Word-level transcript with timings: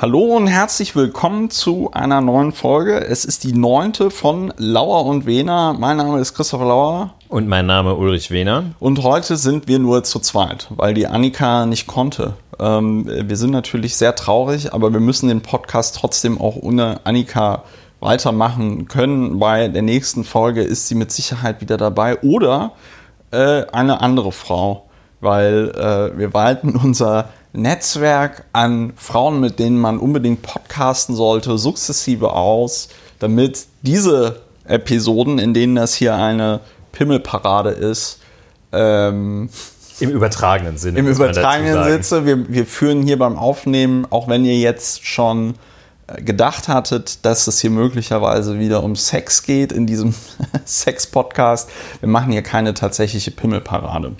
Hallo 0.00 0.36
und 0.36 0.46
herzlich 0.46 0.94
willkommen 0.94 1.50
zu 1.50 1.90
einer 1.90 2.20
neuen 2.20 2.52
Folge. 2.52 3.04
Es 3.04 3.24
ist 3.24 3.42
die 3.42 3.52
neunte 3.52 4.12
von 4.12 4.54
Lauer 4.56 5.04
und 5.04 5.26
Wehner. 5.26 5.74
Mein 5.76 5.96
Name 5.96 6.20
ist 6.20 6.34
Christopher 6.34 6.66
Lauer. 6.66 7.14
Und 7.28 7.48
mein 7.48 7.66
Name 7.66 7.96
Ulrich 7.96 8.30
Wehner. 8.30 8.66
Und 8.78 9.02
heute 9.02 9.36
sind 9.36 9.66
wir 9.66 9.80
nur 9.80 10.04
zu 10.04 10.20
zweit, 10.20 10.68
weil 10.70 10.94
die 10.94 11.08
Annika 11.08 11.66
nicht 11.66 11.88
konnte. 11.88 12.34
Ähm, 12.60 13.08
wir 13.08 13.36
sind 13.36 13.50
natürlich 13.50 13.96
sehr 13.96 14.14
traurig, 14.14 14.72
aber 14.72 14.92
wir 14.92 15.00
müssen 15.00 15.28
den 15.28 15.40
Podcast 15.40 15.96
trotzdem 15.96 16.40
auch 16.40 16.54
ohne 16.54 17.00
Annika 17.02 17.64
weitermachen 17.98 18.86
können. 18.86 19.40
Bei 19.40 19.66
der 19.66 19.82
nächsten 19.82 20.22
Folge 20.22 20.62
ist 20.62 20.86
sie 20.86 20.94
mit 20.94 21.10
Sicherheit 21.10 21.60
wieder 21.60 21.76
dabei 21.76 22.20
oder 22.20 22.70
äh, 23.32 23.64
eine 23.72 24.00
andere 24.00 24.30
Frau, 24.30 24.86
weil 25.20 25.70
äh, 25.70 26.16
wir 26.16 26.32
walten 26.34 26.76
unser 26.84 27.30
Netzwerk 27.58 28.44
an 28.52 28.92
Frauen, 28.96 29.40
mit 29.40 29.58
denen 29.58 29.78
man 29.78 29.98
unbedingt 29.98 30.42
podcasten 30.42 31.14
sollte, 31.14 31.58
sukzessive 31.58 32.32
aus, 32.32 32.88
damit 33.18 33.66
diese 33.82 34.40
Episoden, 34.64 35.38
in 35.38 35.54
denen 35.54 35.74
das 35.74 35.94
hier 35.94 36.14
eine 36.14 36.60
Pimmelparade 36.92 37.70
ist, 37.70 38.20
ähm, 38.72 39.48
im 40.00 40.10
übertragenen 40.10 40.78
Sinne. 40.78 41.00
Im 41.00 41.08
übertragenen 41.08 42.02
Sinne. 42.02 42.26
Wir, 42.26 42.48
wir 42.48 42.66
führen 42.66 43.02
hier 43.02 43.18
beim 43.18 43.36
Aufnehmen, 43.36 44.06
auch 44.10 44.28
wenn 44.28 44.44
ihr 44.44 44.56
jetzt 44.56 45.04
schon 45.04 45.54
äh, 46.06 46.22
gedacht 46.22 46.68
hattet, 46.68 47.24
dass 47.24 47.46
es 47.48 47.60
hier 47.60 47.70
möglicherweise 47.70 48.58
wieder 48.60 48.84
um 48.84 48.94
Sex 48.94 49.42
geht 49.42 49.72
in 49.72 49.86
diesem 49.86 50.14
Sex-Podcast. 50.64 51.68
Wir 52.00 52.08
machen 52.08 52.30
hier 52.30 52.42
keine 52.42 52.74
tatsächliche 52.74 53.32
Pimmelparade. 53.32 54.12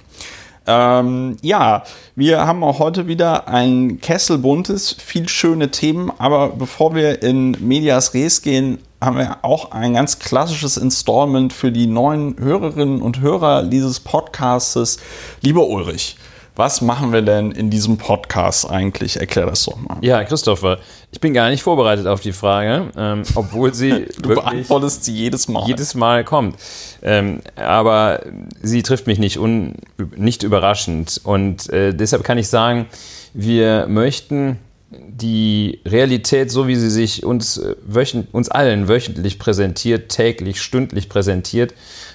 Ähm, 0.71 1.39
ja, 1.41 1.83
wir 2.15 2.47
haben 2.47 2.63
auch 2.63 2.79
heute 2.79 3.07
wieder 3.09 3.49
ein 3.49 4.03
Kessel 4.03 4.37
buntes, 4.37 4.93
viel 4.93 5.27
schöne 5.27 5.71
Themen, 5.71 6.13
aber 6.19 6.51
bevor 6.51 6.95
wir 6.95 7.23
in 7.23 7.53
Medias 7.53 8.13
Res 8.13 8.43
gehen, 8.43 8.79
haben 9.01 9.17
wir 9.17 9.39
auch 9.43 9.73
ein 9.73 9.95
ganz 9.95 10.19
klassisches 10.19 10.77
Installment 10.77 11.55
für 11.55 11.73
die 11.73 11.87
neuen 11.87 12.37
Hörerinnen 12.39 13.01
und 13.01 13.21
Hörer 13.21 13.63
dieses 13.63 14.01
Podcastes. 14.01 14.99
Lieber 15.41 15.67
Ulrich, 15.69 16.17
was 16.59 16.81
machen 16.81 17.13
wir 17.13 17.23
denn 17.23 17.53
in 17.53 17.71
diesem 17.71 17.99
Podcast 17.99 18.69
eigentlich? 18.69 19.21
Erklär 19.21 19.47
das 19.47 19.65
doch 19.65 19.77
mal. 19.77 19.99
Ja, 20.01 20.25
Christopher, 20.25 20.81
ich 21.13 21.21
bin 21.21 21.33
gar 21.33 21.51
nicht 21.51 21.63
vorbereitet 21.63 22.09
auf 22.09 22.21
die 22.21 22.33
Frage, 22.33 22.91
ähm, 22.97 23.23
obwohl 23.37 23.73
sie 23.73 24.07
du 24.21 24.31
beantwortest 24.31 25.05
sie 25.05 25.15
jedes 25.15 25.47
Mal. 25.47 25.69
Jedes 25.69 25.95
Mal 25.95 26.25
kommt. 26.25 26.57
Ähm, 27.01 27.43
aber 27.55 28.23
sie 28.61 28.83
trifft 28.83 29.07
mich 29.07 29.21
nicht, 29.21 29.39
un, 29.39 29.75
nicht 30.17 30.43
überraschend. 30.43 31.21
Und 31.23 31.71
äh, 31.73 31.95
deshalb 31.95 32.25
kann 32.25 32.39
ich 32.39 32.49
sagen, 32.49 32.87
wir 33.35 33.87
möchten 33.87 34.59
die 34.91 35.79
Realität, 35.87 36.51
so 36.51 36.67
wie 36.67 36.75
sie 36.75 36.91
sich 36.91 37.25
uns, 37.25 37.59
äh, 37.59 37.77
wöchent, 37.87 38.35
uns 38.35 38.49
allen 38.49 38.89
wöchentlich 38.89 39.39
präsentiert, 39.39 40.09
täglich, 40.09 40.61
stündlich 40.61 41.09
präsentiert, 41.09 41.73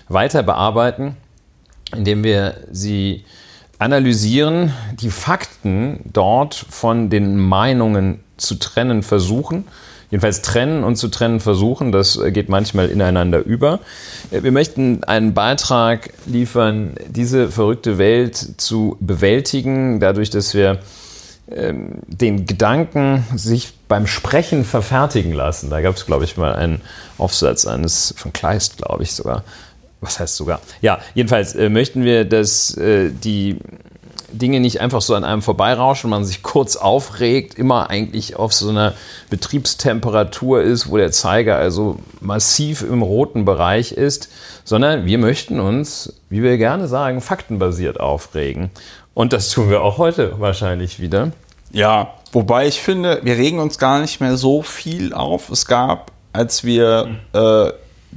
weiter 0.10 0.44
bearbeiten, 0.44 1.16
indem 1.96 2.26
wir 2.26 2.58
sie 2.70 3.24
analysieren, 3.84 4.72
die 5.02 5.12
Fakten 5.12 6.00
dort 6.06 6.56
von 6.56 7.10
den 7.10 7.38
Meinungen 7.38 8.22
zu 8.38 8.56
trennen 8.56 9.04
versuchen. 9.04 9.66
Jedenfalls 10.10 10.42
trennen 10.42 10.86
und 10.86 10.96
zu 10.96 11.10
trennen 11.10 11.42
versuchen, 11.42 11.92
das 11.92 12.18
geht 12.28 12.48
manchmal 12.48 12.90
ineinander 12.90 13.44
über. 13.44 13.80
Wir 14.32 14.54
möchten 14.54 15.04
einen 15.04 15.34
Beitrag 15.34 16.12
liefern, 16.26 16.92
diese 17.08 17.50
verrückte 17.50 17.98
Welt 17.98 18.38
zu 18.58 18.96
bewältigen, 19.02 20.00
dadurch, 20.00 20.30
dass 20.30 20.54
wir 20.54 20.80
ähm, 21.52 22.00
den 22.08 22.46
Gedanken 22.46 23.26
sich 23.36 23.74
beim 23.90 24.08
Sprechen 24.08 24.64
verfertigen 24.64 25.34
lassen. 25.34 25.70
Da 25.70 25.82
gab 25.82 25.96
es, 25.96 26.06
glaube 26.06 26.24
ich, 26.24 26.38
mal 26.38 26.54
einen 26.56 26.80
Aufsatz 27.18 27.66
eines 27.66 28.14
von 28.16 28.32
Kleist, 28.32 28.78
glaube 28.78 29.04
ich 29.04 29.12
sogar, 29.12 29.44
was 30.04 30.20
heißt 30.20 30.36
sogar? 30.36 30.62
Ja, 30.82 31.00
jedenfalls 31.16 31.56
äh, 31.56 31.70
möchten 31.70 32.04
wir, 32.04 32.26
dass 32.26 32.76
äh, 32.78 33.12
die 33.12 33.58
Dinge 34.34 34.60
nicht 34.60 34.82
einfach 34.82 35.02
so 35.02 35.16
an 35.16 35.24
einem 35.24 35.42
vorbeirauschen, 35.42 36.10
man 36.10 36.26
sich 36.26 36.42
kurz 36.44 36.76
aufregt, 36.76 37.58
immer 37.58 37.90
eigentlich 37.90 38.36
auf 38.36 38.54
so 38.54 38.70
einer 38.70 38.94
Betriebstemperatur 39.30 40.62
ist, 40.62 40.90
wo 40.90 40.98
der 40.98 41.12
Zeiger 41.12 41.56
also 41.58 42.00
massiv 42.20 42.82
im 42.82 43.02
roten 43.02 43.46
Bereich 43.46 43.92
ist, 43.92 44.30
sondern 44.64 45.06
wir 45.06 45.18
möchten 45.20 45.60
uns, 45.60 46.14
wie 46.30 46.42
wir 46.42 46.58
gerne 46.58 46.88
sagen, 46.88 47.22
faktenbasiert 47.22 48.00
aufregen. 48.00 48.72
Und 49.14 49.34
das 49.34 49.50
tun 49.50 49.70
wir 49.70 49.82
auch 49.82 50.00
heute 50.00 50.40
wahrscheinlich 50.40 51.00
wieder. 51.00 51.32
Ja, 51.72 52.16
wobei 52.32 52.68
ich 52.68 52.82
finde, 52.82 53.20
wir 53.24 53.38
regen 53.38 53.60
uns 53.60 53.78
gar 53.78 54.00
nicht 54.00 54.20
mehr 54.20 54.38
so 54.38 54.64
viel 54.64 55.14
auf. 55.14 55.50
Es 55.50 55.66
gab, 55.66 56.12
als 56.32 56.64
wir 56.64 57.20
äh, 57.34 57.72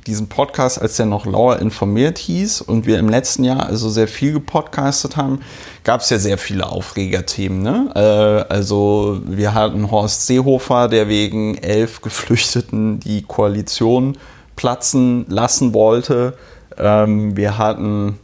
diesen 0.07 0.29
Podcast, 0.29 0.81
als 0.81 0.97
der 0.97 1.07
noch 1.07 1.27
Lauer 1.27 1.59
informiert 1.59 2.19
hieß 2.19 2.61
und 2.61 2.87
wir 2.87 2.99
im 2.99 3.09
letzten 3.09 3.45
Jahr 3.45 3.67
also 3.67 3.89
sehr 3.89 4.09
viel 4.09 4.33
gepodcastet 4.33 5.17
haben, 5.17 5.41
gab 5.85 6.01
es 6.01 6.11
ja 6.11 6.19
sehr 6.19 6.39
viele 6.39 6.67
Aufregerthemen. 6.67 7.63
Ne? 7.63 7.91
Äh, 7.95 8.53
also 8.53 9.21
wir 9.25 9.55
hatten 9.55 9.91
Horst 9.91 10.27
Seehofer, 10.27 10.89
der 10.89 11.09
wegen 11.09 11.57
elf 11.59 12.01
Geflüchteten 12.03 13.01
die 13.01 13.23
Koalition 13.23 14.19
platzen 14.57 15.27
lassen 15.29 15.75
wollte. 15.75 16.37
Ähm, 16.79 17.37
wir 17.37 17.59
hatten 17.59 18.19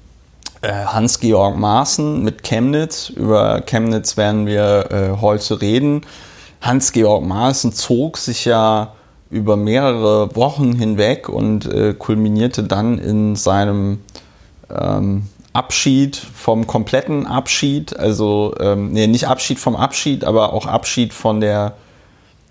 äh, 0.62 0.72
Hans-Georg 0.72 1.56
Maaßen 1.56 2.22
mit 2.22 2.42
Chemnitz. 2.42 3.10
Über 3.10 3.62
Chemnitz 3.62 4.16
werden 4.16 4.46
wir 4.46 4.90
äh, 4.90 5.20
heute 5.20 5.60
reden. 5.60 6.02
Hans-Georg 6.60 7.24
Maaßen 7.24 7.72
zog 7.72 8.16
sich 8.16 8.44
ja 8.44 8.92
über 9.32 9.56
mehrere 9.56 10.36
Wochen 10.36 10.74
hinweg 10.74 11.28
und 11.28 11.64
äh, 11.64 11.94
kulminierte 11.94 12.62
dann 12.62 12.98
in 12.98 13.34
seinem 13.34 14.00
ähm, 14.70 15.22
Abschied 15.54 16.16
vom 16.16 16.66
kompletten 16.66 17.26
Abschied, 17.26 17.98
also 17.98 18.54
ähm, 18.60 18.92
nee, 18.92 19.06
nicht 19.06 19.28
Abschied 19.28 19.58
vom 19.58 19.74
Abschied, 19.74 20.24
aber 20.24 20.52
auch 20.52 20.66
Abschied 20.66 21.14
von 21.14 21.40
der 21.40 21.74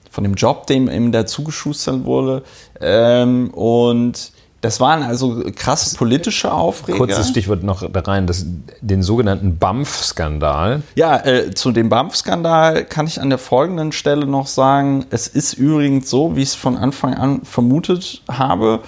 von 0.09 0.25
dem 0.25 0.33
Job, 0.33 0.67
dem 0.67 0.89
ihm 0.89 1.13
dazugeschustert 1.13 2.03
wurde. 2.03 2.43
Ähm, 2.81 3.51
und 3.51 4.30
das 4.61 4.79
waren 4.79 5.01
also 5.01 5.43
krasse 5.55 5.95
politische 5.95 6.53
Aufreger. 6.53 6.99
Kurzes 6.99 7.29
Stichwort 7.29 7.63
noch 7.63 7.89
da 7.91 7.99
rein, 8.01 8.27
das, 8.27 8.45
den 8.79 9.01
sogenannten 9.01 9.57
BAMF-Skandal. 9.57 10.83
Ja, 10.95 11.17
äh, 11.25 11.51
zu 11.51 11.71
dem 11.71 11.89
BAMF-Skandal 11.89 12.85
kann 12.85 13.07
ich 13.07 13.19
an 13.19 13.29
der 13.29 13.39
folgenden 13.39 13.91
Stelle 13.91 14.27
noch 14.27 14.45
sagen, 14.45 15.05
es 15.09 15.27
ist 15.27 15.53
übrigens 15.53 16.09
so, 16.11 16.35
wie 16.35 16.43
ich 16.43 16.49
es 16.49 16.55
von 16.55 16.77
Anfang 16.77 17.15
an 17.15 17.41
vermutet 17.43 18.21
habe, 18.29 18.81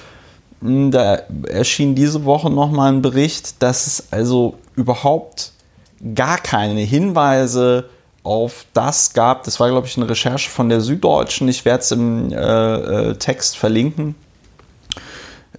hm, 0.61 0.91
da 0.91 1.21
erschien 1.47 1.95
diese 1.95 2.23
Woche 2.23 2.51
nochmal 2.51 2.93
ein 2.93 3.01
Bericht, 3.01 3.63
dass 3.63 3.87
es 3.87 4.07
also 4.11 4.59
überhaupt 4.75 5.53
gar 6.13 6.37
keine 6.37 6.81
Hinweise 6.81 7.89
auf 8.21 8.65
das 8.73 9.13
gab. 9.13 9.43
Das 9.43 9.59
war, 9.59 9.69
glaube 9.69 9.87
ich, 9.87 9.97
eine 9.97 10.07
Recherche 10.07 10.51
von 10.51 10.69
der 10.69 10.81
Süddeutschen. 10.81 11.47
Ich 11.47 11.65
werde 11.65 11.81
es 11.81 11.91
im 11.91 12.31
äh, 12.31 12.35
äh, 12.35 13.15
Text 13.15 13.57
verlinken 13.57 14.13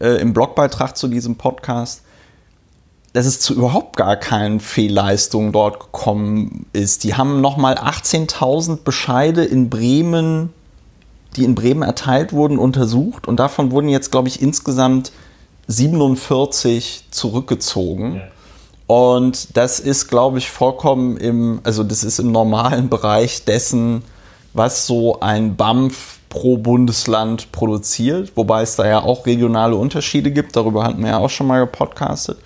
äh, 0.00 0.21
im 0.21 0.32
Blogbeitrag 0.32 0.97
zu 0.97 1.09
diesem 1.09 1.37
Podcast, 1.37 2.03
dass 3.12 3.27
es 3.27 3.41
zu 3.41 3.55
überhaupt 3.55 3.97
gar 3.97 4.16
keinen 4.16 4.59
Fehlleistungen 4.60 5.53
dort 5.53 5.78
gekommen 5.81 6.66
ist. 6.72 7.05
Die 7.05 7.15
haben 7.15 7.41
nochmal 7.41 7.75
18.000 7.75 8.83
Bescheide 8.83 9.44
in 9.44 9.71
Bremen, 9.71 10.53
die 11.37 11.44
in 11.44 11.54
Bremen 11.54 11.83
erteilt 11.83 12.33
wurden, 12.33 12.59
untersucht 12.59 13.28
und 13.28 13.38
davon 13.38 13.71
wurden 13.71 13.88
jetzt, 13.88 14.10
glaube 14.10 14.28
ich, 14.28 14.43
insgesamt 14.43 15.12
47 15.69 17.06
zurückgezogen. 17.10 18.16
Ja. 18.16 18.22
Und 18.87 19.56
das 19.56 19.81
ist, 19.81 20.09
glaube 20.09 20.38
ich, 20.38 20.50
vollkommen 20.50 21.16
im, 21.16 21.60
also 21.62 21.84
das 21.84 22.04
ist 22.04 22.19
im 22.19 22.33
normalen 22.33 22.88
Bereich 22.88 23.44
dessen, 23.44 24.03
was 24.53 24.87
so 24.87 25.21
ein 25.21 25.57
BAMF 25.57 26.14
pro 26.34 26.57
Bundesland 26.57 27.53
produziert, 27.53 28.33
wobei 28.34 28.63
es 28.63 28.75
da 28.75 28.84
ja 28.84 29.03
auch 29.04 29.25
regionale 29.25 29.77
Unterschiede 29.77 30.33
gibt. 30.33 30.57
Darüber 30.57 30.83
hatten 30.83 31.01
wir 31.01 31.10
ja 31.10 31.19
auch 31.19 31.31
schon 31.31 31.47
mal 31.47 31.60
gepodcastet. 31.60 32.39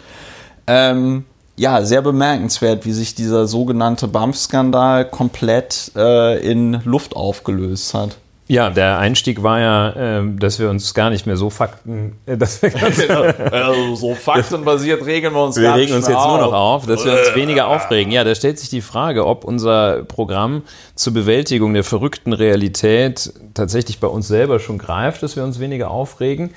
Ähm, 0.67 1.25
ja, 1.57 1.83
sehr 1.83 2.03
bemerkenswert, 2.03 2.85
wie 2.85 2.93
sich 2.93 3.15
dieser 3.15 3.47
sogenannte 3.47 4.07
BAMF-Skandal 4.07 5.07
komplett 5.07 5.91
äh, 5.97 6.39
in 6.47 6.83
Luft 6.85 7.17
aufgelöst 7.17 7.95
hat. 7.95 8.19
Ja, 8.51 8.71
der 8.71 8.99
Einstieg 8.99 9.43
war 9.43 9.61
ja, 9.61 10.21
äh, 10.21 10.23
dass 10.37 10.59
wir 10.59 10.71
uns 10.71 10.95
gar 10.95 11.11
nicht 11.11 11.27
mehr 11.27 11.37
so 11.37 11.51
Fakten, 11.51 12.17
äh, 12.25 12.39
dass 12.39 12.63
wir 12.63 12.71
genau. 12.71 13.23
also 13.53 13.95
so 13.95 14.15
faktenbasiert 14.15 15.05
regeln 15.05 15.35
wir 15.35 15.45
uns 15.45 15.57
wir 15.57 15.65
gar 15.65 15.77
nicht 15.77 15.89
Wir 15.89 15.95
regen 15.95 15.97
uns 15.99 16.09
jetzt 16.09 16.17
auf. 16.17 16.39
nur 16.39 16.47
noch 16.47 16.55
auf, 16.55 16.87
dass 16.87 17.05
wir 17.05 17.13
uns 17.13 17.35
weniger 17.35 17.69
aufregen. 17.69 18.11
Ja, 18.11 18.25
da 18.25 18.35
stellt 18.35 18.59
sich 18.59 18.71
die 18.71 18.81
Frage, 18.81 19.27
ob 19.27 19.45
unser 19.45 20.03
Programm 20.05 20.63
zur 20.95 21.13
Bewältigung 21.13 21.75
der 21.75 21.85
verrückten 21.85 22.33
Realität 22.33 23.35
tatsächlich 23.53 24.01
bei 24.01 24.09
uns 24.09 24.29
selber 24.29 24.61
schon 24.61 24.79
greift, 24.79 25.23
dass 25.23 25.37
wir 25.37 25.45
uns 25.45 25.61
weniger 25.61 25.91
aufregen, 25.91 26.51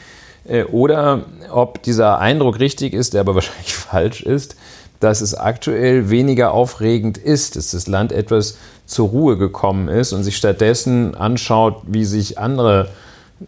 äh, 0.47 0.63
oder 0.63 1.25
ob 1.51 1.83
dieser 1.83 2.19
Eindruck 2.19 2.59
richtig 2.59 2.93
ist, 2.93 3.13
der 3.13 3.21
aber 3.21 3.35
wahrscheinlich 3.35 3.73
falsch 3.73 4.21
ist, 4.21 4.55
dass 5.01 5.21
es 5.21 5.33
aktuell 5.33 6.09
weniger 6.09 6.53
aufregend 6.53 7.17
ist, 7.17 7.55
dass 7.55 7.71
das 7.71 7.88
Land 7.88 8.11
etwas 8.11 8.57
zur 8.91 9.09
Ruhe 9.09 9.38
gekommen 9.38 9.88
ist 9.88 10.11
und 10.11 10.23
sich 10.23 10.35
stattdessen 10.35 11.15
anschaut, 11.15 11.81
wie 11.88 12.03
sich 12.03 12.38
andere 12.38 12.89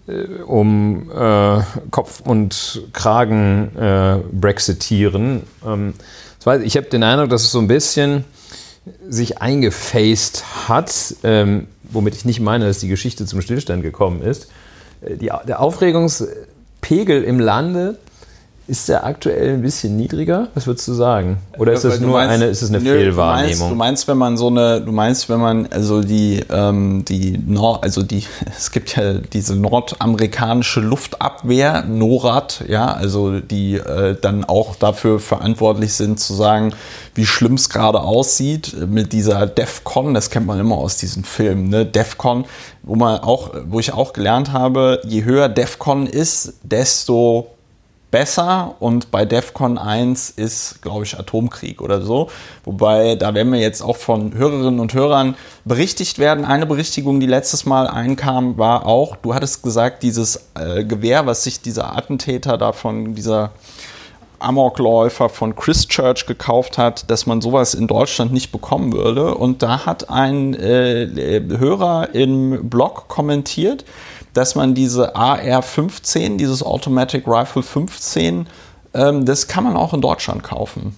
äh, 0.07 0.41
um 0.43 1.11
äh, 1.11 1.59
Kopf 1.91 2.21
und 2.21 2.83
Kragen 2.93 3.75
äh, 3.75 4.19
brexitieren. 4.31 5.43
Ähm, 5.65 5.93
ich 6.63 6.77
habe 6.77 6.87
den 6.87 7.03
Eindruck, 7.03 7.29
dass 7.29 7.43
es 7.43 7.51
so 7.51 7.59
ein 7.59 7.67
bisschen 7.67 8.25
sich 9.07 9.41
eingefaced 9.41 10.43
hat, 10.67 11.15
ähm, 11.23 11.67
womit 11.83 12.15
ich 12.15 12.25
nicht 12.25 12.39
meine, 12.39 12.65
dass 12.65 12.79
die 12.79 12.87
Geschichte 12.87 13.25
zum 13.25 13.41
Stillstand 13.41 13.83
gekommen 13.83 14.21
ist. 14.21 14.47
Äh, 15.01 15.17
die, 15.17 15.29
der 15.47 15.59
Aufregungspegel 15.59 17.23
im 17.23 17.39
Lande 17.39 17.97
ist 18.65 18.87
der 18.87 19.05
aktuell 19.05 19.55
ein 19.55 19.61
bisschen 19.61 19.97
niedriger? 19.97 20.47
Was 20.53 20.67
würdest 20.67 20.87
du 20.87 20.93
sagen? 20.93 21.37
Oder 21.57 21.73
ist 21.73 21.83
das 21.83 21.99
nur 21.99 22.13
meinst, 22.13 22.33
eine, 22.33 22.45
ist 22.45 22.61
das 22.61 22.69
eine 22.69 22.79
nö, 22.79 22.93
Fehlwahrnehmung? 22.93 23.57
Du 23.57 23.63
meinst, 23.63 23.71
du 23.71 23.75
meinst, 23.75 24.07
wenn 24.07 24.17
man 24.17 24.37
so 24.37 24.47
eine, 24.47 24.79
du 24.79 24.91
meinst, 24.93 25.27
wenn 25.27 25.41
man 25.41 25.67
also 25.67 26.01
die, 26.01 26.41
ähm, 26.49 27.03
die 27.05 27.37
Nord, 27.45 27.83
also 27.83 28.03
die, 28.03 28.23
es 28.57 28.71
gibt 28.71 28.95
ja 28.95 29.15
diese 29.15 29.57
nordamerikanische 29.57 30.79
Luftabwehr, 30.79 31.83
NORAD, 31.83 32.63
ja, 32.69 32.85
also 32.85 33.41
die 33.41 33.75
äh, 33.75 34.15
dann 34.19 34.45
auch 34.45 34.75
dafür 34.75 35.19
verantwortlich 35.19 35.93
sind 35.93 36.21
zu 36.21 36.33
sagen, 36.33 36.73
wie 37.15 37.25
schlimm 37.25 37.55
es 37.55 37.69
gerade 37.69 37.99
aussieht 37.99 38.75
mit 38.87 39.11
dieser 39.11 39.45
DEFCON, 39.45 40.13
das 40.13 40.29
kennt 40.29 40.47
man 40.47 40.59
immer 40.59 40.77
aus 40.77 40.95
diesen 40.95 41.25
Filmen, 41.25 41.67
ne? 41.67 41.85
DEFCON, 41.85 42.45
wo 42.81 42.95
man 42.95 43.19
auch, 43.19 43.51
wo 43.67 43.79
ich 43.79 43.93
auch 43.93 44.13
gelernt 44.13 44.53
habe, 44.53 45.01
je 45.05 45.25
höher 45.25 45.49
DEFCON 45.49 46.07
ist, 46.07 46.53
desto 46.63 47.49
besser 48.13 48.75
und 48.79 49.09
bei 49.09 49.25
DEFCON 49.25 49.79
1 49.79 50.29
ist, 50.29 50.83
glaube 50.83 51.03
ich, 51.03 51.17
Atomkrieg 51.17 51.81
oder 51.81 52.03
so. 52.03 52.29
Wobei, 52.63 53.15
da 53.15 53.33
werden 53.33 53.51
wir 53.51 53.59
jetzt 53.59 53.81
auch 53.81 53.97
von 53.97 54.35
Hörerinnen 54.35 54.79
und 54.79 54.93
Hörern 54.93 55.33
berichtigt 55.65 56.19
werden. 56.19 56.45
Eine 56.45 56.67
Berichtigung, 56.67 57.19
die 57.19 57.25
letztes 57.25 57.65
Mal 57.65 57.87
einkam, 57.87 58.59
war 58.59 58.85
auch, 58.85 59.15
du 59.15 59.33
hattest 59.33 59.63
gesagt, 59.63 60.03
dieses 60.03 60.47
äh, 60.53 60.83
Gewehr, 60.83 61.25
was 61.25 61.43
sich 61.43 61.61
dieser 61.61 61.97
Attentäter 61.97 62.59
da 62.59 62.71
von 62.71 63.15
dieser 63.15 63.49
Amokläufer 64.37 65.29
von 65.29 65.55
Christchurch 65.55 66.27
gekauft 66.27 66.77
hat, 66.77 67.09
dass 67.09 67.25
man 67.25 67.41
sowas 67.41 67.73
in 67.73 67.87
Deutschland 67.87 68.31
nicht 68.31 68.51
bekommen 68.51 68.93
würde. 68.93 69.33
Und 69.33 69.63
da 69.63 69.87
hat 69.87 70.11
ein 70.11 70.53
äh, 70.53 71.41
Hörer 71.57 72.09
im 72.13 72.69
Blog 72.69 73.07
kommentiert, 73.07 73.85
dass 74.33 74.55
man 74.55 74.73
diese 74.73 75.15
AR-15, 75.15 76.37
dieses 76.37 76.63
Automatic 76.63 77.27
Rifle 77.27 77.63
15, 77.63 78.47
ähm, 78.93 79.25
das 79.25 79.47
kann 79.47 79.63
man 79.63 79.75
auch 79.75 79.93
in 79.93 80.01
Deutschland 80.01 80.43
kaufen. 80.43 80.95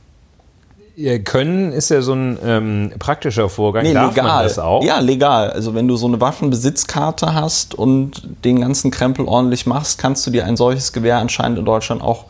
Ja, 0.97 1.17
können 1.19 1.73
ist 1.73 1.89
ja 1.89 2.01
so 2.01 2.13
ein 2.13 2.39
ähm, 2.41 2.93
praktischer 2.97 3.49
Vorgang. 3.49 3.83
Nee, 3.83 3.93
Darf 3.93 4.15
legal. 4.15 4.27
man 4.27 4.43
das 4.43 4.59
auch? 4.59 4.81
Ja, 4.81 4.99
legal. 4.99 5.51
Also 5.51 5.75
wenn 5.75 5.89
du 5.89 5.97
so 5.97 6.07
eine 6.07 6.21
Waffenbesitzkarte 6.21 7.33
hast 7.33 7.75
und 7.75 8.23
den 8.45 8.61
ganzen 8.61 8.91
Krempel 8.91 9.25
ordentlich 9.25 9.65
machst, 9.65 9.99
kannst 9.99 10.25
du 10.25 10.31
dir 10.31 10.45
ein 10.45 10.55
solches 10.55 10.93
Gewehr 10.93 11.17
anscheinend 11.17 11.59
in 11.59 11.65
Deutschland 11.65 12.01
auch 12.01 12.25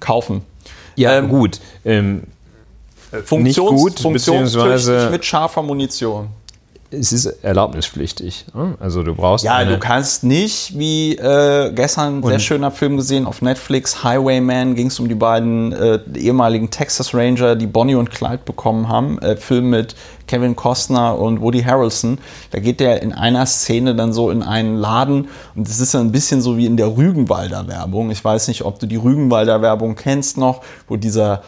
kaufen. 0.00 0.42
Ja, 0.96 1.16
ähm, 1.16 1.30
gut. 1.30 1.60
Ähm, 1.86 2.24
Funktions, 3.24 3.80
gut, 3.80 4.00
funktionstüchtig 4.00 5.10
mit 5.10 5.24
scharfer 5.24 5.62
Munition 5.62 6.28
es 6.90 7.12
ist 7.12 7.26
erlaubnispflichtig. 7.26 8.46
Ne? 8.52 8.74
Also 8.80 9.02
du 9.02 9.14
brauchst. 9.14 9.44
Ja, 9.44 9.64
du 9.64 9.78
kannst 9.78 10.24
nicht, 10.24 10.76
wie 10.78 11.14
äh, 11.16 11.72
gestern 11.72 12.18
ein 12.18 12.22
sehr 12.26 12.38
schöner 12.40 12.70
Film 12.70 12.96
gesehen 12.96 13.26
auf 13.26 13.42
Netflix, 13.42 14.02
Highwayman, 14.02 14.74
ging 14.74 14.88
es 14.88 14.98
um 14.98 15.08
die 15.08 15.14
beiden 15.14 15.72
äh, 15.72 16.00
ehemaligen 16.16 16.70
Texas 16.70 17.14
Ranger, 17.14 17.54
die 17.54 17.66
Bonnie 17.66 17.94
und 17.94 18.10
Clyde 18.10 18.40
bekommen 18.44 18.88
haben. 18.88 19.18
Äh, 19.20 19.36
Film 19.36 19.70
mit 19.70 19.94
Kevin 20.26 20.56
Costner 20.56 21.18
und 21.18 21.40
Woody 21.40 21.62
Harrelson. 21.62 22.18
Da 22.50 22.58
geht 22.58 22.80
der 22.80 23.02
in 23.02 23.12
einer 23.12 23.46
Szene 23.46 23.94
dann 23.94 24.12
so 24.12 24.30
in 24.30 24.42
einen 24.42 24.76
Laden 24.76 25.28
und 25.54 25.68
es 25.68 25.78
ist 25.80 25.94
ein 25.94 26.12
bisschen 26.12 26.42
so 26.42 26.56
wie 26.56 26.66
in 26.66 26.76
der 26.76 26.96
Rügenwalder 26.96 27.68
Werbung. 27.68 28.10
Ich 28.10 28.24
weiß 28.24 28.48
nicht, 28.48 28.64
ob 28.64 28.80
du 28.80 28.86
die 28.86 28.96
Rügenwalder 28.96 29.62
Werbung 29.62 29.94
kennst 29.94 30.38
noch, 30.38 30.62
wo 30.88 30.96
dieser 30.96 31.42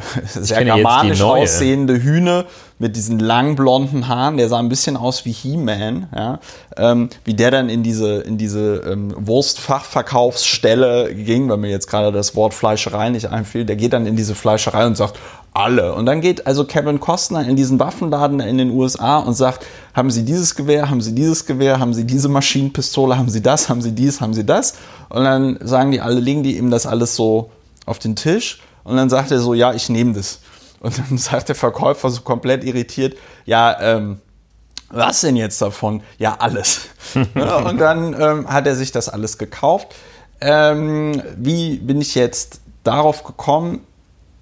sehr 0.26 0.64
germanisch 0.64 1.20
aussehende 1.22 2.02
Hühne 2.02 2.46
mit 2.78 2.96
diesen 2.96 3.18
langen 3.18 3.54
blonden 3.54 4.08
Haaren, 4.08 4.36
der 4.36 4.48
sah 4.48 4.58
ein 4.58 4.68
bisschen 4.68 4.96
aus 4.96 5.24
wie 5.24 5.32
He-Man, 5.32 6.08
ja, 6.14 6.40
ähm, 6.76 7.10
wie 7.24 7.34
der 7.34 7.50
dann 7.50 7.68
in 7.68 7.82
diese, 7.82 8.20
in 8.22 8.38
diese 8.38 8.82
ähm, 8.86 9.14
Wurstfachverkaufsstelle 9.16 11.14
ging, 11.14 11.48
weil 11.48 11.58
mir 11.58 11.70
jetzt 11.70 11.88
gerade 11.88 12.10
das 12.10 12.34
Wort 12.34 12.54
Fleischerei 12.54 13.10
nicht 13.10 13.26
einfiel, 13.26 13.64
der 13.64 13.76
geht 13.76 13.92
dann 13.92 14.06
in 14.06 14.16
diese 14.16 14.34
Fleischerei 14.34 14.86
und 14.86 14.96
sagt, 14.96 15.18
alle. 15.54 15.94
Und 15.94 16.06
dann 16.06 16.22
geht 16.22 16.46
also 16.46 16.64
Kevin 16.64 16.98
Costner 16.98 17.46
in 17.46 17.56
diesen 17.56 17.78
Waffenladen 17.78 18.40
in 18.40 18.56
den 18.56 18.70
USA 18.70 19.18
und 19.18 19.34
sagt, 19.34 19.66
haben 19.94 20.10
Sie 20.10 20.24
dieses 20.24 20.54
Gewehr, 20.54 20.88
haben 20.88 21.02
Sie 21.02 21.14
dieses 21.14 21.44
Gewehr, 21.44 21.78
haben 21.78 21.92
Sie 21.92 22.04
diese 22.04 22.30
Maschinenpistole, 22.30 23.18
haben 23.18 23.28
Sie 23.28 23.42
das, 23.42 23.68
haben 23.68 23.82
Sie 23.82 23.92
dies, 23.92 24.20
haben 24.22 24.32
Sie 24.32 24.44
das? 24.44 24.74
Und 25.10 25.24
dann 25.24 25.58
sagen 25.60 25.92
die 25.92 26.00
alle, 26.00 26.20
legen 26.20 26.42
die 26.42 26.56
ihm 26.56 26.70
das 26.70 26.86
alles 26.86 27.14
so 27.16 27.50
auf 27.84 27.98
den 27.98 28.16
Tisch 28.16 28.60
und 28.84 28.96
dann 28.96 29.08
sagt 29.10 29.30
er 29.30 29.38
so, 29.38 29.54
ja, 29.54 29.72
ich 29.72 29.88
nehme 29.88 30.12
das. 30.12 30.40
Und 30.80 30.98
dann 30.98 31.18
sagt 31.18 31.48
der 31.48 31.54
Verkäufer 31.54 32.10
so 32.10 32.22
komplett 32.22 32.64
irritiert, 32.64 33.16
ja, 33.44 33.76
ähm, 33.80 34.20
was 34.90 35.22
denn 35.22 35.36
jetzt 35.36 35.62
davon? 35.62 36.02
Ja, 36.18 36.36
alles. 36.38 36.82
ja, 37.34 37.56
und 37.56 37.78
dann 37.78 38.14
ähm, 38.20 38.52
hat 38.52 38.66
er 38.66 38.76
sich 38.76 38.92
das 38.92 39.08
alles 39.08 39.38
gekauft. 39.38 39.94
Ähm, 40.40 41.22
wie 41.36 41.78
bin 41.78 42.00
ich 42.00 42.14
jetzt 42.14 42.60
darauf 42.84 43.24
gekommen? 43.24 43.80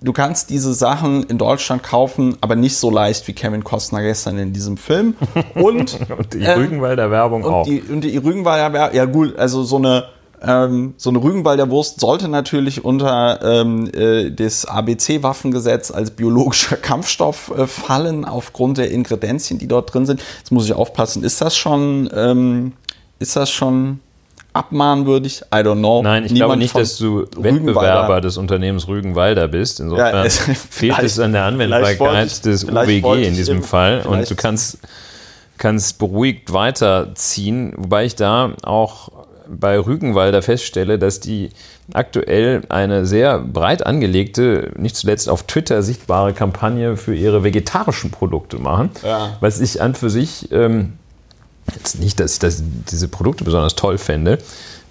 Du 0.03 0.13
kannst 0.13 0.49
diese 0.49 0.73
Sachen 0.73 1.25
in 1.25 1.37
Deutschland 1.37 1.83
kaufen, 1.83 2.39
aber 2.41 2.57
nicht 2.57 2.77
so 2.79 2.91
leicht 2.91 3.29
wie 3.29 3.35
Kevin 3.35 3.63
Costner 3.63 4.03
gestern 4.03 4.39
in 4.39 4.53
diesem 4.53 4.79
Film. 4.79 5.15
Und, 5.55 5.99
und 6.11 6.33
die 6.33 6.45
Rügenwalder 6.47 7.11
Werbung 7.11 7.45
und 7.45 7.53
auch. 7.53 7.65
Die, 7.65 7.83
und 7.83 8.01
die 8.01 8.17
Rügenwalder 8.17 8.73
Werbung, 8.73 8.97
ja 8.97 9.05
gut, 9.05 9.37
also 9.37 9.63
so 9.63 9.77
eine 9.77 10.07
ähm, 10.43 10.95
so 10.97 11.11
eine 11.11 11.23
Rügenwalder 11.23 11.71
Wurst 11.71 12.01
sollte 12.01 12.29
natürlich 12.29 12.85
unter 12.85 13.41
ähm, 13.43 13.91
äh, 13.93 14.31
das 14.31 14.65
ABC-Waffengesetz 14.65 15.91
als 15.91 16.11
biologischer 16.11 16.77
Kampfstoff 16.77 17.53
äh, 17.57 17.67
fallen, 17.67 18.25
aufgrund 18.25 18.79
der 18.79 18.91
Ingredienzien, 18.91 19.59
die 19.59 19.69
dort 19.69 19.93
drin 19.93 20.07
sind. 20.07 20.23
Jetzt 20.39 20.51
muss 20.51 20.65
ich 20.65 20.73
aufpassen, 20.73 21.25
ist 21.25 21.41
das 21.41 21.57
schon, 21.57 22.09
ähm, 22.15 22.73
ist 23.19 23.37
das 23.37 23.51
schon 23.51 24.01
abmahnwürdig? 24.53 25.43
I 25.53 25.59
don't 25.59 25.79
know. 25.79 26.03
Nein, 26.03 26.25
ich 26.25 26.33
Niemand 26.33 26.49
glaube 26.49 26.59
nicht, 26.59 26.75
dass 26.75 26.97
du 26.97 27.27
Wettbewerber 27.37 28.21
des 28.21 28.37
Unternehmens 28.37 28.89
Rügenwalder 28.89 29.49
bist. 29.49 29.81
Insofern 29.81 30.15
ja, 30.15 30.25
es, 30.25 30.39
fehlt 30.39 30.99
es 31.01 31.19
an 31.19 31.33
der 31.33 31.45
Anwendbarkeit 31.45 32.45
des 32.45 32.65
UWG 32.65 33.27
in 33.27 33.35
diesem 33.35 33.63
Fall. 33.63 34.07
Und 34.07 34.29
du 34.29 34.35
kannst, 34.35 34.79
kannst 35.59 35.99
beruhigt 35.99 36.53
weiterziehen, 36.53 37.75
wobei 37.77 38.07
ich 38.07 38.17
da 38.17 38.55
auch 38.63 39.20
bei 39.51 39.79
Rügenwalder 39.79 40.43
feststelle, 40.43 40.99
dass 40.99 41.21
die 41.21 41.51
aktuell 41.93 42.63
eine 42.69 43.05
sehr 43.05 43.39
breit 43.39 43.85
angelegte, 43.85 44.73
nicht 44.77 44.97
zuletzt 44.97 45.29
auf 45.29 45.43
Twitter 45.45 45.83
sichtbare 45.83 46.33
Kampagne 46.33 46.97
für 46.97 47.15
ihre 47.15 47.43
vegetarischen 47.43 48.11
Produkte 48.11 48.59
machen. 48.59 48.91
Ja. 49.03 49.37
Was 49.41 49.61
ich 49.61 49.83
an 49.83 49.95
für 49.95 50.11
sich 50.11 50.51
ähm, 50.53 50.95
jetzt 51.75 51.99
nicht, 51.99 52.21
dass 52.21 52.35
ich 52.35 52.39
das, 52.39 52.63
diese 52.91 53.09
Produkte 53.09 53.45
besonders 53.45 53.75
toll 53.75 53.99
fände, 53.99 54.39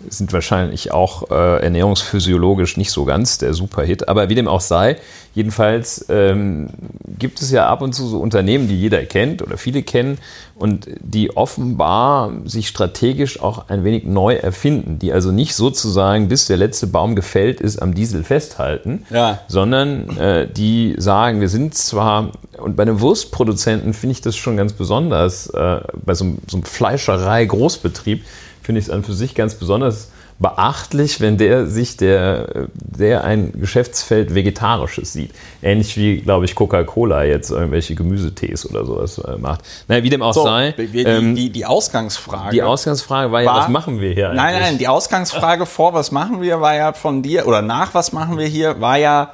sind 0.08 0.32
wahrscheinlich 0.32 0.92
auch 0.92 1.30
äh, 1.30 1.62
ernährungsphysiologisch 1.62 2.78
nicht 2.78 2.92
so 2.92 3.06
ganz 3.06 3.38
der 3.38 3.54
Superhit. 3.54 4.08
Aber 4.08 4.30
wie 4.30 4.36
dem 4.36 4.48
auch 4.48 4.62
sei, 4.62 4.98
jedenfalls 5.34 6.06
ähm, 6.10 6.70
gibt 7.18 7.42
es 7.42 7.52
ja 7.52 7.68
ab 7.68 7.82
und 7.82 7.94
zu 7.94 8.08
so 8.08 8.20
Unternehmen, 8.20 8.68
die 8.68 8.80
jeder 8.80 9.04
kennt 9.06 9.42
oder 9.42 9.58
viele 9.58 9.84
kennen 9.84 10.18
und 10.56 10.88
die 11.00 11.36
offenbar 11.36 12.32
sich 12.46 12.68
strategisch 12.68 13.42
auch 13.42 13.70
ein 13.70 13.84
wenig 13.84 14.06
neu 14.06 14.36
erfinden, 14.36 15.00
die 15.00 15.12
also 15.12 15.32
nicht 15.32 15.56
sozusagen 15.56 16.28
bis 16.28 16.48
der 16.48 16.58
letzte 16.58 16.88
Baum 16.88 17.16
gefällt 17.16 17.62
ist 17.62 17.82
am 17.82 17.94
Diesel 17.94 18.24
festhalten, 18.24 19.06
ja. 19.10 19.40
sondern 19.48 20.18
äh, 20.18 20.48
die 20.48 20.96
sagen, 20.98 21.42
wir 21.42 21.50
sind 21.50 21.76
zwar, 21.76 22.32
und 22.58 22.76
bei 22.76 22.84
einem 22.84 23.02
Wurstproduzenten 23.02 23.94
finde 23.94 24.14
ich 24.14 24.22
das 24.22 24.36
schon 24.36 24.58
ganz 24.58 24.74
besonders, 24.74 25.48
äh, 25.48 25.80
bei 26.06 26.14
so, 26.14 26.38
so 26.48 26.58
einem 26.58 26.64
Fleischerei-Großbetrieb, 26.64 28.24
finde 28.70 28.82
ich 28.82 28.86
es 28.86 28.92
an 28.92 29.04
für 29.04 29.14
sich 29.14 29.34
ganz 29.34 29.56
besonders 29.56 30.12
beachtlich, 30.38 31.20
wenn 31.22 31.40
der 31.40 31.66
sich 31.66 31.98
der, 31.98 32.68
der 32.76 33.24
ein 33.24 33.52
Geschäftsfeld 33.60 34.36
Vegetarisches 34.36 35.12
sieht. 35.12 35.32
Ähnlich 35.64 35.98
wie, 35.98 36.22
glaube 36.22 36.46
ich, 36.46 36.54
Coca-Cola 36.54 37.24
jetzt 37.24 37.50
irgendwelche 37.50 37.96
Gemüsetees 37.96 38.70
oder 38.70 38.86
sowas 38.86 39.18
äh, 39.18 39.38
macht. 39.40 39.62
Naja, 39.88 40.04
wie 40.04 40.12
dem 40.12 40.22
auch 40.22 40.36
so, 40.36 40.44
sei. 40.44 40.74
Die, 40.74 41.02
ähm, 41.02 41.34
die, 41.34 41.50
die, 41.50 41.66
Ausgangsfrage. 41.66 42.52
Die 42.52 42.62
Ausgangsfrage 42.62 43.32
war, 43.32 43.44
war, 43.44 43.56
ja, 43.56 43.56
was 43.64 43.70
machen 43.70 44.00
wir 44.00 44.14
hier 44.14 44.28
eigentlich? 44.30 44.44
Nein, 44.44 44.62
nein, 44.62 44.78
die 44.78 44.88
Ausgangsfrage 44.88 45.66
vor, 45.66 45.96
was 45.96 46.12
machen 46.12 46.40
wir, 46.40 46.62
war 46.62 46.76
ja 46.76 46.94
von 46.94 47.24
dir, 47.24 47.48
oder 47.48 47.64
nach, 47.64 47.96
was 47.96 48.14
machen 48.14 48.38
wir 48.38 48.46
hier, 48.46 48.80
war 48.80 48.98
ja, 48.98 49.34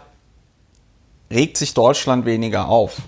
regt 1.30 1.58
sich 1.58 1.74
Deutschland 1.74 2.26
weniger 2.26 2.70
auf. 2.70 3.00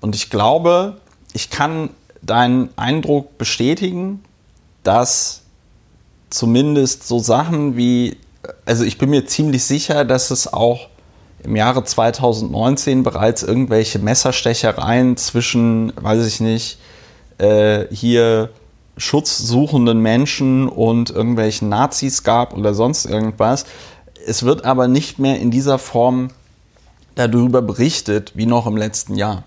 Und 0.00 0.16
ich 0.16 0.28
glaube, 0.28 0.96
ich 1.34 1.50
kann 1.50 1.90
deinen 2.20 2.70
Eindruck 2.74 3.38
bestätigen, 3.38 4.24
dass 4.82 5.44
zumindest 6.30 7.06
so 7.06 7.18
Sachen 7.18 7.76
wie, 7.76 8.16
also 8.64 8.84
ich 8.84 8.98
bin 8.98 9.10
mir 9.10 9.26
ziemlich 9.26 9.64
sicher, 9.64 10.04
dass 10.04 10.30
es 10.30 10.52
auch 10.52 10.88
im 11.42 11.56
Jahre 11.56 11.84
2019 11.84 13.02
bereits 13.02 13.42
irgendwelche 13.42 13.98
Messerstechereien 13.98 15.16
zwischen, 15.16 15.92
weiß 15.96 16.26
ich 16.26 16.40
nicht, 16.40 16.78
äh, 17.38 17.86
hier 17.90 18.50
schutzsuchenden 18.96 20.00
Menschen 20.00 20.68
und 20.68 21.10
irgendwelchen 21.10 21.68
Nazis 21.68 22.24
gab 22.24 22.56
oder 22.56 22.74
sonst 22.74 23.06
irgendwas. 23.06 23.64
Es 24.26 24.42
wird 24.42 24.64
aber 24.64 24.88
nicht 24.88 25.18
mehr 25.18 25.38
in 25.38 25.50
dieser 25.50 25.78
Form 25.78 26.30
darüber 27.14 27.62
berichtet 27.62 28.32
wie 28.34 28.46
noch 28.46 28.66
im 28.66 28.76
letzten 28.76 29.14
Jahr. 29.14 29.44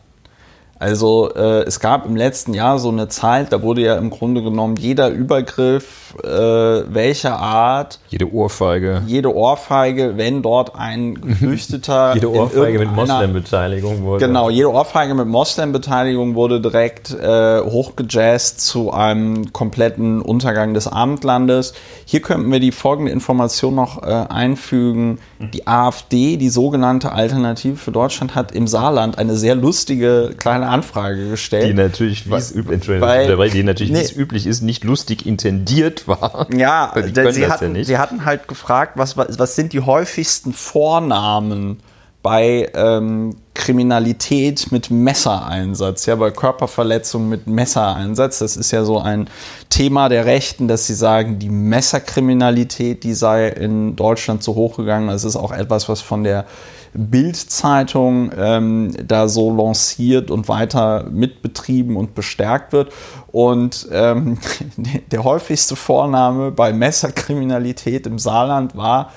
Also 0.82 1.30
äh, 1.36 1.62
es 1.62 1.80
gab 1.80 2.08
im 2.08 2.16
letzten 2.16 2.56
Jahr 2.56 2.80
so 2.80 2.90
eine 2.90 3.08
Zeit, 3.08 3.54
da 3.54 3.62
wurde 3.62 3.82
ja 3.82 3.98
im 3.98 4.10
Grunde 4.10 4.42
genommen 4.42 4.78
jeder 4.78 5.10
Übergriff, 5.10 6.16
äh, 6.24 6.28
welcher 6.28 7.38
Art. 7.38 8.00
Jede 8.10 8.34
Ohrfeige. 8.34 9.04
Jede 9.06 9.32
Ohrfeige, 9.32 10.18
wenn 10.18 10.42
dort 10.42 10.76
ein 10.76 11.22
Geflüchteter. 11.22 12.16
jede 12.16 12.32
Ohrfeige 12.32 12.80
mit 12.80 12.96
Moslem-Beteiligung 12.96 14.02
wurde. 14.02 14.26
Genau, 14.26 14.50
jede 14.50 14.72
Ohrfeige 14.74 15.14
mit 15.14 15.28
Moslem-Beteiligung 15.28 16.34
wurde 16.34 16.60
direkt 16.60 17.12
äh, 17.12 17.60
hochgejazzt 17.62 18.62
zu 18.62 18.92
einem 18.92 19.54
kompletten 19.54 20.20
Untergang 20.20 20.74
des 20.74 20.88
Abendlandes. 20.88 21.76
Hier 22.12 22.22
könnten 22.22 22.52
wir 22.52 22.60
die 22.60 22.74
folgende 22.74 23.10
Information 23.10 23.74
noch 23.74 24.04
äh, 24.04 24.08
einfügen. 24.28 25.20
Die 25.40 25.66
AfD, 25.66 26.36
die 26.36 26.50
sogenannte 26.50 27.14
Alternative 27.14 27.78
für 27.78 27.94
Deutschland, 27.94 28.36
hat 28.36 28.52
im 28.52 28.68
Saarland 28.68 29.18
eine 29.18 29.38
sehr 29.38 29.56
lustige 29.56 30.36
kleine 30.38 30.68
Anfrage 30.68 31.30
gestellt. 31.30 31.70
Die 31.70 31.74
natürlich, 31.74 32.30
wie 32.30 32.34
es 32.34 32.54
üblich, 32.54 32.90
weil, 32.90 33.50
die 33.50 33.64
natürlich, 33.64 33.94
nee, 33.94 34.22
üblich 34.22 34.46
ist, 34.46 34.62
nicht 34.62 34.84
lustig 34.84 35.26
intendiert 35.26 36.06
war. 36.10 36.48
Ja, 36.54 36.94
sie 37.32 37.48
hatten, 37.48 37.76
ja 37.76 37.84
sie 37.86 37.98
hatten 37.98 38.26
halt 38.26 38.50
gefragt, 38.50 38.98
was, 38.98 39.16
was 39.16 39.56
sind 39.56 39.72
die 39.72 39.80
häufigsten 39.80 40.52
Vornamen 40.52 41.78
bei 42.22 42.70
ähm, 42.74 43.38
Kriminalität 43.62 44.72
mit 44.72 44.90
Messereinsatz, 44.90 46.08
ja, 46.08 46.16
bei 46.16 46.32
Körperverletzungen 46.32 47.30
mit 47.30 47.46
Messereinsatz. 47.46 48.40
Das 48.40 48.58
ist 48.58 48.72
ja 48.72 48.84
so 48.84 49.00
ein 49.00 49.30
Thema 49.70 50.10
der 50.10 50.26
Rechten, 50.26 50.68
dass 50.68 50.88
sie 50.88 50.96
sagen, 50.96 51.38
die 51.38 51.50
Messerkriminalität, 51.50 53.04
die 53.04 53.14
sei 53.14 53.50
in 53.50 53.96
Deutschland 53.96 54.42
zu 54.42 54.56
hoch 54.56 54.78
gegangen. 54.78 55.10
Das 55.10 55.24
ist 55.24 55.36
auch 55.36 55.52
etwas, 55.52 55.88
was 55.90 56.02
von 56.02 56.24
der 56.24 56.46
Bild-Zeitung 56.96 58.32
ähm, 58.36 58.94
da 59.06 59.28
so 59.28 59.56
lanciert 59.56 60.32
und 60.32 60.48
weiter 60.48 61.06
mitbetrieben 61.12 61.98
und 61.98 62.16
bestärkt 62.16 62.74
wird. 62.74 62.92
Und 63.32 63.88
ähm, 63.92 64.40
der 65.12 65.24
häufigste 65.24 65.76
Vorname 65.76 66.50
bei 66.52 66.74
Messerkriminalität 66.74 68.08
im 68.08 68.18
Saarland 68.18 68.76
war, 68.76 69.12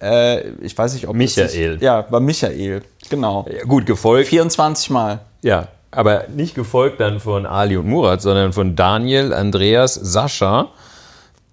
äh, 0.00 0.48
ich 0.62 0.76
weiß 0.76 0.94
nicht, 0.94 1.06
ob 1.06 1.14
Michael. 1.14 1.74
Ist, 1.74 1.82
ja, 1.82 2.06
war 2.10 2.20
Michael, 2.20 2.82
genau. 3.12 3.46
Ja, 3.48 3.64
gut, 3.64 3.86
gefolgt. 3.86 4.28
24 4.28 4.90
Mal. 4.90 5.20
Ja, 5.42 5.68
aber 5.92 6.24
nicht 6.34 6.54
gefolgt 6.54 6.98
dann 7.00 7.20
von 7.20 7.46
Ali 7.46 7.76
und 7.76 7.86
Murat, 7.86 8.22
sondern 8.22 8.52
von 8.52 8.74
Daniel, 8.74 9.32
Andreas, 9.32 9.94
Sascha, 9.94 10.70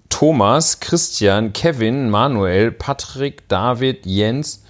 Thomas, 0.08 0.80
Christian, 0.80 1.54
Kevin, 1.54 2.10
Manuel, 2.10 2.72
Patrick, 2.72 3.48
David, 3.50 4.06
Jens, 4.06 4.64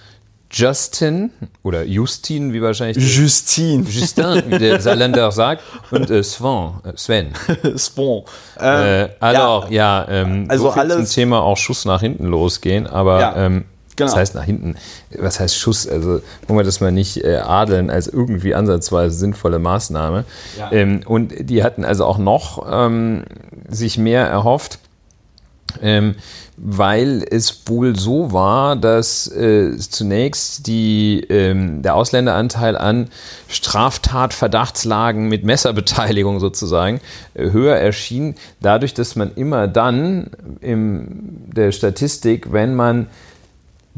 Justin 0.51 1.29
oder 1.61 1.83
Justin, 1.83 2.51
wie 2.53 2.61
wahrscheinlich. 2.61 2.97
Justin. 3.15 3.85
Justin, 3.85 4.43
wie 4.47 4.57
der 4.57 4.81
Saarländer 4.81 5.31
sagt. 5.31 5.61
Und 5.91 6.09
äh, 6.09 6.23
Sven. 6.23 6.73
Äh, 6.83 6.93
Sven. 6.95 7.33
Sven. 7.77 8.23
Ähm, 8.59 8.83
äh, 8.83 9.09
alors, 9.19 9.69
ja, 9.69 10.01
ja 10.01 10.07
ähm, 10.09 10.45
also 10.49 10.65
so 10.65 10.71
alles 10.71 10.95
zum 10.95 11.05
Thema 11.05 11.43
auch 11.43 11.57
Schuss 11.57 11.85
nach 11.85 12.01
hinten 12.01 12.25
losgehen, 12.25 12.87
aber 12.87 13.19
Ja, 13.19 13.35
ähm, 13.45 13.65
genau. 13.99 14.11
das 14.11 14.19
heißt 14.19 14.35
nach 14.35 14.43
hinten. 14.43 14.75
Was 15.17 15.39
heißt 15.39 15.55
Schuss? 15.55 15.87
Also 15.87 16.21
wollen 16.47 16.59
wir 16.59 16.63
das 16.63 16.81
mal 16.81 16.91
nicht 16.91 17.23
äh, 17.23 17.37
adeln 17.37 17.89
als 17.89 18.07
irgendwie 18.07 18.55
ansatzweise 18.55 19.15
sinnvolle 19.15 19.59
Maßnahme. 19.59 20.25
Ja. 20.57 20.71
Ähm, 20.71 21.01
und 21.05 21.33
die 21.49 21.63
hatten 21.63 21.85
also 21.85 22.05
auch 22.05 22.17
noch 22.17 22.65
ähm, 22.69 23.23
sich 23.67 23.97
mehr 23.97 24.25
erhofft. 24.25 24.79
Ähm, 25.83 26.15
weil 26.61 27.25
es 27.29 27.63
wohl 27.67 27.97
so 27.97 28.33
war, 28.33 28.75
dass 28.75 29.27
äh, 29.31 29.77
zunächst 29.77 30.67
die, 30.67 31.21
ähm, 31.29 31.81
der 31.81 31.95
Ausländeranteil 31.95 32.75
an 32.77 33.07
Straftatverdachtslagen 33.47 35.29
mit 35.29 35.45
Messerbeteiligung 35.45 36.39
sozusagen 36.39 36.99
äh, 37.33 37.51
höher 37.51 37.77
erschien, 37.77 38.35
dadurch, 38.61 38.93
dass 38.93 39.15
man 39.15 39.33
immer 39.35 39.67
dann 39.67 40.31
in 40.59 41.49
der 41.55 41.71
Statistik, 41.71 42.51
wenn 42.51 42.75
man 42.75 43.07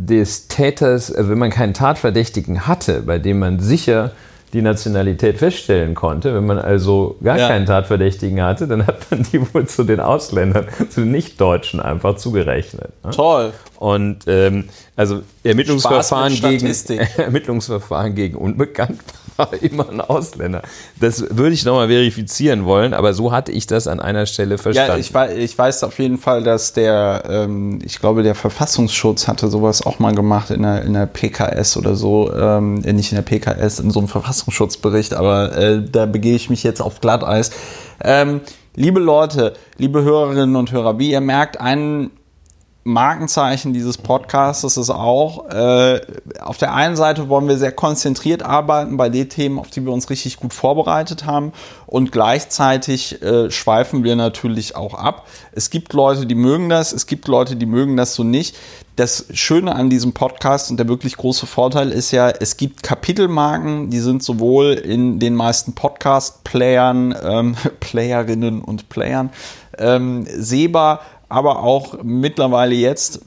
des 0.05 0.48
Täters, 0.48 1.13
also 1.13 1.29
wenn 1.29 1.38
man 1.39 1.50
keinen 1.50 1.74
Tatverdächtigen 1.74 2.67
hatte, 2.67 3.01
bei 3.01 3.20
dem 3.20 3.39
man 3.39 3.60
sicher 3.60 4.12
die 4.53 4.62
Nationalität 4.62 5.38
feststellen 5.38 5.96
konnte. 5.96 6.34
Wenn 6.36 6.46
man 6.46 6.60
also 6.60 7.15
gar 7.24 7.38
Ja. 7.38 7.48
keinen 7.48 7.65
Tatverdächtigen 7.65 8.41
hatte, 8.41 8.67
dann 8.67 8.86
hat 8.86 9.10
man 9.10 9.24
die 9.31 9.41
wohl 9.53 9.65
zu 9.65 9.84
den 9.86 10.00
Ausländern, 10.01 10.65
zu 10.89 11.01
den 11.01 11.12
Nichtdeutschen 11.12 11.79
einfach 11.79 12.15
zugerechnet. 12.15 12.91
ne? 13.03 13.12
Toll. 13.12 13.53
Und 13.82 14.26
ähm, 14.28 14.66
also 14.96 15.24
Ermittlungsverfahren 15.44 16.34
gegen. 16.52 16.68
Ermittlungsverfahren 17.18 18.14
gegen 18.14 18.36
Unbekannt 18.36 19.00
war 19.38 19.52
immer 19.60 19.90
ein 19.90 20.02
Ausländer. 20.02 20.62
Das 21.00 21.26
würde 21.36 21.54
ich 21.54 21.66
nochmal 21.66 21.88
verifizieren 21.88 22.66
wollen, 22.66 22.94
aber 22.94 23.16
so 23.16 23.32
hatte 23.32 23.52
ich 23.52 23.66
das 23.66 23.88
an 23.88 24.00
einer 24.00 24.28
Stelle 24.28 24.60
verstanden. 24.60 24.92
Ja, 24.92 24.98
ich, 25.00 25.16
wei- 25.16 25.36
ich 25.36 25.58
weiß 25.58 25.84
auf 25.84 25.98
jeden 25.98 26.20
Fall, 26.20 26.44
dass 26.44 26.74
der, 26.74 27.24
ähm, 27.28 27.80
ich 27.84 28.00
glaube, 28.00 28.22
der 28.22 28.36
Verfassungsschutz 28.36 29.28
hatte 29.28 29.48
sowas 29.48 29.84
auch 29.84 29.98
mal 29.98 30.14
gemacht 30.14 30.52
in 30.52 30.62
der, 30.62 30.84
in 30.84 30.94
der 30.94 31.08
PKS 31.08 31.76
oder 31.76 31.96
so, 31.96 32.32
ähm, 32.32 32.84
äh, 32.86 32.94
nicht 32.94 33.12
in 33.12 33.16
der 33.16 33.24
PKS, 33.24 33.80
in 33.80 33.90
so 33.90 33.98
einem 33.98 34.10
Verfassungsschutzbericht, 34.10 35.16
aber 35.16 35.58
äh, 35.58 35.82
da 35.92 36.06
begehe 36.06 36.36
ich 36.36 36.52
mich 36.52 36.62
jetzt 36.62 36.82
auf 36.84 37.02
Glatteis. 37.02 37.50
Ähm, 38.04 38.42
liebe 38.76 39.00
Leute, 39.00 39.54
liebe 39.80 40.04
Hörerinnen 40.04 40.56
und 40.56 40.72
Hörer, 40.72 41.00
wie 41.00 41.10
ihr 41.10 41.22
merkt, 41.22 41.60
ein 41.60 42.12
Markenzeichen 42.84 43.74
dieses 43.74 44.00
Podcasts 44.00 44.64
ist 44.64 44.90
auch, 44.90 45.50
äh, 45.50 46.02
auf 46.40 46.58
der 46.58 46.74
einen 46.74 46.96
Seite 46.96 47.30
wollen 47.30 47.48
wir 47.48 47.60
sehr 47.60 47.72
konzentriert 47.72 48.42
arbeiten 48.42 48.98
bei 48.98 49.10
den 49.10 49.30
Themen, 49.30 49.60
auf 49.60 49.70
die 49.70 49.86
wir 49.86 49.94
uns 49.94 50.10
richtig 50.10 50.38
gut 50.38 50.52
vorbereitet 50.52 51.26
haben 51.26 51.54
und 51.86 52.12
gleichzeitig 52.12 53.22
äh, 53.22 53.52
schweifen 53.52 54.04
wir 54.04 54.16
natürlich 54.16 54.76
auch 54.76 54.96
ab. 54.96 55.28
Es 55.52 55.70
gibt 55.70 55.94
Leute, 55.94 56.26
die 56.26 56.34
mögen 56.34 56.70
das, 56.70 56.92
es 56.92 57.06
gibt 57.06 57.28
Leute, 57.28 57.56
die 57.56 57.68
mögen 57.68 57.98
das 57.98 58.16
so 58.16 58.24
nicht. 58.24 58.58
Das 58.96 59.26
Schöne 59.32 59.76
an 59.76 59.92
diesem 59.92 60.14
Podcast 60.14 60.72
und 60.72 60.78
der 60.78 60.88
wirklich 60.88 61.18
große 61.18 61.46
Vorteil 61.46 61.92
ist 61.92 62.12
ja, 62.12 62.30
es 62.30 62.58
gibt 62.58 62.82
Kapitelmarken, 62.82 63.92
die 63.92 64.00
sind 64.00 64.24
sowohl 64.24 64.74
in 64.74 65.20
den 65.20 65.36
meisten 65.36 65.74
Podcast-Playern, 65.74 67.16
ähm, 67.24 67.56
Playerinnen 67.80 68.62
und 68.62 68.90
Playern 68.90 69.30
ähm, 69.78 70.26
sehbar, 70.28 71.02
aber 71.32 71.64
auch 71.64 72.04
mittlerweile 72.04 72.76
jetzt, 72.76 73.22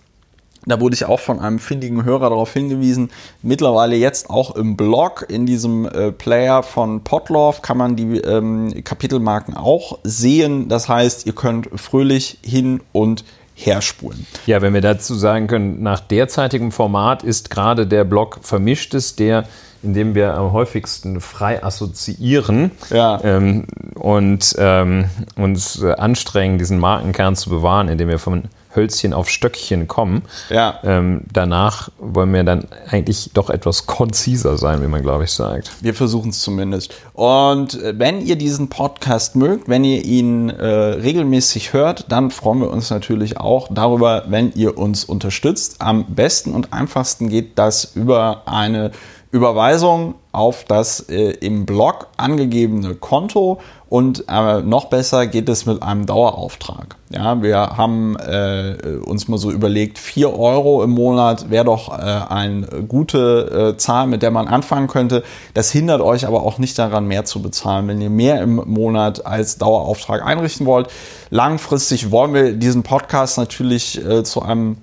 da 0.66 0.80
wurde 0.80 0.94
ich 0.94 1.04
auch 1.04 1.20
von 1.20 1.40
einem 1.40 1.58
findigen 1.58 2.04
Hörer 2.04 2.30
darauf 2.30 2.52
hingewiesen, 2.52 3.11
mittlerweile 3.42 3.96
jetzt 3.96 4.30
auch 4.30 4.54
im 4.56 4.76
Blog, 4.76 5.26
in 5.28 5.46
diesem 5.46 5.87
äh, 5.87 6.12
Player 6.12 6.62
von 6.62 7.02
Podlove, 7.02 7.61
kann 7.62 7.76
man 7.76 7.96
die 7.96 8.18
ähm, 8.18 8.73
Kapitelmarken 8.84 9.56
auch 9.56 9.99
sehen. 10.04 10.68
Das 10.68 10.88
heißt, 10.88 11.26
ihr 11.26 11.34
könnt 11.34 11.68
fröhlich 11.78 12.38
hin 12.42 12.80
und 12.92 13.25
her 13.54 13.82
spulen. 13.82 14.26
Ja, 14.46 14.62
wenn 14.62 14.75
wir 14.75 14.80
dazu 14.80 15.14
sagen 15.14 15.46
können, 15.46 15.82
nach 15.82 16.00
derzeitigem 16.00 16.73
Format 16.73 17.23
ist 17.23 17.50
gerade 17.50 17.87
der 17.87 18.04
Block 18.04 18.40
Vermischtes 18.42 19.16
der, 19.16 19.44
in 19.84 19.94
dem 19.94 20.14
wir 20.14 20.34
am 20.34 20.52
häufigsten 20.52 21.20
frei 21.20 21.62
assoziieren 21.62 22.70
Ja. 22.90 23.20
ähm, 23.22 23.66
und 23.94 24.54
ähm, 24.58 25.06
uns 25.36 25.82
äh, 25.82 25.92
anstrengen, 25.92 26.58
diesen 26.58 26.78
Markenkern 26.78 27.36
zu 27.36 27.50
bewahren, 27.50 27.88
indem 27.88 28.08
wir 28.08 28.18
von 28.18 28.44
Hölzchen 28.74 29.12
auf 29.12 29.28
Stöckchen 29.28 29.86
kommen. 29.86 30.22
Ja. 30.50 30.80
Ähm, 30.82 31.22
danach 31.32 31.90
wollen 31.98 32.32
wir 32.34 32.44
dann 32.44 32.66
eigentlich 32.90 33.30
doch 33.32 33.50
etwas 33.50 33.86
konziser 33.86 34.58
sein, 34.58 34.82
wie 34.82 34.88
man, 34.88 35.02
glaube 35.02 35.24
ich, 35.24 35.30
sagt. 35.30 35.70
Wir 35.80 35.94
versuchen 35.94 36.30
es 36.30 36.40
zumindest. 36.40 36.92
Und 37.12 37.80
äh, 37.80 37.94
wenn 37.96 38.20
ihr 38.20 38.36
diesen 38.36 38.68
Podcast 38.68 39.36
mögt, 39.36 39.68
wenn 39.68 39.84
ihr 39.84 40.04
ihn 40.04 40.50
äh, 40.50 40.66
regelmäßig 40.66 41.72
hört, 41.72 42.06
dann 42.10 42.30
freuen 42.30 42.60
wir 42.60 42.70
uns 42.70 42.90
natürlich 42.90 43.38
auch 43.38 43.68
darüber, 43.70 44.24
wenn 44.26 44.52
ihr 44.54 44.76
uns 44.76 45.04
unterstützt. 45.04 45.76
Am 45.78 46.06
besten 46.06 46.52
und 46.52 46.72
einfachsten 46.72 47.28
geht 47.28 47.58
das 47.58 47.92
über 47.94 48.42
eine 48.46 48.90
Überweisung 49.34 50.14
auf 50.30 50.62
das 50.62 51.00
äh, 51.08 51.30
im 51.40 51.66
Blog 51.66 52.06
angegebene 52.16 52.94
Konto 52.94 53.58
und 53.88 54.26
äh, 54.28 54.60
noch 54.62 54.84
besser 54.84 55.26
geht 55.26 55.48
es 55.48 55.66
mit 55.66 55.82
einem 55.82 56.06
Dauerauftrag. 56.06 56.94
Ja, 57.10 57.42
wir 57.42 57.76
haben 57.76 58.16
äh, 58.16 58.76
uns 59.04 59.26
mal 59.26 59.38
so 59.38 59.50
überlegt, 59.50 59.98
4 59.98 60.38
Euro 60.38 60.84
im 60.84 60.90
Monat 60.90 61.50
wäre 61.50 61.64
doch 61.64 61.88
äh, 61.98 62.00
eine 62.00 62.64
gute 62.86 63.72
äh, 63.74 63.76
Zahl, 63.76 64.06
mit 64.06 64.22
der 64.22 64.30
man 64.30 64.46
anfangen 64.46 64.86
könnte. 64.86 65.24
Das 65.52 65.72
hindert 65.72 66.00
euch 66.00 66.28
aber 66.28 66.44
auch 66.44 66.58
nicht 66.58 66.78
daran, 66.78 67.08
mehr 67.08 67.24
zu 67.24 67.42
bezahlen, 67.42 67.88
wenn 67.88 68.00
ihr 68.00 68.10
mehr 68.10 68.40
im 68.40 68.54
Monat 68.54 69.26
als 69.26 69.58
Dauerauftrag 69.58 70.24
einrichten 70.24 70.64
wollt. 70.64 70.90
Langfristig 71.30 72.12
wollen 72.12 72.34
wir 72.34 72.52
diesen 72.52 72.84
Podcast 72.84 73.36
natürlich 73.36 74.00
äh, 74.04 74.22
zu 74.22 74.42
einem 74.42 74.76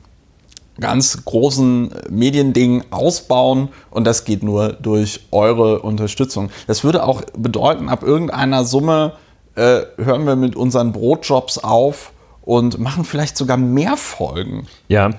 ganz 0.81 1.23
großen 1.23 1.93
Mediending 2.09 2.83
ausbauen 2.91 3.69
und 3.89 4.05
das 4.05 4.25
geht 4.25 4.43
nur 4.43 4.73
durch 4.73 5.21
eure 5.31 5.79
Unterstützung. 5.79 6.49
Das 6.67 6.83
würde 6.83 7.03
auch 7.03 7.21
bedeuten, 7.37 7.87
ab 7.87 8.03
irgendeiner 8.03 8.65
Summe 8.65 9.13
äh, 9.55 9.81
hören 9.97 10.25
wir 10.25 10.35
mit 10.35 10.55
unseren 10.55 10.91
Brotjobs 10.91 11.59
auf 11.59 12.11
und 12.41 12.79
machen 12.79 13.05
vielleicht 13.05 13.37
sogar 13.37 13.57
mehr 13.57 13.97
Folgen. 13.97 14.67
Ja, 14.87 15.11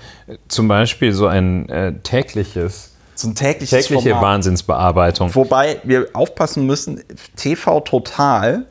zum 0.48 0.68
Beispiel 0.68 1.12
so 1.12 1.26
ein 1.26 1.68
äh, 1.68 1.94
tägliches 2.02 2.90
so 3.14 3.28
ein 3.28 3.34
tägliches 3.34 3.86
tägliche 3.86 4.10
Format. 4.10 4.22
Wahnsinnsbearbeitung. 4.22 5.34
Wobei 5.34 5.80
wir 5.84 6.08
aufpassen 6.14 6.66
müssen, 6.66 7.02
TV 7.36 7.80
Total, 7.80 8.66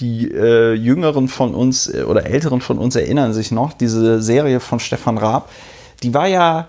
die 0.00 0.30
äh, 0.30 0.74
Jüngeren 0.74 1.28
von 1.28 1.54
uns 1.54 1.92
äh, 1.92 2.02
oder 2.02 2.26
Älteren 2.26 2.60
von 2.60 2.78
uns 2.78 2.96
erinnern 2.96 3.32
sich 3.32 3.50
noch, 3.52 3.72
diese 3.72 4.20
Serie 4.20 4.60
von 4.60 4.80
Stefan 4.80 5.16
Raab, 5.16 5.48
die 6.04 6.12
war 6.12 6.28
ja 6.28 6.68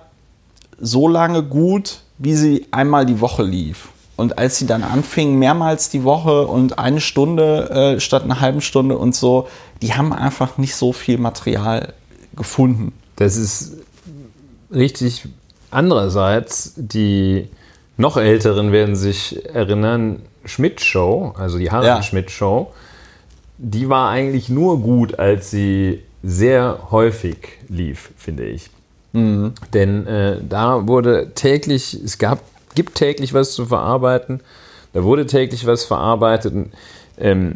so 0.80 1.08
lange 1.08 1.44
gut, 1.44 2.00
wie 2.18 2.36
sie 2.36 2.68
einmal 2.72 3.06
die 3.06 3.20
Woche 3.20 3.44
lief. 3.44 3.90
Und 4.16 4.38
als 4.38 4.58
sie 4.58 4.66
dann 4.66 4.84
anfingen, 4.84 5.38
mehrmals 5.38 5.90
die 5.90 6.06
Woche 6.06 6.48
und 6.48 6.80
eine 6.80 7.02
Stunde 7.02 7.70
äh, 7.70 8.00
statt 8.00 8.24
einer 8.24 8.40
halben 8.40 8.62
Stunde 8.62 8.98
und 8.98 9.14
so, 9.14 9.50
die 9.82 9.94
haben 9.94 10.14
einfach 10.14 10.58
nicht 10.58 10.76
so 10.76 10.94
viel 10.94 11.18
Material 11.18 11.94
gefunden. 12.34 12.94
Das 13.18 13.36
ist 13.36 13.74
richtig. 14.74 15.28
Andererseits, 15.70 16.74
die 16.78 17.50
noch 17.98 18.16
Älteren 18.16 18.72
werden 18.72 18.96
sich 18.96 19.46
erinnern, 19.54 20.22
Schmidt-Show, 20.46 21.34
also 21.38 21.58
die 21.58 21.72
Harald 21.72 21.88
ja. 21.88 22.04
Schmidt-Show, 22.04 22.72
die 23.58 23.90
war 23.90 24.10
eigentlich 24.10 24.48
nur 24.48 24.80
gut, 24.80 25.20
als 25.20 25.52
sie 25.52 26.04
sehr 26.24 26.88
häufig 26.92 27.38
lief, 27.68 28.12
finde 28.18 28.46
ich. 28.46 28.70
Mhm. 29.16 29.54
Denn 29.74 30.06
äh, 30.08 30.38
da 30.48 30.88
wurde 30.88 31.32
täglich, 31.34 32.00
es 32.04 32.18
gab, 32.18 32.40
gibt 32.76 32.96
täglich 32.96 33.34
was 33.34 33.54
zu 33.54 33.66
verarbeiten, 33.66 34.42
da 34.94 35.04
wurde 35.04 35.26
täglich 35.26 35.66
was 35.66 35.86
verarbeitet. 35.86 36.54
Ähm, 37.18 37.54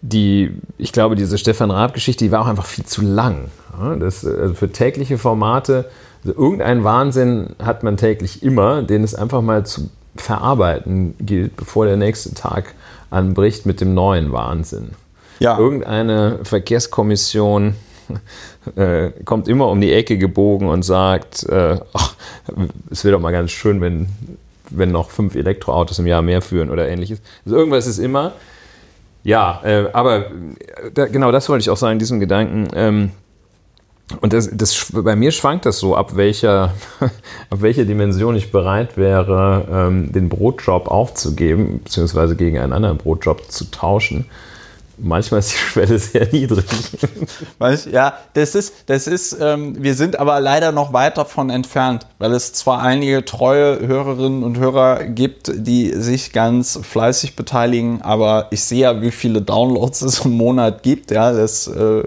die, 0.00 0.52
ich 0.78 0.92
glaube, 0.92 1.16
diese 1.16 1.38
Stefan 1.38 1.72
Raab-Geschichte, 1.72 2.24
die 2.24 2.30
war 2.30 2.42
auch 2.42 2.46
einfach 2.46 2.66
viel 2.66 2.84
zu 2.84 3.02
lang. 3.02 3.50
Ja, 3.78 3.96
das, 3.96 4.24
also 4.24 4.54
für 4.54 4.70
tägliche 4.70 5.18
Formate, 5.18 5.90
also 6.24 6.38
irgendein 6.38 6.84
Wahnsinn 6.84 7.56
hat 7.60 7.82
man 7.82 7.96
täglich 7.96 8.42
immer, 8.44 8.82
den 8.82 9.02
es 9.02 9.14
einfach 9.14 9.42
mal 9.42 9.66
zu 9.66 9.90
verarbeiten 10.14 11.14
gilt, 11.18 11.56
bevor 11.56 11.86
der 11.86 11.96
nächste 11.96 12.34
Tag 12.34 12.74
anbricht 13.10 13.66
mit 13.66 13.80
dem 13.80 13.94
neuen 13.94 14.30
Wahnsinn. 14.30 14.90
Ja. 15.40 15.58
Irgendeine 15.58 16.38
Verkehrskommission 16.44 17.74
äh, 18.76 19.10
kommt 19.24 19.48
immer 19.48 19.68
um 19.68 19.80
die 19.80 19.92
Ecke 19.92 20.18
gebogen 20.18 20.68
und 20.68 20.82
sagt, 20.82 21.44
äh, 21.48 21.78
ach, 21.92 22.14
es 22.90 23.04
wäre 23.04 23.16
doch 23.16 23.20
mal 23.20 23.32
ganz 23.32 23.50
schön, 23.50 23.80
wenn, 23.80 24.08
wenn 24.70 24.90
noch 24.90 25.10
fünf 25.10 25.34
Elektroautos 25.34 25.98
im 25.98 26.06
Jahr 26.06 26.22
mehr 26.22 26.42
führen 26.42 26.70
oder 26.70 26.88
ähnliches. 26.88 27.20
Also 27.44 27.56
irgendwas 27.56 27.86
ist 27.86 27.98
immer. 27.98 28.32
Ja, 29.24 29.60
äh, 29.64 29.86
aber 29.92 30.26
da, 30.94 31.06
genau 31.06 31.30
das 31.32 31.48
wollte 31.48 31.62
ich 31.62 31.70
auch 31.70 31.76
sagen, 31.76 31.98
diesen 31.98 32.20
Gedanken. 32.20 32.68
Ähm, 32.74 33.10
und 34.20 34.32
das, 34.32 34.50
das, 34.52 34.92
bei 34.92 35.16
mir 35.16 35.32
schwankt 35.32 35.64
das 35.64 35.78
so, 35.78 35.96
ab 35.96 36.16
welcher, 36.16 36.74
ab 37.50 37.60
welcher 37.60 37.84
Dimension 37.84 38.36
ich 38.36 38.52
bereit 38.52 38.96
wäre, 38.96 39.66
ähm, 39.70 40.12
den 40.12 40.28
Brotjob 40.28 40.88
aufzugeben, 40.88 41.80
beziehungsweise 41.84 42.36
gegen 42.36 42.58
einen 42.58 42.72
anderen 42.72 42.98
Brotjob 42.98 43.50
zu 43.50 43.70
tauschen 43.70 44.26
manchmal 45.02 45.40
ist 45.40 45.52
die 45.52 45.56
Schwelle 45.56 45.98
sehr 45.98 46.28
niedrig. 46.32 46.64
ja, 47.92 48.14
das 48.34 48.54
ist, 48.54 48.74
das 48.86 49.06
ist, 49.06 49.36
ähm, 49.40 49.82
wir 49.82 49.94
sind 49.94 50.18
aber 50.18 50.40
leider 50.40 50.72
noch 50.72 50.92
weit 50.92 51.18
davon 51.18 51.50
entfernt, 51.50 52.06
weil 52.18 52.32
es 52.32 52.52
zwar 52.52 52.82
einige 52.82 53.24
treue 53.24 53.86
Hörerinnen 53.86 54.42
und 54.42 54.58
Hörer 54.58 55.04
gibt, 55.04 55.52
die 55.54 55.92
sich 55.94 56.32
ganz 56.32 56.78
fleißig 56.82 57.36
beteiligen, 57.36 58.02
aber 58.02 58.48
ich 58.50 58.64
sehe 58.64 58.82
ja, 58.82 59.02
wie 59.02 59.10
viele 59.10 59.42
Downloads 59.42 60.02
es 60.02 60.24
im 60.24 60.32
Monat 60.32 60.82
gibt. 60.82 61.10
Ja, 61.10 61.32
das 61.32 61.66
äh, 61.66 62.04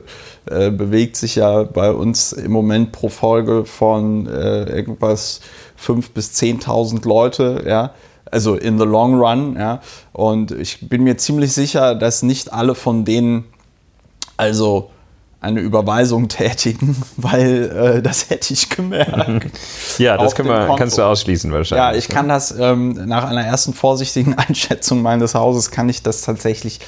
äh, 0.50 0.72
bewegt 0.72 1.18
sich 1.18 1.36
ja 1.36 1.64
bei 1.64 1.92
uns 1.92 2.34
im 2.34 2.52
Moment 2.52 2.92
pro 2.92 3.10
Folge 3.10 3.66
von 3.66 4.28
äh, 4.28 4.63
irgendwas 4.63 5.41
5.000 5.84 6.04
bis 6.13 6.34
10.000 6.34 7.08
Leute, 7.08 7.63
ja 7.67 7.93
also 8.32 8.56
in 8.56 8.78
the 8.78 8.86
long 8.86 9.16
run, 9.16 9.56
ja. 9.58 9.82
Und 10.14 10.52
ich 10.52 10.90
bin 10.90 11.04
mir 11.04 11.18
ziemlich 11.18 11.54
sicher, 11.54 11.96
dass 11.96 12.24
nicht 12.24 12.54
alle 12.54 12.76
von 12.76 13.06
denen 13.06 13.46
also 14.38 14.90
eine 15.45 15.60
Überweisung 15.60 16.27
tätigen, 16.27 16.97
weil 17.17 17.97
äh, 17.97 18.01
das 18.01 18.29
hätte 18.29 18.53
ich 18.53 18.69
gemerkt. 18.69 19.51
ja, 19.97 20.17
das 20.17 20.38
man, 20.39 20.75
kannst 20.75 20.97
du 20.97 21.03
ausschließen 21.03 21.51
wahrscheinlich. 21.51 21.93
Ja, 21.93 21.97
ich 21.97 22.10
kann 22.10 22.27
das 22.27 22.51
ähm, 22.58 22.93
nach 23.05 23.25
einer 23.25 23.43
ersten 23.43 23.73
vorsichtigen 23.73 24.34
Einschätzung 24.38 25.01
meines 25.01 25.36
Hauses 25.36 25.71
kann 25.71 25.88
ich 25.88 26.03
das 26.03 26.21
tatsächlich, 26.21 26.79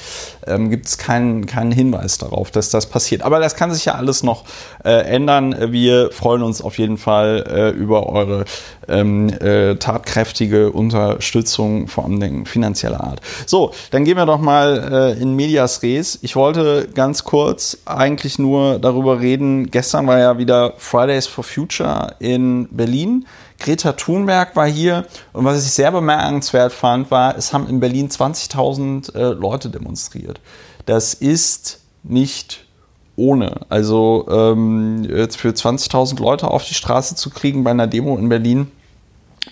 ähm, 0.46 0.70
gibt 0.70 0.86
es 0.86 0.98
keinen, 0.98 1.46
keinen 1.46 1.72
Hinweis 1.72 2.18
darauf, 2.18 2.50
dass 2.50 2.70
das 2.70 2.86
passiert. 2.86 3.22
Aber 3.22 3.38
das 3.38 3.54
kann 3.54 3.72
sich 3.72 3.84
ja 3.84 3.94
alles 3.94 4.22
noch 4.22 4.44
äh, 4.84 4.90
ändern. 4.90 5.72
Wir 5.72 6.10
freuen 6.10 6.42
uns 6.42 6.60
auf 6.60 6.78
jeden 6.78 6.98
Fall 6.98 7.44
äh, 7.48 7.70
über 7.70 8.08
eure 8.08 8.44
ähm, 8.88 9.28
äh, 9.28 9.76
tatkräftige 9.76 10.72
Unterstützung, 10.72 11.86
vor 11.86 12.04
allem 12.04 12.46
finanzieller 12.46 13.02
Art. 13.02 13.20
So, 13.46 13.72
dann 13.90 14.04
gehen 14.04 14.16
wir 14.16 14.26
doch 14.26 14.40
mal 14.40 15.14
äh, 15.16 15.22
in 15.22 15.34
Medias 15.34 15.82
Res. 15.82 16.18
Ich 16.22 16.34
wollte 16.34 16.88
ganz 16.94 17.24
kurz 17.24 17.78
eigentlich 17.84 18.38
nur 18.38 18.47
darüber 18.80 19.20
reden. 19.20 19.70
Gestern 19.70 20.06
war 20.06 20.18
ja 20.18 20.38
wieder 20.38 20.74
Fridays 20.76 21.26
for 21.26 21.44
Future 21.44 22.14
in 22.18 22.68
Berlin. 22.70 23.26
Greta 23.58 23.92
Thunberg 23.92 24.54
war 24.54 24.68
hier 24.68 25.06
und 25.32 25.44
was 25.44 25.64
ich 25.64 25.72
sehr 25.72 25.90
bemerkenswert 25.90 26.72
fand, 26.72 27.10
war, 27.10 27.36
es 27.36 27.52
haben 27.52 27.68
in 27.68 27.80
Berlin 27.80 28.08
20.000 28.08 29.14
äh, 29.14 29.32
Leute 29.34 29.68
demonstriert. 29.68 30.40
Das 30.86 31.14
ist 31.14 31.80
nicht 32.02 32.64
ohne. 33.16 33.62
Also 33.68 34.26
ähm, 34.30 35.04
für 35.30 35.50
20.000 35.50 36.20
Leute 36.20 36.48
auf 36.48 36.64
die 36.64 36.74
Straße 36.74 37.16
zu 37.16 37.30
kriegen 37.30 37.64
bei 37.64 37.72
einer 37.72 37.88
Demo 37.88 38.16
in 38.16 38.28
Berlin, 38.28 38.70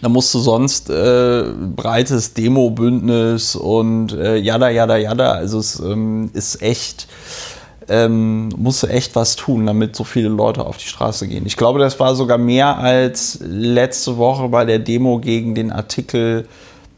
da 0.03 0.09
musst 0.09 0.33
du 0.35 0.39
sonst 0.39 0.91
äh, 0.91 1.45
breites 1.75 2.35
Demo-Bündnis 2.35 3.57
und 3.57 4.13
äh, 4.13 4.37
jada, 4.37 4.69
jada, 4.69 4.97
jada. 4.97 5.33
Also 5.33 5.59
es 5.59 5.81
ähm, 5.81 6.31
ist 6.33 6.61
echt, 6.63 7.09
ähm, 7.89 8.49
musst 8.57 8.85
echt 8.85 9.15
was 9.15 9.37
tun, 9.37 9.67
damit 9.67 9.95
so 9.95 10.05
viele 10.05 10.29
Leute 10.29 10.65
auf 10.65 10.77
die 10.77 10.89
Straße 10.89 11.29
gehen. 11.29 11.47
Ich 11.47 11.57
glaube, 11.57 11.79
das 11.79 12.01
war 12.01 12.15
sogar 12.15 12.39
mehr 12.39 12.79
als 12.79 13.39
letzte 13.43 14.17
Woche 14.17 14.49
bei 14.49 14.65
der 14.65 14.79
Demo 14.79 15.19
gegen 15.19 15.55
den 15.55 15.71
Artikel 15.71 16.49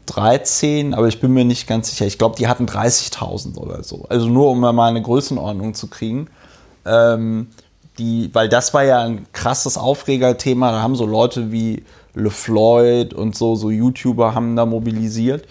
13, 0.07 0.95
aber 0.95 1.07
ich 1.07 1.19
bin 1.19 1.33
mir 1.33 1.45
nicht 1.45 1.67
ganz 1.67 1.91
sicher. 1.91 2.07
Ich 2.07 2.17
glaube, 2.17 2.35
die 2.35 2.47
hatten 2.47 2.65
30.000 2.65 3.57
oder 3.57 3.83
so. 3.83 4.05
Also 4.09 4.27
nur, 4.27 4.49
um 4.49 4.59
mal 4.59 4.89
eine 4.89 5.01
Größenordnung 5.01 5.75
zu 5.75 5.87
kriegen. 5.87 6.27
Ähm, 6.85 7.47
die, 7.99 8.29
weil 8.33 8.49
das 8.49 8.73
war 8.73 8.83
ja 8.83 9.03
ein 9.03 9.27
krasses 9.33 9.77
Aufregerthema. 9.77 10.71
Da 10.71 10.81
haben 10.81 10.95
so 10.95 11.05
Leute 11.05 11.51
wie 11.51 11.83
LeFloid 12.15 13.13
und 13.13 13.35
so, 13.35 13.55
so 13.55 13.69
YouTuber 13.69 14.33
haben 14.33 14.55
da 14.55 14.65
mobilisiert. 14.65 15.45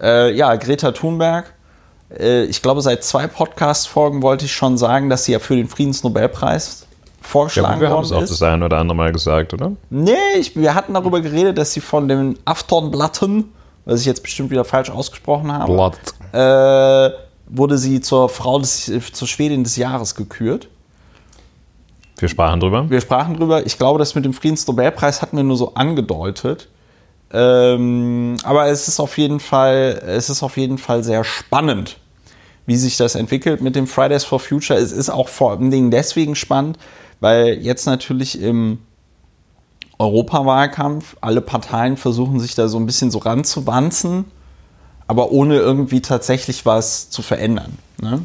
Äh, 0.00 0.34
ja, 0.34 0.54
Greta 0.56 0.92
Thunberg. 0.92 1.52
Äh, 2.16 2.44
ich 2.44 2.62
glaube, 2.62 2.80
seit 2.80 3.04
zwei 3.04 3.26
Podcast-Folgen 3.26 4.22
wollte 4.22 4.44
ich 4.44 4.52
schon 4.52 4.78
sagen, 4.78 5.10
dass 5.10 5.24
sie 5.24 5.32
ja 5.32 5.38
für 5.38 5.56
den 5.56 5.68
Friedensnobelpreis 5.68 6.86
vorgeschlagen 7.20 7.80
ja, 7.82 7.88
wir 7.88 7.90
worden 7.90 8.04
ist. 8.04 8.10
Wir 8.10 8.16
haben 8.16 8.24
es 8.24 8.30
auch 8.30 8.34
das 8.34 8.42
ein 8.42 8.62
oder 8.62 8.78
andere 8.78 8.96
Mal 8.96 9.12
gesagt, 9.12 9.52
oder? 9.54 9.72
Nee, 9.90 10.14
ich, 10.38 10.56
wir 10.56 10.74
hatten 10.74 10.94
darüber 10.94 11.20
geredet, 11.20 11.58
dass 11.58 11.72
sie 11.72 11.80
von 11.80 12.08
den 12.08 12.38
Aftonblatten, 12.44 13.52
was 13.84 14.00
ich 14.00 14.06
jetzt 14.06 14.22
bestimmt 14.22 14.50
wieder 14.50 14.64
falsch 14.64 14.90
ausgesprochen 14.90 15.52
habe, 15.52 15.74
Blatt. 15.74 15.98
Äh, 16.32 17.14
wurde 17.46 17.78
sie 17.78 18.00
zur 18.00 18.28
Frau 18.28 18.58
des, 18.58 18.90
zur 19.12 19.28
Schwedin 19.28 19.64
des 19.64 19.76
Jahres 19.76 20.14
gekürt. 20.14 20.68
Wir 22.18 22.28
sprachen 22.28 22.60
drüber. 22.60 22.90
Wir 22.90 23.00
sprachen 23.00 23.36
drüber. 23.36 23.64
Ich 23.64 23.78
glaube, 23.78 23.98
das 23.98 24.14
mit 24.14 24.24
dem 24.24 24.32
Friedensnobelpreis 24.32 25.22
hatten 25.22 25.36
wir 25.36 25.44
nur 25.44 25.56
so 25.56 25.74
angedeutet. 25.74 26.68
Ähm, 27.32 28.36
aber 28.42 28.68
es 28.68 28.88
ist 28.88 29.00
auf 29.00 29.18
jeden 29.18 29.40
Fall, 29.40 30.02
es 30.06 30.30
ist 30.30 30.42
auf 30.42 30.56
jeden 30.56 30.78
Fall 30.78 31.04
sehr 31.04 31.24
spannend, 31.24 31.98
wie 32.66 32.76
sich 32.76 32.96
das 32.96 33.14
entwickelt 33.14 33.60
mit 33.60 33.76
dem 33.76 33.86
Fridays 33.86 34.24
for 34.24 34.40
Future. 34.40 34.78
Es 34.78 34.92
ist 34.92 35.10
auch 35.10 35.28
vor 35.28 35.52
allen 35.52 35.70
Dingen 35.70 35.90
deswegen 35.90 36.34
spannend, 36.34 36.78
weil 37.20 37.58
jetzt 37.60 37.86
natürlich 37.86 38.40
im 38.40 38.78
Europawahlkampf 39.98 41.16
alle 41.20 41.40
Parteien 41.40 41.96
versuchen, 41.96 42.40
sich 42.40 42.54
da 42.54 42.68
so 42.68 42.78
ein 42.78 42.86
bisschen 42.86 43.10
so 43.10 43.18
ranzuwanzen, 43.18 44.26
aber 45.06 45.32
ohne 45.32 45.56
irgendwie 45.56 46.00
tatsächlich 46.00 46.64
was 46.64 47.10
zu 47.10 47.20
verändern. 47.22 47.78
Ne? 48.00 48.22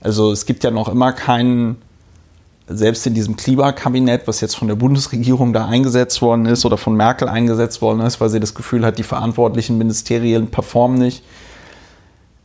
Also 0.00 0.32
es 0.32 0.46
gibt 0.46 0.64
ja 0.64 0.70
noch 0.70 0.88
immer 0.88 1.12
keinen 1.12 1.82
selbst 2.70 3.06
in 3.06 3.14
diesem 3.14 3.36
Klimakabinett, 3.36 4.26
was 4.26 4.40
jetzt 4.40 4.56
von 4.56 4.68
der 4.68 4.76
Bundesregierung 4.76 5.52
da 5.52 5.66
eingesetzt 5.66 6.22
worden 6.22 6.46
ist 6.46 6.64
oder 6.64 6.76
von 6.76 6.96
Merkel 6.96 7.28
eingesetzt 7.28 7.82
worden 7.82 8.00
ist, 8.00 8.20
weil 8.20 8.28
sie 8.28 8.40
das 8.40 8.54
Gefühl 8.54 8.84
hat, 8.86 8.98
die 8.98 9.02
verantwortlichen 9.02 9.76
Ministerien 9.76 10.48
performen 10.48 10.98
nicht. 10.98 11.24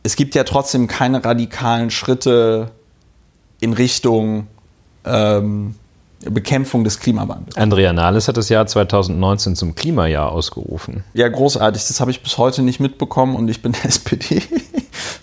Es 0.02 0.16
gibt 0.16 0.34
ja 0.34 0.44
trotzdem 0.44 0.88
keine 0.88 1.24
radikalen 1.24 1.90
Schritte 1.90 2.70
in 3.60 3.72
Richtung 3.72 4.48
ähm, 5.04 5.76
Bekämpfung 6.20 6.82
des 6.82 6.98
Klimawandels. 6.98 7.56
Andrea 7.56 7.92
Nahles 7.92 8.26
hat 8.26 8.36
das 8.36 8.48
Jahr 8.48 8.66
2019 8.66 9.54
zum 9.54 9.74
Klimajahr 9.74 10.32
ausgerufen. 10.32 11.04
Ja, 11.14 11.28
großartig. 11.28 11.86
Das 11.86 12.00
habe 12.00 12.10
ich 12.10 12.22
bis 12.22 12.38
heute 12.38 12.62
nicht 12.62 12.80
mitbekommen 12.80 13.36
und 13.36 13.48
ich 13.48 13.62
bin 13.62 13.74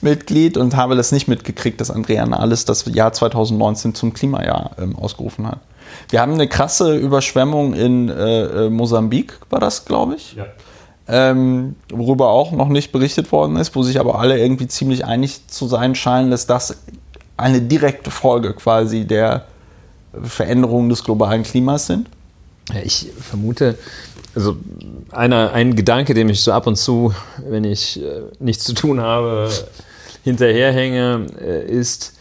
SPD-Mitglied 0.03 0.57
und 0.57 0.75
habe 0.75 0.95
das 0.95 1.11
nicht 1.11 1.27
mitgekriegt, 1.27 1.79
dass 1.81 1.91
Andrea 1.91 2.25
Nahles 2.25 2.65
das 2.65 2.85
Jahr 2.93 3.13
2019 3.13 3.95
zum 3.95 4.13
Klimajahr 4.13 4.71
ähm, 4.79 4.95
ausgerufen 4.95 5.47
hat. 5.47 5.59
Wir 6.09 6.21
haben 6.21 6.33
eine 6.33 6.47
krasse 6.47 6.95
Überschwemmung 6.95 7.73
in 7.73 8.09
äh, 8.09 8.65
äh 8.65 8.69
Mosambik, 8.69 9.39
war 9.49 9.59
das, 9.59 9.85
glaube 9.85 10.15
ich. 10.15 10.35
Ja. 10.35 10.45
Ähm, 11.07 11.75
worüber 11.91 12.29
auch 12.29 12.51
noch 12.51 12.69
nicht 12.69 12.91
berichtet 12.91 13.31
worden 13.31 13.57
ist, 13.57 13.75
wo 13.75 13.83
sich 13.83 13.99
aber 13.99 14.19
alle 14.19 14.39
irgendwie 14.39 14.67
ziemlich 14.67 15.05
einig 15.05 15.47
zu 15.47 15.67
sein 15.67 15.95
scheinen, 15.95 16.31
dass 16.31 16.47
das 16.47 16.77
eine 17.35 17.61
direkte 17.61 18.09
Folge 18.09 18.53
quasi 18.53 19.05
der 19.05 19.45
Veränderungen 20.21 20.89
des 20.89 21.03
globalen 21.03 21.43
Klimas 21.43 21.87
sind? 21.87 22.07
Ich 22.85 23.09
vermute, 23.19 23.77
also 24.35 24.57
einer, 25.11 25.53
ein 25.53 25.75
Gedanke, 25.75 26.13
dem 26.13 26.29
ich 26.29 26.41
so 26.41 26.51
ab 26.51 26.67
und 26.67 26.75
zu, 26.75 27.13
wenn 27.47 27.63
ich 27.63 28.01
äh, 28.01 28.21
nichts 28.39 28.63
zu 28.63 28.73
tun 28.73 28.99
habe, 28.99 29.49
hinterherhänge, 30.23 31.27
äh, 31.39 31.65
ist, 31.65 32.17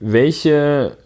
welche 0.00 0.96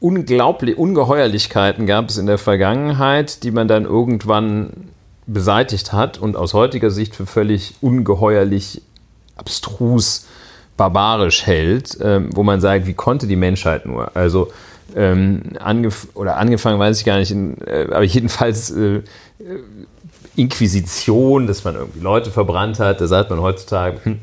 unglaublich 0.00 0.76
Ungeheuerlichkeiten 0.76 1.86
gab 1.86 2.08
es 2.08 2.18
in 2.18 2.26
der 2.26 2.38
Vergangenheit, 2.38 3.44
die 3.44 3.52
man 3.52 3.68
dann 3.68 3.84
irgendwann 3.84 4.88
beseitigt 5.26 5.92
hat 5.92 6.18
und 6.18 6.36
aus 6.36 6.54
heutiger 6.54 6.90
Sicht 6.90 7.14
für 7.14 7.26
völlig 7.26 7.76
ungeheuerlich 7.80 8.82
abstrus 9.36 10.26
barbarisch 10.76 11.46
hält, 11.46 12.00
äh, 12.00 12.20
wo 12.34 12.42
man 12.42 12.60
sagt, 12.60 12.86
wie 12.86 12.94
konnte 12.94 13.26
die 13.26 13.36
Menschheit 13.36 13.86
nur? 13.86 14.16
Also 14.16 14.48
ähm, 14.96 15.42
angef 15.58 16.08
oder 16.14 16.36
angefangen 16.36 16.78
weiß 16.78 16.98
ich 16.98 17.04
gar 17.04 17.18
nicht, 17.18 17.30
in, 17.30 17.56
äh, 17.66 17.86
aber 17.90 18.04
jedenfalls 18.04 18.70
äh, 18.70 19.02
Inquisition, 20.36 21.46
dass 21.46 21.64
man 21.64 21.74
irgendwie 21.74 22.00
Leute 22.00 22.30
verbrannt 22.30 22.78
hat, 22.78 23.00
da 23.00 23.06
sagt 23.06 23.30
man 23.30 23.40
heutzutage, 23.40 23.98
hm, 24.04 24.20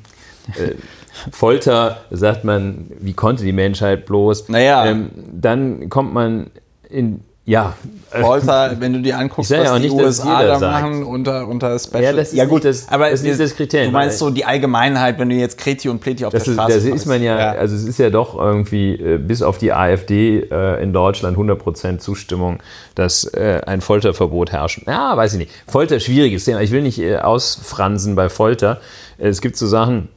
äh, 0.56 0.76
Folter, 1.32 2.02
da 2.10 2.18
sagt 2.18 2.44
man, 2.44 2.92
wie 3.00 3.14
konnte 3.14 3.44
die 3.44 3.52
Menschheit 3.52 4.06
bloß? 4.06 4.50
Naja. 4.50 4.86
Ähm, 4.86 5.10
dann 5.32 5.90
kommt 5.90 6.14
man 6.14 6.52
in 6.90 7.22
ja. 7.50 7.74
Folter, 8.12 8.76
wenn 8.80 8.94
du 8.94 9.02
dir 9.02 9.18
anguckst, 9.18 9.52
was 9.52 9.64
ja 9.64 9.76
die 9.78 9.84
nicht, 9.84 9.94
USA 9.94 10.44
da 10.44 10.60
machen 10.60 11.04
unter, 11.04 11.48
unter 11.48 11.78
Special. 11.78 12.04
Ja, 12.04 12.14
das 12.14 12.30
ist 12.30 12.34
ja, 12.36 12.46
gut, 12.46 12.66
das, 12.66 12.88
aber 12.90 13.10
das 13.10 13.22
ist 13.22 13.40
das 13.40 13.56
Kriterium. 13.56 13.92
Du 13.92 13.98
meinst 13.98 14.18
so 14.18 14.30
die 14.30 14.46
Allgemeinheit, 14.46 15.20
wenn 15.20 15.30
du 15.30 15.36
jetzt 15.36 15.58
Kreti 15.58 15.90
und 15.90 16.00
Pleti 16.00 16.26
auf 16.26 16.34
das 16.34 16.44
der 16.44 16.54
Straße 16.54 16.74
Das 16.76 16.84
ist 16.84 17.06
man 17.06 17.22
ja, 17.22 17.38
ja, 17.38 17.52
also 17.52 17.76
es 17.76 17.84
ist 17.84 18.00
ja 18.00 18.10
doch 18.10 18.38
irgendwie 18.38 18.94
äh, 18.94 19.18
bis 19.18 19.42
auf 19.42 19.58
die 19.58 19.74
AfD 19.74 20.40
äh, 20.40 20.82
in 20.82 20.94
Deutschland 20.94 21.38
100% 21.38 22.00
Zustimmung, 22.00 22.60
dass 22.96 23.26
äh, 23.26 23.62
ein 23.66 23.82
Folterverbot 23.82 24.52
herrscht. 24.52 24.82
Ja, 24.88 25.16
weiß 25.16 25.34
ich 25.34 25.40
nicht. 25.40 25.52
Folter, 25.68 26.00
schwieriges 26.00 26.46
Thema. 26.46 26.62
Ich 26.62 26.72
will 26.72 26.82
nicht 26.82 27.04
ausfransen 27.04 28.16
bei 28.16 28.30
Folter. 28.30 28.80
Es 29.18 29.42
gibt 29.42 29.58
so 29.58 29.68
Sachen, 29.68 30.10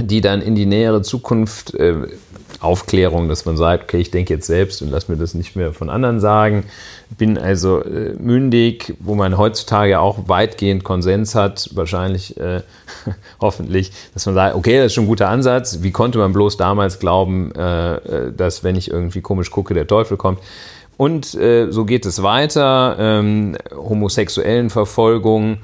die 0.00 0.20
dann 0.20 0.42
in 0.42 0.54
die 0.54 0.66
nähere 0.66 1.02
Zukunft 1.02 1.74
Aufklärung, 2.64 3.28
dass 3.28 3.44
man 3.44 3.56
sagt, 3.56 3.84
okay, 3.84 3.98
ich 3.98 4.10
denke 4.10 4.34
jetzt 4.34 4.46
selbst 4.46 4.82
und 4.82 4.90
lass 4.90 5.08
mir 5.08 5.16
das 5.16 5.34
nicht 5.34 5.54
mehr 5.54 5.72
von 5.72 5.90
anderen 5.90 6.18
sagen. 6.18 6.64
Bin 7.16 7.38
also 7.38 7.82
äh, 7.82 8.14
mündig, 8.18 8.94
wo 9.00 9.14
man 9.14 9.36
heutzutage 9.36 10.00
auch 10.00 10.28
weitgehend 10.28 10.82
Konsens 10.82 11.34
hat, 11.34 11.70
wahrscheinlich, 11.74 12.38
äh, 12.38 12.62
hoffentlich, 13.40 13.92
dass 14.14 14.26
man 14.26 14.34
sagt, 14.34 14.56
okay, 14.56 14.78
das 14.78 14.86
ist 14.86 14.94
schon 14.94 15.04
ein 15.04 15.08
guter 15.08 15.28
Ansatz. 15.28 15.78
Wie 15.82 15.92
konnte 15.92 16.18
man 16.18 16.32
bloß 16.32 16.56
damals 16.56 16.98
glauben, 16.98 17.52
äh, 17.54 17.94
äh 17.94 18.32
dass 18.34 18.64
wenn 18.64 18.76
ich 18.76 18.90
irgendwie 18.90 19.20
komisch 19.20 19.50
gucke, 19.50 19.74
der 19.74 19.86
Teufel 19.86 20.16
kommt? 20.16 20.40
Und 20.96 21.34
äh, 21.34 21.70
so 21.70 21.84
geht 21.84 22.06
es 22.06 22.22
weiter. 22.22 22.96
Ähm, 22.98 23.56
homosexuellen 23.74 24.70
Verfolgung 24.70 25.54
äh, 25.54 25.58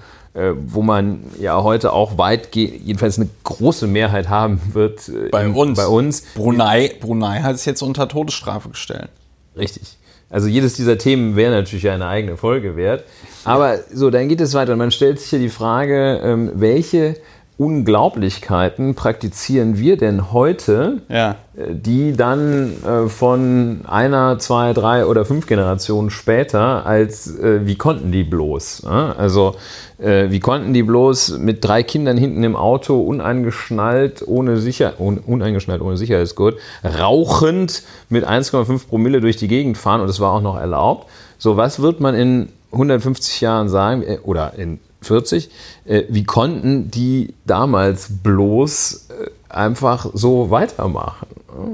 wo 0.54 0.82
man 0.82 1.24
ja 1.40 1.62
heute 1.62 1.92
auch 1.92 2.16
weitgehend, 2.16 2.82
jedenfalls 2.84 3.18
eine 3.18 3.28
große 3.44 3.86
Mehrheit 3.86 4.28
haben 4.28 4.60
wird. 4.72 5.08
Äh, 5.08 5.28
bei 5.30 5.48
uns. 5.48 5.76
Bei 5.76 5.86
uns. 5.86 6.22
Brunei, 6.34 6.92
Brunei 7.00 7.40
hat 7.40 7.56
es 7.56 7.64
jetzt 7.64 7.82
unter 7.82 8.08
Todesstrafe 8.08 8.68
gestellt. 8.68 9.10
Richtig. 9.56 9.96
Also 10.30 10.46
jedes 10.46 10.74
dieser 10.74 10.96
Themen 10.96 11.34
wäre 11.34 11.52
natürlich 11.52 11.88
eine 11.88 12.06
eigene 12.06 12.36
Folge 12.36 12.76
wert. 12.76 13.04
Aber 13.44 13.80
so, 13.92 14.10
dann 14.10 14.28
geht 14.28 14.40
es 14.40 14.54
weiter. 14.54 14.72
Und 14.72 14.78
man 14.78 14.92
stellt 14.92 15.18
sich 15.18 15.30
hier 15.30 15.40
die 15.40 15.48
Frage, 15.48 16.20
ähm, 16.22 16.52
welche 16.54 17.16
Unglaublichkeiten 17.60 18.94
praktizieren 18.94 19.76
wir 19.78 19.98
denn 19.98 20.32
heute, 20.32 21.02
ja. 21.10 21.36
Äh, 21.54 21.74
die 21.74 22.14
dann 22.14 22.72
äh, 22.82 23.06
von 23.06 23.82
einer, 23.86 24.38
zwei, 24.38 24.72
drei 24.72 25.04
oder 25.04 25.26
fünf 25.26 25.46
Generationen 25.46 26.08
später 26.08 26.86
als 26.86 27.38
äh, 27.38 27.66
wie 27.66 27.74
konnten 27.74 28.12
die 28.12 28.24
bloß? 28.24 28.84
Ja? 28.86 29.14
Also 29.18 29.56
äh, 29.98 30.30
wie 30.30 30.40
konnten 30.40 30.72
die 30.72 30.82
bloß 30.82 31.36
mit 31.36 31.62
drei 31.62 31.82
Kindern 31.82 32.16
hinten 32.16 32.42
im 32.44 32.56
Auto 32.56 32.98
uneingeschnallt, 32.98 34.26
ohne 34.26 34.56
Sicher 34.56 34.94
uneingeschnallt, 34.98 35.82
ohne 35.82 35.98
Sicherheitsgurt, 35.98 36.58
rauchend 36.98 37.82
mit 38.08 38.26
1,5 38.26 38.88
Promille 38.88 39.20
durch 39.20 39.36
die 39.36 39.48
Gegend 39.48 39.76
fahren 39.76 40.00
und 40.00 40.08
es 40.08 40.18
war 40.18 40.32
auch 40.32 40.40
noch 40.40 40.58
erlaubt. 40.58 41.08
So, 41.36 41.58
was 41.58 41.82
wird 41.82 42.00
man 42.00 42.14
in 42.14 42.48
150 42.72 43.42
Jahren 43.42 43.68
sagen, 43.68 44.02
äh, 44.02 44.18
oder 44.22 44.54
in 44.56 44.78
40, 45.02 45.50
äh, 45.84 46.02
wie 46.08 46.24
konnten 46.24 46.90
die 46.90 47.34
damals 47.46 48.08
bloß 48.22 49.08
äh, 49.08 49.30
einfach 49.48 50.06
so 50.12 50.50
weitermachen? 50.50 51.28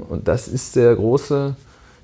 Und 0.09 0.27
das 0.29 0.49
ist 0.49 0.77
der 0.77 0.95
große, 0.95 1.55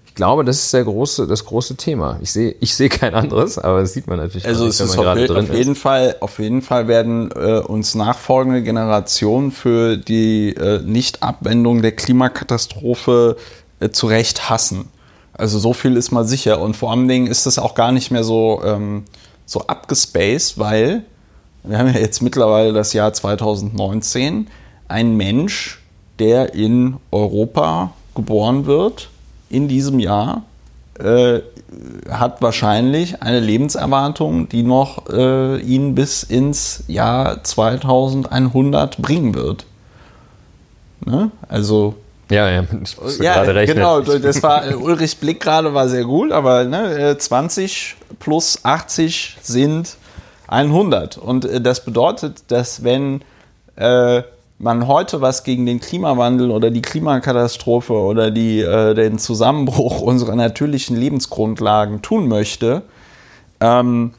ich 0.06 0.14
glaube, 0.14 0.44
das 0.44 0.58
ist 0.58 0.74
der 0.74 0.84
große, 0.84 1.26
das 1.26 1.44
große 1.44 1.76
Thema. 1.76 2.18
Ich 2.20 2.32
sehe, 2.32 2.54
ich 2.60 2.74
sehe 2.74 2.88
kein 2.88 3.14
anderes, 3.14 3.58
aber 3.58 3.80
das 3.80 3.94
sieht 3.94 4.06
man 4.06 4.18
natürlich 4.18 4.46
also 4.46 4.66
nicht, 4.66 4.78
man 4.78 4.90
gerade 4.90 5.26
drin 5.26 5.48
auf 5.48 5.56
jeden 5.56 5.72
ist. 5.72 5.78
Fall, 5.80 6.16
auf 6.20 6.38
jeden 6.38 6.62
Fall 6.62 6.88
werden 6.88 7.30
äh, 7.32 7.60
uns 7.60 7.94
nachfolgende 7.94 8.62
Generationen 8.62 9.52
für 9.52 9.96
die 9.96 10.54
äh, 10.54 10.82
Nichtabwendung 10.82 11.82
der 11.82 11.92
Klimakatastrophe 11.92 13.36
äh, 13.80 13.90
zu 13.90 14.06
Recht 14.06 14.50
hassen. 14.50 14.88
Also 15.32 15.58
so 15.58 15.72
viel 15.72 15.96
ist 15.96 16.10
mal 16.10 16.24
sicher. 16.24 16.60
Und 16.60 16.76
vor 16.76 16.90
allen 16.90 17.08
Dingen 17.08 17.26
ist 17.26 17.46
es 17.46 17.58
auch 17.58 17.74
gar 17.74 17.90
nicht 17.90 18.10
mehr 18.10 18.22
so, 18.22 18.60
ähm, 18.64 19.04
so 19.46 19.66
abgespaced, 19.66 20.58
weil 20.58 21.04
wir 21.64 21.78
haben 21.78 21.92
ja 21.92 22.00
jetzt 22.00 22.22
mittlerweile 22.22 22.72
das 22.72 22.92
Jahr 22.92 23.12
2019, 23.12 24.48
ein 24.88 25.16
Mensch, 25.16 25.80
der 26.18 26.54
in 26.54 26.96
Europa 27.10 27.92
geboren 28.14 28.66
wird, 28.66 29.10
in 29.48 29.68
diesem 29.68 29.98
Jahr, 29.98 30.42
äh, 30.98 31.40
hat 32.10 32.42
wahrscheinlich 32.42 33.22
eine 33.22 33.40
Lebenserwartung, 33.40 34.48
die 34.48 34.62
noch 34.62 35.08
äh, 35.08 35.58
ihn 35.60 35.94
bis 35.94 36.22
ins 36.22 36.84
Jahr 36.88 37.42
2100 37.42 38.98
bringen 38.98 39.34
wird. 39.34 39.64
Ne? 41.04 41.30
Also 41.48 41.94
ja, 42.30 42.48
ja, 42.50 42.62
ich 42.62 43.18
ja 43.18 43.34
gerade 43.34 43.54
rechnen. 43.54 43.76
Genau, 43.76 44.00
das 44.00 44.42
war 44.42 44.70
äh, 44.70 44.74
Ulrich 44.74 45.18
Blick 45.18 45.40
gerade 45.40 45.74
war 45.74 45.88
sehr 45.88 46.04
gut, 46.04 46.32
aber 46.32 46.64
ne, 46.64 47.16
20 47.18 47.96
plus 48.18 48.64
80 48.64 49.38
sind 49.42 49.96
100. 50.52 51.18
Und 51.18 51.44
äh, 51.44 51.60
das 51.60 51.84
bedeutet, 51.84 52.44
dass 52.48 52.84
wenn 52.84 53.22
äh, 53.76 54.22
man 54.58 54.86
heute 54.86 55.20
was 55.20 55.42
gegen 55.42 55.66
den 55.66 55.80
Klimawandel 55.80 56.50
oder 56.50 56.70
die 56.70 56.82
Klimakatastrophe 56.82 57.94
oder 57.94 58.30
die, 58.30 58.60
äh, 58.60 58.94
den 58.94 59.18
Zusammenbruch 59.18 60.00
unserer 60.00 60.36
natürlichen 60.36 60.96
Lebensgrundlagen 60.96 62.02
tun 62.02 62.28
möchte, 62.28 62.82
ähm, 63.60 64.12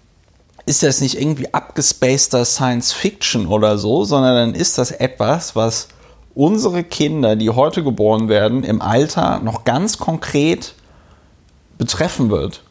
ist 0.65 0.83
das 0.83 1.01
nicht 1.01 1.19
irgendwie 1.19 1.53
abgespaceter 1.53 2.45
Science 2.45 2.93
Fiction 2.93 3.47
oder 3.47 3.77
so, 3.77 4.03
sondern 4.05 4.35
dann 4.35 4.55
ist 4.55 4.77
das 4.77 4.91
etwas, 4.91 5.55
was 5.55 5.89
unsere 6.35 6.83
Kinder, 6.83 7.35
die 7.35 7.49
heute 7.49 7.83
geboren 7.83 8.27
werden, 8.27 8.63
im 8.63 8.81
Alter 8.81 9.39
noch 9.43 9.65
ganz 9.65 9.97
konkret 9.97 10.73
betreffen 11.77 12.29
wird. 12.29 12.63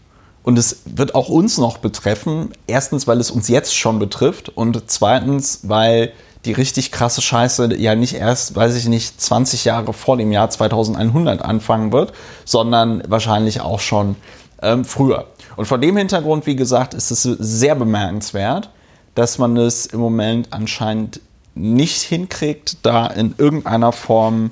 Und 0.42 0.58
es 0.58 0.82
wird 0.84 1.14
auch 1.14 1.28
uns 1.28 1.58
noch 1.58 1.78
betreffen. 1.78 2.50
Erstens, 2.66 3.06
weil 3.06 3.20
es 3.20 3.30
uns 3.30 3.48
jetzt 3.48 3.76
schon 3.76 3.98
betrifft. 3.98 4.48
Und 4.48 4.82
zweitens, 4.90 5.60
weil 5.62 6.12
die 6.44 6.52
richtig 6.52 6.90
krasse 6.90 7.22
Scheiße 7.22 7.76
ja 7.76 7.94
nicht 7.94 8.14
erst, 8.14 8.56
weiß 8.56 8.74
ich 8.74 8.86
nicht, 8.86 9.20
20 9.20 9.64
Jahre 9.64 9.92
vor 9.92 10.16
dem 10.16 10.32
Jahr 10.32 10.50
2100 10.50 11.42
anfangen 11.42 11.92
wird, 11.92 12.12
sondern 12.44 13.02
wahrscheinlich 13.06 13.60
auch 13.60 13.80
schon 13.80 14.16
ähm, 14.60 14.84
früher. 14.84 15.26
Und 15.56 15.66
vor 15.66 15.78
dem 15.78 15.96
Hintergrund, 15.96 16.46
wie 16.46 16.56
gesagt, 16.56 16.94
ist 16.94 17.10
es 17.10 17.22
sehr 17.22 17.74
bemerkenswert, 17.74 18.70
dass 19.14 19.38
man 19.38 19.56
es 19.56 19.86
im 19.86 20.00
Moment 20.00 20.48
anscheinend 20.52 21.20
nicht 21.54 22.02
hinkriegt, 22.02 22.78
da 22.82 23.06
in 23.06 23.34
irgendeiner 23.36 23.92
Form, 23.92 24.50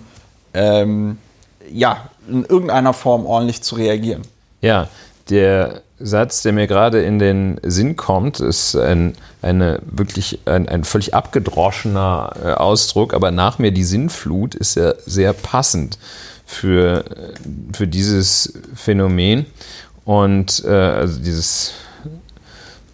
ähm, 0.53 1.19
ja, 1.73 2.11
in 2.29 2.45
irgendeiner 2.45 2.93
Form 2.93 3.27
ordentlich 3.27 3.63
zu 3.63 3.75
reagieren. 3.75 4.23
Ja, 4.61 4.89
der 5.31 5.83
Satz, 5.99 6.43
der 6.43 6.53
mir 6.53 6.67
gerade 6.67 7.03
in 7.03 7.19
den 7.19 7.61
Sinn 7.63 7.97
kommt, 7.97 8.41
ist 8.41 8.75
ein, 8.75 9.15
eine 9.43 9.81
wirklich 9.85 10.41
ein, 10.47 10.69
ein 10.69 10.85
völlig 10.85 11.15
abgedroschener 11.15 12.33
äh, 12.43 12.53
Ausdruck, 12.53 13.15
aber 13.15 13.31
nach 13.31 13.59
mir 13.59 13.71
die 13.71 13.85
Sinnflut 13.85 14.55
ist 14.55 14.77
ja 14.77 14.95
sehr 15.07 15.33
passend 15.33 15.99
für, 16.47 17.05
für 17.73 17.87
dieses 17.87 18.55
Phänomen. 18.75 19.47
Und 20.05 20.65
äh, 20.65 20.71
also 20.71 21.21
dieses 21.21 21.73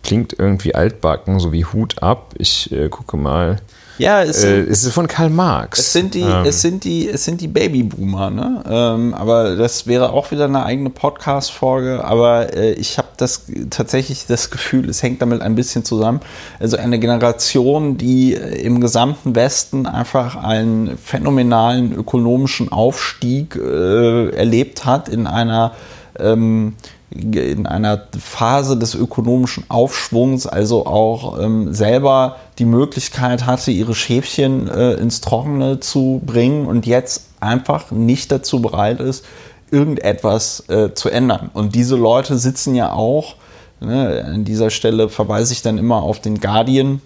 klingt 0.02 0.38
irgendwie 0.38 0.74
altbacken, 0.74 1.40
so 1.40 1.52
wie 1.52 1.64
Hut 1.64 2.02
ab. 2.02 2.34
Ich 2.38 2.70
äh, 2.72 2.88
gucke 2.88 3.16
mal. 3.16 3.60
Ja, 3.98 4.22
es, 4.22 4.44
Äh, 4.44 4.60
es 4.62 4.84
ist 4.84 4.92
von 4.92 5.06
Karl 5.06 5.30
Marx. 5.30 5.78
es 5.78 5.92
sind 5.92 6.14
die, 6.14 6.20
Ähm, 6.20 6.44
es 6.44 6.60
sind 6.60 6.84
die, 6.84 7.08
es 7.08 7.24
sind 7.24 7.40
die 7.40 7.48
Babyboomer, 7.48 8.30
ne? 8.30 8.62
Ähm, 8.68 9.14
aber 9.14 9.56
das 9.56 9.86
wäre 9.86 10.10
auch 10.10 10.30
wieder 10.30 10.44
eine 10.44 10.64
eigene 10.64 10.90
Podcast-Folge. 10.90 12.04
Aber 12.04 12.54
äh, 12.54 12.72
ich 12.72 12.98
habe 12.98 13.08
das 13.16 13.46
tatsächlich 13.70 14.26
das 14.26 14.50
Gefühl, 14.50 14.88
es 14.90 15.02
hängt 15.02 15.22
damit 15.22 15.40
ein 15.40 15.54
bisschen 15.54 15.84
zusammen. 15.84 16.20
Also 16.60 16.76
eine 16.76 16.98
Generation, 16.98 17.96
die 17.96 18.34
äh, 18.34 18.60
im 18.62 18.80
gesamten 18.80 19.34
Westen 19.34 19.86
einfach 19.86 20.36
einen 20.36 20.98
phänomenalen 20.98 21.92
ökonomischen 21.94 22.70
Aufstieg 22.70 23.56
äh, 23.56 24.30
erlebt 24.30 24.84
hat 24.84 25.08
in 25.08 25.26
einer 25.26 25.72
ähm, 26.18 26.74
in 27.10 27.66
einer 27.66 28.02
Phase 28.18 28.76
des 28.76 28.94
ökonomischen 28.94 29.64
Aufschwungs, 29.68 30.46
also 30.46 30.86
auch 30.86 31.40
ähm, 31.40 31.72
selber 31.72 32.36
die 32.58 32.64
Möglichkeit 32.64 33.46
hatte, 33.46 33.70
ihre 33.70 33.94
Schäfchen 33.94 34.68
äh, 34.68 34.94
ins 34.94 35.20
Trockene 35.20 35.78
zu 35.78 36.20
bringen 36.24 36.66
und 36.66 36.84
jetzt 36.84 37.28
einfach 37.38 37.90
nicht 37.92 38.32
dazu 38.32 38.60
bereit 38.60 39.00
ist, 39.00 39.24
irgendetwas 39.70 40.68
äh, 40.68 40.94
zu 40.94 41.08
ändern. 41.08 41.50
Und 41.52 41.74
diese 41.74 41.96
Leute 41.96 42.38
sitzen 42.38 42.74
ja 42.74 42.92
auch, 42.92 43.36
ne, 43.80 44.24
an 44.26 44.44
dieser 44.44 44.70
Stelle 44.70 45.08
verweise 45.08 45.52
ich 45.52 45.62
dann 45.62 45.78
immer 45.78 46.02
auf 46.02 46.20
den 46.20 46.40
Guardian, 46.40 47.00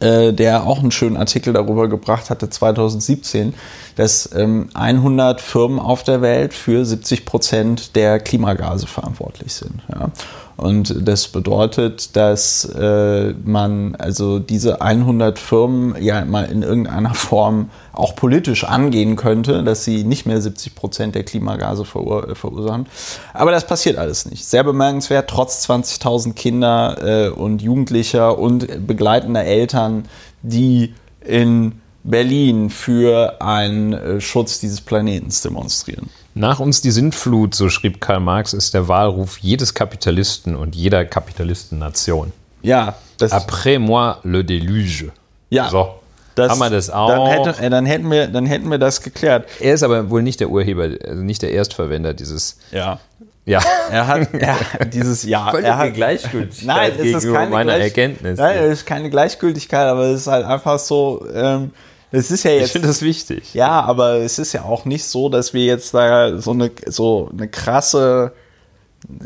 äh, 0.00 0.32
der 0.32 0.66
auch 0.66 0.80
einen 0.80 0.90
schönen 0.90 1.16
Artikel 1.16 1.52
darüber 1.52 1.88
gebracht 1.88 2.30
hatte, 2.30 2.50
2017, 2.50 3.54
dass 3.96 4.30
ähm, 4.34 4.68
100 4.74 5.40
Firmen 5.40 5.78
auf 5.78 6.02
der 6.02 6.22
Welt 6.22 6.54
für 6.54 6.84
70 6.84 7.24
Prozent 7.24 7.96
der 7.96 8.20
Klimagase 8.20 8.86
verantwortlich 8.86 9.54
sind. 9.54 9.82
Ja. 9.92 10.10
Und 10.56 11.08
das 11.08 11.28
bedeutet, 11.28 12.14
dass 12.14 12.64
äh, 12.64 13.34
man 13.44 13.96
also 13.96 14.38
diese 14.38 14.80
100 14.80 15.38
Firmen 15.38 16.00
ja 16.00 16.24
mal 16.24 16.44
in 16.44 16.62
irgendeiner 16.62 17.14
Form 17.14 17.70
auch 17.92 18.14
politisch 18.14 18.64
angehen 18.64 19.16
könnte, 19.16 19.64
dass 19.64 19.84
sie 19.84 20.04
nicht 20.04 20.24
mehr 20.24 20.40
70 20.40 20.74
Prozent 20.74 21.14
der 21.14 21.24
Klimagase 21.24 21.84
verur 21.84 22.28
äh, 22.28 22.34
verursachen. 22.34 22.86
Aber 23.34 23.50
das 23.50 23.66
passiert 23.66 23.98
alles 23.98 24.26
nicht. 24.30 24.44
Sehr 24.44 24.62
bemerkenswert, 24.62 25.28
trotz 25.28 25.68
20.000 25.68 26.34
Kinder 26.34 26.96
äh, 27.02 27.28
und 27.30 27.60
Jugendlicher 27.60 28.38
und 28.38 28.86
begleitender 28.86 29.44
Eltern, 29.44 30.04
die 30.42 30.94
in 31.24 31.81
Berlin 32.04 32.70
für 32.70 33.40
einen 33.40 33.92
äh, 33.92 34.20
Schutz 34.20 34.60
dieses 34.60 34.80
Planetens 34.80 35.42
demonstrieren. 35.42 36.10
Nach 36.34 36.60
uns 36.60 36.80
die 36.80 36.90
Sintflut, 36.90 37.54
so 37.54 37.68
schrieb 37.68 38.00
Karl 38.00 38.20
Marx, 38.20 38.52
ist 38.54 38.74
der 38.74 38.88
Wahlruf 38.88 39.38
jedes 39.38 39.74
Kapitalisten 39.74 40.56
und 40.56 40.74
jeder 40.74 41.04
Kapitalistennation. 41.04 42.32
Ja, 42.62 42.94
das 43.18 43.32
Après 43.32 43.78
moi 43.78 44.16
le 44.22 44.42
déluge. 44.42 45.10
Ja. 45.50 45.68
So. 45.68 45.94
das, 46.34 46.50
haben 46.50 46.58
wir 46.60 46.70
das 46.70 46.90
auch. 46.90 47.08
Dann, 47.08 47.26
hätte, 47.26 47.62
äh, 47.62 47.70
dann, 47.70 47.86
hätten 47.86 48.10
wir, 48.10 48.26
dann 48.28 48.46
hätten 48.46 48.70
wir 48.70 48.78
das 48.78 49.02
geklärt. 49.02 49.46
Er 49.60 49.74
ist 49.74 49.82
aber 49.82 50.08
wohl 50.10 50.22
nicht 50.22 50.40
der 50.40 50.48
Urheber, 50.48 50.88
also 51.06 51.22
nicht 51.22 51.42
der 51.42 51.52
Erstverwender 51.52 52.14
dieses. 52.14 52.58
Ja. 52.70 52.98
Ja. 53.44 53.60
Er 53.90 54.06
hat 54.06 54.28
er, 54.32 54.84
dieses 54.86 55.24
Jahr. 55.24 55.58
Er 55.58 55.76
hat, 55.76 55.94
Gleichgültigkeit 55.94 56.64
Nein, 56.64 56.92
es 56.98 57.24
ist 57.24 57.32
keine 57.32 57.50
meiner 57.50 57.74
Gleich- 57.74 57.82
Erkenntnis. 57.88 58.38
Nein, 58.38 58.56
es 58.58 58.78
ist 58.78 58.86
keine 58.86 59.10
Gleichgültigkeit, 59.10 59.86
aber 59.88 60.04
es 60.06 60.22
ist 60.22 60.26
halt 60.28 60.46
einfach 60.46 60.78
so. 60.78 61.26
Ähm, 61.34 61.72
es 62.12 62.30
ist 62.30 62.44
ja 62.44 62.52
ich 62.52 62.60
jetzt. 62.60 62.72
finde 62.72 62.88
das 62.88 63.02
wichtig. 63.02 63.54
Ja, 63.54 63.80
aber 63.82 64.16
es 64.18 64.38
ist 64.38 64.52
ja 64.52 64.62
auch 64.62 64.84
nicht 64.84 65.04
so, 65.04 65.28
dass 65.28 65.52
wir 65.54 65.64
jetzt 65.64 65.94
da 65.94 66.38
so 66.38 66.52
eine, 66.52 66.70
so 66.86 67.28
eine 67.32 67.48
krasse, 67.48 68.32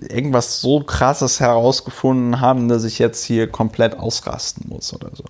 irgendwas 0.08 0.60
so 0.62 0.80
krasses 0.80 1.38
herausgefunden 1.40 2.40
haben, 2.40 2.68
dass 2.68 2.84
ich 2.84 2.98
jetzt 2.98 3.22
hier 3.24 3.46
komplett 3.50 3.98
ausrasten 3.98 4.68
muss 4.68 4.94
oder 4.94 5.10
so. 5.12 5.24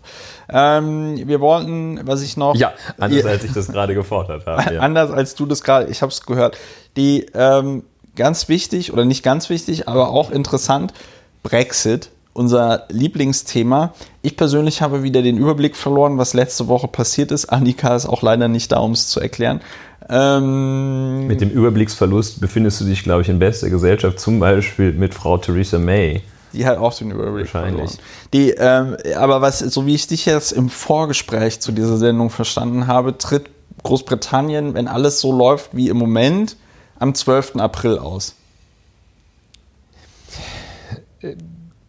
Ähm, 0.48 1.16
wir 1.26 1.40
wollten, 1.40 2.00
was 2.06 2.22
ich 2.22 2.36
noch. 2.36 2.54
Ja, 2.54 2.72
anders 2.98 3.24
Ja. 3.24 3.30
als 3.30 3.42
ich 3.44 3.52
das 3.52 3.68
gerade 3.68 3.94
gefordert 3.94 4.46
habe. 4.46 4.62
Ja. 4.74 4.80
Anders 4.80 5.10
als 5.10 5.34
du 5.34 5.46
das 5.46 5.62
gerade, 5.62 5.90
ich 5.90 6.02
habe 6.02 6.12
es 6.12 6.24
gehört. 6.24 6.56
Die 6.96 7.26
ähm, 7.34 7.82
ganz 8.14 8.48
wichtig 8.48 8.92
oder 8.92 9.04
nicht 9.04 9.22
ganz 9.22 9.50
wichtig, 9.50 9.88
aber 9.88 10.10
auch 10.10 10.30
interessant, 10.30 10.94
Brexit, 11.42 12.10
unser 12.36 12.84
Lieblingsthema. 12.90 13.94
Ich 14.22 14.36
persönlich 14.36 14.82
habe 14.82 15.02
wieder 15.02 15.22
den 15.22 15.38
Überblick 15.38 15.74
verloren, 15.74 16.18
was 16.18 16.34
letzte 16.34 16.68
Woche 16.68 16.86
passiert 16.86 17.32
ist. 17.32 17.46
Annika 17.46 17.96
ist 17.96 18.06
auch 18.06 18.22
leider 18.22 18.48
nicht 18.48 18.72
da, 18.72 18.78
um 18.78 18.92
es 18.92 19.08
zu 19.08 19.20
erklären. 19.20 19.60
Ähm, 20.08 21.26
Mit 21.26 21.40
dem 21.40 21.50
Überblicksverlust 21.50 22.40
befindest 22.40 22.80
du 22.80 22.84
dich, 22.84 23.02
glaube 23.02 23.22
ich, 23.22 23.28
in 23.28 23.38
bester 23.38 23.70
Gesellschaft, 23.70 24.20
zum 24.20 24.38
Beispiel 24.38 24.92
mit 24.92 25.14
Frau 25.14 25.38
Theresa 25.38 25.78
May. 25.78 26.22
die 26.52 26.64
hat 26.66 26.78
auch 26.78 26.94
den 26.94 27.10
Überblick 27.10 27.52
Wahrscheinlich. 27.52 27.90
verloren. 27.90 27.98
Die, 28.32 28.50
ähm, 28.50 28.96
aber 29.16 29.40
was, 29.40 29.58
so 29.58 29.86
wie 29.86 29.94
ich 29.94 30.06
dich 30.06 30.26
jetzt 30.26 30.52
im 30.52 30.68
Vorgespräch 30.68 31.60
zu 31.60 31.72
dieser 31.72 31.96
Sendung 31.96 32.30
verstanden 32.30 32.86
habe, 32.86 33.18
tritt 33.18 33.50
Großbritannien, 33.82 34.74
wenn 34.74 34.88
alles 34.88 35.20
so 35.20 35.32
läuft 35.32 35.74
wie 35.74 35.88
im 35.88 35.96
Moment, 35.96 36.56
am 36.98 37.14
12. 37.14 37.56
April 37.56 37.98
aus. 37.98 38.34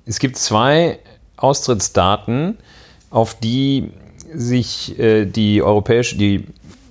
Es 0.08 0.20
gibt 0.20 0.38
zwei 0.38 1.00
Austrittsdaten, 1.36 2.58
auf 3.10 3.36
die 3.36 3.92
sich 4.34 4.98
äh, 4.98 5.26
die 5.26 5.62
europäische, 5.62 6.18
die 6.18 6.46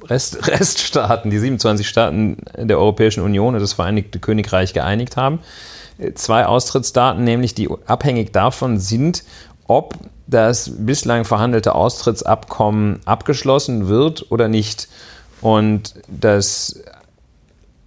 Rest, 0.04 0.46
Reststaaten, 0.46 1.30
die 1.30 1.38
27 1.38 1.88
Staaten 1.88 2.36
der 2.56 2.78
Europäischen 2.78 3.22
Union 3.22 3.54
und 3.54 3.60
das 3.60 3.72
Vereinigte 3.72 4.18
Königreich 4.18 4.74
geeinigt 4.74 5.16
haben. 5.16 5.40
Äh, 5.98 6.12
Zwei 6.12 6.46
Austrittsdaten, 6.46 7.24
nämlich 7.24 7.54
die 7.54 7.68
abhängig 7.86 8.32
davon 8.32 8.78
sind, 8.78 9.24
ob 9.66 9.94
das 10.26 10.70
bislang 10.78 11.24
verhandelte 11.24 11.74
Austrittsabkommen 11.74 13.00
abgeschlossen 13.06 13.88
wird 13.88 14.30
oder 14.30 14.48
nicht. 14.48 14.88
Und 15.40 15.94
das 16.08 16.82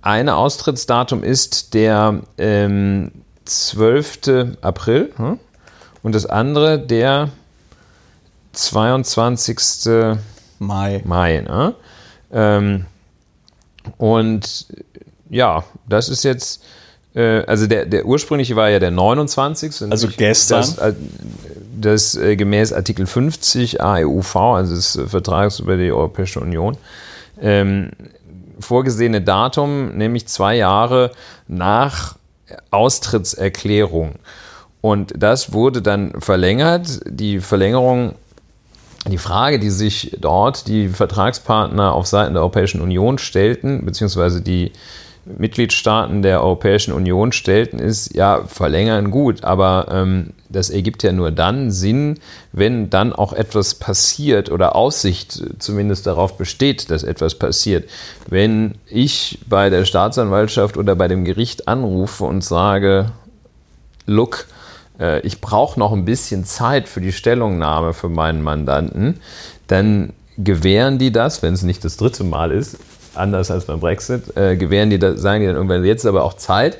eine 0.01 0.35
Austrittsdatum 0.35 1.23
ist 1.23 1.73
der 1.73 2.21
ähm, 2.37 3.11
12. 3.49 4.57
April 4.61 5.11
hm? 5.15 5.39
und 6.03 6.15
das 6.15 6.25
andere 6.25 6.79
der 6.79 7.29
22. 8.53 10.19
Mai. 10.59 11.01
Mai. 11.05 11.41
Ne? 11.41 11.75
Ähm, 12.31 12.85
und 13.97 14.67
ja, 15.29 15.63
das 15.87 16.09
ist 16.09 16.23
jetzt, 16.23 16.63
äh, 17.15 17.41
also 17.45 17.67
der, 17.67 17.85
der 17.85 18.05
ursprüngliche 18.05 18.55
war 18.55 18.69
ja 18.69 18.79
der 18.79 18.91
29. 18.91 19.89
Also 19.91 20.07
gestern. 20.15 20.61
Das, 20.61 20.77
äh, 20.77 20.93
das 21.79 22.15
äh, 22.15 22.35
gemäß 22.35 22.73
Artikel 22.73 23.07
50 23.07 23.81
AEUV, 23.81 24.35
also 24.35 24.75
des 24.75 24.99
Vertrags 25.07 25.59
über 25.59 25.77
die 25.77 25.91
Europäische 25.91 26.41
Union, 26.41 26.77
ähm, 27.41 27.91
vorgesehene 28.59 29.21
Datum, 29.21 29.97
nämlich 29.97 30.27
zwei 30.27 30.57
Jahre 30.57 31.11
nach 31.47 32.18
Austrittserklärung. 32.71 34.15
Und 34.81 35.13
das 35.17 35.53
wurde 35.53 35.81
dann 35.81 36.13
verlängert. 36.19 37.01
Die 37.05 37.39
Verlängerung, 37.39 38.15
die 39.07 39.17
Frage, 39.17 39.59
die 39.59 39.69
sich 39.69 40.17
dort 40.19 40.67
die 40.67 40.89
Vertragspartner 40.89 41.93
auf 41.93 42.07
Seiten 42.07 42.33
der 42.33 42.41
Europäischen 42.41 42.81
Union 42.81 43.17
stellten, 43.17 43.85
beziehungsweise 43.85 44.41
die 44.41 44.71
Mitgliedstaaten 45.25 46.21
der 46.21 46.41
Europäischen 46.41 46.93
Union 46.93 47.31
stellten, 47.31 47.79
ist, 47.79 48.15
ja, 48.15 48.43
verlängern 48.47 49.11
gut, 49.11 49.43
aber 49.43 49.87
ähm, 49.91 50.33
das 50.49 50.69
ergibt 50.69 51.03
ja 51.03 51.11
nur 51.11 51.31
dann 51.31 51.71
Sinn, 51.71 52.19
wenn 52.51 52.89
dann 52.89 53.13
auch 53.13 53.33
etwas 53.33 53.75
passiert 53.75 54.49
oder 54.49 54.75
Aussicht 54.75 55.41
zumindest 55.59 56.07
darauf 56.07 56.37
besteht, 56.37 56.89
dass 56.89 57.03
etwas 57.03 57.35
passiert. 57.35 57.89
Wenn 58.27 58.75
ich 58.87 59.39
bei 59.47 59.69
der 59.69 59.85
Staatsanwaltschaft 59.85 60.77
oder 60.77 60.95
bei 60.95 61.07
dem 61.07 61.25
Gericht 61.25 61.67
anrufe 61.67 62.23
und 62.23 62.43
sage, 62.43 63.11
look, 64.07 64.47
äh, 64.99 65.21
ich 65.21 65.41
brauche 65.41 65.79
noch 65.79 65.93
ein 65.93 66.05
bisschen 66.05 66.45
Zeit 66.45 66.89
für 66.89 67.01
die 67.01 67.13
Stellungnahme 67.13 67.93
für 67.93 68.09
meinen 68.09 68.41
Mandanten, 68.41 69.19
dann 69.67 70.13
gewähren 70.37 70.97
die 70.97 71.11
das, 71.11 71.43
wenn 71.43 71.53
es 71.53 71.63
nicht 71.63 71.83
das 71.85 71.97
dritte 71.97 72.23
Mal 72.23 72.51
ist, 72.51 72.77
anders 73.15 73.51
als 73.51 73.65
beim 73.65 73.79
Brexit, 73.79 74.35
äh, 74.37 74.55
gewähren 74.55 74.89
die 74.89 74.99
sagen 75.17 75.41
die 75.41 75.47
dann 75.47 75.55
irgendwann, 75.55 75.83
jetzt 75.83 76.01
ist 76.01 76.05
aber 76.07 76.23
auch 76.23 76.35
Zeit. 76.35 76.77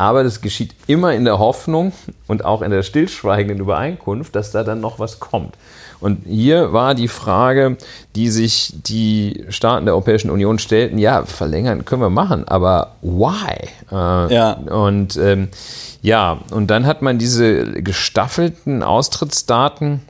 Aber 0.00 0.22
das 0.22 0.40
geschieht 0.40 0.74
immer 0.86 1.12
in 1.12 1.24
der 1.24 1.40
Hoffnung 1.40 1.92
und 2.28 2.44
auch 2.44 2.62
in 2.62 2.70
der 2.70 2.84
stillschweigenden 2.84 3.58
Übereinkunft, 3.58 4.36
dass 4.36 4.52
da 4.52 4.62
dann 4.62 4.80
noch 4.80 5.00
was 5.00 5.18
kommt. 5.18 5.56
Und 6.00 6.24
hier 6.26 6.72
war 6.72 6.94
die 6.94 7.08
Frage, 7.08 7.76
die 8.14 8.30
sich 8.30 8.72
die 8.74 9.44
Staaten 9.48 9.86
der 9.86 9.94
Europäischen 9.94 10.30
Union 10.30 10.60
stellten, 10.60 10.98
ja, 10.98 11.24
verlängern 11.24 11.84
können 11.84 12.02
wir 12.02 12.10
machen, 12.10 12.46
aber 12.46 12.92
why? 13.02 13.68
Äh, 13.90 14.34
Ja. 14.34 14.52
Und 14.52 15.16
ähm, 15.16 15.48
ja, 16.00 16.38
und 16.52 16.68
dann 16.68 16.86
hat 16.86 17.02
man 17.02 17.18
diese 17.18 17.64
gestaffelten 17.82 18.84
Austrittsdaten 18.84 20.02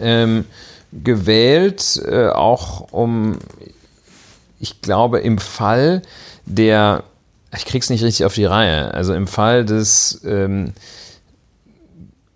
ähm, 0.00 0.44
gewählt, 0.92 2.00
äh, 2.06 2.28
auch 2.28 2.92
um, 2.92 3.38
ich 4.60 4.80
glaube, 4.80 5.20
im 5.20 5.38
Fall 5.38 6.02
der 6.46 7.04
ich 7.54 7.64
krieg's 7.64 7.90
nicht 7.90 8.02
richtig 8.02 8.26
auf 8.26 8.34
die 8.34 8.44
Reihe. 8.44 8.92
Also 8.92 9.14
im 9.14 9.26
Fall 9.26 9.64
des, 9.64 10.20
ähm, 10.24 10.72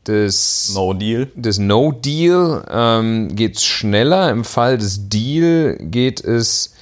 des 0.06 0.72
No 0.74 0.94
Deal. 0.94 1.28
Des 1.34 1.58
No 1.58 1.92
Deal 1.92 2.64
ähm, 2.70 3.34
geht 3.34 3.56
es 3.56 3.64
schneller. 3.64 4.30
Im 4.30 4.44
Fall 4.44 4.78
des 4.78 5.08
Deal 5.08 5.76
geht 5.80 6.22
es 6.22 6.74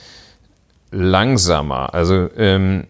langsamer. 0.91 1.95
Also 1.95 2.29
ähm, 2.37 2.87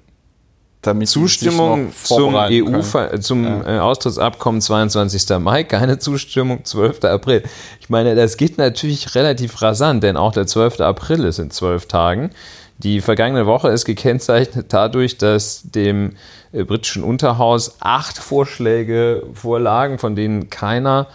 Damit 0.82 1.08
Zustimmung 1.08 1.92
zum 2.04 2.34
EU 2.36 2.82
können. 2.82 3.20
zum 3.22 3.44
Ja. 3.44 3.76
äh, 3.76 3.78
Austrittsabkommen 3.80 4.60
22. 4.60 5.38
Mai, 5.40 5.64
keine 5.64 5.98
Zustimmung 5.98 6.64
12. 6.64 7.04
April. 7.04 7.42
Ich 7.80 7.90
meine, 7.90 8.14
das 8.14 8.36
geht 8.36 8.58
natürlich 8.58 9.14
relativ 9.16 9.60
rasant, 9.60 10.04
denn 10.04 10.16
auch 10.16 10.32
der 10.32 10.46
12. 10.46 10.80
April 10.80 11.24
ist 11.24 11.38
in 11.38 11.50
zwölf 11.50 11.86
Tagen. 11.86 12.30
Die 12.78 13.00
vergangene 13.00 13.44
Woche 13.46 13.70
ist 13.70 13.86
gekennzeichnet 13.86 14.66
dadurch, 14.68 15.18
dass 15.18 15.62
dem 15.64 16.12
äh, 16.52 16.62
britischen 16.62 17.02
Unterhaus 17.02 17.76
acht 17.80 18.18
Vorschläge 18.18 19.24
vorlagen, 19.34 19.98
von 19.98 20.14
denen 20.14 20.48
keiner 20.48 21.08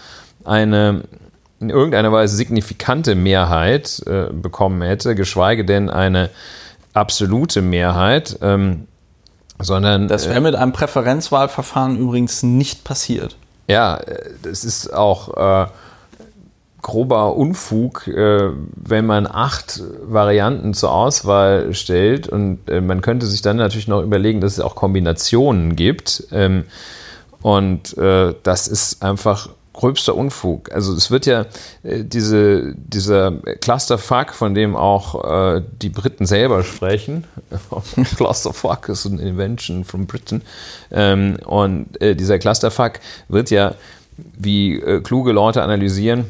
eine 0.43 1.03
in 1.61 1.69
irgendeiner 1.69 2.11
Weise 2.11 2.35
signifikante 2.35 3.15
Mehrheit 3.15 4.03
äh, 4.05 4.25
bekommen 4.33 4.81
hätte, 4.81 5.15
geschweige 5.15 5.63
denn 5.63 5.89
eine 5.89 6.29
absolute 6.93 7.61
Mehrheit. 7.61 8.37
Ähm, 8.41 8.87
sondern 9.63 10.07
Das 10.07 10.27
wäre 10.27 10.41
mit 10.41 10.55
einem 10.55 10.73
Präferenzwahlverfahren 10.73 11.97
übrigens 11.97 12.43
nicht 12.43 12.83
passiert. 12.83 13.35
ja, 13.67 13.97
äh, 13.97 14.31
das 14.41 14.63
ist 14.63 14.93
auch 14.93 15.65
äh, 15.65 15.67
grober 16.83 17.35
Unfug, 17.35 18.07
äh, 18.07 18.49
wenn 18.75 19.05
man 19.05 19.25
acht 19.25 19.81
Varianten 20.03 20.73
zur 20.73 20.91
Auswahl 20.91 21.73
stellt 21.73 22.27
und 22.27 22.59
äh, 22.69 22.81
man 22.81 23.01
könnte 23.01 23.25
sich 23.25 23.41
dann 23.41 23.57
natürlich 23.57 23.87
noch 23.87 24.03
überlegen, 24.03 24.41
dass 24.41 24.53
es 24.53 24.59
auch 24.59 24.75
Kombinationen 24.75 25.75
gibt. 25.75 26.27
Ähm, 26.31 26.65
und 27.41 27.97
äh, 27.97 28.35
das 28.43 28.67
ist 28.67 29.01
einfach 29.01 29.49
gröbster 29.73 30.15
Unfug. 30.15 30.71
Also 30.71 30.93
es 30.93 31.11
wird 31.11 31.25
ja 31.25 31.45
äh, 31.83 32.03
diese, 32.03 32.73
dieser 32.75 33.31
Clusterfuck, 33.61 34.33
von 34.33 34.53
dem 34.53 34.75
auch 34.75 35.55
äh, 35.55 35.61
die 35.81 35.89
Briten 35.89 36.25
selber 36.25 36.63
sprechen, 36.63 37.25
Clusterfuck 38.15 38.89
ist 38.89 39.05
eine 39.05 39.21
Invention 39.21 39.83
from 39.83 40.05
Britain, 40.05 40.41
ähm, 40.91 41.37
und 41.45 41.99
äh, 42.01 42.15
dieser 42.15 42.39
Clusterfuck 42.39 42.93
wird 43.27 43.49
ja, 43.49 43.75
wie 44.37 44.79
äh, 44.79 45.01
kluge 45.01 45.31
Leute 45.31 45.63
analysieren, 45.63 46.25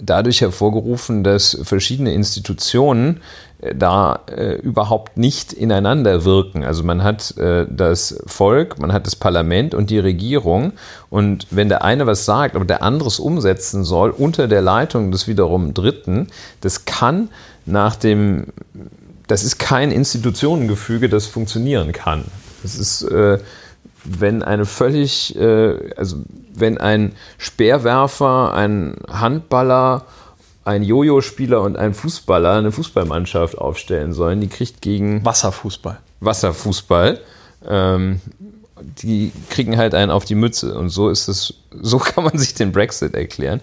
dadurch 0.00 0.40
hervorgerufen, 0.40 1.24
dass 1.24 1.58
verschiedene 1.62 2.12
Institutionen 2.12 3.20
äh, 3.60 3.74
da 3.74 4.20
äh, 4.26 4.54
überhaupt 4.56 5.16
nicht 5.16 5.52
ineinander 5.52 6.24
wirken. 6.24 6.64
Also 6.64 6.82
man 6.84 7.02
hat 7.02 7.36
äh, 7.38 7.66
das 7.68 8.22
Volk, 8.26 8.78
man 8.78 8.92
hat 8.92 9.06
das 9.06 9.16
Parlament 9.16 9.74
und 9.74 9.90
die 9.90 9.98
Regierung 9.98 10.72
und 11.10 11.46
wenn 11.50 11.68
der 11.68 11.84
eine 11.84 12.06
was 12.06 12.24
sagt, 12.24 12.56
aber 12.56 12.64
der 12.64 12.82
andere 12.82 13.08
es 13.08 13.18
umsetzen 13.18 13.84
soll 13.84 14.10
unter 14.10 14.48
der 14.48 14.62
Leitung 14.62 15.10
des 15.10 15.28
wiederum 15.28 15.74
Dritten, 15.74 16.28
das 16.60 16.84
kann 16.84 17.28
nach 17.66 17.96
dem, 17.96 18.46
das 19.26 19.42
ist 19.42 19.58
kein 19.58 19.90
Institutionengefüge, 19.90 21.08
das 21.08 21.26
funktionieren 21.26 21.92
kann. 21.92 22.24
Das 22.62 22.76
ist 22.76 23.02
äh, 23.02 23.38
wenn 24.04 24.42
eine 24.42 24.66
völlig, 24.66 25.36
äh, 25.36 25.92
also 25.96 26.16
wenn 26.54 26.78
ein 26.78 27.12
Speerwerfer, 27.38 28.54
ein 28.54 28.96
Handballer, 29.08 30.04
ein 30.64 30.82
Jojo-Spieler 30.82 31.60
und 31.62 31.76
ein 31.76 31.94
Fußballer 31.94 32.52
eine 32.52 32.72
Fußballmannschaft 32.72 33.58
aufstellen 33.58 34.12
sollen, 34.12 34.40
die 34.40 34.48
kriegt 34.48 34.80
gegen 34.80 35.24
Wasserfußball. 35.24 35.98
Wasserfußball, 36.20 37.20
ähm, 37.66 38.20
die 39.02 39.32
kriegen 39.50 39.76
halt 39.76 39.94
einen 39.94 40.10
auf 40.10 40.24
die 40.24 40.34
Mütze. 40.34 40.76
Und 40.78 40.88
so 40.90 41.10
ist 41.10 41.28
es, 41.28 41.54
so 41.70 41.98
kann 41.98 42.24
man 42.24 42.38
sich 42.38 42.54
den 42.54 42.72
Brexit 42.72 43.14
erklären. 43.14 43.60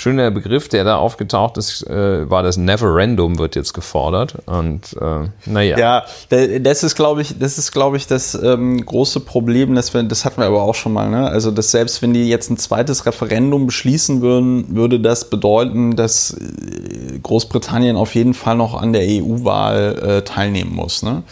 Schöner 0.00 0.30
Begriff, 0.30 0.66
der 0.70 0.82
da 0.84 0.96
aufgetaucht 0.96 1.58
ist, 1.58 1.86
äh, 1.86 2.30
war 2.30 2.42
das 2.42 2.56
Neverendum, 2.56 3.38
wird 3.38 3.54
jetzt 3.54 3.74
gefordert. 3.74 4.36
Und 4.46 4.96
äh, 4.98 5.28
naja. 5.44 5.78
Ja, 5.78 6.04
da- 6.30 6.58
das 6.58 6.82
ist, 6.82 6.94
glaube 6.94 7.20
ich, 7.20 7.38
das 7.38 7.58
ist, 7.58 7.70
glaube 7.70 7.98
ich, 7.98 8.06
das 8.06 8.32
ähm, 8.34 8.82
große 8.82 9.20
Problem, 9.20 9.74
dass 9.74 9.92
wir, 9.92 10.02
das 10.04 10.24
hatten 10.24 10.40
wir 10.40 10.46
aber 10.46 10.62
auch 10.62 10.74
schon 10.74 10.94
mal, 10.94 11.10
ne? 11.10 11.28
Also, 11.28 11.50
dass 11.50 11.70
selbst 11.70 12.00
wenn 12.00 12.14
die 12.14 12.30
jetzt 12.30 12.48
ein 12.48 12.56
zweites 12.56 13.04
Referendum 13.04 13.66
beschließen 13.66 14.22
würden, 14.22 14.74
würde 14.74 15.00
das 15.00 15.28
bedeuten, 15.28 15.96
dass 15.96 16.30
äh, 16.32 17.18
Großbritannien 17.22 17.96
auf 17.98 18.14
jeden 18.14 18.32
Fall 18.32 18.56
noch 18.56 18.80
an 18.80 18.94
der 18.94 19.02
EU-Wahl 19.02 19.98
äh, 20.02 20.22
teilnehmen 20.22 20.74
muss, 20.74 21.02
ne? 21.02 21.24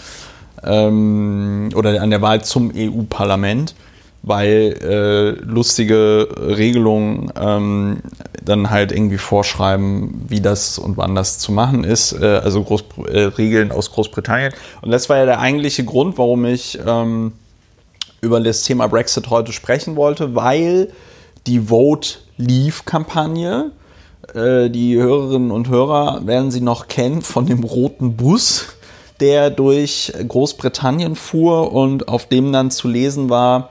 Ähm, 0.62 1.70
oder 1.74 2.02
an 2.02 2.10
der 2.10 2.20
Wahl 2.20 2.42
zum 2.44 2.70
EU-Parlament, 2.76 3.74
weil 4.22 4.76
äh, 4.82 5.44
lustige 5.44 6.28
Regelungen 6.36 7.32
ähm, 7.40 7.98
dann 8.44 8.70
halt 8.70 8.92
irgendwie 8.92 9.18
vorschreiben, 9.18 10.24
wie 10.28 10.40
das 10.40 10.78
und 10.78 10.96
wann 10.96 11.14
das 11.14 11.38
zu 11.38 11.52
machen 11.52 11.84
ist, 11.84 12.12
äh, 12.12 12.40
also 12.42 12.62
Groß 12.62 12.84
äh, 13.06 13.20
Regeln 13.20 13.72
aus 13.72 13.92
Großbritannien. 13.92 14.52
Und 14.82 14.90
das 14.90 15.08
war 15.08 15.18
ja 15.18 15.24
der 15.24 15.40
eigentliche 15.40 15.84
Grund, 15.84 16.18
warum 16.18 16.44
ich 16.44 16.78
ähm, 16.84 17.32
über 18.20 18.40
das 18.40 18.62
Thema 18.62 18.88
Brexit 18.88 19.30
heute 19.30 19.52
sprechen 19.52 19.96
wollte, 19.96 20.34
weil 20.34 20.90
die 21.46 21.60
Vote 21.60 22.18
Leave-Kampagne, 22.36 23.70
äh, 24.34 24.68
die 24.68 24.96
Hörerinnen 24.96 25.50
und 25.50 25.68
Hörer 25.68 26.26
werden 26.26 26.50
sie 26.50 26.60
noch 26.60 26.88
kennen 26.88 27.22
von 27.22 27.46
dem 27.46 27.64
roten 27.64 28.16
Bus, 28.16 28.66
der 29.20 29.50
durch 29.50 30.12
Großbritannien 30.26 31.16
fuhr 31.16 31.72
und 31.72 32.08
auf 32.08 32.26
dem 32.26 32.52
dann 32.52 32.70
zu 32.70 32.88
lesen 32.88 33.30
war, 33.30 33.70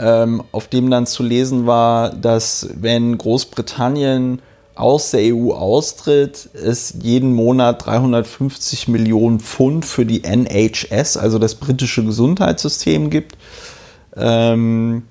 ähm, 0.00 0.42
auf 0.52 0.68
dem 0.68 0.90
dann 0.90 1.06
zu 1.06 1.22
lesen 1.22 1.66
war, 1.66 2.10
dass 2.10 2.68
wenn 2.74 3.18
Großbritannien 3.18 4.40
aus 4.74 5.10
der 5.10 5.34
EU 5.34 5.52
austritt, 5.52 6.48
es 6.54 6.94
jeden 7.02 7.34
Monat 7.34 7.84
350 7.84 8.88
Millionen 8.88 9.38
Pfund 9.40 9.84
für 9.84 10.06
die 10.06 10.24
NHS, 10.24 11.18
also 11.18 11.38
das 11.38 11.56
britische 11.56 12.02
Gesundheitssystem 12.02 13.10
gibt. 13.10 13.36
Ähm, 14.16 15.02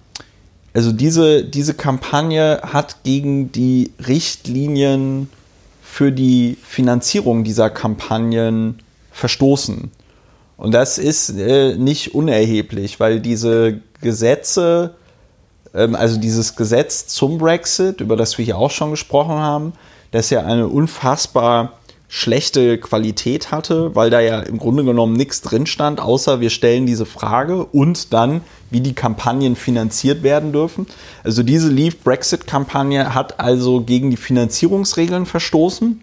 also 0.73 0.91
diese, 0.91 1.43
diese 1.43 1.75
Kampagne 1.75 2.61
hat 2.63 3.03
gegen 3.03 3.51
die 3.51 3.91
Richtlinien 4.07 5.29
für 5.83 6.11
die 6.11 6.57
Finanzierung 6.63 7.43
dieser 7.43 7.69
Kampagnen 7.69 8.79
verstoßen. 9.11 9.91
Und 10.59 10.73
das 10.73 10.97
ist 10.97 11.29
äh, 11.29 11.75
nicht 11.77 12.13
unerheblich, 12.13 12.99
weil 12.99 13.21
diese 13.21 13.79
Gesetze, 14.01 14.93
ähm, 15.73 15.95
also 15.95 16.19
dieses 16.19 16.57
Gesetz 16.57 17.07
zum 17.07 17.37
Brexit, 17.37 18.01
über 18.01 18.17
das 18.17 18.37
wir 18.37 18.43
hier 18.43 18.57
auch 18.57 18.69
schon 18.69 18.91
gesprochen 18.91 19.37
haben, 19.37 19.71
das 20.11 20.29
ja 20.29 20.43
eine 20.43 20.67
unfassbar 20.67 21.79
schlechte 22.09 22.77
Qualität 22.77 23.51
hatte, 23.51 23.95
weil 23.95 24.09
da 24.09 24.19
ja 24.19 24.41
im 24.41 24.57
Grunde 24.57 24.83
genommen 24.83 25.13
nichts 25.13 25.41
drin 25.41 25.65
stand, 25.65 26.01
außer 26.01 26.41
wir 26.41 26.49
stellen 26.49 26.85
diese 26.85 27.05
Frage 27.05 27.63
und 27.63 28.11
dann, 28.11 28.41
wie 28.69 28.81
die 28.81 28.95
Kampagnen 28.95 29.55
finanziert 29.55 30.23
werden 30.23 30.51
dürfen. 30.51 30.87
Also 31.23 31.41
diese 31.41 31.69
Leave 31.69 31.95
Brexit-Kampagne 32.03 33.13
hat 33.13 33.39
also 33.39 33.79
gegen 33.79 34.09
die 34.09 34.17
Finanzierungsregeln 34.17 35.25
verstoßen. 35.25 36.01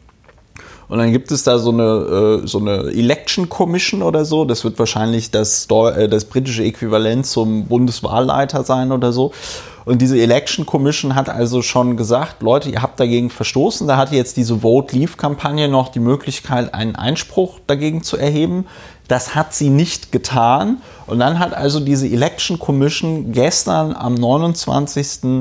Und 0.88 0.98
dann 0.98 1.12
gibt 1.12 1.32
es 1.32 1.42
da 1.42 1.58
so 1.58 1.70
eine, 1.70 2.42
äh, 2.44 2.46
so 2.46 2.58
eine 2.58 2.92
Election 2.92 3.48
Commission 3.48 4.02
oder 4.02 4.24
so. 4.24 4.44
Das 4.44 4.62
wird 4.64 4.78
wahrscheinlich 4.78 5.30
das, 5.30 5.66
äh, 5.70 6.08
das 6.08 6.24
britische 6.24 6.62
Äquivalent 6.62 7.26
zum 7.26 7.66
Bundeswahlleiter 7.66 8.62
sein 8.62 8.92
oder 8.92 9.12
so. 9.12 9.32
Und 9.84 10.02
diese 10.02 10.18
Election 10.18 10.66
Commission 10.66 11.14
hat 11.14 11.28
also 11.28 11.62
schon 11.62 11.96
gesagt, 11.96 12.42
Leute, 12.42 12.70
ihr 12.70 12.82
habt 12.82 12.98
dagegen 12.98 13.30
verstoßen. 13.30 13.86
Da 13.86 13.96
hatte 13.96 14.16
jetzt 14.16 14.36
diese 14.36 14.58
Vote 14.58 14.96
Leave 14.96 15.16
Kampagne 15.16 15.68
noch 15.68 15.90
die 15.90 16.00
Möglichkeit, 16.00 16.74
einen 16.74 16.96
Einspruch 16.96 17.60
dagegen 17.68 18.02
zu 18.02 18.16
erheben. 18.16 18.66
Das 19.06 19.36
hat 19.36 19.54
sie 19.54 19.70
nicht 19.70 20.10
getan. 20.10 20.78
Und 21.06 21.20
dann 21.20 21.38
hat 21.38 21.54
also 21.54 21.78
diese 21.78 22.08
Election 22.08 22.58
Commission 22.58 23.30
gestern 23.30 23.94
am 23.94 24.14
29 24.14 25.40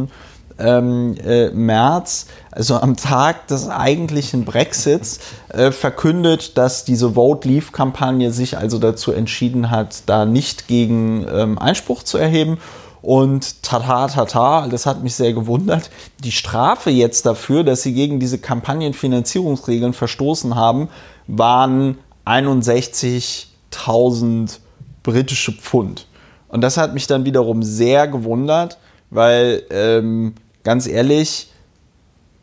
ähm, 0.57 1.15
äh, 1.23 1.49
März, 1.49 2.25
also 2.51 2.79
am 2.79 2.95
Tag 2.95 3.47
des 3.47 3.69
eigentlichen 3.69 4.45
Brexits, 4.45 5.19
äh, 5.49 5.71
verkündet, 5.71 6.57
dass 6.57 6.85
diese 6.85 7.15
Vote 7.15 7.47
Leave-Kampagne 7.47 8.31
sich 8.31 8.57
also 8.57 8.79
dazu 8.79 9.11
entschieden 9.11 9.71
hat, 9.71 10.03
da 10.05 10.25
nicht 10.25 10.67
gegen 10.67 11.25
ähm, 11.31 11.59
Einspruch 11.59 12.03
zu 12.03 12.17
erheben. 12.17 12.57
Und 13.01 13.61
tata, 13.61 14.07
tata, 14.07 14.67
das 14.67 14.85
hat 14.87 15.03
mich 15.03 15.13
sehr 15.13 15.33
gewundert. 15.33 15.91
Die 16.23 16.31
Strafe 16.31 16.89
jetzt 16.89 17.27
dafür, 17.27 17.63
dass 17.63 17.83
sie 17.83 17.93
gegen 17.93 18.19
diese 18.19 18.39
Kampagnenfinanzierungsregeln 18.39 19.93
verstoßen 19.93 20.55
haben, 20.55 20.89
waren 21.27 21.99
61.000 22.25 24.57
britische 25.03 25.51
Pfund. 25.51 26.07
Und 26.47 26.61
das 26.61 26.77
hat 26.77 26.95
mich 26.95 27.05
dann 27.05 27.25
wiederum 27.25 27.61
sehr 27.61 28.07
gewundert, 28.07 28.79
weil 29.11 29.61
ähm, 29.69 30.33
ganz 30.65 30.87
ehrlich, 30.87 31.47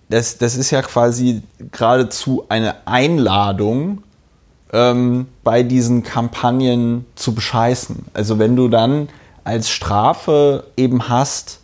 das, 0.08 0.38
das 0.38 0.56
ist 0.56 0.70
ja 0.70 0.80
quasi 0.80 1.42
geradezu 1.70 2.46
eine 2.48 2.86
Einladung, 2.86 4.02
ähm, 4.72 5.26
bei 5.44 5.62
diesen 5.62 6.02
Kampagnen 6.02 7.04
zu 7.14 7.34
bescheißen. 7.34 8.06
Also 8.14 8.38
wenn 8.38 8.56
du 8.56 8.68
dann 8.68 9.08
als 9.44 9.68
Strafe 9.68 10.64
eben 10.76 11.08
hast, 11.08 11.60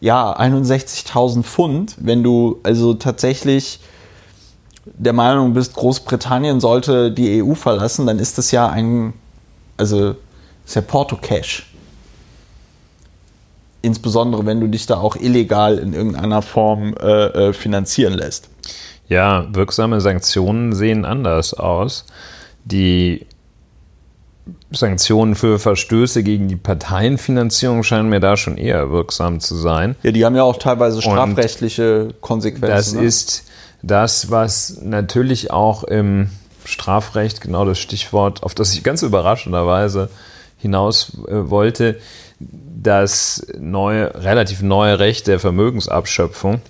ja, 0.00 0.34
61.000 0.38 1.42
Pfund, 1.42 1.96
wenn 1.98 2.22
du 2.22 2.58
also 2.62 2.94
tatsächlich 2.94 3.80
der 4.86 5.12
Meinung 5.12 5.52
bist, 5.52 5.74
Großbritannien 5.74 6.60
sollte 6.60 7.12
die 7.12 7.42
EU 7.42 7.54
verlassen, 7.54 8.06
dann 8.06 8.18
ist 8.18 8.38
das 8.38 8.50
ja 8.50 8.68
ein, 8.68 9.12
also 9.76 10.14
ist 10.64 10.76
ja 10.76 10.80
Porto-Cash. 10.80 11.69
Insbesondere 13.82 14.44
wenn 14.46 14.60
du 14.60 14.66
dich 14.66 14.86
da 14.86 14.98
auch 14.98 15.16
illegal 15.16 15.78
in 15.78 15.92
irgendeiner 15.92 16.42
Form 16.42 16.94
äh, 17.00 17.48
äh, 17.48 17.52
finanzieren 17.52 18.14
lässt. 18.14 18.48
Ja, 19.08 19.48
wirksame 19.52 20.00
Sanktionen 20.00 20.72
sehen 20.72 21.04
anders 21.04 21.54
aus. 21.54 22.04
Die 22.64 23.26
Sanktionen 24.70 25.34
für 25.34 25.58
Verstöße 25.58 26.22
gegen 26.22 26.48
die 26.48 26.56
Parteienfinanzierung 26.56 27.82
scheinen 27.82 28.08
mir 28.08 28.20
da 28.20 28.36
schon 28.36 28.56
eher 28.56 28.90
wirksam 28.90 29.40
zu 29.40 29.56
sein. 29.56 29.96
Ja, 30.02 30.12
die 30.12 30.24
haben 30.24 30.36
ja 30.36 30.42
auch 30.42 30.56
teilweise 30.56 31.02
strafrechtliche 31.02 32.04
Und 32.04 32.20
Konsequenzen. 32.20 32.68
Das 32.68 32.92
ne? 32.92 33.02
ist 33.02 33.44
das, 33.82 34.30
was 34.30 34.78
natürlich 34.82 35.50
auch 35.50 35.84
im 35.84 36.30
Strafrecht, 36.64 37.40
genau 37.40 37.64
das 37.64 37.78
Stichwort, 37.78 38.42
auf 38.42 38.54
das 38.54 38.74
ich 38.74 38.82
ganz 38.82 39.02
überraschenderweise 39.02 40.10
hinaus 40.58 41.12
äh, 41.26 41.50
wollte, 41.50 41.98
das 42.40 43.46
neue, 43.58 44.14
relativ 44.22 44.62
neue 44.62 44.98
Recht 44.98 45.26
der 45.26 45.38
Vermögensabschöpfung, 45.38 46.60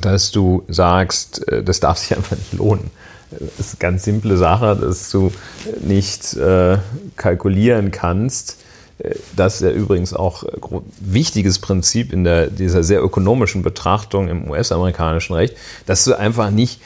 dass 0.00 0.32
du 0.32 0.64
sagst, 0.68 1.46
äh, 1.48 1.62
das 1.62 1.80
darf 1.80 1.98
sich 1.98 2.16
einfach 2.16 2.36
nicht 2.36 2.52
lohnen. 2.52 2.90
Das 3.30 3.66
ist 3.66 3.74
eine 3.74 3.78
ganz 3.78 4.04
simple 4.04 4.36
Sache, 4.36 4.76
dass 4.76 5.10
du 5.10 5.32
nicht 5.80 6.34
äh, 6.34 6.78
kalkulieren 7.16 7.90
kannst. 7.90 8.58
Äh, 8.98 9.14
das 9.36 9.56
ist 9.56 9.60
ja 9.62 9.70
übrigens 9.70 10.12
auch 10.12 10.42
ein 10.42 10.82
wichtiges 11.00 11.60
Prinzip 11.60 12.12
in 12.12 12.24
der, 12.24 12.48
dieser 12.48 12.82
sehr 12.82 13.02
ökonomischen 13.02 13.62
Betrachtung 13.62 14.28
im 14.28 14.50
US-amerikanischen 14.50 15.34
Recht, 15.34 15.56
dass 15.86 16.04
du 16.04 16.18
einfach 16.18 16.50
nicht 16.50 16.80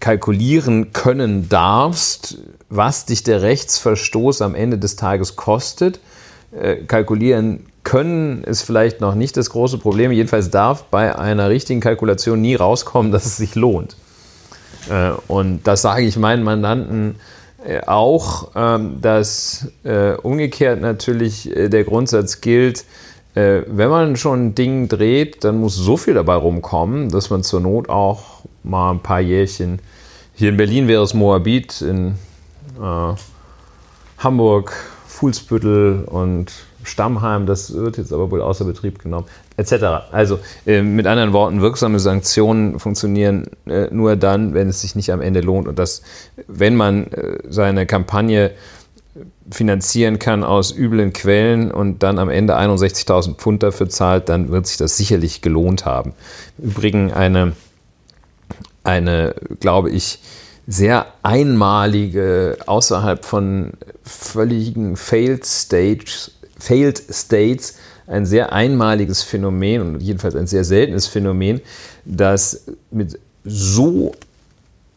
kalkulieren 0.00 0.92
können 0.92 1.48
darfst, 1.48 2.38
was 2.70 3.04
dich 3.04 3.22
der 3.22 3.42
Rechtsverstoß 3.42 4.42
am 4.42 4.54
Ende 4.54 4.78
des 4.78 4.96
Tages 4.96 5.36
kostet. 5.36 6.00
Äh, 6.52 6.76
kalkulieren 6.86 7.66
können 7.84 8.42
ist 8.42 8.62
vielleicht 8.62 9.00
noch 9.00 9.14
nicht 9.14 9.36
das 9.36 9.50
große 9.50 9.78
Problem. 9.78 10.10
Jedenfalls 10.10 10.50
darf 10.50 10.84
bei 10.84 11.16
einer 11.16 11.48
richtigen 11.48 11.80
Kalkulation 11.80 12.40
nie 12.40 12.56
rauskommen, 12.56 13.12
dass 13.12 13.24
es 13.24 13.36
sich 13.36 13.54
lohnt. 13.54 13.96
Äh, 14.90 15.12
und 15.28 15.62
das 15.64 15.82
sage 15.82 16.04
ich 16.04 16.16
meinen 16.16 16.42
Mandanten 16.42 17.16
äh, 17.64 17.80
auch, 17.86 18.50
ähm, 18.56 19.00
dass 19.00 19.68
umgekehrt 20.22 20.80
natürlich 20.80 21.50
der 21.54 21.84
Grundsatz 21.84 22.40
gilt, 22.40 22.84
wenn 23.34 23.88
man 23.88 24.16
schon 24.16 24.46
ein 24.46 24.54
Ding 24.56 24.88
dreht, 24.88 25.44
dann 25.44 25.60
muss 25.60 25.76
so 25.76 25.96
viel 25.96 26.14
dabei 26.14 26.34
rumkommen, 26.34 27.10
dass 27.10 27.30
man 27.30 27.44
zur 27.44 27.60
Not 27.60 27.88
auch 27.88 28.42
mal 28.64 28.90
ein 28.90 29.00
paar 29.00 29.20
Jährchen, 29.20 29.78
hier 30.34 30.48
in 30.48 30.56
Berlin 30.56 30.88
wäre 30.88 31.04
es 31.04 31.14
Moabit, 31.14 31.80
in 31.80 32.16
Hamburg, 34.18 34.72
Fuhlsbüttel 35.20 36.04
und 36.06 36.50
Stammheim, 36.82 37.44
das 37.44 37.74
wird 37.74 37.98
jetzt 37.98 38.10
aber 38.10 38.30
wohl 38.30 38.40
außer 38.40 38.64
Betrieb 38.64 39.00
genommen, 39.00 39.26
etc. 39.58 39.74
Also 40.12 40.38
äh, 40.64 40.80
mit 40.80 41.06
anderen 41.06 41.34
Worten, 41.34 41.60
wirksame 41.60 42.00
Sanktionen 42.00 42.78
funktionieren 42.78 43.48
äh, 43.66 43.88
nur 43.90 44.16
dann, 44.16 44.54
wenn 44.54 44.70
es 44.70 44.80
sich 44.80 44.96
nicht 44.96 45.12
am 45.12 45.20
Ende 45.20 45.42
lohnt 45.42 45.68
und 45.68 45.78
dass, 45.78 46.00
wenn 46.48 46.74
man 46.74 47.08
äh, 47.08 47.38
seine 47.50 47.84
Kampagne 47.84 48.52
finanzieren 49.50 50.18
kann 50.18 50.42
aus 50.42 50.74
üblen 50.74 51.12
Quellen 51.12 51.70
und 51.70 52.02
dann 52.02 52.18
am 52.18 52.30
Ende 52.30 52.58
61.000 52.58 53.34
Pfund 53.34 53.62
dafür 53.62 53.90
zahlt, 53.90 54.30
dann 54.30 54.48
wird 54.48 54.66
sich 54.66 54.78
das 54.78 54.96
sicherlich 54.96 55.42
gelohnt 55.42 55.84
haben. 55.84 56.14
Im 56.56 56.70
Übrigen 56.70 57.12
eine, 57.12 57.52
eine 58.84 59.34
glaube 59.58 59.90
ich, 59.90 60.20
sehr 60.70 61.06
einmalige, 61.24 62.56
außerhalb 62.66 63.24
von 63.24 63.72
völligen 64.04 64.96
Failed 64.96 65.44
Stages, 65.44 66.30
Failed 66.58 67.02
States, 67.10 67.76
ein 68.06 68.24
sehr 68.24 68.52
einmaliges 68.52 69.24
Phänomen 69.24 69.82
und 69.82 70.00
jedenfalls 70.00 70.36
ein 70.36 70.46
sehr 70.46 70.64
seltenes 70.64 71.08
Phänomen, 71.08 71.60
das 72.04 72.66
mit 72.92 73.18
so 73.44 74.12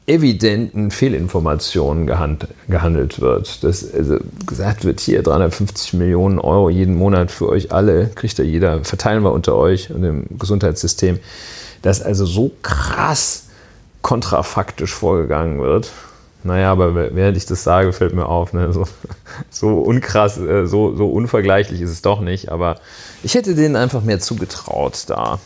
evidenten 0.05 0.91
Fehlinformationen 0.91 2.05
gehand, 2.05 2.47
gehandelt 2.67 3.19
wird. 3.19 3.63
Dass 3.63 3.91
also 3.93 4.17
gesagt 4.45 4.85
wird, 4.85 4.99
hier 4.99 5.23
350 5.23 5.93
Millionen 5.93 6.37
Euro 6.37 6.69
jeden 6.69 6.95
Monat 6.95 7.31
für 7.31 7.49
euch 7.49 7.71
alle, 7.71 8.11
kriegt 8.13 8.37
ja 8.37 8.43
jeder, 8.43 8.83
verteilen 8.83 9.23
wir 9.23 9.31
unter 9.31 9.55
euch 9.55 9.89
und 9.89 10.03
im 10.03 10.25
Gesundheitssystem. 10.37 11.19
Dass 11.81 12.01
also 12.01 12.25
so 12.25 12.51
krass 12.61 13.45
kontrafaktisch 14.03 14.93
vorgegangen 14.93 15.59
wird. 15.59 15.89
Naja, 16.43 16.73
aber 16.73 16.93
während 17.15 17.37
ich 17.37 17.45
das 17.45 17.63
sage, 17.63 17.93
fällt 17.93 18.13
mir 18.13 18.27
auf, 18.27 18.51
ne? 18.51 18.71
so, 18.73 18.83
so 19.49 19.79
unkrass, 19.79 20.37
äh, 20.37 20.67
so, 20.67 20.93
so 20.93 21.09
unvergleichlich 21.09 21.81
ist 21.81 21.89
es 21.89 22.01
doch 22.01 22.19
nicht, 22.19 22.51
aber 22.51 22.75
ich 23.23 23.33
hätte 23.33 23.55
denen 23.55 23.77
einfach 23.77 24.03
mehr 24.03 24.19
zugetraut 24.19 25.05
da. 25.07 25.39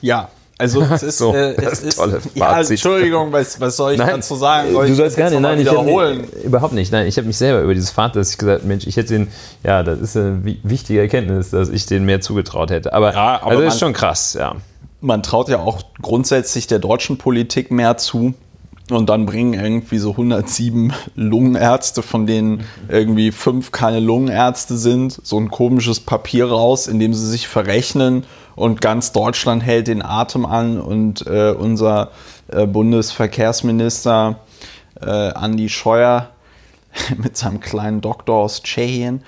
Ja, 0.00 0.30
also 0.58 0.80
es 0.82 1.02
ist, 1.02 1.18
so, 1.18 1.34
äh, 1.34 1.56
es 1.56 1.82
ist 1.82 1.96
tolle 1.96 2.20
ja, 2.34 2.60
Entschuldigung, 2.60 3.32
was, 3.32 3.60
was 3.60 3.76
soll 3.76 3.92
ich 3.92 3.98
nein, 3.98 4.10
dazu 4.10 4.36
sagen? 4.36 4.72
Soll 4.72 4.86
du 4.86 4.94
sollst 4.94 5.16
gar 5.16 5.28
nicht, 5.28 5.40
nein, 5.40 5.58
wiederholen? 5.58 6.24
Ich 6.38 6.44
überhaupt 6.44 6.74
nicht. 6.74 6.92
Nein, 6.92 7.08
ich 7.08 7.16
habe 7.16 7.26
mich 7.26 7.36
selber 7.36 7.62
über 7.62 7.74
dieses 7.74 7.90
Vater, 7.90 8.20
dass 8.20 8.30
ich 8.30 8.38
gesagt, 8.38 8.64
Mensch, 8.64 8.86
ich 8.86 8.96
hätte 8.96 9.14
den, 9.14 9.28
ja, 9.64 9.82
das 9.82 9.98
ist 9.98 10.16
eine 10.16 10.40
wichtige 10.62 11.00
Erkenntnis, 11.00 11.50
dass 11.50 11.68
ich 11.68 11.86
denen 11.86 12.06
mehr 12.06 12.20
zugetraut 12.20 12.70
hätte. 12.70 12.92
Aber, 12.92 13.12
ja, 13.12 13.42
aber 13.42 13.50
also 13.50 13.62
das 13.62 13.74
ist 13.74 13.80
schon 13.80 13.92
krass, 13.92 14.34
ja 14.34 14.54
man 15.02 15.22
traut 15.22 15.48
ja 15.48 15.58
auch 15.58 15.82
grundsätzlich 16.00 16.66
der 16.66 16.78
deutschen 16.78 17.18
Politik 17.18 17.70
mehr 17.70 17.96
zu. 17.96 18.34
Und 18.90 19.08
dann 19.08 19.26
bringen 19.26 19.54
irgendwie 19.54 19.98
so 19.98 20.10
107 20.10 20.92
Lungenärzte, 21.14 22.02
von 22.02 22.26
denen 22.26 22.64
irgendwie 22.88 23.30
fünf 23.30 23.72
keine 23.72 24.00
Lungenärzte 24.00 24.76
sind, 24.76 25.18
so 25.22 25.38
ein 25.38 25.50
komisches 25.50 26.00
Papier 26.00 26.50
raus, 26.50 26.88
in 26.88 26.98
dem 26.98 27.14
sie 27.14 27.28
sich 27.28 27.48
verrechnen 27.48 28.24
und 28.54 28.80
ganz 28.80 29.12
Deutschland 29.12 29.62
hält 29.62 29.88
den 29.88 30.02
Atem 30.02 30.44
an 30.44 30.80
und 30.80 31.26
äh, 31.26 31.52
unser 31.52 32.10
äh, 32.48 32.66
Bundesverkehrsminister 32.66 34.40
äh, 35.00 35.06
Andi 35.06 35.68
Scheuer 35.68 36.30
mit 37.16 37.36
seinem 37.36 37.60
kleinen 37.60 38.00
Doktor 38.00 38.36
aus 38.36 38.62
Tschechien 38.62 39.22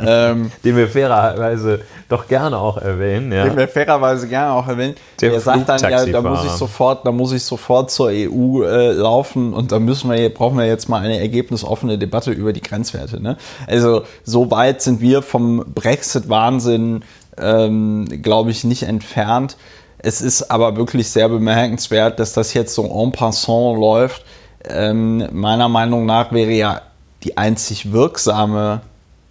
ähm, 0.00 0.50
den 0.64 0.76
wir 0.76 0.88
fairerweise 0.88 1.80
doch 2.08 2.28
gerne 2.28 2.58
auch 2.58 2.78
erwähnen. 2.78 3.32
Ja. 3.32 3.44
Den 3.44 3.56
wir 3.56 3.68
fairerweise 3.68 4.28
gerne 4.28 4.52
auch 4.52 4.68
erwähnen. 4.68 4.94
Der 5.20 5.32
er 5.32 5.40
sagt 5.40 5.68
dann, 5.68 5.80
ja, 5.80 6.04
da 6.06 6.22
muss 6.22 6.44
ich 6.44 6.52
sofort, 6.52 7.06
da 7.06 7.12
muss 7.12 7.32
ich 7.32 7.42
sofort 7.42 7.90
zur 7.90 8.08
EU 8.08 8.62
äh, 8.62 8.92
laufen 8.92 9.52
und 9.52 9.72
da 9.72 9.78
müssen 9.78 10.10
wir, 10.10 10.32
brauchen 10.32 10.58
wir 10.58 10.66
jetzt 10.66 10.88
mal 10.88 11.02
eine 11.02 11.18
ergebnisoffene 11.18 11.98
Debatte 11.98 12.30
über 12.32 12.52
die 12.52 12.62
Grenzwerte. 12.62 13.22
Ne? 13.22 13.36
Also 13.66 14.02
so 14.24 14.50
weit 14.50 14.82
sind 14.82 15.00
wir 15.00 15.22
vom 15.22 15.64
Brexit-Wahnsinn, 15.74 17.04
ähm, 17.38 18.06
glaube 18.22 18.50
ich, 18.50 18.64
nicht 18.64 18.84
entfernt. 18.84 19.56
Es 19.98 20.20
ist 20.20 20.50
aber 20.50 20.76
wirklich 20.76 21.10
sehr 21.10 21.28
bemerkenswert, 21.28 22.20
dass 22.20 22.32
das 22.32 22.54
jetzt 22.54 22.74
so 22.74 22.84
en 22.84 23.12
passant 23.12 23.78
läuft. 23.78 24.24
Ähm, 24.68 25.26
meiner 25.32 25.68
Meinung 25.68 26.06
nach 26.06 26.32
wäre 26.32 26.50
ja 26.50 26.82
die 27.24 27.36
einzig 27.36 27.92
wirksame 27.92 28.82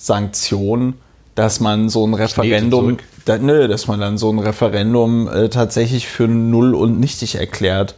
Sanktion, 0.05 0.95
dass 1.35 1.59
man 1.59 1.89
so 1.89 2.05
ein 2.05 2.13
Referendum, 2.13 2.97
da, 3.25 3.37
nö, 3.37 3.67
dass 3.67 3.87
man 3.87 3.99
dann 3.99 4.17
so 4.17 4.31
ein 4.31 4.39
Referendum 4.39 5.27
äh, 5.27 5.49
tatsächlich 5.49 6.07
für 6.07 6.27
null 6.27 6.75
und 6.75 6.99
nichtig 6.99 7.35
erklärt. 7.35 7.95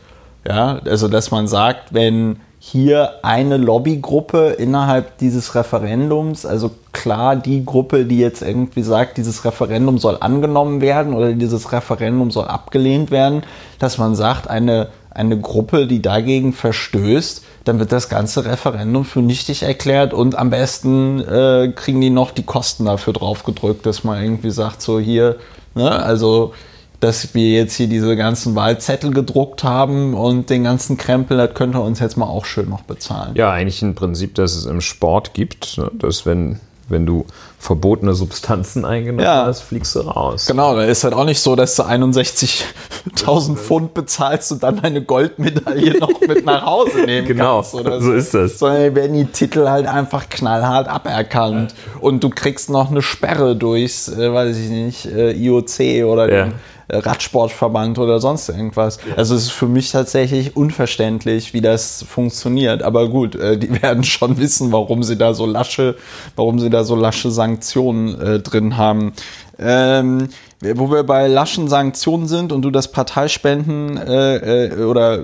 Ja, 0.48 0.80
also 0.86 1.08
dass 1.08 1.32
man 1.32 1.48
sagt, 1.48 1.94
wenn 1.94 2.38
hier 2.60 3.24
eine 3.24 3.58
Lobbygruppe 3.58 4.56
innerhalb 4.58 5.18
dieses 5.20 5.56
Referendums, 5.56 6.46
also 6.46 6.72
klar 6.92 7.36
die 7.36 7.64
Gruppe, 7.64 8.06
die 8.06 8.18
jetzt 8.18 8.42
irgendwie 8.42 8.82
sagt, 8.82 9.18
dieses 9.18 9.46
Referendum 9.46 9.98
soll 10.00 10.18
angenommen 10.20 10.82
werden 10.82 11.14
oder 11.14 11.34
dieses 11.34 11.72
Referendum 11.72 12.32
soll 12.32 12.46
abgelehnt 12.46 13.12
werden, 13.12 13.44
dass 13.78 13.98
man 13.98 14.16
sagt, 14.16 14.50
eine, 14.50 14.88
eine 15.18 15.40
Gruppe, 15.40 15.88
die 15.88 16.02
dagegen 16.02 16.54
verstößt, 16.54 17.44
dann 17.66 17.80
wird 17.80 17.92
das 17.92 18.10
ganze 18.10 18.46
Referendum 18.46 19.04
für 19.04 19.22
nichtig 19.22 19.64
erklärt 19.64 20.14
und 20.14 20.36
am 20.36 20.50
besten 20.50 21.20
äh, 21.20 21.72
kriegen 21.76 22.00
die 22.00 22.10
noch 22.10 22.32
die 22.32 22.44
Kosten 22.44 22.86
dafür 22.86 23.14
draufgedrückt, 23.14 23.86
dass 23.86 24.04
man 24.04 24.22
irgendwie 24.22 24.52
sagt, 24.52 24.82
so 24.82 25.00
hier, 25.00 25.38
ne, 25.76 25.92
also 25.92 26.54
dass 27.00 27.36
wir 27.36 27.52
jetzt 27.52 27.76
hier 27.76 27.88
diese 27.88 28.16
ganzen 28.16 28.56
Wahlzettel 28.56 29.12
gedruckt 29.12 29.64
haben 29.64 30.16
und 30.16 30.50
den 30.50 30.64
ganzen 30.64 30.98
Krempel, 30.98 31.38
das 31.38 31.54
könnte 31.54 31.80
uns 31.80 32.00
jetzt 32.00 32.18
mal 32.18 32.26
auch 32.26 32.46
schön 32.46 32.70
noch 32.70 32.82
bezahlen. 32.82 33.36
Ja, 33.36 33.52
eigentlich 33.52 33.82
ein 33.84 33.94
Prinzip, 33.94 34.34
das 34.36 34.56
es 34.56 34.66
im 34.66 34.82
Sport 34.82 35.34
gibt, 35.34 35.78
ne, 35.78 35.92
dass 35.94 36.26
wenn 36.26 36.60
wenn 36.90 37.06
du 37.06 37.26
verbotene 37.60 38.14
Substanzen 38.14 38.86
eingenommen 38.86 39.24
Ja. 39.26 39.46
hast, 39.46 39.62
fliegst 39.62 39.96
du 39.96 40.00
raus. 40.02 40.46
Genau, 40.46 40.76
da 40.76 40.84
ist 40.84 41.04
halt 41.04 41.14
auch 41.14 41.26
nicht 41.26 41.40
so, 41.42 41.56
dass 41.56 41.76
du 41.76 41.84
61.000 41.84 43.56
Pfund 43.58 43.94
bezahlst 43.94 44.52
und 44.52 44.64
dann 44.64 44.80
eine 44.80 45.02
Goldmedaille 45.02 45.98
noch 46.00 46.20
mit 46.22 46.46
nach 46.46 46.66
Hause 46.66 47.00
nehmen 47.06 47.28
Genau, 47.28 47.56
kannst. 47.58 47.74
Oder 47.74 48.02
so 48.02 48.14
ist 48.14 48.34
das. 48.34 48.60
Sondern 48.60 48.96
werden 48.96 49.14
die 49.14 49.26
Titel 49.26 49.68
halt 49.68 49.88
einfach 49.88 50.30
knallhart 50.30 50.88
aberkannt. 50.88 51.74
Und 52.00 52.24
du 52.24 52.30
kriegst 52.30 52.70
noch 52.70 52.92
eine 52.92 53.02
Sperre 53.02 53.56
durchs, 53.56 54.08
äh, 54.10 54.32
weiß 54.34 54.56
ich 54.58 54.70
nicht, 54.70 55.06
äh, 55.08 55.32
IOC 55.32 56.04
oder 56.06 56.32
Ja. 56.32 56.44
den 56.46 56.54
Radsportverband 56.90 58.00
oder 58.00 58.20
sonst 58.20 58.50
irgendwas. 58.50 59.00
Also 59.16 59.36
es 59.36 59.44
ist 59.44 59.52
für 59.52 59.68
mich 59.68 59.92
tatsächlich 59.92 60.56
unverständlich, 60.56 61.54
wie 61.54 61.62
das 61.62 62.04
funktioniert. 62.08 62.84
Aber 62.84 63.10
gut, 63.10 63.36
äh, 63.36 63.58
die 63.58 63.82
werden 63.82 64.04
schon 64.04 64.38
wissen, 64.38 64.72
warum 64.72 65.04
sie 65.04 65.18
da 65.18 65.34
so 65.34 65.46
lasche, 65.46 65.96
warum 66.36 66.60
sie 66.60 66.70
da 66.70 66.84
so 66.84 66.96
lasche 66.96 67.32
Sanktionen 67.32 68.20
äh, 68.20 68.40
drin 68.40 68.78
haben. 68.78 69.14
Ähm, 69.60 70.30
wo 70.62 70.90
wir 70.90 71.04
bei 71.04 71.28
laschen 71.28 71.68
Sanktionen 71.68 72.28
sind 72.28 72.52
und 72.52 72.62
du 72.64 72.72
das 72.72 72.92
Parteispenden 72.92 73.98
äh, 73.98 74.66
äh, 74.66 74.84
oder 74.84 75.20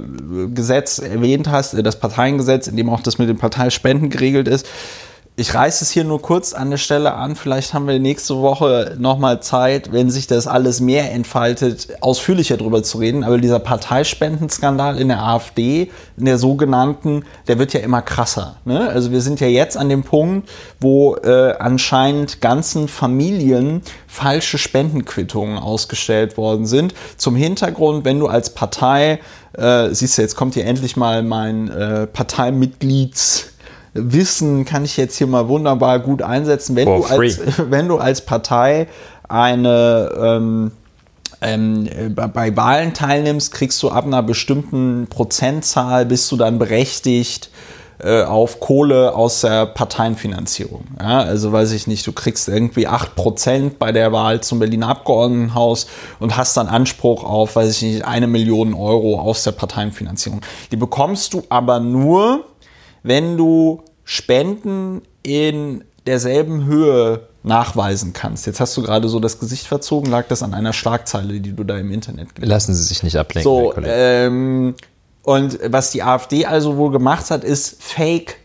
Gesetz 0.54 1.00
erwähnt 1.00 1.50
hast, 1.50 1.74
äh, 1.74 1.84
das 1.84 2.00
Parteiengesetz, 2.00 2.68
in 2.68 2.78
dem 2.78 2.90
auch 2.90 3.02
das 3.02 3.18
mit 3.18 3.30
den 3.30 3.38
Parteispenden 3.38 4.10
geregelt 4.10 4.48
ist. 4.48 4.68
Ich 5.36 5.56
reiße 5.56 5.84
es 5.84 5.90
hier 5.90 6.04
nur 6.04 6.22
kurz 6.22 6.54
an 6.54 6.70
der 6.70 6.78
Stelle 6.78 7.16
an. 7.16 7.36
Vielleicht 7.36 7.74
haben 7.74 7.88
wir 7.88 7.98
nächste 7.98 8.40
Woche 8.40 8.96
nochmal 9.00 9.42
Zeit, 9.42 9.92
wenn 9.92 10.12
sich 10.12 10.28
das 10.28 10.46
alles 10.46 10.80
mehr 10.80 11.12
entfaltet, 11.12 11.88
ausführlicher 12.02 12.56
drüber 12.56 12.84
zu 12.84 13.00
reden. 13.00 13.24
Aber 13.24 13.40
dieser 13.40 13.58
Parteispendenskandal 13.58 15.00
in 15.00 15.08
der 15.08 15.24
AfD, 15.24 15.90
in 16.18 16.26
der 16.26 16.38
sogenannten, 16.38 17.26
der 17.48 17.58
wird 17.58 17.74
ja 17.74 17.80
immer 17.80 18.04
krasser. 18.04 18.58
Ne? 18.64 18.88
Also 18.88 19.12
wir 19.12 19.22
sind 19.22 19.40
ja 19.40 19.48
jetzt 19.48 19.76
an 19.76 19.90
dem 19.90 20.04
Punkt, 20.04 20.48
wo 20.80 21.16
äh, 21.16 21.56
anscheinend 21.58 22.40
ganzen 22.40 22.88
Familien 22.88 23.82
falsche 24.06 24.60
Spendenquittungen 24.60 25.58
ausgestellt 25.58 26.38
worden 26.38 26.68
sind. 26.68 26.94
Zum 27.18 27.36
Hintergrund, 27.36 28.06
wenn 28.06 28.20
du 28.20 28.28
als 28.28 28.52
Partei, 28.52 29.20
äh, 29.54 29.90
siehst 29.90 30.16
du, 30.16 30.22
jetzt 30.22 30.36
kommt 30.36 30.54
hier 30.54 30.66
endlich 30.68 30.96
mal 30.96 31.24
mein 31.24 31.72
äh, 31.72 32.06
Parteimitglieds 32.06 33.53
Wissen 33.94 34.66
kann 34.66 34.86
ich 34.86 34.98
jetzt 34.98 35.18
hier 35.18 35.28
mal 35.28 35.48
wunderbar 35.48 36.00
gut 36.00 36.22
einsetzen. 36.22 36.76
Wenn, 36.76 36.86
For 36.88 37.00
du 37.00 37.04
als, 37.06 37.40
wenn 37.70 37.88
du 37.88 37.98
als 37.98 38.22
Partei 38.22 38.88
eine 39.30 40.12
ähm, 40.20 40.72
ähm, 41.42 41.90
bei- 42.16 42.28
bei 42.28 42.56
Wahlen 42.58 42.94
teilnimmst, 42.94 43.52
kriegst 43.54 43.82
du 43.84 43.90
ab 43.90 44.06
einer 44.06 44.24
bestimmten 44.24 45.08
Prozentzahl, 45.10 46.06
bist 46.06 46.32
du 46.32 46.38
dann 46.38 46.58
berechtigt 46.58 47.50
äh, 48.00 48.24
auf 48.24 48.60
Kohle 48.60 49.14
aus 49.16 49.42
der 49.42 49.66
Parteienfinanzierung. 49.68 50.86
Ja, 51.00 51.20
also 51.20 51.52
weiß 51.52 51.72
ich 51.74 51.86
nicht, 51.88 52.06
du 52.08 52.12
kriegst 52.12 52.48
irgendwie 52.50 52.88
8% 52.88 53.72
bei 53.78 53.92
der 53.92 54.12
Wahl 54.12 54.42
zum 54.42 54.60
Berliner 54.60 54.90
Abgeordnetenhaus 54.90 55.88
und 56.20 56.36
hast 56.38 56.58
dann 56.58 56.68
Anspruch 56.68 57.24
auf, 57.24 57.56
weiß 57.56 57.70
ich 57.70 57.82
nicht, 57.82 58.06
eine 58.06 58.28
Million 58.28 58.74
Euro 58.74 59.20
aus 59.20 59.44
der 59.44 59.52
Parteienfinanzierung. 59.52 60.42
Die 60.72 60.78
bekommst 60.78 61.34
du 61.34 61.44
aber 61.50 61.80
nur, 61.80 62.46
wenn 63.04 63.38
du 63.38 63.84
Spenden 64.04 65.02
in 65.22 65.84
derselben 66.06 66.66
Höhe 66.66 67.28
nachweisen 67.44 68.14
kannst. 68.14 68.46
Jetzt 68.46 68.60
hast 68.60 68.76
du 68.76 68.82
gerade 68.82 69.08
so 69.10 69.20
das 69.20 69.40
Gesicht 69.40 69.68
verzogen, 69.68 70.10
lag 70.10 70.28
das 70.28 70.44
an 70.44 70.54
einer 70.54 70.74
Schlagzeile, 70.74 71.40
die 71.40 71.54
du 71.54 71.64
da 71.64 71.78
im 71.78 71.92
Internet 71.92 72.36
gelesen 72.36 72.50
Lassen 72.50 72.74
Sie 72.74 72.84
sich 72.84 73.04
nicht 73.04 73.18
ablenken, 73.18 73.44
so, 73.44 73.74
ähm, 73.86 74.76
und 75.24 75.60
was 75.66 75.92
die 75.92 76.04
AfD 76.04 76.46
also 76.46 76.78
wohl 76.78 76.92
gemacht 76.92 77.32
hat, 77.32 77.44
ist 77.44 77.82
Fake 77.82 78.38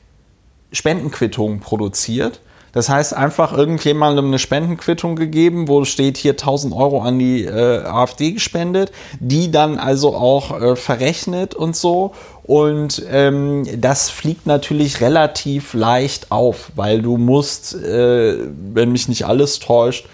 Spendenquittungen 0.72 1.60
produziert. 1.60 2.40
Das 2.72 2.88
heißt, 2.88 3.14
einfach 3.14 3.56
irgendjemandem 3.56 4.26
eine 4.26 4.38
Spendenquittung 4.38 5.16
gegeben, 5.16 5.68
wo 5.68 5.84
steht 5.84 6.16
hier 6.16 6.32
1000 6.32 6.74
Euro 6.74 7.02
an 7.02 7.18
die 7.18 7.44
äh, 7.44 7.84
AfD 7.84 8.32
gespendet, 8.32 8.92
die 9.20 9.50
dann 9.50 9.78
also 9.78 10.14
auch 10.14 10.60
äh, 10.60 10.76
verrechnet 10.76 11.54
und 11.54 11.76
so. 11.76 12.12
Und 12.44 13.02
ähm, 13.10 13.64
das 13.76 14.08
fliegt 14.08 14.46
natürlich 14.46 15.02
relativ 15.02 15.74
leicht 15.74 16.30
auf, 16.30 16.72
weil 16.76 17.02
du 17.02 17.18
musst, 17.18 17.74
äh, 17.74 18.38
wenn 18.72 18.92
mich 18.92 19.08
nicht 19.08 19.26
alles 19.26 19.58
täuscht, 19.58 20.06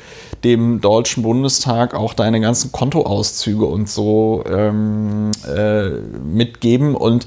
dem 0.43 0.81
Deutschen 0.81 1.23
Bundestag 1.23 1.95
auch 1.95 2.13
deine 2.13 2.41
ganzen 2.41 2.71
Kontoauszüge 2.71 3.65
und 3.65 3.89
so 3.89 4.45
ähm, 4.51 5.31
äh, 5.49 5.89
mitgeben 5.89 6.95
und 6.95 7.27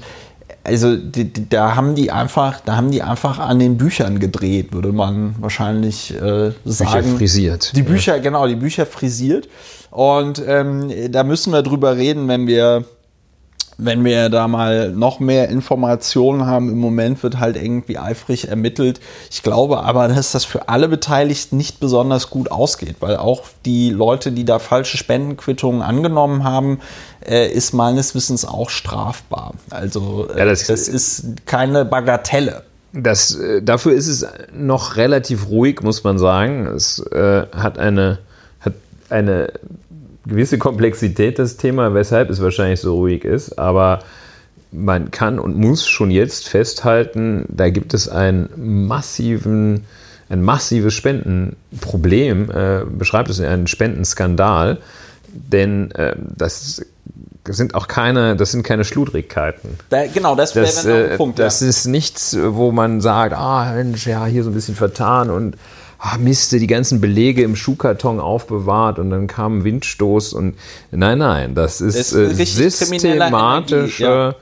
also 0.68 0.96
die, 0.96 1.32
die, 1.32 1.48
da 1.48 1.74
haben 1.74 1.94
die 1.94 2.10
einfach, 2.10 2.60
da 2.60 2.76
haben 2.76 2.90
die 2.90 3.02
einfach 3.02 3.38
an 3.38 3.58
den 3.58 3.76
Büchern 3.76 4.18
gedreht, 4.18 4.72
würde 4.72 4.92
man 4.92 5.34
wahrscheinlich 5.40 6.14
äh, 6.14 6.52
sagen. 6.64 7.16
frisiert. 7.16 7.72
Die 7.74 7.82
Bücher, 7.82 8.20
genau, 8.20 8.46
die 8.46 8.56
Bücher 8.56 8.86
frisiert. 8.86 9.48
Und 9.90 10.42
ähm, 10.46 10.92
da 11.10 11.24
müssen 11.24 11.52
wir 11.52 11.62
drüber 11.62 11.96
reden, 11.96 12.28
wenn 12.28 12.46
wir 12.46 12.84
wenn 13.80 14.04
wir 14.04 14.28
da 14.28 14.48
mal 14.48 14.90
noch 14.90 15.20
mehr 15.20 15.48
Informationen 15.50 16.46
haben, 16.46 16.68
im 16.68 16.78
Moment 16.78 17.22
wird 17.22 17.38
halt 17.38 17.56
irgendwie 17.56 17.96
eifrig 17.96 18.48
ermittelt. 18.48 18.98
Ich 19.30 19.44
glaube 19.44 19.84
aber, 19.84 20.08
dass 20.08 20.32
das 20.32 20.44
für 20.44 20.68
alle 20.68 20.88
Beteiligten 20.88 21.56
nicht 21.56 21.78
besonders 21.78 22.28
gut 22.28 22.50
ausgeht, 22.50 22.96
weil 22.98 23.16
auch 23.16 23.42
die 23.64 23.90
Leute, 23.90 24.32
die 24.32 24.44
da 24.44 24.58
falsche 24.58 24.96
Spendenquittungen 24.96 25.80
angenommen 25.82 26.42
haben, 26.42 26.80
äh, 27.24 27.48
ist 27.52 27.72
meines 27.72 28.16
Wissens 28.16 28.44
auch 28.44 28.68
strafbar. 28.68 29.52
Also 29.70 30.26
äh, 30.34 30.40
Ja, 30.40 30.44
das- 30.44 30.66
das 30.66 30.88
ist 30.88 31.46
keine 31.46 31.84
Bagatelle. 31.84 32.64
Das, 32.92 33.36
äh, 33.36 33.62
dafür 33.62 33.92
ist 33.92 34.08
es 34.08 34.26
noch 34.52 34.96
relativ 34.96 35.50
ruhig, 35.50 35.82
muss 35.82 36.02
man 36.02 36.18
sagen. 36.18 36.66
Es 36.66 36.98
äh, 37.12 37.42
hat, 37.54 37.78
eine, 37.78 38.18
hat 38.60 38.72
eine 39.10 39.52
gewisse 40.28 40.58
Komplexität, 40.58 41.38
das 41.38 41.56
Thema, 41.56 41.94
weshalb 41.94 42.30
es 42.30 42.40
wahrscheinlich 42.40 42.80
so 42.80 42.96
ruhig 42.96 43.24
ist. 43.24 43.58
Aber 43.58 44.00
man 44.70 45.10
kann 45.10 45.38
und 45.38 45.56
muss 45.56 45.86
schon 45.86 46.10
jetzt 46.10 46.48
festhalten, 46.48 47.46
da 47.48 47.70
gibt 47.70 47.94
es 47.94 48.08
einen 48.08 48.50
massiven, 48.86 49.86
ein 50.28 50.42
massives 50.42 50.94
Spendenproblem, 50.94 52.50
äh, 52.50 52.80
beschreibt 52.86 53.30
es 53.30 53.40
einen 53.40 53.66
Spendenskandal, 53.66 54.78
denn 55.32 55.90
äh, 55.92 56.16
das 56.36 56.84
sind 57.48 57.74
auch 57.74 57.88
keine, 57.88 58.36
das 58.36 58.52
sind 58.52 58.62
keine 58.62 58.84
Schludrigkeiten. 58.84 59.78
Da, 59.88 60.06
genau, 60.06 60.34
das 60.34 60.54
wäre 60.54 60.66
ein 60.66 61.12
äh, 61.12 61.16
Punkt. 61.16 61.38
das 61.38 61.60
ja. 61.60 61.68
ist 61.68 61.86
nichts, 61.86 62.36
wo 62.38 62.72
man 62.72 63.00
sagt, 63.00 63.32
ah 63.34 63.72
Mensch, 63.74 64.06
ja, 64.06 64.26
hier 64.26 64.44
so 64.44 64.50
ein 64.50 64.54
bisschen 64.54 64.74
vertan 64.74 65.30
und 65.30 65.56
ah, 65.98 66.16
Mist, 66.18 66.52
die 66.52 66.66
ganzen 66.66 67.00
Belege 67.00 67.42
im 67.42 67.56
Schuhkarton 67.56 68.20
aufbewahrt 68.20 68.98
und 68.98 69.10
dann 69.10 69.26
kam 69.26 69.58
ein 69.58 69.64
Windstoß 69.64 70.32
und 70.32 70.54
nein, 70.90 71.18
nein, 71.18 71.54
das 71.54 71.80
ist, 71.80 71.96
Das 71.98 72.12
ist 72.12 72.38
äh, 72.38 72.44
systematischer, 72.44 74.36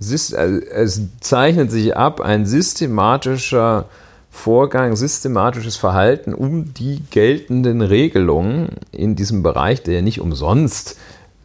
Energie, 0.00 0.14
sys- 0.14 0.34
äh, 0.34 0.64
es 0.70 1.02
zeichnet 1.20 1.70
sich 1.70 1.96
ab 1.96 2.20
ein 2.20 2.46
systematischer 2.46 3.86
Vorgang, 4.30 4.96
systematisches 4.96 5.76
Verhalten, 5.76 6.34
um 6.34 6.74
die 6.74 7.02
geltenden 7.10 7.80
Regelungen 7.82 8.70
in 8.90 9.14
diesem 9.14 9.44
Bereich, 9.44 9.82
der 9.84 10.02
nicht 10.02 10.20
umsonst 10.20 10.96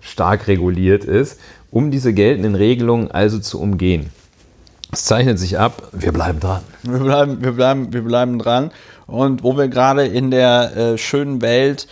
stark 0.02 0.48
reguliert 0.48 1.04
ist, 1.04 1.40
um 1.70 1.92
diese 1.92 2.14
geltenden 2.14 2.56
Regelungen 2.56 3.12
also 3.12 3.38
zu 3.38 3.62
umgehen. 3.62 4.10
Es 4.92 5.06
zeichnet 5.06 5.38
sich 5.38 5.60
ab, 5.60 5.90
wir 5.92 6.12
bleiben 6.12 6.40
dran. 6.40 6.64
Wir 6.82 6.98
bleiben, 6.98 7.44
wir 7.44 7.52
bleiben, 7.52 7.94
wir 7.94 8.02
bleiben 8.02 8.40
dran. 8.40 8.72
Und 9.10 9.44
wo 9.44 9.58
wir 9.58 9.68
gerade 9.68 10.06
in 10.06 10.32
der 10.32 10.76
äh, 10.76 10.98
schönen 10.98 11.42
Welt 11.42 11.88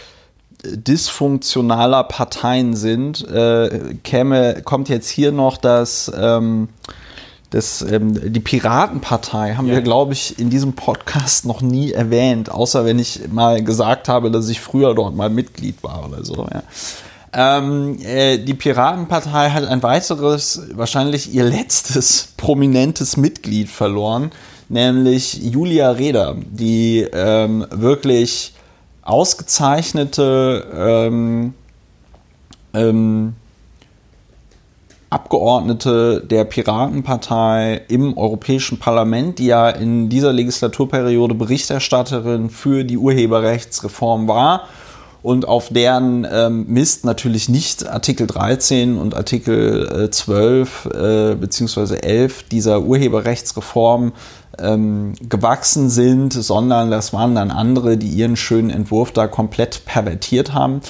äh, 0.63 0.77
dysfunktionaler 0.77 2.03
Parteien 2.03 2.75
sind, 2.75 3.27
äh, 3.27 3.95
käme, 4.03 4.61
kommt 4.63 4.89
jetzt 4.89 5.09
hier 5.09 5.31
noch 5.31 5.57
das, 5.57 6.11
ähm, 6.15 6.69
das, 7.49 7.81
ähm, 7.81 8.33
die 8.33 8.39
Piratenpartei 8.41 9.55
haben 9.55 9.67
wir, 9.67 9.81
glaube 9.81 10.11
ich, 10.13 10.37
in 10.37 10.49
diesem 10.49 10.73
Podcast 10.73 11.45
noch 11.45 11.61
nie 11.61 11.93
erwähnt, 11.93 12.51
außer 12.51 12.83
wenn 12.83 12.99
ich 12.99 13.21
mal 13.31 13.63
gesagt 13.63 14.09
habe, 14.09 14.31
dass 14.31 14.49
ich 14.49 14.59
früher 14.59 14.93
dort 14.93 15.15
mal 15.15 15.29
Mitglied 15.29 15.81
war 15.81 16.05
oder 16.07 16.25
so. 16.25 16.45
Ja. 16.53 16.63
Ähm, 17.33 17.99
äh, 18.03 18.37
die 18.37 18.53
Piratenpartei 18.53 19.51
hat 19.51 19.65
ein 19.65 19.83
weiteres, 19.83 20.61
wahrscheinlich 20.73 21.33
ihr 21.33 21.43
letztes 21.43 22.29
prominentes 22.35 23.15
Mitglied 23.15 23.69
verloren, 23.69 24.31
nämlich 24.69 25.33
Julia 25.43 25.91
Reda, 25.91 26.35
die 26.37 27.07
ähm, 27.11 27.65
wirklich 27.71 28.53
ausgezeichnete 29.01 30.65
ähm, 30.75 31.53
ähm, 32.73 33.33
Abgeordnete 35.09 36.21
der 36.29 36.43
Piratenpartei 36.43 37.81
im 37.87 38.17
Europäischen 38.17 38.77
Parlament, 38.77 39.39
die 39.39 39.45
ja 39.45 39.69
in 39.69 40.09
dieser 40.09 40.33
Legislaturperiode 40.33 41.33
Berichterstatterin 41.33 42.49
für 42.49 42.83
die 42.83 42.97
Urheberrechtsreform 42.97 44.27
war. 44.27 44.67
Und 45.23 45.47
auf 45.47 45.69
deren 45.69 46.27
ähm, 46.29 46.65
Mist 46.67 47.05
natürlich 47.05 47.47
nicht 47.49 47.87
Artikel 47.87 48.27
13 48.27 48.97
und 48.97 49.15
Artikel 49.15 50.05
äh, 50.05 50.11
12 50.11 50.85
äh, 50.85 51.35
beziehungsweise 51.35 52.03
11 52.03 52.43
dieser 52.43 52.81
Urheberrechtsreform 52.81 54.11
ähm, 54.61 55.13
gewachsen 55.27 55.89
sind, 55.89 56.33
sondern 56.33 56.91
das 56.91 57.13
waren 57.13 57.35
dann 57.35 57.51
andere, 57.51 57.97
die 57.97 58.09
ihren 58.09 58.35
schönen 58.35 58.69
Entwurf 58.69 59.11
da 59.11 59.27
komplett 59.27 59.85
pervertiert 59.85 60.53
haben. 60.53 60.81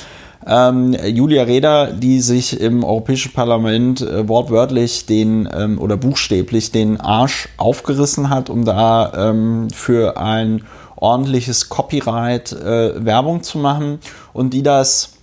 Ähm, 0.45 0.95
Julia 1.05 1.43
Reda, 1.43 1.87
die 1.87 2.21
sich 2.21 2.61
im 2.61 2.85
Europäischen 2.85 3.33
Parlament 3.33 4.01
äh, 4.01 4.29
wortwörtlich 4.29 5.05
den 5.05 5.49
ähm, 5.53 5.77
oder 5.77 5.97
buchstäblich 5.97 6.71
den 6.71 7.01
Arsch 7.01 7.49
aufgerissen 7.57 8.29
hat, 8.29 8.49
um 8.49 8.63
da 8.63 9.29
ähm, 9.29 9.69
für 9.69 10.17
ein 10.17 10.63
ordentliches 10.95 11.67
Copyright 11.67 12.53
äh, 12.53 13.05
Werbung 13.05 13.43
zu 13.43 13.57
machen 13.57 13.99
und 14.31 14.53
die 14.53 14.63
das 14.63 15.17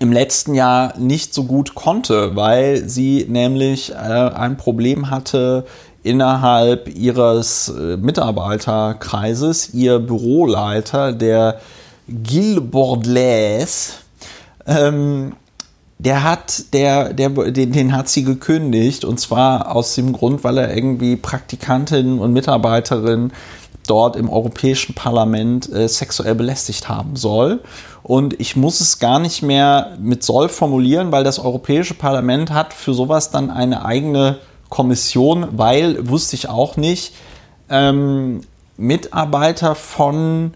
im 0.00 0.12
letzten 0.12 0.54
Jahr 0.54 0.96
nicht 0.98 1.34
so 1.34 1.44
gut 1.44 1.74
konnte, 1.74 2.36
weil 2.36 2.88
sie 2.88 3.26
nämlich 3.28 3.92
äh, 3.92 3.94
ein 3.94 4.56
Problem 4.56 5.10
hatte 5.10 5.66
innerhalb 6.04 6.94
ihres 6.94 7.68
äh, 7.68 7.96
Mitarbeiterkreises. 7.96 9.74
Ihr 9.74 9.98
Büroleiter, 9.98 11.12
der 11.12 11.60
Gilles 12.06 12.62
Bordelais, 12.70 13.94
ähm, 14.66 15.32
der 15.98 16.22
hat, 16.22 16.74
der, 16.74 17.14
der, 17.14 17.30
den, 17.30 17.72
den 17.72 17.96
hat 17.96 18.08
sie 18.08 18.24
gekündigt 18.24 19.04
und 19.04 19.18
zwar 19.18 19.74
aus 19.74 19.94
dem 19.94 20.12
Grund, 20.12 20.44
weil 20.44 20.58
er 20.58 20.76
irgendwie 20.76 21.16
Praktikantin 21.16 22.18
und 22.18 22.32
Mitarbeiterin 22.32 23.32
dort 23.86 24.16
im 24.16 24.28
Europäischen 24.28 24.94
Parlament 24.94 25.72
äh, 25.72 25.88
sexuell 25.88 26.34
belästigt 26.34 26.88
haben 26.88 27.16
soll. 27.16 27.60
Und 28.02 28.38
ich 28.38 28.56
muss 28.56 28.82
es 28.82 28.98
gar 28.98 29.18
nicht 29.18 29.42
mehr 29.42 29.96
mit 29.98 30.22
soll 30.22 30.50
formulieren, 30.50 31.12
weil 31.12 31.24
das 31.24 31.38
Europäische 31.38 31.94
Parlament 31.94 32.50
hat 32.50 32.74
für 32.74 32.92
sowas 32.92 33.30
dann 33.30 33.50
eine 33.50 33.84
eigene 33.84 34.38
Kommission, 34.74 35.56
weil, 35.56 36.08
wusste 36.08 36.34
ich 36.34 36.48
auch 36.48 36.76
nicht, 36.76 37.14
ähm, 37.70 38.40
Mitarbeiter 38.76 39.76
von 39.76 40.54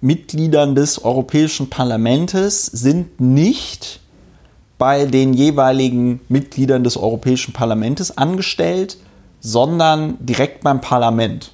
Mitgliedern 0.00 0.76
des 0.76 1.04
Europäischen 1.04 1.68
Parlaments 1.68 2.66
sind 2.66 3.20
nicht 3.20 3.98
bei 4.78 5.06
den 5.06 5.34
jeweiligen 5.34 6.20
Mitgliedern 6.28 6.84
des 6.84 6.96
Europäischen 6.96 7.52
Parlaments 7.52 8.16
angestellt, 8.16 8.96
sondern 9.40 10.16
direkt 10.20 10.62
beim 10.62 10.80
Parlament. 10.80 11.50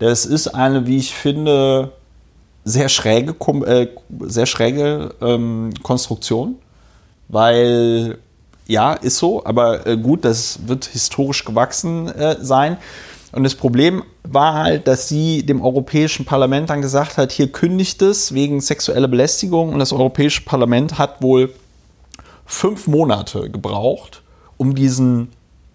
Das 0.00 0.26
ist 0.26 0.48
eine, 0.48 0.88
wie 0.88 0.96
ich 0.96 1.14
finde, 1.14 1.92
sehr 2.64 2.88
schräge, 2.88 3.36
äh, 3.66 3.86
sehr 4.22 4.46
schräge 4.46 5.14
ähm, 5.20 5.70
Konstruktion, 5.84 6.56
weil 7.28 8.18
ja, 8.68 8.92
ist 8.92 9.16
so, 9.16 9.44
aber 9.44 9.86
äh, 9.86 9.96
gut, 9.96 10.24
das 10.24 10.68
wird 10.68 10.84
historisch 10.84 11.44
gewachsen 11.44 12.08
äh, 12.08 12.36
sein. 12.40 12.76
Und 13.32 13.42
das 13.44 13.54
Problem 13.54 14.04
war 14.22 14.54
halt, 14.54 14.86
dass 14.86 15.08
sie 15.08 15.44
dem 15.44 15.62
Europäischen 15.62 16.24
Parlament 16.24 16.70
dann 16.70 16.82
gesagt 16.82 17.16
hat, 17.16 17.32
hier 17.32 17.50
kündigt 17.50 18.00
es 18.02 18.32
wegen 18.32 18.60
sexueller 18.60 19.08
Belästigung 19.08 19.72
und 19.72 19.78
das 19.78 19.92
Europäische 19.92 20.42
Parlament 20.42 20.98
hat 20.98 21.22
wohl 21.22 21.52
fünf 22.46 22.86
Monate 22.86 23.50
gebraucht, 23.50 24.22
um 24.56 24.74
diesen 24.74 25.28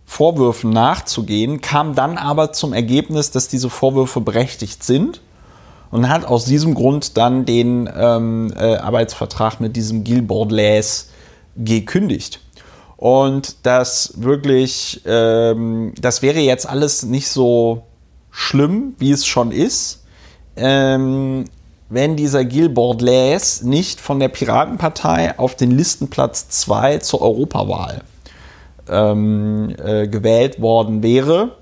Vorwürfen 0.06 0.70
nachzugehen, 0.70 1.62
kam 1.62 1.96
dann 1.96 2.18
aber 2.18 2.54
zum 2.54 2.74
Ergebnis, 2.74 3.32
dass 3.32 3.48
diese 3.48 3.70
Vorwürfe 3.70 4.22
berechtigt 4.22 4.84
sind 4.84 5.22
und 5.90 6.10
hat 6.10 6.26
aus 6.26 6.46
diesem 6.46 6.76
Grund 6.76 7.18
dann 7.18 7.46
den 7.46 7.90
ähm, 7.96 8.54
äh, 8.56 8.76
Arbeitsvertrag 8.76 9.60
mit 9.60 9.76
diesem 9.76 10.04
Gil 10.04 10.22
Bordelais 10.22 11.10
gekündigt. 11.56 12.43
Und 13.04 13.66
das 13.66 14.14
wirklich, 14.16 15.02
ähm, 15.06 15.92
das 16.00 16.22
wäre 16.22 16.40
jetzt 16.40 16.66
alles 16.66 17.04
nicht 17.04 17.28
so 17.28 17.84
schlimm, 18.32 18.96
wie 18.98 19.12
es 19.12 19.26
schon 19.26 19.52
ist, 19.52 20.06
ähm, 20.56 21.44
wenn 21.90 22.16
dieser 22.16 22.46
Gil 22.46 22.70
Bordelais 22.70 23.62
nicht 23.62 24.00
von 24.00 24.22
der 24.22 24.30
Piratenpartei 24.30 25.38
auf 25.38 25.58
den 25.58 25.72
Listenplatz 25.72 26.48
2 26.48 27.00
zur 27.00 27.22
Europawahl 27.22 28.04
ähm, 28.88 29.76
äh, 29.84 30.08
gewählt 30.08 30.62
worden 30.62 31.04
wäre. 31.04 31.58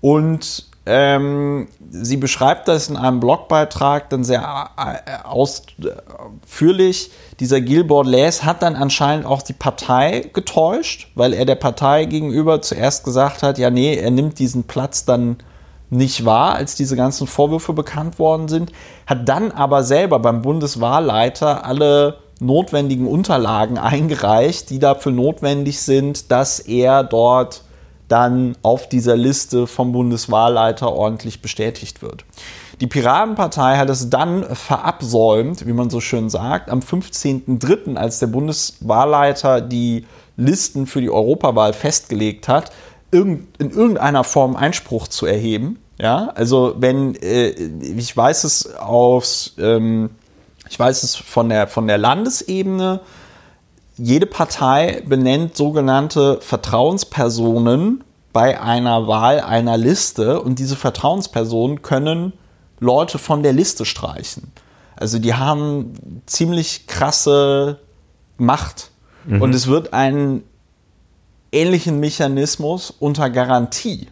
Und 0.00 0.66
ähm, 0.86 1.66
sie 1.90 2.16
beschreibt 2.16 2.68
das 2.68 2.88
in 2.88 2.96
einem 2.96 3.18
Blogbeitrag 3.18 4.08
dann 4.08 4.22
sehr 4.22 4.70
äh, 4.76 5.26
ausführlich. 5.26 7.10
Dieser 7.40 7.60
Gilbert 7.60 8.06
Les 8.06 8.44
hat 8.44 8.62
dann 8.62 8.76
anscheinend 8.76 9.26
auch 9.26 9.42
die 9.42 9.52
Partei 9.52 10.30
getäuscht, 10.32 11.08
weil 11.16 11.32
er 11.32 11.44
der 11.44 11.56
Partei 11.56 12.04
gegenüber 12.04 12.62
zuerst 12.62 13.02
gesagt 13.04 13.42
hat, 13.42 13.58
ja 13.58 13.70
nee, 13.70 13.96
er 13.96 14.12
nimmt 14.12 14.38
diesen 14.38 14.64
Platz 14.64 15.04
dann 15.04 15.38
nicht 15.90 16.24
wahr, 16.24 16.54
als 16.54 16.76
diese 16.76 16.96
ganzen 16.96 17.26
Vorwürfe 17.26 17.72
bekannt 17.72 18.18
worden 18.18 18.48
sind, 18.48 18.72
hat 19.06 19.28
dann 19.28 19.52
aber 19.52 19.82
selber 19.82 20.18
beim 20.20 20.42
Bundeswahlleiter 20.42 21.64
alle 21.64 22.18
notwendigen 22.38 23.06
Unterlagen 23.06 23.78
eingereicht, 23.78 24.70
die 24.70 24.78
dafür 24.78 25.12
notwendig 25.12 25.80
sind, 25.80 26.30
dass 26.30 26.60
er 26.60 27.02
dort 27.02 27.62
dann 28.08 28.56
auf 28.62 28.88
dieser 28.88 29.16
Liste 29.16 29.66
vom 29.66 29.92
Bundeswahlleiter 29.92 30.92
ordentlich 30.92 31.42
bestätigt 31.42 32.02
wird. 32.02 32.24
Die 32.80 32.86
Piratenpartei 32.86 33.78
hat 33.78 33.88
es 33.88 34.10
dann 34.10 34.44
verabsäumt, 34.54 35.66
wie 35.66 35.72
man 35.72 35.88
so 35.88 36.00
schön 36.00 36.28
sagt, 36.28 36.70
am 36.70 36.80
15.03., 36.80 37.96
als 37.96 38.18
der 38.18 38.26
Bundeswahlleiter 38.26 39.60
die 39.60 40.06
Listen 40.36 40.86
für 40.86 41.00
die 41.00 41.10
Europawahl 41.10 41.72
festgelegt 41.72 42.48
hat, 42.48 42.70
in 43.10 43.46
irgendeiner 43.58 44.24
Form 44.24 44.56
Einspruch 44.56 45.08
zu 45.08 45.26
erheben. 45.26 45.78
Ja, 45.98 46.30
also 46.34 46.74
wenn, 46.78 47.14
äh, 47.14 47.48
ich 47.48 48.14
weiß 48.14 48.44
es 48.44 48.74
aus, 48.76 49.54
ähm, 49.58 50.10
ich 50.68 50.78
weiß 50.78 51.02
es 51.02 51.16
von 51.16 51.48
der, 51.48 51.68
von 51.68 51.86
der 51.86 51.96
Landesebene, 51.96 53.00
jede 53.96 54.26
Partei 54.26 55.02
benennt 55.06 55.56
sogenannte 55.56 56.38
Vertrauenspersonen 56.40 58.04
bei 58.32 58.60
einer 58.60 59.06
Wahl 59.06 59.40
einer 59.40 59.78
Liste 59.78 60.42
und 60.42 60.58
diese 60.58 60.76
Vertrauenspersonen 60.76 61.82
können 61.82 62.32
Leute 62.78 63.18
von 63.18 63.42
der 63.42 63.54
Liste 63.54 63.86
streichen. 63.86 64.52
Also 64.96 65.18
die 65.18 65.34
haben 65.34 66.22
ziemlich 66.26 66.86
krasse 66.86 67.78
Macht 68.36 68.90
mhm. 69.24 69.40
und 69.40 69.54
es 69.54 69.66
wird 69.66 69.94
einen 69.94 70.42
ähnlichen 71.52 72.00
Mechanismus 72.00 72.92
unter 72.98 73.30
Garantie 73.30 74.08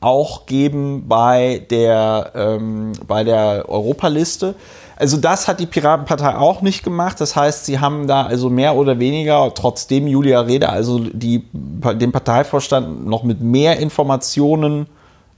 auch 0.00 0.46
geben 0.46 1.08
bei 1.08 1.66
der, 1.70 2.32
ähm, 2.34 2.92
bei 3.06 3.24
der 3.24 3.68
Europaliste. 3.68 4.54
Also 4.98 5.16
das 5.16 5.46
hat 5.46 5.60
die 5.60 5.66
Piratenpartei 5.66 6.36
auch 6.36 6.60
nicht 6.60 6.82
gemacht. 6.82 7.20
Das 7.20 7.36
heißt, 7.36 7.64
sie 7.66 7.78
haben 7.78 8.08
da 8.08 8.22
also 8.26 8.50
mehr 8.50 8.74
oder 8.74 8.98
weniger, 8.98 9.52
trotzdem 9.54 10.08
Julia 10.08 10.40
Reda, 10.40 10.70
also 10.70 10.98
die, 10.98 11.44
den 11.52 12.10
Parteivorstand 12.10 13.06
noch 13.06 13.22
mit 13.22 13.40
mehr 13.40 13.78
Informationen 13.78 14.88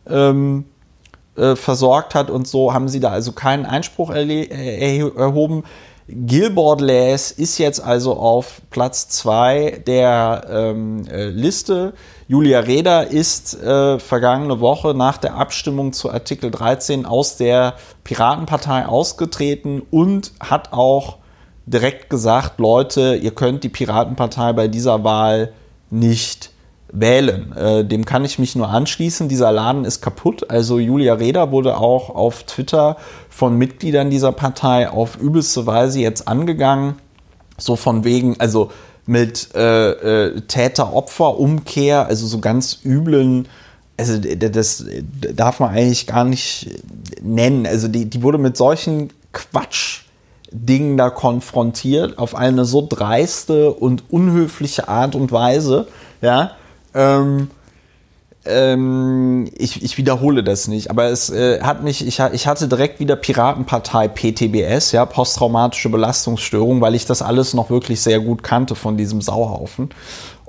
ähm, 0.08 0.64
äh, 1.36 1.56
versorgt 1.56 2.14
hat 2.14 2.30
und 2.30 2.48
so, 2.48 2.72
haben 2.72 2.88
sie 2.88 3.00
da 3.00 3.10
also 3.10 3.32
keinen 3.32 3.66
Einspruch 3.66 4.10
erhoben. 4.10 5.64
Gilbert 6.12 6.80
Les 6.80 7.30
ist 7.30 7.58
jetzt 7.58 7.80
also 7.80 8.14
auf 8.14 8.62
Platz 8.70 9.08
2 9.08 9.82
der 9.86 10.46
ähm, 10.50 11.06
äh, 11.06 11.26
Liste. 11.28 11.94
Julia 12.26 12.60
Reda 12.60 13.02
ist 13.02 13.60
äh, 13.62 13.98
vergangene 13.98 14.60
Woche 14.60 14.94
nach 14.94 15.18
der 15.18 15.34
Abstimmung 15.34 15.92
zu 15.92 16.10
Artikel 16.10 16.50
13 16.50 17.06
aus 17.06 17.36
der 17.36 17.74
Piratenpartei 18.04 18.86
ausgetreten 18.86 19.82
und 19.90 20.32
hat 20.40 20.72
auch 20.72 21.18
direkt 21.66 22.10
gesagt, 22.10 22.58
Leute, 22.58 23.14
ihr 23.14 23.32
könnt 23.32 23.62
die 23.62 23.68
Piratenpartei 23.68 24.52
bei 24.52 24.68
dieser 24.68 25.04
Wahl 25.04 25.52
nicht 25.90 26.50
wählen. 26.92 27.52
Äh, 27.56 27.84
dem 27.84 28.04
kann 28.04 28.24
ich 28.24 28.38
mich 28.38 28.56
nur 28.56 28.68
anschließen. 28.68 29.28
Dieser 29.28 29.52
Laden 29.52 29.84
ist 29.84 30.00
kaputt. 30.00 30.50
Also 30.50 30.78
Julia 30.78 31.14
Reda 31.14 31.50
wurde 31.50 31.76
auch 31.76 32.10
auf 32.10 32.44
Twitter 32.44 32.96
von 33.28 33.56
Mitgliedern 33.56 34.10
dieser 34.10 34.32
Partei 34.32 34.88
auf 34.90 35.16
übelste 35.16 35.66
Weise 35.66 36.00
jetzt 36.00 36.26
angegangen. 36.28 36.96
So 37.58 37.76
von 37.76 38.04
wegen, 38.04 38.40
also 38.40 38.70
mit 39.06 39.54
äh, 39.54 39.90
äh, 39.90 40.40
Täter-Opfer-Umkehr, 40.42 42.06
also 42.06 42.26
so 42.26 42.38
ganz 42.38 42.80
üblen, 42.84 43.48
also 43.96 44.18
das 44.18 44.86
darf 45.34 45.60
man 45.60 45.70
eigentlich 45.70 46.06
gar 46.06 46.24
nicht 46.24 46.80
nennen. 47.20 47.66
Also 47.66 47.88
die, 47.88 48.06
die 48.08 48.22
wurde 48.22 48.38
mit 48.38 48.56
solchen 48.56 49.10
Quatsch. 49.32 50.02
Dingen 50.52 50.96
da 50.96 51.10
konfrontiert 51.10 52.18
auf 52.18 52.34
eine 52.34 52.64
so 52.64 52.84
dreiste 52.88 53.72
und 53.72 54.10
unhöfliche 54.10 54.88
Art 54.88 55.14
und 55.14 55.30
Weise, 55.30 55.86
ja, 56.22 56.56
ähm, 56.94 57.50
ähm, 58.46 59.50
ich, 59.56 59.82
ich 59.82 59.98
wiederhole 59.98 60.42
das 60.42 60.66
nicht, 60.66 60.90
aber 60.90 61.04
es 61.10 61.28
äh, 61.30 61.60
hat 61.60 61.82
mich, 61.82 62.06
ich, 62.06 62.20
ich 62.32 62.46
hatte 62.46 62.68
direkt 62.68 62.98
wieder 62.98 63.16
Piratenpartei 63.16 64.08
PTBS, 64.08 64.92
ja, 64.92 65.04
posttraumatische 65.04 65.90
Belastungsstörung, 65.90 66.80
weil 66.80 66.94
ich 66.94 67.04
das 67.04 67.20
alles 67.20 67.52
noch 67.52 67.68
wirklich 67.68 68.00
sehr 68.00 68.20
gut 68.20 68.42
kannte 68.42 68.74
von 68.74 68.96
diesem 68.96 69.20
Sauhaufen. 69.20 69.90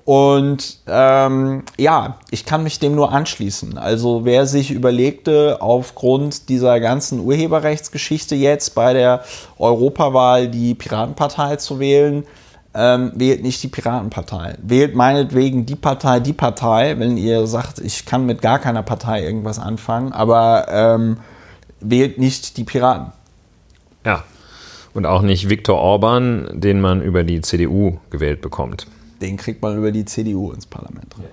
Und 0.04 0.80
ähm, 0.88 1.64
ja, 1.78 2.18
ich 2.32 2.46
kann 2.46 2.64
mich 2.64 2.80
dem 2.80 2.96
nur 2.96 3.12
anschließen. 3.12 3.78
Also 3.78 4.26
wer 4.26 4.48
sich 4.48 4.72
überlegte, 4.72 5.58
aufgrund 5.62 6.50
dieser 6.50 6.80
ganzen 6.80 7.20
Urheberrechtsgeschichte 7.20 8.36
jetzt 8.36 8.74
bei 8.74 8.94
der 8.94 9.24
Europawahl 9.60 10.48
die 10.48 10.74
Piratenpartei 10.74 11.58
zu 11.58 11.80
wählen, 11.80 12.26
ähm, 12.74 13.12
wählt 13.16 13.44
nicht 13.44 13.62
die 13.64 13.68
Piratenpartei. 13.68 14.56
Wählt 14.62 14.96
meinetwegen 14.96 15.66
die 15.66 15.76
Partei, 15.76 16.20
die 16.20 16.34
Partei, 16.34 16.98
wenn 17.00 17.18
ihr 17.18 17.48
sagt, 17.48 17.80
ich 17.80 18.06
kann 18.06 18.26
mit 18.26 18.42
gar 18.42 18.60
keiner 18.60 18.84
Partei 18.84 19.24
irgendwas 19.24 19.60
anfangen, 19.60 20.14
aber 20.14 20.68
ähm, 20.70 21.18
wählt 21.80 22.18
nicht 22.18 22.58
die 22.58 22.64
Piraten. 22.64 23.12
Ja. 24.06 24.24
Und 24.94 25.06
auch 25.06 25.22
nicht 25.22 25.50
Viktor 25.50 25.78
Orban, 25.78 26.50
den 26.54 26.82
man 26.82 27.02
über 27.02 27.24
die 27.24 27.42
CDU 27.42 28.00
gewählt 28.10 28.42
bekommt. 28.42 28.88
Den 29.22 29.38
kriegt 29.38 29.62
man 29.62 29.78
über 29.78 29.92
die 29.92 30.04
CDU 30.04 30.52
ins 30.52 30.66
Parlament 30.66 31.18
rein. 31.18 31.28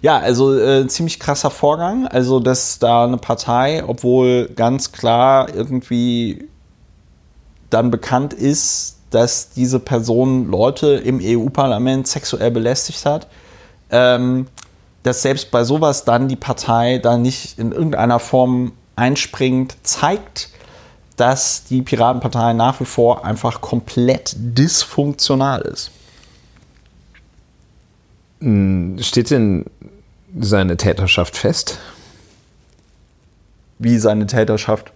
Ja, 0.00 0.18
also 0.18 0.58
äh, 0.58 0.86
ziemlich 0.86 1.18
krasser 1.18 1.50
Vorgang. 1.50 2.06
Also, 2.06 2.40
dass 2.40 2.78
da 2.78 3.04
eine 3.04 3.18
Partei, 3.18 3.84
obwohl 3.86 4.48
ganz 4.54 4.92
klar 4.92 5.54
irgendwie 5.54 6.48
dann 7.70 7.90
bekannt 7.90 8.32
ist, 8.32 8.93
dass 9.14 9.50
diese 9.50 9.78
Person 9.78 10.50
Leute 10.50 10.94
im 10.94 11.20
EU-Parlament 11.22 12.08
sexuell 12.08 12.50
belästigt 12.50 13.06
hat, 13.06 13.28
ähm, 13.90 14.46
dass 15.04 15.22
selbst 15.22 15.50
bei 15.50 15.64
sowas 15.64 16.04
dann 16.04 16.28
die 16.28 16.36
Partei 16.36 16.98
da 16.98 17.16
nicht 17.16 17.58
in 17.58 17.72
irgendeiner 17.72 18.18
Form 18.18 18.72
einspringt, 18.96 19.76
zeigt, 19.82 20.50
dass 21.16 21.64
die 21.64 21.82
Piratenpartei 21.82 22.54
nach 22.54 22.80
wie 22.80 22.86
vor 22.86 23.24
einfach 23.24 23.60
komplett 23.60 24.34
dysfunktional 24.36 25.60
ist. 25.62 25.90
Hm, 28.40 28.98
steht 29.00 29.30
denn 29.30 29.66
seine 30.38 30.76
Täterschaft 30.76 31.36
fest? 31.36 31.78
Wie 33.78 33.98
seine 33.98 34.26
Täterschaft? 34.26 34.92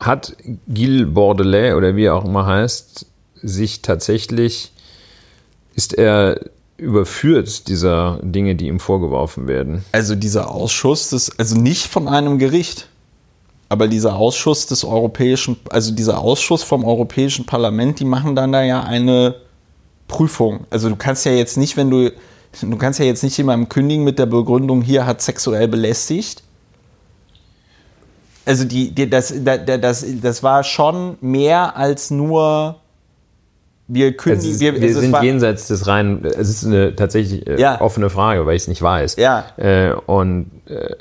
Hat 0.00 0.36
Gilles 0.68 1.12
Bordelais 1.12 1.74
oder 1.74 1.96
wie 1.96 2.04
er 2.04 2.14
auch 2.14 2.24
immer 2.24 2.46
heißt, 2.46 3.06
sich 3.42 3.82
tatsächlich, 3.82 4.72
ist 5.74 5.94
er 5.94 6.40
überführt 6.76 7.68
dieser 7.68 8.18
Dinge, 8.22 8.54
die 8.54 8.66
ihm 8.66 8.80
vorgeworfen 8.80 9.46
werden? 9.48 9.84
Also 9.92 10.14
dieser 10.14 10.50
Ausschuss, 10.50 11.10
des, 11.10 11.38
also 11.38 11.56
nicht 11.56 11.86
von 11.86 12.08
einem 12.08 12.38
Gericht, 12.38 12.88
aber 13.74 13.88
dieser 13.88 14.14
Ausschuss 14.14 14.66
des 14.66 14.84
Europäischen, 14.84 15.56
also 15.68 15.92
dieser 15.92 16.20
Ausschuss 16.20 16.62
vom 16.62 16.84
Europäischen 16.84 17.44
Parlament, 17.44 17.98
die 17.98 18.04
machen 18.04 18.36
dann 18.36 18.52
da 18.52 18.62
ja 18.62 18.84
eine 18.84 19.34
Prüfung. 20.06 20.66
Also 20.70 20.88
du 20.88 20.94
kannst 20.94 21.24
ja 21.24 21.32
jetzt 21.32 21.56
nicht, 21.56 21.76
wenn 21.76 21.90
du, 21.90 22.12
du 22.60 22.76
kannst 22.76 23.00
ja 23.00 23.04
jetzt 23.04 23.24
nicht 23.24 23.36
jemandem 23.36 23.68
kündigen 23.68 24.04
mit 24.04 24.20
der 24.20 24.26
Begründung, 24.26 24.80
hier 24.80 25.06
hat 25.06 25.22
sexuell 25.22 25.66
belästigt. 25.66 26.43
Also 28.46 28.64
die, 28.64 28.90
die 28.94 29.08
das, 29.08 29.32
das, 29.42 30.04
das 30.22 30.42
war 30.42 30.64
schon 30.64 31.16
mehr 31.20 31.76
als 31.76 32.10
nur 32.10 32.76
wir 33.86 34.16
kündigen. 34.16 34.52
Ist, 34.52 34.60
wir, 34.60 34.80
wir 34.80 34.94
sind 34.94 35.22
jenseits 35.22 35.68
des 35.68 35.86
reinen. 35.86 36.24
Es 36.24 36.48
ist 36.48 36.64
eine 36.64 36.96
tatsächlich 36.96 37.46
äh, 37.46 37.60
Ja. 37.60 37.80
offene 37.80 38.08
Frage, 38.08 38.46
weil 38.46 38.56
ich 38.56 38.62
es 38.62 38.68
nicht 38.68 38.80
weiß. 38.82 39.16
Ja. 39.16 39.44
Äh, 39.56 39.92
und 40.06 40.50
äh, 40.66 40.94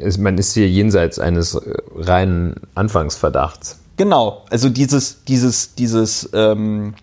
es, 0.00 0.16
man 0.18 0.38
ist 0.38 0.54
hier 0.54 0.68
jenseits 0.68 1.18
eines 1.18 1.54
äh, 1.54 1.60
reinen 1.96 2.54
Anfangsverdachts. 2.74 3.80
Genau, 3.98 4.44
also 4.50 4.68
dieses, 4.68 5.24
dieses, 5.24 5.74
dieses, 5.74 6.30
ähm, 6.32 6.94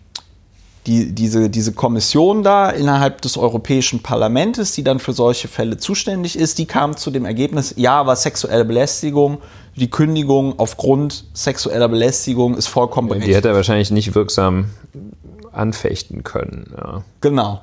die, 0.88 1.12
diese, 1.14 1.50
diese 1.50 1.74
Kommission 1.74 2.44
da 2.44 2.70
innerhalb 2.70 3.22
des 3.22 3.38
Europäischen 3.38 4.02
Parlaments, 4.04 4.74
die 4.74 4.84
dann 4.84 5.00
für 5.00 5.14
solche 5.14 5.48
Fälle 5.48 5.78
zuständig 5.78 6.38
ist, 6.38 6.58
die 6.60 6.66
kam 6.66 6.96
zu 6.96 7.12
dem 7.12 7.26
Ergebnis, 7.26 7.74
ja, 7.78 8.06
war 8.06 8.16
sexuelle 8.16 8.66
Belästigung, 8.66 9.40
die 9.76 9.90
Kündigung 9.90 10.60
aufgrund 10.60 11.26
sexueller 11.34 11.90
Belästigung 11.90 12.56
ist 12.56 12.68
vollkommen 12.68 13.08
Die 13.08 13.14
berechtigt. 13.16 13.38
hätte 13.38 13.50
er 13.50 13.56
wahrscheinlich 13.56 13.92
nicht 13.92 14.16
wirksam 14.16 14.70
anfechten 15.52 16.24
können. 16.24 16.74
Ja. 16.78 17.04
Genau. 17.22 17.62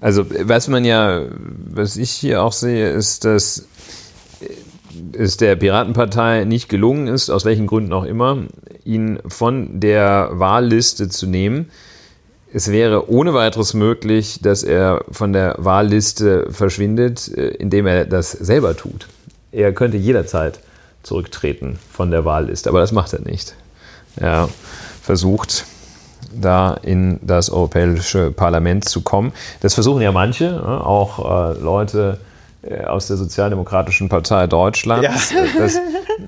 Also, 0.00 0.24
was 0.44 0.68
man 0.68 0.84
ja, 0.84 1.22
was 1.68 1.96
ich 1.96 2.10
hier 2.10 2.42
auch 2.42 2.52
sehe, 2.52 2.90
ist, 2.90 3.24
dass 3.24 3.66
es 5.12 5.36
der 5.36 5.56
Piratenpartei 5.56 6.44
nicht 6.44 6.68
gelungen 6.68 7.06
ist, 7.06 7.30
aus 7.30 7.44
welchen 7.44 7.66
Gründen 7.66 7.92
auch 7.92 8.04
immer, 8.04 8.44
ihn 8.84 9.20
von 9.28 9.78
der 9.80 10.30
Wahlliste 10.32 11.08
zu 11.08 11.26
nehmen. 11.26 11.70
Es 12.52 12.70
wäre 12.70 13.08
ohne 13.10 13.32
weiteres 13.32 13.74
möglich, 13.74 14.40
dass 14.42 14.62
er 14.62 15.04
von 15.10 15.32
der 15.32 15.54
Wahlliste 15.58 16.48
verschwindet, 16.50 17.28
äh, 17.28 17.48
indem 17.48 17.86
er 17.86 18.04
das 18.04 18.32
selber 18.32 18.76
tut. 18.76 19.06
Er 19.52 19.72
könnte 19.72 19.96
jederzeit 19.96 20.60
zurücktreten 21.02 21.78
von 21.90 22.10
der 22.10 22.24
Wahlliste, 22.24 22.68
aber 22.68 22.80
das 22.80 22.92
macht 22.92 23.12
er 23.12 23.20
nicht. 23.20 23.54
Er 24.16 24.48
versucht, 25.02 25.64
da 26.32 26.74
in 26.74 27.18
das 27.22 27.50
Europäische 27.50 28.30
Parlament 28.30 28.88
zu 28.88 29.00
kommen. 29.00 29.32
Das 29.60 29.74
versuchen 29.74 30.02
ja 30.02 30.12
manche, 30.12 30.44
ja, 30.44 30.80
auch 30.80 31.54
äh, 31.54 31.58
Leute 31.58 32.18
äh, 32.62 32.84
aus 32.84 33.06
der 33.06 33.16
Sozialdemokratischen 33.16 34.08
Partei 34.08 34.46
Deutschlands. 34.46 35.32
Das 35.58 35.78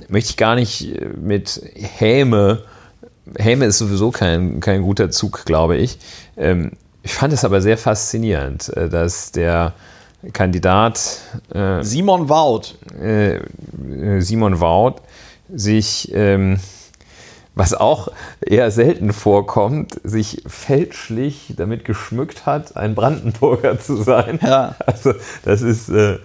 möchte 0.08 0.30
ich 0.30 0.36
gar 0.36 0.54
nicht 0.54 0.94
äh, 0.94 1.08
mit 1.20 1.62
Häme. 1.74 2.62
Häme 3.38 3.66
ist 3.66 3.78
sowieso 3.78 4.10
kein, 4.10 4.60
kein 4.60 4.82
guter 4.82 5.10
Zug, 5.10 5.44
glaube 5.44 5.76
ich. 5.76 5.98
Ähm, 6.36 6.72
ich 7.02 7.14
fand 7.14 7.32
es 7.32 7.44
aber 7.44 7.60
sehr 7.60 7.78
faszinierend, 7.78 8.68
äh, 8.76 8.88
dass 8.88 9.32
der 9.32 9.74
Kandidat 10.32 11.20
äh, 11.52 11.82
Simon 11.82 12.28
Waut. 12.28 12.76
äh, 13.00 13.40
Simon 14.20 14.60
Waut 14.60 15.02
sich, 15.52 16.12
ähm, 16.14 16.60
was 17.54 17.74
auch 17.74 18.08
eher 18.40 18.70
selten 18.70 19.12
vorkommt, 19.12 20.00
sich 20.04 20.42
fälschlich 20.46 21.54
damit 21.56 21.84
geschmückt 21.84 22.46
hat, 22.46 22.76
ein 22.76 22.94
Brandenburger 22.94 23.78
zu 23.78 24.02
sein. 24.02 24.38
Ja. 24.42 24.76
Also 24.86 25.12
das 25.44 25.60
ist, 25.60 25.88
äh, 25.88 26.18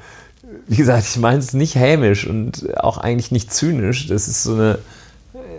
wie 0.68 0.76
gesagt, 0.78 1.06
ich 1.10 1.18
meine 1.18 1.40
es 1.40 1.54
nicht 1.54 1.76
hämisch 1.76 2.28
und 2.28 2.78
auch 2.78 2.98
eigentlich 2.98 3.32
nicht 3.32 3.52
zynisch. 3.52 4.08
Das 4.08 4.28
ist 4.28 4.44
so 4.44 4.54
eine, 4.54 4.80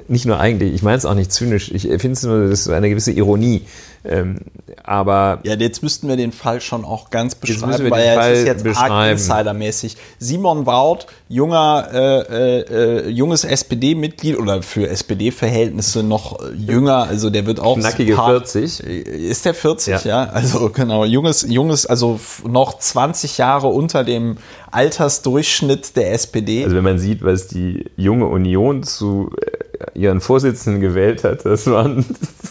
nicht 0.09 0.27
nur 0.27 0.39
eigentlich, 0.41 0.75
ich 0.75 0.83
meine 0.83 0.97
es 0.97 1.05
auch 1.05 1.15
nicht 1.15 1.31
zynisch. 1.33 1.71
Ich 1.71 1.83
finde 1.83 2.13
es 2.13 2.23
nur, 2.23 2.49
das 2.49 2.61
ist 2.61 2.69
eine 2.71 2.89
gewisse 2.89 3.13
Ironie. 3.13 3.63
Ähm, 4.05 4.39
aber 4.85 5.41
Ja, 5.43 5.55
jetzt 5.55 5.83
müssten 5.83 6.09
wir 6.09 6.17
den 6.17 6.33
Fall 6.33 6.61
schon 6.61 6.85
auch 6.85 7.11
ganz 7.11 7.35
beschreiben, 7.35 7.85
wir 7.85 7.91
weil 7.91 8.05
er 8.07 8.15
Fall 8.15 8.33
ist 8.33 8.47
jetzt 8.47 8.65
arg 8.65 8.73
beschreiben. 8.75 9.13
insidermäßig. 9.13 9.97
Simon 10.19 10.67
Waut, 10.67 11.07
junger, 11.29 11.89
äh, 11.93 12.21
äh, 12.21 12.61
äh, 13.07 13.09
junges 13.11 13.45
SPD-Mitglied 13.45 14.39
oder 14.39 14.63
für 14.63 14.89
SPD-Verhältnisse 14.89 16.03
noch 16.05 16.41
äh, 16.41 16.55
jünger, 16.55 17.05
also 17.09 17.29
der 17.29 17.45
wird 17.45 17.59
auch 17.61 17.77
Knackige 17.77 18.15
paar- 18.15 18.31
40. 18.31 18.81
Ist 18.81 19.45
der 19.45 19.53
40, 19.55 20.05
ja? 20.05 20.25
Ja. 20.25 20.31
Also 20.31 20.71
genau, 20.71 21.05
junges, 21.05 21.43
junges, 21.49 21.85
also 21.85 22.19
noch 22.49 22.79
20 22.79 23.37
Jahre 23.37 23.67
unter 23.67 24.05
dem 24.05 24.37
Altersdurchschnitt 24.71 25.97
der 25.97 26.13
SPD. 26.13 26.65
Also 26.65 26.77
wenn 26.77 26.85
man 26.85 26.99
sieht, 26.99 27.23
was 27.23 27.47
die 27.49 27.85
junge 27.97 28.27
Union 28.27 28.83
zu 28.83 29.31
äh, 29.41 29.68
ihren 29.95 30.21
Vorsitzenden 30.21 30.81
gewählt 30.81 31.25
hat, 31.25 31.45
das 31.45 31.67
waren, 31.67 32.05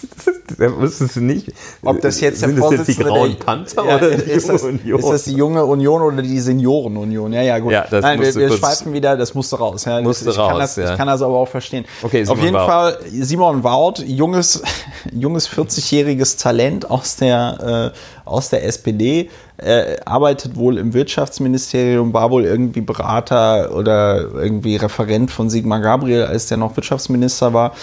da 0.58 0.76
wusstest 0.78 1.16
du 1.16 1.22
nicht. 1.22 1.52
Ob 1.84 2.02
das 2.02 2.20
jetzt 2.22 2.42
der 2.42 2.50
sind 2.50 2.60
das 2.60 2.72
jetzt 2.72 2.88
die 2.88 2.96
grauen 2.96 3.38
Panther 3.38 3.86
Ja, 3.86 3.98
oder 3.98 4.12
die 4.12 4.32
ist, 4.32 4.50
das, 4.50 4.64
Union? 4.64 5.00
ist 5.00 5.10
das 5.10 5.24
die 5.24 5.34
junge 5.34 5.66
Union 5.66 6.02
oder 6.02 6.22
die 6.22 6.40
Seniorenunion? 6.40 7.34
Ja, 7.34 7.42
ja, 7.42 7.60
gut. 7.60 7.72
Ja, 7.72 7.86
Nein, 7.92 8.20
wir, 8.22 8.34
wir 8.34 8.52
schweifen 8.52 8.94
wieder, 8.94 9.18
das 9.18 9.34
musste 9.34 9.58
raus. 9.58 9.86
Ja, 9.86 10.02
Musste 10.02 10.30
ich, 10.30 10.36
kann 10.36 10.52
raus, 10.52 10.60
das, 10.60 10.76
ja. 10.76 10.92
ich 10.92 10.98
kann 10.98 11.08
das 11.08 11.22
aber 11.22 11.38
auch 11.38 11.48
verstehen. 11.48 11.86
Okay, 12.02 12.22
Auf 12.22 12.28
Simon 12.28 12.44
jeden 12.44 12.56
Waut. 12.56 12.68
Fall 12.68 13.00
Simon 13.12 13.64
Waut, 13.64 14.00
junges, 14.00 14.64
junges 15.12 15.50
40-jähriges 15.50 16.42
Talent 16.42 16.90
aus 16.90 17.16
der, 17.18 17.94
äh, 17.94 18.28
aus 18.30 18.50
der 18.50 18.66
SPD, 18.66 19.30
äh, 19.58 19.98
arbeitet 20.06 20.56
wohl 20.56 20.78
im 20.78 20.94
Wirtschaftsministerium, 20.94 22.14
war 22.14 22.30
wohl 22.30 22.46
irgendwie 22.46 22.82
Berater 22.82 23.76
oder 23.76 24.34
irgendwie 24.34 24.76
Referent 24.76 25.32
von 25.32 25.50
Sigmar 25.50 25.82
Gabriel, 25.82 26.24
als 26.24 26.48
der 26.48 26.58
noch 26.58 26.76
Wirtschaftsminister 26.78 27.54
war. 27.54 27.74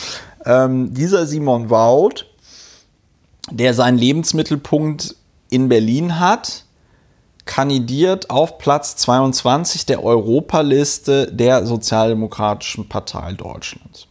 Ähm, 0.45 0.93
dieser 0.93 1.27
Simon 1.27 1.71
Waut, 1.71 2.27
der 3.51 3.75
seinen 3.75 3.99
Lebensmittelpunkt 3.99 5.17
in 5.51 5.69
Berlin 5.69 6.19
hat, 6.19 6.65
kandidiert 7.45 8.31
auf 8.31 8.59
Platz 8.59 8.97
22 8.97 9.87
der 9.87 10.03
Europaliste 10.03 11.31
der 11.31 11.67
Sozialdemokratischen 11.67 12.89
Partei 12.89 13.33
Deutschlands. 13.33 14.07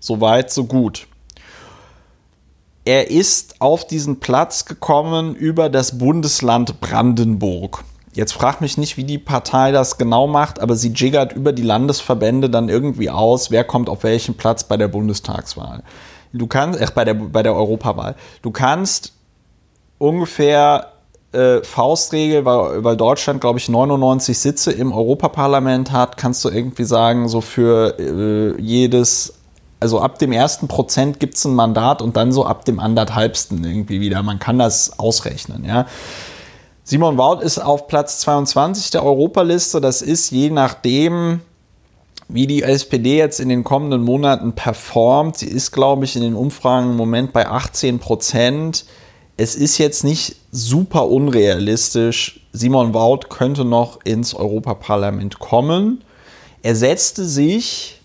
Soweit, 0.00 0.50
so 0.50 0.64
gut. 0.64 1.06
Er 2.84 3.10
ist 3.10 3.60
auf 3.60 3.86
diesen 3.86 4.20
Platz 4.20 4.64
gekommen 4.64 5.34
über 5.34 5.68
das 5.68 5.98
Bundesland 5.98 6.80
Brandenburg. 6.80 7.82
Jetzt 8.16 8.32
frag 8.32 8.62
mich 8.62 8.78
nicht, 8.78 8.96
wie 8.96 9.04
die 9.04 9.18
Partei 9.18 9.72
das 9.72 9.98
genau 9.98 10.26
macht, 10.26 10.60
aber 10.60 10.74
sie 10.74 10.88
jiggert 10.88 11.34
über 11.34 11.52
die 11.52 11.62
Landesverbände 11.62 12.48
dann 12.48 12.70
irgendwie 12.70 13.10
aus, 13.10 13.50
wer 13.50 13.62
kommt 13.62 13.90
auf 13.90 14.04
welchen 14.04 14.38
Platz 14.38 14.64
bei 14.64 14.78
der 14.78 14.88
Bundestagswahl. 14.88 15.82
Du 16.32 16.46
kannst, 16.46 16.80
äh, 16.80 16.86
bei 16.94 17.04
der, 17.04 17.12
bei 17.12 17.42
der 17.42 17.54
Europawahl. 17.54 18.14
Du 18.40 18.50
kannst 18.52 19.12
ungefähr 19.98 20.92
äh, 21.32 21.62
Faustregel, 21.62 22.46
weil, 22.46 22.82
weil 22.82 22.96
Deutschland, 22.96 23.42
glaube 23.42 23.58
ich, 23.58 23.68
99 23.68 24.38
Sitze 24.38 24.72
im 24.72 24.94
Europaparlament 24.94 25.92
hat, 25.92 26.16
kannst 26.16 26.42
du 26.46 26.48
irgendwie 26.48 26.84
sagen, 26.84 27.28
so 27.28 27.42
für 27.42 27.98
äh, 27.98 28.58
jedes, 28.58 29.34
also 29.78 30.00
ab 30.00 30.18
dem 30.18 30.32
ersten 30.32 30.68
Prozent 30.68 31.20
gibt 31.20 31.34
es 31.34 31.44
ein 31.44 31.54
Mandat 31.54 32.00
und 32.00 32.16
dann 32.16 32.32
so 32.32 32.46
ab 32.46 32.64
dem 32.64 32.80
anderthalbsten 32.80 33.62
irgendwie 33.62 34.00
wieder. 34.00 34.22
Man 34.22 34.38
kann 34.38 34.58
das 34.58 34.98
ausrechnen, 34.98 35.66
ja. 35.66 35.84
Simon 36.88 37.18
Wout 37.18 37.42
ist 37.42 37.58
auf 37.58 37.88
Platz 37.88 38.20
22 38.20 38.92
der 38.92 39.04
Europaliste. 39.04 39.80
Das 39.80 40.02
ist 40.02 40.30
je 40.30 40.50
nachdem, 40.50 41.40
wie 42.28 42.46
die 42.46 42.62
SPD 42.62 43.18
jetzt 43.18 43.40
in 43.40 43.48
den 43.48 43.64
kommenden 43.64 44.02
Monaten 44.02 44.52
performt. 44.52 45.36
Sie 45.36 45.48
ist, 45.48 45.72
glaube 45.72 46.04
ich, 46.04 46.14
in 46.14 46.22
den 46.22 46.34
Umfragen 46.34 46.92
im 46.92 46.96
Moment 46.96 47.32
bei 47.32 47.48
18 47.48 47.98
Prozent 47.98 48.84
es 49.36 49.54
ist 49.54 49.78
jetzt 49.78 50.02
nicht 50.02 50.36
super 50.50 51.08
unrealistisch. 51.08 52.40
Simon 52.52 52.94
Wout 52.94 53.28
könnte 53.28 53.64
noch 53.64 53.98
ins 54.04 54.34
Europaparlament 54.34 55.38
kommen. 55.38 56.02
Er 56.62 56.74
setzte 56.74 57.24
sich 57.26 57.95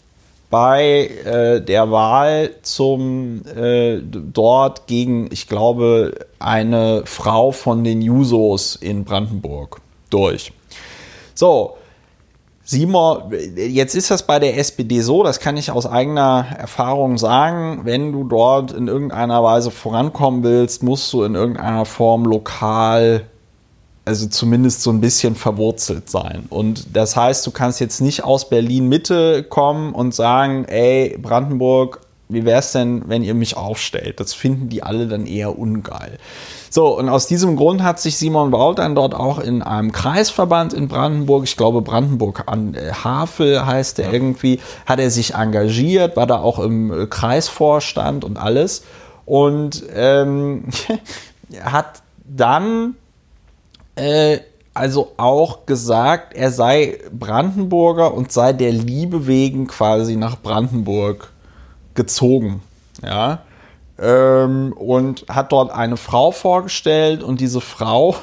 bei 0.51 1.09
äh, 1.25 1.61
der 1.61 1.89
Wahl 1.89 2.51
zum 2.61 3.41
äh, 3.47 3.99
dort 4.03 4.85
gegen, 4.85 5.29
ich 5.31 5.47
glaube, 5.47 6.27
eine 6.37 7.03
Frau 7.05 7.51
von 7.51 7.83
den 7.83 8.01
Jusos 8.01 8.75
in 8.75 9.05
Brandenburg 9.05 9.81
durch. 10.09 10.51
So, 11.33 11.77
Simon, 12.63 13.33
jetzt 13.55 13.95
ist 13.95 14.11
das 14.11 14.27
bei 14.27 14.39
der 14.39 14.57
SPD 14.57 15.01
so, 15.01 15.23
das 15.23 15.39
kann 15.39 15.57
ich 15.57 15.71
aus 15.71 15.87
eigener 15.87 16.45
Erfahrung 16.57 17.17
sagen, 17.17 17.81
wenn 17.85 18.11
du 18.11 18.25
dort 18.25 18.71
in 18.71 18.87
irgendeiner 18.87 19.43
Weise 19.43 19.71
vorankommen 19.71 20.43
willst, 20.43 20.83
musst 20.83 21.11
du 21.13 21.23
in 21.23 21.35
irgendeiner 21.35 21.85
Form 21.85 22.25
lokal, 22.25 23.23
also 24.05 24.27
zumindest 24.27 24.81
so 24.81 24.89
ein 24.89 25.01
bisschen 25.01 25.35
verwurzelt 25.35 26.09
sein. 26.09 26.45
Und 26.49 26.95
das 26.95 27.15
heißt, 27.15 27.45
du 27.45 27.51
kannst 27.51 27.79
jetzt 27.79 28.01
nicht 28.01 28.23
aus 28.23 28.49
Berlin 28.49 28.89
Mitte 28.89 29.43
kommen 29.43 29.93
und 29.93 30.15
sagen, 30.15 30.65
ey, 30.65 31.17
Brandenburg, 31.21 32.01
wie 32.27 32.45
wäre 32.45 32.59
es 32.59 32.71
denn, 32.71 33.03
wenn 33.07 33.23
ihr 33.23 33.33
mich 33.33 33.57
aufstellt? 33.57 34.19
Das 34.19 34.33
finden 34.33 34.69
die 34.69 34.83
alle 34.83 35.07
dann 35.07 35.25
eher 35.25 35.59
ungeil. 35.59 36.17
So, 36.69 36.97
und 36.97 37.09
aus 37.09 37.27
diesem 37.27 37.57
Grund 37.57 37.83
hat 37.83 37.99
sich 37.99 38.17
Simon 38.17 38.49
Braut 38.49 38.79
dann 38.79 38.95
dort 38.95 39.13
auch 39.13 39.39
in 39.39 39.61
einem 39.61 39.91
Kreisverband 39.91 40.73
in 40.73 40.87
Brandenburg, 40.87 41.43
ich 41.43 41.57
glaube 41.57 41.81
Brandenburg 41.81 42.43
an 42.45 42.73
äh, 42.73 42.93
Havel 42.93 43.65
heißt 43.65 43.97
der 43.97 44.07
ja. 44.07 44.13
irgendwie, 44.13 44.61
hat 44.85 44.99
er 44.99 45.11
sich 45.11 45.35
engagiert, 45.35 46.15
war 46.15 46.27
da 46.27 46.39
auch 46.39 46.59
im 46.59 46.91
äh, 46.91 47.07
Kreisvorstand 47.07 48.23
und 48.23 48.37
alles. 48.37 48.83
Und 49.25 49.83
ähm, 49.93 50.63
hat 51.61 52.01
dann 52.23 52.95
äh, 54.01 54.39
also 54.73 55.11
auch 55.17 55.65
gesagt, 55.65 56.33
er 56.33 56.51
sei 56.51 56.99
Brandenburger 57.11 58.13
und 58.13 58.31
sei 58.31 58.53
der 58.53 58.71
Liebe 58.71 59.27
wegen 59.27 59.67
quasi 59.67 60.15
nach 60.15 60.37
Brandenburg 60.41 61.31
gezogen. 61.93 62.61
Ja 63.03 63.41
ähm, 64.01 64.73
und 64.73 65.25
hat 65.29 65.51
dort 65.51 65.71
eine 65.71 65.95
Frau 65.95 66.31
vorgestellt 66.31 67.23
und 67.23 67.39
diese 67.39 67.61
Frau 67.61 68.15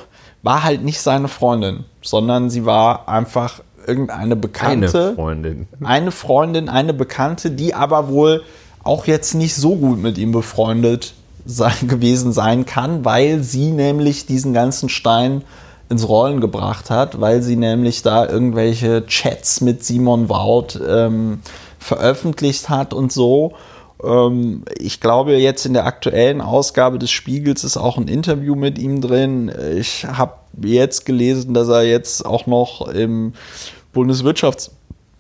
war 0.42 0.64
halt 0.64 0.82
nicht 0.82 1.00
seine 1.00 1.28
Freundin, 1.28 1.84
sondern 2.02 2.50
sie 2.50 2.64
war 2.64 3.08
einfach 3.08 3.60
irgendeine 3.86 4.36
Bekannte. 4.36 4.98
Eine 5.06 5.14
Freundin. 5.14 5.68
Eine 5.82 6.10
Freundin, 6.10 6.68
eine 6.68 6.94
Bekannte, 6.94 7.50
die 7.50 7.74
aber 7.74 8.08
wohl 8.08 8.42
auch 8.82 9.06
jetzt 9.06 9.34
nicht 9.34 9.54
so 9.54 9.76
gut 9.76 9.98
mit 9.98 10.18
ihm 10.18 10.32
befreundet 10.32 11.14
sein, 11.46 11.88
gewesen 11.88 12.32
sein 12.32 12.66
kann, 12.66 13.04
weil 13.04 13.42
sie 13.42 13.70
nämlich 13.70 14.26
diesen 14.26 14.52
ganzen 14.52 14.88
Stein 14.88 15.42
ins 15.89 16.09
Rollen 16.09 16.41
gebracht 16.41 16.91
hat, 16.91 17.20
weil 17.20 17.43
sie 17.43 17.57
nämlich 17.57 18.03
da 18.03 18.26
irgendwelche 18.26 19.07
Chats 19.07 19.61
mit 19.61 19.84
Simon 19.84 20.28
Wout 20.28 20.78
ähm, 20.86 21.41
veröffentlicht 21.78 22.68
hat 22.68 22.93
und 22.93 23.12
so. 23.12 23.55
Ähm, 24.03 24.64
ich 24.78 25.01
glaube, 25.01 25.36
jetzt 25.36 25.64
in 25.66 25.72
der 25.72 25.86
aktuellen 25.86 26.41
Ausgabe 26.41 26.99
des 26.99 27.11
Spiegels 27.11 27.64
ist 27.64 27.76
auch 27.76 27.97
ein 27.97 28.09
Interview 28.09 28.55
mit 28.55 28.78
ihm 28.78 29.01
drin. 29.01 29.51
Ich 29.76 30.05
habe 30.05 30.34
jetzt 30.61 31.07
gelesen, 31.07 31.55
dass 31.55 31.68
er 31.68 31.82
jetzt 31.82 32.24
auch 32.24 32.47
noch 32.47 32.86
im 32.89 33.32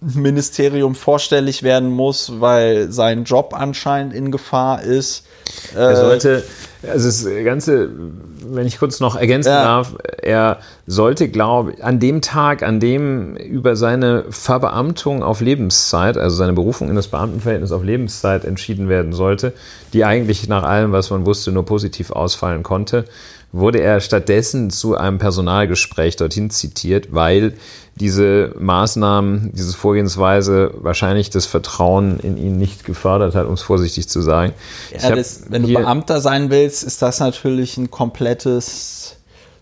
Bundeswirtschaftsministerium 0.00 0.94
vorstellig 0.94 1.62
werden 1.62 1.90
muss, 1.90 2.40
weil 2.40 2.92
sein 2.92 3.24
Job 3.24 3.54
anscheinend 3.54 4.14
in 4.14 4.30
Gefahr 4.30 4.82
ist. 4.82 5.24
Er 5.74 5.96
sollte 5.96 6.44
also 6.82 7.06
das 7.06 7.44
Ganze, 7.44 7.90
wenn 8.46 8.66
ich 8.66 8.78
kurz 8.78 9.00
noch 9.00 9.16
ergänzen 9.16 9.48
ja. 9.48 9.64
darf, 9.64 9.96
er 10.22 10.58
sollte, 10.86 11.28
glaube 11.28 11.72
ich, 11.72 11.84
an 11.84 11.98
dem 11.98 12.20
Tag, 12.20 12.62
an 12.62 12.78
dem 12.78 13.34
über 13.34 13.74
seine 13.74 14.26
Verbeamtung 14.30 15.22
auf 15.22 15.40
Lebenszeit, 15.40 16.16
also 16.16 16.36
seine 16.36 16.52
Berufung 16.52 16.88
in 16.88 16.94
das 16.94 17.08
Beamtenverhältnis 17.08 17.72
auf 17.72 17.82
Lebenszeit 17.82 18.44
entschieden 18.44 18.88
werden 18.88 19.12
sollte, 19.12 19.54
die 19.92 20.04
eigentlich 20.04 20.48
nach 20.48 20.62
allem, 20.62 20.92
was 20.92 21.10
man 21.10 21.26
wusste, 21.26 21.50
nur 21.50 21.64
positiv 21.64 22.12
ausfallen 22.12 22.62
konnte, 22.62 23.04
wurde 23.52 23.80
er 23.80 24.00
stattdessen 24.00 24.70
zu 24.70 24.96
einem 24.96 25.18
Personalgespräch 25.18 26.16
dorthin 26.16 26.50
zitiert, 26.50 27.14
weil 27.14 27.54
diese 27.96 28.54
Maßnahmen, 28.58 29.50
diese 29.54 29.76
Vorgehensweise 29.76 30.72
wahrscheinlich 30.76 31.30
das 31.30 31.46
Vertrauen 31.46 32.20
in 32.20 32.36
ihn 32.36 32.56
nicht 32.56 32.84
gefördert 32.84 33.34
hat, 33.34 33.46
um 33.46 33.54
es 33.54 33.62
vorsichtig 33.62 34.08
zu 34.08 34.20
sagen. 34.20 34.52
Ja, 34.92 35.14
das, 35.14 35.44
wenn 35.48 35.62
du 35.62 35.68
Beamter 35.68 36.20
sein 36.20 36.50
willst, 36.50 36.84
ist 36.84 37.02
das 37.02 37.20
natürlich 37.20 37.76
ein 37.76 37.90
komplettes 37.90 39.16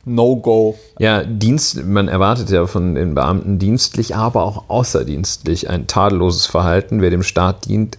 No-Go. 0.04 0.78
Ja, 0.98 1.24
Dienst, 1.24 1.84
man 1.84 2.08
erwartet 2.08 2.50
ja 2.50 2.66
von 2.66 2.94
den 2.94 3.14
Beamten 3.14 3.58
dienstlich, 3.58 4.14
aber 4.14 4.44
auch 4.44 4.64
außerdienstlich 4.68 5.70
ein 5.70 5.86
tadelloses 5.86 6.46
Verhalten. 6.46 7.00
Wer 7.00 7.10
dem 7.10 7.22
Staat 7.22 7.66
dient, 7.66 7.98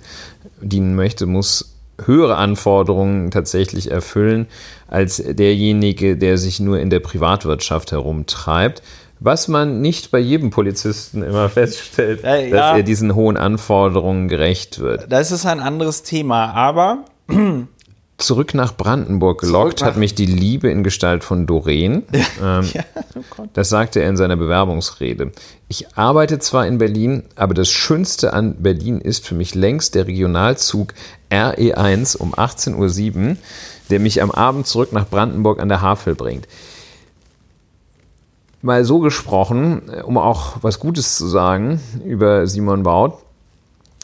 dienen 0.61 0.95
möchte, 0.95 1.25
muss 1.25 1.76
höhere 2.03 2.37
Anforderungen 2.37 3.31
tatsächlich 3.31 3.91
erfüllen 3.91 4.47
als 4.87 5.17
derjenige, 5.17 6.17
der 6.17 6.37
sich 6.37 6.59
nur 6.59 6.79
in 6.79 6.89
der 6.89 6.99
Privatwirtschaft 6.99 7.91
herumtreibt. 7.91 8.81
Was 9.19 9.47
man 9.47 9.81
nicht 9.81 10.11
bei 10.11 10.19
jedem 10.19 10.51
Polizisten 10.51 11.23
immer 11.23 11.49
feststellt, 11.49 12.23
äh, 12.23 12.49
ja. 12.49 12.55
dass 12.55 12.77
er 12.77 12.83
diesen 12.83 13.15
hohen 13.15 13.37
Anforderungen 13.37 14.27
gerecht 14.27 14.79
wird. 14.79 15.11
Das 15.11 15.31
ist 15.31 15.45
ein 15.45 15.59
anderes 15.59 16.03
Thema, 16.03 16.53
aber. 16.53 17.05
Zurück 18.17 18.55
nach 18.55 18.75
Brandenburg 18.75 19.41
gelockt 19.41 19.81
nach 19.81 19.87
hat 19.87 19.97
mich 19.97 20.15
die 20.15 20.25
Liebe 20.25 20.71
in 20.71 20.83
Gestalt 20.83 21.23
von 21.23 21.45
Doreen. 21.45 22.03
Ja. 22.41 22.59
Ähm, 22.59 22.69
ja, 22.73 22.83
oh 23.15 23.45
das 23.53 23.69
sagte 23.69 24.01
er 24.01 24.09
in 24.09 24.17
seiner 24.17 24.35
Bewerbungsrede. 24.35 25.31
Ich 25.67 25.97
arbeite 25.97 26.39
zwar 26.39 26.65
in 26.67 26.77
Berlin, 26.77 27.23
aber 27.35 27.53
das 27.53 27.69
Schönste 27.69 28.33
an 28.33 28.55
Berlin 28.55 29.01
ist 29.01 29.25
für 29.25 29.35
mich 29.35 29.55
längst 29.55 29.95
der 29.95 30.07
Regionalzug 30.07 30.93
RE1 31.31 32.17
um 32.17 32.33
18.07 32.33 33.29
Uhr, 33.29 33.37
der 33.89 33.99
mich 33.99 34.21
am 34.21 34.31
Abend 34.31 34.67
zurück 34.67 34.93
nach 34.93 35.07
Brandenburg 35.07 35.59
an 35.59 35.69
der 35.69 35.81
Havel 35.81 36.15
bringt 36.15 36.47
mal 38.61 38.83
so 38.85 38.99
gesprochen, 38.99 39.89
äh, 39.89 40.01
um 40.01 40.17
auch 40.17 40.57
was 40.61 40.79
Gutes 40.79 41.17
zu 41.17 41.27
sagen 41.27 41.81
über 42.05 42.47
Simon 42.47 42.83
Baut, 42.83 43.19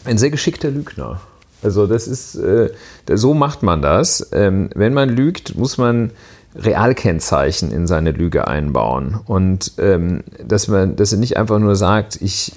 ein 0.05 0.17
sehr 0.17 0.31
geschickter 0.31 0.69
Lügner. 0.69 1.21
Also 1.63 1.87
das 1.87 2.07
ist, 2.07 2.35
äh, 2.35 2.69
so 3.11 3.33
macht 3.33 3.63
man 3.63 3.81
das. 3.81 4.29
Ähm, 4.31 4.69
wenn 4.75 4.93
man 4.93 5.09
lügt, 5.09 5.55
muss 5.55 5.77
man 5.77 6.11
Realkennzeichen 6.55 7.71
in 7.71 7.87
seine 7.87 8.11
Lüge 8.11 8.47
einbauen. 8.47 9.19
Und 9.25 9.73
ähm, 9.77 10.23
dass 10.45 10.67
man, 10.67 10.95
dass 10.95 11.11
er 11.11 11.19
nicht 11.19 11.37
einfach 11.37 11.59
nur 11.59 11.75
sagt, 11.75 12.21
ich, 12.21 12.53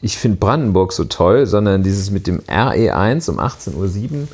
ich 0.00 0.18
finde 0.18 0.38
Brandenburg 0.38 0.92
so 0.92 1.04
toll, 1.04 1.46
sondern 1.46 1.82
dieses 1.82 2.10
mit 2.10 2.26
dem 2.26 2.40
RE1 2.40 3.30
um 3.30 3.40
18.07 3.40 3.74
Uhr, 3.74 4.28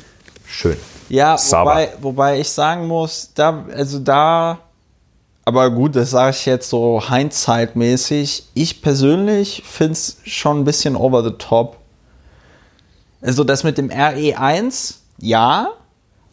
schön. 0.45 0.77
Ja, 1.09 1.37
wobei, 1.37 1.89
wobei 2.01 2.39
ich 2.39 2.49
sagen 2.49 2.87
muss, 2.87 3.31
da, 3.35 3.65
also 3.73 3.99
da 3.99 4.59
aber 5.45 5.69
gut, 5.71 5.95
das 5.95 6.11
sage 6.11 6.31
ich 6.31 6.45
jetzt 6.45 6.69
so 6.69 7.01
Hindsight-mäßig. 7.05 8.43
Ich 8.53 8.81
persönlich 8.81 9.63
finde 9.65 9.93
es 9.93 10.17
schon 10.23 10.59
ein 10.59 10.63
bisschen 10.63 10.95
over 10.95 11.23
the 11.23 11.35
top. 11.37 11.77
Also 13.23 13.43
das 13.43 13.63
mit 13.63 13.77
dem 13.77 13.89
RE1, 13.89 14.95
ja. 15.19 15.69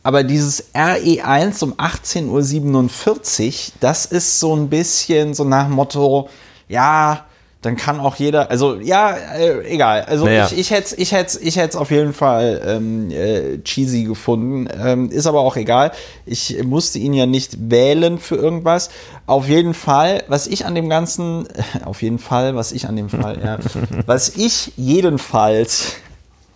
Aber 0.03 0.25
dieses 0.25 0.75
RE1 0.75 1.63
um 1.63 1.75
18.47 1.75 3.47
Uhr, 3.47 3.73
das 3.81 4.07
ist 4.07 4.41
so 4.41 4.57
ein 4.57 4.69
bisschen 4.69 5.35
so 5.35 5.45
nach 5.45 5.69
Motto, 5.69 6.29
ja, 6.69 7.27
dann 7.63 7.77
kann 7.77 8.01
auch 8.01 8.17
jeder, 8.17 8.51
also 8.51 8.77
ja, 8.77 9.15
äh, 9.15 9.61
egal. 9.71 10.05
Also 10.05 10.25
Naja. 10.25 10.47
ich, 10.47 10.59
ich 10.59 10.71
hätte 10.71 10.97
ich 10.97 11.13
hätt's, 11.13 11.37
ich 11.37 11.57
hätt's 11.57 11.77
auf 11.77 11.91
jeden 11.91 12.15
Fall 12.15 12.63
ähm, 12.65 13.11
äh, 13.11 13.59
cheesy 13.59 14.05
gefunden. 14.05 14.67
Ähm, 14.83 15.11
ist 15.11 15.27
aber 15.27 15.41
auch 15.41 15.57
egal. 15.57 15.93
Ich 16.25 16.63
musste 16.65 16.99
ihn 16.99 17.13
ja 17.13 17.27
nicht 17.27 17.71
wählen 17.71 18.19
für 18.19 18.37
irgendwas. 18.37 18.89
Auf 19.27 19.47
jeden 19.47 19.75
Fall, 19.75 20.25
was 20.29 20.47
ich 20.47 20.65
an 20.65 20.75
dem 20.75 20.89
Ganzen, 20.89 21.47
auf 21.85 22.01
jeden 22.01 22.19
Fall, 22.19 22.57
was 22.57 22.73
ich 22.73 22.89
an 22.89 22.97
dem 22.97 23.11
Fall, 23.11 23.39
ja, 23.45 23.59
was 24.07 24.31
ich 24.31 24.73
jedenfalls. 24.77 25.97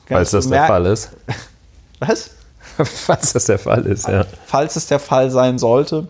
Falls 0.07 0.31
das 0.31 0.49
der 0.49 0.67
Fall 0.67 0.87
ist. 0.87 1.11
Was? 2.01 2.31
Falls 2.77 3.33
das 3.33 3.45
der 3.47 3.59
Fall 3.59 3.87
ist, 3.87 4.09
ja. 4.09 4.25
falls 4.47 4.75
es 4.75 4.87
der 4.89 4.99
Fall 4.99 5.31
sein 5.31 5.59
sollte. 5.59 6.09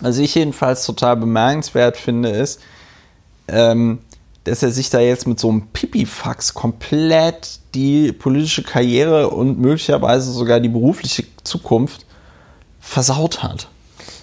Was 0.00 0.18
ich 0.18 0.34
jedenfalls 0.34 0.84
total 0.84 1.16
bemerkenswert 1.16 1.96
finde, 1.96 2.28
ist, 2.28 2.60
ähm, 3.48 4.00
dass 4.44 4.62
er 4.62 4.70
sich 4.70 4.90
da 4.90 5.00
jetzt 5.00 5.26
mit 5.26 5.40
so 5.40 5.48
einem 5.48 5.68
Pipifax 5.68 6.52
komplett 6.52 7.60
die 7.74 8.12
politische 8.12 8.62
Karriere 8.62 9.30
und 9.30 9.58
möglicherweise 9.58 10.30
sogar 10.32 10.60
die 10.60 10.68
berufliche 10.68 11.24
Zukunft 11.44 12.04
versaut 12.78 13.42
hat. 13.42 13.68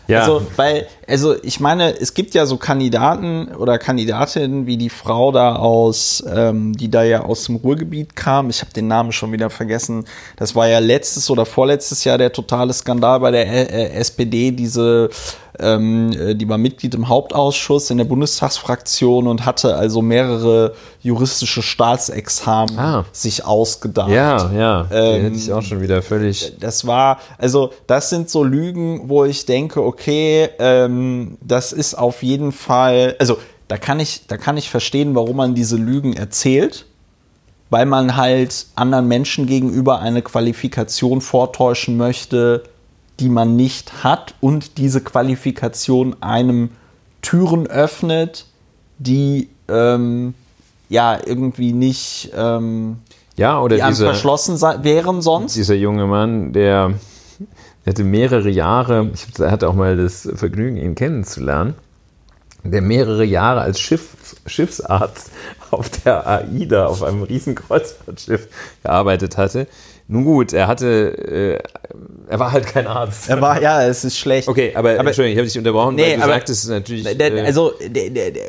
Ja, 0.07 0.21
Also, 0.21 0.45
weil, 0.57 0.87
also 1.07 1.35
ich 1.43 1.59
meine, 1.59 1.97
es 1.97 2.13
gibt 2.13 2.33
ja 2.33 2.45
so 2.45 2.57
Kandidaten 2.57 3.47
oder 3.55 3.77
Kandidatinnen 3.77 4.65
wie 4.65 4.77
die 4.77 4.89
Frau 4.89 5.31
da 5.31 5.55
aus, 5.55 6.23
ähm, 6.33 6.73
die 6.73 6.91
da 6.91 7.03
ja 7.03 7.21
aus 7.21 7.45
dem 7.45 7.55
Ruhrgebiet 7.55 8.15
kam. 8.15 8.49
Ich 8.49 8.61
habe 8.61 8.73
den 8.73 8.87
Namen 8.87 9.11
schon 9.11 9.31
wieder 9.31 9.49
vergessen. 9.49 10.05
Das 10.35 10.55
war 10.55 10.67
ja 10.67 10.79
letztes 10.79 11.29
oder 11.29 11.45
vorletztes 11.45 12.03
Jahr 12.03 12.17
der 12.17 12.33
totale 12.33 12.73
Skandal 12.73 13.19
bei 13.19 13.31
der 13.31 13.47
äh, 13.47 13.93
SPD. 13.93 14.51
Diese, 14.51 15.09
ähm, 15.59 16.11
äh, 16.11 16.33
die 16.35 16.47
war 16.49 16.57
Mitglied 16.57 16.95
im 16.95 17.07
Hauptausschuss 17.09 17.89
in 17.89 17.97
der 17.97 18.05
Bundestagsfraktion 18.05 19.27
und 19.27 19.45
hatte 19.45 19.75
also 19.75 20.01
mehrere 20.01 20.73
juristische 21.01 21.61
Staatsexamen 21.61 22.77
Ah. 22.79 23.05
sich 23.11 23.45
ausgedacht. 23.45 24.09
ja, 24.09 24.51
ja. 24.51 24.87
Ähm, 24.91 25.13
Den 25.13 25.21
hätte 25.23 25.35
ich 25.37 25.53
auch 25.53 25.61
schon 25.61 25.81
wieder 25.81 26.01
völlig. 26.01 26.53
Das 26.59 26.87
war, 26.87 27.19
also 27.37 27.71
das 27.87 28.09
sind 28.09 28.29
so 28.29 28.43
Lügen, 28.43 29.09
wo 29.09 29.25
ich 29.25 29.45
denke, 29.45 29.83
okay, 29.83 30.49
ähm, 30.59 31.37
das 31.41 31.71
ist 31.71 31.95
auf 31.95 32.23
jeden 32.23 32.51
Fall, 32.51 33.15
also 33.19 33.37
da 33.67 33.77
kann 33.77 33.99
ich, 33.99 34.27
da 34.27 34.37
kann 34.37 34.57
ich 34.57 34.69
verstehen, 34.69 35.15
warum 35.15 35.37
man 35.37 35.55
diese 35.55 35.77
Lügen 35.77 36.13
erzählt, 36.13 36.85
weil 37.69 37.85
man 37.85 38.15
halt 38.17 38.67
anderen 38.75 39.07
Menschen 39.07 39.47
gegenüber 39.47 39.99
eine 39.99 40.21
Qualifikation 40.21 41.21
vortäuschen 41.21 41.97
möchte, 41.97 42.63
die 43.19 43.29
man 43.29 43.55
nicht 43.55 44.03
hat 44.03 44.35
und 44.41 44.77
diese 44.77 45.01
Qualifikation 45.01 46.15
einem 46.21 46.69
Türen 47.21 47.67
öffnet, 47.67 48.45
die 48.97 49.49
ähm, 49.67 50.33
ja 50.89 51.19
irgendwie 51.25 51.73
nicht 51.73 52.31
ähm, 52.35 52.97
Ja, 53.37 53.61
oder 53.61 53.77
die 53.77 53.83
diese, 53.87 54.05
verschlossen 54.05 54.59
wären 54.83 55.21
sonst. 55.21 55.55
dieser 55.55 55.75
junge 55.75 56.05
Mann, 56.05 56.53
der, 56.53 56.93
der 57.85 57.93
hatte 57.93 58.03
mehrere 58.03 58.49
Jahre, 58.49 59.09
ich 59.13 59.27
hatte 59.39 59.69
auch 59.69 59.75
mal 59.75 59.95
das 59.97 60.29
Vergnügen, 60.35 60.77
ihn 60.77 60.95
kennenzulernen, 60.95 61.75
der 62.63 62.81
mehrere 62.81 63.25
Jahre 63.25 63.61
als 63.61 63.79
Schiff, 63.79 64.35
Schiffsarzt 64.45 65.31
auf 65.71 65.89
der 65.89 66.27
AIDA, 66.27 66.85
auf 66.87 67.03
einem 67.03 67.23
riesen 67.23 67.55
Kreuzfahrtschiff 67.55 68.47
gearbeitet 68.83 69.37
hatte. 69.37 69.67
Nun 70.13 70.25
gut, 70.25 70.53
er 70.53 70.67
hatte, 70.67 71.57
äh, 71.57 72.29
er 72.31 72.39
war 72.39 72.51
halt 72.51 72.67
kein 72.67 72.85
Arzt. 72.85 73.29
Er 73.29 73.41
war, 73.41 73.59
ja, 73.59 73.83
es 73.83 74.03
ist 74.03 74.15
schlecht. 74.19 74.47
Okay, 74.47 74.71
aber, 74.75 74.91
Aber- 74.99 75.07
Entschuldigung, 75.07 75.31
ich 75.33 75.37
habe 75.39 75.47
dich 75.47 75.57
unterbrochen, 75.57 75.95
Nee, 75.95 76.03
weil 76.03 76.17
du 76.17 76.23
aber- 76.23 76.33
sagtest 76.33 76.69
natürlich. 76.69 77.05
Äh, 77.19 77.41
also, 77.41 77.73
der, 77.81 78.11
der, 78.11 78.29
der, 78.29 78.43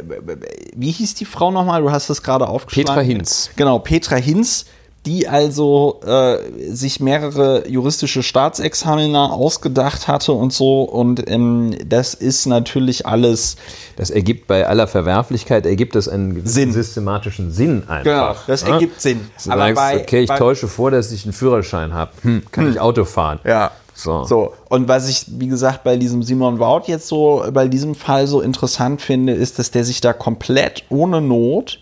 wie 0.76 0.90
hieß 0.90 1.14
die 1.14 1.24
Frau 1.24 1.50
nochmal? 1.50 1.80
Du 1.80 1.90
hast 1.90 2.10
das 2.10 2.22
gerade 2.22 2.46
aufgeschlagen. 2.46 2.86
Petra 2.88 3.00
Hinz. 3.00 3.48
Genau, 3.56 3.78
Petra 3.78 4.16
Hinz, 4.16 4.66
die 5.06 5.28
also 5.28 6.00
äh, 6.06 6.38
sich 6.70 6.98
mehrere 6.98 7.68
juristische 7.68 8.22
Staatsexamina 8.22 9.30
ausgedacht 9.30 10.08
hatte 10.08 10.32
und 10.32 10.52
so. 10.52 10.82
Und 10.82 11.28
ähm, 11.28 11.76
das 11.86 12.14
ist 12.14 12.46
natürlich 12.46 13.06
alles. 13.06 13.56
das 13.96 14.10
ergibt 14.10 14.46
bei 14.46 14.66
aller 14.66 14.86
Verwerflichkeit, 14.86 15.66
ergibt 15.66 15.94
das 15.94 16.08
einen 16.08 16.34
gewissen 16.34 16.54
Sinn. 16.54 16.72
systematischen 16.72 17.50
Sinn 17.50 17.82
einfach. 17.86 18.04
Genau, 18.04 18.34
das 18.46 18.62
ja? 18.62 18.68
ergibt 18.74 19.00
Sinn. 19.00 19.20
Du 19.36 19.50
sagst, 19.50 20.00
okay, 20.00 20.20
ich 20.22 20.30
täusche 20.30 20.68
vor, 20.68 20.90
dass 20.90 21.12
ich 21.12 21.24
einen 21.24 21.34
Führerschein 21.34 21.92
habe. 21.92 22.12
Hm, 22.22 22.42
kann 22.50 22.70
ich 22.70 22.80
Auto 22.80 23.04
fahren? 23.04 23.40
Ja. 23.44 23.72
So. 23.96 24.24
So, 24.24 24.54
und 24.70 24.88
was 24.88 25.08
ich, 25.08 25.26
wie 25.38 25.46
gesagt, 25.46 25.84
bei 25.84 25.96
diesem 25.96 26.24
Simon 26.24 26.58
Wout 26.58 26.82
jetzt 26.86 27.06
so, 27.06 27.44
bei 27.52 27.68
diesem 27.68 27.94
Fall 27.94 28.26
so 28.26 28.40
interessant 28.40 29.00
finde, 29.00 29.34
ist, 29.34 29.60
dass 29.60 29.70
der 29.70 29.84
sich 29.84 30.00
da 30.00 30.12
komplett 30.12 30.82
ohne 30.88 31.20
Not 31.20 31.78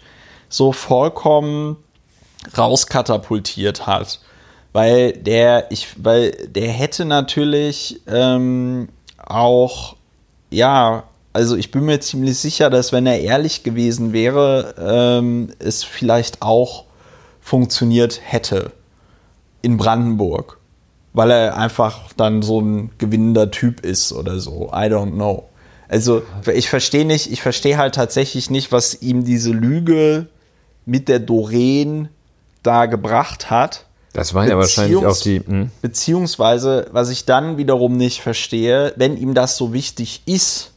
so 0.51 0.73
vollkommen 0.73 1.79
rauskatapultiert 2.57 3.87
hat. 3.87 4.21
Weil 4.73 5.13
der, 5.13 5.71
ich, 5.71 5.89
weil 6.03 6.31
der 6.49 6.69
hätte 6.69 7.05
natürlich 7.05 8.01
ähm, 8.07 8.89
auch, 9.19 9.97
ja, 10.51 11.05
also 11.33 11.57
ich 11.57 11.71
bin 11.71 11.85
mir 11.85 12.01
ziemlich 12.01 12.39
sicher, 12.39 12.71
dass 12.71 12.93
wenn 12.93 13.07
er 13.07 13.21
ehrlich 13.21 13.63
gewesen 13.63 14.13
wäre, 14.13 14.75
ähm, 14.79 15.51
es 15.59 15.85
vielleicht 15.85 16.43
auch 16.43 16.85
funktioniert 17.41 18.21
hätte 18.23 18.73
in 19.63 19.77
Brandenburg, 19.77 20.59
weil 21.13 21.31
er 21.31 21.57
einfach 21.57 22.13
dann 22.17 22.43
so 22.43 22.61
ein 22.61 22.91
gewinnender 22.99 23.51
Typ 23.51 23.85
ist 23.85 24.13
oder 24.13 24.41
so. 24.41 24.71
I 24.73 24.87
don't 24.89 25.13
know. 25.13 25.49
Also 25.89 26.23
ich 26.53 26.71
verstehe 26.71 27.05
nicht, 27.05 27.31
ich 27.31 27.43
verstehe 27.43 27.77
halt 27.77 27.95
tatsächlich 27.95 28.49
nicht, 28.49 28.73
was 28.73 29.03
ihm 29.03 29.25
diese 29.25 29.53
Lüge 29.53 30.29
mit 30.87 31.09
der 31.09 31.19
Doreen 31.19 32.09
da 32.63 32.87
gebracht 32.87 33.51
hat. 33.51 33.87
Das 34.13 34.35
war 34.35 34.47
ja 34.47 34.59
wahrscheinlich 34.59 35.05
auch 35.05 35.17
die. 35.17 35.41
Hm? 35.41 35.71
Beziehungsweise, 35.81 36.87
was 36.93 37.09
ich 37.09 37.25
dann 37.25 37.57
wiederum 37.57 37.97
nicht 37.97 38.21
verstehe, 38.21 38.93
wenn 38.97 39.17
ihm 39.17 39.35
das 39.35 39.57
so 39.57 39.73
wichtig 39.73 40.23
ist, 40.27 40.73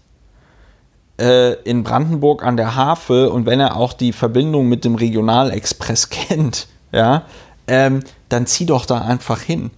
äh, 1.20 1.54
in 1.64 1.84
Brandenburg 1.84 2.44
an 2.44 2.58
der 2.58 2.76
Havel 2.76 3.28
und 3.28 3.46
wenn 3.46 3.60
er 3.60 3.76
auch 3.76 3.94
die 3.94 4.14
Verbindung 4.14 4.68
mit 4.68 4.86
dem 4.86 4.96
Regionalexpress 4.96 6.10
kennt, 6.10 6.68
ja, 6.92 7.24
ähm, 7.68 8.02
dann 8.30 8.48
zieh 8.48 8.66
doch 8.66 8.86
da 8.86 9.02
einfach 9.02 9.42
hin. 9.42 9.72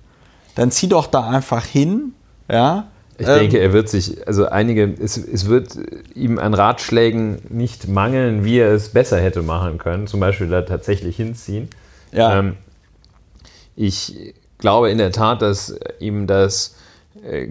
Dann 0.55 0.71
zieh 0.71 0.89
doch 0.89 1.07
da 1.07 1.29
einfach 1.29 1.65
hin, 1.65 2.13
ja. 2.51 2.87
Ich 3.19 3.27
Ähm, 3.27 3.39
denke, 3.39 3.57
er 3.57 3.73
wird 3.73 3.89
sich, 3.89 4.27
also 4.27 4.47
einige, 4.47 4.93
es, 4.99 5.17
es 5.17 5.47
wird 5.47 5.75
ihm 6.13 6.37
an 6.37 6.53
Ratschlägen 6.53 7.39
nicht 7.49 7.87
mangeln, 7.87 8.43
wie 8.43 8.59
er 8.59 8.71
es 8.71 8.89
besser 8.89 9.19
hätte 9.19 9.41
machen 9.41 9.79
können. 9.79 10.05
Zum 10.05 10.19
Beispiel 10.19 10.47
da 10.47 10.61
tatsächlich 10.61 11.15
hinziehen. 11.15 11.69
Ja. 12.11 12.39
Ähm, 12.39 12.57
ich 13.75 14.33
glaube 14.57 14.89
in 14.89 14.97
der 14.97 15.11
Tat, 15.11 15.41
dass 15.41 15.77
ihm 15.99 16.27
das 16.27 16.75
äh, 17.23 17.47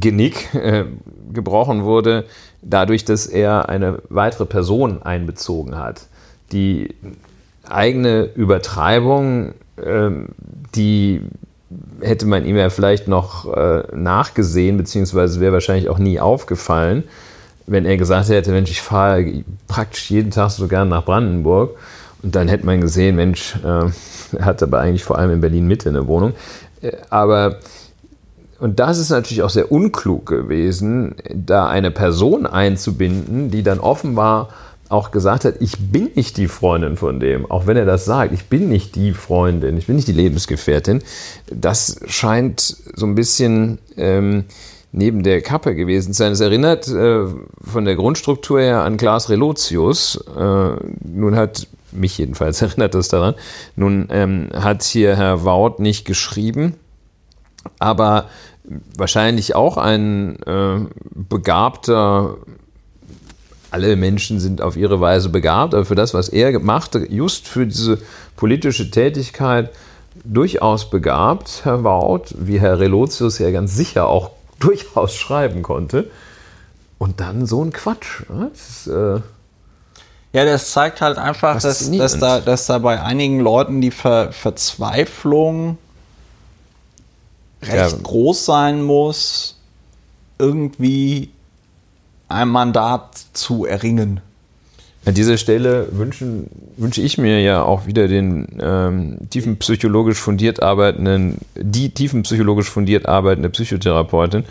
Genick 0.00 0.54
äh, 0.54 0.84
gebrochen 1.32 1.84
wurde, 1.84 2.24
dadurch, 2.62 3.04
dass 3.04 3.26
er 3.26 3.68
eine 3.68 4.02
weitere 4.08 4.46
Person 4.46 5.02
einbezogen 5.02 5.76
hat. 5.76 6.06
Die 6.52 6.94
eigene 7.68 8.24
Übertreibung, 8.34 9.54
ähm, 9.82 10.28
die 10.74 11.22
hätte 12.00 12.26
man 12.26 12.46
ihm 12.46 12.56
ja 12.56 12.70
vielleicht 12.70 13.08
noch 13.08 13.52
äh, 13.54 13.82
nachgesehen, 13.94 14.76
beziehungsweise 14.76 15.40
wäre 15.40 15.52
wahrscheinlich 15.52 15.88
auch 15.88 15.98
nie 15.98 16.18
aufgefallen, 16.18 17.04
wenn 17.66 17.84
er 17.84 17.98
gesagt 17.98 18.30
hätte, 18.30 18.52
Mensch, 18.52 18.70
ich 18.70 18.80
fahre 18.80 19.44
praktisch 19.66 20.10
jeden 20.10 20.30
Tag 20.30 20.50
so 20.50 20.68
gern 20.68 20.88
nach 20.88 21.04
Brandenburg. 21.04 21.76
Und 22.22 22.34
dann 22.34 22.48
hätte 22.48 22.66
man 22.66 22.80
gesehen, 22.80 23.16
Mensch, 23.16 23.56
äh, 23.64 23.90
er 24.36 24.44
hat 24.44 24.62
aber 24.62 24.80
eigentlich 24.80 25.04
vor 25.04 25.18
allem 25.18 25.32
in 25.32 25.40
Berlin 25.40 25.66
Mitte 25.66 25.88
eine 25.88 26.06
Wohnung. 26.06 26.34
Äh, 26.80 26.92
aber 27.10 27.58
und 28.60 28.80
das 28.80 28.98
ist 28.98 29.10
natürlich 29.10 29.42
auch 29.42 29.50
sehr 29.50 29.70
unklug 29.70 30.26
gewesen, 30.26 31.14
da 31.32 31.68
eine 31.68 31.92
Person 31.92 32.44
einzubinden, 32.44 33.50
die 33.50 33.62
dann 33.62 33.78
offenbar 33.78 34.48
auch 34.88 35.10
gesagt 35.10 35.44
hat, 35.44 35.56
ich 35.60 35.78
bin 35.78 36.10
nicht 36.14 36.36
die 36.38 36.48
Freundin 36.48 36.96
von 36.96 37.20
dem, 37.20 37.48
auch 37.50 37.66
wenn 37.66 37.76
er 37.76 37.84
das 37.84 38.04
sagt, 38.04 38.32
ich 38.32 38.46
bin 38.46 38.68
nicht 38.68 38.96
die 38.96 39.12
Freundin, 39.12 39.76
ich 39.76 39.86
bin 39.86 39.96
nicht 39.96 40.08
die 40.08 40.12
Lebensgefährtin. 40.12 41.02
Das 41.52 42.00
scheint 42.06 42.60
so 42.94 43.06
ein 43.06 43.14
bisschen 43.14 43.78
ähm, 43.96 44.44
neben 44.90 45.22
der 45.22 45.42
Kappe 45.42 45.74
gewesen 45.74 46.12
zu 46.12 46.18
sein. 46.18 46.32
Es 46.32 46.40
erinnert 46.40 46.88
äh, 46.88 47.26
von 47.62 47.84
der 47.84 47.96
Grundstruktur 47.96 48.60
her 48.60 48.82
an 48.82 48.96
Klaas 48.96 49.28
Relotius. 49.28 50.24
Äh, 50.36 50.70
nun 51.04 51.36
hat 51.36 51.66
mich 51.92 52.18
jedenfalls 52.18 52.62
erinnert 52.62 52.94
das 52.94 53.08
daran. 53.08 53.34
Nun 53.76 54.08
ähm, 54.10 54.48
hat 54.54 54.82
hier 54.82 55.16
Herr 55.16 55.44
Wout 55.44 55.76
nicht 55.78 56.04
geschrieben, 56.04 56.74
aber 57.78 58.28
wahrscheinlich 58.96 59.54
auch 59.54 59.76
ein 59.76 60.40
äh, 60.42 60.80
begabter, 61.14 62.36
alle 63.70 63.96
Menschen 63.96 64.40
sind 64.40 64.62
auf 64.62 64.76
ihre 64.76 65.00
Weise 65.00 65.28
begabt, 65.28 65.74
aber 65.74 65.84
für 65.84 65.94
das, 65.94 66.14
was 66.14 66.28
er 66.28 66.58
machte, 66.58 67.06
just 67.10 67.48
für 67.48 67.66
diese 67.66 67.98
politische 68.36 68.90
Tätigkeit, 68.90 69.70
durchaus 70.24 70.90
begabt, 70.90 71.60
Herr 71.64 71.84
Wout, 71.84 72.34
wie 72.38 72.60
Herr 72.60 72.78
Relotius 72.80 73.38
ja 73.38 73.50
ganz 73.50 73.76
sicher 73.76 74.08
auch 74.08 74.30
durchaus 74.58 75.14
schreiben 75.14 75.62
konnte. 75.62 76.10
Und 76.98 77.20
dann 77.20 77.46
so 77.46 77.64
ein 77.64 77.72
Quatsch. 77.72 78.28
Ne? 78.28 78.50
Das 78.52 78.68
ist, 78.68 78.86
äh, 78.88 79.20
Ja, 80.38 80.44
das 80.44 80.70
zeigt 80.70 81.00
halt 81.00 81.18
einfach, 81.18 81.60
dass, 81.60 81.90
dass, 81.90 82.16
da, 82.20 82.38
dass 82.38 82.66
da 82.66 82.78
bei 82.78 83.02
einigen 83.02 83.40
Leuten 83.40 83.80
die 83.80 83.90
Ver 83.90 84.30
Verzweiflung 84.30 85.78
recht 87.60 87.92
ja. 87.92 87.98
groß 88.00 88.44
sein 88.44 88.80
muss, 88.84 89.56
irgendwie 90.38 91.30
ein 92.28 92.46
Mandat 92.50 93.18
zu 93.32 93.64
erringen. 93.64 94.20
An 95.06 95.14
dieser 95.14 95.38
Stelle 95.38 95.88
wünschen, 95.90 96.48
wünsche 96.76 97.00
ich 97.00 97.18
mir 97.18 97.40
ja 97.40 97.64
auch 97.64 97.86
wieder 97.86 98.06
den 98.06 98.46
ähm, 98.60 99.18
tiefenpsychologisch 99.30 100.18
fundiert 100.18 100.62
arbeitenden, 100.62 101.38
die 101.56 101.90
tiefenpsychologisch 101.90 102.70
fundiert 102.70 103.06
arbeitende 103.06 103.50
Psychotherapeutin, 103.50 104.44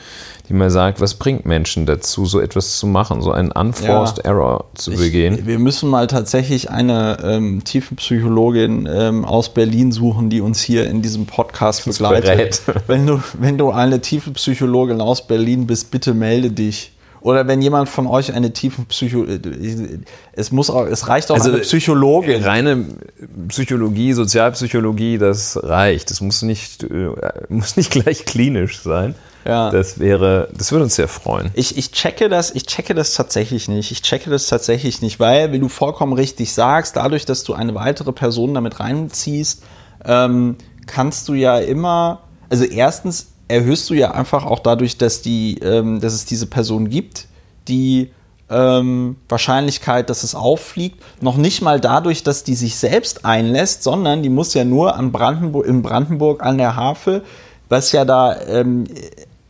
die 0.50 0.54
mal 0.54 0.70
sagt, 0.70 1.02
was 1.02 1.16
bringt 1.16 1.46
Menschen 1.46 1.86
dazu, 1.86 2.26
so 2.26 2.40
etwas 2.40 2.78
zu 2.78 2.88
machen, 2.88 3.22
so 3.22 3.32
einen 3.32 3.52
unforced 3.52 4.20
ja. 4.20 4.32
Error 4.32 4.66
zu 4.76 4.92
ich, 4.92 4.98
begehen. 4.98 5.46
Wir 5.46 5.60
müssen 5.60 5.90
mal 5.90 6.08
tatsächlich 6.08 6.70
eine 6.70 7.18
ähm, 7.24 7.64
Tiefenpsychologin 7.64 8.88
ähm, 8.92 9.26
aus 9.26 9.54
Berlin 9.54 9.92
suchen, 9.92 10.30
die 10.30 10.40
uns 10.40 10.62
hier 10.62 10.88
in 10.88 11.02
diesem 11.02 11.26
Podcast 11.26 11.86
begleitet. 11.86 12.62
Wenn 12.88 13.06
du, 13.06 13.22
wenn 13.34 13.58
du 13.58 13.72
eine 13.72 14.00
Tiefenpsychologin 14.00 15.02
aus 15.02 15.28
Berlin 15.28 15.68
bist, 15.68 15.92
bitte 15.92 16.14
melde 16.14 16.52
dich. 16.52 16.92
Oder 17.20 17.48
wenn 17.48 17.62
jemand 17.62 17.90
von 17.90 18.08
euch 18.08 18.34
eine 18.34 18.54
tiefen 18.54 18.86
Psycho 18.86 19.26
es 20.34 20.52
muss 20.52 20.70
auch, 20.70 20.86
es 20.86 21.08
reicht 21.10 21.32
auch 21.32 21.36
also 21.36 21.50
eine 21.50 21.60
Psychologin. 21.60 22.44
Reine 22.44 22.86
Psychologie, 23.50 24.14
Sozialpsychologie, 24.14 25.18
das 25.18 25.60
reicht. 25.62 26.12
Es 26.12 26.22
muss 26.22 26.42
nicht, 26.44 26.84
äh, 26.84 27.10
muss 27.50 27.76
nicht 27.76 27.92
gleich 27.92 28.26
klinisch 28.26 28.80
sein. 28.82 29.16
Ja. 29.48 29.72
Das 29.72 29.98
wäre, 29.98 30.50
das 30.54 30.72
würde 30.72 30.84
uns 30.84 30.96
sehr 30.96 31.08
freuen. 31.08 31.52
Ich, 31.54 31.78
ich 31.78 31.92
checke 31.92 32.28
das, 32.28 32.52
ich 32.52 32.66
checke 32.66 32.94
das 32.94 33.14
tatsächlich 33.14 33.70
nicht. 33.70 33.92
Ich 33.92 34.02
checke 34.02 34.30
das 34.30 34.48
tatsächlich 34.48 35.02
nicht, 35.02 35.20
weil, 35.20 35.54
wie 35.54 35.60
du 35.60 35.70
vollkommen 35.70 36.14
richtig 36.14 36.54
sagst, 36.54 36.98
dadurch, 36.98 37.26
dass 37.26 37.44
du 37.46 37.54
eine 37.54 37.74
weitere 37.74 38.12
Person 38.12 38.54
damit 38.54 38.82
reinziehst, 38.82 39.64
ähm, 40.06 40.58
kannst 40.86 41.30
du 41.30 41.34
ja 41.34 41.60
immer, 41.60 42.20
also 42.50 42.66
erstens 42.66 43.28
erhöhst 43.48 43.90
du 43.90 43.94
ja 43.94 44.12
einfach 44.12 44.46
auch 44.46 44.60
dadurch, 44.60 44.98
dass, 44.98 45.22
die, 45.22 45.60
ähm, 45.60 46.02
dass 46.02 46.14
es 46.14 46.26
diese 46.26 46.48
Person 46.48 46.90
gibt, 46.90 47.28
die 47.70 48.12
ähm, 48.50 49.16
Wahrscheinlichkeit, 49.30 50.10
dass 50.10 50.24
es 50.24 50.36
auffliegt, 50.36 51.02
noch 51.22 51.38
nicht 51.38 51.62
mal 51.62 51.80
dadurch, 51.80 52.24
dass 52.24 52.44
die 52.44 52.56
sich 52.56 52.76
selbst 52.76 53.24
einlässt, 53.24 53.84
sondern 53.84 54.24
die 54.24 54.30
muss 54.30 54.54
ja 54.54 54.66
nur 54.66 54.96
an 54.96 55.14
Brandenburg, 55.14 55.66
in 55.66 55.82
Brandenburg 55.82 56.44
an 56.44 56.58
der 56.58 56.76
Havel, 56.76 57.24
was 57.70 57.92
ja 57.92 58.06
da 58.06 58.40
ähm, 58.48 58.86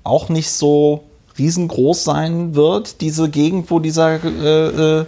auch 0.08 0.30
nicht 0.30 0.50
so 0.52 1.04
riesengroß 1.38 2.04
sein 2.04 2.56
wird, 2.56 3.02
diese 3.02 3.30
Gegend, 3.30 3.70
wo 3.70 3.80
dieser, 3.80 4.24
äh, 4.24 5.00
äh, 5.00 5.06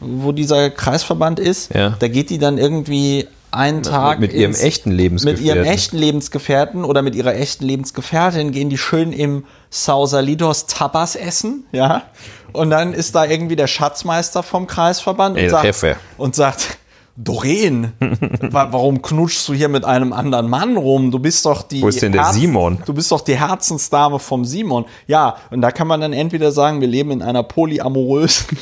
wo 0.00 0.32
dieser 0.32 0.70
Kreisverband 0.70 1.40
ist. 1.40 1.74
Ja. 1.74 1.96
Da 1.98 2.08
geht 2.08 2.30
die 2.30 2.38
dann 2.38 2.58
irgendwie 2.58 3.26
einen 3.50 3.82
Tag 3.82 4.20
mit, 4.20 4.32
ihrem 4.32 4.54
echten 4.54 4.92
Lebensgefährten. 4.92 5.44
Mit 5.44 5.54
ihrem 5.54 5.64
echten 5.64 5.96
Lebensgefährten 5.96 6.84
oder 6.84 7.02
mit 7.02 7.14
ihrer 7.14 7.34
echten 7.34 7.64
Lebensgefährtin 7.64 8.52
gehen 8.52 8.70
die 8.70 8.78
schön 8.78 9.12
im 9.12 9.44
Sausalidos 9.70 10.66
Tapas 10.66 11.16
essen, 11.16 11.64
ja. 11.72 12.02
Und 12.52 12.70
dann 12.70 12.92
ist 12.92 13.14
da 13.14 13.24
irgendwie 13.24 13.56
der 13.56 13.66
Schatzmeister 13.66 14.42
vom 14.42 14.66
Kreisverband 14.66 15.38
und 15.38 15.50
sagt, 15.50 15.96
und 16.18 16.34
sagt, 16.34 16.78
Doreen, 17.22 17.92
warum 18.50 19.02
knutschst 19.02 19.46
du 19.48 19.52
hier 19.52 19.68
mit 19.68 19.84
einem 19.84 20.12
anderen 20.12 20.48
Mann 20.48 20.76
rum? 20.78 21.10
Du 21.10 21.18
bist 21.18 21.44
doch 21.44 21.62
die. 21.62 21.82
Wo 21.82 21.88
ist 21.88 22.00
denn 22.00 22.12
der 22.12 22.24
Herz 22.24 22.34
Simon? 22.34 22.78
Du 22.86 22.94
bist 22.94 23.12
doch 23.12 23.20
die 23.20 23.38
Herzensdame 23.38 24.18
vom 24.18 24.46
Simon. 24.46 24.86
Ja, 25.06 25.36
und 25.50 25.60
da 25.60 25.70
kann 25.70 25.86
man 25.86 26.00
dann 26.00 26.14
entweder 26.14 26.50
sagen, 26.50 26.80
wir 26.80 26.88
leben 26.88 27.10
in 27.10 27.20
einer 27.20 27.42
polyamorösen 27.42 28.56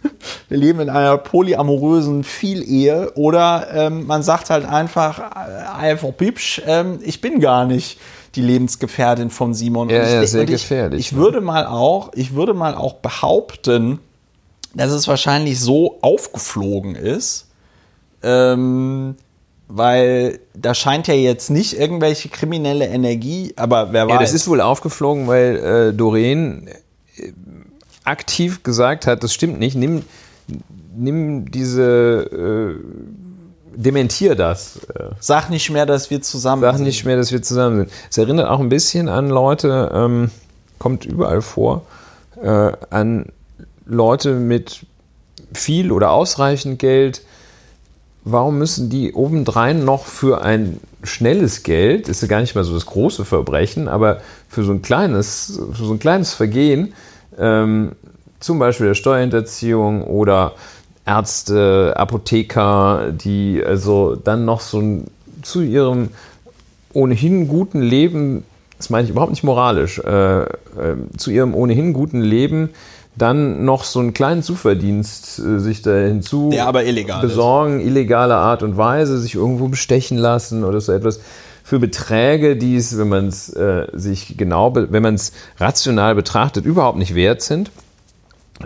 wir 0.48 0.58
leben 0.58 0.80
in 0.80 0.90
einer 0.90 1.16
polyamorösen 1.16 2.24
Vielehe 2.24 3.12
oder 3.14 3.68
ähm, 3.72 4.06
man 4.06 4.22
sagt 4.22 4.50
halt 4.50 4.66
einfach, 4.66 5.18
äh, 5.18 5.78
einfach 5.78 6.14
Pipsch, 6.16 6.60
ähm, 6.66 6.98
ich 7.02 7.20
bin 7.20 7.40
gar 7.40 7.64
nicht 7.64 7.98
die 8.34 8.42
Lebensgefährtin 8.42 9.30
von 9.30 9.54
Simon. 9.54 9.88
Ja, 9.88 10.02
ich, 10.02 10.12
ja 10.12 10.26
sehr 10.26 10.44
gefährlich. 10.44 11.00
Ich, 11.00 11.12
ich 11.12 11.16
würde 11.16 11.40
mal 11.40 11.66
auch, 11.66 12.10
ich 12.14 12.34
würde 12.34 12.54
mal 12.54 12.74
auch 12.74 12.94
behaupten, 12.94 14.00
dass 14.74 14.90
es 14.90 15.08
wahrscheinlich 15.08 15.60
so 15.60 15.98
aufgeflogen 16.00 16.94
ist, 16.94 17.48
ähm, 18.22 19.16
weil 19.68 20.40
da 20.54 20.74
scheint 20.74 21.08
ja 21.08 21.14
jetzt 21.14 21.50
nicht 21.50 21.78
irgendwelche 21.78 22.28
kriminelle 22.28 22.86
Energie, 22.86 23.54
aber 23.56 23.92
wer 23.92 24.06
weiß. 24.06 24.12
Ja, 24.12 24.20
das 24.20 24.32
ist 24.32 24.48
wohl 24.48 24.60
aufgeflogen, 24.60 25.26
weil 25.26 25.56
äh, 25.56 25.92
Doreen 25.94 26.68
äh, 27.16 27.32
aktiv 28.04 28.62
gesagt 28.62 29.06
hat, 29.06 29.22
das 29.22 29.32
stimmt 29.32 29.58
nicht, 29.58 29.76
nimm, 29.76 30.02
nimm 30.94 31.50
diese, 31.50 32.78
äh, 32.78 33.12
dementier 33.74 34.34
das. 34.34 34.80
Sag 35.20 35.50
nicht 35.50 35.70
mehr, 35.70 35.86
dass 35.86 36.10
wir 36.10 36.22
zusammen 36.22 36.62
Sag 36.62 36.72
sind. 36.76 36.84
Sag 36.84 36.86
nicht 36.86 37.04
mehr, 37.04 37.16
dass 37.16 37.32
wir 37.32 37.42
zusammen 37.42 37.76
sind. 37.78 37.90
Es 38.10 38.18
erinnert 38.18 38.48
auch 38.48 38.60
ein 38.60 38.68
bisschen 38.68 39.08
an 39.08 39.28
Leute, 39.28 39.90
ähm, 39.94 40.30
kommt 40.78 41.04
überall 41.04 41.42
vor, 41.42 41.82
äh, 42.42 42.72
an 42.90 43.26
Leute 43.86 44.34
mit 44.34 44.86
viel 45.52 45.92
oder 45.92 46.10
ausreichend 46.10 46.78
Geld. 46.78 47.22
Warum 48.24 48.58
müssen 48.58 48.88
die 48.88 49.14
obendrein 49.14 49.84
noch 49.84 50.06
für 50.06 50.42
ein 50.42 50.78
schnelles 51.02 51.64
Geld, 51.64 52.08
ist 52.08 52.22
ja 52.22 52.28
gar 52.28 52.40
nicht 52.40 52.54
mal 52.54 52.62
so 52.62 52.74
das 52.74 52.86
große 52.86 53.24
Verbrechen, 53.24 53.88
aber 53.88 54.20
für 54.48 54.62
so 54.62 54.72
ein 54.72 54.82
kleines, 54.82 55.60
für 55.72 55.84
so 55.84 55.92
ein 55.92 55.98
kleines 55.98 56.32
Vergehen, 56.32 56.94
ähm, 57.36 57.92
zum 58.38 58.58
Beispiel 58.58 58.86
der 58.88 58.94
Steuerhinterziehung 58.94 60.04
oder 60.04 60.52
Ärzte, 61.04 61.94
Apotheker, 61.96 63.12
die 63.12 63.62
also 63.64 64.14
dann 64.14 64.44
noch 64.44 64.60
so 64.60 64.80
ein, 64.80 65.06
zu 65.42 65.60
ihrem 65.62 66.10
ohnehin 66.92 67.48
guten 67.48 67.82
Leben, 67.82 68.44
das 68.78 68.90
meine 68.90 69.04
ich 69.04 69.10
überhaupt 69.10 69.32
nicht 69.32 69.44
moralisch, 69.44 69.98
äh, 69.98 70.42
äh, 70.42 70.46
zu 71.16 71.30
ihrem 71.30 71.54
ohnehin 71.54 71.92
guten 71.92 72.20
Leben 72.20 72.70
dann 73.16 73.64
noch 73.64 73.84
so 73.84 74.00
einen 74.00 74.14
kleinen 74.14 74.42
Zuverdienst 74.42 75.38
äh, 75.38 75.58
sich 75.58 75.82
da 75.82 75.94
hinzu 75.94 76.50
besorgen, 77.20 77.80
ist. 77.80 77.86
illegale 77.86 78.36
Art 78.36 78.62
und 78.62 78.76
Weise, 78.76 79.18
sich 79.18 79.34
irgendwo 79.34 79.68
bestechen 79.68 80.16
lassen 80.16 80.64
oder 80.64 80.80
so 80.80 80.92
etwas 80.92 81.20
für 81.64 81.78
Beträge, 81.78 82.56
die 82.56 82.76
es, 82.76 82.98
wenn 82.98 83.08
man 83.08 83.28
es 83.28 83.48
äh, 83.50 83.86
sich 83.92 84.36
genau, 84.36 84.74
wenn 84.74 85.02
man 85.02 85.14
es 85.14 85.32
rational 85.58 86.14
betrachtet, 86.14 86.64
überhaupt 86.64 86.98
nicht 86.98 87.14
wert 87.14 87.42
sind. 87.42 87.70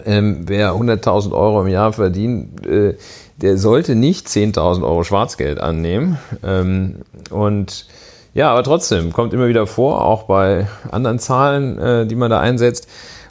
Ähm, 0.04 0.44
wer 0.46 0.72
100.000 0.72 1.32
Euro 1.32 1.62
im 1.62 1.68
Jahr 1.68 1.92
verdient, 1.92 2.66
äh, 2.66 2.96
der 3.36 3.58
sollte 3.58 3.94
nicht 3.94 4.26
10.000 4.26 4.82
Euro 4.82 5.04
Schwarzgeld 5.04 5.60
annehmen. 5.60 6.18
Ähm, 6.42 6.96
und 7.30 7.86
ja, 8.34 8.50
aber 8.50 8.62
trotzdem 8.62 9.12
kommt 9.12 9.32
immer 9.32 9.48
wieder 9.48 9.66
vor, 9.66 10.04
auch 10.04 10.24
bei 10.24 10.66
anderen 10.90 11.18
Zahlen, 11.18 11.78
äh, 11.78 12.06
die 12.06 12.16
man 12.16 12.30
da 12.30 12.40
einsetzt, 12.40 12.88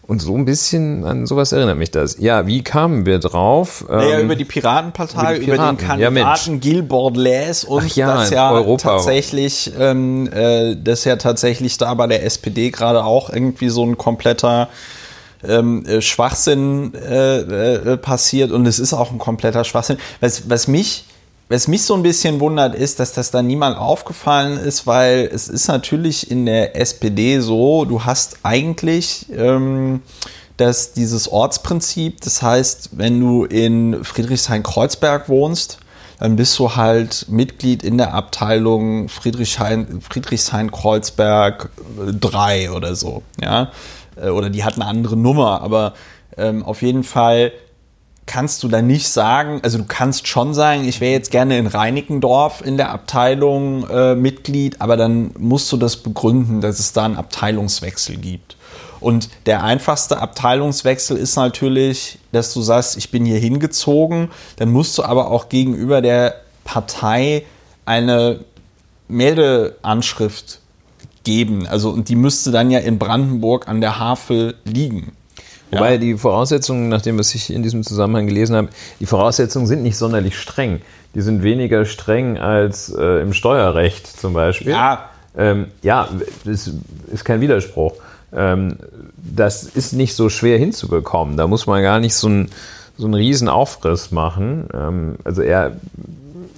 und 0.08 0.22
so 0.22 0.36
ein 0.36 0.46
bisschen 0.46 1.04
an 1.04 1.26
sowas 1.26 1.52
erinnert 1.52 1.78
mich 1.78 1.92
das. 1.92 2.18
Ja, 2.20 2.46
wie 2.46 2.62
kamen 2.62 3.06
wir 3.06 3.20
drauf? 3.20 3.86
Naja, 3.90 4.20
ähm, 4.20 4.26
über 4.26 4.36
die 4.36 4.46
Piratenpartei, 4.46 5.38
über, 5.38 5.40
die 5.40 5.46
Piraten. 5.46 5.76
über 5.76 5.82
den 5.82 5.88
Kandidaten 5.88 6.54
ja, 6.54 6.60
Gil 6.60 6.84
Bordelais 6.84 7.64
und 7.64 7.86
Ach 7.86 7.96
ja, 7.96 8.16
das 8.16 8.30
ja 8.30 8.52
Europa. 8.52 8.90
tatsächlich, 8.90 9.72
ähm, 9.80 10.32
äh, 10.32 10.76
das 10.76 11.06
ja 11.06 11.16
tatsächlich 11.16 11.78
da 11.78 11.94
bei 11.96 12.08
der 12.08 12.24
SPD 12.24 12.70
gerade 12.70 13.04
auch 13.04 13.32
irgendwie 13.32 13.70
so 13.70 13.84
ein 13.84 13.98
kompletter 13.98 14.70
ähm, 15.44 15.86
äh, 15.86 16.02
Schwachsinn 16.02 16.94
äh, 16.94 17.40
äh, 17.40 17.98
passiert 17.98 18.52
und 18.52 18.66
es 18.68 18.80
ist 18.80 18.94
auch 18.94 19.12
ein 19.12 19.18
kompletter 19.18 19.64
Schwachsinn. 19.64 19.98
Was, 20.20 20.50
was 20.50 20.68
mich 20.68 21.06
was 21.48 21.68
mich 21.68 21.84
so 21.84 21.94
ein 21.94 22.04
bisschen 22.04 22.40
wundert, 22.40 22.76
ist, 22.76 23.00
dass 23.00 23.14
das 23.14 23.32
da 23.32 23.42
niemand 23.42 23.78
aufgefallen 23.78 24.58
ist, 24.58 24.88
weil 24.88 25.30
es 25.32 25.48
ist 25.48 25.68
natürlich 25.68 26.32
in 26.32 26.46
der 26.46 26.76
SPD 26.76 27.40
so, 27.40 27.86
du 27.86 28.04
hast 28.04 28.40
eigentlich 28.44 29.28
ähm, 29.32 30.02
dass 30.58 30.94
dieses 30.94 31.32
Ortsprinzip, 31.32 32.22
das 32.22 32.42
heißt, 32.42 32.90
wenn 32.94 33.20
du 33.20 33.46
in 33.46 34.04
Friedrichshain-Kreuzberg 34.04 35.30
wohnst, 35.30 35.78
dann 36.20 36.36
bist 36.38 36.58
du 36.60 36.78
halt 36.78 37.26
Mitglied 37.30 37.84
in 37.84 37.98
der 37.98 38.14
Abteilung 38.14 39.10
Friedrichshain-Kreuzberg 39.10 41.70
3 42.22 42.72
oder 42.72 42.96
so, 42.96 43.24
ja, 43.42 43.72
äh, 44.16 44.30
oder 44.30 44.50
die 44.50 44.64
hat 44.64 44.76
eine 44.76 44.86
andere 44.86 45.18
Nummer, 45.18 45.62
aber 45.62 45.94
ähm, 46.38 46.64
auf 46.64 46.82
jeden 46.82 47.04
Fall 47.04 47.52
kannst 48.26 48.64
du 48.64 48.68
da 48.68 48.82
nicht 48.82 49.08
sagen, 49.08 49.60
also 49.64 49.78
du 49.78 49.86
kannst 49.86 50.28
schon 50.28 50.54
sagen, 50.54 50.88
ich 50.88 51.00
wäre 51.00 51.14
jetzt 51.14 51.32
gerne 51.32 51.58
in 51.58 51.68
Reinickendorf 51.68 52.66
in 52.66 52.78
der 52.78 52.90
Abteilung 52.92 53.88
äh, 53.90 54.16
Mitglied, 54.16 54.82
aber 54.82 54.98
dann 54.98 55.32
musst 55.38 55.72
du 55.72 55.78
das 55.78 55.98
begründen, 55.98 56.62
dass 56.62 56.80
es 56.80 56.94
da 56.94 57.06
einen 57.06 57.18
Abteilungswechsel 57.18 58.18
gibt. 58.18 58.58
Und 59.00 59.30
der 59.46 59.64
einfachste 59.64 60.18
Abteilungswechsel 60.18 61.18
ist 61.18 61.36
natürlich, 61.36 62.18
dass 62.32 62.54
du 62.54 62.62
sagst, 62.62 62.98
ich 62.98 63.12
bin 63.12 63.26
hier 63.26 63.38
hingezogen, 63.38 64.32
dann 64.58 64.72
musst 64.72 64.98
du 64.98 65.04
aber 65.04 65.30
auch 65.30 65.50
gegenüber 65.50 66.02
der 66.02 66.42
Partei 66.64 67.46
eine 67.86 68.40
Meldeanschrift 69.08 70.60
geben. 71.24 71.68
Also, 71.68 71.90
und 71.90 72.10
die 72.10 72.16
müsste 72.16 72.52
dann 72.52 72.72
ja 72.72 72.80
in 72.80 72.98
Brandenburg 72.98 73.68
an 73.68 73.82
der 73.82 74.00
Havel 74.00 74.56
liegen. 74.64 75.12
Wobei 75.72 75.94
Ja. 75.94 75.98
die 75.98 76.16
Voraussetzungen, 76.18 76.90
nach 76.90 77.02
dem, 77.02 77.18
was 77.18 77.34
ich 77.36 77.52
in 77.52 77.64
diesem 77.64 77.84
Zusammenhang 77.84 78.28
gelesen 78.28 78.56
habe, 78.56 78.70
die 79.00 79.06
Voraussetzungen 79.06 79.68
sind 79.68 79.84
nicht 79.84 79.98
sonderlich 79.98 80.38
streng. 80.40 80.82
Die 81.16 81.22
sind 81.22 81.44
weniger 81.44 81.86
streng 81.86 82.38
als 82.38 82.90
äh, 82.90 83.22
im 83.22 83.34
Steuerrecht 83.34 84.06
zum 84.08 84.34
Beispiel. 84.34 84.72
Ja. 84.72 85.10
Ähm, 85.38 85.68
ja, 85.82 86.08
das 86.46 86.72
ist 87.12 87.26
kein 87.26 87.42
Widerspruch. 87.42 87.94
Ähm, 88.34 88.78
das 89.18 89.64
ist 89.64 89.94
nicht 89.94 90.14
so 90.16 90.30
schwer 90.30 90.58
hinzubekommen. 90.58 91.36
Da 91.38 91.48
muss 91.48 91.68
man 91.68 91.82
gar 91.82 92.00
nicht 92.00 92.16
so 92.16 92.28
einen, 92.28 92.50
so 92.98 93.06
einen 93.06 93.16
riesen 93.16 93.50
Aufriss 93.50 94.12
machen. 94.12 94.68
Ähm, 94.74 95.16
also 95.24 95.42
er 95.42 95.74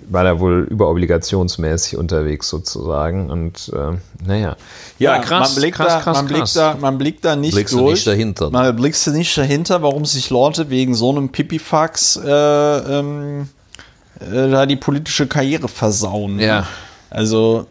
war 0.09 0.23
da 0.23 0.39
wohl 0.39 0.67
überobligationsmäßig 0.69 1.97
unterwegs 1.97 2.49
sozusagen. 2.49 3.29
Und 3.29 3.71
äh, 3.73 3.97
naja. 4.25 4.55
Ja, 4.99 5.19
krass, 5.19 5.53
man 5.53 5.61
blickt 5.61 5.77
krass, 5.77 5.93
da, 5.93 5.99
krass, 5.99 6.17
man 6.17 6.25
blickt 6.27 6.39
krass. 6.41 6.53
Da, 6.53 6.77
man 6.79 6.97
blickt 6.97 7.25
da 7.25 7.35
nicht 7.35 7.53
Blickst 7.53 7.73
du 7.73 7.79
durch. 7.79 7.91
nicht 7.93 8.07
dahinter. 8.07 8.49
Man 8.49 8.75
blickst 8.75 9.07
du 9.07 9.11
nicht 9.11 9.37
dahinter, 9.37 9.81
warum 9.81 10.05
sich 10.05 10.29
Leute 10.29 10.69
wegen 10.69 10.93
so 10.95 11.11
einem 11.11 11.29
Pipifax 11.29 12.17
äh, 12.23 12.29
ähm, 12.29 13.49
äh, 14.19 14.49
da 14.49 14.65
die 14.65 14.75
politische 14.77 15.27
Karriere 15.27 15.67
versauen. 15.67 16.39
Ja. 16.39 16.65
Also, 17.09 17.67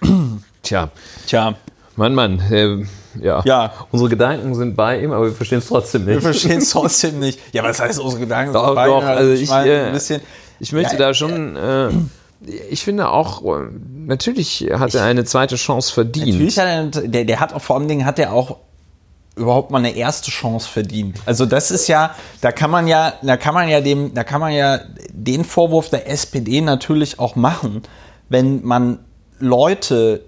Tja, 0.62 0.88
tja, 1.26 1.54
Mann, 1.96 2.14
Mann, 2.14 2.40
äh, 2.50 2.84
ja. 3.20 3.42
Ja. 3.44 3.72
Unsere 3.92 4.08
Gedanken 4.10 4.54
sind 4.54 4.74
bei 4.76 5.00
ihm, 5.00 5.12
aber 5.12 5.26
wir 5.26 5.32
verstehen 5.32 5.58
es 5.58 5.68
trotzdem 5.68 6.06
wir 6.06 6.14
nicht. 6.14 6.22
verstehen 6.24 6.58
es 6.58 6.70
trotzdem 6.70 7.20
nicht. 7.20 7.38
Ja, 7.52 7.62
was 7.62 7.80
heißt 7.80 8.00
unsere 8.00 8.20
Gedanken? 8.22 8.52
sind 8.52 8.62
Doch, 8.62 8.74
bei 8.74 8.86
doch, 8.86 9.02
mir? 9.02 9.08
also 9.10 9.32
ich, 9.32 9.48
meine, 9.48 9.70
äh, 9.70 9.86
ein 9.86 9.92
bisschen, 9.92 10.20
Ich 10.60 10.72
möchte 10.72 10.94
Ja, 10.94 10.98
da 10.98 11.14
schon, 11.14 11.56
äh, 11.56 11.90
ich 12.70 12.84
finde 12.84 13.08
auch, 13.08 13.42
äh, 13.42 13.68
natürlich 14.06 14.68
hat 14.72 14.94
er 14.94 15.04
eine 15.04 15.24
zweite 15.24 15.56
Chance 15.56 15.92
verdient. 15.92 16.32
Natürlich 16.32 16.58
hat 16.58 16.66
er, 16.66 17.08
der, 17.08 17.24
der 17.24 17.40
hat 17.40 17.52
auch 17.52 17.62
vor 17.62 17.76
allen 17.76 17.88
Dingen 17.88 18.04
hat 18.04 18.18
er 18.18 18.32
auch 18.32 18.58
überhaupt 19.36 19.70
mal 19.70 19.78
eine 19.78 19.96
erste 19.96 20.30
Chance 20.30 20.68
verdient. 20.68 21.18
Also 21.26 21.44
das 21.46 21.70
ist 21.70 21.88
ja, 21.88 22.14
da 22.40 22.52
kann 22.52 22.70
man 22.70 22.86
ja, 22.86 23.14
da 23.22 23.36
kann 23.36 23.54
man 23.54 23.68
ja 23.68 23.80
dem, 23.80 24.14
da 24.14 24.22
kann 24.22 24.40
man 24.40 24.52
ja 24.52 24.80
den 25.12 25.44
Vorwurf 25.44 25.90
der 25.90 26.08
SPD 26.08 26.60
natürlich 26.60 27.18
auch 27.18 27.34
machen, 27.34 27.82
wenn 28.28 28.64
man 28.64 29.00
Leute, 29.40 30.24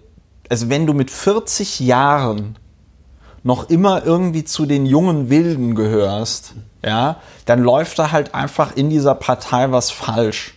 also 0.49 0.69
wenn 0.69 0.87
du 0.87 0.93
mit 0.93 1.11
40 1.11 1.81
Jahren 1.81 2.59
noch 3.45 3.71
immer 3.71 4.05
irgendwie 4.05 4.45
zu 4.45 4.67
den 4.67 4.87
jungen 4.87 5.31
Wilden 5.31 5.77
gehörst, 5.77 6.55
ja, 6.87 7.17
dann 7.45 7.63
läuft 7.63 7.99
da 7.99 8.13
halt 8.13 8.35
einfach 8.35 8.77
in 8.77 8.89
dieser 8.89 9.17
Partei 9.17 9.73
was 9.73 9.91
falsch. 9.91 10.55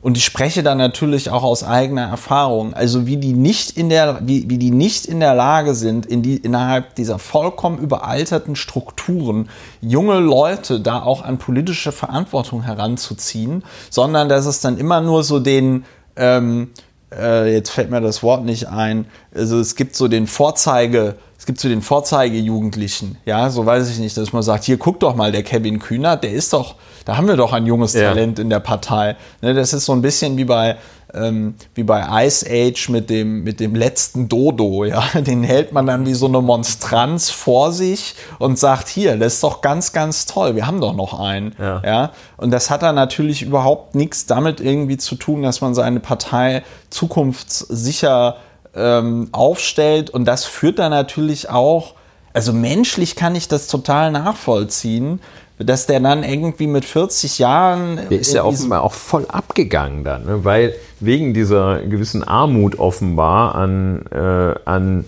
Und 0.00 0.16
ich 0.16 0.24
spreche 0.24 0.62
da 0.62 0.74
natürlich 0.74 1.30
auch 1.30 1.42
aus 1.42 1.64
eigener 1.64 2.08
Erfahrung. 2.08 2.74
Also 2.74 3.06
wie 3.06 3.16
die 3.16 3.32
nicht 3.32 3.76
in 3.76 3.88
der, 3.88 4.20
wie, 4.22 4.48
wie 4.48 4.56
die 4.56 4.70
nicht 4.70 5.04
in 5.06 5.20
der 5.20 5.34
Lage 5.34 5.74
sind, 5.74 6.06
in 6.06 6.22
die, 6.22 6.36
innerhalb 6.36 6.94
dieser 6.94 7.18
vollkommen 7.18 7.78
überalterten 7.78 8.56
Strukturen 8.56 9.48
junge 9.80 10.20
Leute 10.20 10.80
da 10.80 11.02
auch 11.02 11.22
an 11.22 11.38
politische 11.38 11.92
Verantwortung 11.92 12.62
heranzuziehen, 12.62 13.64
sondern 13.90 14.28
dass 14.28 14.46
es 14.46 14.60
dann 14.60 14.78
immer 14.78 15.00
nur 15.00 15.24
so 15.24 15.40
den, 15.40 15.84
ähm, 16.14 16.70
äh, 17.12 17.52
jetzt 17.52 17.70
fällt 17.70 17.90
mir 17.90 18.00
das 18.00 18.22
Wort 18.22 18.44
nicht 18.44 18.68
ein, 18.68 19.06
also 19.34 19.58
es 19.58 19.74
gibt 19.74 19.96
so 19.96 20.08
den 20.08 20.28
Vorzeige, 20.28 21.16
es 21.46 21.48
gibt 21.48 21.60
so 21.60 21.68
den 21.68 21.80
Vorzeigejugendlichen, 21.80 23.18
ja, 23.24 23.50
so 23.50 23.64
weiß 23.64 23.88
ich 23.88 24.00
nicht, 24.00 24.16
dass 24.16 24.32
man 24.32 24.42
sagt, 24.42 24.64
hier 24.64 24.78
guck 24.78 24.98
doch 24.98 25.14
mal, 25.14 25.30
der 25.30 25.44
Kevin 25.44 25.78
Kühner, 25.78 26.16
der 26.16 26.32
ist 26.32 26.52
doch, 26.52 26.74
da 27.04 27.16
haben 27.16 27.28
wir 27.28 27.36
doch 27.36 27.52
ein 27.52 27.66
junges 27.66 27.94
Ja. 27.94 28.08
Talent 28.08 28.40
in 28.40 28.50
der 28.50 28.58
Partei. 28.58 29.14
Ne, 29.42 29.54
das 29.54 29.72
ist 29.72 29.84
so 29.84 29.92
ein 29.92 30.02
bisschen 30.02 30.36
wie 30.38 30.44
bei, 30.44 30.74
ähm, 31.14 31.54
wie 31.76 31.84
bei 31.84 32.26
Ice 32.26 32.44
Age 32.50 32.88
mit 32.88 33.10
dem, 33.10 33.44
mit 33.44 33.60
dem 33.60 33.76
letzten 33.76 34.28
Dodo, 34.28 34.86
ja. 34.86 35.04
Den 35.14 35.44
hält 35.44 35.70
man 35.70 35.86
dann 35.86 36.04
wie 36.04 36.14
so 36.14 36.26
eine 36.26 36.40
Monstranz 36.40 37.30
vor 37.30 37.70
sich 37.70 38.16
und 38.40 38.58
sagt, 38.58 38.88
hier, 38.88 39.16
das 39.16 39.34
ist 39.34 39.44
doch 39.44 39.60
ganz, 39.60 39.92
ganz 39.92 40.26
toll, 40.26 40.56
wir 40.56 40.66
haben 40.66 40.80
doch 40.80 40.96
noch 40.96 41.16
einen. 41.16 41.54
Ja. 41.60 41.80
Ja, 41.84 42.12
und 42.38 42.50
das 42.50 42.70
hat 42.70 42.82
dann 42.82 42.96
natürlich 42.96 43.42
überhaupt 43.42 43.94
nichts 43.94 44.26
damit 44.26 44.60
irgendwie 44.60 44.96
zu 44.96 45.14
tun, 45.14 45.44
dass 45.44 45.60
man 45.60 45.76
seine 45.76 46.00
Partei 46.00 46.64
zukunftssicher 46.90 48.34
ähm, 48.76 49.28
aufstellt. 49.32 50.10
Und 50.10 50.26
das 50.26 50.44
führt 50.44 50.78
dann 50.78 50.90
natürlich 50.90 51.48
auch, 51.50 51.94
also 52.32 52.52
menschlich 52.52 53.16
kann 53.16 53.34
ich 53.34 53.48
das 53.48 53.66
total 53.66 54.10
nachvollziehen, 54.12 55.20
dass 55.58 55.86
der 55.86 56.00
dann 56.00 56.22
irgendwie 56.22 56.66
mit 56.66 56.84
40 56.84 57.38
Jahren. 57.38 57.98
Der 58.10 58.20
ist 58.20 58.34
ja 58.34 58.44
offenbar 58.44 58.82
auch 58.82 58.92
voll 58.92 59.24
abgegangen 59.26 60.04
dann, 60.04 60.26
ne? 60.26 60.44
weil 60.44 60.74
wegen 61.00 61.32
dieser 61.32 61.80
gewissen 61.80 62.22
Armut 62.22 62.78
offenbar 62.78 63.54
an, 63.54 64.04
äh, 64.10 64.54
an, 64.66 65.06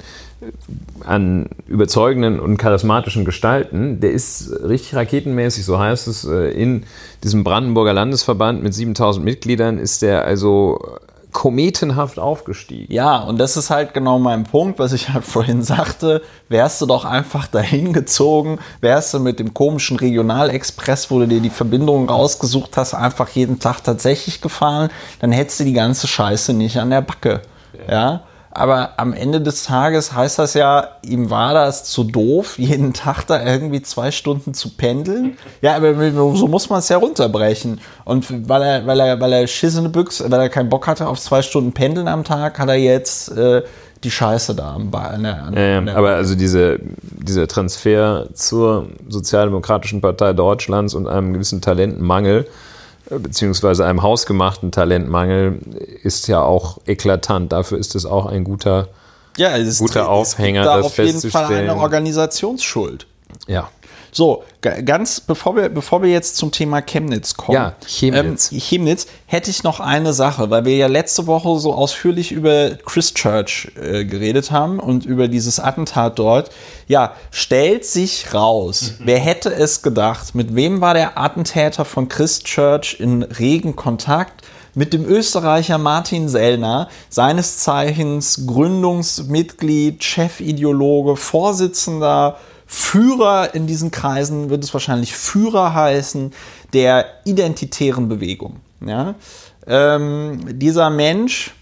an 1.04 1.50
überzeugenden 1.66 2.40
und 2.40 2.56
charismatischen 2.56 3.26
Gestalten, 3.26 4.00
der 4.00 4.12
ist 4.12 4.50
richtig 4.64 4.94
raketenmäßig, 4.94 5.66
so 5.66 5.78
heißt 5.78 6.08
es, 6.08 6.24
äh, 6.24 6.50
in 6.50 6.84
diesem 7.22 7.44
Brandenburger 7.44 7.92
Landesverband 7.92 8.62
mit 8.62 8.72
7000 8.72 9.22
Mitgliedern 9.22 9.78
ist 9.78 10.00
der 10.00 10.24
also 10.24 10.98
kometenhaft 11.32 12.18
aufgestiegen. 12.18 12.92
Ja, 12.92 13.18
und 13.18 13.38
das 13.38 13.56
ist 13.56 13.70
halt 13.70 13.94
genau 13.94 14.18
mein 14.18 14.44
Punkt, 14.44 14.78
was 14.78 14.92
ich 14.92 15.10
halt 15.10 15.24
vorhin 15.26 15.62
sagte. 15.62 16.22
Wärst 16.48 16.80
du 16.80 16.86
doch 16.86 17.04
einfach 17.04 17.46
dahin 17.46 17.92
gezogen, 17.92 18.58
wärst 18.80 19.14
du 19.14 19.20
mit 19.20 19.38
dem 19.38 19.54
komischen 19.54 19.98
Regionalexpress, 19.98 21.10
wo 21.10 21.18
du 21.20 21.26
dir 21.26 21.40
die 21.40 21.50
Verbindung 21.50 22.08
rausgesucht 22.08 22.76
hast, 22.76 22.94
einfach 22.94 23.28
jeden 23.28 23.58
Tag 23.58 23.82
tatsächlich 23.82 24.40
gefahren, 24.40 24.90
dann 25.20 25.32
hättest 25.32 25.60
du 25.60 25.64
die 25.64 25.72
ganze 25.72 26.06
Scheiße 26.06 26.54
nicht 26.54 26.78
an 26.78 26.90
der 26.90 27.02
Backe. 27.02 27.42
Ja. 27.88 28.22
Aber 28.50 28.90
am 28.96 29.12
Ende 29.12 29.40
des 29.40 29.64
Tages 29.64 30.14
heißt 30.14 30.38
das 30.38 30.54
ja, 30.54 30.88
ihm 31.02 31.30
war 31.30 31.54
das 31.54 31.84
zu 31.84 32.04
doof, 32.04 32.58
jeden 32.58 32.92
Tag 32.92 33.24
da 33.26 33.44
irgendwie 33.44 33.82
zwei 33.82 34.10
Stunden 34.10 34.54
zu 34.54 34.70
pendeln. 34.76 35.36
Ja, 35.60 35.76
aber 35.76 35.94
so 36.34 36.48
muss 36.48 36.70
man 36.70 36.78
es 36.80 36.88
ja 36.88 36.96
runterbrechen. 36.96 37.80
Und 38.04 38.48
weil 38.48 38.62
er, 38.62 38.86
weil 38.86 39.00
er, 39.00 39.20
weil 39.20 39.32
er 39.32 39.46
schissene 39.46 39.88
Büchse, 39.88 40.30
weil 40.30 40.40
er 40.40 40.48
keinen 40.48 40.68
Bock 40.70 40.86
hatte 40.86 41.06
auf 41.06 41.20
zwei 41.20 41.42
Stunden 41.42 41.72
Pendeln 41.72 42.08
am 42.08 42.24
Tag, 42.24 42.58
hat 42.58 42.68
er 42.68 42.76
jetzt 42.76 43.30
äh, 43.36 43.62
die 44.04 44.10
Scheiße 44.10 44.54
da 44.54 44.74
am 44.74 44.90
Ba- 44.90 45.08
an 45.08 45.22
der, 45.24 45.42
an, 45.42 45.54
Ja, 45.54 45.78
an 45.78 45.86
der 45.86 45.96
aber 45.96 46.10
also 46.10 46.34
diese, 46.34 46.78
dieser 47.02 47.48
Transfer 47.48 48.28
zur 48.32 48.86
Sozialdemokratischen 49.08 50.00
Partei 50.00 50.32
Deutschlands 50.32 50.94
und 50.94 51.06
einem 51.08 51.32
gewissen 51.32 51.60
Talentenmangel, 51.60 52.46
beziehungsweise 53.10 53.84
einem 53.86 54.02
hausgemachten 54.02 54.72
Talentmangel, 54.72 55.60
ist 56.02 56.28
ja 56.28 56.42
auch 56.42 56.78
eklatant. 56.86 57.52
Dafür 57.52 57.78
ist 57.78 57.94
es 57.94 58.06
auch 58.06 58.26
ein 58.26 58.44
guter, 58.44 58.88
ja, 59.36 59.50
guter 59.78 60.02
es 60.02 60.08
Aufhänger, 60.08 60.64
da 60.64 60.76
das 60.78 60.86
auf 60.86 60.98
jeden 60.98 61.20
Fall 61.30 61.54
eine 61.54 61.76
Organisationsschuld. 61.76 63.06
ja. 63.46 63.70
So, 64.10 64.44
ganz 64.60 65.20
bevor 65.20 65.56
wir, 65.56 65.68
bevor 65.68 66.02
wir 66.02 66.10
jetzt 66.10 66.36
zum 66.36 66.50
Thema 66.50 66.80
Chemnitz 66.82 67.34
kommen. 67.34 67.56
Ja, 67.56 67.76
Chemnitz. 67.86 68.52
Ähm, 68.52 68.58
Chemnitz 68.60 69.06
hätte 69.26 69.50
ich 69.50 69.62
noch 69.62 69.80
eine 69.80 70.12
Sache, 70.12 70.50
weil 70.50 70.64
wir 70.64 70.76
ja 70.76 70.86
letzte 70.86 71.26
Woche 71.26 71.58
so 71.58 71.74
ausführlich 71.74 72.32
über 72.32 72.70
Christchurch 72.70 73.72
äh, 73.80 74.04
geredet 74.04 74.50
haben 74.50 74.80
und 74.80 75.04
über 75.04 75.28
dieses 75.28 75.60
Attentat 75.60 76.18
dort. 76.18 76.50
Ja, 76.86 77.12
stellt 77.30 77.84
sich 77.84 78.32
raus, 78.34 78.94
wer 78.98 79.18
hätte 79.18 79.52
es 79.52 79.82
gedacht, 79.82 80.34
mit 80.34 80.54
wem 80.54 80.80
war 80.80 80.94
der 80.94 81.18
Attentäter 81.18 81.84
von 81.84 82.08
Christchurch 82.08 82.96
in 82.98 83.22
regen 83.22 83.76
Kontakt? 83.76 84.44
Mit 84.74 84.92
dem 84.92 85.04
Österreicher 85.06 85.76
Martin 85.76 86.28
Sellner, 86.28 86.88
seines 87.08 87.58
Zeichens 87.58 88.46
Gründungsmitglied, 88.46 90.04
Chefideologe, 90.04 91.16
Vorsitzender, 91.16 92.36
Führer 92.70 93.54
in 93.54 93.66
diesen 93.66 93.90
Kreisen, 93.90 94.50
wird 94.50 94.62
es 94.62 94.74
wahrscheinlich 94.74 95.14
Führer 95.14 95.72
heißen, 95.72 96.32
der 96.74 97.06
identitären 97.24 98.08
Bewegung. 98.10 98.56
Ja? 98.86 99.14
Ähm, 99.66 100.58
dieser 100.58 100.90
Mensch, 100.90 101.54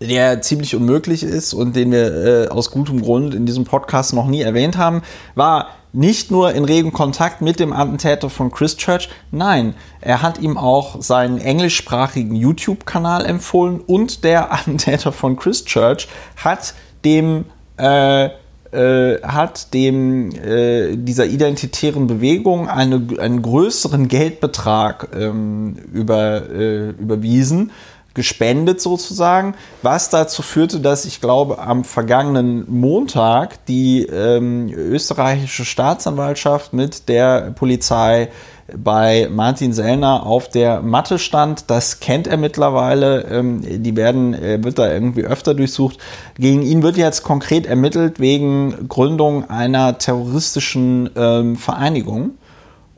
der 0.00 0.42
ziemlich 0.42 0.76
unmöglich 0.76 1.22
ist 1.22 1.54
und 1.54 1.74
den 1.74 1.92
wir 1.92 2.12
äh, 2.12 2.48
aus 2.48 2.70
gutem 2.70 3.00
Grund 3.00 3.34
in 3.34 3.46
diesem 3.46 3.64
Podcast 3.64 4.12
noch 4.12 4.26
nie 4.26 4.42
erwähnt 4.42 4.76
haben, 4.76 5.00
war 5.34 5.70
nicht 5.94 6.30
nur 6.30 6.52
in 6.52 6.66
regem 6.66 6.92
Kontakt 6.92 7.40
mit 7.40 7.58
dem 7.58 7.72
Attentäter 7.72 8.28
von 8.28 8.50
Christchurch, 8.50 9.08
nein, 9.30 9.74
er 10.02 10.20
hat 10.20 10.38
ihm 10.38 10.58
auch 10.58 11.00
seinen 11.00 11.38
englischsprachigen 11.38 12.36
YouTube-Kanal 12.36 13.24
empfohlen 13.24 13.80
und 13.80 14.24
der 14.24 14.52
Attentäter 14.52 15.10
von 15.10 15.36
Christchurch 15.36 16.06
hat 16.36 16.74
dem 17.02 17.46
äh, 17.78 18.28
äh, 18.72 19.20
hat 19.22 19.74
dem 19.74 20.30
äh, 20.34 20.96
dieser 20.96 21.26
identitären 21.26 22.06
Bewegung 22.06 22.68
eine, 22.68 23.06
einen 23.18 23.42
größeren 23.42 24.08
Geldbetrag 24.08 25.08
ähm, 25.14 25.76
über, 25.92 26.50
äh, 26.50 26.90
überwiesen, 26.90 27.70
gespendet 28.14 28.80
sozusagen, 28.80 29.54
was 29.80 30.10
dazu 30.10 30.42
führte, 30.42 30.80
dass 30.80 31.04
ich 31.04 31.20
glaube, 31.20 31.58
am 31.58 31.84
vergangenen 31.84 32.64
Montag 32.68 33.64
die 33.66 34.02
ähm, 34.02 34.70
österreichische 34.74 35.64
Staatsanwaltschaft 35.64 36.72
mit 36.72 37.08
der 37.08 37.52
Polizei 37.52 38.28
bei 38.76 39.28
Martin 39.30 39.72
Sellner 39.72 40.26
auf 40.26 40.48
der 40.48 40.82
Matte 40.82 41.18
stand. 41.18 41.70
Das 41.70 42.00
kennt 42.00 42.26
er 42.26 42.36
mittlerweile. 42.36 43.22
Ähm, 43.30 43.82
die 43.82 43.96
werden, 43.96 44.34
er 44.34 44.62
wird 44.64 44.78
da 44.78 44.92
irgendwie 44.92 45.24
öfter 45.24 45.54
durchsucht. 45.54 45.98
Gegen 46.38 46.62
ihn 46.62 46.82
wird 46.82 46.96
jetzt 46.96 47.22
konkret 47.22 47.66
ermittelt 47.66 48.20
wegen 48.20 48.88
Gründung 48.88 49.48
einer 49.48 49.98
terroristischen 49.98 51.10
ähm, 51.16 51.56
Vereinigung. 51.56 52.32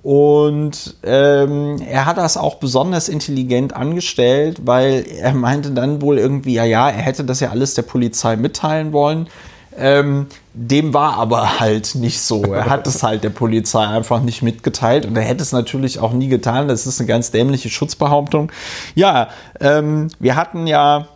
Und 0.03 0.97
ähm, 1.03 1.81
er 1.81 2.05
hat 2.05 2.19
das 2.19 2.37
auch 2.37 2.57
besonders 2.57 3.09
intelligent 3.09 3.75
angestellt, 3.75 4.61
weil 4.67 5.07
er 5.19 5.33
meinte 5.33 5.71
dann 5.71 6.03
wohl 6.03 6.19
irgendwie, 6.19 6.53
ja, 6.53 6.65
ja, 6.65 6.91
er 6.91 7.01
hätte 7.01 7.25
das 7.25 7.41
ja 7.41 7.49
alles 7.49 7.73
der 7.73 7.83
Polizei 7.83 8.37
mitteilen 8.37 8.93
wollen. 8.93 9.29
Ähm, 9.77 10.27
dem 10.53 10.95
war 10.95 11.19
aber 11.19 11.61
halt 11.61 11.95
nicht 11.95 12.21
so. 12.21 12.43
Er 12.45 12.67
hat 12.67 12.87
es 12.87 13.03
halt 13.03 13.25
der 13.25 13.31
Polizei 13.31 13.87
einfach 13.87 14.23
nicht 14.23 14.43
mitgeteilt 14.43 15.07
und 15.07 15.17
er 15.17 15.23
hätte 15.23 15.43
es 15.43 15.53
natürlich 15.53 15.99
auch 15.99 16.13
nie 16.13 16.29
getan. 16.29 16.69
Das 16.69 16.87
ist 16.87 17.01
eine 17.01 17.09
ganz 17.09 17.31
dämliche 17.31 17.71
Schutzbehauptung. 17.71 18.51
Ja, 18.95 19.29
ähm, 19.61 20.09
wir 20.19 20.37
hatten 20.37 20.67
ja 20.67 21.09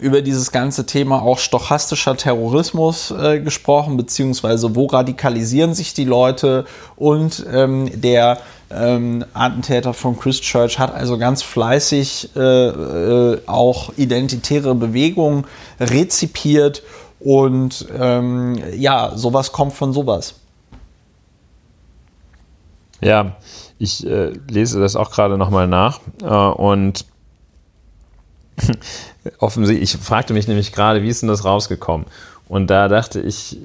über 0.00 0.22
dieses 0.22 0.50
ganze 0.50 0.86
Thema 0.86 1.22
auch 1.22 1.38
stochastischer 1.38 2.16
Terrorismus 2.16 3.10
äh, 3.10 3.40
gesprochen, 3.40 3.96
beziehungsweise 3.96 4.74
wo 4.74 4.86
radikalisieren 4.86 5.74
sich 5.74 5.94
die 5.94 6.04
Leute 6.04 6.64
und 6.96 7.44
ähm, 7.52 7.90
der 8.00 8.38
ähm, 8.70 9.24
Attentäter 9.34 9.92
von 9.92 10.18
Christchurch 10.18 10.78
hat 10.78 10.94
also 10.94 11.18
ganz 11.18 11.42
fleißig 11.42 12.30
äh, 12.36 12.40
äh, 12.40 13.40
auch 13.46 13.92
identitäre 13.96 14.74
Bewegungen 14.74 15.44
rezipiert 15.80 16.82
und 17.20 17.86
ähm, 17.96 18.58
ja, 18.76 19.12
sowas 19.14 19.52
kommt 19.52 19.74
von 19.74 19.92
sowas. 19.92 20.34
Ja, 23.02 23.36
ich 23.78 24.06
äh, 24.06 24.32
lese 24.48 24.80
das 24.80 24.96
auch 24.96 25.10
gerade 25.10 25.38
nochmal 25.38 25.66
nach 25.66 26.00
äh, 26.22 26.26
und 26.26 27.06
offensichtlich, 29.38 29.94
ich 29.94 30.00
fragte 30.00 30.34
mich 30.34 30.48
nämlich 30.48 30.72
gerade, 30.72 31.02
wie 31.02 31.08
ist 31.08 31.22
denn 31.22 31.28
das 31.28 31.44
rausgekommen? 31.44 32.06
Und 32.48 32.68
da 32.68 32.88
dachte 32.88 33.20
ich, 33.20 33.58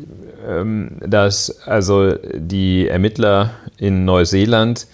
ähm, 0.47 0.97
dass 0.99 1.61
also 1.61 2.13
die 2.35 2.87
Ermittler 2.87 3.51
in 3.77 4.05
Neuseeland 4.05 4.87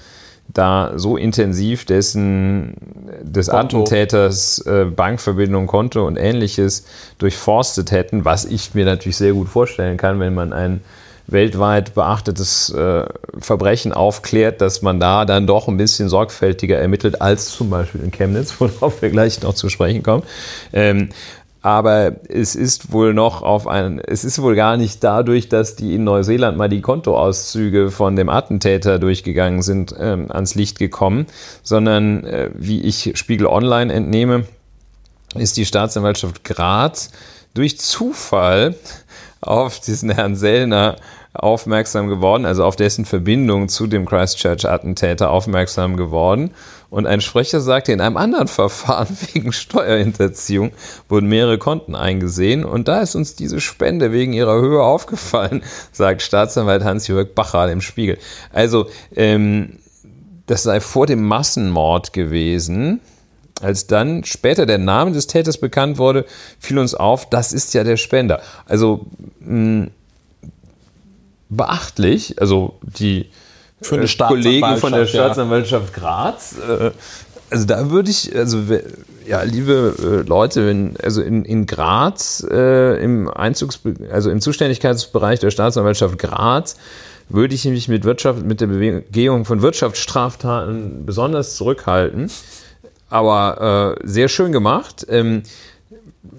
da 0.54 0.94
so 0.96 1.18
intensiv 1.18 1.86
dessen 1.86 2.76
des 3.22 3.48
Konto. 3.48 3.82
Attentäters 3.82 4.60
äh, 4.66 4.86
Bankverbindung, 4.86 5.68
Konto 5.68 6.06
und 6.06 6.18
ähnliches 6.18 6.86
durchforstet 7.18 7.92
hätten, 7.92 8.26
was 8.26 8.46
ich 8.46 8.74
mir 8.74 8.86
natürlich 8.86 9.18
sehr 9.18 9.34
gut 9.34 9.50
vorstellen 9.50 9.98
kann, 9.98 10.20
wenn 10.20 10.34
man 10.34 10.54
ein 10.54 10.82
weltweit 11.28 11.94
beachtetes 11.94 12.70
äh, 12.72 13.06
Verbrechen 13.40 13.94
aufklärt, 13.94 14.62
dass 14.62 14.82
man 14.82 15.00
da 15.00 15.26
dann 15.26 15.48
doch 15.48 15.68
ein 15.68 15.78
bisschen 15.78 16.10
sorgfältiger 16.10 16.78
ermittelt 16.78 17.22
als 17.22 17.50
zum 17.52 17.70
Beispiel 17.70 18.02
in 18.02 18.12
Chemnitz, 18.12 18.56
worauf 18.60 19.02
wir 19.02 19.10
gleich 19.10 19.42
noch 19.42 19.54
zu 19.54 19.70
sprechen 19.70 20.04
kommen. 20.04 20.24
Ähm, 20.74 21.10
aber 21.62 22.14
es 22.28 22.56
ist 22.56 22.92
wohl 22.92 23.14
noch 23.14 23.44
auf 23.44 23.68
ein, 23.68 24.00
es 24.00 24.24
ist 24.24 24.42
wohl 24.42 24.56
gar 24.56 24.78
nicht 24.78 25.04
dadurch, 25.04 25.48
dass 25.48 25.76
die 25.76 25.94
in 25.94 26.04
Neuseeland 26.04 26.58
mal 26.58 26.70
die 26.70 26.82
Kontoauszüge 26.82 27.92
von 27.92 28.16
dem 28.16 28.30
Attentäter 28.30 28.98
durchgegangen 28.98 29.62
sind, 29.62 29.94
ähm, 30.00 30.32
ans 30.32 30.56
Licht 30.56 30.80
gekommen, 30.80 31.28
sondern 31.62 32.26
äh, 32.26 32.50
wie 32.56 32.82
ich 32.82 33.12
Spiegel 33.16 33.46
Online 33.46 33.94
entnehme, 33.94 34.46
ist 35.36 35.58
die 35.58 35.66
Staatsanwaltschaft 35.66 36.44
Graz 36.44 37.12
durch 37.54 37.80
Zufall 37.80 38.76
auf 39.42 39.80
diesen 39.80 40.10
Herrn 40.10 40.36
Sellner 40.36 40.96
aufmerksam 41.34 42.08
geworden, 42.08 42.46
also 42.46 42.66
auf 42.66 42.76
dessen 42.76 43.06
Verbindung 43.06 43.70
zu 43.70 43.88
dem 43.88 44.06
Christchurch-Attentäter 44.06 45.30
aufmerksam 45.30 45.96
geworden. 45.96 46.52
Und 46.92 47.08
ein 47.08 47.22
Sprecher 47.22 47.62
sagte, 47.62 47.94
in 47.94 48.02
einem 48.02 48.18
anderen 48.18 48.50
Verfahren 48.50 49.18
wegen 49.34 49.54
Steuerhinterziehung 49.54 50.72
wurden 51.08 51.30
mehrere 51.30 51.58
Konten 51.58 51.96
eingesehen 51.96 52.66
und 52.66 52.90
da 52.90 53.00
ist 53.00 53.16
uns 53.16 53.34
diese 53.34 53.62
Spende 53.62 54.12
wegen 54.12 54.34
ihrer 54.34 54.60
Höhe 54.60 54.84
aufgefallen, 54.84 55.64
sagt 55.94 56.22
Staatsanwalt 56.22 56.84
Hans-Jörg 56.84 57.34
Bacher 57.34 57.72
im 57.72 57.80
Spiegel. 57.80 58.18
Also, 58.52 58.88
ähm, 59.16 59.80
das 60.48 60.64
sei 60.64 60.82
vor 60.82 61.08
dem 61.08 61.26
Massenmord 61.26 62.12
gewesen. 62.12 63.00
Als 63.62 63.88
dann 63.88 64.26
später 64.26 64.66
der 64.66 64.78
Name 64.78 65.14
des 65.14 65.28
Täters 65.28 65.58
bekannt 65.58 65.98
wurde, 65.98 66.26
fiel 66.60 66.78
uns 66.78 66.94
auf, 66.94 67.30
das 67.30 67.54
ist 67.54 67.74
ja 67.74 67.86
der 67.86 67.96
Spender. 67.96 68.42
Also 68.66 69.06
mh, 69.40 69.88
beachtlich, 71.48 72.42
also 72.42 72.74
die 72.82 73.30
Für 73.82 73.96
eine 73.96 74.06
äh, 74.06 74.28
Kollegen 74.28 74.78
von 74.78 74.94
der 74.94 75.06
Staatsanwaltschaft. 75.06 75.94
Graz, 75.94 76.56
äh, 76.58 76.92
also 77.50 77.66
da 77.66 77.90
würde 77.90 78.10
ich, 78.10 78.36
also 78.36 78.60
ja, 79.28 79.44
liebe 79.44 79.96
äh, 80.00 80.28
Leute, 80.28 80.66
wenn, 80.68 80.96
also 81.04 81.22
in, 81.22 81.44
in 81.44 81.66
Graz, 81.66 82.46
äh, 82.50 83.04
im 83.04 83.30
Einzugs, 83.30 83.82
also 84.12 84.30
im 84.30 84.40
Zuständigkeitsbereich 84.40 85.40
der 85.40 85.52
Staatsanwaltschaft 85.52 86.18
Graz, 86.18 86.78
würde 87.28 87.56
ich 87.56 87.66
mich 87.66 87.88
mit 87.88 88.04
Wirtschaft, 88.04 88.44
mit 88.44 88.62
der 88.62 88.68
Begehung 88.68 89.46
von 89.46 89.62
Wirtschaftsstraftaten 89.62 91.06
besonders 91.06 91.56
zurückhalten 91.56 92.30
aber 93.12 93.98
äh, 94.02 94.08
sehr 94.08 94.30
schön 94.30 94.52
gemacht. 94.52 95.06
Ähm, 95.10 95.44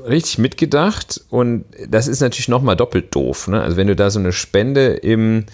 richtig 0.07 0.39
mitgedacht 0.39 1.21
und 1.29 1.65
das 1.89 2.09
ist 2.09 2.21
natürlich 2.21 2.49
nochmal 2.49 2.77
doppelt 2.77 3.15
doof. 3.15 3.49
Ne? 3.49 3.61
Also 3.61 3.77
wenn 3.77 3.87
du 3.87 3.95
da 3.95 4.11
so 4.11 4.19
eine 4.19 4.33
Spende 4.33 4.95
im, 4.95 5.45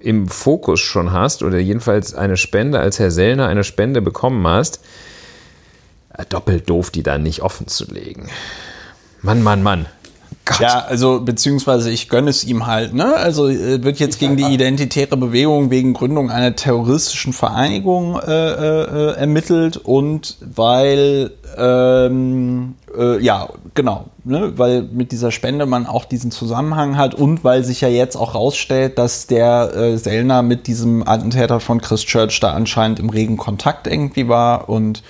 im 0.00 0.28
Fokus 0.28 0.80
schon 0.80 1.12
hast 1.12 1.42
oder 1.42 1.58
jedenfalls 1.58 2.14
eine 2.14 2.36
Spende, 2.36 2.80
als 2.80 2.98
Herr 2.98 3.10
Sellner 3.10 3.46
eine 3.46 3.64
Spende 3.64 4.02
bekommen 4.02 4.46
hast, 4.46 4.80
äh, 6.16 6.24
doppelt 6.28 6.68
doof, 6.68 6.90
die 6.90 7.02
da 7.02 7.18
nicht 7.18 7.42
offen 7.42 7.66
zu 7.66 7.84
legen. 7.92 8.28
Mann, 9.22 9.42
Mann, 9.42 9.62
Mann. 9.62 9.86
Gott. 10.50 10.60
Ja, 10.60 10.84
also 10.88 11.20
beziehungsweise 11.20 11.90
ich 11.90 12.08
gönne 12.08 12.30
es 12.30 12.44
ihm 12.44 12.66
halt. 12.66 12.92
Ne? 12.92 13.14
Also 13.14 13.48
äh, 13.48 13.82
wird 13.84 14.00
jetzt 14.00 14.18
gegen 14.18 14.36
die 14.36 14.52
identitäre 14.52 15.16
Bewegung 15.16 15.70
wegen 15.70 15.92
Gründung 15.92 16.30
einer 16.30 16.56
terroristischen 16.56 17.32
Vereinigung 17.32 18.18
äh, 18.18 18.50
äh, 18.50 19.14
ermittelt 19.14 19.76
und 19.76 20.38
weil 20.40 21.30
ähm, 21.56 22.74
äh, 22.98 23.22
ja 23.22 23.48
genau, 23.74 24.06
ne? 24.24 24.52
weil 24.56 24.82
mit 24.82 25.12
dieser 25.12 25.30
Spende 25.30 25.66
man 25.66 25.86
auch 25.86 26.04
diesen 26.04 26.32
Zusammenhang 26.32 26.96
hat 26.96 27.14
und 27.14 27.44
weil 27.44 27.62
sich 27.62 27.80
ja 27.80 27.88
jetzt 27.88 28.16
auch 28.16 28.34
rausstellt, 28.34 28.98
dass 28.98 29.28
der 29.28 29.72
äh, 29.74 29.98
Sellner 29.98 30.42
mit 30.42 30.66
diesem 30.66 31.06
Attentäter 31.06 31.60
von 31.60 31.80
Christchurch 31.80 32.40
da 32.40 32.52
anscheinend 32.54 32.98
im 32.98 33.10
regen 33.10 33.36
Kontakt 33.36 33.86
irgendwie 33.86 34.26
war 34.26 34.68
und 34.68 35.04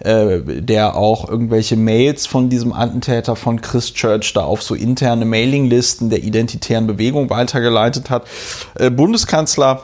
äh, 0.00 0.40
der 0.40 0.96
auch 0.96 1.28
irgendwelche 1.28 1.76
Mails 1.76 2.26
von 2.26 2.48
diesem 2.48 2.72
Attentäter 2.72 3.36
von 3.36 3.60
Christchurch 3.60 4.32
da 4.32 4.44
auf 4.44 4.62
so 4.62 4.74
interne 4.74 5.24
Mailinglisten 5.24 6.10
der 6.10 6.22
identitären 6.22 6.86
Bewegung 6.86 7.30
weitergeleitet 7.30 8.10
hat. 8.10 8.26
Äh, 8.74 8.90
Bundeskanzler 8.90 9.82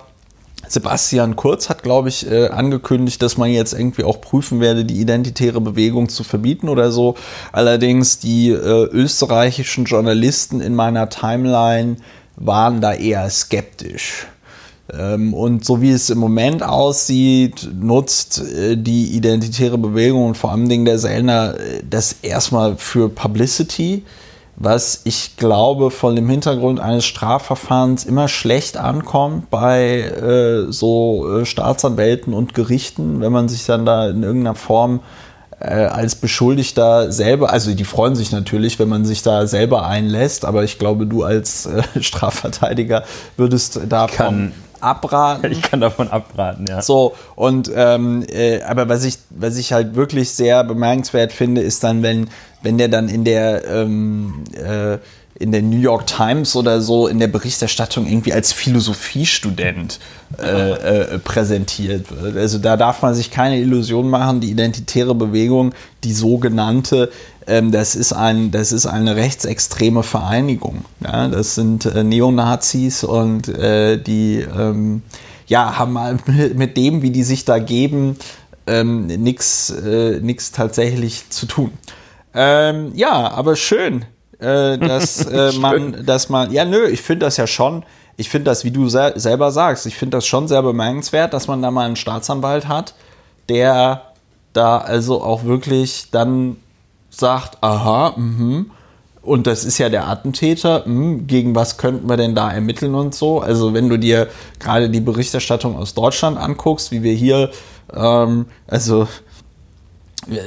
Sebastian 0.69 1.36
Kurz 1.36 1.69
hat, 1.69 1.82
glaube 1.82 2.09
ich, 2.09 2.31
äh, 2.31 2.49
angekündigt, 2.49 3.20
dass 3.23 3.36
man 3.36 3.51
jetzt 3.51 3.73
irgendwie 3.74 4.05
auch 4.05 4.20
prüfen 4.20 4.61
werde, 4.61 4.85
die 4.85 5.01
identitäre 5.01 5.61
Bewegung 5.61 6.09
zu 6.09 6.24
verbieten 6.24 6.69
oder 6.69 6.91
so. 6.91 7.16
Allerdings 7.53 8.19
die 8.19 8.51
äh, 8.51 8.57
österreichischen 8.57 9.85
Journalisten 9.85 10.61
in 10.61 10.74
meiner 10.74 11.09
Timeline 11.09 11.97
waren 12.36 12.81
da 12.81 12.95
eher 12.95 13.28
skeptisch. 13.31 14.27
Ähm, 14.93 15.32
und 15.32 15.65
so 15.65 15.81
wie 15.81 15.90
es 15.90 16.11
im 16.11 16.19
Moment 16.19 16.62
aussieht, 16.62 17.70
nutzt 17.74 18.43
äh, 18.43 18.77
die 18.77 19.16
identitäre 19.16 19.78
Bewegung 19.78 20.27
und 20.27 20.36
vor 20.36 20.52
allem 20.52 20.85
der 20.85 20.98
Sellner 20.98 21.55
äh, 21.55 21.82
das 21.89 22.16
erstmal 22.20 22.77
für 22.77 23.09
Publicity, 23.09 24.02
was 24.56 25.01
ich 25.05 25.36
glaube 25.39 25.90
von 25.90 26.15
dem 26.15 26.28
Hintergrund 26.28 26.81
eines 26.81 27.06
Strafverfahrens 27.06 28.05
immer 28.05 28.28
schlecht 28.28 28.77
ankommt 28.77 29.48
bei 29.48 30.01
äh, 30.01 30.70
so 30.70 31.40
äh, 31.40 31.47
Staatsanwälten 31.47 32.35
und 32.35 32.52
Gerichten, 32.52 33.23
wenn 33.23 33.32
man 33.32 33.48
sich 33.48 33.65
dann 33.65 33.86
da 33.86 34.09
in 34.09 34.23
irgendeiner 34.23 34.55
Form 34.55 35.01
als 35.61 36.16
Beschuldigter 36.16 37.11
selber, 37.11 37.51
also 37.51 37.73
die 37.73 37.85
freuen 37.85 38.16
sich 38.16 38.32
natürlich, 38.32 38.78
wenn 38.81 38.89
man 38.89 39.06
sich 39.06 39.23
da 39.23 39.47
selber 39.47 39.86
einlässt, 39.86 40.44
aber 40.44 40.62
ich 40.62 40.78
glaube, 40.78 41.06
du 41.06 41.23
als 41.23 41.65
äh, 41.65 41.82
Strafverteidiger 42.02 43.05
würdest 43.39 43.81
davon 43.89 44.52
abraten. 44.85 45.51
Ich 45.51 45.62
kann 45.62 45.81
davon 45.81 46.09
abraten, 46.09 46.66
ja. 46.69 46.82
So, 46.82 47.15
und 47.35 47.70
ähm, 47.74 48.24
äh, 48.28 48.62
aber 48.62 48.89
was 48.89 49.05
ich, 49.05 49.19
was 49.31 49.56
ich 49.56 49.73
halt 49.73 49.94
wirklich 49.94 50.31
sehr 50.31 50.62
bemerkenswert 50.65 51.32
finde, 51.32 51.61
ist 51.62 51.82
dann, 51.85 52.02
wenn, 52.02 52.28
wenn 52.62 52.78
der 52.78 52.89
dann 52.89 53.09
in 53.09 53.24
der 53.24 53.66
ähm, 53.66 54.44
äh, 54.55 54.98
in 55.36 55.51
der 55.51 55.62
New 55.62 55.81
York 55.81 56.06
Times 56.06 56.55
oder 56.55 56.81
so 56.81 57.09
in 57.09 57.19
der 57.19 57.27
Berichterstattung 57.27 58.06
irgendwie 58.06 58.32
als 58.32 58.52
Philosophiestudent 58.52 59.98
äh, 60.40 60.70
äh, 60.70 61.19
präsentiert 61.19 62.06
wird. 62.11 62.36
Also 62.36 62.59
da 62.59 62.77
darf 62.77 63.02
man 63.02 63.15
sich 63.15 63.31
keine 63.31 63.59
Illusion 63.59 64.09
machen, 64.09 64.40
die 64.40 64.51
identitäre 64.51 65.15
Bewegung, 65.15 65.74
die 66.05 66.12
sogenannte, 66.12 67.11
das, 67.47 67.95
ist 67.95 68.12
ein, 68.12 68.51
das 68.51 68.73
ist 68.73 68.87
eine 68.87 69.16
rechtsextreme 69.16 70.03
Vereinigung. 70.03 70.85
Ja? 71.01 71.29
Das 71.29 71.55
sind 71.55 71.87
äh, 71.87 72.03
Neonazis 72.03 73.05
und 73.05 73.49
äh, 73.49 73.99
die 73.99 74.41
ähm, 74.41 75.03
ja, 75.47 75.79
haben 75.79 75.93
mit, 76.27 76.57
mit 76.57 76.77
dem, 76.77 77.03
wie 77.03 77.11
die 77.11 77.23
sich 77.23 77.45
da 77.45 77.59
geben, 77.59 78.16
ähm, 78.66 79.07
nichts 79.07 79.71
äh, 79.71 80.21
tatsächlich 80.53 81.31
zu 81.31 81.47
tun. 81.47 81.73
Ähm, 82.35 82.93
ja, 82.95 83.31
aber 83.31 83.57
schön, 83.57 84.05
äh, 84.39 84.79
dass 84.79 85.25
äh, 85.27 85.53
man, 85.53 86.05
dass 86.05 86.29
man, 86.29 86.53
ja, 86.53 86.65
nö, 86.65 86.87
ich 86.89 87.03
finde 87.03 87.27
das 87.27 87.37
ja 87.37 87.47
schon, 87.47 87.85
ich 88.16 88.29
finde 88.29 88.51
das, 88.51 88.65
wie 88.65 88.71
du 88.71 88.89
sel 88.89 89.12
selber 89.16 89.51
sagst, 89.51 89.87
ich 89.87 89.97
finde 89.97 90.16
das 90.16 90.27
schon 90.27 90.49
sehr 90.49 90.62
bemerkenswert, 90.62 91.33
dass 91.35 91.49
man 91.49 91.62
da 91.62 91.71
mal 91.71 91.87
einen 91.87 91.97
Staatsanwalt 91.97 92.69
hat, 92.69 92.95
der 93.49 94.03
da 94.53 94.79
also 94.79 95.23
auch 95.23 95.45
wirklich 95.45 96.09
dann 96.12 96.57
sagt, 97.19 97.62
aha, 97.62 98.15
mhm, 98.16 98.70
und 99.24 99.47
das 99.47 99.65
ist 99.65 99.78
ja 99.78 99.89
der 99.89 100.07
Attentäter, 100.09 100.86
mh, 100.86 101.23
gegen 101.27 101.55
was 101.55 101.78
könnten 101.78 102.09
wir 102.09 102.16
denn 102.16 102.35
da 102.35 102.53
ermitteln 102.53 102.95
und 102.95 103.15
so. 103.15 103.41
Also 103.41 103.73
wenn 103.73 103.89
du 103.89 103.99
dir 103.99 104.28
gerade 104.59 104.91
die 104.91 105.01
Berichterstattung 105.01 105.77
aus 105.77 105.95
Deutschland 105.95 106.36
anguckst, 106.36 106.93
wie 106.93 107.03
wir 107.03 107.15
hier, 107.15 107.51
ähm, 107.95 108.47
also 108.66 109.09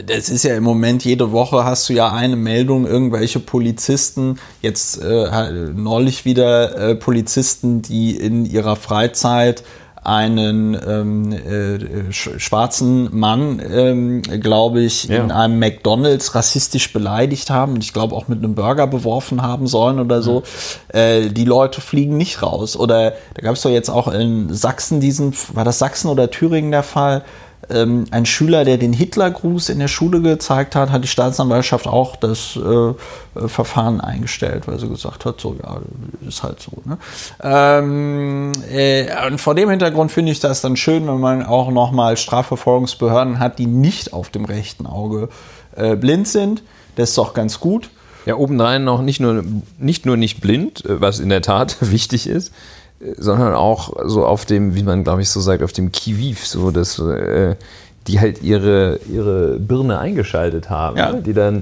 das 0.05 0.29
ist 0.29 0.43
ja 0.43 0.55
im 0.55 0.63
Moment, 0.63 1.05
jede 1.05 1.31
Woche 1.31 1.63
hast 1.63 1.89
du 1.89 1.93
ja 1.93 2.11
eine 2.11 2.35
Meldung, 2.35 2.87
irgendwelche 2.87 3.39
Polizisten, 3.39 4.39
jetzt 4.61 5.01
äh, 5.01 5.51
neulich 5.75 6.25
wieder 6.25 6.77
äh, 6.77 6.95
Polizisten, 6.95 7.81
die 7.81 8.15
in 8.15 8.45
ihrer 8.45 8.75
Freizeit 8.75 9.63
einen 10.07 10.73
ähm, 10.87 11.33
äh, 11.33 12.13
schwarzen 12.13 13.09
Mann, 13.17 13.61
ähm, 13.69 14.21
glaube 14.21 14.79
ich, 14.79 15.03
ja. 15.03 15.21
in 15.21 15.31
einem 15.31 15.59
McDonalds 15.59 16.33
rassistisch 16.33 16.93
beleidigt 16.93 17.49
haben 17.49 17.73
und 17.73 17.83
ich 17.83 17.91
glaube 17.91 18.15
auch 18.15 18.29
mit 18.29 18.41
einem 18.41 18.55
Burger 18.55 18.87
beworfen 18.87 19.41
haben 19.41 19.67
sollen 19.67 19.99
oder 19.99 20.21
so. 20.21 20.43
Mhm. 20.93 20.97
Äh, 20.97 21.27
die 21.27 21.43
Leute 21.43 21.81
fliegen 21.81 22.15
nicht 22.15 22.41
raus. 22.41 22.77
Oder 22.77 23.15
da 23.33 23.41
gab 23.41 23.55
es 23.55 23.63
doch 23.63 23.69
jetzt 23.69 23.89
auch 23.89 24.07
in 24.07 24.53
Sachsen 24.53 25.01
diesen, 25.01 25.33
war 25.53 25.65
das 25.65 25.77
Sachsen 25.77 26.07
oder 26.07 26.31
Thüringen 26.31 26.71
der 26.71 26.83
Fall? 26.83 27.25
Ähm, 27.69 28.05
ein 28.11 28.25
Schüler, 28.25 28.63
der 28.65 28.77
den 28.77 28.93
Hitlergruß 28.93 29.69
in 29.69 29.79
der 29.79 29.87
Schule 29.87 30.21
gezeigt 30.21 30.75
hat, 30.75 30.91
hat 30.91 31.03
die 31.03 31.07
Staatsanwaltschaft 31.07 31.87
auch 31.87 32.15
das 32.15 32.55
äh, 32.55 32.69
äh, 33.39 33.47
Verfahren 33.47 33.99
eingestellt, 33.99 34.67
weil 34.67 34.79
sie 34.79 34.87
gesagt 34.87 35.25
hat, 35.25 35.41
so 35.41 35.55
ja, 35.61 35.81
ist 36.27 36.43
halt 36.43 36.61
so. 36.61 36.81
Ne? 36.85 36.97
Ähm, 37.43 38.51
äh, 38.71 39.07
und 39.27 39.39
vor 39.39 39.55
dem 39.55 39.69
Hintergrund 39.69 40.11
finde 40.11 40.31
ich 40.31 40.39
das 40.39 40.61
dann 40.61 40.77
schön, 40.77 41.07
wenn 41.07 41.19
man 41.19 41.43
auch 41.43 41.69
nochmal 41.71 42.15
Strafverfolgungsbehörden 42.15 43.39
hat, 43.39 43.59
die 43.59 43.67
nicht 43.67 44.13
auf 44.13 44.29
dem 44.29 44.45
rechten 44.45 44.85
Auge 44.85 45.29
äh, 45.75 45.95
blind 45.95 46.27
sind. 46.27 46.63
Das 46.95 47.09
ist 47.09 47.17
doch 47.17 47.33
ganz 47.33 47.59
gut. 47.59 47.89
Ja, 48.25 48.35
obendrein 48.35 48.83
noch 48.83 49.01
nicht 49.01 49.21
nur, 49.21 49.43
nicht 49.77 50.05
nur 50.05 50.17
nicht 50.17 50.41
blind, 50.41 50.85
äh, 50.85 51.01
was 51.01 51.19
in 51.19 51.29
der 51.29 51.41
Tat 51.41 51.77
wichtig 51.81 52.27
ist, 52.27 52.53
sondern 53.17 53.53
auch 53.53 53.93
so 54.05 54.25
auf 54.25 54.45
dem, 54.45 54.75
wie 54.75 54.83
man 54.83 55.03
glaube 55.03 55.21
ich 55.21 55.29
so 55.29 55.39
sagt, 55.39 55.63
auf 55.63 55.73
dem 55.73 55.91
Kiviv, 55.91 56.45
so 56.45 56.71
dass 56.71 56.99
äh, 56.99 57.55
die 58.07 58.19
halt 58.19 58.41
ihre, 58.41 58.99
ihre 59.11 59.59
Birne 59.59 59.99
eingeschaltet 59.99 60.69
haben, 60.69 60.97
ja. 60.97 61.11
Ne? 61.11 61.21
die 61.21 61.33
dann, 61.33 61.57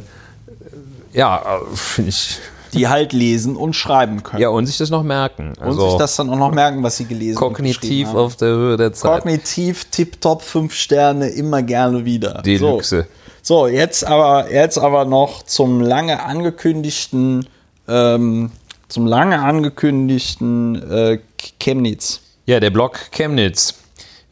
äh, 1.13 1.19
ja, 1.19 1.41
finde 1.73 2.09
ich. 2.09 2.39
Die 2.73 2.89
halt 2.89 3.13
lesen 3.13 3.55
und 3.55 3.73
schreiben 3.73 4.21
können. 4.21 4.41
Ja, 4.41 4.49
und 4.49 4.65
sich 4.65 4.77
das 4.77 4.89
noch 4.89 5.03
merken. 5.03 5.53
Also 5.61 5.83
und 5.83 5.89
sich 5.91 5.97
das 5.97 6.17
dann 6.17 6.29
auch 6.29 6.37
noch 6.37 6.51
merken, 6.51 6.83
was 6.83 6.97
sie 6.97 7.05
gelesen 7.05 7.39
haben. 7.39 7.53
Kognitiv 7.53 8.13
auf 8.13 8.35
der 8.35 8.49
Höhe 8.49 8.75
der 8.75 8.91
Zeit. 8.91 9.23
Kognitiv, 9.23 9.85
tipptopp, 9.85 10.41
fünf 10.41 10.73
Sterne, 10.73 11.29
immer 11.29 11.63
gerne 11.63 12.03
wieder. 12.03 12.41
Die 12.43 12.57
so. 12.57 12.81
So, 13.41 13.67
jetzt 13.67 14.03
aber, 14.03 14.51
jetzt 14.51 14.77
aber 14.77 15.05
noch 15.05 15.43
zum 15.43 15.79
lange 15.79 16.23
angekündigten 16.23 17.47
ähm, 17.87 18.51
zum 18.87 19.05
lange 19.05 19.39
angekündigten 19.39 20.91
äh, 20.91 21.19
Chemnitz. 21.59 22.21
Ja, 22.45 22.59
der 22.59 22.69
Block 22.69 23.11
Chemnitz. 23.11 23.75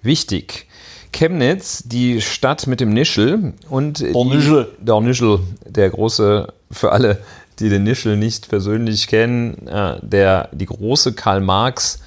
Wichtig. 0.01 0.67
Chemnitz, 1.11 1.83
die 1.85 2.21
Stadt 2.21 2.67
mit 2.67 2.79
dem 2.79 2.93
Nischel 2.93 3.53
und 3.69 3.99
der 3.99 4.25
Nischel. 4.25 4.67
Der 4.79 4.99
Nischel, 5.01 5.39
der 5.65 5.89
große, 5.89 6.51
für 6.71 6.91
alle, 6.91 7.19
die 7.59 7.69
den 7.69 7.83
Nischel 7.83 8.17
nicht 8.17 8.49
persönlich 8.49 9.07
kennen, 9.07 9.67
äh, 9.67 9.97
der, 10.01 10.49
die 10.51 10.65
große 10.65 11.13
Karl 11.13 11.41
Marx 11.41 11.99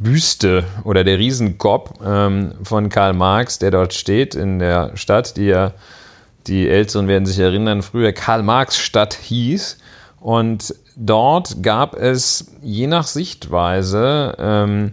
Büste 0.00 0.64
oder 0.84 1.04
der 1.04 1.18
Riesengob 1.18 2.00
ähm, 2.04 2.52
von 2.64 2.88
Karl 2.88 3.12
Marx, 3.12 3.58
der 3.58 3.70
dort 3.70 3.92
steht 3.92 4.34
in 4.34 4.58
der 4.58 4.96
Stadt, 4.96 5.36
die 5.36 5.44
ja, 5.44 5.72
die 6.46 6.68
Älteren 6.68 7.06
werden 7.06 7.26
sich 7.26 7.38
erinnern, 7.38 7.82
früher 7.82 8.12
Karl 8.12 8.42
Marx 8.42 8.78
Stadt 8.78 9.12
hieß. 9.14 9.76
Und 10.18 10.74
dort 10.96 11.62
gab 11.62 11.96
es 11.96 12.52
je 12.62 12.86
nach 12.86 13.06
Sichtweise 13.06 14.34
ähm, 14.38 14.92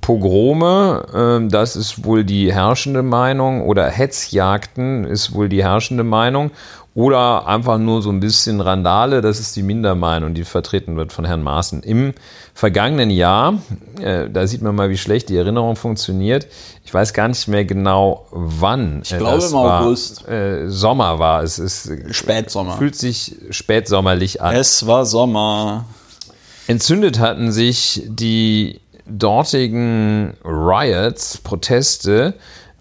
Pogrome, 0.00 1.06
ähm, 1.14 1.48
das 1.48 1.76
ist 1.76 2.04
wohl 2.04 2.24
die 2.24 2.52
herrschende 2.52 3.02
Meinung, 3.02 3.62
oder 3.62 3.88
Hetzjagden 3.88 5.04
ist 5.04 5.34
wohl 5.34 5.48
die 5.48 5.62
herrschende 5.62 6.04
Meinung, 6.04 6.50
oder 6.94 7.46
einfach 7.48 7.78
nur 7.78 8.02
so 8.02 8.10
ein 8.10 8.20
bisschen 8.20 8.60
Randale, 8.60 9.20
das 9.20 9.40
ist 9.40 9.56
die 9.56 9.64
Mindermeinung, 9.64 10.32
die 10.32 10.44
vertreten 10.44 10.96
wird 10.96 11.12
von 11.12 11.24
Herrn 11.24 11.42
Maaßen. 11.42 11.82
Im 11.82 12.14
vergangenen 12.54 13.10
Jahr, 13.10 13.58
äh, 14.00 14.30
da 14.30 14.46
sieht 14.46 14.62
man 14.62 14.76
mal, 14.76 14.90
wie 14.90 14.96
schlecht 14.96 15.28
die 15.28 15.36
Erinnerung 15.36 15.74
funktioniert. 15.74 16.46
Ich 16.84 16.94
weiß 16.94 17.12
gar 17.12 17.26
nicht 17.26 17.48
mehr 17.48 17.64
genau, 17.64 18.26
wann. 18.30 19.00
Ich 19.02 19.12
äh, 19.12 19.18
glaube 19.18 19.44
im 19.44 19.56
August. 19.56 20.28
Äh, 20.28 20.68
Sommer 20.68 21.18
war 21.18 21.42
es. 21.42 21.58
es. 21.58 21.90
Spätsommer. 22.12 22.76
Fühlt 22.78 22.94
sich 22.94 23.34
spätsommerlich 23.50 24.40
an. 24.40 24.54
Es 24.54 24.86
war 24.86 25.04
Sommer. 25.04 25.86
Entzündet 26.68 27.18
hatten 27.18 27.50
sich 27.50 28.04
die 28.06 28.80
dortigen 29.06 30.34
Riots, 30.44 31.38
Proteste, 31.38 32.34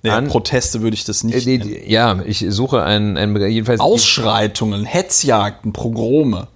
ja, 0.03 0.21
Proteste 0.21 0.81
würde 0.81 0.95
ich 0.95 1.05
das 1.05 1.23
nicht. 1.23 1.47
Äh, 1.47 1.89
ja, 1.89 2.21
ich 2.25 2.45
suche 2.49 2.83
ein, 2.83 3.17
ein 3.17 3.35
jedenfalls. 3.49 3.79
Ausschreitungen, 3.79 4.83
Hetzjagden, 4.85 5.71
Progrome. 5.71 6.47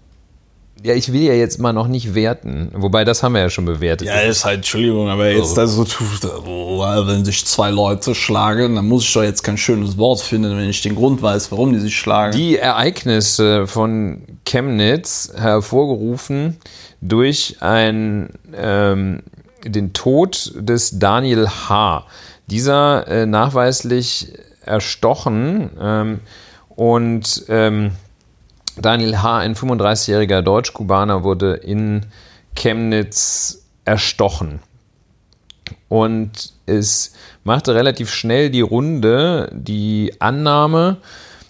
Ja, 0.84 0.94
ich 0.94 1.12
will 1.12 1.22
ja 1.24 1.34
jetzt 1.34 1.60
mal 1.60 1.74
noch 1.74 1.88
nicht 1.88 2.14
werten. 2.14 2.70
Wobei, 2.74 3.04
das 3.04 3.24
haben 3.24 3.34
wir 3.34 3.42
ja 3.42 3.50
schon 3.50 3.66
bewertet. 3.66 4.08
Ja, 4.08 4.20
ist 4.20 4.46
halt, 4.46 4.58
Entschuldigung, 4.58 5.10
aber 5.10 5.30
jetzt 5.30 5.58
also. 5.58 5.84
da 5.84 5.88
so, 5.88 6.42
oh, 6.46 6.80
wenn 7.08 7.26
sich 7.26 7.46
zwei 7.46 7.72
Leute 7.72 8.14
schlagen, 8.14 8.76
dann 8.76 8.88
muss 8.88 9.04
ich 9.04 9.14
doch 9.14 9.24
jetzt 9.24 9.44
kein 9.44 9.58
schönes 9.58 9.98
Wort 9.98 10.20
finden, 10.20 10.56
wenn 10.56 10.70
ich 10.70 10.82
den 10.82 10.96
Grund 10.96 11.22
weiß, 11.22 11.52
warum 11.52 11.74
die 11.74 11.80
sich 11.80 11.98
schlagen. 11.98 12.38
Die 12.38 12.58
Ereignisse 12.58 13.66
von 13.66 14.22
Chemnitz 14.46 15.32
hervorgerufen 15.36 16.58
durch 17.02 17.58
ein, 17.60 18.30
ähm, 18.56 19.24
den 19.66 19.94
Tod 19.94 20.54
des 20.56 21.00
Daniel 21.00 21.48
H. 21.48 22.06
Dieser 22.48 23.08
äh, 23.08 23.26
nachweislich 23.26 24.34
erstochen 24.66 25.70
ähm, 25.80 26.20
und 26.70 27.46
ähm, 27.50 27.92
Daniel 28.80 29.18
H., 29.22 29.40
ein 29.40 29.56
35-jähriger 29.56 30.42
Deutsch-Kubaner, 30.42 31.24
wurde 31.24 31.54
in 31.54 32.06
Chemnitz 32.56 33.66
erstochen. 33.86 34.60
Und 35.90 36.54
es 36.66 37.14
machte 37.44 37.76
relativ 37.76 38.12
schnell 38.12 38.50
die 38.50 38.62
Runde, 38.62 39.50
die 39.54 40.14
Annahme, 40.20 40.98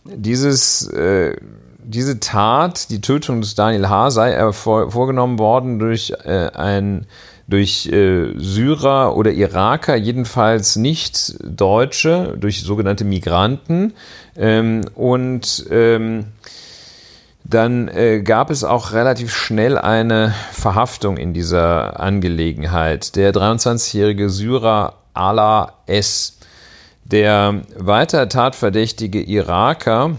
dieses, 0.06 0.88
äh, 0.88 1.36
diese 1.84 2.19
Tat, 2.19 2.90
die 2.90 3.02
Tötung 3.02 3.41
des 3.41 3.56
Daniel 3.56 3.90
H., 3.90 4.11
sei 4.11 4.52
vorgenommen 4.52 5.40
worden 5.40 5.80
durch 5.80 6.14
äh, 6.24 6.49
ein 6.53 7.07
durch 7.48 7.88
äh, 7.88 8.34
Syrer 8.38 9.15
oder 9.15 9.32
Iraker, 9.32 9.95
jedenfalls 9.95 10.76
nicht 10.76 11.36
Deutsche, 11.44 12.36
durch 12.38 12.61
sogenannte 12.61 13.06
Migranten. 13.06 13.94
Ähm, 14.36 14.82
und 14.95 15.65
ähm, 15.72 16.26
dann 17.45 17.88
äh, 17.88 18.22
gab 18.22 18.49
es 18.49 18.65
auch 18.65 18.91
relativ 18.91 19.34
schnell 19.34 19.78
eine 19.78 20.34
Verhaftung 20.52 21.15
in 21.15 21.34
dieser 21.34 21.99
Angelegenheit. 22.02 23.15
Der 23.15 23.34
23-jährige 23.34 24.30
Syrer 24.30 24.95
Ala 25.14 25.74
S. 25.86 26.38
Der 27.06 27.61
weiter 27.78 28.28
tatverdächtige 28.28 29.22
Iraker 29.22 30.18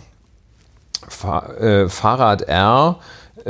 äh, 1.61 1.89
Farad 1.89 2.43
R 2.43 2.99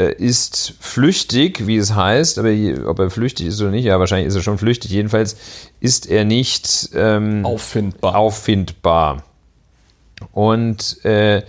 ist 0.04 0.74
flüchtig, 0.80 1.66
wie 1.66 1.76
es 1.76 1.94
heißt, 1.94 2.38
aber 2.38 2.50
ob 2.86 2.98
er 2.98 3.10
flüchtig 3.10 3.48
ist 3.48 3.60
oder 3.60 3.70
nicht, 3.70 3.84
ja, 3.84 3.98
wahrscheinlich 3.98 4.28
ist 4.28 4.36
er 4.36 4.42
schon 4.42 4.58
flüchtig. 4.58 4.90
Jedenfalls 4.90 5.36
ist 5.80 6.08
er 6.08 6.24
nicht 6.24 6.90
ähm, 6.94 7.44
auffindbar. 7.44 8.16
auffindbar. 8.16 9.24
Und 10.32 11.04
äh, 11.04 11.42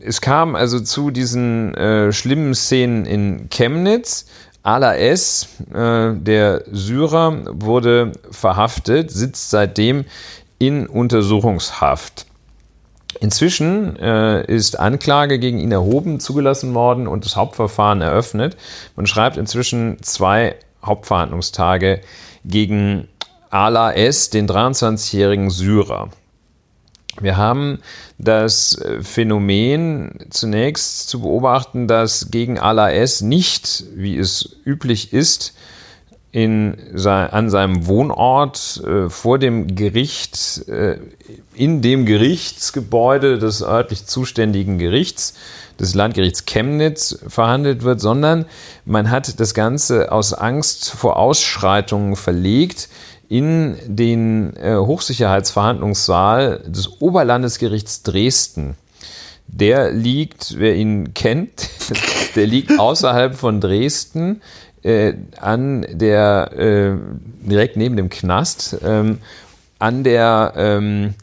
es 0.00 0.20
kam 0.20 0.54
also 0.54 0.80
zu 0.80 1.10
diesen 1.10 1.74
äh, 1.74 2.12
schlimmen 2.12 2.54
Szenen 2.54 3.06
in 3.06 3.48
Chemnitz. 3.50 4.26
Ala 4.62 4.96
S., 4.96 5.48
äh, 5.74 6.12
der 6.14 6.64
Syrer, 6.70 7.42
wurde 7.50 8.12
verhaftet, 8.30 9.10
sitzt 9.10 9.50
seitdem 9.50 10.04
in 10.58 10.86
Untersuchungshaft. 10.86 12.26
Inzwischen 13.22 13.94
äh, 14.00 14.44
ist 14.52 14.80
Anklage 14.80 15.38
gegen 15.38 15.60
ihn 15.60 15.70
erhoben, 15.70 16.18
zugelassen 16.18 16.74
worden 16.74 17.06
und 17.06 17.24
das 17.24 17.36
Hauptverfahren 17.36 18.00
eröffnet. 18.00 18.56
Man 18.96 19.06
schreibt 19.06 19.36
inzwischen 19.36 20.02
zwei 20.02 20.56
Hauptverhandlungstage 20.84 22.00
gegen 22.44 23.06
Ala 23.48 23.92
S., 23.92 24.30
den 24.30 24.48
23-jährigen 24.48 25.50
Syrer. 25.50 26.08
Wir 27.20 27.36
haben 27.36 27.78
das 28.18 28.76
äh, 28.78 29.00
Phänomen 29.02 30.26
zunächst 30.30 31.08
zu 31.08 31.20
beobachten, 31.20 31.86
dass 31.86 32.32
gegen 32.32 32.58
Ala 32.58 32.90
S. 32.90 33.20
nicht, 33.20 33.84
wie 33.94 34.18
es 34.18 34.56
üblich 34.64 35.12
ist, 35.12 35.54
in, 36.32 36.78
an 37.06 37.50
seinem 37.50 37.86
Wohnort 37.86 38.82
äh, 38.86 39.10
vor 39.10 39.38
dem 39.38 39.74
Gericht, 39.74 40.66
äh, 40.66 40.96
in 41.54 41.82
dem 41.82 42.06
Gerichtsgebäude 42.06 43.38
des 43.38 43.62
örtlich 43.62 44.06
zuständigen 44.06 44.78
Gerichts, 44.78 45.34
des 45.78 45.94
Landgerichts 45.94 46.46
Chemnitz, 46.46 47.18
verhandelt 47.28 47.82
wird, 47.82 48.00
sondern 48.00 48.46
man 48.86 49.10
hat 49.10 49.38
das 49.40 49.52
Ganze 49.52 50.10
aus 50.10 50.32
Angst 50.32 50.90
vor 50.90 51.18
Ausschreitungen 51.18 52.16
verlegt 52.16 52.88
in 53.28 53.76
den 53.86 54.56
äh, 54.56 54.76
Hochsicherheitsverhandlungssaal 54.76 56.62
des 56.66 57.00
Oberlandesgerichts 57.00 58.02
Dresden. 58.04 58.76
Der 59.48 59.92
liegt, 59.92 60.58
wer 60.58 60.76
ihn 60.76 61.12
kennt, 61.12 61.68
der 62.36 62.46
liegt 62.46 62.78
außerhalb 62.78 63.34
von 63.34 63.60
Dresden 63.60 64.40
äh, 64.82 65.14
an 65.40 65.86
der, 65.90 66.52
äh, 66.56 66.92
direkt 67.48 67.76
neben 67.76 67.96
dem 67.96 68.10
Knast, 68.10 68.78
ähm, 68.84 69.18
an 69.78 70.04
der 70.04 70.52
ähm, 70.56 71.14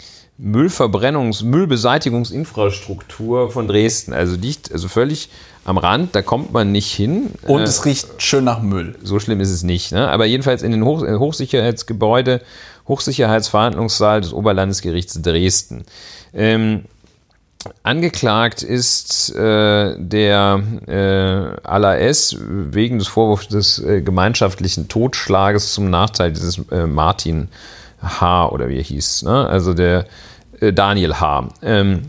Müllverbrennungs-, 0.41 1.43
Müllbeseitigungsinfrastruktur 1.43 3.51
von 3.51 3.67
Dresden. 3.67 4.13
Also 4.13 4.35
liegt 4.35 4.71
also 4.71 4.87
völlig 4.87 5.29
am 5.65 5.77
Rand, 5.77 6.15
da 6.15 6.21
kommt 6.21 6.53
man 6.53 6.71
nicht 6.71 6.91
hin. 6.91 7.31
Und 7.45 7.61
äh, 7.61 7.63
es 7.63 7.85
riecht 7.85 8.21
schön 8.21 8.45
nach 8.45 8.61
Müll. 8.61 8.95
So 9.03 9.19
schlimm 9.19 9.41
ist 9.41 9.51
es 9.51 9.63
nicht. 9.63 9.91
Ne? 9.91 10.07
Aber 10.07 10.25
jedenfalls 10.25 10.63
in 10.63 10.71
den 10.71 10.83
Hoch 10.83 11.03
äh, 11.03 11.15
Hochsicherheitsgebäude, 11.15 12.41
Hochsicherheitsverhandlungssaal 12.87 14.21
des 14.21 14.33
Oberlandesgerichts 14.33 15.21
Dresden. 15.21 15.83
Ähm, 16.33 16.85
Angeklagt 17.83 18.63
ist 18.63 19.35
äh, 19.35 19.95
der 19.97 20.63
äh, 20.87 21.67
ALAS 21.67 22.37
wegen 22.39 22.99
des 22.99 23.09
Vorwurfs 23.09 23.49
des 23.49 23.79
äh, 23.79 24.01
gemeinschaftlichen 24.01 24.87
Totschlages 24.87 25.73
zum 25.73 25.89
Nachteil 25.89 26.31
dieses 26.31 26.59
äh, 26.71 26.87
Martin 26.87 27.49
H. 28.01 28.49
oder 28.49 28.69
wie 28.69 28.77
er 28.77 28.83
hieß, 28.83 29.23
ne? 29.23 29.47
also 29.47 29.73
der 29.73 30.05
äh, 30.61 30.71
Daniel 30.71 31.15
H. 31.15 31.49
Ähm, 31.61 32.03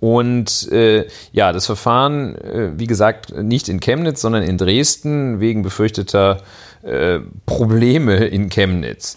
und 0.00 0.70
äh, 0.70 1.06
ja, 1.32 1.52
das 1.52 1.64
Verfahren, 1.64 2.36
äh, 2.36 2.72
wie 2.76 2.86
gesagt, 2.86 3.34
nicht 3.34 3.70
in 3.70 3.80
Chemnitz, 3.80 4.20
sondern 4.20 4.42
in 4.42 4.58
Dresden 4.58 5.40
wegen 5.40 5.62
befürchteter 5.62 6.42
äh, 6.82 7.20
Probleme 7.46 8.26
in 8.26 8.50
Chemnitz. 8.50 9.16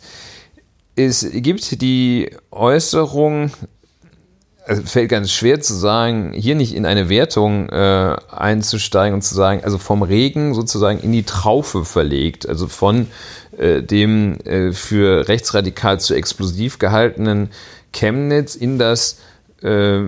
Es 0.96 1.28
gibt 1.32 1.82
die 1.82 2.32
Äußerung 2.52 3.52
also 4.68 4.82
fällt 4.84 5.10
ganz 5.10 5.32
schwer 5.32 5.62
zu 5.62 5.74
sagen, 5.74 6.34
hier 6.34 6.56
nicht 6.56 6.76
in 6.76 6.86
eine 6.86 7.08
Wertung 7.08 7.70
äh, 7.70 8.16
einzusteigen 8.30 9.14
und 9.14 9.22
zu 9.22 9.34
sagen, 9.34 9.64
also 9.64 9.78
vom 9.78 10.04
Regen 10.04 10.54
sozusagen 10.54 11.00
in 11.00 11.14
die 11.14 11.24
Traufe 11.24 11.86
verlegt, 11.86 12.48
also 12.48 12.68
von 12.68 13.08
äh, 13.58 13.82
dem 13.82 14.38
äh, 14.42 14.74
für 14.74 15.28
rechtsradikal 15.30 16.00
zu 16.00 16.16
explosiv 16.16 16.80
gehaltenen 16.80 17.50
Chemnitz 17.94 18.56
in 18.56 18.78
das 18.78 19.20
äh, 19.64 20.02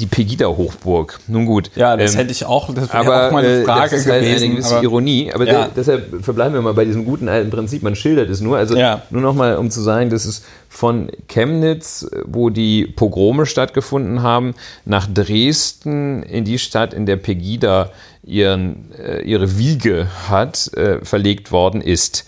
die 0.00 0.06
Pegida-Hochburg. 0.06 1.20
Nun 1.28 1.46
gut. 1.46 1.70
Ja, 1.76 1.96
das 1.96 2.12
ähm, 2.12 2.18
hätte 2.18 2.32
ich 2.32 2.44
auch, 2.44 2.72
das 2.74 2.92
wäre 2.92 3.28
auch 3.28 3.32
meine 3.32 3.48
äh, 3.48 3.64
Frage 3.64 3.90
das 3.90 4.00
ist 4.00 4.10
halt 4.10 4.22
gewesen. 4.22 4.44
Eine 4.44 4.54
gewisse 4.54 4.76
aber, 4.76 4.84
Ironie, 4.84 5.32
aber 5.32 5.46
ja. 5.46 5.68
deshalb 5.74 6.24
verbleiben 6.24 6.54
wir 6.54 6.62
mal 6.62 6.74
bei 6.74 6.84
diesem 6.84 7.04
guten 7.04 7.28
alten 7.28 7.50
Prinzip. 7.50 7.82
Man 7.82 7.94
schildert 7.94 8.30
es 8.30 8.40
nur. 8.40 8.56
Also 8.56 8.76
ja. 8.76 9.02
nur 9.10 9.22
nochmal, 9.22 9.56
um 9.56 9.70
zu 9.70 9.80
sagen, 9.80 10.10
dass 10.10 10.24
es 10.24 10.42
von 10.68 11.10
Chemnitz, 11.28 12.08
wo 12.24 12.50
die 12.50 12.86
Pogrome 12.86 13.46
stattgefunden 13.46 14.22
haben, 14.22 14.54
nach 14.84 15.06
Dresden 15.06 16.22
in 16.22 16.44
die 16.44 16.58
Stadt, 16.58 16.94
in 16.94 17.06
der 17.06 17.16
Pegida 17.16 17.90
ihren, 18.22 18.92
äh, 18.98 19.22
ihre 19.22 19.58
Wiege 19.58 20.08
hat, 20.28 20.72
äh, 20.74 21.04
verlegt 21.04 21.52
worden 21.52 21.80
ist. 21.80 22.24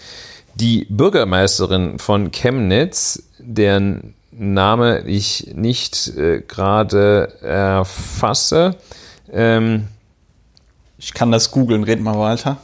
Die 0.54 0.86
Bürgermeisterin 0.90 1.98
von 1.98 2.30
Chemnitz, 2.30 3.22
deren 3.38 4.14
Name 4.32 5.02
ich 5.06 5.52
nicht 5.54 6.08
äh, 6.16 6.40
gerade 6.40 7.38
erfasse. 7.42 8.76
Ähm, 9.30 9.88
ich 10.98 11.14
kann 11.14 11.30
das 11.30 11.50
googeln, 11.50 11.84
red 11.84 12.00
mal 12.00 12.18
weiter. 12.18 12.58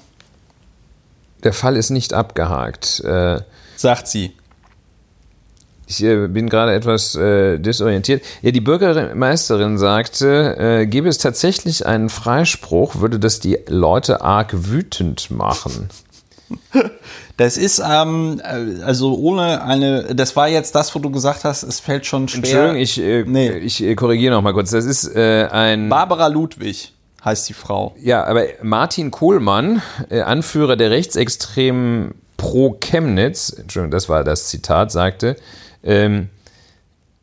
Der 1.45 1.53
Fall 1.53 1.77
ist 1.77 1.91
nicht 1.91 2.15
abgehakt. 2.15 3.01
Äh, 3.01 3.41
Sagt 3.77 4.09
sie. 4.09 4.33
Ich 5.87 6.03
äh, 6.03 6.27
bin 6.29 6.49
gerade 6.49 6.75
etwas 6.75 7.15
äh, 7.15 7.59
desorientiert. 7.59 8.23
Ja, 8.43 8.51
die 8.51 8.61
Bürgermeisterin 8.61 9.79
sagte, 9.79 10.57
äh, 10.59 10.87
gäbe 10.87 11.09
es 11.09 11.19
tatsächlich 11.19 11.87
einen 11.87 12.11
Freispruch, 12.11 12.97
würde 12.97 13.19
das 13.19 13.41
die 13.41 13.59
Leute 13.69 14.21
arg 14.21 14.51
wütend 14.53 15.31
machen. 15.31 15.89
Das 17.39 17.57
ist, 17.57 17.81
ähm, 17.89 18.41
äh, 18.43 18.83
also 18.83 19.17
ohne 19.17 19.63
eine, 19.63 20.13
das 20.17 20.35
war 20.35 20.49
jetzt 20.49 20.75
das, 20.75 20.93
wo 20.97 20.99
du 20.99 21.09
gesagt 21.09 21.45
hast, 21.45 21.63
es 21.63 21.79
fällt 21.79 22.05
schon 22.05 22.27
schwer. 22.27 22.39
Entschuldigung, 22.39 22.77
ich, 22.77 23.01
äh, 23.01 23.25
nee. 23.25 23.51
ich 23.59 23.81
äh, 23.81 23.95
korrigiere 23.95 24.35
noch 24.35 24.43
mal 24.43 24.53
kurz. 24.53 24.73
Das 24.73 24.85
ist 24.85 25.15
äh, 25.15 25.47
ein... 25.51 25.89
Barbara 25.89 26.27
Ludwig 26.27 26.93
heißt 27.25 27.49
die 27.49 27.53
Frau. 27.53 27.95
Ja, 28.03 28.25
aber 28.25 28.43
Martin 28.63 29.13
Kohlmann, 29.13 29.83
äh, 30.11 30.23
Anführer 30.23 30.75
der 30.75 30.91
rechtsextremen 30.91 32.17
Pro 32.37 32.77
Chemnitz, 32.81 33.51
Entschuldigung, 33.51 33.93
das 33.93 34.09
war 34.09 34.25
das 34.25 34.49
Zitat, 34.49 34.91
sagte, 34.91 35.37
ähm, 35.85 36.31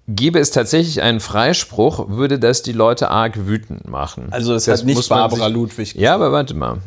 Gäbe 0.07 0.39
es 0.39 0.51
tatsächlich 0.51 1.01
einen 1.01 1.19
Freispruch, 1.19 2.07
würde 2.09 2.39
das 2.39 2.61
die 2.61 2.73
Leute 2.73 3.09
arg 3.09 3.47
wütend 3.47 3.89
machen. 3.89 4.27
Also 4.29 4.53
es 4.53 4.65
das 4.65 4.81
hat 4.81 4.85
nicht 4.85 5.09
Barbara 5.09 5.47
sich, 5.47 5.53
Ludwig 5.53 5.87
gesagt. 5.89 5.99
Ja, 5.99 6.13
aber 6.13 6.31
warte 6.31 6.53
mal. 6.53 6.77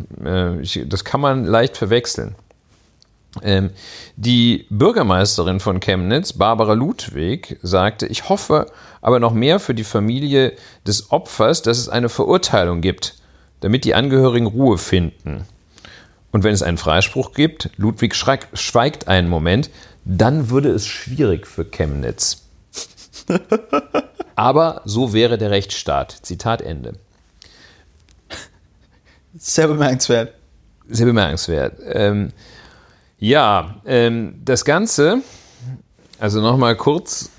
Ich, 0.63 0.81
das 0.87 1.05
kann 1.05 1.21
man 1.21 1.45
leicht 1.45 1.77
verwechseln. 1.77 2.37
Ähm, 3.43 3.71
die 4.17 4.67
Bürgermeisterin 4.71 5.61
von 5.61 5.81
Chemnitz, 5.81 6.33
Barbara 6.33 6.75
Ludwig, 6.75 7.59
sagte, 7.63 8.07
ich 8.07 8.29
hoffe 8.29 8.67
aber 9.01 9.21
noch 9.21 9.33
mehr 9.33 9.61
für 9.61 9.75
die 9.75 9.85
Familie 9.85 10.55
des 10.87 11.11
Opfers, 11.11 11.63
dass 11.63 11.79
es 11.79 11.89
eine 11.89 12.09
Verurteilung 12.09 12.81
gibt, 12.81 13.17
damit 13.61 13.85
die 13.85 13.95
Angehörigen 13.95 14.47
Ruhe 14.47 14.79
finden. 14.79 15.45
Und 16.31 16.45
wenn 16.45 16.53
es 16.53 16.63
einen 16.63 16.79
Freispruch 16.79 17.33
gibt, 17.33 17.71
Ludwig 17.77 18.15
schweigt 18.15 19.09
einen 19.09 19.29
Moment, 19.29 19.71
dann 20.05 20.51
würde 20.51 20.71
es 20.71 20.87
schwierig 20.87 21.47
für 21.47 21.65
Chemnitz. 21.65 22.45
Aber 24.37 24.83
so 24.85 25.13
wäre 25.13 25.39
der 25.39 25.51
Rechtsstaat. 25.51 26.17
Zitat 26.23 26.63
Ende. 26.63 26.95
Sehr 29.37 29.69
bemerkenswert. 29.69 30.35
Sehr 30.89 31.07
bemerkenswert. 31.07 31.79
Ähm, 31.85 32.33
ja, 33.19 33.77
ähm, 33.85 34.41
das 34.45 34.65
Ganze, 34.65 35.23
also 36.19 36.41
nochmal 36.41 36.77
kurz 36.77 37.31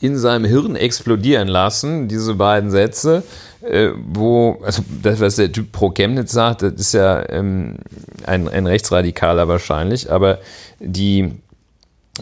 in 0.00 0.16
seinem 0.16 0.44
Hirn 0.44 0.76
explodieren 0.76 1.48
lassen, 1.48 2.06
diese 2.08 2.34
beiden 2.34 2.70
Sätze, 2.70 3.24
äh, 3.62 3.90
wo, 3.96 4.60
also 4.62 4.82
das, 5.02 5.20
was 5.20 5.36
der 5.36 5.50
Typ 5.50 5.72
pro 5.72 5.90
Chemnitz 5.90 6.32
sagt, 6.32 6.62
das 6.62 6.74
ist 6.74 6.94
ja 6.94 7.28
ähm, 7.28 7.76
ein, 8.24 8.48
ein 8.48 8.66
Rechtsradikaler 8.66 9.48
wahrscheinlich, 9.48 10.10
aber 10.10 10.38
die 10.78 11.32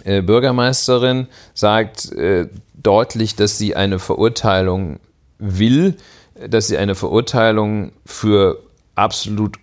äh, 0.04 0.22
Bürgermeisterin 0.22 1.28
sagt 1.52 2.12
äh, 2.12 2.48
deutlich, 2.74 3.36
dass 3.36 3.58
sie 3.58 3.76
eine 3.76 3.98
Verurteilung 3.98 5.00
will, 5.38 5.96
dass 6.48 6.68
sie 6.68 6.78
eine 6.78 6.94
Verurteilung 6.94 7.92
für 8.04 8.62
absolut 8.94 9.58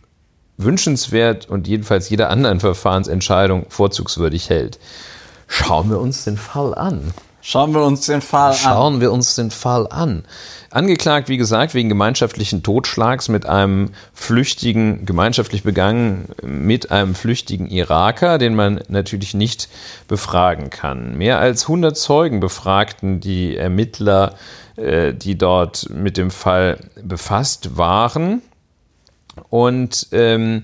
wünschenswert 0.57 1.49
und 1.49 1.67
jedenfalls 1.67 2.09
jeder 2.09 2.29
anderen 2.29 2.59
Verfahrensentscheidung 2.59 3.65
vorzugswürdig 3.69 4.49
hält. 4.49 4.79
Schauen 5.47 5.89
wir 5.89 5.99
uns 5.99 6.23
den 6.23 6.37
Fall 6.37 6.73
an. 6.75 7.13
Schauen 7.45 7.73
wir 7.73 7.83
uns 7.83 8.05
den 8.05 8.21
Fall 8.21 8.51
an. 8.51 8.57
Schauen 8.57 9.01
wir 9.01 9.11
uns 9.11 9.35
den 9.35 9.51
Fall 9.51 9.87
an. 9.87 10.23
Angeklagt, 10.69 11.27
wie 11.27 11.35
gesagt, 11.35 11.73
wegen 11.73 11.89
gemeinschaftlichen 11.89 12.63
Totschlags 12.63 13.27
mit 13.27 13.45
einem 13.45 13.89
flüchtigen, 14.13 15.05
gemeinschaftlich 15.05 15.63
begangen 15.63 16.29
mit 16.41 16.91
einem 16.91 17.15
flüchtigen 17.15 17.67
Iraker, 17.67 18.37
den 18.37 18.55
man 18.55 18.79
natürlich 18.87 19.33
nicht 19.33 19.67
befragen 20.07 20.69
kann. 20.69 21.17
Mehr 21.17 21.39
als 21.39 21.63
100 21.63 21.97
Zeugen 21.97 22.39
befragten 22.39 23.19
die 23.19 23.57
Ermittler 23.57 24.35
äh, 24.75 25.13
die 25.13 25.37
dort 25.37 25.89
mit 25.93 26.17
dem 26.17 26.31
Fall 26.31 26.79
befasst 26.95 27.77
waren. 27.77 28.41
Und 29.49 30.07
ähm, 30.11 30.63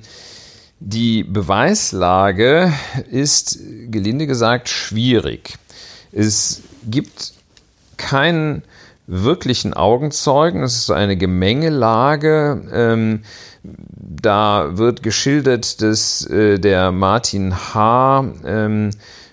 die 0.80 1.24
Beweislage 1.24 2.72
ist, 3.10 3.60
gelinde 3.90 4.28
gesagt, 4.28 4.70
schwierig. 4.70 5.58
Es 6.12 6.62
gibt 6.86 7.34
keinen 7.98 8.64
wirklichen 9.08 9.74
Augenzeugen. 9.74 10.64
Es 10.64 10.78
ist 10.78 10.92
eine 10.92 11.18
Gemengelage. 11.18 12.62
Ähm, 12.72 13.24
da 13.64 14.78
wird 14.78 15.04
geschildert, 15.04 15.82
dass 15.82 16.26
äh, 16.28 16.60
der 16.60 16.92
Martin 16.92 17.54
H. 17.54 18.26
Ähm, 18.46 18.92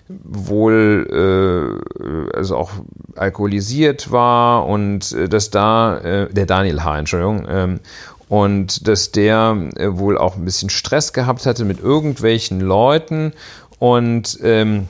wohl 0.09 1.81
äh, 1.91 2.37
also 2.37 2.55
auch 2.55 2.71
alkoholisiert 3.15 4.11
war 4.11 4.65
und 4.65 5.11
äh, 5.11 5.27
dass 5.27 5.49
da 5.49 5.97
äh, 5.97 6.33
der 6.33 6.45
Daniel 6.45 6.83
H. 6.83 6.99
Entschuldigung 6.99 7.45
ähm, 7.49 7.79
und 8.29 8.87
dass 8.87 9.11
der 9.11 9.69
äh, 9.75 9.97
wohl 9.97 10.17
auch 10.17 10.35
ein 10.35 10.45
bisschen 10.45 10.69
Stress 10.69 11.13
gehabt 11.13 11.45
hatte 11.45 11.65
mit 11.65 11.79
irgendwelchen 11.79 12.59
Leuten 12.59 13.33
und 13.79 14.39
ähm, 14.43 14.87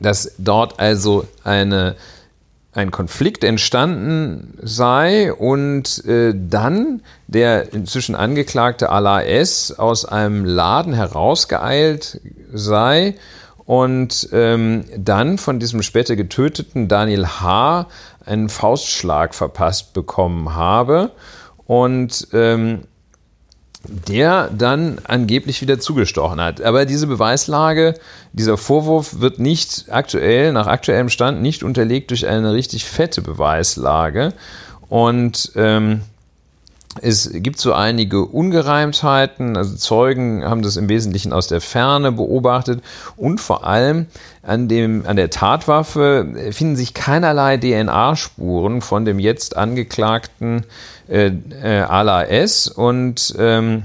dass 0.00 0.32
dort 0.38 0.80
also 0.80 1.26
eine 1.44 1.96
ein 2.74 2.90
Konflikt 2.90 3.44
entstanden 3.44 4.58
sei 4.60 5.32
und 5.32 6.04
äh, 6.06 6.34
dann 6.34 7.02
der 7.28 7.72
inzwischen 7.72 8.16
angeklagte 8.16 8.90
Ala 8.90 9.22
S. 9.22 9.72
aus 9.78 10.04
einem 10.04 10.44
Laden 10.44 10.92
herausgeeilt 10.92 12.20
sei 12.52 13.14
und 13.64 14.28
ähm, 14.32 14.84
dann 14.96 15.38
von 15.38 15.60
diesem 15.60 15.82
später 15.82 16.16
getöteten 16.16 16.88
Daniel 16.88 17.26
H. 17.26 17.86
einen 18.26 18.48
Faustschlag 18.48 19.36
verpasst 19.36 19.92
bekommen 19.92 20.54
habe 20.56 21.12
und 21.66 22.28
ähm, 22.32 22.80
der 23.86 24.50
dann 24.56 24.98
angeblich 25.04 25.60
wieder 25.60 25.78
zugestochen 25.78 26.40
hat. 26.40 26.62
Aber 26.62 26.86
diese 26.86 27.06
Beweislage, 27.06 27.94
dieser 28.32 28.56
Vorwurf 28.56 29.20
wird 29.20 29.38
nicht 29.38 29.86
aktuell, 29.90 30.52
nach 30.52 30.66
aktuellem 30.66 31.10
Stand, 31.10 31.42
nicht 31.42 31.62
unterlegt 31.62 32.10
durch 32.10 32.26
eine 32.26 32.52
richtig 32.54 32.84
fette 32.84 33.20
Beweislage. 33.20 34.32
Und 34.88 35.52
ähm, 35.56 36.00
es 37.02 37.30
gibt 37.32 37.58
so 37.58 37.72
einige 37.72 38.24
Ungereimtheiten, 38.24 39.56
also 39.56 39.76
Zeugen 39.76 40.44
haben 40.44 40.62
das 40.62 40.76
im 40.76 40.88
Wesentlichen 40.88 41.32
aus 41.32 41.48
der 41.48 41.60
Ferne 41.60 42.12
beobachtet 42.12 42.82
und 43.16 43.40
vor 43.40 43.66
allem 43.66 44.06
an, 44.42 44.68
dem, 44.68 45.04
an 45.06 45.16
der 45.16 45.30
Tatwaffe 45.30 46.50
finden 46.50 46.76
sich 46.76 46.94
keinerlei 46.94 47.56
DNA-Spuren 47.56 48.80
von 48.80 49.04
dem 49.04 49.18
jetzt 49.18 49.56
angeklagten 49.56 50.64
äh, 51.08 51.32
äh, 51.62 51.80
Ala 51.80 52.24
S. 52.24 52.68
Und 52.68 53.34
ähm, 53.38 53.84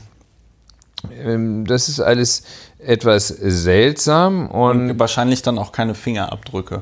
ähm, 1.24 1.66
das 1.66 1.90
ist 1.90 2.00
alles 2.00 2.44
etwas 2.80 3.28
seltsam 3.28 4.48
und, 4.48 4.92
und 4.92 5.00
wahrscheinlich 5.00 5.42
dann 5.42 5.58
auch 5.58 5.72
keine 5.72 5.96
Fingerabdrücke. 5.96 6.82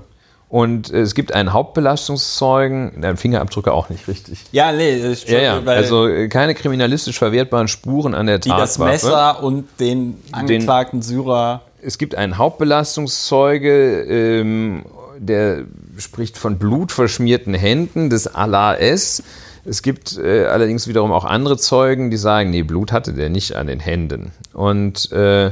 Und 0.49 0.89
es 0.89 1.13
gibt 1.13 1.33
einen 1.33 1.51
Hauptbelastungszeugen, 1.51 3.01
der 3.01 3.17
Fingerabdrücke 3.17 3.73
auch 3.73 3.89
nicht 3.89 4.07
richtig. 4.07 4.45
Ja, 4.53 4.71
nee, 4.71 4.97
das 5.01 5.11
ist 5.11 5.27
schon, 5.27 5.35
ja, 5.35 5.59
ja. 5.59 5.61
also 5.65 6.07
äh, 6.07 6.29
keine 6.29 6.55
kriminalistisch 6.55 7.17
verwertbaren 7.17 7.67
Spuren 7.67 8.13
an 8.13 8.27
der 8.27 8.39
Tatwaffe. 8.39 8.55
Die 8.55 8.61
das 8.61 8.77
Messer 8.79 9.43
und 9.43 9.67
den 9.81 10.17
angeklagten 10.31 11.01
den, 11.01 11.03
Syrer. 11.03 11.63
Es 11.81 11.97
gibt 11.97 12.15
einen 12.15 12.37
Hauptbelastungszeuge, 12.37 14.03
ähm, 14.03 14.85
der 15.17 15.65
spricht 15.97 16.37
von 16.37 16.57
blutverschmierten 16.57 17.53
Händen 17.53 18.09
des 18.09 18.27
Allah 18.27 18.75
S. 18.75 19.23
Es 19.65 19.81
gibt 19.81 20.17
äh, 20.17 20.45
allerdings 20.45 20.87
wiederum 20.87 21.11
auch 21.11 21.25
andere 21.25 21.57
Zeugen, 21.57 22.09
die 22.09 22.15
sagen, 22.15 22.51
nee, 22.51 22.63
Blut 22.63 22.93
hatte 22.93 23.11
der 23.11 23.29
nicht 23.29 23.57
an 23.57 23.67
den 23.67 23.81
Händen. 23.81 24.31
Und 24.53 25.11
äh, 25.11 25.51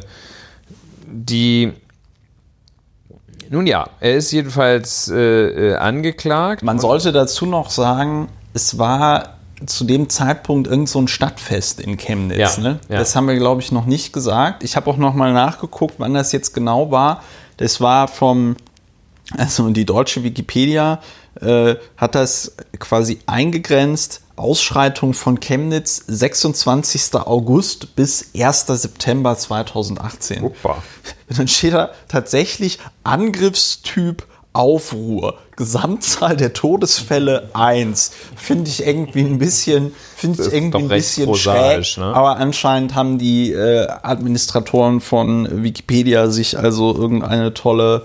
die 1.05 1.73
nun 3.49 3.67
ja, 3.67 3.89
er 3.99 4.15
ist 4.15 4.31
jedenfalls 4.31 5.09
äh, 5.09 5.15
äh, 5.15 5.75
angeklagt. 5.75 6.63
Man 6.63 6.79
sollte 6.79 7.11
dazu 7.11 7.45
noch 7.45 7.69
sagen, 7.69 8.29
es 8.53 8.77
war 8.77 9.35
zu 9.65 9.85
dem 9.85 10.09
Zeitpunkt 10.09 10.67
irgend 10.67 10.89
so 10.89 10.99
ein 10.99 11.07
Stadtfest 11.07 11.79
in 11.79 11.97
Chemnitz. 11.97 12.57
Ja, 12.57 12.61
ne? 12.61 12.79
ja. 12.89 12.99
Das 12.99 13.15
haben 13.15 13.27
wir, 13.27 13.35
glaube 13.35 13.61
ich, 13.61 13.71
noch 13.71 13.85
nicht 13.85 14.13
gesagt. 14.13 14.63
Ich 14.63 14.75
habe 14.75 14.89
auch 14.89 14.97
noch 14.97 15.13
mal 15.13 15.33
nachgeguckt, 15.33 15.95
wann 15.97 16.13
das 16.13 16.31
jetzt 16.31 16.53
genau 16.53 16.91
war. 16.91 17.23
Das 17.57 17.79
war 17.79 18.07
vom, 18.07 18.57
also 19.37 19.69
die 19.69 19.85
deutsche 19.85 20.23
Wikipedia 20.23 20.99
äh, 21.41 21.75
hat 21.97 22.15
das 22.15 22.55
quasi 22.79 23.19
eingegrenzt 23.27 24.21
Ausschreitung 24.35 25.13
von 25.13 25.39
Chemnitz 25.39 26.03
26. 26.07 27.15
August 27.15 27.95
bis 27.95 28.31
1. 28.35 28.67
September 28.67 29.37
2018. 29.37 30.43
Opa. 30.43 30.83
Dann 31.29 31.47
steht 31.47 31.73
da 31.73 31.91
tatsächlich 32.07 32.79
Angriffstyp 33.03 34.27
Aufruhr. 34.53 35.37
Gesamtzahl 35.55 36.35
der 36.35 36.53
Todesfälle 36.53 37.49
1. 37.53 38.11
Finde 38.35 38.69
ich 38.69 38.85
irgendwie 38.85 39.21
ein 39.21 39.37
bisschen, 39.37 39.93
finde 40.15 40.43
ich 40.43 40.53
irgendwie 40.53 40.77
ein 40.79 40.87
bisschen 40.89 41.33
schräg. 41.35 41.97
Ne? 41.97 42.05
Aber 42.05 42.37
anscheinend 42.37 42.95
haben 42.95 43.17
die 43.17 43.51
äh, 43.51 43.87
Administratoren 44.01 44.99
von 44.99 45.63
Wikipedia 45.63 46.29
sich 46.29 46.57
also 46.57 46.93
irgendeine 46.95 47.53
tolle 47.53 48.03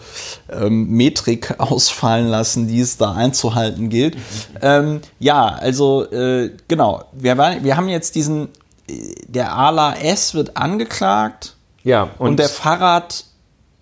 ähm, 0.48 0.90
Metrik 0.90 1.54
ausfallen 1.58 2.28
lassen, 2.28 2.68
die 2.68 2.80
es 2.80 2.96
da 2.96 3.12
einzuhalten 3.12 3.88
gilt. 3.88 4.16
Ähm, 4.62 5.00
ja, 5.18 5.46
also 5.46 6.10
äh, 6.10 6.52
genau. 6.68 7.04
Wir, 7.12 7.36
wir 7.36 7.76
haben 7.76 7.88
jetzt 7.88 8.14
diesen, 8.14 8.48
äh, 8.88 9.14
der 9.26 9.56
Ala 9.56 9.96
S 9.96 10.34
wird 10.34 10.56
angeklagt. 10.56 11.56
Ja, 11.82 12.10
und, 12.18 12.30
und 12.30 12.36
der 12.38 12.48
Fahrrad 12.48 13.24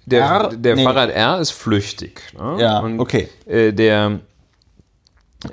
der, 0.08 0.24
R, 0.24 0.48
der 0.56 0.76
nee. 0.76 0.84
Fahrrad 0.84 1.10
R 1.10 1.40
ist 1.40 1.50
flüchtig. 1.50 2.22
Ne? 2.38 2.56
Ja, 2.60 2.80
und, 2.80 3.00
okay. 3.00 3.28
Äh, 3.46 3.72
der, 3.72 4.20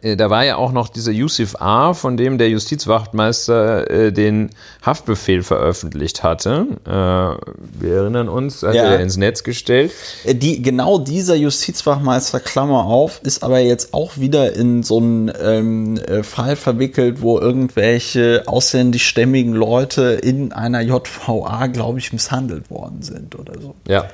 äh, 0.01 0.15
da 0.15 0.31
war 0.31 0.43
ja 0.43 0.55
auch 0.55 0.71
noch 0.71 0.89
dieser 0.89 1.11
Yusuf 1.11 1.61
A., 1.61 1.93
von 1.93 2.17
dem 2.17 2.39
der 2.39 2.49
Justizwachtmeister 2.49 3.89
äh, 3.89 4.11
den 4.11 4.49
Haftbefehl 4.83 5.43
veröffentlicht 5.43 6.23
hatte. 6.23 6.65
Äh, 6.85 6.89
wir 6.89 7.95
erinnern 7.95 8.27
uns, 8.27 8.63
hat 8.63 8.73
ja. 8.73 8.83
er 8.83 8.99
ins 8.99 9.17
Netz 9.17 9.43
gestellt. 9.43 9.91
Äh, 10.23 10.33
die, 10.33 10.63
genau 10.63 10.97
dieser 10.97 11.35
Justizwachtmeister, 11.35 12.39
Klammer 12.39 12.85
auf, 12.85 13.21
ist 13.23 13.43
aber 13.43 13.59
jetzt 13.59 13.93
auch 13.93 14.17
wieder 14.17 14.53
in 14.55 14.81
so 14.81 14.97
einen 14.97 15.31
ähm, 15.39 15.97
äh, 15.97 16.23
Fall 16.23 16.55
verwickelt, 16.55 17.21
wo 17.21 17.39
irgendwelche 17.39 18.43
ausländischstämmigen 18.47 19.53
Leute 19.53 20.19
in 20.23 20.51
einer 20.51 20.81
JVA, 20.81 21.67
glaube 21.67 21.99
ich, 21.99 22.11
misshandelt 22.11 22.71
worden 22.71 23.03
sind 23.03 23.35
oder 23.35 23.61
so. 23.61 23.75
Ja. 23.87 24.05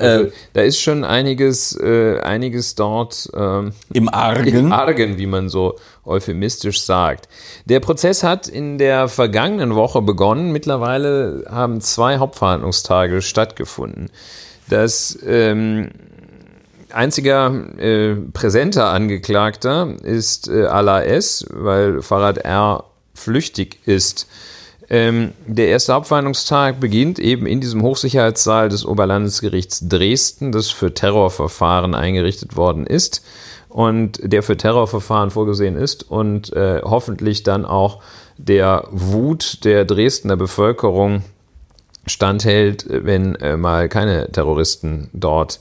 Also, 0.00 0.24
äh, 0.24 0.32
da 0.52 0.62
ist 0.62 0.80
schon 0.80 1.04
einiges, 1.04 1.78
äh, 1.78 2.18
einiges 2.20 2.74
dort 2.74 3.30
ähm, 3.34 3.72
im 3.92 4.08
Argen. 4.08 4.46
Im 4.46 4.72
Argen, 4.72 5.18
wie 5.18 5.26
man 5.26 5.48
so 5.48 5.76
euphemistisch 6.04 6.82
sagt. 6.82 7.28
Der 7.66 7.80
Prozess 7.80 8.22
hat 8.22 8.48
in 8.48 8.78
der 8.78 9.08
vergangenen 9.08 9.74
Woche 9.74 10.02
begonnen. 10.02 10.52
Mittlerweile 10.52 11.44
haben 11.48 11.80
zwei 11.80 12.18
Hauptverhandlungstage 12.18 13.22
stattgefunden. 13.22 14.10
Das 14.68 15.18
ähm, 15.26 15.90
einziger 16.92 17.52
äh, 17.78 18.14
präsenter 18.32 18.86
Angeklagter 18.90 19.94
ist 20.02 20.48
äh, 20.48 20.66
Ala 20.66 21.02
S., 21.02 21.46
weil 21.50 22.02
Farad 22.02 22.38
R. 22.38 22.84
flüchtig 23.14 23.78
ist. 23.86 24.28
Ähm, 24.92 25.32
der 25.46 25.68
erste 25.68 25.94
Hauptverhandlungstag 25.94 26.80
beginnt 26.80 27.20
eben 27.20 27.46
in 27.46 27.60
diesem 27.60 27.82
Hochsicherheitssaal 27.82 28.68
des 28.68 28.84
Oberlandesgerichts 28.84 29.88
Dresden, 29.88 30.50
das 30.50 30.70
für 30.70 30.92
Terrorverfahren 30.92 31.94
eingerichtet 31.94 32.56
worden 32.56 32.86
ist 32.86 33.24
und 33.68 34.18
der 34.20 34.42
für 34.42 34.56
Terrorverfahren 34.56 35.30
vorgesehen 35.30 35.76
ist 35.76 36.10
und 36.10 36.52
äh, 36.54 36.80
hoffentlich 36.82 37.44
dann 37.44 37.64
auch 37.64 38.02
der 38.36 38.88
Wut 38.90 39.64
der 39.64 39.84
Dresdner 39.84 40.36
Bevölkerung 40.36 41.22
standhält, 42.06 42.84
wenn 42.88 43.36
äh, 43.36 43.56
mal 43.56 43.88
keine 43.88 44.32
Terroristen 44.32 45.08
dort 45.12 45.60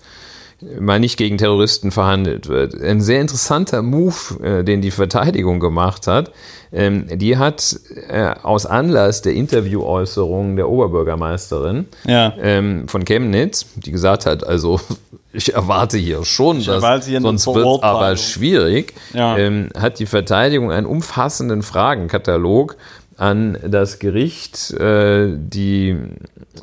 mal 0.79 0.99
nicht 0.99 1.17
gegen 1.17 1.37
Terroristen 1.37 1.91
verhandelt 1.91 2.47
wird. 2.47 2.79
Ein 2.79 3.01
sehr 3.01 3.21
interessanter 3.21 3.81
Move, 3.81 4.15
äh, 4.43 4.63
den 4.63 4.81
die 4.81 4.91
Verteidigung 4.91 5.59
gemacht 5.59 6.07
hat. 6.07 6.31
Ähm, 6.71 7.07
die 7.11 7.37
hat 7.37 7.79
äh, 8.09 8.33
aus 8.43 8.65
Anlass 8.65 9.21
der 9.21 9.33
Interviewäußerungen 9.33 10.55
der 10.55 10.69
Oberbürgermeisterin 10.69 11.87
ja. 12.05 12.33
ähm, 12.39 12.87
von 12.87 13.05
Chemnitz, 13.05 13.65
die 13.75 13.91
gesagt 13.91 14.25
hat, 14.25 14.43
also 14.43 14.79
ich 15.33 15.53
erwarte 15.53 15.97
hier 15.97 16.23
schon, 16.25 16.59
ich 16.59 16.67
dass, 16.67 17.05
hier 17.05 17.21
sonst 17.21 17.47
wird 17.47 17.65
es 17.65 17.83
aber 17.83 18.17
schwierig, 18.17 18.93
ja. 19.13 19.37
ähm, 19.37 19.69
hat 19.77 19.99
die 19.99 20.05
Verteidigung 20.05 20.71
einen 20.71 20.85
umfassenden 20.85 21.63
Fragenkatalog 21.63 22.77
an 23.19 23.57
das 23.67 23.99
Gericht, 23.99 24.71
äh, 24.71 25.27
die, 25.35 25.97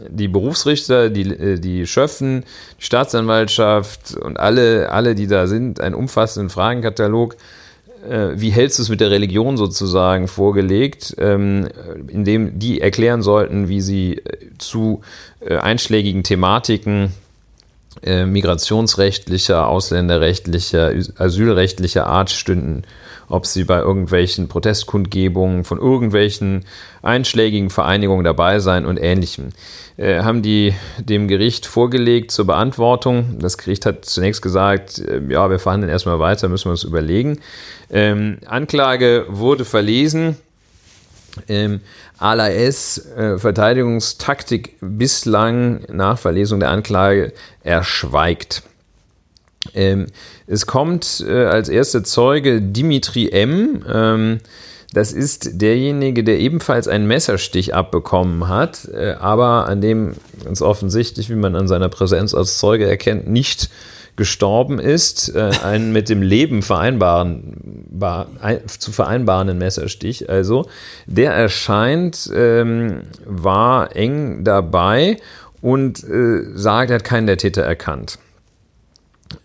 die 0.09 0.29
Berufsrichter, 0.29 1.11
die, 1.11 1.31
äh, 1.31 1.59
die 1.59 1.87
Schöffen, 1.87 2.45
die 2.81 2.85
Staatsanwaltschaft 2.85 4.17
und 4.17 4.41
alle, 4.41 4.91
alle, 4.91 5.15
die 5.15 5.27
da 5.27 5.49
sind, 5.49 5.81
einen 5.81 5.95
umfassenden 5.95 6.49
Fragenkatalog. 6.49 7.37
Äh, 8.09 8.31
wie 8.37 8.49
hältst 8.49 8.79
du 8.79 8.85
es 8.85 8.89
mit 8.89 9.03
der 9.03 9.11
Religion 9.11 9.59
sozusagen 9.59 10.29
vorgelegt, 10.29 11.15
ähm, 11.19 11.69
indem 12.09 12.59
die 12.59 12.81
erklären 12.81 13.21
sollten, 13.21 13.69
wie 13.69 13.83
sie 13.83 14.23
zu 14.57 15.03
einschlägigen 15.47 16.23
Thematiken 16.23 17.13
migrationsrechtlicher, 18.03 19.67
ausländerrechtlicher, 19.67 20.93
asylrechtlicher 21.17 22.07
Art 22.07 22.31
stünden, 22.31 22.83
ob 23.29 23.47
sie 23.47 23.65
bei 23.65 23.79
irgendwelchen 23.79 24.49
Protestkundgebungen 24.49 25.65
von 25.65 25.79
irgendwelchen 25.79 26.65
einschlägigen 27.03 27.71
Vereinigungen 27.71 28.25
dabei 28.25 28.61
sein 28.61 28.87
und 28.87 28.99
ähnlichem. 28.99 29.51
Äh, 29.97 30.23
haben 30.23 30.43
die 30.43 30.75
dem 30.99 31.29
Gericht 31.29 31.67
vorgelegt 31.67 32.31
zur 32.31 32.47
Beantwortung. 32.47 33.39
Das 33.41 33.59
Gericht 33.59 33.87
hat 33.87 34.05
zunächst 34.05 34.43
gesagt, 34.43 34.99
äh, 34.99 35.21
ja, 35.29 35.49
wir 35.51 35.59
verhandeln 35.59 35.91
erstmal 35.91 36.19
weiter, 36.19 36.49
müssen 36.49 36.67
wir 36.67 36.73
uns 36.73 36.85
überlegen. 36.85 37.39
Ähm, 37.91 38.39
Anklage 38.47 39.27
wurde 39.29 39.65
verlesen. 39.65 40.37
Ähm, 41.49 41.81
ALAS 42.19 43.07
äh, 43.17 43.39
Verteidigungstaktik 43.39 44.77
bislang 44.81 45.81
nach 45.93 46.19
Verlesung 46.19 46.61
der 46.61 46.71
Anklage 46.71 47.33
erschweigt. 47.63 48.63
Ähm, 49.75 50.07
es 50.47 50.67
kommt 50.67 51.25
äh, 51.27 51.45
als 51.45 51.69
erster 51.69 52.05
Zeuge 52.05 52.61
Dimitri 52.63 53.29
M. 53.31 53.85
Ähm, 53.93 54.39
das 54.93 55.13
ist 55.13 55.61
derjenige, 55.61 56.25
der 56.25 56.39
ebenfalls 56.39 56.89
einen 56.89 57.07
Messerstich 57.07 57.75
abbekommen 57.75 58.49
hat, 58.49 58.89
äh, 58.89 59.15
aber 59.19 59.69
an 59.69 59.81
dem 59.81 60.15
ganz 60.45 60.63
offensichtlich, 60.63 61.29
wie 61.29 61.35
man 61.35 61.57
an 61.57 61.69
seiner 61.69 61.89
Präsenz 61.89 62.35
als 62.35 62.59
Zeuge 62.59 62.89
erkennt, 62.89 63.29
nicht 63.29 63.69
gestorben 64.17 64.79
ist, 64.79 65.35
äh, 65.35 65.51
einen 65.63 65.93
mit 65.93 66.09
dem 66.09 66.23
Leben 66.23 66.63
vereinbaren, 66.63 67.85
bar, 67.91 68.29
ein, 68.41 68.61
zu 68.67 68.91
vereinbarenden 68.91 69.59
Messerstich. 69.59 70.31
Also 70.31 70.67
der 71.07 71.33
erscheint, 71.33 72.31
ähm, 72.35 73.03
war 73.27 73.95
eng 73.95 74.45
dabei 74.45 75.19
und 75.61 76.03
äh, 76.05 76.45
sagt, 76.55 76.91
er 76.91 76.97
hat 76.97 77.05
keinen 77.05 77.27
der 77.27 77.37
Täter 77.37 77.63
erkannt. 77.63 78.19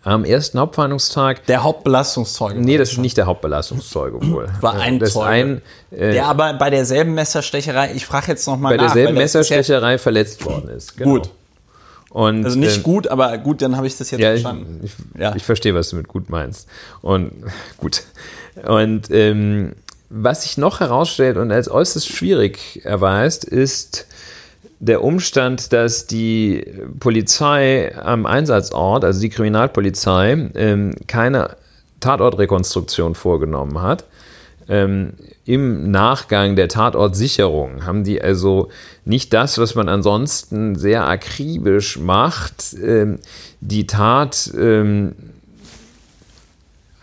Am 0.04 0.24
ersten 0.24 0.58
Hauptverhandlungstag. 0.58 1.46
Der 1.46 1.62
Hauptbelastungszeuge. 1.62 2.60
Nee, 2.60 2.78
das 2.78 2.92
ist 2.92 2.98
nicht 2.98 3.16
der 3.16 3.26
Hauptbelastungszeuge 3.26 4.20
wohl. 4.30 4.48
War 4.60 4.74
ein 4.74 4.98
das 4.98 5.12
Zeuge. 5.12 5.28
Ein, 5.28 5.62
äh, 5.90 6.12
der 6.12 6.26
aber 6.26 6.54
bei 6.54 6.70
derselben 6.70 7.14
Messerstecherei, 7.14 7.92
ich 7.94 8.06
frage 8.06 8.28
jetzt 8.28 8.46
nochmal 8.46 8.76
nach. 8.76 8.82
Bei 8.82 8.86
derselben 8.86 9.14
Messerstecherei 9.14 9.98
verletzt 9.98 10.44
worden 10.44 10.68
ist. 10.70 10.96
Genau. 10.96 11.14
Gut. 11.14 11.30
Und, 12.10 12.44
also 12.44 12.58
nicht 12.58 12.78
ähm, 12.78 12.82
gut, 12.82 13.08
aber 13.08 13.38
gut, 13.38 13.62
dann 13.62 13.76
habe 13.76 13.86
ich 13.86 13.96
das 13.96 14.10
jetzt 14.10 14.20
ja, 14.20 14.30
verstanden. 14.30 14.80
Ich, 14.82 14.92
ich, 15.14 15.20
ja. 15.20 15.34
ich 15.34 15.44
verstehe, 15.44 15.74
was 15.74 15.88
du 15.90 15.96
mit 15.96 16.08
gut 16.08 16.28
meinst. 16.28 16.68
Und 17.00 17.32
gut. 17.78 18.02
Und 18.66 19.10
ähm, 19.10 19.72
was 20.10 20.42
sich 20.42 20.58
noch 20.58 20.80
herausstellt 20.80 21.38
und 21.38 21.50
als 21.50 21.70
äußerst 21.70 22.06
schwierig 22.06 22.84
erweist, 22.84 23.44
ist 23.44 24.06
der 24.82 25.04
Umstand, 25.04 25.72
dass 25.72 26.08
die 26.08 26.64
Polizei 26.98 27.96
am 27.96 28.26
Einsatzort, 28.26 29.04
also 29.04 29.20
die 29.20 29.28
Kriminalpolizei, 29.28 30.50
ähm, 30.56 30.96
keine 31.06 31.56
Tatortrekonstruktion 32.00 33.14
vorgenommen 33.14 33.80
hat. 33.80 34.04
Ähm, 34.68 35.12
Im 35.44 35.92
Nachgang 35.92 36.56
der 36.56 36.66
Tatortsicherung 36.66 37.86
haben 37.86 38.02
die 38.02 38.20
also 38.20 38.70
nicht 39.04 39.32
das, 39.32 39.56
was 39.58 39.76
man 39.76 39.88
ansonsten 39.88 40.74
sehr 40.74 41.06
akribisch 41.06 41.98
macht, 42.00 42.74
ähm, 42.82 43.20
die 43.60 43.86
Tat 43.86 44.50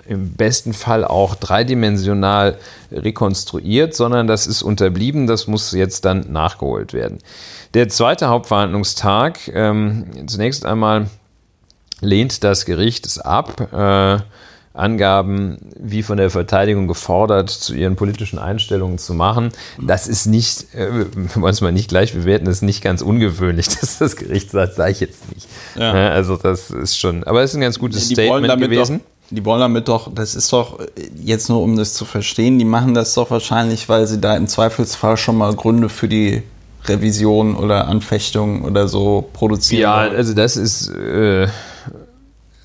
im 0.09 0.33
besten 0.33 0.73
Fall 0.73 1.05
auch 1.05 1.35
dreidimensional 1.35 2.57
rekonstruiert, 2.91 3.93
sondern 3.93 4.25
das 4.25 4.47
ist 4.47 4.63
unterblieben, 4.63 5.27
das 5.27 5.47
muss 5.47 5.71
jetzt 5.71 6.03
dann 6.03 6.31
nachgeholt 6.31 6.93
werden. 6.93 7.19
Der 7.75 7.89
zweite 7.89 8.27
Hauptverhandlungstag, 8.27 9.39
ähm, 9.53 10.27
zunächst 10.27 10.65
einmal 10.65 11.09
lehnt 12.01 12.43
das 12.43 12.65
Gericht 12.65 13.05
es 13.05 13.19
ab, 13.19 13.71
äh, 13.71 14.17
Angaben 14.73 15.57
wie 15.77 16.03
von 16.03 16.17
der 16.17 16.29
Verteidigung 16.29 16.87
gefordert, 16.87 17.49
zu 17.49 17.75
ihren 17.75 17.95
politischen 17.95 18.39
Einstellungen 18.39 18.97
zu 18.97 19.13
machen. 19.13 19.49
Das 19.79 20.07
ist 20.07 20.25
nicht, 20.25 20.73
äh, 20.73 21.05
wir 21.13 21.41
wollen 21.41 21.53
es 21.53 21.61
mal 21.61 21.71
nicht 21.71 21.89
gleich 21.89 22.13
bewerten, 22.13 22.45
das 22.45 22.57
ist 22.57 22.61
nicht 22.63 22.81
ganz 22.81 23.01
ungewöhnlich, 23.03 23.67
dass 23.79 23.99
das 23.99 24.15
Gericht 24.15 24.49
sagt, 24.49 24.75
sage 24.75 24.91
ich 24.91 24.99
jetzt 25.01 25.31
nicht. 25.35 25.47
Ja. 25.75 26.09
Also 26.09 26.37
das 26.37 26.71
ist 26.71 26.97
schon, 26.97 27.23
aber 27.25 27.43
es 27.43 27.51
ist 27.51 27.57
ein 27.57 27.61
ganz 27.61 27.77
gutes 27.77 28.07
die 28.07 28.15
Statement 28.15 28.59
gewesen. 28.59 29.01
Doch, 29.01 29.18
die 29.31 29.45
wollen 29.45 29.59
damit 29.59 29.87
doch, 29.87 30.13
das 30.13 30.35
ist 30.35 30.51
doch 30.51 30.79
jetzt 31.15 31.49
nur, 31.49 31.61
um 31.61 31.77
das 31.77 31.93
zu 31.93 32.05
verstehen, 32.05 32.57
die 32.57 32.65
machen 32.65 32.93
das 32.93 33.13
doch 33.13 33.29
wahrscheinlich, 33.29 33.87
weil 33.89 34.07
sie 34.07 34.19
da 34.19 34.35
im 34.35 34.47
Zweifelsfall 34.47 35.17
schon 35.17 35.37
mal 35.37 35.55
Gründe 35.55 35.89
für 35.89 36.07
die 36.07 36.43
Revision 36.85 37.55
oder 37.55 37.87
Anfechtung 37.87 38.63
oder 38.63 38.87
so 38.87 39.29
produzieren. 39.33 39.81
Ja, 39.81 39.95
also 39.95 40.33
das 40.33 40.57
ist, 40.57 40.89
äh, 40.89 41.47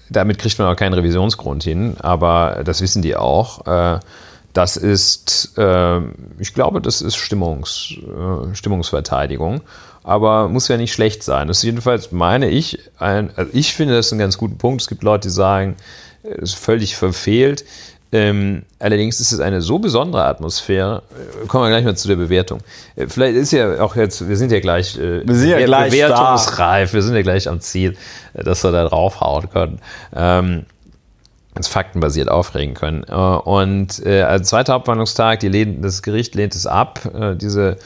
damit 0.08 0.38
kriegt 0.38 0.58
man 0.58 0.68
auch 0.68 0.76
keinen 0.76 0.94
Revisionsgrund 0.94 1.64
hin, 1.64 1.96
aber 1.98 2.62
das 2.64 2.80
wissen 2.80 3.02
die 3.02 3.16
auch. 3.16 3.66
Äh, 3.66 4.00
das 4.52 4.76
ist, 4.76 5.58
äh, 5.58 6.00
ich 6.38 6.54
glaube, 6.54 6.80
das 6.80 7.02
ist 7.02 7.16
Stimmungs, 7.16 7.94
äh, 7.98 8.54
Stimmungsverteidigung, 8.54 9.62
aber 10.04 10.48
muss 10.48 10.68
ja 10.68 10.76
nicht 10.76 10.92
schlecht 10.92 11.24
sein. 11.24 11.48
Das 11.48 11.58
ist 11.58 11.64
jedenfalls, 11.64 12.12
meine 12.12 12.48
ich, 12.48 12.78
ein, 12.98 13.30
also 13.34 13.50
ich 13.52 13.74
finde 13.74 13.94
das 13.96 14.12
einen 14.12 14.20
ganz 14.20 14.38
guten 14.38 14.56
Punkt. 14.56 14.80
Es 14.80 14.88
gibt 14.88 15.02
Leute, 15.02 15.28
die 15.28 15.34
sagen, 15.34 15.74
völlig 16.44 16.96
verfehlt. 16.96 17.64
Ähm, 18.12 18.62
allerdings 18.78 19.18
ist 19.18 19.32
es 19.32 19.40
eine 19.40 19.60
so 19.60 19.80
besondere 19.80 20.24
Atmosphäre. 20.24 21.02
Äh, 21.42 21.46
kommen 21.46 21.64
wir 21.64 21.70
gleich 21.70 21.84
mal 21.84 21.96
zu 21.96 22.06
der 22.06 22.14
Bewertung. 22.14 22.60
Äh, 22.94 23.08
vielleicht 23.08 23.34
ist 23.34 23.50
ja 23.50 23.80
auch 23.80 23.96
jetzt, 23.96 24.28
wir 24.28 24.36
sind 24.36 24.52
ja 24.52 24.60
gleich, 24.60 24.96
äh, 24.96 25.26
wir 25.26 25.34
sind 25.34 25.48
ja 25.48 25.64
gleich 25.64 25.90
bewertungsreif, 25.90 26.90
da. 26.90 26.94
wir 26.94 27.02
sind 27.02 27.16
ja 27.16 27.22
gleich 27.22 27.48
am 27.48 27.60
Ziel, 27.60 27.96
äh, 28.34 28.44
dass 28.44 28.62
wir 28.62 28.70
da 28.70 28.84
draufhauen 28.88 29.50
können. 29.50 29.80
Ähm, 30.14 30.66
uns 31.56 31.68
faktenbasiert 31.68 32.28
aufregen 32.28 32.74
können. 32.74 33.04
Äh, 33.08 33.14
und 33.14 34.04
äh, 34.04 34.22
als 34.22 34.48
zweiter 34.48 34.74
Hauptverhandlungstag, 34.74 35.40
das 35.80 36.02
Gericht 36.02 36.34
lehnt 36.34 36.54
es 36.54 36.66
ab, 36.66 37.00
äh, 37.14 37.34
diese 37.36 37.78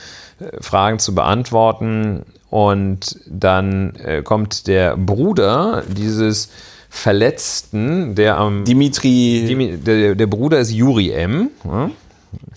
Fragen 0.60 0.98
zu 0.98 1.14
beantworten. 1.14 2.24
Und 2.50 3.18
dann 3.26 3.92
kommt 4.24 4.68
der 4.68 4.96
Bruder 4.96 5.82
dieses 5.86 6.48
Verletzten, 6.90 8.14
der 8.14 8.38
am. 8.38 8.64
Dimitri. 8.64 9.44
Dimi, 9.46 9.76
der, 9.76 10.14
der, 10.14 10.26
Bruder 10.26 10.58
ist 10.58 10.72
Juri 10.72 11.10
M. 11.10 11.50
Ja? 11.64 11.90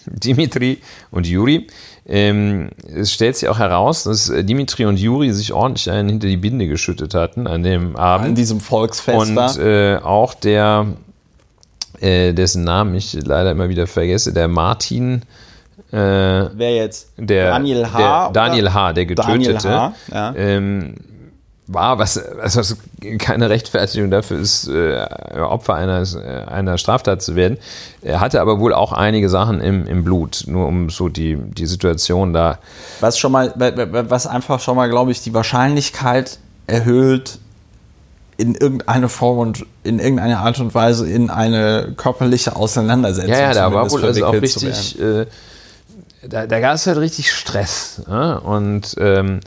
Dimitri 0.05 0.79
und 1.11 1.27
Juri. 1.27 1.67
Ähm, 2.07 2.69
es 2.93 3.13
stellt 3.13 3.37
sich 3.37 3.47
auch 3.47 3.59
heraus, 3.59 4.03
dass 4.03 4.31
Dimitri 4.41 4.85
und 4.85 4.97
Juri 4.97 5.31
sich 5.31 5.53
ordentlich 5.53 5.89
einen 5.91 6.09
hinter 6.09 6.27
die 6.27 6.37
Binde 6.37 6.67
geschüttet 6.67 7.13
hatten 7.13 7.47
an 7.47 7.63
dem 7.63 7.95
Abend. 7.95 8.29
An 8.29 8.35
diesem 8.35 8.59
Volksfest. 8.59 9.17
Und 9.17 9.57
äh, 9.59 9.97
auch 9.97 10.33
der, 10.33 10.87
äh, 11.99 12.33
dessen 12.33 12.63
Namen 12.63 12.95
ich 12.95 13.13
leider 13.13 13.51
immer 13.51 13.69
wieder 13.69 13.85
vergesse, 13.85 14.33
der 14.33 14.47
Martin. 14.47 15.21
Äh, 15.91 15.97
Wer 15.97 16.75
jetzt? 16.75 17.11
Der, 17.17 17.51
Daniel 17.51 17.85
H. 17.91 17.97
Der, 17.97 18.31
Daniel 18.31 18.73
H., 18.73 18.93
der 18.93 19.05
Getötete. 19.05 19.69
H. 19.69 19.93
Ja. 20.11 20.33
Ähm, 20.35 20.95
war, 21.73 21.99
was, 21.99 22.17
also 22.17 22.75
keine 23.19 23.49
Rechtfertigung 23.49 24.11
dafür 24.11 24.39
ist, 24.39 24.67
äh, 24.67 25.05
Opfer 25.39 25.75
einer, 25.75 26.03
einer 26.47 26.77
Straftat 26.77 27.21
zu 27.21 27.35
werden. 27.35 27.57
Er 28.01 28.19
hatte 28.19 28.41
aber 28.41 28.59
wohl 28.59 28.73
auch 28.73 28.91
einige 28.91 29.29
Sachen 29.29 29.61
im, 29.61 29.87
im 29.87 30.03
Blut, 30.03 30.43
nur 30.47 30.67
um 30.67 30.89
so 30.89 31.09
die, 31.09 31.37
die 31.37 31.65
Situation 31.65 32.33
da. 32.33 32.59
Was 32.99 33.17
schon 33.17 33.31
mal, 33.31 33.53
was 33.55 34.27
einfach 34.27 34.59
schon 34.59 34.75
mal, 34.75 34.89
glaube 34.89 35.11
ich, 35.11 35.21
die 35.21 35.33
Wahrscheinlichkeit 35.33 36.39
erhöht, 36.67 37.39
in 38.37 38.55
irgendeine 38.55 39.07
Form 39.07 39.37
und 39.37 39.65
in 39.83 39.99
irgendeine 39.99 40.39
Art 40.39 40.59
und 40.59 40.73
Weise 40.73 41.07
in 41.07 41.29
eine 41.29 41.93
körperliche 41.95 42.55
Auseinandersetzung. 42.55 43.31
Ja, 43.31 43.39
ja, 43.39 43.53
da 43.53 43.71
war 43.71 43.91
wohl 43.91 44.03
also 44.03 44.25
auch 44.25 44.33
richtig, 44.33 44.99
äh, 44.99 45.27
da, 46.27 46.47
da 46.47 46.59
gab 46.59 46.73
es 46.75 46.87
halt 46.87 46.97
richtig 46.97 47.31
Stress. 47.31 48.01
Ja? 48.07 48.37
Und 48.37 48.95
ähm, 48.97 49.41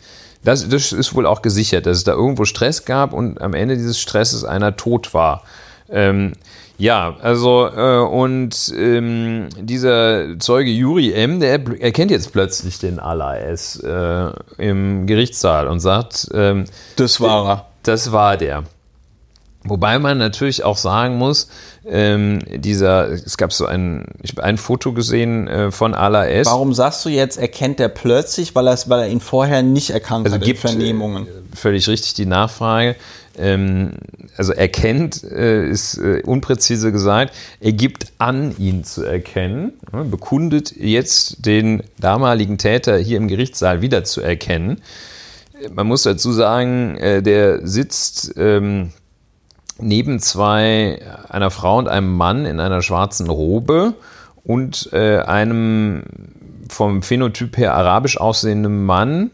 das, 0.44 0.68
das 0.68 0.92
ist 0.92 1.14
wohl 1.14 1.26
auch 1.26 1.42
gesichert, 1.42 1.86
dass 1.86 1.98
es 1.98 2.04
da 2.04 2.12
irgendwo 2.12 2.44
Stress 2.44 2.84
gab 2.84 3.12
und 3.12 3.40
am 3.40 3.54
Ende 3.54 3.76
dieses 3.76 3.98
Stresses 3.98 4.44
einer 4.44 4.76
tot 4.76 5.14
war. 5.14 5.42
Ähm, 5.90 6.32
ja, 6.76 7.16
also 7.20 7.68
äh, 7.68 7.98
und 8.00 8.72
ähm, 8.76 9.48
dieser 9.56 10.38
Zeuge 10.38 10.70
Juri 10.70 11.12
M., 11.12 11.38
der 11.40 11.60
erkennt 11.80 12.10
jetzt 12.10 12.32
plötzlich 12.32 12.78
den 12.78 12.98
ALAS 12.98 13.76
äh, 13.80 14.30
im 14.58 15.06
Gerichtssaal 15.06 15.68
und 15.68 15.80
sagt, 15.80 16.28
ähm, 16.34 16.64
das 16.96 17.20
war 17.20 17.48
er. 17.48 17.66
Das 17.84 18.12
war 18.12 18.36
der. 18.36 18.64
Wobei 19.66 19.98
man 19.98 20.18
natürlich 20.18 20.62
auch 20.62 20.76
sagen 20.76 21.16
muss, 21.16 21.48
ähm, 21.86 22.40
dieser, 22.54 23.08
es 23.08 23.38
gab 23.38 23.50
so 23.50 23.64
ein, 23.64 24.04
ich 24.22 24.32
habe 24.32 24.44
ein 24.44 24.58
Foto 24.58 24.92
gesehen 24.92 25.48
äh, 25.48 25.70
von 25.70 25.94
Ala 25.94 26.26
S. 26.26 26.46
Warum 26.46 26.74
sagst 26.74 27.02
du 27.06 27.08
jetzt, 27.08 27.38
erkennt 27.38 27.80
er 27.80 27.88
plötzlich, 27.88 28.54
weil, 28.54 28.66
weil 28.66 29.00
er 29.00 29.08
ihn 29.08 29.20
vorher 29.20 29.62
nicht 29.62 29.90
erkannt 29.90 30.26
also 30.26 30.36
hat 30.36 30.44
gibt, 30.44 30.60
Vernehmungen? 30.60 31.26
Äh, 31.26 31.56
völlig 31.56 31.88
richtig 31.88 32.12
die 32.12 32.26
Nachfrage. 32.26 32.96
ähm, 33.38 33.92
also 34.36 34.52
erkennt, 34.52 35.24
äh, 35.24 35.66
ist 35.66 35.96
äh, 35.96 36.22
unpräzise 36.24 36.92
gesagt, 36.92 37.34
er 37.60 37.72
gibt 37.72 38.12
an, 38.18 38.54
ihn 38.58 38.84
zu 38.84 39.02
erkennen, 39.02 39.72
ne, 39.92 40.04
bekundet 40.04 40.76
jetzt 40.76 41.46
den 41.46 41.82
damaligen 41.98 42.58
Täter 42.58 42.98
hier 42.98 43.16
im 43.16 43.28
Gerichtssaal 43.28 43.80
wieder 43.80 44.04
zu 44.04 44.20
erkennen. 44.20 44.82
Man 45.72 45.86
muss 45.86 46.02
dazu 46.02 46.32
sagen, 46.32 46.96
äh, 46.96 47.22
der 47.22 47.66
sitzt 47.66 48.34
ähm, 48.36 48.92
neben 49.78 50.20
zwei, 50.20 51.00
einer 51.28 51.50
Frau 51.50 51.78
und 51.78 51.88
einem 51.88 52.16
Mann 52.16 52.46
in 52.46 52.60
einer 52.60 52.82
schwarzen 52.82 53.28
Robe 53.28 53.94
und 54.44 54.90
äh, 54.92 55.18
einem 55.18 56.04
vom 56.68 57.02
Phänotyp 57.02 57.56
her 57.56 57.74
arabisch 57.74 58.18
aussehenden 58.18 58.84
Mann 58.84 59.30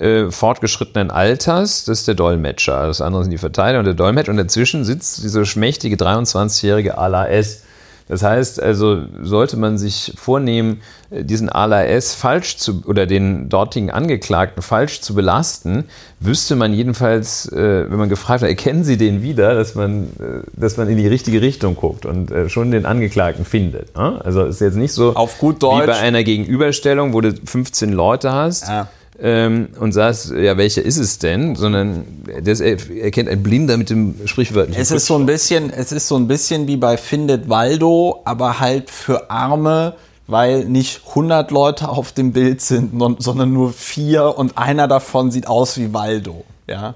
äh, 0.00 0.30
fortgeschrittenen 0.30 1.10
Alters, 1.10 1.84
das 1.84 2.00
ist 2.00 2.08
der 2.08 2.14
Dolmetscher. 2.14 2.86
Das 2.86 3.00
andere 3.00 3.22
sind 3.22 3.32
die 3.32 3.38
Verteidiger 3.38 3.80
und 3.80 3.84
der 3.84 3.94
Dolmetscher. 3.94 4.30
Und 4.30 4.38
dazwischen 4.38 4.84
sitzt 4.84 5.22
dieser 5.22 5.44
schmächtige 5.44 5.96
23-jährige 5.96 6.96
Ala 6.96 7.28
S. 7.28 7.64
Das 8.10 8.24
heißt, 8.24 8.60
also 8.60 9.02
sollte 9.22 9.56
man 9.56 9.78
sich 9.78 10.12
vornehmen, 10.16 10.80
äh, 11.10 11.22
diesen 11.22 11.48
ALAS 11.48 12.12
falsch 12.12 12.56
zu 12.56 12.82
oder 12.84 13.06
den 13.06 13.48
dortigen 13.48 13.92
Angeklagten 13.92 14.62
falsch 14.62 15.00
zu 15.00 15.14
belasten, 15.14 15.84
wüsste 16.18 16.56
man 16.56 16.72
jedenfalls, 16.72 17.46
äh, 17.52 17.88
wenn 17.88 17.98
man 17.98 18.08
gefragt 18.08 18.42
hat, 18.42 18.48
erkennen 18.48 18.82
Sie 18.82 18.96
den 18.96 19.22
wieder, 19.22 19.54
dass 19.54 19.76
man, 19.76 20.08
äh, 20.18 20.42
dass 20.54 20.76
man 20.76 20.88
in 20.88 20.96
die 20.96 21.06
richtige 21.06 21.40
Richtung 21.40 21.76
guckt 21.76 22.04
und 22.04 22.32
schon 22.48 22.72
den 22.72 22.84
Angeklagten 22.84 23.44
findet. 23.44 23.96
Ne? 23.96 24.20
Also 24.24 24.44
ist 24.44 24.60
jetzt 24.60 24.76
nicht 24.76 24.92
so 24.92 25.14
Auf 25.14 25.38
gut 25.38 25.62
Deutsch. 25.62 25.84
wie 25.84 25.86
bei 25.86 25.98
einer 25.98 26.24
Gegenüberstellung, 26.24 27.12
wo 27.12 27.20
du 27.20 27.32
15 27.32 27.92
Leute 27.92 28.32
hast. 28.32 28.66
Ja 28.66 28.88
ähm, 29.22 29.68
und 29.78 29.92
sagst, 29.92 30.30
ja, 30.30 30.56
welcher 30.56 30.82
ist 30.82 30.98
es 30.98 31.18
denn? 31.18 31.56
Sondern 31.56 32.04
das 32.42 32.60
erkennt 32.60 33.28
ein 33.28 33.42
Blinder 33.42 33.76
mit 33.76 33.90
dem 33.90 34.14
sprichwörtlichen. 34.26 34.80
Es 34.80 34.90
ist 34.90 35.06
so 35.06 35.16
ein 35.16 35.26
bisschen, 35.26 35.70
es 35.70 35.92
ist 35.92 36.08
so 36.08 36.16
ein 36.16 36.26
bisschen 36.26 36.66
wie 36.66 36.76
bei 36.76 36.96
Findet 36.96 37.48
Waldo, 37.48 38.22
aber 38.24 38.60
halt 38.60 38.90
für 38.90 39.30
Arme, 39.30 39.94
weil 40.26 40.64
nicht 40.64 41.02
100 41.08 41.50
Leute 41.50 41.88
auf 41.88 42.12
dem 42.12 42.32
Bild 42.32 42.60
sind, 42.60 42.92
sondern 43.18 43.52
nur 43.52 43.72
vier 43.72 44.38
und 44.38 44.56
einer 44.56 44.88
davon 44.88 45.30
sieht 45.30 45.46
aus 45.46 45.76
wie 45.76 45.92
Waldo. 45.92 46.44
Ja. 46.66 46.94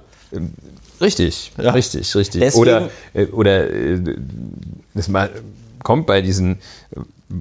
Richtig, 1.00 1.52
ja. 1.60 1.72
richtig, 1.72 2.14
richtig. 2.14 2.40
Deswegen, 2.40 2.62
oder 2.62 2.88
äh, 3.12 3.26
oder 3.26 3.70
äh, 3.70 4.00
das 4.94 5.08
mal 5.08 5.30
kommt 5.82 6.06
bei 6.06 6.22
diesen 6.22 6.58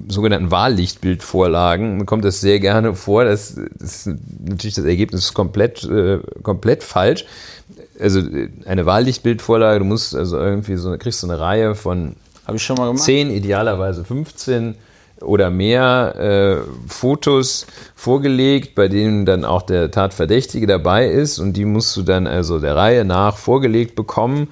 sogenannten 0.08 0.50
Wahllichtbildvorlagen 0.50 2.06
kommt 2.06 2.24
das 2.24 2.40
sehr 2.40 2.60
gerne 2.60 2.94
vor. 2.94 3.24
Das, 3.24 3.58
das 3.78 4.06
ist 4.06 4.18
natürlich 4.40 4.74
das 4.74 4.84
Ergebnis 4.84 5.26
ist 5.26 5.34
komplett, 5.34 5.84
äh, 5.84 6.20
komplett 6.42 6.82
falsch. 6.82 7.24
Also 8.00 8.20
eine 8.66 8.86
Wahllichtbildvorlage, 8.86 9.80
du 9.80 9.84
musst 9.84 10.14
also 10.14 10.38
irgendwie 10.38 10.76
so, 10.76 10.96
kriegst 10.98 11.20
so 11.20 11.28
eine 11.28 11.38
Reihe 11.38 11.74
von 11.74 12.16
Hab 12.46 12.54
ich 12.54 12.62
schon 12.62 12.76
mal 12.76 12.86
gemacht? 12.86 13.04
10, 13.04 13.30
idealerweise 13.30 14.04
15 14.04 14.74
oder 15.20 15.50
mehr 15.50 16.14
äh, 16.16 16.90
Fotos 16.90 17.66
vorgelegt, 17.94 18.74
bei 18.74 18.88
denen 18.88 19.26
dann 19.26 19.44
auch 19.44 19.62
der 19.62 19.90
Tatverdächtige 19.90 20.66
dabei 20.66 21.06
ist 21.06 21.38
und 21.38 21.54
die 21.54 21.64
musst 21.64 21.96
du 21.96 22.02
dann 22.02 22.26
also 22.26 22.58
der 22.58 22.76
Reihe 22.76 23.04
nach 23.04 23.36
vorgelegt 23.36 23.94
bekommen. 23.94 24.48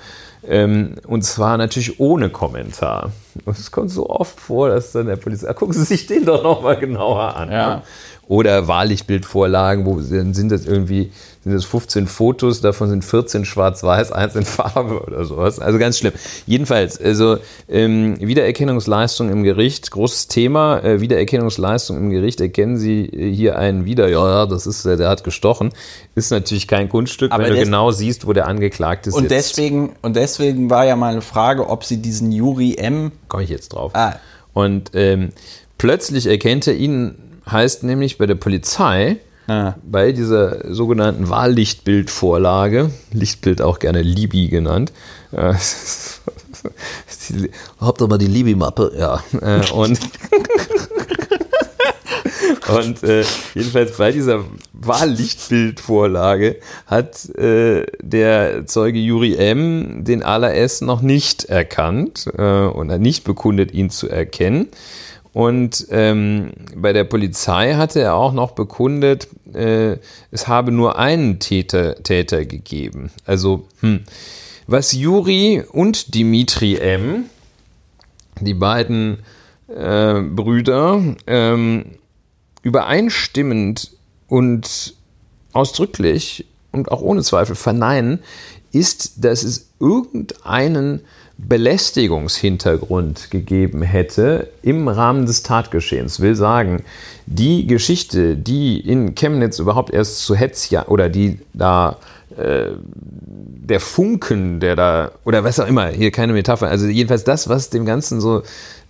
Ähm, 0.47 0.97
und 1.07 1.23
zwar 1.23 1.57
natürlich 1.57 2.01
ohne 2.01 2.31
Kommentar. 2.31 3.13
Und 3.45 3.59
es 3.59 3.71
kommt 3.71 3.91
so 3.91 4.11
oft 4.11 4.41
vor, 4.41 4.69
dass 4.69 4.93
dann 4.93 5.07
der 5.07 5.17
Polizei, 5.17 5.49
ah, 5.49 5.55
gucken 5.55 5.75
Sie 5.75 5.85
sich 5.85 6.07
den 6.07 6.25
doch 6.25 6.43
nochmal 6.43 6.77
genauer 6.79 7.37
an. 7.37 7.51
Ja. 7.51 7.77
Ne? 7.77 7.83
Oder 8.27 8.67
Wahrlichtbildvorlagen, 8.67 9.85
wo 9.85 10.01
sind 10.01 10.51
das 10.51 10.65
irgendwie 10.65 11.13
sind 11.45 11.55
es 11.55 11.65
15 11.65 12.07
Fotos, 12.07 12.61
davon 12.61 12.89
sind 12.89 13.05
14 13.05 13.45
schwarz-weiß, 13.45 14.13
eins 14.13 14.37
in 14.37 14.45
Farbe 14.45 15.03
oder 15.03 15.25
sowas. 15.25 15.59
Also 15.59 15.79
ganz 15.79 15.99
schlimm. 15.99 16.13
Jedenfalls, 16.47 17.01
also 17.01 17.39
ähm, 17.69 18.17
Wiedererkennungsleistung 18.21 19.29
im 19.29 19.43
Gericht, 19.43 19.91
großes 19.91 20.29
Thema. 20.29 20.79
Äh, 20.85 21.01
Wiedererkennungsleistung 21.01 21.97
im 21.97 22.11
Gericht, 22.11 22.41
erkennen 22.41 22.77
Sie 22.77 23.07
äh, 23.07 23.35
hier 23.35 23.59
einen 23.59 23.85
wieder, 23.85 24.09
ja, 24.09 24.29
ja, 24.29 24.47
das 24.47 24.67
ist, 24.67 24.85
der, 24.85 24.97
der 24.97 25.09
hat 25.09 25.25
gestochen. 25.25 25.73
Ist 26.15 26.31
natürlich 26.31 26.69
kein 26.69 26.89
Kunststück, 26.89 27.33
Aber 27.33 27.45
wenn 27.45 27.55
du 27.55 27.65
genau 27.65 27.91
siehst, 27.91 28.27
wo 28.27 28.33
der 28.33 28.47
Angeklagte 28.47 29.11
und 29.11 29.29
sitzt. 29.29 29.33
Deswegen, 29.33 29.97
und 30.01 30.15
deswegen 30.15 30.71
war 30.71 30.87
ja 30.87 30.95
meine 30.95 31.23
Frage, 31.23 31.69
ob 31.69 31.85
Sie 31.85 31.97
diesen 31.97 32.31
Juri 32.31 32.77
M. 32.77 33.11
Komme 33.27 33.43
ich 33.43 33.51
jetzt 33.51 33.71
drauf. 33.71 33.93
Ah. 33.95 34.15
Und 34.53 34.91
ähm, 34.95 35.31
plötzlich 35.77 36.27
erkennt 36.27 36.69
er 36.69 36.75
ihn, 36.75 37.17
heißt 37.51 37.83
nämlich 37.83 38.19
bei 38.19 38.27
der 38.27 38.37
Polizei, 38.37 39.19
Ah. 39.49 39.75
Bei 39.85 40.13
dieser 40.13 40.73
sogenannten 40.73 41.29
Wahllichtbildvorlage, 41.29 42.91
Lichtbild 43.13 43.61
auch 43.61 43.79
gerne 43.81 44.03
Libi 44.03 44.49
genannt, 44.49 44.93
äh, 45.33 45.55
habt 47.81 48.03
aber 48.03 48.19
die 48.19 48.29
Libi-Mappe, 48.29 48.93
ja. 48.97 49.23
Äh, 49.41 49.71
und 49.73 49.99
und 52.69 53.03
äh, 53.03 53.25
jedenfalls 53.55 53.97
bei 53.97 54.13
dieser 54.13 54.45
Wahllichtbildvorlage 54.73 56.61
hat 56.87 57.29
äh, 57.37 57.87
der 58.01 58.67
Zeuge 58.67 58.99
Juri 58.99 59.35
M. 59.37 60.05
den 60.05 60.23
Ala 60.23 60.53
S. 60.53 60.81
noch 60.81 61.03
nicht 61.03 61.45
erkannt 61.45 62.27
äh, 62.37 62.43
und 62.43 62.91
hat 62.91 63.01
nicht 63.01 63.25
bekundet, 63.25 63.73
ihn 63.73 63.91
zu 63.91 64.09
erkennen. 64.09 64.69
Und 65.33 65.87
ähm, 65.91 66.53
bei 66.77 66.93
der 66.93 67.05
Polizei 67.05 67.75
hatte 67.75 68.01
er 68.01 68.15
auch 68.15 68.33
noch 68.33 68.51
bekundet, 68.51 69.29
äh, 69.55 69.97
es 70.31 70.47
habe 70.47 70.73
nur 70.73 70.99
einen 70.99 71.39
Täter, 71.39 72.03
Täter 72.03 72.45
gegeben. 72.45 73.11
Also, 73.25 73.67
hm. 73.81 74.01
was 74.67 74.93
Juri 74.93 75.63
und 75.73 76.15
Dimitri 76.15 76.77
M., 76.77 77.25
die 78.41 78.55
beiden 78.55 79.19
äh, 79.69 80.21
Brüder, 80.21 81.03
ähm, 81.27 81.85
übereinstimmend 82.63 83.93
und 84.29 84.95
ausdrücklich 85.53 86.47
und 86.73 86.91
auch 86.91 87.01
ohne 87.01 87.23
Zweifel 87.23 87.57
verneinen, 87.57 88.21
ist, 88.73 89.25
dass 89.25 89.43
es 89.43 89.71
irgendeinen 89.81 91.03
Belästigungshintergrund 91.49 93.31
gegeben 93.31 93.83
hätte 93.83 94.49
im 94.63 94.89
Rahmen 94.89 95.27
des 95.27 95.43
Tatgeschehens. 95.43 96.21
Will 96.21 96.35
sagen, 96.35 96.83
die 97.27 97.67
Geschichte, 97.67 98.37
die 98.37 98.81
in 98.81 99.15
Chemnitz 99.15 99.59
überhaupt 99.59 99.93
erst 99.93 100.25
zu 100.25 100.35
Hetzja 100.35 100.87
oder 100.87 101.09
die 101.09 101.39
da 101.53 101.99
äh, 102.37 102.73
der 103.65 103.81
Funken, 103.81 104.61
der 104.61 104.77
da, 104.77 105.13
oder 105.25 105.45
was 105.45 105.61
auch 105.61 105.67
immer, 105.67 105.89
hier 105.89 106.11
keine 106.11 106.33
Metapher, 106.33 106.69
also 106.69 106.87
jedenfalls 106.87 107.25
das, 107.25 107.49
was 107.49 107.71
dem 107.71 107.85
Ganzen 107.85 108.21
so, 108.21 108.41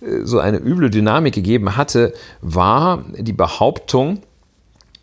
äh, 0.01 0.23
so 0.23 0.39
eine 0.39 0.57
üble 0.57 0.89
Dynamik 0.89 1.33
gegeben 1.33 1.75
hatte, 1.75 2.13
war 2.41 3.03
die 3.17 3.33
Behauptung, 3.33 4.19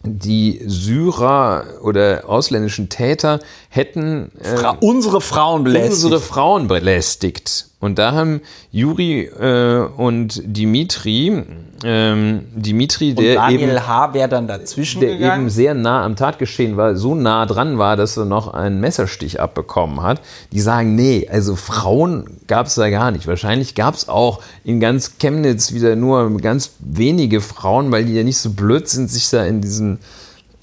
die 0.03 0.63
Syrer 0.67 1.65
oder 1.83 2.25
ausländischen 2.27 2.89
Täter 2.89 3.41
hätten 3.69 4.33
äh, 4.41 4.57
Fra 4.57 4.77
unsere 4.81 5.21
Frauen 5.21 5.65
belästigt. 5.65 6.05
Unsere 6.05 6.21
Frauen 6.21 6.69
belästigt. 6.69 7.70
Und 7.81 7.99
da 7.99 8.13
haben 8.13 8.43
Juri 8.71 9.23
äh, 9.23 9.87
und 9.97 10.43
Dimitri, 10.45 11.43
ähm, 11.83 12.45
Dimitri, 12.55 13.15
der 13.15 13.37
Daniel 13.37 13.71
eben, 13.71 13.89
H. 13.89 14.13
wäre 14.13 14.29
dann 14.29 14.47
dazwischen 14.47 15.01
der 15.01 15.17
gegangen. 15.17 15.43
eben 15.43 15.51
sehr 15.51 15.73
nah 15.73 16.05
am 16.05 16.15
Tatgeschehen 16.15 16.77
war, 16.77 16.95
so 16.95 17.15
nah 17.15 17.47
dran 17.47 17.79
war, 17.79 17.97
dass 17.97 18.19
er 18.19 18.27
noch 18.27 18.53
einen 18.53 18.81
Messerstich 18.81 19.41
abbekommen 19.41 20.03
hat. 20.03 20.21
Die 20.53 20.61
sagen, 20.61 20.95
nee, 20.95 21.27
also 21.31 21.57
Frauen 21.57 22.25
gab 22.47 22.67
es 22.67 22.75
da 22.75 22.91
gar 22.91 23.11
nicht. 23.11 23.27
Wahrscheinlich 23.27 23.75
gab 23.75 23.95
es 23.95 24.11
auch 24.11 24.43
in 24.63 24.79
ganz 24.79 25.17
Chemnitz 25.19 25.73
wieder 25.73 25.97
nur 25.97 26.37
ganz 26.39 26.73
wenige 26.81 27.41
Frauen, 27.41 27.91
weil 27.91 28.05
die 28.05 28.15
ja 28.15 28.25
nicht 28.25 28.39
so 28.39 28.51
blöd 28.51 28.89
sind, 28.89 29.11
sich 29.11 29.31
da 29.31 29.47
in 29.47 29.63
diesen 29.63 30.01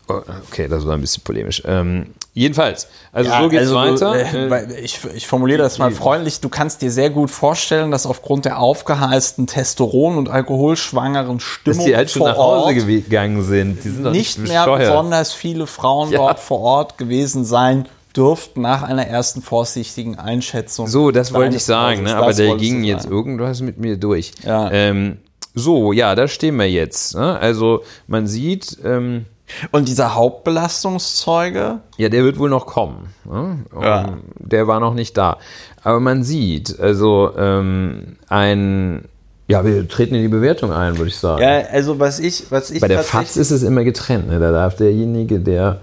Okay, 0.07 0.67
das 0.67 0.85
war 0.85 0.93
ein 0.93 1.01
bisschen 1.01 1.23
polemisch. 1.23 1.61
Ähm, 1.65 2.07
Jedenfalls, 2.37 2.87
also 3.11 3.31
ja, 3.31 3.41
so 3.41 3.49
geht's 3.49 3.71
also, 3.71 3.75
weiter. 3.75 4.69
Äh, 4.69 4.79
ich, 4.81 4.99
ich, 5.15 5.25
formuliere 5.25 5.57
das 5.57 5.79
mal 5.79 5.89
freundlich. 5.89 6.39
Du 6.39 6.49
kannst 6.49 6.83
dir 6.83 6.91
sehr 6.91 7.09
gut 7.09 7.31
vorstellen, 7.31 7.89
dass 7.89 8.05
aufgrund 8.05 8.45
der 8.45 8.59
aufgeheizten 8.59 9.47
Testosteron- 9.47 10.17
und 10.17 10.29
alkoholschwangeren 10.29 11.39
Stimmung 11.39 11.77
dass 11.79 11.85
die 11.85 11.95
halt 11.95 12.11
schon 12.11 12.21
nach 12.21 12.37
Hause 12.37 12.75
gegangen 12.75 13.41
sind. 13.41 13.83
Die 13.83 13.89
sind 13.89 14.11
nicht, 14.11 14.37
nicht 14.37 14.49
mehr 14.49 14.67
besonders 14.77 15.33
viele 15.33 15.65
Frauen 15.65 16.11
ja. 16.11 16.19
dort 16.19 16.39
vor 16.39 16.59
Ort 16.59 16.99
gewesen 16.99 17.43
sein 17.43 17.87
dürften 18.15 18.61
nach 18.61 18.83
einer 18.83 19.07
ersten 19.07 19.41
vorsichtigen 19.41 20.19
Einschätzung. 20.19 20.85
So, 20.85 21.09
das 21.09 21.33
wollte 21.33 21.55
ich 21.55 21.65
sagen, 21.65 22.03
ne? 22.03 22.15
aber 22.15 22.33
der 22.33 22.55
ging 22.57 22.83
jetzt 22.83 23.07
irgendwas 23.07 23.61
mit 23.61 23.79
mir 23.79 23.97
durch. 23.97 24.31
Ja. 24.45 24.69
Ähm, 24.71 25.17
so, 25.55 25.91
ja, 25.91 26.13
da 26.13 26.27
stehen 26.27 26.55
wir 26.57 26.69
jetzt. 26.69 27.15
Ne? 27.15 27.39
Also 27.39 27.81
man 28.05 28.27
sieht. 28.27 28.77
Ähm, 28.85 29.25
und 29.71 29.87
dieser 29.87 30.15
Hauptbelastungszeuge? 30.15 31.79
Ja, 31.97 32.09
der 32.09 32.23
wird 32.23 32.37
wohl 32.39 32.49
noch 32.49 32.65
kommen. 32.65 33.13
Ne? 33.25 33.59
Ja. 33.81 34.17
Der 34.39 34.67
war 34.67 34.79
noch 34.79 34.93
nicht 34.93 35.17
da. 35.17 35.37
Aber 35.83 35.99
man 35.99 36.23
sieht, 36.23 36.79
also 36.79 37.31
ähm, 37.37 38.17
ein. 38.27 39.05
Ja, 39.49 39.63
wir 39.63 39.87
treten 39.87 40.15
in 40.15 40.23
die 40.23 40.27
Bewertung 40.27 40.73
ein, 40.73 40.97
würde 40.97 41.07
ich 41.07 41.15
sagen. 41.15 41.41
Ja, 41.41 41.61
also 41.71 41.99
was 41.99 42.19
ich, 42.19 42.51
was 42.51 42.69
ich. 42.69 42.81
Bei 42.81 42.89
der 42.89 43.03
FAZ 43.03 43.37
ist 43.37 43.51
es 43.51 43.63
immer 43.63 43.85
getrennt. 43.85 44.27
Ne? 44.27 44.39
Da 44.39 44.51
darf 44.51 44.75
derjenige, 44.75 45.39
der 45.39 45.79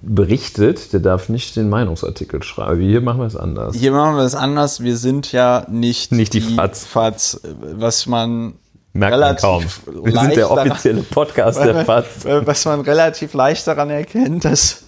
berichtet, 0.00 0.92
der 0.92 1.00
darf 1.00 1.28
nicht 1.28 1.56
den 1.56 1.68
Meinungsartikel 1.68 2.42
schreiben. 2.44 2.80
Hier 2.80 3.00
machen 3.00 3.18
wir 3.18 3.26
es 3.26 3.34
anders. 3.34 3.74
Hier 3.74 3.90
machen 3.90 4.16
wir 4.16 4.22
es 4.22 4.36
anders. 4.36 4.80
Wir 4.80 4.96
sind 4.96 5.32
ja 5.32 5.66
nicht, 5.68 6.12
nicht 6.12 6.34
die, 6.34 6.40
die 6.40 6.54
FAZ. 6.54 6.86
FAZ, 6.86 7.40
was 7.60 8.06
man 8.06 8.54
Merkt 8.92 9.16
relativ 9.16 9.42
man 9.42 9.60
kaum. 9.60 10.04
Wir 10.04 10.20
sind 10.20 10.36
der 10.36 10.50
offizielle 10.50 11.02
Podcast 11.02 11.60
der 11.60 11.84
FAZ. 11.84 12.24
Was 12.24 12.64
man 12.64 12.80
relativ 12.80 13.34
leicht 13.34 13.66
daran 13.66 13.90
erkennt, 13.90 14.44
dass 14.44 14.84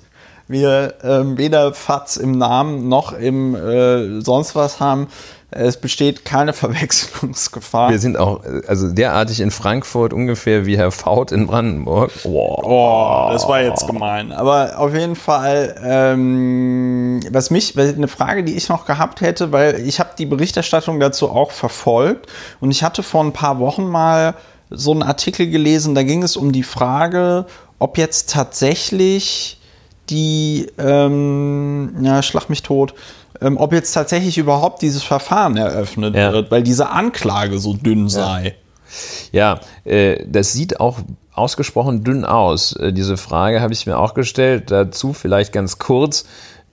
wir 0.49 0.95
ähm, 1.03 1.39
weder 1.39 1.73
FAZ 1.73 2.17
im 2.17 2.33
Namen 2.33 2.89
noch 2.89 3.13
im 3.13 3.55
äh, 3.55 4.21
sonst 4.21 4.57
was 4.57 4.81
haben. 4.81 5.09
Es 5.53 5.77
besteht 5.77 6.25
keine 6.25 6.53
Verwechslungsgefahr. 6.55 7.91
Wir 7.91 7.99
sind 7.99 8.17
auch 8.17 8.43
also 8.67 8.93
derartig 8.93 9.41
in 9.41 9.51
Frankfurt 9.51 10.13
ungefähr 10.13 10.67
wie 10.67 10.77
Herr 10.77 10.91
Faut 10.91 11.33
in 11.33 11.47
Brandenburg. 11.47 12.13
Oh, 12.25 12.57
oh 12.63 13.29
das 13.33 13.49
war 13.49 13.63
jetzt 13.63 13.87
gemein. 13.87 14.33
Aber 14.33 14.79
auf 14.79 14.95
jeden 14.95 15.17
Fall, 15.17 15.75
ähm, 15.85 17.21
was 17.31 17.51
mich, 17.51 17.79
eine 17.79 18.09
Frage, 18.09 18.45
die 18.45 18.57
ich 18.57 18.69
noch 18.69 18.87
gehabt 18.87 19.21
hätte, 19.21 19.53
weil 19.53 19.81
ich 19.87 20.01
habe 20.01 20.11
die 20.17 20.27
Berichterstattung 20.27 21.01
dazu 21.01 21.31
auch 21.31 21.51
verfolgt 21.51 22.27
und 22.61 22.71
ich 22.71 22.83
hatte 22.83 23.03
vor 23.03 23.25
ein 23.25 23.33
paar 23.33 23.59
Wochen 23.59 23.89
mal 23.89 24.35
so 24.71 24.93
einen 24.93 25.03
Artikel 25.03 25.51
gelesen, 25.51 25.95
da 25.95 26.05
ging 26.05 26.23
es 26.23 26.37
um 26.37 26.53
die 26.53 26.63
Frage, 26.63 27.47
ob 27.81 27.99
jetzt 27.99 28.31
tatsächlich 28.31 29.61
die, 30.11 30.67
ähm, 30.79 31.97
ja, 32.03 32.23
schlag 32.23 32.49
mich 32.51 32.63
tot, 32.63 32.95
ähm, 33.41 33.57
ob 33.57 33.73
jetzt 33.73 33.93
tatsächlich 33.93 34.39
überhaupt 34.39 34.83
dieses 34.83 35.03
Verfahren 35.03 35.57
eröffnet 35.57 36.15
ja. 36.15 36.33
wird, 36.33 36.51
weil 36.51 36.63
diese 36.63 36.91
Anklage 36.91 37.59
so 37.59 37.75
dünn 37.75 38.09
sei. 38.09 38.55
Ja, 39.33 39.61
äh, 39.85 40.25
das 40.27 40.53
sieht 40.53 40.81
auch 40.81 40.99
ausgesprochen 41.33 42.05
dünn 42.05 42.25
aus. 42.25 42.73
Äh, 42.73 42.93
diese 42.93 43.17
Frage 43.17 43.61
habe 43.61 43.73
ich 43.73 43.87
mir 43.87 43.99
auch 43.99 44.15
gestellt. 44.15 44.71
Dazu 44.71 45.13
vielleicht 45.13 45.53
ganz 45.53 45.79
kurz. 45.79 46.27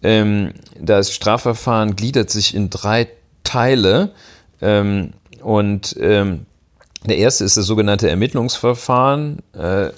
Ähm, 0.03 0.53
das 0.79 1.13
Strafverfahren 1.13 1.95
gliedert 1.95 2.29
sich 2.29 2.55
in 2.55 2.69
drei 2.69 3.07
Teile. 3.43 4.11
Ähm, 4.61 5.13
und 5.41 5.95
ähm, 5.99 6.45
der 7.05 7.17
erste 7.17 7.45
ist 7.45 7.57
das 7.57 7.65
sogenannte 7.65 8.09
Ermittlungsverfahren. 8.09 9.39
Äh, 9.53 9.91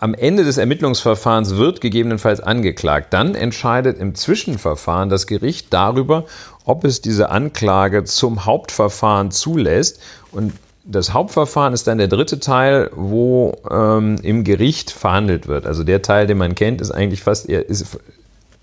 am 0.00 0.14
Ende 0.14 0.44
des 0.44 0.56
Ermittlungsverfahrens 0.56 1.56
wird 1.56 1.82
gegebenenfalls 1.82 2.40
angeklagt. 2.40 3.12
Dann 3.12 3.34
entscheidet 3.34 3.98
im 3.98 4.14
Zwischenverfahren 4.14 5.10
das 5.10 5.26
Gericht 5.26 5.66
darüber, 5.70 6.24
ob 6.64 6.84
es 6.84 7.02
diese 7.02 7.28
Anklage 7.28 8.04
zum 8.04 8.46
Hauptverfahren 8.46 9.30
zulässt. 9.30 10.00
Und 10.32 10.54
das 10.84 11.12
Hauptverfahren 11.12 11.74
ist 11.74 11.86
dann 11.86 11.98
der 11.98 12.08
dritte 12.08 12.40
Teil, 12.40 12.90
wo 12.94 13.58
ähm, 13.70 14.16
im 14.22 14.42
Gericht 14.42 14.90
verhandelt 14.90 15.46
wird. 15.46 15.66
Also 15.66 15.84
der 15.84 16.00
Teil, 16.00 16.26
den 16.26 16.38
man 16.38 16.54
kennt, 16.54 16.80
ist 16.80 16.90
eigentlich 16.90 17.22
fast 17.22 17.46
eher, 17.46 17.66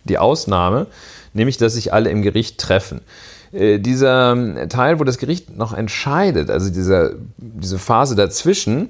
die 0.06 0.18
Ausnahme, 0.18 0.88
nämlich 1.34 1.58
dass 1.58 1.74
sich 1.74 1.94
alle 1.94 2.10
im 2.10 2.24
Gericht 2.24 2.58
treffen. 2.58 3.02
Äh, 3.52 3.78
dieser 3.78 4.32
ähm, 4.32 4.70
Teil, 4.70 5.00
wo 5.00 5.04
das 5.04 5.20
Gericht 5.20 5.56
noch 5.56 5.74
entscheidet, 5.74 6.50
also 6.50 6.72
dieser, 6.72 7.12
diese 7.38 7.78
Phase 7.78 8.16
dazwischen, 8.16 8.90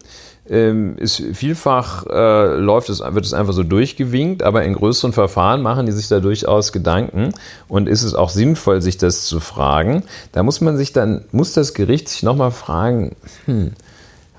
ist 0.50 1.22
vielfach 1.34 2.06
äh, 2.08 2.56
läuft 2.56 2.90
es, 2.90 3.00
wird 3.00 3.26
es 3.26 3.34
einfach 3.34 3.54
so 3.54 3.64
durchgewinkt, 3.64 4.44
aber 4.44 4.64
in 4.64 4.74
größeren 4.74 5.14
Verfahren 5.14 5.62
machen 5.62 5.86
die 5.86 5.92
sich 5.92 6.08
da 6.08 6.20
durchaus 6.20 6.72
Gedanken 6.72 7.34
und 7.68 7.90
ist 7.90 8.04
es 8.04 8.14
auch 8.14 8.30
sinnvoll, 8.30 8.82
sich 8.82 8.98
das 8.98 9.26
zu 9.26 9.40
fragen. 9.40 10.04
Da 10.32 10.44
muss 10.44 10.62
man 10.62 10.78
sich 10.78 10.94
dann, 10.94 11.26
muss 11.32 11.54
das 11.54 11.74
Gericht 11.74 12.10
sich 12.10 12.24
nochmal 12.24 12.52
fragen, 12.52 13.16
hm, 13.46 13.74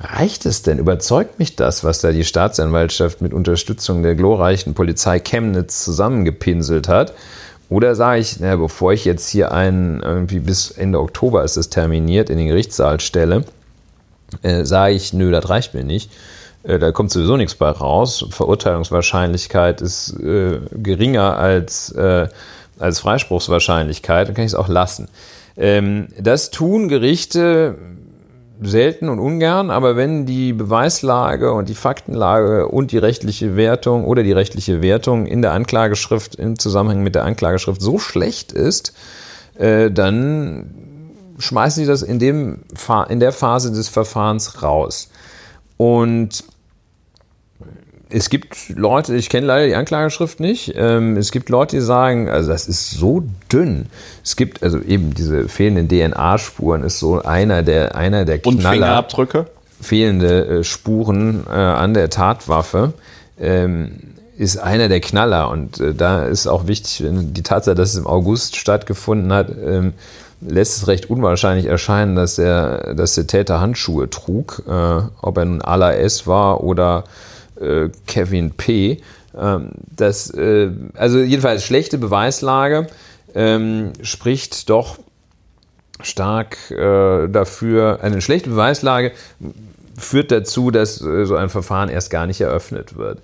reicht 0.01 0.47
es 0.47 0.63
denn? 0.63 0.79
Überzeugt 0.79 1.39
mich 1.39 1.57
das, 1.57 1.85
was 1.85 2.01
da 2.01 2.13
die 2.13 2.25
Staatsanwaltschaft 2.25 3.21
mit 3.21 3.35
Unterstützung 3.35 4.03
der 4.03 4.15
glorreichen 4.15 4.75
Polizei 4.75 5.19
Chemnitz 5.19 5.85
zusammengepinselt 5.85 6.89
hat? 6.89 7.13
Oder 7.71 7.95
sage 7.95 8.21
ich, 8.21 8.41
na, 8.41 8.57
bevor 8.57 8.95
ich 8.95 9.05
jetzt 9.05 9.29
hier 9.29 9.53
einen, 9.53 10.01
irgendwie 10.01 10.41
bis 10.41 10.71
Ende 10.71 11.01
Oktober 11.01 11.45
ist 11.45 11.59
es 11.59 11.69
terminiert, 11.69 12.31
in 12.31 12.39
den 12.39 12.49
Gerichtssaal 12.49 12.99
stelle, 13.01 13.45
äh, 14.43 14.65
sage 14.65 14.95
ich, 14.95 15.13
nö, 15.13 15.31
das 15.31 15.49
reicht 15.49 15.75
mir 15.75 15.85
nicht. 15.85 16.11
Äh, 16.63 16.79
da 16.79 16.93
kommt 16.93 17.11
sowieso 17.11 17.37
nichts 17.37 17.55
bei 17.55 17.71
raus. 17.71 18.27
Verurteilungswahrscheinlichkeit 18.31 19.81
ist 19.81 20.19
äh, 20.21 20.61
geringer 20.73 21.37
als, 21.37 21.91
äh, 21.93 22.29
als 22.79 23.01
Freispruchswahrscheinlichkeit, 23.01 24.29
dann 24.29 24.35
kann 24.35 24.45
ich 24.45 24.53
es 24.53 24.59
auch 24.59 24.69
lassen. 24.69 25.09
Ähm, 25.57 26.09
das 26.19 26.51
tun 26.51 26.89
Gerichte 26.89 27.77
selten 28.61 29.09
und 29.09 29.21
ungern, 29.21 29.71
aber 29.71 29.97
wenn 29.97 30.27
die 30.27 30.53
Beweislage 30.53 31.53
und 31.53 31.69
die 31.69 31.75
Faktenlage 31.75 32.69
und 32.69 32.91
die 32.91 32.99
rechtliche 32.99 33.57
Wertung 33.57 34.05
oder 34.05 34.23
die 34.23 34.33
rechtliche 34.33 34.83
Wertung 34.83 35.27
in 35.27 35.43
der 35.43 35.53
Anklageschrift 35.53 36.35
im 36.35 36.59
Zusammenhang 36.59 37.03
mit 37.03 37.15
der 37.15 37.25
Anklageschrift 37.25 37.81
so 37.81 37.99
schlecht 37.99 38.53
ist, 38.53 38.95
äh, 39.59 39.91
dann 39.91 40.88
schmeißen 41.39 41.85
sie 41.85 41.89
das 41.89 42.03
in, 42.03 42.19
dem, 42.19 42.61
in 43.09 43.21
der 43.21 43.33
Phase 43.33 43.73
des 43.73 43.89
Verfahrens 43.89 44.63
raus. 44.63 45.11
Und 45.77 46.45
es 48.11 48.31
gibt 48.31 48.71
Leute, 48.71 49.15
ich 49.15 49.29
kenne 49.29 49.47
leider 49.47 49.67
die 49.67 49.75
Anklageschrift 49.75 50.41
nicht, 50.41 50.73
ähm, 50.77 51.17
es 51.17 51.31
gibt 51.31 51.51
Leute, 51.51 51.77
die 51.77 51.83
sagen, 51.83 52.29
also 52.29 52.51
das 52.51 52.67
ist 52.67 52.91
so 52.91 53.23
dünn. 53.53 53.87
Es 54.25 54.37
gibt, 54.37 54.63
also 54.63 54.79
eben 54.81 55.15
diese 55.15 55.49
fehlenden 55.49 55.89
DNA-Spuren 55.89 56.83
ist 56.83 56.99
so 56.99 57.23
einer 57.23 57.63
der, 57.63 57.95
einer 57.95 58.25
der 58.25 58.39
Knaller. 58.39 58.57
Und 58.57 58.63
Fingerabdrücke? 58.63 59.47
Fehlende 59.81 60.47
äh, 60.47 60.65
Spuren 60.65 61.45
äh, 61.49 61.53
an 61.53 61.95
der 61.95 62.11
Tatwaffe. 62.11 62.95
Ähm, 63.39 64.15
ist 64.39 64.57
einer 64.57 64.89
der 64.89 65.01
Knaller 65.01 65.51
und 65.51 65.81
äh, 65.81 65.95
da 65.95 66.25
ist 66.25 66.47
auch 66.47 66.69
wichtig, 66.69 67.05
die 67.05 67.43
Tatsache, 67.43 67.75
dass 67.75 67.91
es 67.91 67.97
im 67.97 68.07
August 68.07 68.55
stattgefunden 68.57 69.33
hat, 69.33 69.51
ähm, 69.51 69.95
lässt 70.41 70.77
es 70.77 70.89
recht 70.89 71.11
unwahrscheinlich 71.11 71.67
erscheinen, 71.67 72.17
dass 72.17 72.37
der, 72.37 72.95
dass 72.95 73.15
der 73.15 73.27
Täter 73.27 73.61
Handschuhe 73.61 74.09
trug, 74.11 74.63
äh, 74.67 75.01
ob 75.21 75.37
er 75.37 75.45
nun 75.45 75.63
Ala 75.63 75.95
S 75.95 76.27
war 76.27 76.63
oder 76.63 77.05
äh, 77.61 77.89
Kevin 78.07 78.53
P. 78.53 79.01
Ähm, 79.37 79.71
das, 79.95 80.31
äh, 80.31 80.71
also 80.95 81.19
jedenfalls 81.19 81.65
schlechte 81.65 81.99
Beweislage 81.99 82.87
ähm, 83.35 83.93
spricht 84.03 84.71
doch 84.71 84.99
stark 86.01 86.71
äh, 86.71 87.29
dafür, 87.29 87.99
eine 88.03 88.21
schlechte 88.21 88.51
Beweislage 88.51 89.13
führt 89.99 90.31
dazu, 90.31 90.71
dass 90.71 91.01
äh, 91.01 91.25
so 91.25 91.35
ein 91.35 91.49
Verfahren 91.49 91.89
erst 91.89 92.11
gar 92.11 92.27
nicht 92.27 92.41
eröffnet 92.41 92.97
wird. 92.97 93.21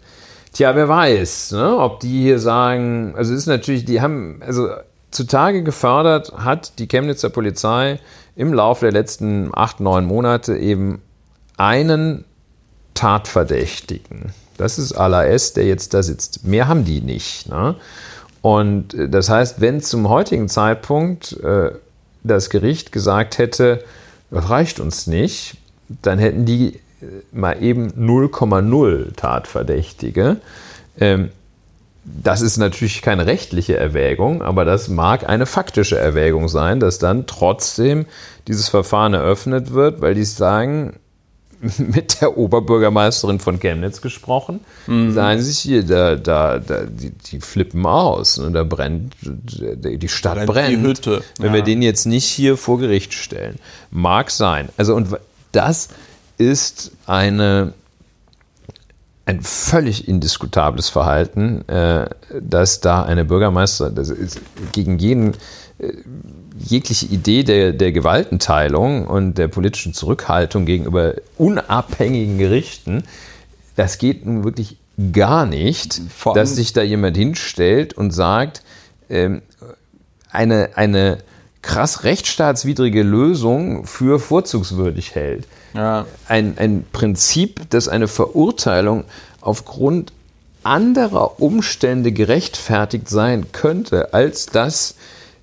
Tja, 0.53 0.75
wer 0.77 0.89
weiß, 0.89 1.53
ne, 1.53 1.79
ob 1.79 2.01
die 2.01 2.23
hier 2.23 2.39
sagen, 2.39 3.15
also 3.17 3.35
ist 3.35 3.47
natürlich, 3.47 3.85
die 3.85 4.01
haben, 4.01 4.41
also 4.45 4.69
zutage 5.15 5.63
gefördert 5.63 6.33
hat 6.37 6.79
die 6.79 6.89
Chemnitzer 6.89 7.31
Polizei 7.31 8.01
im 8.37 8.53
Laufe 8.53 8.87
der 8.87 8.93
letzten 8.93 9.51
acht, 9.55 9.81
neun 9.81 10.05
Monate 10.05 10.57
eben 10.57 11.01
einen 11.57 12.25
Tatverdächtigen. 12.95 14.33
Das 14.57 14.79
ist 14.79 14.93
Ala 14.93 15.25
der 15.25 15.67
jetzt 15.67 15.95
da 15.95 16.03
sitzt. 16.03 16.45
Mehr 16.45 16.69
haben 16.69 16.85
die 16.85 17.01
nicht. 17.01 17.49
Ne? 17.49 17.77
Und 18.43 18.95
äh, 18.95 19.09
das 19.09 19.29
heißt, 19.29 19.61
wenn 19.61 19.81
zum 19.81 20.09
heutigen 20.09 20.49
Zeitpunkt 20.49 21.33
äh, 21.43 21.73
das 22.23 22.51
Gericht 22.51 22.93
gesagt 22.93 23.39
hätte, 23.39 23.85
das 24.31 24.51
reicht 24.51 24.81
uns 24.81 25.07
nicht, 25.07 25.57
dann 26.03 26.19
hätten 26.19 26.45
die 26.45 26.75
äh, 27.01 27.07
mal 27.33 27.63
eben 27.63 27.91
0,0 27.93 29.15
Tatverdächtige. 29.17 30.37
Ähm, 30.99 31.31
das 32.05 32.43
ist 32.43 32.59
natürlich 32.59 33.03
keine 33.03 33.27
rechtliche 33.27 33.77
Erwägung, 33.77 34.43
aber 34.43 34.65
das 34.65 34.89
mag 34.89 35.29
eine 35.29 35.47
faktische 35.47 35.99
Erwägung 35.99 36.49
sein, 36.49 36.81
dass 36.81 36.99
dann 36.99 37.27
trotzdem 37.27 38.07
dieses 38.47 38.69
Verfahren 38.69 39.15
eröffnet 39.15 39.73
wird, 39.73 40.01
weil 40.03 40.15
die 40.15 40.25
sagen, 40.25 40.99
mit 41.79 42.21
der 42.21 42.37
Oberbürgermeisterin 42.37 43.39
von 43.39 43.59
Chemnitz 43.59 44.01
gesprochen, 44.01 44.61
mhm. 44.87 45.13
sagen 45.13 45.41
sich 45.41 45.59
hier, 45.59 45.83
da, 45.83 46.17
da, 46.17 46.59
da, 46.59 46.85
die, 46.85 47.11
die 47.11 47.41
flippen 47.41 47.87
aus 47.87 48.39
und 48.39 48.53
da 48.53 48.65
brennt, 48.65 49.15
die 49.23 50.09
Stadt 50.09 50.35
brennt. 50.35 50.51
brennt. 50.51 50.69
Die 50.71 50.83
Hütte. 50.83 51.23
Wenn 51.39 51.49
ja. 51.49 51.55
wir 51.55 51.63
den 51.63 51.83
jetzt 51.83 52.07
nicht 52.07 52.27
hier 52.27 52.57
vor 52.57 52.79
Gericht 52.79 53.15
stellen. 53.15 53.57
Mag 53.91 54.31
sein. 54.31 54.69
Also, 54.77 54.95
und 54.95 55.09
das 55.53 55.89
ist 56.37 56.93
eine 57.07 57.73
ein 59.27 59.41
völlig 59.43 60.07
indiskutables 60.07 60.89
Verhalten, 60.89 61.67
äh, 61.69 62.09
dass 62.41 62.81
da 62.81 63.03
eine 63.03 63.25
Bürgermeister 63.25 63.93
gegen 64.73 64.99
jeden 64.99 65.35
äh, 65.79 65.93
jegliche 66.59 67.07
Idee 67.07 67.43
der, 67.43 67.73
der 67.73 67.93
Gewaltenteilung 67.93 69.07
und 69.07 69.39
der 69.39 69.49
politischen 69.49 69.95
Zurückhaltung 69.95 70.67
gegenüber 70.67 71.15
unabhängigen 71.39 72.39
Gerichten, 72.39 73.05
das 73.77 73.99
geht 73.99 74.25
nun 74.25 74.45
wirklich 74.45 74.77
gar 75.13 75.47
nicht, 75.47 76.01
dass 76.35 76.55
sich 76.55 76.73
da 76.73 76.83
jemand 76.83 77.17
hinstellt 77.17 77.95
und 77.95 78.13
sagt, 78.13 78.63
ähm, 79.11 79.43
eine, 80.31 80.71
eine 80.77 81.19
krass 81.63 82.05
rechtsstaatswidrige 82.05 83.03
Lösung 83.03 83.87
für 83.87 84.21
vorzugswürdig 84.21 85.15
hält. 85.15 85.47
Ja. 85.75 86.07
Ein, 86.29 86.57
ein 86.59 86.87
Prinzip, 86.93 87.69
das 87.71 87.89
eine 87.89 88.09
Verurteilung 88.09 89.05
aufgrund 89.41 90.13
anderer 90.63 91.41
Umstände 91.41 92.13
gerechtfertigt 92.13 93.09
sein 93.09 93.53
könnte, 93.53 94.15
als 94.15 94.47
dass 94.47 94.95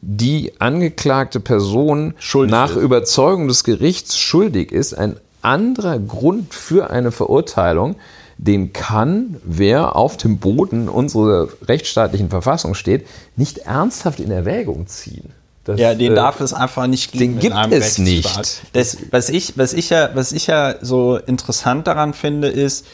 die 0.02 0.54
angeklagte 0.60 1.40
Person 1.40 2.16
Schuldig 2.18 2.52
nach 2.52 2.72
ist. 2.72 2.82
Überzeugung 2.82 3.48
des 3.48 3.64
Gerichts 3.64 4.18
schuldig 4.18 4.72
ist, 4.72 4.94
ein 4.94 5.18
anderer 5.44 6.00
Grund 6.00 6.54
für 6.54 6.90
eine 6.90 7.12
Verurteilung, 7.12 7.96
den 8.38 8.74
kann, 8.74 9.38
wer 9.44 9.96
auf 9.96 10.18
dem 10.18 10.40
Boden 10.40 10.90
unserer 10.90 11.50
rechtsstaatlichen 11.68 12.30
Verfassung 12.30 12.74
steht, 12.74 13.06
nicht 13.36 13.60
ernsthaft 13.60 14.20
in 14.20 14.32
Erwägung 14.32 14.88
ziehen. 14.88 15.32
Das, 15.72 15.80
Ja, 15.80 15.94
den 15.94 16.14
äh, 16.14 16.16
darf 16.16 16.40
es 16.42 16.54
einfach 16.54 16.88
nicht 16.88 17.12
geben. 17.12 17.40
den 17.40 17.40
gibt 17.40 17.56
es 17.72 17.98
nicht. 17.98 18.64
Das, 18.74 18.98
was, 19.12 19.30
ich, 19.30 19.58
was, 19.58 19.74
ich 19.74 19.90
ja, 19.90 20.10
was 20.14 20.32
ich 20.32 20.48
ja 20.48 20.76
so 20.82 21.18
interessant 21.18 21.88
daran 21.88 22.14
finde, 22.14 22.48
ist, 22.48 22.86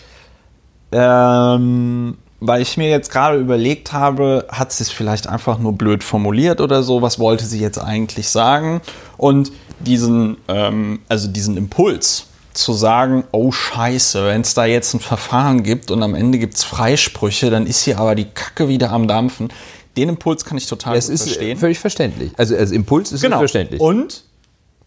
ähm, 0.91 2.17
weil 2.39 2.61
ich 2.61 2.77
mir 2.77 2.89
jetzt 2.89 3.11
gerade 3.11 3.37
überlegt 3.37 3.93
habe, 3.93 4.45
hat 4.49 4.71
sie 4.71 4.83
es 4.83 4.91
vielleicht 4.91 5.27
einfach 5.27 5.57
nur 5.57 5.73
blöd 5.73 6.03
formuliert 6.03 6.61
oder 6.61 6.83
so, 6.83 7.01
was 7.01 7.19
wollte 7.19 7.45
sie 7.45 7.59
jetzt 7.59 7.79
eigentlich 7.79 8.29
sagen? 8.29 8.81
Und 9.17 9.51
diesen, 9.79 10.37
ähm, 10.47 10.99
also 11.09 11.27
diesen 11.27 11.57
Impuls 11.57 12.27
zu 12.53 12.73
sagen, 12.73 13.23
oh 13.31 13.51
scheiße, 13.51 14.25
wenn 14.25 14.41
es 14.41 14.53
da 14.53 14.65
jetzt 14.65 14.93
ein 14.93 14.99
Verfahren 14.99 15.63
gibt 15.63 15.91
und 15.91 16.01
am 16.01 16.15
Ende 16.15 16.39
gibt 16.39 16.55
es 16.55 16.63
Freisprüche, 16.63 17.49
dann 17.49 17.67
ist 17.67 17.83
hier 17.83 17.99
aber 17.99 18.15
die 18.15 18.25
Kacke 18.25 18.67
wieder 18.67 18.91
am 18.91 19.07
Dampfen. 19.07 19.49
Den 19.97 20.09
Impuls 20.09 20.45
kann 20.45 20.57
ich 20.57 20.67
total 20.67 20.95
es 20.95 21.07
gut 21.07 21.15
ist 21.15 21.23
verstehen. 21.23 21.57
völlig 21.57 21.79
verständlich. 21.79 22.31
Also 22.37 22.55
als 22.55 22.71
Impuls 22.71 23.11
ist 23.11 23.21
Genau. 23.21 23.39
verständlich. 23.39 23.81
Und 23.81 24.23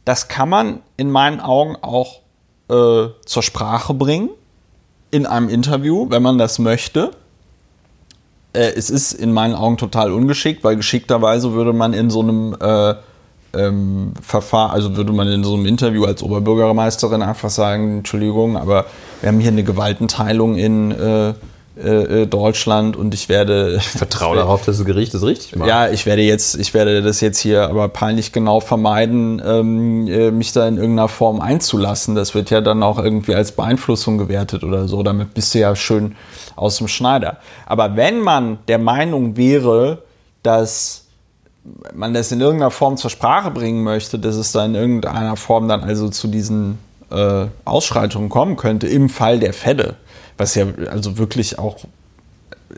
das 0.04 0.28
kann 0.28 0.48
man 0.48 0.80
in 0.96 1.10
meinen 1.10 1.40
Augen 1.40 1.76
auch 1.82 2.20
äh, 2.70 3.08
zur 3.26 3.42
Sprache 3.42 3.92
bringen 3.92 4.30
in 5.10 5.26
einem 5.26 5.48
Interview, 5.48 6.06
wenn 6.08 6.22
man 6.22 6.38
das 6.38 6.58
möchte. 6.58 7.10
Äh, 8.52 8.72
es 8.76 8.90
ist 8.90 9.12
in 9.12 9.32
meinen 9.32 9.54
Augen 9.54 9.76
total 9.76 10.12
ungeschickt, 10.12 10.62
weil 10.64 10.76
geschickterweise 10.76 11.52
würde 11.52 11.72
man 11.72 11.92
in 11.92 12.10
so 12.10 12.20
einem 12.20 12.56
äh, 12.60 12.94
ähm, 13.52 14.14
Verfahren, 14.22 14.70
also 14.70 14.96
würde 14.96 15.12
man 15.12 15.26
in 15.28 15.42
so 15.42 15.54
einem 15.54 15.66
Interview 15.66 16.04
als 16.04 16.22
Oberbürgermeisterin 16.22 17.22
einfach 17.22 17.50
sagen, 17.50 17.98
Entschuldigung, 17.98 18.56
aber 18.56 18.86
wir 19.20 19.28
haben 19.28 19.40
hier 19.40 19.50
eine 19.50 19.64
Gewaltenteilung 19.64 20.56
in 20.56 20.92
äh, 20.92 21.28
äh, 21.28 21.28
äh, 21.30 21.34
Deutschland 21.76 22.96
und 22.96 23.14
ich 23.14 23.28
werde 23.28 23.76
ich 23.76 23.88
vertraue 23.88 24.36
darauf, 24.36 24.64
dass 24.64 24.78
das 24.78 24.84
Gericht 24.84 25.14
es 25.14 25.22
richtig 25.22 25.56
macht. 25.56 25.68
ja, 25.68 25.88
ich 25.88 26.04
werde 26.04 26.22
jetzt, 26.22 26.56
ich 26.56 26.74
werde 26.74 27.00
das 27.00 27.20
jetzt 27.20 27.38
hier 27.38 27.68
aber 27.68 27.88
peinlich 27.88 28.32
genau 28.32 28.60
vermeiden, 28.60 29.40
ähm, 29.44 30.06
äh, 30.08 30.30
mich 30.30 30.52
da 30.52 30.66
in 30.66 30.76
irgendeiner 30.76 31.08
Form 31.08 31.40
einzulassen. 31.40 32.14
Das 32.14 32.34
wird 32.34 32.50
ja 32.50 32.60
dann 32.60 32.82
auch 32.82 32.98
irgendwie 32.98 33.34
als 33.34 33.52
Beeinflussung 33.52 34.18
gewertet 34.18 34.64
oder 34.64 34.88
so. 34.88 35.02
Damit 35.02 35.32
bist 35.32 35.54
du 35.54 35.60
ja 35.60 35.74
schön 35.76 36.16
aus 36.56 36.76
dem 36.78 36.88
Schneider. 36.88 37.38
Aber 37.66 37.96
wenn 37.96 38.20
man 38.20 38.58
der 38.68 38.78
Meinung 38.78 39.36
wäre, 39.36 40.02
dass 40.42 41.06
man 41.94 42.14
das 42.14 42.32
in 42.32 42.40
irgendeiner 42.40 42.70
Form 42.70 42.96
zur 42.96 43.10
Sprache 43.10 43.50
bringen 43.50 43.82
möchte, 43.82 44.18
dass 44.18 44.36
es 44.36 44.52
da 44.52 44.64
in 44.64 44.74
irgendeiner 44.74 45.36
Form 45.36 45.68
dann 45.68 45.82
also 45.82 46.08
zu 46.08 46.28
diesen 46.28 46.78
äh, 47.10 47.46
Ausschreitungen 47.64 48.28
kommen 48.28 48.56
könnte, 48.56 48.86
im 48.86 49.08
Fall 49.08 49.38
der 49.40 49.52
Fälle, 49.52 49.96
was 50.40 50.54
ja 50.54 50.66
also 50.90 51.18
wirklich 51.18 51.58
auch 51.58 51.76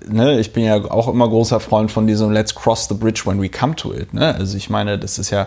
ne, 0.07 0.41
ich 0.41 0.53
bin 0.53 0.65
ja 0.65 0.77
auch 0.91 1.09
immer 1.09 1.29
großer 1.29 1.61
Freund 1.61 1.91
von 1.91 2.07
diesem 2.07 2.31
Let's 2.33 2.55
cross 2.55 2.89
the 2.89 2.95
bridge 2.95 3.23
when 3.25 3.41
we 3.41 3.49
come 3.49 3.75
to 3.77 3.95
it. 3.95 4.13
Ne? 4.13 4.35
Also 4.35 4.57
ich 4.57 4.69
meine, 4.69 4.99
das 4.99 5.19
ist 5.19 5.31
ja, 5.31 5.47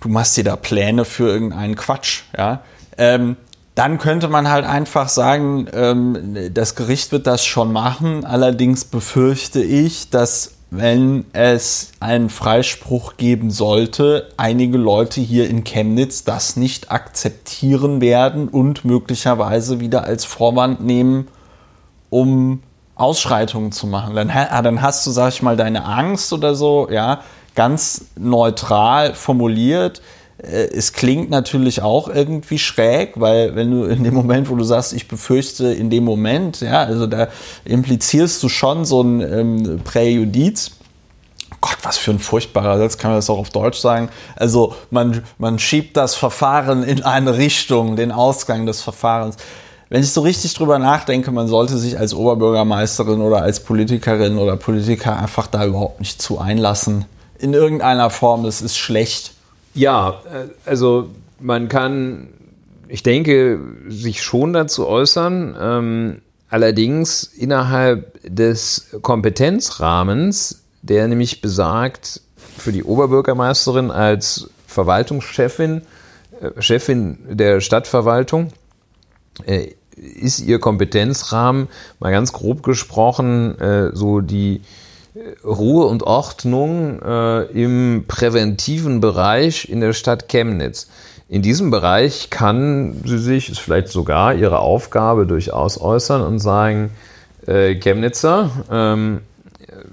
du 0.00 0.08
machst 0.08 0.36
dir 0.36 0.44
da 0.44 0.56
Pläne 0.56 1.04
für 1.04 1.28
irgendeinen 1.28 1.76
Quatsch, 1.76 2.22
ja. 2.36 2.62
Ähm, 2.98 3.36
dann 3.74 3.96
könnte 3.96 4.28
man 4.28 4.50
halt 4.50 4.66
einfach 4.66 5.08
sagen, 5.08 5.66
ähm, 5.72 6.36
das 6.52 6.74
Gericht 6.74 7.10
wird 7.10 7.26
das 7.26 7.42
schon 7.42 7.72
machen. 7.72 8.26
Allerdings 8.26 8.84
befürchte 8.84 9.62
ich, 9.62 10.10
dass 10.10 10.52
wenn 10.74 11.26
es 11.34 11.92
einen 12.00 12.30
Freispruch 12.30 13.18
geben 13.18 13.50
sollte, 13.50 14.30
einige 14.38 14.78
Leute 14.78 15.20
hier 15.20 15.50
in 15.50 15.64
Chemnitz 15.64 16.24
das 16.24 16.56
nicht 16.56 16.90
akzeptieren 16.90 18.00
werden 18.00 18.48
und 18.48 18.82
möglicherweise 18.82 19.80
wieder 19.80 20.04
als 20.04 20.24
Vorwand 20.24 20.80
nehmen, 20.80 21.28
um 22.08 22.62
Ausschreitungen 22.94 23.70
zu 23.70 23.86
machen. 23.86 24.14
Dann, 24.14 24.30
ah, 24.30 24.62
dann 24.62 24.80
hast 24.80 25.06
du, 25.06 25.10
sag 25.10 25.34
ich 25.34 25.42
mal, 25.42 25.58
deine 25.58 25.84
Angst 25.84 26.32
oder 26.32 26.54
so, 26.54 26.88
ja, 26.90 27.20
ganz 27.54 28.06
neutral 28.16 29.12
formuliert. 29.12 30.00
Äh, 30.42 30.68
Es 30.74 30.92
klingt 30.92 31.30
natürlich 31.30 31.82
auch 31.82 32.08
irgendwie 32.08 32.58
schräg, 32.58 33.12
weil 33.16 33.54
wenn 33.54 33.70
du 33.70 33.84
in 33.84 34.04
dem 34.04 34.14
Moment, 34.14 34.50
wo 34.50 34.56
du 34.56 34.64
sagst, 34.64 34.92
ich 34.92 35.08
befürchte 35.08 35.66
in 35.72 35.90
dem 35.90 36.04
Moment, 36.04 36.60
ja, 36.60 36.82
also 36.82 37.06
da 37.06 37.28
implizierst 37.64 38.42
du 38.42 38.48
schon 38.48 38.84
so 38.84 39.02
ein 39.02 39.20
ähm, 39.20 39.80
Präjudiz. 39.84 40.72
Gott, 41.60 41.78
was 41.82 41.96
für 41.96 42.10
ein 42.10 42.18
furchtbarer 42.18 42.78
Satz, 42.78 42.98
kann 42.98 43.12
man 43.12 43.18
das 43.18 43.30
auch 43.30 43.38
auf 43.38 43.50
Deutsch 43.50 43.78
sagen? 43.78 44.08
Also 44.34 44.74
man, 44.90 45.22
man 45.38 45.60
schiebt 45.60 45.96
das 45.96 46.16
Verfahren 46.16 46.82
in 46.82 47.04
eine 47.04 47.36
Richtung, 47.38 47.94
den 47.94 48.10
Ausgang 48.10 48.66
des 48.66 48.80
Verfahrens. 48.80 49.36
Wenn 49.88 50.02
ich 50.02 50.10
so 50.10 50.22
richtig 50.22 50.54
drüber 50.54 50.78
nachdenke, 50.78 51.30
man 51.30 51.46
sollte 51.46 51.76
sich 51.76 51.98
als 51.98 52.14
Oberbürgermeisterin 52.14 53.20
oder 53.20 53.42
als 53.42 53.60
Politikerin 53.60 54.38
oder 54.38 54.56
Politiker 54.56 55.16
einfach 55.18 55.46
da 55.46 55.64
überhaupt 55.66 56.00
nicht 56.00 56.20
zu 56.20 56.40
einlassen. 56.40 57.04
In 57.38 57.52
irgendeiner 57.52 58.10
Form, 58.10 58.42
das 58.42 58.62
ist 58.62 58.76
schlecht. 58.76 59.32
Ja, 59.74 60.20
äh, 60.26 60.48
also 60.68 61.10
man 61.40 61.68
kann, 61.68 62.28
ich 62.88 63.02
denke, 63.02 63.60
sich 63.88 64.22
schon 64.22 64.52
dazu 64.52 64.86
äußern, 64.86 65.56
ähm, 65.60 66.22
allerdings 66.48 67.24
innerhalb 67.24 68.20
des 68.22 68.90
Kompetenzrahmens, 69.02 70.62
der 70.82 71.08
nämlich 71.08 71.40
besagt, 71.40 72.20
für 72.58 72.72
die 72.72 72.84
Oberbürgermeisterin 72.84 73.90
als 73.90 74.50
Verwaltungschefin, 74.66 75.82
äh, 76.40 76.60
Chefin 76.60 77.18
der 77.28 77.60
Stadtverwaltung, 77.60 78.52
äh, 79.46 79.68
ist 79.96 80.40
ihr 80.40 80.58
Kompetenzrahmen, 80.58 81.68
mal 81.98 82.10
ganz 82.10 82.32
grob 82.32 82.62
gesprochen, 82.62 83.58
äh, 83.58 83.90
so 83.94 84.20
die 84.20 84.62
Ruhe 85.44 85.86
und 85.86 86.04
Ordnung 86.04 87.02
äh, 87.02 87.42
im 87.52 88.04
präventiven 88.08 89.00
Bereich 89.00 89.68
in 89.68 89.80
der 89.80 89.92
Stadt 89.92 90.28
Chemnitz. 90.28 90.88
In 91.28 91.42
diesem 91.42 91.70
Bereich 91.70 92.30
kann 92.30 93.02
sie 93.04 93.18
sich, 93.18 93.50
ist 93.50 93.60
vielleicht 93.60 93.88
sogar 93.88 94.34
ihre 94.34 94.60
Aufgabe 94.60 95.26
durchaus 95.26 95.78
äußern 95.78 96.22
und 96.22 96.38
sagen, 96.38 96.90
äh, 97.46 97.74
Chemnitzer, 97.74 98.50
ähm, 98.70 99.20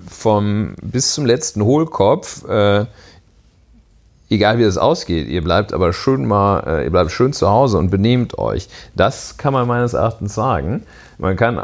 vom 0.08 0.76
bis 0.82 1.14
zum 1.14 1.26
letzten 1.26 1.64
Hohlkopf, 1.64 2.48
äh, 2.48 2.86
egal 4.30 4.58
wie 4.58 4.64
es 4.64 4.78
ausgeht, 4.78 5.28
ihr 5.28 5.44
bleibt 5.44 5.74
aber 5.74 5.91
schön 5.91 6.26
mal, 6.26 6.64
äh, 6.66 6.84
ihr 6.86 6.91
bleibt 6.91 7.12
schön 7.12 7.34
zu 7.34 7.50
Hause 7.50 7.78
und 7.78 7.90
benehmt 7.90 8.38
euch. 8.38 8.70
Das 8.96 9.36
kann 9.38 9.52
man 9.52 9.68
meines 9.68 9.94
Erachtens 9.94 10.34
sagen. 10.34 10.84
Man 11.18 11.36
kann, 11.36 11.62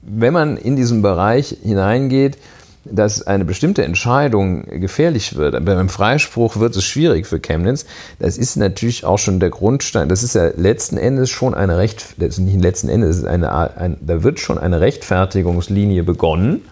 wenn 0.00 0.32
man 0.32 0.56
in 0.56 0.76
diesen 0.76 1.02
Bereich 1.02 1.56
hineingeht, 1.62 2.38
dass 2.84 3.26
eine 3.26 3.44
bestimmte 3.44 3.84
Entscheidung 3.84 4.64
gefährlich 4.64 5.36
wird. 5.36 5.64
Beim 5.64 5.88
Freispruch 5.88 6.56
wird 6.56 6.76
es 6.76 6.84
schwierig 6.84 7.26
für 7.26 7.40
Chemnitz. 7.40 7.86
Das 8.18 8.36
ist 8.36 8.56
natürlich 8.56 9.04
auch 9.04 9.18
schon 9.18 9.40
der 9.40 9.50
Grundstein. 9.50 10.08
Das 10.08 10.22
ist 10.22 10.34
ja 10.34 10.50
letzten 10.56 10.96
Endes 10.96 11.30
schon 11.30 11.54
eine 11.54 11.78
Recht, 11.78 12.14
das 12.18 12.38
ist 12.38 12.38
nicht 12.38 12.60
letzten 12.60 12.88
Endes, 12.88 13.24
eine, 13.24 13.76
ein, 13.76 13.96
da 14.00 14.22
wird 14.22 14.40
schon 14.40 14.58
eine 14.58 14.80
Rechtfertigungslinie 14.80 16.02
begonnen. 16.02 16.62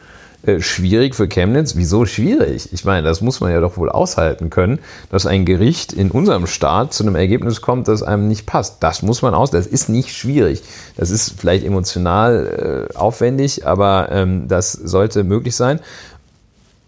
Äh, 0.43 0.61
schwierig 0.61 1.15
für 1.15 1.29
Chemnitz. 1.29 1.77
Wieso 1.77 2.07
schwierig? 2.07 2.71
Ich 2.73 2.85
meine, 2.87 3.07
das 3.07 3.21
muss 3.21 3.41
man 3.41 3.53
ja 3.53 3.61
doch 3.61 3.77
wohl 3.77 3.91
aushalten 3.91 4.49
können, 4.49 4.79
dass 5.11 5.27
ein 5.27 5.45
Gericht 5.45 5.93
in 5.93 6.11
unserem 6.11 6.47
Staat 6.47 6.95
zu 6.95 7.03
einem 7.03 7.15
Ergebnis 7.15 7.61
kommt, 7.61 7.89
das 7.89 8.03
einem 8.03 8.27
nicht 8.27 8.47
passt. 8.47 8.83
Das 8.83 9.03
muss 9.03 9.21
man 9.21 9.35
aus. 9.35 9.51
Das 9.51 9.67
ist 9.67 9.91
nicht 9.91 10.15
schwierig. 10.15 10.63
Das 10.97 11.11
ist 11.11 11.35
vielleicht 11.39 11.65
emotional 11.67 12.89
äh, 12.91 12.97
aufwendig, 12.97 13.67
aber 13.67 14.09
ähm, 14.11 14.49
das 14.49 14.73
sollte 14.73 15.25
möglich 15.25 15.57
sein. 15.57 15.81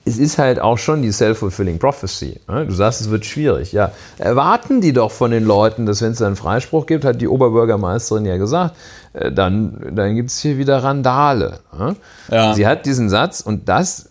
Es 0.05 0.19
ist 0.19 0.39
halt 0.39 0.59
auch 0.61 0.79
schon 0.79 1.03
die 1.03 1.13
self-fulfilling 1.13 1.79
prophecy. 1.79 2.41
ne? 2.49 2.67
Du 2.67 2.73
sagst, 2.75 3.01
es 3.01 3.11
wird 3.11 3.25
schwierig. 3.25 3.73
Ja, 3.73 3.93
erwarten 4.19 4.81
die 4.81 4.93
doch 4.93 5.13
von 5.13 5.31
den 5.31 5.45
Leuten, 5.45 5.87
dass 5.87 6.03
wenn 6.03 6.13
es 6.13 6.21
einen 6.23 6.35
Freispruch 6.37 6.87
gibt, 6.87 7.05
hat 7.05 7.21
die 7.21 7.29
Oberbürgermeisterin 7.29 8.27
ja 8.27 8.37
gesagt, 8.37 8.77
äh, 9.13 9.31
dann, 9.31 9.93
dann 9.95 10.17
gibt 10.17 10.31
es 10.31 10.41
hier 10.41 10.59
wieder 10.59 10.83
Randale. 10.83 11.61
ne? 11.79 11.97
Ja. 12.31 12.55
Sie 12.55 12.67
hat 12.67 12.85
diesen 12.85 13.11
Satz 13.11 13.41
und 13.41 13.69
das 13.69 14.09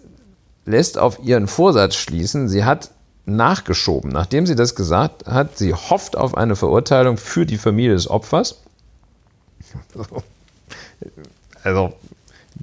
lässt 0.66 0.98
auf 0.98 1.20
ihren 1.24 1.48
Vorsatz 1.48 1.96
schließen. 1.96 2.48
Sie 2.48 2.64
hat 2.64 2.92
nachgeschoben, 3.26 4.12
nachdem 4.12 4.46
sie 4.48 4.56
das 4.56 4.76
gesagt 4.76 5.26
hat, 5.28 5.58
sie 5.58 5.74
hofft 5.74 6.18
auf 6.18 6.36
eine 6.36 6.56
Verurteilung 6.56 7.18
für 7.18 7.46
die 7.46 7.58
Familie 7.58 7.94
des 7.94 8.10
Opfers. 8.10 8.62
Also 11.64 11.94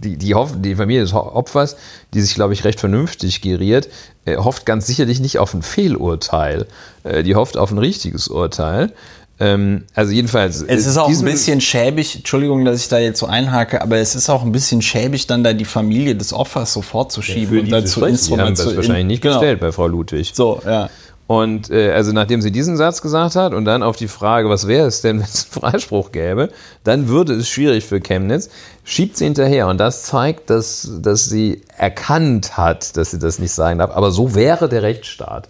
die, 0.01 0.17
die, 0.17 0.35
hoffen, 0.35 0.63
die 0.63 0.75
Familie 0.75 1.03
des 1.03 1.13
Opfers, 1.13 1.77
die 2.15 2.21
sich, 2.21 2.35
glaube 2.35 2.53
ich, 2.53 2.65
recht 2.65 2.81
vernünftig 2.81 3.41
geriert, 3.41 3.89
äh, 4.25 4.37
hofft 4.37 4.67
ganz 4.67 4.87
sicherlich 4.87 5.21
nicht 5.21 5.39
auf 5.39 5.55
ein 5.55 5.63
Fehlurteil. 5.63 6.67
Äh, 7.05 7.23
die 7.23 7.35
hofft 7.35 7.57
auf 7.57 7.71
ein 7.71 7.79
richtiges 7.79 8.29
Urteil. 8.29 8.93
Ähm, 9.41 9.85
also 9.95 10.13
jedenfalls. 10.13 10.63
Es 10.63 10.87
ist 10.87 10.97
auch 10.97 11.09
ein 11.09 11.25
bisschen 11.25 11.61
schäbig, 11.61 12.17
Entschuldigung, 12.17 12.65
dass 12.65 12.81
ich 12.81 12.89
da 12.89 12.99
jetzt 12.99 13.21
so 13.21 13.27
einhake, 13.27 13.81
aber 13.81 13.99
es 13.99 14.17
ist 14.17 14.29
auch 14.29 14.43
ein 14.43 14.51
bisschen 14.51 14.83
schäbig, 14.83 15.29
dann 15.29 15.45
da 15.45 15.53
die 15.53 15.65
Familie 15.65 16.17
des 16.17 16.33
Opfers 16.33 16.73
so 16.73 16.83
vorzuschieben 16.83 17.57
ja, 17.57 17.63
und 17.63 17.71
dazu 17.71 18.05
Instrument 18.05 18.57
zu 18.57 18.65
das 18.65 18.77
wahrscheinlich 18.77 19.07
nicht 19.07 19.23
genau. 19.23 19.35
gestellt 19.35 19.61
bei 19.61 19.71
Frau 19.71 19.87
Ludwig. 19.87 20.33
So, 20.35 20.61
ja. 20.65 20.91
Und 21.29 21.71
äh, 21.71 21.93
also 21.93 22.13
nachdem 22.13 22.41
sie 22.41 22.51
diesen 22.51 22.79
Satz 22.79 23.03
gesagt 23.03 23.37
hat 23.37 23.53
und 23.53 23.67
dann 23.67 23.83
auf 23.83 23.97
die 23.97 24.09
Frage, 24.09 24.49
was 24.49 24.67
wäre 24.67 24.87
es 24.87 25.03
denn, 25.03 25.19
wenn 25.19 25.27
es 25.27 25.45
einen 25.45 25.61
Freispruch 25.61 26.11
gäbe, 26.11 26.49
dann 26.85 27.09
würde 27.09 27.35
es 27.35 27.51
schwierig 27.51 27.85
für 27.85 28.01
Chemnitz, 28.01 28.49
schiebt 28.83 29.19
sie 29.19 29.27
hinterher. 29.27 29.69
Und 29.69 29.77
das 29.77 30.05
zeigt, 30.05 30.49
dass, 30.49 30.91
dass 31.03 31.27
sie 31.27 31.61
erkannt 31.77 32.57
hat, 32.57 32.97
dass 32.97 33.11
sie 33.11 33.19
das 33.19 33.39
nicht 33.39 33.53
sagen 33.53 33.79
darf. 33.79 33.91
Aber 33.91 34.11
so 34.11 34.35
wäre 34.35 34.71
der 34.71 34.83
Rechtsstaat. 34.83 35.49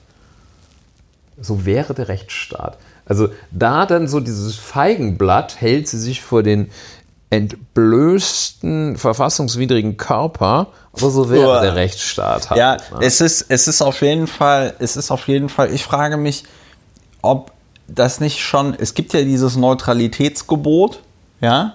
So 1.40 1.64
wäre 1.64 1.94
der 1.94 2.08
Rechtsstaat. 2.08 2.76
Also 3.06 3.28
da 3.52 3.86
dann 3.86 4.08
so 4.08 4.18
dieses 4.18 4.56
Feigenblatt 4.56 5.60
hält 5.60 5.86
sie 5.86 5.98
sich 5.98 6.22
vor 6.22 6.42
den 6.42 6.70
entblößten, 7.30 8.96
verfassungswidrigen 8.96 9.96
Körper, 9.96 10.68
aber 10.92 11.10
so 11.10 11.28
wäre 11.30 11.60
der 11.60 11.74
Rechtsstaat 11.74 12.50
halt. 12.50 12.58
Ja, 12.58 12.72
ne? 12.74 12.80
es 13.00 13.20
ist, 13.20 13.46
es 13.48 13.68
ist 13.68 13.82
auf 13.82 14.00
jeden 14.00 14.26
Fall, 14.26 14.74
es 14.78 14.96
ist 14.96 15.10
auf 15.10 15.28
jeden 15.28 15.48
Fall, 15.48 15.72
ich 15.72 15.84
frage 15.84 16.16
mich, 16.16 16.44
ob 17.20 17.52
das 17.86 18.20
nicht 18.20 18.40
schon, 18.40 18.74
es 18.78 18.94
gibt 18.94 19.12
ja 19.12 19.22
dieses 19.22 19.56
Neutralitätsgebot, 19.56 21.00
ja, 21.40 21.74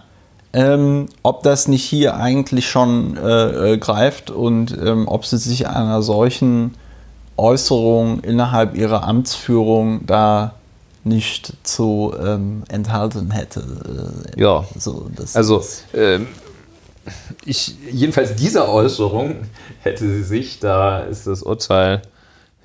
ähm, 0.53 1.07
ob 1.23 1.43
das 1.43 1.67
nicht 1.67 1.83
hier 1.83 2.15
eigentlich 2.15 2.69
schon 2.69 3.17
äh, 3.17 3.73
äh, 3.73 3.77
greift 3.77 4.29
und 4.29 4.75
ähm, 4.77 5.07
ob 5.07 5.25
sie 5.25 5.37
sich 5.37 5.67
einer 5.67 6.01
solchen 6.01 6.75
Äußerung 7.37 8.19
innerhalb 8.21 8.75
ihrer 8.75 9.03
Amtsführung 9.03 10.05
da 10.05 10.53
nicht 11.03 11.53
zu 11.63 12.13
ähm, 12.19 12.63
enthalten 12.69 13.31
hätte. 13.31 14.23
Äh, 14.35 14.39
ja, 14.41 14.65
so, 14.77 15.09
also 15.33 15.63
ähm, 15.93 16.27
ich, 17.45 17.75
jedenfalls 17.91 18.35
dieser 18.35 18.69
Äußerung 18.69 19.35
hätte 19.81 20.07
sie 20.07 20.23
sich, 20.23 20.59
da 20.59 21.01
ist 21.01 21.27
das 21.27 21.43
Urteil, 21.43 22.01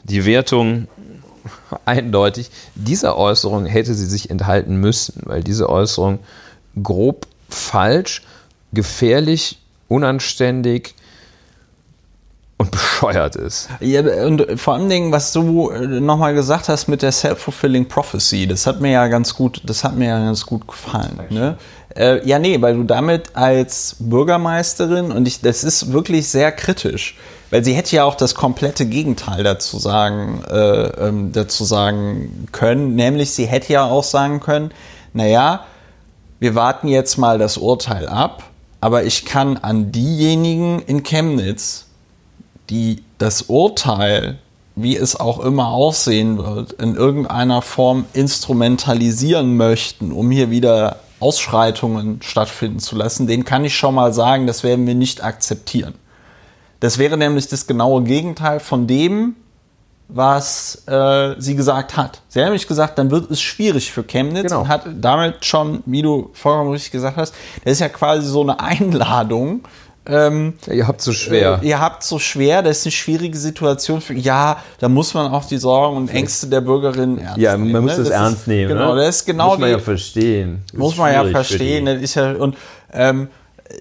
die 0.05 0.24
Wertung 0.24 0.89
eindeutig, 1.85 2.51
dieser 2.74 3.16
Äußerung 3.16 3.66
hätte 3.66 3.94
sie 3.94 4.06
sich 4.06 4.31
enthalten 4.31 4.77
müssen, 4.77 5.23
weil 5.24 5.43
diese 5.43 5.69
Äußerung 5.69 6.20
grob 6.82 7.27
falsch, 7.48 8.23
gefährlich, 8.73 9.59
unanständig, 9.89 10.94
und 12.59 12.72
bescheuert 12.72 13.36
ist. 13.36 13.68
Ja, 13.80 14.02
und 14.26 14.60
vor 14.60 14.74
allen 14.74 14.89
Dingen, 14.89 15.12
was 15.12 15.32
du 15.32 15.70
äh, 15.70 15.86
nochmal 15.86 16.35
gesagt 16.35 16.68
hast 16.68 16.89
mit 16.89 17.02
der 17.02 17.12
Self-Fulfilling 17.12 17.86
Prophecy, 17.86 18.47
das 18.47 18.66
hat 18.66 18.80
mir 18.80 18.90
ja 18.90 19.06
ganz 19.06 19.35
gut, 19.35 19.62
das 19.64 19.85
hat 19.85 19.97
mir 19.97 20.09
ja 20.09 20.18
ganz 20.18 20.44
gut 20.44 20.66
gefallen. 20.66 21.20
Ne? 21.30 21.56
Äh, 21.97 22.26
ja, 22.28 22.39
nee, 22.40 22.60
weil 22.60 22.74
du 22.74 22.82
damit 22.82 23.36
als 23.36 23.97
Bürgermeisterin, 24.01 25.12
und 25.12 25.26
ich, 25.26 25.40
das 25.40 25.62
ist 25.62 25.93
wirklich 25.93 26.28
sehr 26.28 26.51
kritisch, 26.51 27.16
weil 27.51 27.64
sie 27.64 27.74
hätte 27.74 27.94
ja 27.94 28.05
auch 28.05 28.16
das 28.16 28.35
komplette 28.35 28.86
Gegenteil 28.86 29.44
dazu 29.44 29.78
sagen, 29.78 30.43
äh, 30.51 30.56
ähm, 30.56 31.32
dazu 31.32 31.64
sagen 31.64 32.48
können, 32.51 32.97
nämlich 32.97 33.30
sie 33.30 33.47
hätte 33.47 33.72
ja 33.72 33.85
auch 33.85 34.05
sagen 34.05 34.40
können, 34.40 34.72
naja, 35.12 35.64
wir 36.40 36.55
warten 36.55 36.89
jetzt 36.89 37.18
mal 37.18 37.39
das 37.39 37.56
Urteil 37.56 38.09
ab, 38.09 38.43
aber 38.80 39.05
ich 39.05 39.24
kann 39.24 39.56
an 39.56 39.90
diejenigen 39.93 40.80
in 40.82 41.02
Chemnitz, 41.02 41.88
die 42.70 43.03
das 43.19 43.43
Urteil, 43.43 44.39
wie 44.77 44.97
es 44.97 45.19
auch 45.19 45.40
immer 45.40 45.69
aussehen 45.69 46.39
wird, 46.39 46.73
in 46.73 46.95
irgendeiner 46.95 47.62
Form 47.62 48.05
instrumentalisieren 48.12 49.57
möchten, 49.57 50.12
um 50.12 50.31
hier 50.31 50.51
wieder 50.51 51.01
Ausschreitungen 51.20 52.20
stattfinden 52.23 52.78
zu 52.78 52.95
lassen, 52.97 53.27
den 53.27 53.45
kann 53.45 53.65
ich 53.65 53.77
schon 53.77 53.95
mal 53.95 54.12
sagen, 54.12 54.47
das 54.47 54.62
werden 54.62 54.86
wir 54.86 54.95
nicht 54.95 55.24
akzeptieren. 55.24 55.95
Das 56.81 56.99
wäre 56.99 57.16
nämlich 57.16 57.49
das 57.49 57.66
genaue 57.66 58.05
Gegenteil 58.05 58.61
von 58.61 58.86
dem, 58.86 59.35
was 60.09 60.85
äh, 60.86 61.35
sie 61.39 61.55
gesagt 61.55 61.97
hat. 61.97 62.23
Sie 62.28 62.39
hat 62.39 62.47
nämlich 62.47 62.66
gesagt, 62.66 62.99
dann 62.99 63.11
wird 63.11 63.31
es 63.31 63.40
schwierig 63.40 63.93
für 63.93 64.05
Chemnitz 64.05 64.45
genau. 64.45 64.61
und 64.61 64.69
hat 64.69 64.86
damit 65.01 65.45
schon, 65.45 65.82
wie 65.86 66.03
du 66.03 66.31
vollkommen 66.32 66.70
richtig 66.70 66.93
gesagt 66.93 67.16
hast, 67.16 67.35
das 67.65 67.73
ist 67.73 67.81
ja 67.81 67.89
quasi 67.89 68.27
so 68.27 68.43
eine 68.43 68.61
Einladung 68.61 69.65
ähm, 70.07 70.55
ihr 70.66 70.89
habt 70.89 71.03
so 71.03 71.12
schwer. 71.12 71.61
Äh, 71.62 71.69
ihr 71.69 71.81
habt 71.81 72.03
so 72.03 72.19
schwer, 72.19 72.62
das 72.62 72.79
ist 72.79 72.87
eine 72.87 72.93
schwierige 72.93 73.37
Situation. 73.37 74.01
Für, 74.01 74.15
ja, 74.15 74.62
da 74.79 74.89
muss 74.89 75.12
man 75.12 75.31
auch 75.31 75.45
die 75.45 75.59
Sorgen 75.59 75.97
und 75.99 76.09
Ängste 76.09 76.47
der 76.47 76.62
Bürgerinnen 76.62 77.19
ernst 77.19 77.39
ja, 77.39 77.57
nehmen. 77.57 77.66
Ja, 77.66 77.73
man 77.73 77.83
muss 77.83 77.93
ne? 77.93 77.99
das, 77.99 78.09
das 78.09 78.19
ernst 78.19 78.41
ist, 78.41 78.47
nehmen. 78.49 78.69
Genau, 78.69 78.95
ne? 78.95 79.03
das 79.03 79.16
ist 79.16 79.27
genau 79.27 79.51
muss 79.51 79.59
man 79.59 79.69
die, 79.69 79.73
ja 79.73 79.79
verstehen. 79.79 80.62
Das 80.70 80.79
muss 80.79 80.97
man 80.97 81.12
ja 81.12 81.25
verstehen. 81.25 81.87
Das 81.87 82.01
ist 82.01 82.15
ja, 82.15 82.33
und 82.33 82.57
ähm, 82.93 83.29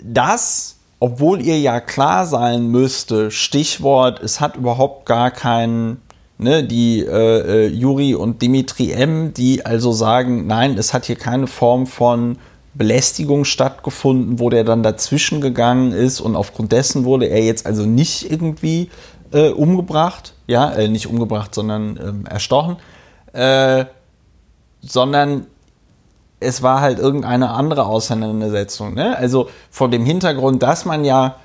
das, 0.04 0.76
obwohl 1.00 1.42
ihr 1.42 1.60
ja 1.60 1.80
klar 1.80 2.26
sein 2.26 2.68
müsste, 2.68 3.32
Stichwort, 3.32 4.22
es 4.22 4.42
hat 4.42 4.58
überhaupt 4.58 5.06
gar 5.06 5.32
keinen 5.32 6.02
Ne, 6.40 6.64
die 6.64 7.00
äh, 7.00 7.66
äh, 7.66 7.68
Juri 7.68 8.14
und 8.14 8.44
Dimitri 8.44 8.92
M., 8.92 9.34
die 9.34 9.66
also 9.66 9.92
sagen, 9.92 10.46
nein, 10.46 10.78
es 10.78 10.94
hat 10.94 11.06
hier 11.06 11.16
keine 11.16 11.48
Form 11.48 11.88
von 11.88 12.38
Belästigung 12.78 13.46
stattgefunden, 13.46 14.40
wo 14.40 14.50
der 14.50 14.64
dann 14.64 14.84
dazwischen 14.84 15.42
gegangen 15.42 15.92
ist 15.92 16.22
und 16.22 16.36
aufgrund 16.36 16.72
dessen 16.72 17.06
wurde 17.06 17.26
er 17.26 17.44
jetzt 17.44 17.66
also 17.66 17.86
nicht 17.86 18.30
irgendwie 18.32 18.90
äh, 19.32 19.50
umgebracht, 19.50 20.34
ja, 20.48 20.72
äh, 20.72 20.88
nicht 20.88 21.08
umgebracht, 21.08 21.56
sondern 21.56 22.00
ähm, 22.02 22.26
erstochen, 22.26 22.78
äh, 23.34 23.86
sondern 24.82 25.48
es 26.40 26.62
war 26.62 26.82
halt 26.82 27.00
irgendeine 27.00 27.50
andere 27.50 27.86
Auseinandersetzung. 27.86 28.94
Ne? 28.94 29.18
Also 29.18 29.50
vor 29.72 29.90
dem 29.90 30.06
Hintergrund, 30.06 30.62
dass 30.62 30.86
man 30.86 31.04
ja 31.04 31.38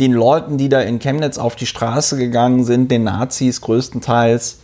den 0.00 0.12
Leuten, 0.12 0.58
die 0.58 0.68
da 0.68 0.80
in 0.80 0.98
Chemnitz 0.98 1.38
auf 1.38 1.56
die 1.56 1.66
Straße 1.66 2.16
gegangen 2.16 2.64
sind, 2.64 2.90
den 2.90 3.04
Nazis 3.04 3.60
größtenteils, 3.60 4.58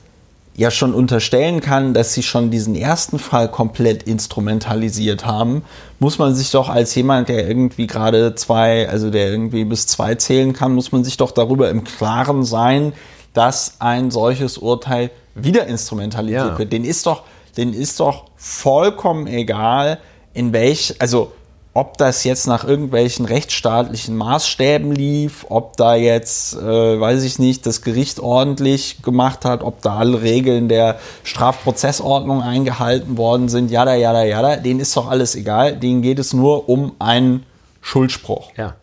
ja 0.54 0.70
schon 0.70 0.92
unterstellen 0.92 1.60
kann, 1.60 1.94
dass 1.94 2.12
sie 2.12 2.22
schon 2.22 2.50
diesen 2.50 2.74
ersten 2.74 3.18
Fall 3.18 3.50
komplett 3.50 4.02
instrumentalisiert 4.02 5.24
haben, 5.24 5.64
muss 5.98 6.18
man 6.18 6.34
sich 6.34 6.50
doch 6.50 6.68
als 6.68 6.94
jemand, 6.94 7.28
der 7.28 7.48
irgendwie 7.48 7.86
gerade 7.86 8.34
zwei, 8.34 8.88
also 8.88 9.10
der 9.10 9.30
irgendwie 9.30 9.64
bis 9.64 9.86
zwei 9.86 10.14
zählen 10.14 10.52
kann, 10.52 10.74
muss 10.74 10.92
man 10.92 11.04
sich 11.04 11.16
doch 11.16 11.30
darüber 11.30 11.70
im 11.70 11.84
Klaren 11.84 12.44
sein, 12.44 12.92
dass 13.32 13.76
ein 13.78 14.10
solches 14.10 14.58
Urteil 14.58 15.10
wieder 15.34 15.66
instrumentalisiert 15.66 16.52
ja. 16.52 16.58
wird. 16.58 16.72
Den 16.72 16.84
ist 16.84 17.06
doch, 17.06 17.22
den 17.56 17.72
ist 17.72 18.00
doch 18.00 18.24
vollkommen 18.36 19.26
egal, 19.26 19.98
in 20.34 20.52
welch, 20.52 20.96
also 20.98 21.32
ob 21.74 21.96
das 21.96 22.24
jetzt 22.24 22.46
nach 22.46 22.64
irgendwelchen 22.64 23.24
rechtsstaatlichen 23.24 24.14
Maßstäben 24.14 24.92
lief, 24.92 25.46
ob 25.48 25.76
da 25.78 25.94
jetzt, 25.94 26.54
äh, 26.54 27.00
weiß 27.00 27.22
ich 27.22 27.38
nicht, 27.38 27.64
das 27.64 27.80
Gericht 27.80 28.20
ordentlich 28.20 29.00
gemacht 29.02 29.46
hat, 29.46 29.62
ob 29.62 29.80
da 29.80 29.96
alle 29.96 30.20
Regeln 30.20 30.68
der 30.68 30.98
Strafprozessordnung 31.24 32.42
eingehalten 32.42 33.16
worden 33.16 33.48
sind, 33.48 33.70
jada, 33.70 33.94
jada, 33.94 34.22
jada, 34.22 34.56
denen 34.56 34.80
ist 34.80 34.94
doch 34.96 35.08
alles 35.08 35.34
egal. 35.34 35.76
Denen 35.76 36.02
geht 36.02 36.18
es 36.18 36.34
nur 36.34 36.68
um 36.68 36.92
einen 36.98 37.46
Schuldspruch. 37.80 38.52
Ja. 38.56 38.74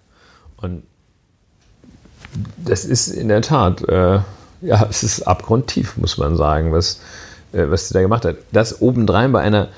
Und 0.58 0.84
das 2.58 2.86
ist 2.86 3.08
in 3.08 3.28
der 3.28 3.44
Tat, 3.44 3.88
äh, 3.88 4.20
ja, 4.62 4.88
es 4.90 5.04
ist 5.04 5.22
abgrundtief, 5.24 5.96
muss 5.98 6.18
man 6.18 6.36
sagen, 6.36 6.72
was, 6.72 7.02
äh, 7.52 7.66
was 7.70 7.88
sie 7.88 7.94
da 7.94 8.02
gemacht 8.02 8.26
hat. 8.26 8.38
Das 8.52 8.82
obendrein 8.82 9.32
bei 9.32 9.42
einer 9.42 9.70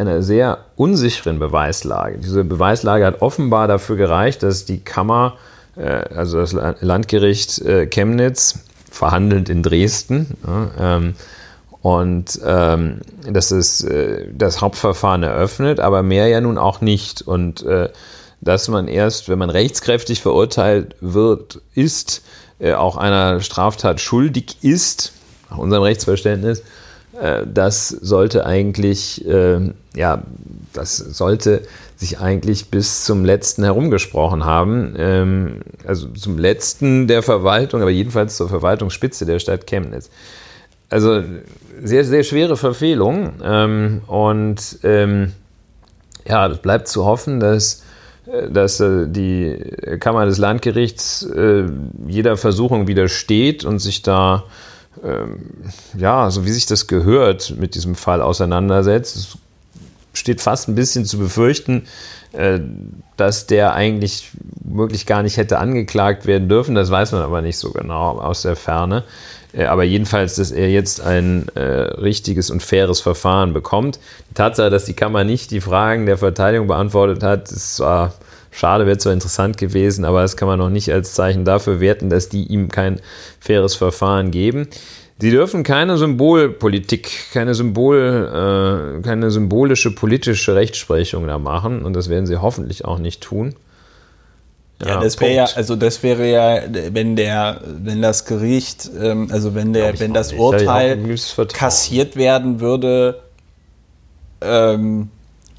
einer 0.00 0.22
sehr 0.22 0.58
unsicheren 0.76 1.38
Beweislage. 1.38 2.18
Diese 2.18 2.42
Beweislage 2.42 3.04
hat 3.04 3.20
offenbar 3.20 3.68
dafür 3.68 3.96
gereicht, 3.96 4.42
dass 4.42 4.64
die 4.64 4.80
Kammer, 4.80 5.36
äh, 5.76 5.82
also 6.14 6.38
das 6.38 6.56
Landgericht 6.80 7.60
äh, 7.60 7.86
Chemnitz, 7.86 8.60
verhandelnd 8.90 9.48
in 9.48 9.62
Dresden, 9.62 10.36
ähm, 10.78 11.14
und 11.82 12.38
ähm, 12.44 13.00
das 13.26 13.52
ist 13.52 13.84
äh, 13.84 14.26
das 14.34 14.60
Hauptverfahren 14.60 15.22
eröffnet, 15.22 15.80
aber 15.80 16.02
mehr 16.02 16.28
ja 16.28 16.40
nun 16.42 16.58
auch 16.58 16.82
nicht. 16.82 17.22
Und 17.22 17.64
dass 18.42 18.68
man 18.68 18.88
erst, 18.88 19.28
wenn 19.28 19.38
man 19.38 19.50
rechtskräftig 19.50 20.20
verurteilt 20.20 20.96
wird, 21.00 21.60
ist, 21.74 22.22
auch 22.74 22.96
einer 22.96 23.40
Straftat 23.40 24.00
schuldig 24.00 24.56
ist, 24.62 25.12
nach 25.50 25.58
unserem 25.58 25.82
Rechtsverständnis, 25.82 26.62
das 27.46 27.88
sollte 27.88 28.46
eigentlich, 28.46 29.26
äh, 29.26 29.72
ja, 29.94 30.22
das 30.72 30.96
sollte 30.96 31.62
sich 31.96 32.18
eigentlich 32.18 32.70
bis 32.70 33.04
zum 33.04 33.26
letzten 33.26 33.62
herumgesprochen 33.62 34.44
haben. 34.44 34.94
Ähm, 34.96 35.60
also 35.86 36.08
zum 36.08 36.38
letzten 36.38 37.08
der 37.08 37.22
Verwaltung, 37.22 37.82
aber 37.82 37.90
jedenfalls 37.90 38.36
zur 38.36 38.48
Verwaltungsspitze 38.48 39.26
der 39.26 39.38
Stadt 39.38 39.66
Chemnitz. 39.66 40.08
Also 40.88 41.22
sehr, 41.82 42.04
sehr 42.04 42.24
schwere 42.24 42.56
Verfehlung. 42.56 43.34
Ähm, 43.44 44.00
und 44.06 44.78
ähm, 44.82 45.32
ja, 46.26 46.46
es 46.48 46.58
bleibt 46.58 46.88
zu 46.88 47.04
hoffen, 47.04 47.38
dass, 47.38 47.84
äh, 48.26 48.50
dass 48.50 48.80
äh, 48.80 49.06
die 49.06 49.58
Kammer 50.00 50.24
des 50.24 50.38
Landgerichts 50.38 51.22
äh, 51.22 51.64
jeder 52.08 52.38
Versuchung 52.38 52.86
widersteht 52.86 53.64
und 53.64 53.78
sich 53.78 54.00
da 54.02 54.44
ähm, 55.04 55.50
ja, 55.96 56.30
so 56.30 56.44
wie 56.44 56.50
sich 56.50 56.66
das 56.66 56.86
gehört, 56.86 57.54
mit 57.56 57.74
diesem 57.74 57.94
Fall 57.94 58.22
auseinandersetzt. 58.22 59.16
Es 59.16 59.38
steht 60.12 60.40
fast 60.40 60.68
ein 60.68 60.74
bisschen 60.74 61.04
zu 61.04 61.18
befürchten, 61.18 61.84
äh, 62.32 62.60
dass 63.16 63.46
der 63.46 63.74
eigentlich 63.74 64.30
wirklich 64.62 65.06
gar 65.06 65.22
nicht 65.22 65.36
hätte 65.36 65.58
angeklagt 65.58 66.26
werden 66.26 66.48
dürfen. 66.48 66.74
Das 66.74 66.90
weiß 66.90 67.12
man 67.12 67.22
aber 67.22 67.42
nicht 67.42 67.58
so 67.58 67.70
genau 67.70 68.18
aus 68.18 68.42
der 68.42 68.56
Ferne. 68.56 69.04
Äh, 69.52 69.64
aber 69.64 69.84
jedenfalls, 69.84 70.36
dass 70.36 70.50
er 70.50 70.70
jetzt 70.70 71.00
ein 71.00 71.48
äh, 71.54 71.60
richtiges 71.60 72.50
und 72.50 72.62
faires 72.62 73.00
Verfahren 73.00 73.52
bekommt. 73.52 73.98
Die 74.30 74.34
Tatsache, 74.34 74.70
dass 74.70 74.84
die 74.84 74.94
Kammer 74.94 75.24
nicht 75.24 75.50
die 75.50 75.60
Fragen 75.60 76.06
der 76.06 76.18
Verteidigung 76.18 76.66
beantwortet 76.66 77.22
hat, 77.22 77.50
ist 77.50 77.76
zwar 77.76 78.14
schade, 78.50 78.86
wäre 78.86 78.98
zwar 78.98 79.12
interessant 79.12 79.58
gewesen, 79.58 80.04
aber 80.04 80.22
das 80.22 80.36
kann 80.36 80.48
man 80.48 80.58
noch 80.58 80.70
nicht 80.70 80.92
als 80.92 81.14
Zeichen 81.14 81.44
dafür 81.44 81.80
werten, 81.80 82.10
dass 82.10 82.28
die 82.28 82.44
ihm 82.44 82.68
kein 82.68 83.00
faires 83.40 83.74
Verfahren 83.74 84.30
geben. 84.30 84.68
Sie 85.20 85.30
dürfen 85.30 85.64
keine 85.64 85.98
Symbolpolitik, 85.98 87.10
keine, 87.32 87.54
Symbol, 87.54 88.98
äh, 88.98 89.02
keine 89.02 89.30
symbolische 89.30 89.94
politische 89.94 90.54
Rechtsprechung 90.54 91.26
da 91.26 91.38
machen 91.38 91.82
und 91.82 91.94
das 91.94 92.08
werden 92.08 92.26
sie 92.26 92.38
hoffentlich 92.38 92.86
auch 92.86 92.98
nicht 92.98 93.20
tun. 93.20 93.54
Ja, 94.80 94.88
ja 94.88 95.00
das 95.00 95.20
wäre 95.20 95.34
ja, 95.34 95.44
also 95.54 95.76
das 95.76 96.02
wäre 96.02 96.30
ja, 96.30 96.62
wenn 96.92 97.16
der, 97.16 97.60
wenn 97.66 98.00
das 98.00 98.24
Gericht, 98.24 98.90
ähm, 98.98 99.28
also 99.30 99.54
wenn 99.54 99.74
der, 99.74 100.00
wenn 100.00 100.14
das 100.14 100.30
nicht. 100.30 100.40
Urteil 100.40 100.98
kassiert 101.52 102.16
werden 102.16 102.60
würde, 102.60 103.20
ähm, 104.40 105.10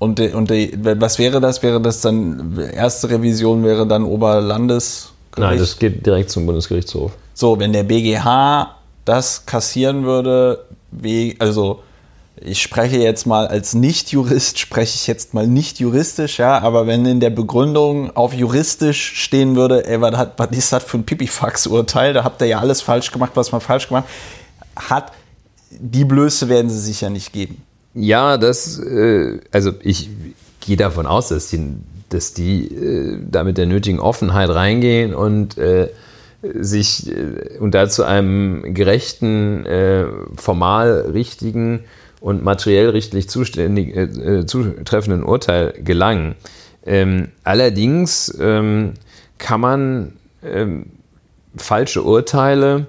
und, 0.02 0.20
und 0.20 0.50
die, 0.50 0.74
was 0.82 1.20
wäre 1.20 1.40
das? 1.40 1.62
Wäre 1.62 1.80
das 1.80 2.02
dann, 2.02 2.58
erste 2.74 3.12
Revision 3.12 3.64
wäre 3.64 3.86
dann 3.86 4.04
Oberlandesgericht? 4.04 5.38
Nein, 5.38 5.60
das 5.60 5.78
geht 5.78 6.04
direkt 6.04 6.32
zum 6.32 6.48
Bundesgerichtshof. 6.48 7.12
So, 7.36 7.60
wenn 7.60 7.72
der 7.72 7.84
BGH 7.84 8.78
das 9.06 9.46
kassieren 9.46 10.04
würde, 10.04 10.66
wie, 10.90 11.36
also 11.38 11.84
ich 12.36 12.64
spreche 12.64 12.98
jetzt 12.98 13.28
mal 13.28 13.46
als 13.46 13.76
Nicht-Jurist, 13.76 14.58
spreche 14.58 14.96
ich 14.96 15.06
jetzt 15.06 15.36
mal 15.36 15.46
nicht 15.46 15.80
juristisch, 15.80 16.40
ja, 16.40 16.58
aber 16.58 16.88
wenn 16.88 17.06
in 17.06 17.20
der 17.20 17.30
Begründung 17.30 18.16
auf 18.16 18.34
juristisch 18.34 19.22
stehen 19.22 19.56
würde, 19.56 19.86
ey, 19.86 20.02
was, 20.02 20.18
hat, 20.18 20.34
was 20.38 20.50
ist 20.50 20.74
das 20.74 20.84
für 20.84 20.98
ein 20.98 21.06
Pipifax-Urteil, 21.06 22.14
da 22.14 22.24
habt 22.24 22.42
ihr 22.42 22.48
ja 22.48 22.60
alles 22.60 22.82
falsch 22.82 23.12
gemacht, 23.12 23.34
was 23.36 23.52
man 23.52 23.62
falsch 23.62 23.88
gemacht 23.88 24.06
hat, 24.76 25.12
die 25.70 26.06
Blöße 26.06 26.50
werden 26.50 26.72
sie 26.72 26.80
sich 26.80 27.02
ja 27.02 27.12
nicht 27.12 27.32
geben. 27.32 27.62
Ja, 27.94 28.38
das, 28.38 28.80
äh, 28.80 29.40
also 29.52 29.72
ich 29.82 30.10
gehe 30.62 30.78
davon 30.78 31.06
aus, 31.06 31.30
dass 31.30 31.50
die, 31.50 31.76
dass 32.10 32.34
die 32.34 32.68
äh, 32.68 33.20
da 33.30 33.44
mit 33.44 33.58
der 33.58 33.66
nötigen 33.66 34.00
Offenheit 34.00 34.50
reingehen 34.50 35.14
und 35.14 35.58
äh, 35.58 35.90
sich 36.42 37.12
äh, 37.12 37.58
und 37.60 37.74
dazu 37.74 38.04
einem 38.04 38.74
gerechten, 38.74 39.66
äh, 39.66 40.06
formal 40.36 41.12
richtigen 41.14 41.82
und 42.22 42.44
materiell 42.44 42.90
rechtlich 42.90 43.30
zuständig, 43.30 43.96
äh, 43.96 44.04
äh, 44.04 44.46
zutreffenden 44.46 45.24
Urteil 45.24 45.74
gelangen. 45.84 46.36
Ähm, 46.86 47.30
allerdings 47.44 48.36
ähm, 48.40 48.94
kann 49.38 49.62
man 49.62 50.14
ähm, 50.44 50.86
falsche 51.58 52.04
Urteile, 52.04 52.88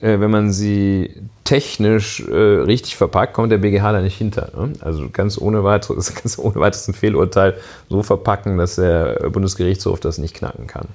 äh, 0.00 0.20
wenn 0.20 0.30
man 0.30 0.52
sie 0.52 1.10
technisch 1.44 2.20
äh, 2.20 2.34
richtig 2.34 2.96
verpackt, 2.96 3.34
kommt 3.34 3.52
der 3.52 3.58
BGH 3.58 3.92
da 3.92 4.00
nicht 4.00 4.16
hinter. 4.16 4.50
Ne? 4.56 4.72
Also 4.80 5.08
ganz 5.12 5.38
ohne 5.38 5.62
weiteres, 5.62 6.14
ganz 6.22 6.38
ohne 6.38 6.56
weiteres 6.56 6.88
ein 6.88 6.94
Fehlurteil 6.94 7.54
so 7.88 8.02
verpacken, 8.02 8.56
dass 8.56 8.76
der 8.76 9.30
Bundesgerichtshof 9.30 10.00
das 10.00 10.18
nicht 10.18 10.34
knacken 10.34 10.66
kann. 10.66 10.88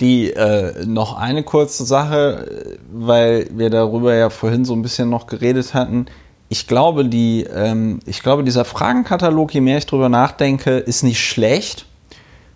Die 0.00 0.32
äh, 0.32 0.84
noch 0.84 1.16
eine 1.16 1.44
kurze 1.44 1.84
Sache, 1.84 2.78
weil 2.92 3.46
wir 3.52 3.70
darüber 3.70 4.14
ja 4.14 4.30
vorhin 4.30 4.64
so 4.64 4.74
ein 4.74 4.82
bisschen 4.82 5.08
noch 5.08 5.28
geredet 5.28 5.74
hatten. 5.74 6.06
Ich 6.48 6.66
glaube, 6.66 7.04
die, 7.04 7.44
ähm, 7.44 8.00
ich 8.04 8.22
glaube, 8.22 8.42
dieser 8.42 8.64
Fragenkatalog, 8.64 9.54
je 9.54 9.60
mehr 9.60 9.78
ich 9.78 9.86
drüber 9.86 10.08
nachdenke, 10.08 10.78
ist 10.78 11.04
nicht 11.04 11.24
schlecht. 11.24 11.86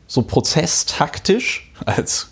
So 0.09 0.23
prozesstaktisch 0.23 1.73
als 1.87 2.31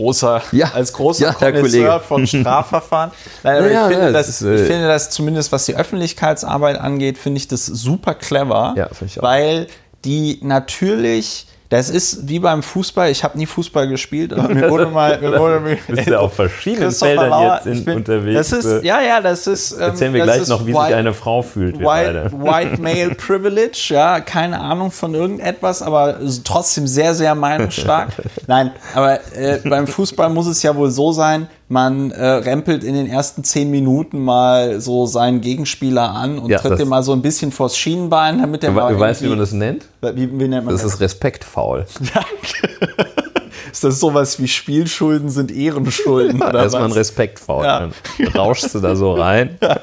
großer, 0.00 0.42
ja, 0.52 0.72
als 0.72 0.92
großer 0.94 1.26
ja, 1.26 1.32
Konnoisseur 1.34 2.00
von 2.00 2.26
Strafverfahren. 2.26 3.10
Nein, 3.42 3.58
aber 3.58 3.70
ja, 3.70 3.82
ich, 3.82 3.92
finde, 3.92 4.06
ja, 4.06 4.12
das, 4.12 4.28
ist, 4.28 4.42
äh, 4.42 4.54
ich 4.54 4.66
finde 4.66 4.88
das 4.88 5.10
zumindest, 5.10 5.52
was 5.52 5.66
die 5.66 5.76
Öffentlichkeitsarbeit 5.76 6.78
angeht, 6.78 7.18
finde 7.18 7.38
ich 7.38 7.48
das 7.48 7.66
super 7.66 8.14
clever, 8.14 8.74
ja, 8.76 8.88
weil 9.16 9.66
die 10.04 10.38
natürlich 10.42 11.46
das 11.70 11.88
ist 11.88 12.28
wie 12.28 12.40
beim 12.40 12.64
Fußball. 12.64 13.12
Ich 13.12 13.22
habe 13.22 13.38
nie 13.38 13.46
Fußball 13.46 13.86
gespielt, 13.86 14.32
aber 14.32 14.52
mir 14.52 14.68
wurde 14.68 14.86
mal. 14.86 15.20
Mir 15.20 15.38
wurde, 15.38 15.60
mir, 15.60 15.78
Bist 15.86 16.08
ja 16.08 16.18
auf 16.18 16.34
verschiedenen 16.34 16.90
Feldern 16.90 17.30
Lauer, 17.30 17.60
jetzt 17.64 17.66
in, 17.66 17.84
bin, 17.84 17.96
unterwegs. 17.98 18.50
Das 18.50 18.64
ist, 18.64 18.84
ja, 18.84 19.00
ja, 19.00 19.20
das 19.20 19.46
ist. 19.46 19.72
Ähm, 19.72 19.80
Erzählen 19.80 20.12
wir 20.12 20.24
gleich 20.24 20.48
noch, 20.48 20.66
wie 20.66 20.74
white, 20.74 20.86
sich 20.86 20.94
eine 20.96 21.14
Frau 21.14 21.42
fühlt. 21.42 21.78
White, 21.78 22.32
white 22.32 22.82
Male 22.82 23.14
Privilege, 23.14 23.86
ja, 23.90 24.18
keine 24.18 24.60
Ahnung 24.60 24.90
von 24.90 25.14
irgendetwas, 25.14 25.80
aber 25.80 26.18
trotzdem 26.42 26.88
sehr, 26.88 27.14
sehr 27.14 27.36
meinungsstark. 27.36 28.14
Nein, 28.48 28.72
aber 28.92 29.20
äh, 29.36 29.60
beim 29.64 29.86
Fußball 29.86 30.28
muss 30.28 30.48
es 30.48 30.64
ja 30.64 30.74
wohl 30.74 30.90
so 30.90 31.12
sein, 31.12 31.46
man 31.70 32.10
äh, 32.10 32.26
rempelt 32.26 32.82
in 32.82 32.94
den 32.94 33.06
ersten 33.06 33.44
zehn 33.44 33.70
Minuten 33.70 34.18
mal 34.24 34.80
so 34.80 35.06
seinen 35.06 35.40
Gegenspieler 35.40 36.10
an 36.10 36.40
und 36.40 36.50
ja, 36.50 36.58
tritt 36.58 36.80
dem 36.80 36.88
mal 36.88 37.04
so 37.04 37.12
ein 37.12 37.22
bisschen 37.22 37.52
vors 37.52 37.76
Schienenbein, 37.76 38.40
damit 38.40 38.64
er 38.64 38.72
mal. 38.72 38.92
Du 38.92 38.98
weißt, 38.98 39.22
wie 39.22 39.28
man 39.28 39.38
das 39.38 39.52
nennt? 39.52 39.86
Wie, 40.02 40.28
wie 40.38 40.48
nennt 40.48 40.66
man 40.66 40.74
das? 40.74 40.82
Das 40.82 40.94
ist 40.94 41.00
respektfaul. 41.00 41.86
ist 43.70 43.84
das 43.84 44.00
sowas 44.00 44.40
wie 44.40 44.48
Spielschulden 44.48 45.28
sind 45.28 45.50
Ehrenschulden? 45.50 46.42
Oder 46.42 46.62
Erstmal 46.62 46.84
ein 46.84 46.92
Respektfaul. 46.92 47.64
Ja. 47.64 47.80
Dann 47.80 47.92
rauschst 48.34 48.74
du 48.74 48.80
da 48.80 48.96
so 48.96 49.12
rein. 49.12 49.58
Ja, 49.70 49.76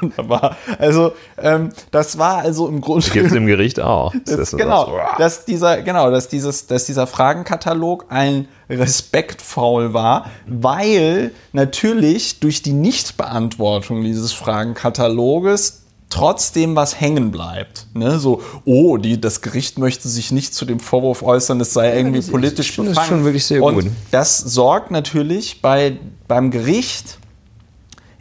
wunderbar. 0.00 0.56
Also, 0.78 1.12
ähm, 1.36 1.70
das 1.90 2.18
war 2.18 2.38
also 2.38 2.66
im 2.68 2.80
Grunde. 2.80 3.08
Gibt 3.10 3.26
es 3.26 3.32
im 3.32 3.46
Gericht 3.46 3.80
auch. 3.80 4.14
Das, 4.24 4.52
genau, 4.52 4.86
so, 4.86 4.92
dass 5.18 5.44
dieser, 5.44 5.82
genau, 5.82 6.10
dass 6.10 6.28
dieses, 6.28 6.66
dass 6.66 6.86
dieser 6.86 7.06
Fragenkatalog 7.06 8.06
ein 8.08 8.48
respektfaul 8.68 9.94
war, 9.94 10.30
weil 10.46 11.32
natürlich 11.52 12.40
durch 12.40 12.62
die 12.62 12.72
Nichtbeantwortung 12.72 14.02
dieses 14.02 14.32
Fragenkataloges 14.32 15.82
trotzdem 16.10 16.74
was 16.74 17.00
hängen 17.00 17.30
bleibt. 17.30 17.86
Ne? 17.94 18.18
So, 18.18 18.42
oh, 18.64 18.96
die, 18.96 19.20
das 19.20 19.40
Gericht 19.40 19.78
möchte 19.78 20.08
sich 20.08 20.32
nicht 20.32 20.54
zu 20.54 20.64
dem 20.64 20.80
Vorwurf 20.80 21.22
äußern, 21.22 21.60
es 21.60 21.72
sei 21.72 21.96
irgendwie 21.96 22.20
ja, 22.20 22.30
politisch 22.30 22.76
befangen. 22.76 22.94
Das 22.94 23.04
ist 23.04 23.08
schon 23.08 23.24
wirklich 23.24 23.44
sehr 23.44 23.62
Und 23.62 23.74
gut. 23.74 23.86
Das 24.10 24.38
sorgt 24.38 24.90
natürlich 24.90 25.60
bei, 25.60 25.98
beim 26.26 26.50
Gericht, 26.50 27.18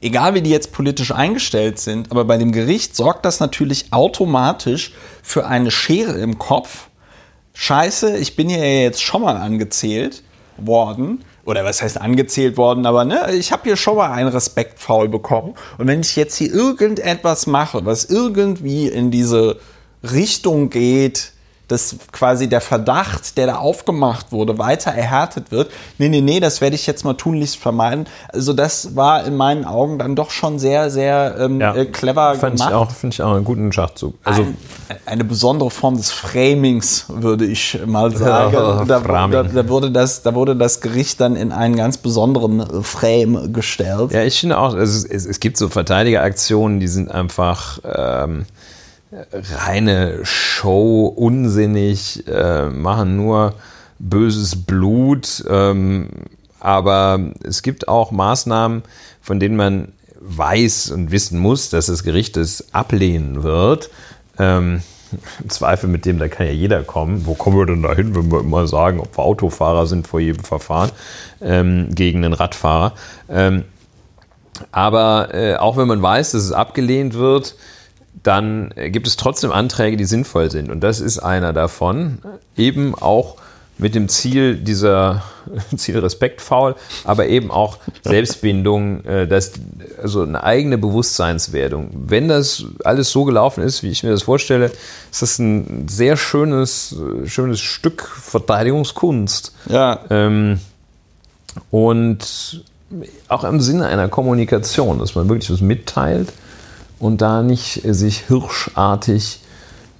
egal 0.02 0.34
wie 0.34 0.42
die 0.42 0.50
jetzt 0.50 0.72
politisch 0.72 1.12
eingestellt 1.12 1.80
sind, 1.80 2.12
aber 2.12 2.26
bei 2.26 2.38
dem 2.38 2.52
Gericht 2.52 2.96
sorgt 2.96 3.26
das 3.26 3.40
natürlich 3.40 3.94
automatisch 3.94 4.94
für 5.24 5.48
eine 5.48 5.72
Schere 5.72 6.18
im 6.20 6.38
Kopf. 6.38 6.88
Scheiße, 7.54 8.18
ich 8.18 8.36
bin 8.36 8.50
hier 8.50 8.84
jetzt 8.84 9.02
schon 9.02 9.22
mal 9.22 9.38
angezählt 9.38 10.24
worden. 10.58 11.24
Oder 11.48 11.64
was 11.64 11.82
heißt 11.82 12.02
angezählt 12.02 12.57
worden, 12.57 12.86
aber 12.86 13.06
ne, 13.06 13.34
ich 13.34 13.53
habe 13.53 13.64
hier 13.64 13.78
schon 13.78 13.95
mal 13.95 14.11
einen 14.11 14.28
Respektfaul 14.28 15.07
bekommen. 15.07 15.56
Und 15.78 15.88
wenn 15.88 16.02
ich 16.02 16.18
jetzt 16.18 16.36
hier 16.36 16.53
irgendetwas 16.53 17.48
mache, 17.48 17.86
was 17.86 18.03
irgendwie 18.03 18.90
in 18.90 19.11
diese 19.11 19.57
Richtung 20.03 20.69
geht, 20.69 21.32
dass 21.68 21.98
quasi 22.11 22.48
der 22.48 22.61
Verdacht, 22.61 23.38
der 23.38 23.48
da 23.48 23.56
aufgemacht 23.57 24.31
wurde, 24.31 24.57
weiter 24.57 24.91
erhärtet 24.91 25.52
wird. 25.52 25.72
Nee, 25.98 26.10
nee, 26.10 26.22
nee, 26.22 26.39
das 26.39 26.61
werde 26.61 26.76
ich 26.76 26.88
jetzt 26.88 27.03
mal 27.03 27.14
tunlichst 27.14 27.57
vermeiden. 27.57 28.06
Also 28.30 28.53
das 28.53 28.95
war 28.95 29.26
in 29.26 29.35
meinen 29.35 29.65
Augen 29.65 29.99
dann 29.99 30.15
doch 30.15 30.31
schon 30.31 30.60
sehr, 30.60 30.89
sehr 30.89 31.35
ähm, 31.39 31.60
ja, 31.60 31.76
äh, 31.76 31.85
clever 31.85 32.35
fand 32.35 32.56
gemacht. 32.56 32.69
Ich 32.69 32.76
auch, 32.76 32.91
finde 32.91 33.14
ich 33.14 33.22
auch 33.22 33.34
einen 33.34 33.44
guten 33.44 33.72
Schachzug. 33.72 34.15
Also 34.23 34.44
Ein, 34.44 34.98
eine 35.06 35.23
besondere 35.23 35.69
Form 35.69 35.98
des 35.98 36.11
Framings, 36.11 37.06
würde 37.10 37.45
ich 37.45 37.80
mal 37.85 38.15
sagen. 38.15 38.53
da, 38.88 38.99
da, 39.02 39.44
da, 39.44 39.69
wurde 39.69 39.91
das, 39.91 40.22
da 40.22 40.34
wurde 40.34 40.56
das 40.56 40.80
Gericht 40.80 41.19
dann 41.19 41.35
in 41.35 41.52
einen 41.52 41.76
ganz 41.76 41.98
besonderen 41.98 42.84
Frame 42.84 43.52
gestellt. 43.52 44.11
Ja, 44.11 44.23
ich 44.23 44.39
finde 44.39 44.57
auch, 44.57 44.73
also 44.73 45.07
es, 45.07 45.26
es 45.26 45.39
gibt 45.39 45.57
so 45.57 45.68
Verteidigeraktionen, 45.69 46.80
die 46.80 46.88
sind 46.88 47.11
einfach... 47.11 47.80
Ähm, 47.84 48.45
reine 49.12 50.20
Show, 50.24 51.06
unsinnig, 51.08 52.28
äh, 52.28 52.70
machen 52.70 53.16
nur 53.16 53.54
böses 54.00 54.66
Blut. 54.66 55.44
Ähm, 55.50 56.10
aber 56.60 57.20
es 57.44 57.62
gibt 57.62 57.88
auch 57.88 58.12
Maßnahmen, 58.12 58.84
von 59.22 59.40
denen 59.40 59.56
man 59.56 59.94
weiß 60.20 60.92
und 60.92 61.12
wissen 61.12 61.40
muss, 61.40 61.70
dass 61.70 61.86
das 61.86 62.04
Gericht 62.04 62.38
es 62.38 62.74
ablehnen 62.74 63.44
wird. 63.44 63.90
Ähm, 64.40 64.82
Zweifel 65.48 65.90
mit 65.90 66.06
dem, 66.06 66.20
da 66.20 66.28
kann 66.28 66.48
ja 66.48 66.52
jeder 66.52 66.84
kommen. 66.84 67.26
Wo 67.26 67.34
kommen 67.34 67.58
wir 67.58 67.66
denn 67.66 67.82
da 67.82 67.94
hin, 67.94 68.14
wenn 68.16 68.32
wir 68.32 68.42
immer 68.42 68.68
sagen, 68.68 69.00
ob 69.00 69.18
wir 69.18 69.24
Autofahrer 69.24 69.88
sind 69.88 70.08
vor 70.08 70.20
jedem 70.20 70.44
Verfahren 70.44 70.92
ähm, 71.42 71.88
gegen 71.92 72.26
einen 72.26 72.34
Radfahrer? 72.34 72.94
Ähm, 73.30 73.64
aber 74.72 75.34
äh, 75.34 75.56
auch 75.56 75.78
wenn 75.78 75.88
man 75.88 76.02
weiß, 76.02 76.32
dass 76.32 76.44
es 76.44 76.52
abgelehnt 76.52 77.14
wird, 77.14 77.56
dann 78.23 78.73
gibt 78.76 79.07
es 79.07 79.18
trotzdem 79.18 79.52
Anträge, 79.52 79.98
die 79.98 80.06
sinnvoll 80.06 80.52
sind. 80.52 80.69
Und 80.69 80.81
das 80.81 80.99
ist 80.99 81.19
einer 81.19 81.53
davon. 81.53 82.19
Eben 82.56 82.95
auch 82.95 83.38
mit 83.77 83.94
dem 83.95 84.10
Ziel 84.10 84.56
dieser 84.56 85.23
Ziel 85.76 85.99
respektfaul, 85.99 86.76
aber 87.03 87.27
eben 87.27 87.52
auch 87.52 87.77
Selbstbindung, 88.03 89.06
äh, 89.06 89.27
das, 89.27 89.53
also 90.02 90.23
eine 90.23 90.44
eigene 90.44 90.77
Bewusstseinswerdung. 90.77 91.89
Wenn 91.94 92.27
das 92.27 92.65
alles 92.84 93.11
so 93.11 93.23
gelaufen 93.23 93.64
ist, 93.64 93.84
wie 93.84 93.89
ich 93.89 94.03
mir 94.03 94.10
das 94.10 94.23
vorstelle, 94.23 94.72
ist 95.11 95.22
das 95.22 95.39
ein 95.39 95.88
sehr 95.88 96.18
schönes, 96.18 96.95
schönes 97.26 97.60
Stück 97.60 98.03
Verteidigungskunst. 98.03 99.53
Ja. 99.69 99.99
Ähm, 100.10 100.60
und 101.72 102.64
auch 103.27 103.44
im 103.44 103.60
Sinne 103.60 103.88
einer 103.88 104.07
Kommunikation, 104.07 104.99
dass 104.99 105.15
man 105.15 105.27
wirklich 105.30 105.52
was 105.52 105.61
mitteilt 105.61 106.31
und 106.99 107.22
da 107.22 107.41
nicht 107.44 107.82
sich 107.84 108.26
hirschartig 108.28 109.41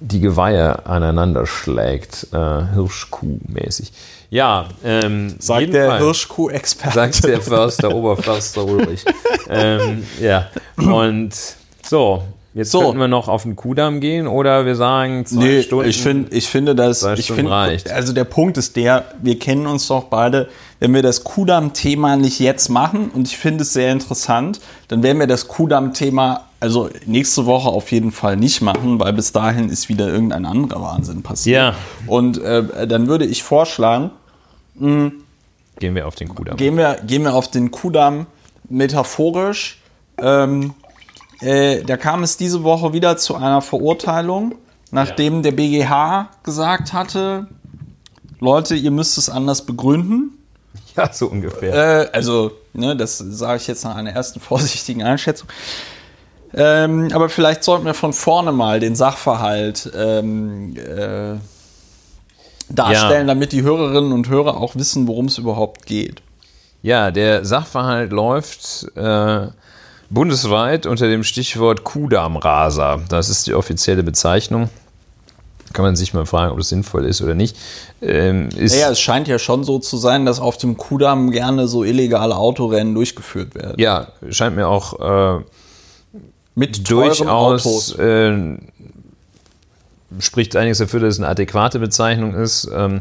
die 0.00 0.20
Geweihe 0.20 0.86
aneinander 0.86 1.46
schlägt, 1.46 2.28
äh, 2.32 2.36
Hirschkuh-mäßig. 2.36 3.92
Ja, 4.30 4.68
ähm, 4.84 5.34
sagt 5.38 5.72
der 5.72 5.98
Hirschkuh-Experte. 5.98 6.94
Sagt 6.94 7.24
der 7.24 7.40
Förster, 7.40 7.94
Oberförster 7.94 8.64
Ulrich. 8.64 9.04
ähm, 9.48 10.06
ja, 10.20 10.48
und 10.76 11.34
so, 11.82 12.22
Jetzt 12.58 12.72
so. 12.72 12.80
könnten 12.80 12.98
wir 12.98 13.08
noch 13.08 13.28
auf 13.28 13.44
den 13.44 13.56
Kudamm 13.56 14.00
gehen 14.00 14.26
oder 14.26 14.66
wir 14.66 14.74
sagen 14.74 15.24
zwei 15.24 15.44
nee, 15.44 15.62
Stunden. 15.62 15.88
Ich, 15.88 16.02
find, 16.02 16.32
ich 16.32 16.48
finde, 16.48 16.74
dass 16.74 17.04
ich 17.04 17.30
finde, 17.30 17.52
also 17.54 18.12
der 18.12 18.24
Punkt 18.24 18.58
ist 18.58 18.74
der, 18.74 19.04
wir 19.22 19.38
kennen 19.38 19.66
uns 19.66 19.86
doch 19.86 20.04
beide, 20.04 20.48
wenn 20.80 20.92
wir 20.92 21.02
das 21.02 21.24
Kudamm-Thema 21.24 22.16
nicht 22.16 22.40
jetzt 22.40 22.68
machen 22.68 23.10
und 23.14 23.28
ich 23.28 23.38
finde 23.38 23.62
es 23.62 23.74
sehr 23.74 23.92
interessant, 23.92 24.60
dann 24.88 25.02
werden 25.02 25.20
wir 25.20 25.28
das 25.28 25.46
Kudamm-Thema 25.46 26.47
also 26.60 26.90
nächste 27.06 27.46
Woche 27.46 27.68
auf 27.68 27.92
jeden 27.92 28.10
Fall 28.12 28.36
nicht 28.36 28.62
machen, 28.62 28.98
weil 28.98 29.12
bis 29.12 29.32
dahin 29.32 29.68
ist 29.68 29.88
wieder 29.88 30.08
irgendein 30.08 30.44
anderer 30.44 30.82
Wahnsinn 30.82 31.22
passiert. 31.22 31.56
Ja. 31.56 31.74
Und 32.06 32.38
äh, 32.38 32.86
dann 32.86 33.06
würde 33.06 33.26
ich 33.26 33.42
vorschlagen, 33.42 34.10
mh, 34.74 34.88
hm, 34.88 35.12
gehen 35.78 35.94
wir 35.94 36.06
auf 36.06 36.16
den 36.16 36.28
Kudamm. 36.34 36.56
Gehen 36.56 36.76
wir, 36.76 36.98
gehen 37.06 37.22
wir 37.22 37.34
auf 37.34 37.50
den 37.50 37.70
Kudamm 37.70 38.26
metaphorisch. 38.68 39.80
Ähm, 40.18 40.74
äh, 41.40 41.84
da 41.84 41.96
kam 41.96 42.24
es 42.24 42.36
diese 42.36 42.64
Woche 42.64 42.92
wieder 42.92 43.16
zu 43.16 43.36
einer 43.36 43.62
Verurteilung, 43.62 44.56
nachdem 44.90 45.36
ja. 45.36 45.42
der 45.42 45.52
BGH 45.52 46.30
gesagt 46.42 46.92
hatte, 46.92 47.46
Leute, 48.40 48.74
ihr 48.74 48.90
müsst 48.90 49.18
es 49.18 49.28
anders 49.28 49.64
begründen. 49.64 50.32
Ja, 50.96 51.12
so 51.12 51.28
ungefähr. 51.28 51.74
Äh, 51.74 52.10
also, 52.12 52.52
ne, 52.72 52.96
das 52.96 53.18
sage 53.18 53.58
ich 53.58 53.68
jetzt 53.68 53.84
nach 53.84 53.94
einer 53.94 54.10
ersten 54.10 54.40
vorsichtigen 54.40 55.04
Einschätzung. 55.04 55.48
Ähm, 56.54 57.10
aber 57.12 57.28
vielleicht 57.28 57.62
sollten 57.62 57.84
wir 57.84 57.94
von 57.94 58.12
vorne 58.12 58.52
mal 58.52 58.80
den 58.80 58.96
Sachverhalt 58.96 59.90
ähm, 59.94 60.76
äh, 60.76 61.36
darstellen, 62.70 63.28
ja. 63.28 63.34
damit 63.34 63.52
die 63.52 63.62
Hörerinnen 63.62 64.12
und 64.12 64.28
Hörer 64.28 64.56
auch 64.56 64.74
wissen, 64.74 65.06
worum 65.08 65.26
es 65.26 65.38
überhaupt 65.38 65.86
geht. 65.86 66.22
Ja, 66.82 67.10
der 67.10 67.44
Sachverhalt 67.44 68.12
läuft 68.12 68.86
äh, 68.96 69.48
bundesweit 70.10 70.86
unter 70.86 71.08
dem 71.08 71.24
Stichwort 71.24 71.84
Kudammraser. 71.84 73.00
Das 73.08 73.28
ist 73.28 73.46
die 73.46 73.54
offizielle 73.54 74.02
Bezeichnung. 74.02 74.70
Kann 75.74 75.84
man 75.84 75.96
sich 75.96 76.14
mal 76.14 76.24
fragen, 76.24 76.52
ob 76.52 76.58
das 76.58 76.70
sinnvoll 76.70 77.04
ist 77.04 77.20
oder 77.20 77.34
nicht. 77.34 77.56
Ähm, 78.00 78.48
ist 78.56 78.74
naja, 78.74 78.90
es 78.90 79.00
scheint 79.00 79.28
ja 79.28 79.38
schon 79.38 79.64
so 79.64 79.78
zu 79.78 79.98
sein, 79.98 80.24
dass 80.24 80.40
auf 80.40 80.56
dem 80.56 80.78
Kudamm 80.78 81.30
gerne 81.30 81.68
so 81.68 81.84
illegale 81.84 82.36
Autorennen 82.36 82.94
durchgeführt 82.94 83.54
werden. 83.54 83.74
Ja, 83.78 84.08
scheint 84.30 84.56
mir 84.56 84.66
auch 84.66 85.38
äh, 85.38 85.44
mit 86.58 86.90
durchaus 86.90 87.96
äh, 87.98 88.36
spricht 90.18 90.56
einiges 90.56 90.78
dafür, 90.78 91.00
dass 91.00 91.14
es 91.14 91.20
eine 91.20 91.28
adäquate 91.28 91.78
Bezeichnung 91.78 92.34
ist. 92.34 92.68
Ähm, 92.74 93.00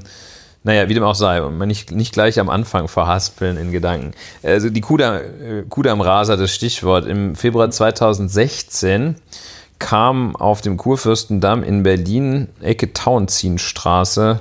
naja, 0.63 0.89
wie 0.89 0.93
dem 0.93 1.03
auch 1.03 1.15
sei, 1.15 1.41
man 1.41 1.67
nicht, 1.67 1.91
nicht 1.91 2.13
gleich 2.13 2.39
am 2.39 2.49
Anfang 2.49 2.87
verhaspeln 2.87 3.57
in 3.57 3.71
Gedanken. 3.71 4.11
Also 4.43 4.69
die 4.69 4.81
Kudamm, 4.81 5.15
äh, 5.15 5.63
Kudamm 5.67 6.01
Raser, 6.01 6.37
das 6.37 6.51
Stichwort. 6.51 7.07
Im 7.07 7.35
Februar 7.35 7.71
2016 7.71 9.15
kam 9.79 10.35
auf 10.35 10.61
dem 10.61 10.77
Kurfürstendamm 10.77 11.63
in 11.63 11.81
Berlin, 11.81 12.49
Ecke 12.61 12.93
Tauentzienstraße, 12.93 14.39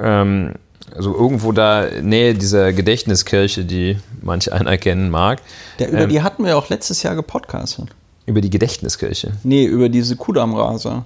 ähm, 0.00 0.54
also 0.94 1.14
irgendwo 1.14 1.52
da 1.52 1.86
Nähe 2.02 2.34
dieser 2.34 2.72
Gedächtniskirche, 2.72 3.64
die 3.64 3.98
manch 4.22 4.52
einer 4.52 4.78
kennen 4.78 5.10
mag. 5.10 5.40
Ja, 5.78 5.88
über 5.88 6.00
ähm, 6.02 6.08
die 6.08 6.22
hatten 6.22 6.44
wir 6.44 6.56
auch 6.56 6.68
letztes 6.68 7.02
Jahr 7.02 7.14
gepodcastet. 7.14 7.88
Über 8.26 8.40
die 8.40 8.50
Gedächtniskirche? 8.50 9.32
Nee, 9.42 9.64
über 9.64 9.88
diese 9.88 10.16
Kudammraser. 10.16 11.04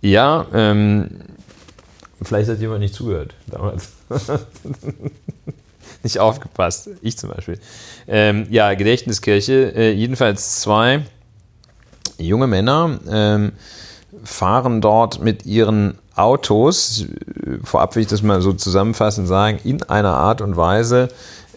Ja, 0.00 0.46
ähm, 0.52 1.08
vielleicht 2.22 2.48
hat 2.48 2.60
jemand 2.60 2.80
nicht 2.80 2.94
zugehört 2.94 3.34
damals. 3.46 3.92
nicht 6.02 6.18
aufgepasst. 6.18 6.90
Ich 7.02 7.18
zum 7.18 7.30
Beispiel. 7.30 7.58
Ähm, 8.06 8.46
ja, 8.50 8.74
Gedächtniskirche. 8.74 9.74
Äh, 9.74 9.92
jedenfalls 9.92 10.60
zwei 10.60 11.02
junge 12.18 12.46
Männer 12.46 12.98
ähm, 13.10 13.52
fahren 14.22 14.80
dort 14.80 15.20
mit 15.20 15.46
ihren 15.46 15.98
Autos, 16.16 17.06
vorab 17.62 17.96
will 17.96 18.02
ich 18.02 18.08
das 18.08 18.22
mal 18.22 18.40
so 18.40 18.52
zusammenfassend 18.52 19.26
sagen, 19.28 19.58
in 19.64 19.82
einer 19.82 20.14
Art 20.14 20.40
und 20.40 20.56
Weise, 20.56 21.08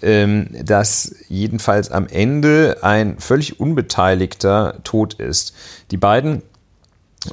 ähm, 0.01 0.47
dass 0.63 1.15
jedenfalls 1.27 1.91
am 1.91 2.07
Ende 2.07 2.77
ein 2.81 3.19
völlig 3.19 3.59
unbeteiligter 3.59 4.75
tot 4.83 5.15
ist. 5.15 5.53
Die 5.91 5.97
beiden 5.97 6.41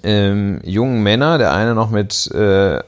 ähm, 0.03 0.61
jungen 0.65 1.03
Männer, 1.03 1.39
der 1.39 1.53
eine 1.53 1.75
noch 1.75 1.91
mit 1.91 2.31
äh, 2.33 2.81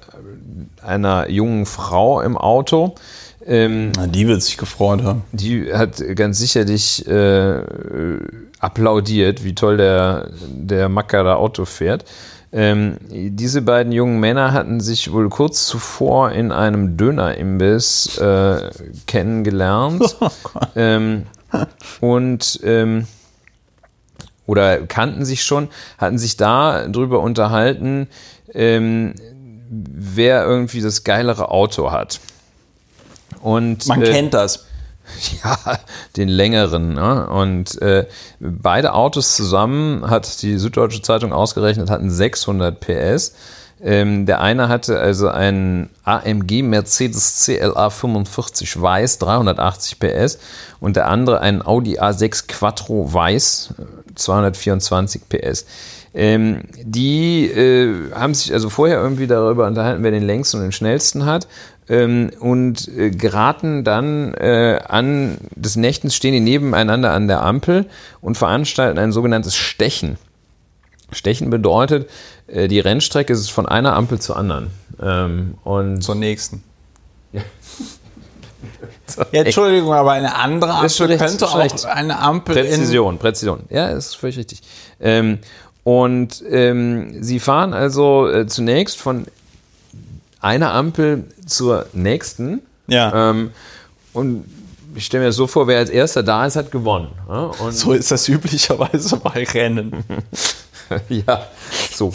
einer 0.83 1.29
jungen 1.29 1.67
Frau 1.67 2.21
im 2.21 2.37
Auto, 2.37 2.95
ähm, 3.47 3.93
die 4.09 4.27
wird 4.27 4.43
sich 4.43 4.57
gefreut 4.57 5.03
haben. 5.03 5.23
Die 5.33 5.73
hat 5.73 6.03
ganz 6.17 6.39
sicherlich 6.39 7.07
äh, 7.07 7.61
applaudiert, 8.59 9.45
wie 9.45 9.55
toll 9.55 9.77
der, 9.77 10.31
der 10.49 10.89
Macker 10.89 11.23
da 11.23 11.37
Auto 11.37 11.65
fährt. 11.65 12.05
Ähm, 12.53 12.97
diese 13.11 13.63
beiden 13.63 13.93
jungen 13.93 14.21
Männer 14.21 14.53
hatten 14.53 14.81
sich 14.81 15.13
wohl 15.13 15.29
kurz 15.29 15.67
zuvor 15.67 16.31
in 16.31 16.53
einem 16.53 16.97
Dönerimbiss 16.97 18.19
äh, 18.19 18.71
kennengelernt. 19.07 20.17
Oh 20.55 20.61
ähm, 20.75 21.27
und 22.01 22.61
ähm, 22.63 23.07
oder 24.47 24.87
kannten 24.87 25.25
sich 25.25 25.45
schon, 25.45 25.69
hatten 25.99 26.19
sich 26.19 26.37
da 26.37 26.87
drüber 26.89 27.21
unterhalten, 27.21 28.09
ähm, 28.53 29.15
wer 29.69 30.45
irgendwie 30.45 30.81
das 30.81 31.05
geilere 31.05 31.51
Auto 31.51 31.91
hat. 31.91 32.21
Und, 33.41 33.87
Man 33.87 34.03
äh, 34.03 34.11
kennt 34.11 34.35
das. 34.35 34.66
Ja, 35.45 35.79
den 36.17 36.29
längeren. 36.29 36.95
Ne? 36.95 37.29
Und 37.29 37.81
äh, 37.83 38.07
beide 38.41 38.95
Autos 38.95 39.37
zusammen, 39.37 40.09
hat 40.09 40.43
die 40.43 40.59
Süddeutsche 40.59 41.03
Zeitung 41.03 41.33
ausgerechnet, 41.33 41.91
hatten 41.91 42.11
600 42.11 42.81
PS. 42.81 43.35
Ähm, 43.83 44.25
der 44.25 44.41
eine 44.41 44.69
hatte 44.69 44.99
also 44.99 45.29
einen 45.29 45.91
AMG 46.05 46.63
Mercedes 46.63 47.45
CLA 47.45 47.91
45 47.91 48.81
weiß, 48.81 49.19
380 49.19 49.99
PS, 49.99 50.39
und 50.81 50.97
der 50.97 51.09
andere 51.09 51.41
einen 51.41 51.65
Audi 51.65 51.99
A6 51.99 52.47
Quattro 52.49 53.13
weiß, 53.13 53.75
224 54.15 55.29
PS. 55.29 55.67
Ähm, 56.15 56.63
die 56.83 57.45
äh, 57.45 58.11
haben 58.15 58.33
sich 58.33 58.51
also 58.55 58.71
vorher 58.71 58.99
irgendwie 58.99 59.27
darüber 59.27 59.67
unterhalten, 59.67 60.03
wer 60.03 60.11
den 60.11 60.23
längsten 60.23 60.57
und 60.57 60.63
den 60.63 60.73
schnellsten 60.73 61.27
hat 61.27 61.47
ähm, 61.89 62.31
und 62.41 62.89
äh, 62.89 63.11
geraten 63.11 63.85
dann 63.85 64.35
äh, 64.35 64.81
an 64.87 65.39
des 65.55 65.77
Nächtens, 65.77 66.15
stehen 66.15 66.33
die 66.33 66.41
nebeneinander 66.41 67.13
an 67.13 67.29
der 67.29 67.43
Ampel 67.43 67.87
und 68.21 68.37
veranstalten 68.37 68.99
ein 68.99 69.13
sogenanntes 69.13 69.55
Stechen. 69.55 70.19
Stechen 71.13 71.51
bedeutet, 71.51 72.11
äh, 72.49 72.69
die 72.69 72.81
Rennstrecke 72.81 73.33
ist 73.33 73.51
von 73.51 73.67
einer 73.67 73.95
Ampel 73.95 74.19
zur 74.21 74.37
anderen. 74.37 74.71
Ähm, 75.01 75.55
und 75.65 76.03
zur 76.03 76.15
nächsten. 76.15 76.63
Ja. 77.33 77.43
Ja, 79.31 79.43
Entschuldigung, 79.43 79.93
aber 79.93 80.13
eine 80.13 80.35
andere 80.35 80.75
Ampel 80.75 81.17
könnte 81.17 81.47
auch 81.47 81.85
eine 81.85 82.19
Ampel 82.19 82.57
Präzision, 82.57 83.19
Präzision. 83.19 83.61
Ja, 83.71 83.89
ist 83.89 84.17
völlig 84.17 84.37
richtig. 84.37 84.63
Ähm, 85.01 85.39
und 85.85 86.43
ähm, 86.51 87.23
sie 87.23 87.39
fahren 87.39 87.73
also 87.73 88.29
äh, 88.29 88.47
zunächst 88.49 88.99
von 88.99 89.27
einer 90.47 90.73
Ampel 90.73 91.25
zur 91.45 91.87
nächsten. 91.93 92.63
Ja. 92.87 93.31
Ähm, 93.31 93.51
und 94.13 94.45
ich 94.95 95.05
stelle 95.05 95.25
mir 95.25 95.29
das 95.29 95.37
so 95.37 95.47
vor, 95.47 95.67
wer 95.67 95.79
als 95.79 95.91
erster 95.91 96.23
da 96.23 96.47
ist, 96.47 96.57
hat 96.57 96.71
gewonnen. 96.71 97.09
Ja? 97.29 97.51
so 97.71 97.93
ist 97.93 98.11
das 98.11 98.29
üblicherweise 98.29 99.17
bei 99.23 99.45
Rennen. 99.45 100.05
ja, 101.09 101.47
so. 101.93 102.15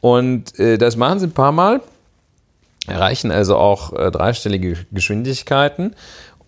Und 0.00 0.58
äh, 0.58 0.76
das 0.76 0.96
machen 0.96 1.20
sie 1.20 1.26
ein 1.28 1.32
paar 1.32 1.52
Mal, 1.52 1.80
erreichen 2.86 3.30
also 3.30 3.56
auch 3.56 3.92
äh, 3.92 4.10
dreistellige 4.10 4.76
Geschwindigkeiten. 4.90 5.94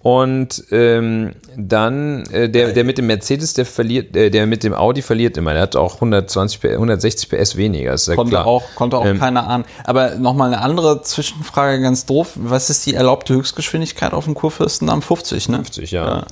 Und 0.03 0.65
ähm, 0.71 1.33
dann 1.57 2.25
äh, 2.33 2.49
der, 2.49 2.73
der 2.73 2.85
mit 2.85 2.97
dem 2.97 3.07
Mercedes, 3.07 3.53
der 3.53 3.67
verliert, 3.67 4.17
äh, 4.17 4.31
der 4.31 4.47
mit 4.47 4.63
dem 4.65 4.73
Audi 4.73 5.03
verliert 5.03 5.37
immer. 5.37 5.53
Der 5.53 5.63
hat 5.63 5.77
auch 5.77 5.97
120, 5.97 6.65
160 6.65 7.29
PS 7.29 7.57
weniger. 7.57 7.93
Ist 7.93 8.09
ja 8.09 8.15
Konnte 8.15 8.31
klar. 8.31 8.47
auch, 8.47 8.63
konnte 8.77 8.97
auch 8.97 9.05
Ähm, 9.05 9.19
keiner 9.19 9.47
ahnen. 9.47 9.67
Aber 9.85 10.15
nochmal 10.15 10.55
eine 10.55 10.63
andere 10.63 11.03
Zwischenfrage, 11.03 11.83
ganz 11.83 12.07
doof. 12.07 12.33
Was 12.37 12.71
ist 12.71 12.87
die 12.87 12.95
erlaubte 12.95 13.35
Höchstgeschwindigkeit 13.35 14.15
auf 14.15 14.25
dem 14.25 14.35
Kurfürstendamm? 14.35 15.03
50, 15.03 15.51
ne? 15.51 15.57
50, 15.57 15.91
ja. 15.91 16.25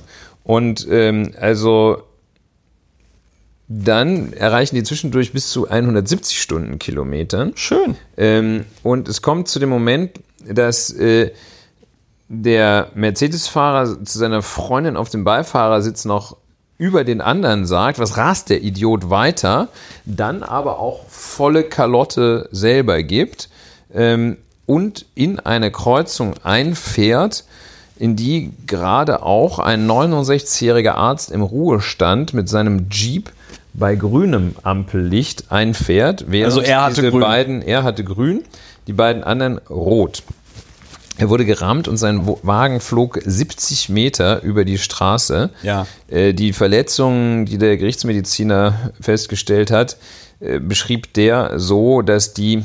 Und 0.45 0.89
ähm, 0.90 1.35
also 1.39 1.99
dann 3.69 4.32
erreichen 4.32 4.77
die 4.77 4.82
zwischendurch 4.82 5.35
bis 5.35 5.51
zu 5.51 5.69
170 5.69 6.40
Stundenkilometern. 6.40 7.53
Schön. 7.55 7.97
Ähm, 8.16 8.65
und 8.82 9.09
es 9.09 9.20
kommt 9.20 9.49
zu 9.49 9.59
dem 9.59 9.69
Moment, 9.69 10.12
dass 10.49 10.90
äh, 10.90 11.32
der 12.29 12.89
Mercedes-Fahrer 12.95 14.05
zu 14.05 14.19
seiner 14.19 14.43
Freundin 14.43 14.97
auf 14.97 15.09
dem 15.09 15.25
Beifahrersitz 15.25 16.05
noch 16.05 16.37
über 16.77 17.03
den 17.03 17.21
anderen 17.21 17.67
sagt, 17.67 17.99
was 17.99 18.17
rast 18.17 18.51
der 18.51 18.63
Idiot 18.63 19.11
weiter, 19.11 19.69
dann 20.05 20.43
aber 20.43 20.79
auch 20.79 21.09
volle 21.09 21.65
Kalotte 21.65 22.49
selber 22.53 23.03
gibt 23.03 23.49
ähm, 23.93 24.37
und 24.65 25.07
in 25.15 25.41
eine 25.41 25.73
Kreuzung 25.73 26.35
einfährt, 26.45 27.45
in 27.97 28.15
die 28.15 28.53
gerade 28.67 29.23
auch 29.25 29.59
ein 29.59 29.91
69-jähriger 29.91 30.93
Arzt 30.93 31.33
im 31.33 31.43
Ruhestand 31.43 32.33
mit 32.33 32.49
seinem 32.49 32.89
Jeep 32.91 33.33
bei 33.75 33.97
grünem 33.97 34.55
Ampellicht 34.63 35.51
einfährt, 35.51 36.27
während 36.29 36.55
Also 36.55 36.61
er 36.61 36.85
hatte 36.85 37.11
grün. 37.11 37.21
beiden, 37.21 37.63
er 37.63 37.83
hatte 37.83 38.05
grün, 38.05 38.45
die 38.87 38.93
beiden 38.93 39.25
anderen 39.25 39.59
rot. 39.69 40.23
Er 41.19 41.28
wurde 41.28 41.45
gerammt 41.45 41.89
und 41.89 41.97
sein 41.97 42.27
Wagen 42.43 42.78
flog 42.78 43.19
70 43.24 43.89
Meter 43.89 44.40
über 44.43 44.65
die 44.65 44.78
Straße. 44.78 45.51
Ja. 45.62 45.86
Äh, 46.09 46.32
Die 46.32 46.53
Verletzungen, 46.53 47.45
die 47.45 47.59
der 47.59 47.77
Gerichtsmediziner 47.77 48.93
festgestellt 49.01 49.73
hat, 49.73 49.97
äh, 50.39 50.61
beschrieb 50.61 51.12
der 51.15 51.59
so, 51.59 52.03
dass 52.03 52.35
die 52.35 52.62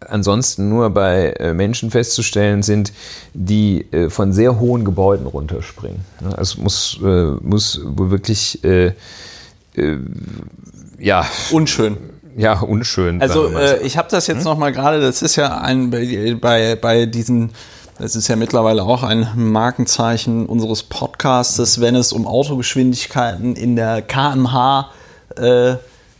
ansonsten 0.00 0.70
nur 0.70 0.88
bei 0.90 1.32
äh, 1.32 1.52
Menschen 1.52 1.90
festzustellen 1.90 2.62
sind, 2.62 2.92
die 3.34 3.86
von 4.08 4.32
sehr 4.32 4.58
hohen 4.58 4.84
Gebäuden 4.84 5.26
runterspringen. 5.26 6.00
Es 6.38 6.56
muss, 6.58 6.98
muss 7.00 7.80
wohl 7.84 8.10
wirklich 8.10 8.60
ja, 10.98 11.26
Unschön. 11.50 11.96
Ja, 12.36 12.60
unschön. 12.60 13.20
Also 13.20 13.48
äh, 13.48 13.80
ich 13.82 13.96
habe 13.96 14.08
das 14.10 14.26
jetzt 14.26 14.44
noch 14.44 14.58
mal 14.58 14.72
gerade, 14.72 15.00
das 15.00 15.22
ist 15.22 15.36
ja 15.36 15.58
ein 15.58 15.90
bei, 15.90 16.36
bei, 16.40 16.76
bei 16.76 17.06
diesen, 17.06 17.52
das 17.98 18.16
ist 18.16 18.28
ja 18.28 18.36
mittlerweile 18.36 18.82
auch 18.82 19.02
ein 19.02 19.28
Markenzeichen 19.36 20.46
unseres 20.46 20.82
Podcastes, 20.82 21.80
wenn 21.80 21.94
es 21.94 22.12
um 22.12 22.26
Autogeschwindigkeiten 22.26 23.56
in 23.56 23.76
der 23.76 24.02
kmh 24.02 24.90
äh, 25.36 25.74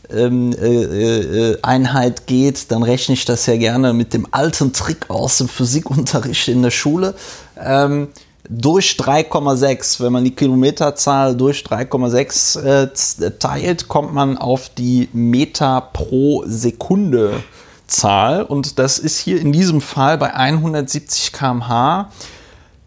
ähm, 0.09 0.53
äh, 0.53 0.67
äh, 0.67 1.57
Einheit 1.61 2.27
geht, 2.27 2.71
dann 2.71 2.83
rechne 2.83 3.13
ich 3.13 3.25
das 3.25 3.45
ja 3.45 3.57
gerne 3.57 3.93
mit 3.93 4.13
dem 4.13 4.27
alten 4.31 4.73
Trick 4.73 5.09
aus 5.09 5.39
dem 5.39 5.47
Physikunterricht 5.47 6.47
in 6.47 6.61
der 6.61 6.71
Schule. 6.71 7.15
Ähm, 7.59 8.09
durch 8.49 8.97
3,6, 8.99 10.03
wenn 10.03 10.13
man 10.13 10.23
die 10.23 10.35
Kilometerzahl 10.35 11.35
durch 11.35 11.63
3,6 11.63 12.61
äh, 12.61 13.31
teilt, 13.39 13.87
kommt 13.87 14.13
man 14.13 14.37
auf 14.37 14.69
die 14.69 15.09
Meter 15.13 15.81
pro 15.93 16.43
Sekunde 16.45 17.43
Zahl 17.87 18.43
und 18.43 18.79
das 18.79 18.97
ist 18.99 19.19
hier 19.19 19.39
in 19.39 19.51
diesem 19.51 19.81
Fall 19.81 20.17
bei 20.17 20.33
170 20.33 21.31
km/h 21.31 22.09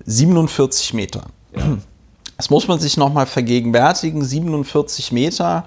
47 0.04 0.94
Meter. 0.94 1.24
Das 2.36 2.50
muss 2.50 2.66
man 2.68 2.78
sich 2.78 2.96
nochmal 2.96 3.26
vergegenwärtigen. 3.26 4.24
47 4.24 5.12
Meter, 5.12 5.64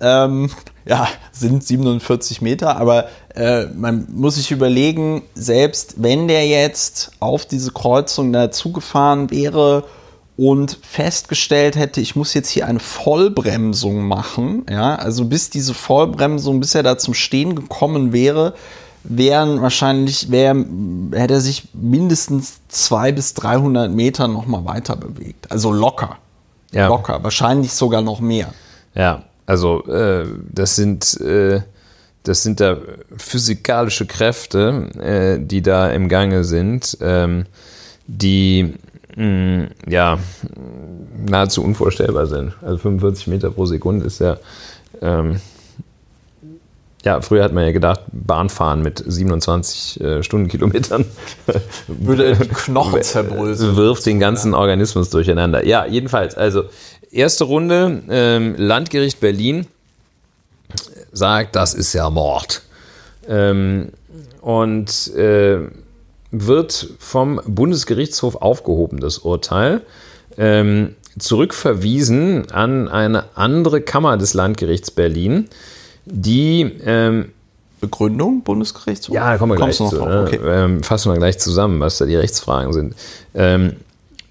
ähm, 0.00 0.50
ja, 0.90 1.06
sind 1.30 1.64
47 1.64 2.42
Meter, 2.42 2.76
aber 2.76 3.06
äh, 3.36 3.66
man 3.66 4.08
muss 4.12 4.34
sich 4.34 4.50
überlegen, 4.50 5.22
selbst 5.34 6.02
wenn 6.02 6.26
der 6.26 6.48
jetzt 6.48 7.12
auf 7.20 7.46
diese 7.46 7.70
Kreuzung 7.70 8.32
dazugefahren 8.32 9.30
wäre 9.30 9.84
und 10.36 10.78
festgestellt 10.82 11.76
hätte, 11.76 12.00
ich 12.00 12.16
muss 12.16 12.34
jetzt 12.34 12.48
hier 12.48 12.66
eine 12.66 12.80
Vollbremsung 12.80 14.02
machen, 14.02 14.66
ja, 14.68 14.96
also 14.96 15.26
bis 15.26 15.48
diese 15.48 15.74
Vollbremsung, 15.74 16.58
bis 16.58 16.74
er 16.74 16.82
da 16.82 16.98
zum 16.98 17.14
Stehen 17.14 17.54
gekommen 17.54 18.12
wäre, 18.12 18.54
wären 19.04 19.62
wahrscheinlich, 19.62 20.32
wär, 20.32 20.56
hätte 21.12 21.34
er 21.34 21.40
sich 21.40 21.68
mindestens 21.72 22.62
200 22.66 23.14
bis 23.14 23.34
300 23.34 23.92
Meter 23.92 24.26
nochmal 24.26 24.64
weiter 24.64 24.96
bewegt. 24.96 25.52
Also 25.52 25.72
locker. 25.72 26.16
Ja. 26.72 26.88
Locker. 26.88 27.22
Wahrscheinlich 27.22 27.72
sogar 27.72 28.02
noch 28.02 28.18
mehr. 28.18 28.52
Ja, 28.94 29.22
also 29.50 29.84
äh, 29.86 30.26
das 30.48 30.76
sind 30.76 31.20
äh, 31.20 31.62
das 32.22 32.44
sind 32.44 32.60
da 32.60 32.76
physikalische 33.16 34.06
Kräfte, 34.06 34.86
äh, 35.00 35.44
die 35.44 35.60
da 35.60 35.90
im 35.90 36.08
Gange 36.08 36.44
sind, 36.44 36.96
ähm, 37.00 37.46
die 38.06 38.74
mh, 39.16 39.70
ja 39.88 40.20
nahezu 41.26 41.64
unvorstellbar 41.64 42.26
sind. 42.26 42.52
Also 42.62 42.78
45 42.78 43.26
Meter 43.26 43.50
pro 43.50 43.66
Sekunde 43.66 44.06
ist 44.06 44.20
ja 44.20 44.36
ähm, 45.02 45.40
ja, 47.04 47.20
früher 47.22 47.42
hat 47.42 47.52
man 47.52 47.64
ja 47.64 47.72
gedacht, 47.72 48.02
Bahnfahren 48.12 48.82
mit 48.82 49.02
27 49.04 50.00
äh, 50.00 50.22
Stundenkilometern 50.22 51.06
Würde 51.88 52.36
Knochen 52.36 53.02
zerbröseln. 53.02 53.76
wirft 53.76 54.04
den 54.06 54.20
ganzen 54.20 54.54
Organismus 54.54 55.08
durcheinander. 55.10 55.64
Ja, 55.66 55.86
jedenfalls, 55.86 56.34
also 56.34 56.64
erste 57.12 57.44
Runde, 57.44 58.02
ähm, 58.08 58.54
Landgericht 58.56 59.20
Berlin 59.20 59.66
sagt, 61.12 61.56
das 61.56 61.74
ist 61.74 61.92
ja 61.92 62.08
Mord. 62.10 62.62
Ähm, 63.28 63.90
und 64.40 65.14
äh, 65.14 65.58
wird 66.30 66.88
vom 66.98 67.40
Bundesgerichtshof 67.44 68.36
aufgehoben, 68.36 69.00
das 69.00 69.18
Urteil. 69.18 69.82
Ähm, 70.38 70.94
zurückverwiesen 71.18 72.50
an 72.50 72.88
eine 72.88 73.24
andere 73.34 73.80
Kammer 73.80 74.16
des 74.16 74.32
Landgerichts 74.34 74.90
Berlin, 74.90 75.48
die 76.06 76.62
ähm, 76.84 77.32
Begründung, 77.80 78.42
Bundesgerichtshof? 78.42 79.14
ja, 79.14 79.32
da 79.32 79.38
kommen 79.38 79.52
wir 79.52 79.56
gleich 79.56 79.78
Kommst 79.78 79.92
du 79.92 79.98
zu. 79.98 80.04
Ne? 80.04 80.22
Okay. 80.22 80.40
Ähm, 80.44 80.82
fassen 80.82 81.12
wir 81.12 81.18
gleich 81.18 81.38
zusammen, 81.38 81.80
was 81.80 81.98
da 81.98 82.06
die 82.06 82.16
Rechtsfragen 82.16 82.72
sind. 82.72 82.94
Ähm, 83.34 83.76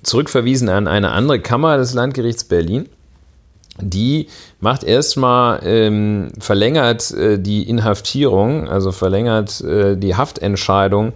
zurückverwiesen 0.04 0.70
an 0.70 0.88
eine 0.88 1.12
andere 1.12 1.40
Kammer 1.40 1.78
des 1.78 1.94
Landgerichts 1.94 2.44
Berlin. 2.44 2.88
Die 3.82 4.28
macht 4.60 4.84
erstmal, 4.84 5.62
ähm, 5.64 6.32
verlängert 6.40 7.12
äh, 7.12 7.40
die 7.40 7.64
Inhaftierung, 7.70 8.68
also 8.68 8.92
verlängert 8.92 9.62
äh, 9.62 9.96
die 9.96 10.16
Haftentscheidung 10.16 11.14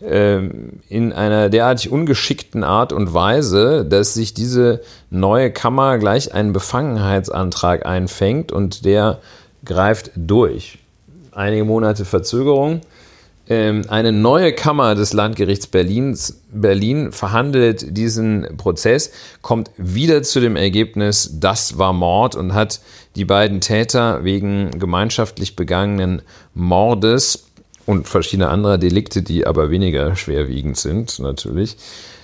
ähm, 0.00 0.80
in 0.88 1.12
einer 1.12 1.48
derartig 1.48 1.90
ungeschickten 1.90 2.62
Art 2.62 2.92
und 2.92 3.14
Weise, 3.14 3.84
dass 3.84 4.14
sich 4.14 4.34
diese 4.34 4.80
neue 5.10 5.50
Kammer 5.50 5.98
gleich 5.98 6.34
einen 6.34 6.52
Befangenheitsantrag 6.52 7.86
einfängt 7.86 8.52
und 8.52 8.84
der 8.84 9.18
greift 9.64 10.10
durch. 10.14 10.78
Einige 11.32 11.64
Monate 11.64 12.04
Verzögerung. 12.04 12.82
Ähm, 13.46 13.82
eine 13.88 14.10
neue 14.10 14.54
Kammer 14.54 14.94
des 14.94 15.12
Landgerichts 15.12 15.66
Berlins, 15.66 16.40
Berlin 16.50 17.12
verhandelt 17.12 17.96
diesen 17.96 18.56
Prozess, 18.56 19.10
kommt 19.42 19.70
wieder 19.76 20.22
zu 20.22 20.40
dem 20.40 20.56
Ergebnis, 20.56 21.30
das 21.40 21.76
war 21.76 21.92
Mord 21.92 22.36
und 22.36 22.54
hat 22.54 22.80
die 23.16 23.26
beiden 23.26 23.60
Täter 23.60 24.24
wegen 24.24 24.70
gemeinschaftlich 24.78 25.56
begangenen 25.56 26.22
Mordes 26.54 27.50
und 27.84 28.08
verschiedener 28.08 28.50
anderer 28.50 28.78
Delikte, 28.78 29.22
die 29.22 29.46
aber 29.46 29.68
weniger 29.68 30.16
schwerwiegend 30.16 30.78
sind, 30.78 31.18
natürlich, 31.18 31.76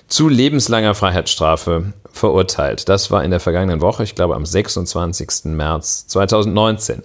zu 0.09 0.29
lebenslanger 0.29 0.95
Freiheitsstrafe 0.95 1.93
verurteilt. 2.11 2.89
Das 2.89 3.11
war 3.11 3.23
in 3.23 3.31
der 3.31 3.41
vergangenen 3.41 3.83
Woche, 3.83 4.05
ich 4.05 4.15
glaube 4.15 4.37
am 4.37 4.47
26. 4.47 5.45
März 5.45 6.07
2019. 6.09 7.03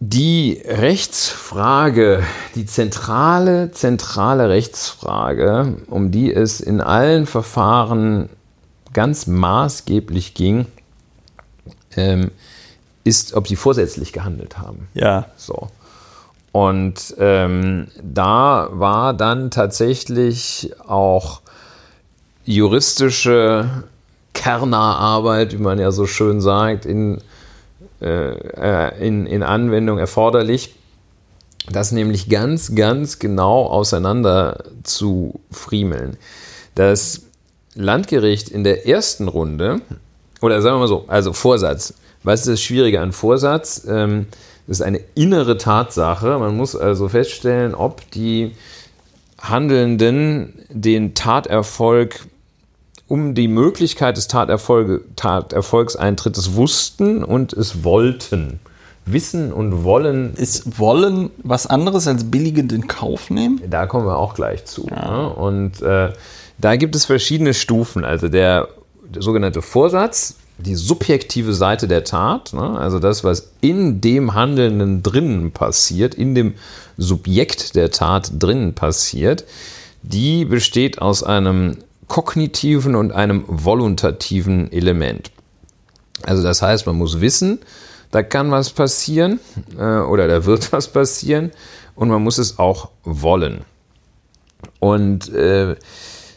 Die 0.00 0.62
Rechtsfrage, 0.64 2.22
die 2.54 2.66
zentrale, 2.66 3.72
zentrale 3.72 4.48
Rechtsfrage, 4.48 5.78
um 5.88 6.12
die 6.12 6.32
es 6.32 6.60
in 6.60 6.80
allen 6.80 7.26
Verfahren 7.26 8.28
ganz 8.92 9.26
maßgeblich 9.26 10.34
ging, 10.34 10.66
ähm, 11.96 12.30
ist, 13.02 13.34
ob 13.34 13.48
sie 13.48 13.56
vorsätzlich 13.56 14.12
gehandelt 14.12 14.58
haben. 14.58 14.88
Ja. 14.94 15.26
So. 15.36 15.68
Und 16.52 17.14
ähm, 17.18 17.88
da 18.00 18.68
war 18.70 19.14
dann 19.14 19.50
tatsächlich 19.50 20.72
auch 20.86 21.40
juristische 22.44 23.84
Kernerarbeit, 24.32 25.52
wie 25.52 25.62
man 25.62 25.78
ja 25.78 25.90
so 25.90 26.06
schön 26.06 26.40
sagt, 26.40 26.86
in, 26.86 27.20
äh, 28.00 29.06
in, 29.06 29.26
in 29.26 29.42
Anwendung 29.42 29.98
erforderlich, 29.98 30.74
das 31.70 31.92
nämlich 31.92 32.28
ganz, 32.28 32.74
ganz 32.74 33.18
genau 33.18 33.66
auseinander 33.66 34.64
zu 34.84 35.40
friemeln. 35.50 36.16
Das 36.74 37.22
Landgericht 37.74 38.48
in 38.48 38.64
der 38.64 38.86
ersten 38.86 39.28
Runde, 39.28 39.80
oder 40.40 40.62
sagen 40.62 40.76
wir 40.76 40.80
mal 40.80 40.88
so, 40.88 41.04
also 41.08 41.32
Vorsatz. 41.32 41.94
Was 42.22 42.40
ist 42.40 42.48
das 42.48 42.62
Schwierige 42.62 43.00
an 43.00 43.12
Vorsatz? 43.12 43.86
Ähm, 43.88 44.26
das 44.66 44.80
ist 44.80 44.86
eine 44.86 45.00
innere 45.14 45.56
Tatsache. 45.56 46.38
Man 46.38 46.56
muss 46.56 46.76
also 46.76 47.08
feststellen, 47.08 47.74
ob 47.74 48.10
die 48.10 48.52
Handelnden 49.40 50.64
den 50.68 51.14
Taterfolg 51.14 52.26
um 53.08 53.34
die 53.34 53.48
Möglichkeit 53.48 54.16
des 54.16 54.28
Taterfolge, 54.28 55.00
Taterfolgseintrittes 55.16 56.54
wussten 56.54 57.24
und 57.24 57.52
es 57.54 57.82
wollten. 57.82 58.60
Wissen 59.12 59.52
und 59.52 59.84
Wollen. 59.84 60.34
Ist 60.34 60.78
Wollen 60.78 61.30
was 61.42 61.66
anderes 61.66 62.06
als 62.06 62.30
billigend 62.30 62.72
in 62.72 62.86
Kauf 62.86 63.30
nehmen? 63.30 63.60
Da 63.68 63.86
kommen 63.86 64.06
wir 64.06 64.18
auch 64.18 64.34
gleich 64.34 64.66
zu. 64.66 64.86
Ja. 64.90 65.10
Ne? 65.10 65.28
Und 65.30 65.82
äh, 65.82 66.12
da 66.58 66.76
gibt 66.76 66.94
es 66.94 67.06
verschiedene 67.06 67.54
Stufen. 67.54 68.04
Also 68.04 68.28
der, 68.28 68.68
der, 69.02 69.22
sogenannte 69.22 69.62
Vorsatz, 69.62 70.36
die 70.58 70.74
subjektive 70.74 71.54
Seite 71.54 71.88
der 71.88 72.04
Tat, 72.04 72.52
ne? 72.52 72.78
also 72.78 72.98
das, 72.98 73.24
was 73.24 73.52
in 73.62 74.02
dem 74.02 74.34
Handelnden 74.34 75.02
drinnen 75.02 75.52
passiert, 75.52 76.14
in 76.14 76.34
dem 76.34 76.54
Subjekt 76.98 77.76
der 77.76 77.90
Tat 77.90 78.32
drinnen 78.38 78.74
passiert, 78.74 79.44
die 80.02 80.44
besteht 80.44 81.00
aus 81.00 81.22
einem 81.22 81.78
kognitiven 82.08 82.94
und 82.94 83.12
einem 83.12 83.44
voluntativen 83.46 84.72
Element. 84.72 85.30
Also 86.22 86.42
das 86.42 86.62
heißt, 86.62 86.86
man 86.86 86.96
muss 86.96 87.20
wissen, 87.20 87.60
da 88.10 88.22
kann 88.22 88.50
was 88.50 88.70
passieren 88.70 89.38
äh, 89.78 89.98
oder 90.00 90.26
da 90.26 90.44
wird 90.44 90.72
was 90.72 90.88
passieren 90.88 91.52
und 91.94 92.08
man 92.08 92.22
muss 92.22 92.38
es 92.38 92.58
auch 92.58 92.90
wollen. 93.04 93.64
Und 94.80 95.32
äh, 95.32 95.76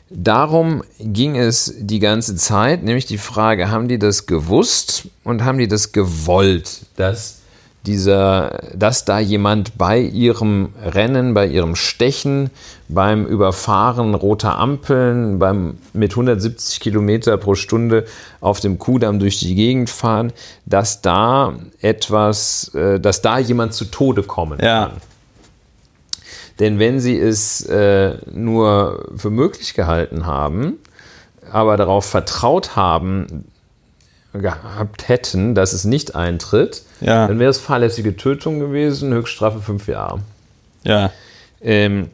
darum 0.10 0.84
ging 1.00 1.36
es 1.38 1.74
die 1.78 2.00
ganze 2.00 2.36
Zeit, 2.36 2.84
nämlich 2.84 3.06
die 3.06 3.18
Frage, 3.18 3.72
haben 3.72 3.88
die 3.88 4.00
das 4.00 4.26
gewusst 4.26 5.08
und 5.24 5.44
haben 5.44 5.58
die 5.58 5.68
das 5.68 5.92
gewollt, 5.92 6.82
dass 6.98 7.41
dieser, 7.86 8.60
dass 8.76 9.06
da 9.06 9.20
jemand 9.20 9.78
bei 9.78 10.00
ihrem 10.00 10.70
Rennen, 10.84 11.34
bei 11.34 11.48
ihrem 11.48 11.76
Stechen, 11.76 12.52
beim 12.88 13.26
Überfahren 13.26 14.14
roter 14.14 14.60
Ampeln, 14.60 15.40
beim 15.40 15.78
mit 15.94 16.12
170 16.12 16.80
Kilometer 16.80 17.38
pro 17.38 17.56
Stunde 17.56 18.06
auf 18.40 18.60
dem 18.60 18.78
Kudamm 18.78 19.20
durch 19.20 19.40
die 19.40 19.56
Gegend 19.56 19.90
fahren, 19.90 20.32
dass 20.66 21.02
da 21.02 21.54
etwas, 21.80 22.74
äh, 22.76 23.00
dass 23.00 23.22
da 23.24 23.40
jemand 23.40 23.74
zu 23.74 23.86
Tode 23.86 24.24
kommen 24.24 24.60
ja. 24.62 24.88
kann. 24.88 24.98
Denn 26.60 26.78
wenn 26.78 27.00
sie 27.00 27.18
es 27.18 27.66
äh, 27.66 28.18
nur 28.32 29.10
für 29.16 29.32
möglich 29.32 29.74
gehalten 29.74 30.28
haben, 30.28 30.78
aber 31.52 31.78
darauf 31.78 32.06
vertraut 32.06 32.76
haben, 32.76 33.46
gehabt 34.34 35.10
hätten, 35.10 35.56
dass 35.56 35.74
es 35.74 35.86
nicht 35.86 36.16
eintritt, 36.16 36.84
ja. 37.02 37.28
dann 37.28 37.40
wäre 37.40 37.50
es 37.50 37.60
fahrlässige 37.60 38.16
Tötung 38.16 38.60
gewesen, 38.60 39.14
Höchststrafe 39.14 39.60
fünf 39.60 39.88
Jahre. 39.88 40.22
Ja. 40.84 41.12
Ähm, 41.62 42.10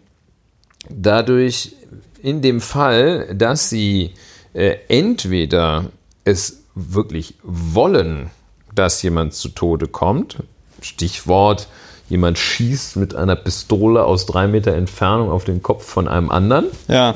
dadurch, 0.89 1.75
in 2.21 2.41
dem 2.41 2.61
Fall, 2.61 3.33
dass 3.35 3.69
sie 3.69 4.13
äh, 4.53 4.77
entweder 4.87 5.85
es 6.23 6.63
wirklich 6.75 7.35
wollen, 7.43 8.29
dass 8.73 9.01
jemand 9.01 9.33
zu 9.33 9.49
Tode 9.49 9.87
kommt, 9.87 10.37
Stichwort, 10.81 11.67
jemand 12.09 12.37
schießt 12.37 12.97
mit 12.97 13.15
einer 13.15 13.35
Pistole 13.35 14.03
aus 14.03 14.25
drei 14.25 14.47
Meter 14.47 14.73
Entfernung 14.73 15.29
auf 15.29 15.43
den 15.43 15.61
Kopf 15.61 15.85
von 15.85 16.07
einem 16.07 16.29
anderen. 16.29 16.67
Ja. 16.87 17.15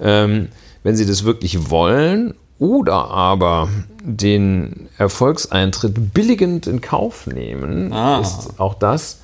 Ähm, 0.00 0.48
wenn 0.82 0.96
sie 0.96 1.06
das 1.06 1.24
wirklich 1.24 1.70
wollen 1.70 2.34
oder 2.60 3.10
aber 3.10 3.68
den 4.04 4.88
Erfolgseintritt 4.98 6.14
billigend 6.14 6.68
in 6.68 6.80
Kauf 6.80 7.26
nehmen, 7.26 7.92
ah. 7.92 8.20
ist 8.20 8.60
auch 8.60 8.74
das 8.74 9.20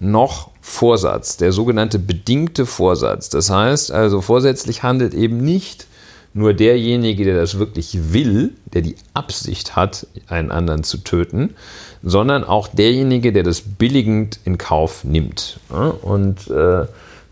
noch 0.00 0.50
Vorsatz, 0.60 1.36
der 1.36 1.52
sogenannte 1.52 1.98
bedingte 1.98 2.66
Vorsatz. 2.66 3.28
Das 3.28 3.50
heißt 3.50 3.92
also, 3.92 4.20
vorsätzlich 4.20 4.82
handelt 4.82 5.14
eben 5.14 5.38
nicht 5.38 5.86
nur 6.34 6.54
derjenige, 6.54 7.24
der 7.24 7.36
das 7.36 7.58
wirklich 7.58 8.12
will, 8.12 8.52
der 8.72 8.82
die 8.82 8.96
Absicht 9.14 9.76
hat, 9.76 10.06
einen 10.28 10.50
anderen 10.50 10.82
zu 10.82 10.98
töten, 10.98 11.54
sondern 12.02 12.44
auch 12.44 12.68
derjenige, 12.68 13.32
der 13.32 13.42
das 13.42 13.60
billigend 13.60 14.38
in 14.44 14.56
Kauf 14.56 15.04
nimmt. 15.04 15.58
Und 16.02 16.48
äh, 16.50 16.86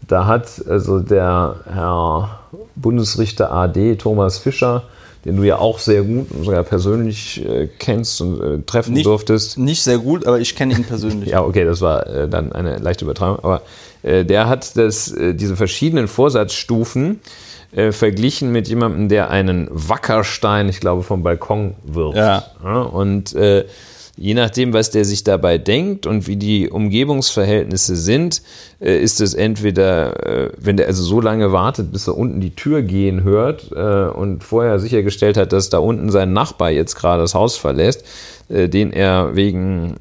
da 0.08 0.26
hat 0.26 0.48
also 0.68 1.00
der 1.00 1.56
Herr 1.66 2.40
Bundesrichter 2.74 3.52
AD 3.52 3.96
Thomas 3.96 4.38
Fischer 4.38 4.84
den 5.26 5.36
du 5.36 5.42
ja 5.42 5.58
auch 5.58 5.80
sehr 5.80 6.02
gut 6.02 6.30
und 6.30 6.44
sogar 6.44 6.62
persönlich 6.62 7.44
äh, 7.44 7.68
kennst 7.78 8.20
und 8.20 8.40
äh, 8.40 8.62
treffen 8.64 8.94
nicht, 8.94 9.06
durftest. 9.06 9.58
Nicht 9.58 9.82
sehr 9.82 9.98
gut, 9.98 10.24
aber 10.24 10.38
ich 10.38 10.54
kenne 10.54 10.74
ihn 10.74 10.84
persönlich. 10.84 11.28
ja, 11.32 11.42
okay, 11.42 11.64
das 11.64 11.80
war 11.80 12.06
äh, 12.06 12.28
dann 12.28 12.52
eine 12.52 12.78
leichte 12.78 13.04
Übertragung. 13.04 13.40
Aber 13.42 13.62
äh, 14.04 14.24
der 14.24 14.48
hat 14.48 14.76
das, 14.76 15.10
äh, 15.10 15.34
diese 15.34 15.56
verschiedenen 15.56 16.06
Vorsatzstufen 16.06 17.20
äh, 17.72 17.90
verglichen 17.90 18.52
mit 18.52 18.68
jemandem, 18.68 19.08
der 19.08 19.28
einen 19.30 19.68
Wackerstein, 19.72 20.68
ich 20.68 20.78
glaube, 20.78 21.02
vom 21.02 21.24
Balkon 21.24 21.74
wirft. 21.82 22.16
Ja. 22.16 22.44
ja 22.62 22.82
und 22.82 23.34
je 24.16 24.34
nachdem, 24.34 24.72
was 24.72 24.90
der 24.90 25.04
sich 25.04 25.24
dabei 25.24 25.58
denkt 25.58 26.06
und 26.06 26.26
wie 26.26 26.36
die 26.36 26.70
Umgebungsverhältnisse 26.70 27.96
sind, 27.96 28.42
äh, 28.80 28.98
ist 28.98 29.20
es 29.20 29.34
entweder, 29.34 30.26
äh, 30.26 30.50
wenn 30.58 30.78
der 30.78 30.86
also 30.86 31.02
so 31.02 31.20
lange 31.20 31.52
wartet, 31.52 31.92
bis 31.92 32.08
er 32.08 32.16
unten 32.16 32.40
die 32.40 32.54
Tür 32.54 32.82
gehen 32.82 33.24
hört 33.24 33.70
äh, 33.72 34.08
und 34.08 34.42
vorher 34.42 34.78
sichergestellt 34.78 35.36
hat, 35.36 35.52
dass 35.52 35.68
da 35.68 35.78
unten 35.78 36.10
sein 36.10 36.32
Nachbar 36.32 36.70
jetzt 36.70 36.94
gerade 36.94 37.22
das 37.22 37.34
Haus 37.34 37.56
verlässt, 37.56 38.04
den 38.48 38.92
er 38.92 39.34
wegen 39.34 39.96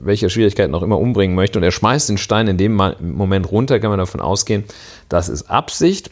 welcher 0.00 0.30
Schwierigkeiten 0.30 0.74
auch 0.74 0.82
immer 0.82 0.98
umbringen 0.98 1.36
möchte 1.36 1.58
und 1.58 1.62
er 1.62 1.72
schmeißt 1.72 2.08
den 2.08 2.16
Stein 2.16 2.48
in 2.48 2.56
dem 2.56 2.80
Moment 3.00 3.52
runter, 3.52 3.80
kann 3.80 3.90
man 3.90 3.98
davon 3.98 4.22
ausgehen, 4.22 4.64
das 5.10 5.28
ist 5.28 5.50
Absicht. 5.50 6.10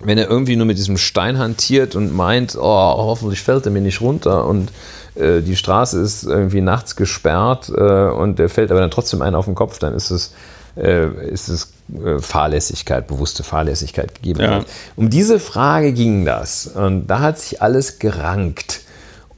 Wenn 0.00 0.16
er 0.16 0.30
irgendwie 0.30 0.56
nur 0.56 0.64
mit 0.64 0.78
diesem 0.78 0.96
Stein 0.96 1.38
hantiert 1.38 1.96
und 1.96 2.14
meint, 2.14 2.56
oh, 2.58 2.62
hoffentlich 2.62 3.42
fällt 3.42 3.66
er 3.66 3.72
mir 3.72 3.82
nicht 3.82 4.00
runter 4.00 4.46
und 4.46 4.70
äh, 5.16 5.40
die 5.40 5.56
Straße 5.56 6.00
ist 6.00 6.24
irgendwie 6.24 6.60
nachts 6.60 6.96
gesperrt 6.96 7.70
äh, 7.74 7.80
und 7.80 8.38
der 8.38 8.48
fällt 8.48 8.70
aber 8.70 8.80
dann 8.80 8.90
trotzdem 8.90 9.22
einen 9.22 9.34
auf 9.34 9.46
den 9.46 9.54
Kopf, 9.54 9.78
dann 9.78 9.94
ist 9.94 10.10
es, 10.10 10.34
äh, 10.76 11.06
ist 11.28 11.48
es 11.48 11.72
äh, 12.04 12.18
Fahrlässigkeit, 12.18 13.06
bewusste 13.06 13.42
Fahrlässigkeit 13.42 14.14
gegeben. 14.14 14.40
Ja. 14.40 14.64
Um 14.94 15.10
diese 15.10 15.40
Frage 15.40 15.92
ging 15.92 16.24
das 16.24 16.66
und 16.66 17.06
da 17.06 17.20
hat 17.20 17.38
sich 17.38 17.62
alles 17.62 17.98
gerankt. 17.98 18.82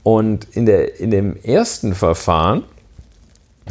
Und 0.02 0.46
in, 0.52 0.64
der, 0.64 1.00
in 1.00 1.10
dem 1.10 1.36
ersten 1.42 1.94
Verfahren, 1.94 2.64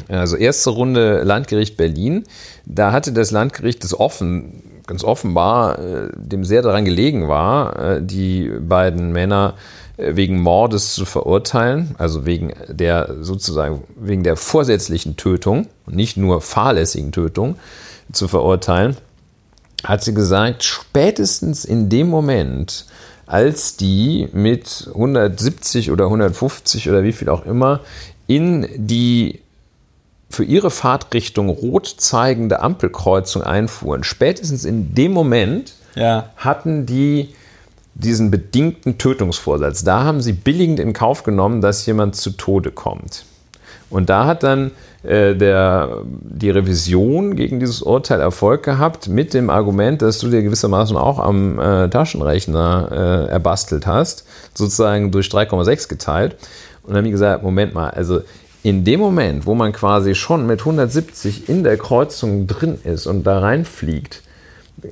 also 0.07 0.35
erste 0.35 0.69
Runde 0.69 1.23
Landgericht 1.23 1.77
Berlin, 1.77 2.25
da 2.65 2.91
hatte 2.91 3.11
das 3.11 3.31
Landgericht 3.31 3.83
das 3.83 3.99
offen, 3.99 4.61
ganz 4.85 5.03
offenbar, 5.03 5.79
äh, 5.79 6.09
dem 6.15 6.43
sehr 6.45 6.61
daran 6.61 6.85
gelegen 6.85 7.27
war, 7.27 7.99
die 7.99 8.51
beiden 8.59 9.11
Männer 9.11 9.55
wegen 9.97 10.39
Mordes 10.39 10.93
zu 10.93 11.05
verurteilen, 11.05 11.95
also 11.97 12.25
wegen 12.25 12.53
der 12.69 13.15
sozusagen 13.21 13.83
wegen 13.95 14.23
der 14.23 14.37
vorsätzlichen 14.37 15.17
Tötung 15.17 15.67
und 15.85 15.95
nicht 15.95 16.17
nur 16.17 16.41
fahrlässigen 16.41 17.11
Tötung 17.11 17.57
zu 18.11 18.27
verurteilen, 18.27 18.95
hat 19.83 20.03
sie 20.03 20.13
gesagt, 20.13 20.63
spätestens 20.63 21.65
in 21.65 21.89
dem 21.89 22.09
Moment, 22.09 22.85
als 23.25 23.75
die 23.75 24.29
mit 24.33 24.87
170 24.93 25.91
oder 25.91 26.05
150 26.05 26.89
oder 26.89 27.03
wie 27.03 27.13
viel 27.13 27.29
auch 27.29 27.45
immer 27.45 27.81
in 28.27 28.67
die 28.75 29.41
für 30.29 30.43
ihre 30.43 30.69
Fahrtrichtung 30.69 31.49
rot 31.49 31.87
zeigende 31.97 32.59
Ampelkreuzung 32.59 33.43
einfuhren, 33.43 34.03
spätestens 34.03 34.65
in 34.65 34.93
dem 34.93 35.13
Moment 35.13 35.73
ja. 35.95 36.29
hatten 36.35 36.85
die 36.85 37.33
diesen 37.99 38.29
bedingten 38.29 38.97
Tötungsvorsatz. 38.97 39.83
Da 39.83 40.03
haben 40.03 40.21
sie 40.21 40.33
billigend 40.33 40.79
in 40.79 40.93
Kauf 40.93 41.23
genommen, 41.23 41.61
dass 41.61 41.85
jemand 41.85 42.15
zu 42.15 42.31
Tode 42.31 42.71
kommt. 42.71 43.25
Und 43.89 44.09
da 44.09 44.25
hat 44.25 44.43
dann 44.43 44.71
äh, 45.03 45.35
der, 45.35 46.01
die 46.05 46.49
Revision 46.49 47.35
gegen 47.35 47.59
dieses 47.59 47.81
Urteil 47.81 48.19
Erfolg 48.19 48.63
gehabt 48.63 49.07
mit 49.07 49.33
dem 49.33 49.49
Argument, 49.49 50.01
dass 50.01 50.19
du 50.19 50.29
dir 50.29 50.43
gewissermaßen 50.43 50.97
auch 50.97 51.19
am 51.19 51.57
äh, 51.57 51.89
Taschenrechner 51.89 52.89
äh, 52.91 53.31
erbastelt 53.31 53.87
hast, 53.87 54.25
sozusagen 54.53 55.11
durch 55.11 55.27
3,6 55.27 55.87
geteilt. 55.87 56.35
Und 56.83 56.89
dann 56.89 56.97
haben 56.97 57.05
die 57.05 57.11
gesagt, 57.11 57.43
Moment 57.43 57.73
mal, 57.73 57.89
also 57.89 58.21
in 58.63 58.83
dem 58.83 58.99
Moment, 58.99 59.45
wo 59.45 59.55
man 59.55 59.71
quasi 59.71 60.13
schon 60.13 60.45
mit 60.45 60.59
170 60.59 61.47
in 61.47 61.63
der 61.63 61.77
Kreuzung 61.77 62.47
drin 62.47 62.77
ist 62.83 63.07
und 63.07 63.23
da 63.23 63.39
reinfliegt, 63.39 64.21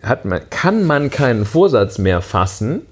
hat 0.02 0.26
man, 0.26 0.50
kann 0.50 0.86
man 0.86 1.10
keinen 1.10 1.46
Vorsatz 1.46 1.98
mehr 1.98 2.22
fassen, 2.22 2.84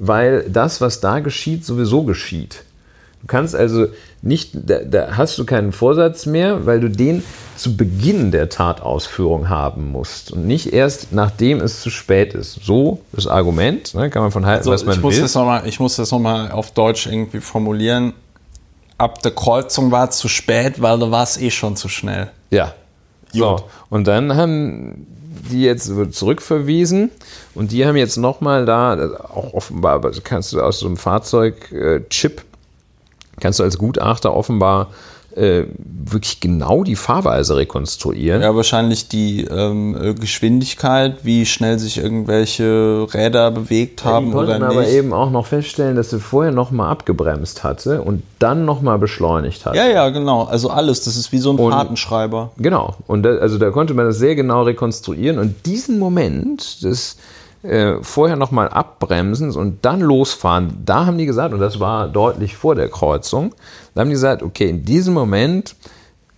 weil 0.00 0.48
das, 0.48 0.80
was 0.80 1.00
da 1.00 1.20
geschieht, 1.20 1.64
sowieso 1.64 2.02
geschieht. 2.02 2.64
Du 3.20 3.26
kannst 3.26 3.54
also 3.54 3.86
nicht, 4.22 4.52
da, 4.54 4.78
da 4.78 5.16
hast 5.18 5.36
du 5.36 5.44
keinen 5.44 5.72
Vorsatz 5.72 6.24
mehr, 6.24 6.64
weil 6.64 6.80
du 6.80 6.88
den 6.88 7.22
zu 7.54 7.76
Beginn 7.76 8.30
der 8.30 8.48
Tatausführung 8.48 9.50
haben 9.50 9.92
musst 9.92 10.32
und 10.32 10.46
nicht 10.46 10.72
erst 10.72 11.12
nachdem 11.12 11.60
es 11.60 11.82
zu 11.82 11.90
spät 11.90 12.32
ist. 12.32 12.60
So 12.64 13.00
das 13.12 13.26
Argument, 13.26 13.94
ne, 13.94 14.08
kann 14.08 14.22
man 14.22 14.30
von 14.30 14.46
halten, 14.46 14.60
Also 14.60 14.70
was 14.70 14.86
man 14.86 14.96
ich, 14.96 15.02
muss 15.02 15.16
will. 15.16 15.22
das 15.22 15.34
noch 15.34 15.44
mal, 15.44 15.66
ich 15.66 15.78
muss 15.78 15.96
das 15.96 16.10
nochmal 16.10 16.50
auf 16.50 16.70
Deutsch 16.70 17.06
irgendwie 17.06 17.40
formulieren. 17.40 18.14
Ab 18.96 19.20
der 19.20 19.32
Kreuzung 19.32 19.90
war 19.90 20.08
es 20.08 20.16
zu 20.16 20.28
spät, 20.28 20.80
weil 20.80 20.98
da 20.98 21.10
war 21.10 21.24
es 21.24 21.38
eh 21.38 21.50
schon 21.50 21.76
zu 21.76 21.88
schnell. 21.88 22.30
Ja. 22.50 22.72
So. 23.32 23.56
Gut. 23.56 23.64
Und 23.90 24.06
dann 24.06 24.34
haben 24.34 25.06
die 25.50 25.62
jetzt 25.62 25.92
zurückverwiesen. 26.12 27.10
Und 27.54 27.72
die 27.72 27.84
haben 27.86 27.96
jetzt 27.96 28.16
nochmal 28.16 28.64
da, 28.64 29.14
auch 29.28 29.52
offenbar, 29.54 30.00
kannst 30.24 30.52
du 30.52 30.60
aus 30.60 30.80
so 30.80 30.86
einem 30.86 30.96
Fahrzeugchip, 30.96 32.42
kannst 33.40 33.58
du 33.58 33.62
als 33.62 33.78
Gutachter 33.78 34.34
offenbar 34.34 34.88
äh, 35.36 35.64
wirklich 35.76 36.40
genau 36.40 36.82
die 36.84 36.96
Fahrweise 36.96 37.56
rekonstruieren. 37.56 38.42
Ja, 38.42 38.54
wahrscheinlich 38.56 39.08
die 39.08 39.44
ähm, 39.44 39.96
äh, 40.00 40.14
Geschwindigkeit, 40.14 41.18
wie 41.24 41.46
schnell 41.46 41.78
sich 41.78 41.98
irgendwelche 41.98 43.06
Räder 43.14 43.50
bewegt 43.50 44.04
haben 44.04 44.30
die 44.30 44.36
oder 44.36 44.58
nicht. 44.58 44.68
aber 44.68 44.88
eben 44.88 45.12
auch 45.12 45.30
noch 45.30 45.46
feststellen, 45.46 45.96
dass 45.96 46.10
sie 46.10 46.18
vorher 46.20 46.52
nochmal 46.52 46.90
abgebremst 46.90 47.62
hatte 47.64 48.02
und 48.02 48.22
dann 48.38 48.64
nochmal 48.64 48.98
beschleunigt 48.98 49.66
hat. 49.66 49.74
ja, 49.76 49.86
ja, 49.86 50.08
genau. 50.08 50.44
Also 50.44 50.70
alles. 50.70 51.02
Das 51.04 51.16
ist 51.16 51.30
wie 51.32 51.38
so 51.38 51.50
ein 51.52 51.58
Und- 51.58 51.72
Fahrtenschreiber. 51.72 52.50
Genau. 52.58 52.96
Und 53.06 53.22
da, 53.22 53.36
also 53.36 53.58
da 53.58 53.70
konnte 53.70 53.94
man 53.94 54.06
das 54.06 54.18
sehr 54.18 54.34
genau 54.34 54.62
rekonstruieren. 54.62 55.38
Und 55.38 55.66
diesen 55.66 55.98
Moment 55.98 56.82
des 56.82 57.16
äh, 57.62 57.96
vorher 58.02 58.36
nochmal 58.36 58.68
Abbremsens 58.68 59.56
und 59.56 59.84
dann 59.84 60.00
losfahren, 60.00 60.82
da 60.84 61.06
haben 61.06 61.18
die 61.18 61.26
gesagt, 61.26 61.52
und 61.52 61.60
das 61.60 61.80
war 61.80 62.08
deutlich 62.08 62.56
vor 62.56 62.74
der 62.74 62.88
Kreuzung, 62.88 63.54
da 63.94 64.00
haben 64.00 64.08
die 64.08 64.14
gesagt, 64.14 64.42
okay, 64.42 64.68
in 64.68 64.84
diesem 64.84 65.14
Moment 65.14 65.74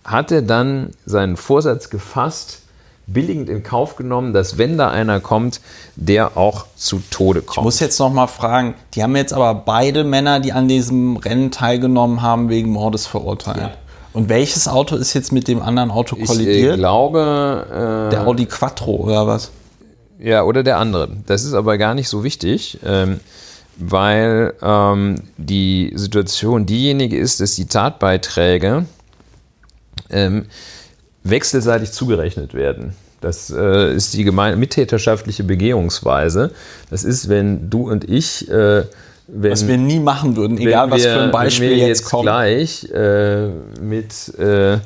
hat 0.03 0.31
er 0.31 0.41
dann 0.41 0.91
seinen 1.05 1.37
Vorsatz 1.37 1.89
gefasst, 1.89 2.59
billigend 3.05 3.49
in 3.49 3.63
Kauf 3.63 3.95
genommen, 3.95 4.33
dass 4.33 4.57
wenn 4.57 4.77
da 4.77 4.89
einer 4.89 5.19
kommt, 5.19 5.61
der 5.95 6.37
auch 6.37 6.65
zu 6.75 7.01
Tode 7.09 7.41
kommt. 7.41 7.57
Ich 7.57 7.63
muss 7.63 7.79
jetzt 7.79 7.99
noch 7.99 8.11
mal 8.11 8.27
fragen, 8.27 8.75
die 8.93 9.03
haben 9.03 9.15
jetzt 9.15 9.33
aber 9.33 9.53
beide 9.53 10.03
Männer, 10.03 10.39
die 10.39 10.53
an 10.53 10.67
diesem 10.67 11.17
Rennen 11.17 11.51
teilgenommen 11.51 12.21
haben, 12.21 12.49
wegen 12.49 12.69
Mordes 12.69 13.05
verurteilt. 13.05 13.77
Und 14.13 14.29
welches 14.29 14.67
Auto 14.67 14.95
ist 14.95 15.13
jetzt 15.13 15.31
mit 15.31 15.47
dem 15.47 15.61
anderen 15.61 15.89
Auto 15.89 16.15
ich 16.15 16.23
äh, 16.23 16.25
kollidiert? 16.27 16.77
glaube, 16.77 18.07
äh, 18.07 18.11
Der 18.11 18.27
Audi 18.27 18.45
Quattro 18.45 18.91
oder 18.91 19.25
was? 19.27 19.51
Ja, 20.23 20.43
oder 20.43 20.63
der 20.63 20.77
andere. 20.77 21.09
Das 21.27 21.43
ist 21.43 21.53
aber 21.53 21.77
gar 21.77 21.93
nicht 21.95 22.07
so 22.07 22.23
wichtig, 22.23 22.79
ähm, 22.85 23.19
weil 23.77 24.53
ähm, 24.61 25.15
die 25.37 25.91
Situation 25.95 26.65
diejenige 26.65 27.17
ist, 27.17 27.41
dass 27.41 27.55
die 27.55 27.65
Tatbeiträge 27.65 28.85
ähm, 30.09 30.45
wechselseitig 31.25 31.91
zugerechnet 31.91 32.53
werden. 32.53 32.95
Das 33.19 33.49
äh, 33.49 33.93
ist 33.93 34.13
die 34.13 34.23
mittäterschaftliche 34.23 35.43
Begehungsweise. 35.43 36.51
Das 36.89 37.03
ist, 37.03 37.27
wenn 37.27 37.69
du 37.69 37.89
und 37.89 38.09
ich, 38.09 38.49
äh, 38.49 38.83
wenn, 39.27 39.51
Was 39.51 39.67
wir 39.67 39.77
nie 39.77 39.99
machen 39.99 40.37
würden, 40.37 40.57
egal 40.57 40.89
was 40.89 41.03
wir, 41.03 41.13
für 41.13 41.21
ein 41.21 41.31
Beispiel 41.31 41.71
jetzt, 41.71 41.87
jetzt 41.87 42.05
kommt. 42.05 42.23
gleich 42.23 42.89
äh, 42.91 43.47
mit 43.81 44.37
äh, 44.39 44.77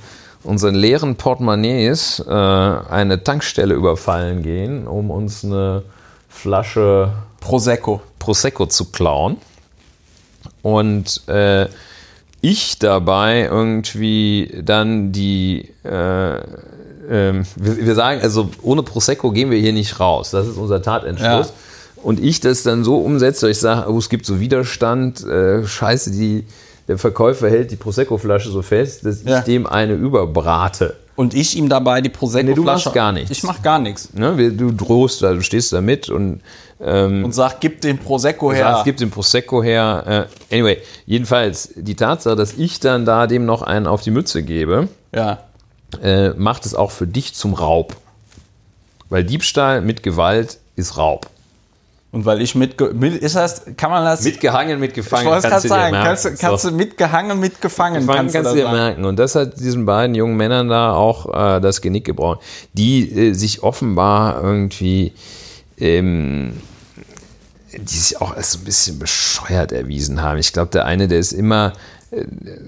unseren 0.43 0.75
leeren 0.75 1.16
Portemonnaies 1.16 2.24
äh, 2.27 2.32
eine 2.32 3.24
Tankstelle 3.24 3.74
überfallen 3.74 4.43
gehen, 4.43 4.88
um 4.88 5.11
uns 5.11 5.43
eine 5.43 5.83
Flasche 6.30 7.14
Prosecco. 7.40 8.01
Prosecco 8.19 8.66
zu 8.67 8.91
klauen. 8.91 9.38
Und 10.61 11.27
äh, 11.27 11.67
ich 12.41 12.77
dabei 12.80 13.43
irgendwie 13.43 14.61
dann 14.64 15.11
die, 15.11 15.69
äh, 15.83 16.38
ähm, 17.09 17.45
wir, 17.56 17.77
wir 17.77 17.95
sagen, 17.95 18.22
also 18.22 18.49
ohne 18.61 18.83
Prosecco 18.83 19.32
gehen 19.32 19.49
wir 19.49 19.57
hier 19.57 19.74
nicht 19.74 19.99
raus. 19.99 20.32
Das 20.32 20.48
ist 20.48 20.57
unser 20.57 20.82
Tatentschluss. 20.82 21.48
Ja. 21.48 21.53
Und 22.03 22.19
ich 22.19 22.40
das 22.40 22.64
dann 22.64 22.83
so 22.83 22.99
umsetze, 22.99 23.48
dass 23.48 23.57
ich 23.57 23.61
sage, 23.61 23.91
oh, 23.91 23.98
es 23.98 24.09
gibt 24.09 24.25
so 24.25 24.40
Widerstand, 24.40 25.25
äh, 25.25 25.66
scheiße, 25.66 26.11
die, 26.11 26.45
der 26.88 26.98
Verkäufer 26.98 27.49
hält 27.49 27.72
die 27.72 27.75
Prosecco-Flasche 27.75 28.49
so 28.49 28.61
fest, 28.61 29.06
dass 29.06 29.24
Ja. 29.24 29.40
ich 29.40 29.43
dem 29.45 29.66
eine 29.67 29.93
überbrate. 29.93 30.95
Und 31.16 31.33
ich 31.33 31.57
ihm 31.57 31.67
dabei 31.67 32.01
die 32.01 32.09
Prosecco-Flasche. 32.09 32.49
Nee, 32.49 32.56
du 32.56 32.64
machst 32.64 32.93
gar 32.93 33.11
nichts. 33.11 33.32
Ich 33.32 33.43
mach 33.43 33.61
gar 33.64 33.80
nichts. 33.80 34.14
Ne? 34.14 34.51
Du 34.51 34.72
drohst 34.72 35.24
da, 35.24 35.33
du 35.33 35.41
stehst 35.41 35.74
da 35.74 35.82
mit 35.82 36.09
und 36.09 36.41
ähm, 36.80 37.25
Und 37.25 37.33
sag, 37.33 37.59
gib 37.59 37.82
den 37.82 37.98
Prosecco 37.98 38.53
her. 38.53 38.75
es 38.77 38.83
gibt 38.83 38.99
den 38.99 39.09
Prosecco 39.09 39.64
her. 39.64 40.27
Äh, 40.51 40.56
anyway, 40.56 40.77
jedenfalls 41.07 41.72
die 41.75 41.95
Tatsache, 41.95 42.35
dass 42.35 42.53
ich 42.53 42.80
dann 42.80 43.03
da 43.06 43.25
dem 43.25 43.45
noch 43.48 43.64
einen 43.64 43.88
auf 43.88 44.01
die 44.01 44.11
Mütze 44.11 44.43
gebe, 44.43 44.88
ja. 45.11 45.40
äh, 46.03 46.30
macht 46.32 46.67
es 46.67 46.75
auch 46.75 46.91
für 46.91 47.07
dich 47.07 47.33
zum 47.33 47.56
Raub. 47.56 47.95
Weil 49.09 49.24
Diebstahl 49.24 49.82
mit 49.82 50.03
Gewalt 50.03 50.59
ist 50.75 50.98
Raub. 50.98 51.27
Und 52.17 52.25
weil 52.25 52.41
ich. 52.41 52.55
Mit, 52.55 52.81
ist 52.81 53.35
das... 53.35 53.61
Kann 53.77 53.91
man 53.91 54.03
das... 54.03 54.23
Mitgehangen, 54.23 54.73
ich 54.73 54.79
mitgefangen. 54.79 55.27
wollte 55.27 55.45
es 55.45 55.51
gerade 55.53 55.67
sagen. 55.67 55.91
merken. 55.91 56.07
Kannst, 56.07 56.25
du- 56.25 56.35
kannst 56.35 56.63
So. 56.63 56.69
du 56.71 56.75
mitgehangen, 56.75 57.39
mitgefangen. 57.39 57.99
Gefangen 58.01 58.17
kannst, 58.17 58.33
kannst 58.33 58.51
du 58.51 58.55
dir 58.55 58.63
sagen. 58.63 58.75
merken. 58.75 59.05
Und 59.05 59.19
das 59.19 59.35
hat 59.35 59.59
diesen 59.59 59.85
beiden 59.85 60.15
jungen 60.15 60.35
Männern 60.35 60.67
da 60.67 60.93
auch 60.93 61.27
äh, 61.57 61.61
das 61.61 61.79
Genick 61.79 62.05
gebrochen, 62.05 62.39
die 62.73 63.07
äh, 63.29 63.33
sich 63.33 63.61
offenbar 63.61 64.41
irgendwie, 64.41 65.13
ähm, 65.77 66.53
die 67.77 67.95
sich 67.95 68.19
auch 68.19 68.35
als 68.35 68.53
so 68.53 68.57
ein 68.59 68.63
bisschen 68.65 68.97
bescheuert 68.97 69.71
erwiesen 69.71 70.23
haben. 70.23 70.39
Ich 70.39 70.53
glaube, 70.53 70.71
der 70.71 70.85
eine, 70.85 71.07
der 71.07 71.19
ist 71.19 71.33
immer, 71.33 71.73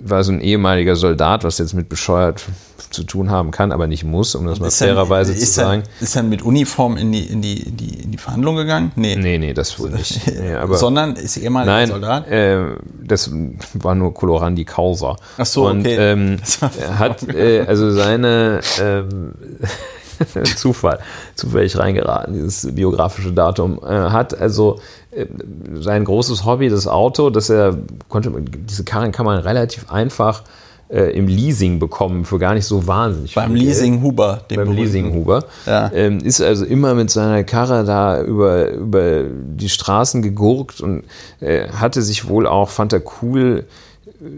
war 0.03 0.23
so 0.23 0.31
ein 0.33 0.41
ehemaliger 0.41 0.95
Soldat, 0.95 1.43
was 1.45 1.57
jetzt 1.59 1.73
mit 1.73 1.87
bescheuert 1.87 2.43
zu 2.89 3.03
tun 3.03 3.29
haben 3.29 3.51
kann, 3.51 3.71
aber 3.71 3.87
nicht 3.87 4.03
muss, 4.03 4.35
um 4.35 4.45
das 4.47 4.59
mal 4.59 4.67
Ist 4.67 4.81
er- 4.81 4.87
fairerweise 4.87 5.33
zu 5.33 5.41
ist 5.41 5.57
er- 5.57 5.63
sagen. 5.65 5.83
Ist 6.01 6.15
er 6.15 6.23
mit 6.23 6.41
Uniform 6.41 6.97
in 6.97 7.11
die, 7.11 7.23
in 7.23 7.41
die, 7.41 7.61
in 7.61 7.77
die, 7.77 7.99
in 8.03 8.11
die 8.11 8.17
Verhandlung 8.17 8.55
gegangen? 8.57 8.91
Nee. 8.95 9.15
Nee, 9.15 9.37
nee, 9.37 9.53
das 9.53 9.79
wohl 9.79 9.91
nicht. 9.91 10.19
Nee, 10.39 10.53
aber 10.55 10.75
Sondern 10.77 11.15
ist 11.15 11.37
ehemaliger 11.37 11.71
Nein, 11.71 11.87
Soldat? 11.89 12.27
äh, 12.27 12.75
das 13.03 13.29
war 13.75 13.95
nur 13.95 14.13
Colorandi 14.13 14.65
Causa. 14.65 15.15
Ach 15.37 15.45
so, 15.45 15.67
Und 15.67 15.81
okay. 15.81 15.95
ähm, 15.97 16.37
er 16.79 16.99
hat 16.99 17.23
äh, 17.29 17.61
also 17.61 17.91
seine 17.91 18.59
ähm, 18.81 19.33
Zufall, 20.56 20.99
zufällig 21.35 21.77
reingeraten, 21.77 22.33
dieses 22.33 22.73
biografische 22.73 23.31
Datum, 23.31 23.80
äh, 23.83 23.88
hat 23.88 24.39
also 24.39 24.80
äh, 25.11 25.25
sein 25.73 26.06
großes 26.06 26.45
Hobby, 26.45 26.69
das 26.69 26.88
Auto, 26.88 27.30
das 27.30 27.49
er 27.49 27.77
konnte, 28.07 28.31
diese 28.41 28.83
Karren 28.83 29.11
kann 29.11 29.25
man 29.25 29.39
relativ 29.39 29.91
einfach 29.91 30.43
äh, 30.89 31.11
im 31.15 31.27
Leasing 31.27 31.80
bekommen 31.80 32.25
für 32.25 32.39
gar 32.39 32.53
nicht 32.53 32.65
so 32.65 32.88
wahnsinnig 32.88 33.35
Beim 33.35 33.53
viel 33.53 33.67
Leasing 33.67 34.01
Huber. 34.01 34.41
dem 34.49 34.57
beim. 34.57 34.72
Leasing 34.72 35.14
Huber. 35.14 35.45
Ja. 35.65 35.91
Ähm, 35.93 36.19
ist 36.19 36.41
also 36.41 36.65
immer 36.65 36.95
mit 36.95 37.11
seiner 37.11 37.43
Karre 37.43 37.85
da 37.85 38.22
über, 38.22 38.69
über 38.72 39.23
die 39.23 39.69
Straßen 39.69 40.22
gegurkt 40.22 40.81
und 40.81 41.03
äh, 41.39 41.69
hatte 41.69 42.01
sich 42.01 42.27
wohl 42.27 42.48
auch, 42.48 42.69
fand 42.69 42.93
er 42.93 43.03
cool, 43.22 43.65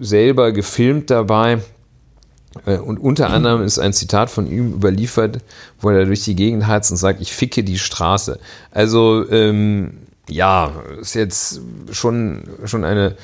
selber 0.01 0.51
gefilmt 0.51 1.09
dabei. 1.09 1.59
Äh, 2.65 2.77
Und 2.77 2.99
unter 2.99 3.29
anderem 3.29 3.63
ist 3.63 3.79
ein 3.79 3.93
Zitat 3.93 4.29
von 4.29 4.47
ihm 4.47 4.73
überliefert, 4.73 5.39
wo 5.79 5.89
er 5.89 6.05
durch 6.05 6.23
die 6.23 6.35
Gegend 6.35 6.67
heizt 6.67 6.91
und 6.91 6.97
sagt, 6.97 7.21
ich 7.21 7.33
ficke 7.33 7.63
die 7.63 7.79
Straße. 7.79 8.39
Also 8.71 9.29
ähm, 9.29 9.97
ja, 10.29 10.71
ist 10.99 11.15
jetzt 11.15 11.61
schon, 11.91 12.43
schon 12.65 12.85
eine 12.85 13.15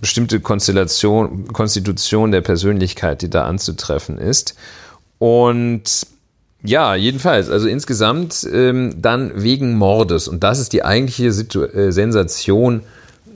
bestimmte 0.00 0.40
Konstellation, 0.40 1.48
Konstitution 1.48 2.30
der 2.30 2.40
Persönlichkeit, 2.40 3.22
die 3.22 3.30
da 3.30 3.44
anzutreffen 3.46 4.18
ist. 4.18 4.54
Und 5.18 6.06
ja, 6.62 6.94
jedenfalls, 6.94 7.48
also 7.50 7.68
insgesamt 7.68 8.46
ähm, 8.52 9.00
dann 9.00 9.32
wegen 9.42 9.76
Mordes. 9.76 10.28
Und 10.28 10.42
das 10.42 10.58
ist 10.58 10.72
die 10.72 10.84
eigentliche 10.84 11.32
Situ 11.32 11.62
äh, 11.62 11.92
Sensation 11.92 12.82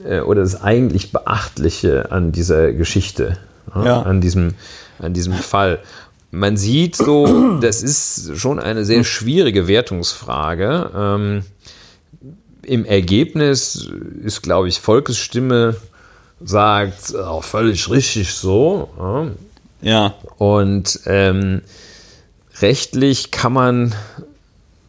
äh, 0.05 0.19
oder 0.19 0.41
das 0.41 0.61
eigentlich 0.61 1.11
Beachtliche 1.11 2.11
an 2.11 2.31
dieser 2.31 2.73
Geschichte, 2.73 3.37
ja, 3.75 3.85
Ja. 3.85 4.01
an, 4.03 4.21
diesem, 4.21 4.53
an 4.99 5.13
diesem 5.13 5.33
Fall. 5.33 5.79
Man 6.31 6.57
sieht 6.57 6.95
so, 6.95 7.57
das 7.61 7.81
ist 7.83 8.37
schon 8.37 8.59
eine 8.59 8.85
sehr 8.85 9.03
schwierige 9.03 9.67
Wertungsfrage. 9.67 10.89
Ähm, 10.95 11.43
Im 12.63 12.85
Ergebnis 12.85 13.89
ist, 14.23 14.41
glaube 14.41 14.67
ich, 14.67 14.79
Volkes 14.79 15.17
Stimme 15.17 15.75
sagt 16.43 17.15
auch 17.15 17.43
völlig 17.43 17.89
richtig 17.89 18.33
so. 18.33 18.89
Ja. 19.81 20.13
Und 20.37 20.99
ähm, 21.05 21.61
rechtlich 22.61 23.31
kann 23.31 23.53
man 23.53 23.95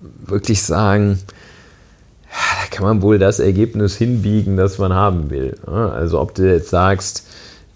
wirklich 0.01 0.63
sagen, 0.63 1.19
da 2.31 2.75
kann 2.77 2.85
man 2.85 3.03
wohl 3.03 3.19
das 3.19 3.39
Ergebnis 3.39 3.97
hinbiegen, 3.97 4.57
das 4.57 4.79
man 4.79 4.93
haben 4.95 5.29
will. 5.31 5.59
Also 5.67 6.21
ob 6.21 6.35
du 6.35 6.51
jetzt 6.51 6.71
sagst, 6.71 7.27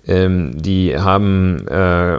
ähm, 0.07 0.53
die 0.61 0.99
haben 0.99 1.67
äh, 1.69 2.19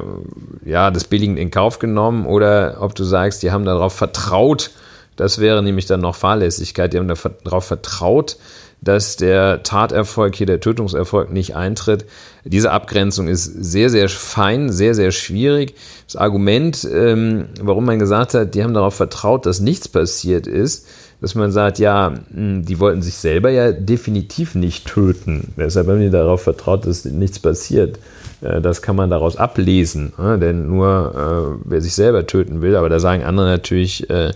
ja 0.65 0.91
das 0.91 1.05
billigend 1.05 1.39
in 1.39 1.51
Kauf 1.51 1.79
genommen 1.79 2.25
oder 2.25 2.77
ob 2.81 2.95
du 2.95 3.03
sagst, 3.03 3.43
die 3.43 3.51
haben 3.51 3.65
darauf 3.65 3.93
vertraut, 3.93 4.71
Das 5.17 5.39
wäre 5.39 5.63
nämlich 5.63 5.87
dann 5.87 6.01
noch 6.01 6.15
Fahrlässigkeit. 6.15 6.93
Die 6.93 6.99
haben 6.99 7.11
darauf 7.43 7.65
vertraut, 7.65 8.37
dass 8.81 9.15
der 9.15 9.63
Taterfolg 9.63 10.35
hier, 10.35 10.45
der 10.45 10.59
Tötungserfolg 10.59 11.31
nicht 11.31 11.55
eintritt. 11.55 12.05
Diese 12.45 12.71
Abgrenzung 12.71 13.27
ist 13.27 13.45
sehr, 13.45 13.89
sehr 13.89 14.07
fein, 14.09 14.71
sehr, 14.71 14.93
sehr 14.93 15.11
schwierig. 15.11 15.73
Das 16.05 16.15
Argument, 16.15 16.87
ähm, 16.93 17.47
warum 17.59 17.85
man 17.85 17.99
gesagt 17.99 18.35
hat, 18.35 18.53
die 18.53 18.63
haben 18.63 18.75
darauf 18.75 18.93
vertraut, 18.93 19.45
dass 19.47 19.59
nichts 19.59 19.87
passiert 19.87 20.45
ist, 20.45 20.87
dass 21.21 21.35
man 21.35 21.51
sagt, 21.51 21.79
ja, 21.79 22.13
hm, 22.33 22.65
die 22.65 22.79
wollten 22.79 23.01
sich 23.01 23.15
selber 23.15 23.49
ja 23.49 23.71
definitiv 23.71 24.55
nicht 24.55 24.85
töten. 24.85 25.53
Deshalb 25.57 25.87
haben 25.87 25.99
die 25.99 26.09
darauf 26.09 26.41
vertraut, 26.41 26.85
dass 26.85 27.05
nichts 27.05 27.39
passiert. 27.39 27.99
Äh, 28.41 28.61
das 28.61 28.81
kann 28.81 28.95
man 28.95 29.09
daraus 29.09 29.35
ablesen, 29.35 30.13
ne? 30.17 30.37
denn 30.37 30.67
nur 30.67 31.57
äh, 31.63 31.69
wer 31.69 31.81
sich 31.81 31.95
selber 31.95 32.27
töten 32.27 32.61
will, 32.61 32.75
aber 32.75 32.89
da 32.89 32.99
sagen 32.99 33.23
andere 33.23 33.47
natürlich, 33.47 34.09
äh, 34.09 34.31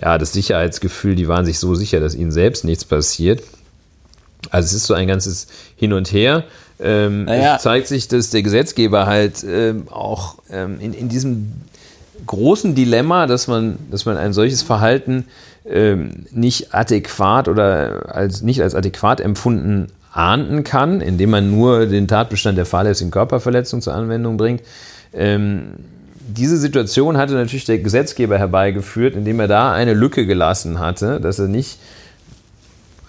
ja, 0.00 0.18
das 0.18 0.32
Sicherheitsgefühl, 0.32 1.14
die 1.14 1.28
waren 1.28 1.44
sich 1.44 1.58
so 1.58 1.74
sicher, 1.74 2.00
dass 2.00 2.14
ihnen 2.14 2.32
selbst 2.32 2.64
nichts 2.64 2.84
passiert. 2.84 3.42
Also 4.50 4.66
es 4.66 4.72
ist 4.72 4.86
so 4.86 4.94
ein 4.94 5.06
ganzes 5.06 5.48
Hin 5.76 5.92
und 5.92 6.12
Her. 6.12 6.44
Ähm, 6.80 7.24
naja. 7.24 7.56
Es 7.56 7.62
zeigt 7.62 7.88
sich, 7.88 8.08
dass 8.08 8.30
der 8.30 8.42
Gesetzgeber 8.42 9.06
halt 9.06 9.44
ähm, 9.46 9.88
auch 9.90 10.36
ähm, 10.50 10.80
in, 10.80 10.94
in 10.94 11.08
diesem 11.10 11.52
großen 12.26 12.74
Dilemma, 12.74 13.26
dass 13.26 13.48
man, 13.48 13.78
dass 13.90 14.04
man 14.04 14.16
ein 14.16 14.32
solches 14.32 14.62
Verhalten 14.62 15.26
ähm, 15.64 16.26
nicht 16.30 16.74
adäquat 16.74 17.48
oder 17.48 18.14
als, 18.14 18.42
nicht 18.42 18.62
als 18.62 18.74
adäquat 18.74 19.20
empfunden 19.20 19.88
ahnden 20.12 20.64
kann, 20.64 21.00
indem 21.00 21.30
man 21.30 21.50
nur 21.50 21.86
den 21.86 22.08
Tatbestand 22.08 22.58
der 22.58 22.66
fahrlässigen 22.66 23.10
Körperverletzung 23.10 23.80
zur 23.80 23.94
Anwendung 23.94 24.36
bringt. 24.36 24.62
Ähm, 25.12 25.74
diese 26.28 26.56
Situation 26.56 27.16
hatte 27.16 27.34
natürlich 27.34 27.64
der 27.64 27.78
Gesetzgeber 27.78 28.38
herbeigeführt, 28.38 29.14
indem 29.14 29.40
er 29.40 29.48
da 29.48 29.72
eine 29.72 29.94
Lücke 29.94 30.26
gelassen 30.26 30.78
hatte, 30.78 31.20
dass 31.20 31.38
er 31.38 31.48
nicht 31.48 31.78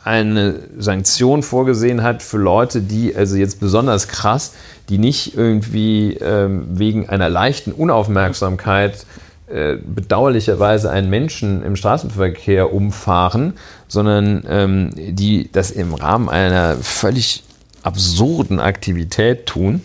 eine 0.03 0.55
Sanktion 0.77 1.43
vorgesehen 1.43 2.01
hat 2.01 2.23
für 2.23 2.37
Leute, 2.37 2.81
die 2.81 3.15
also 3.15 3.35
jetzt 3.35 3.59
besonders 3.59 4.07
krass, 4.07 4.53
die 4.89 4.97
nicht 4.97 5.37
irgendwie 5.37 6.15
ähm, 6.15 6.65
wegen 6.69 7.07
einer 7.09 7.29
leichten 7.29 7.71
Unaufmerksamkeit 7.71 9.05
äh, 9.47 9.75
bedauerlicherweise 9.75 10.89
einen 10.89 11.09
Menschen 11.09 11.63
im 11.63 11.75
Straßenverkehr 11.75 12.73
umfahren, 12.73 13.53
sondern 13.87 14.43
ähm, 14.47 14.89
die 14.95 15.49
das 15.51 15.71
im 15.71 15.93
Rahmen 15.93 16.29
einer 16.29 16.77
völlig 16.77 17.43
absurden 17.83 18.59
Aktivität 18.59 19.45
tun 19.45 19.81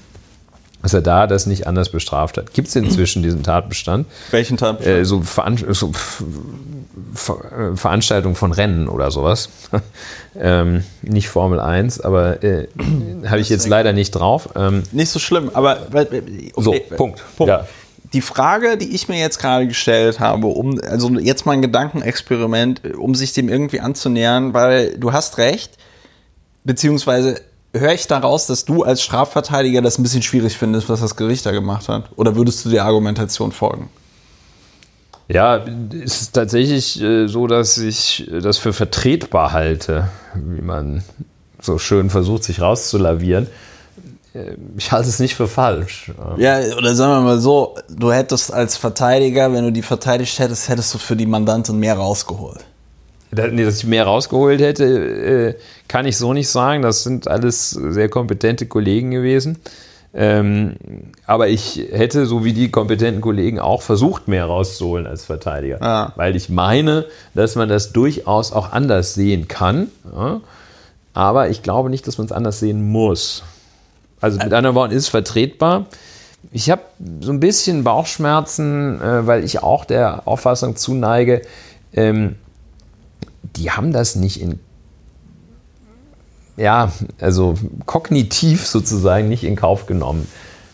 dass 0.82 0.94
er 0.94 1.02
da 1.02 1.26
das 1.26 1.46
nicht 1.46 1.66
anders 1.66 1.90
bestraft 1.90 2.36
hat. 2.36 2.52
Gibt 2.52 2.68
es 2.68 2.76
inzwischen 2.76 3.22
diesen 3.22 3.42
Tatbestand? 3.42 4.06
Welchen 4.30 4.56
Tatbestand? 4.56 4.98
Äh, 4.98 5.04
so, 5.04 5.22
Veran 5.22 5.58
so 5.70 5.92
Ver 7.14 7.72
äh, 7.72 7.76
Veranstaltung 7.76 8.34
von 8.34 8.52
Rennen 8.52 8.88
oder 8.88 9.10
sowas. 9.10 9.48
ähm, 10.38 10.84
nicht 11.02 11.28
Formel 11.28 11.60
1, 11.60 12.00
aber 12.00 12.42
äh, 12.42 12.68
habe 13.26 13.40
ich 13.40 13.48
jetzt 13.48 13.68
leider 13.68 13.92
nicht 13.92 14.12
drauf. 14.12 14.50
Ähm, 14.54 14.82
nicht 14.92 15.10
so 15.10 15.18
schlimm, 15.18 15.50
aber 15.52 15.88
okay, 15.92 16.22
so, 16.56 16.74
Punkt. 16.96 17.22
Punkt. 17.36 17.48
Ja. 17.48 17.66
Die 18.12 18.20
Frage, 18.20 18.76
die 18.76 18.94
ich 18.94 19.08
mir 19.08 19.18
jetzt 19.18 19.38
gerade 19.38 19.66
gestellt 19.66 20.20
habe, 20.20 20.46
um 20.46 20.80
also 20.80 21.10
jetzt 21.18 21.44
mal 21.44 21.52
ein 21.52 21.62
Gedankenexperiment, 21.62 22.94
um 22.96 23.14
sich 23.14 23.32
dem 23.32 23.48
irgendwie 23.48 23.80
anzunähern, 23.80 24.54
weil 24.54 24.96
du 24.96 25.12
hast 25.12 25.38
recht, 25.38 25.72
beziehungsweise 26.64 27.40
höre 27.78 27.94
ich 27.94 28.06
daraus, 28.06 28.46
dass 28.46 28.64
du 28.64 28.82
als 28.82 29.02
Strafverteidiger 29.02 29.82
das 29.82 29.98
ein 29.98 30.02
bisschen 30.02 30.22
schwierig 30.22 30.56
findest, 30.56 30.88
was 30.88 31.00
das 31.00 31.16
Gericht 31.16 31.46
da 31.46 31.52
gemacht 31.52 31.88
hat? 31.88 32.04
Oder 32.16 32.36
würdest 32.36 32.64
du 32.64 32.70
der 32.70 32.84
Argumentation 32.84 33.52
folgen? 33.52 33.88
Ja, 35.28 35.64
es 35.92 36.22
ist 36.22 36.32
tatsächlich 36.34 37.00
äh, 37.02 37.26
so, 37.26 37.46
dass 37.46 37.78
ich 37.78 38.30
das 38.40 38.58
für 38.58 38.72
vertretbar 38.72 39.52
halte, 39.52 40.08
wie 40.34 40.62
man 40.62 41.02
so 41.60 41.78
schön 41.78 42.10
versucht, 42.10 42.44
sich 42.44 42.60
rauszulavieren. 42.60 43.48
Äh, 44.34 44.52
ich 44.76 44.92
halte 44.92 45.08
es 45.08 45.18
nicht 45.18 45.34
für 45.34 45.48
falsch. 45.48 46.12
Ja, 46.36 46.60
oder 46.76 46.94
sagen 46.94 47.12
wir 47.12 47.20
mal 47.22 47.40
so, 47.40 47.74
du 47.88 48.12
hättest 48.12 48.52
als 48.52 48.76
Verteidiger, 48.76 49.52
wenn 49.52 49.64
du 49.64 49.72
die 49.72 49.82
verteidigt 49.82 50.38
hättest, 50.38 50.68
hättest 50.68 50.94
du 50.94 50.98
für 50.98 51.16
die 51.16 51.26
Mandantin 51.26 51.78
mehr 51.78 51.96
rausgeholt 51.96 52.64
dass 53.30 53.78
ich 53.78 53.86
mehr 53.86 54.04
rausgeholt 54.04 54.60
hätte, 54.60 54.84
äh, 54.84 55.54
kann 55.88 56.06
ich 56.06 56.16
so 56.16 56.32
nicht 56.32 56.48
sagen. 56.48 56.82
Das 56.82 57.02
sind 57.02 57.28
alles 57.28 57.70
sehr 57.70 58.08
kompetente 58.08 58.66
Kollegen 58.66 59.10
gewesen. 59.10 59.58
Ähm, 60.18 60.76
aber 61.26 61.48
ich 61.48 61.76
hätte, 61.92 62.24
so 62.24 62.42
wie 62.44 62.54
die 62.54 62.70
kompetenten 62.70 63.20
Kollegen, 63.20 63.60
auch 63.60 63.82
versucht, 63.82 64.28
mehr 64.28 64.46
rauszuholen 64.46 65.06
als 65.06 65.24
Verteidiger. 65.26 65.82
Ah. 65.82 66.12
Weil 66.16 66.36
ich 66.36 66.48
meine, 66.48 67.04
dass 67.34 67.54
man 67.54 67.68
das 67.68 67.92
durchaus 67.92 68.52
auch 68.52 68.72
anders 68.72 69.12
sehen 69.14 69.46
kann. 69.46 69.88
Aber 71.12 71.50
ich 71.50 71.62
glaube 71.62 71.90
nicht, 71.90 72.06
dass 72.06 72.16
man 72.16 72.26
es 72.26 72.32
anders 72.32 72.60
sehen 72.60 72.88
muss. 72.88 73.42
Also 74.20 74.38
mit 74.38 74.52
anderen 74.52 74.74
Worten 74.74 74.94
ist 74.94 75.08
vertretbar. 75.08 75.86
Ich 76.52 76.70
habe 76.70 76.82
so 77.20 77.32
ein 77.32 77.40
bisschen 77.40 77.84
Bauchschmerzen, 77.84 79.00
äh, 79.00 79.26
weil 79.26 79.44
ich 79.44 79.62
auch 79.62 79.84
der 79.84 80.26
Auffassung 80.26 80.76
zuneige, 80.76 81.42
ähm, 81.92 82.36
die 83.56 83.70
haben 83.70 83.92
das 83.92 84.16
nicht 84.16 84.40
in, 84.40 84.58
ja, 86.56 86.90
also 87.20 87.54
kognitiv 87.84 88.66
sozusagen 88.66 89.28
nicht 89.28 89.44
in 89.44 89.56
Kauf 89.56 89.86
genommen, 89.86 90.26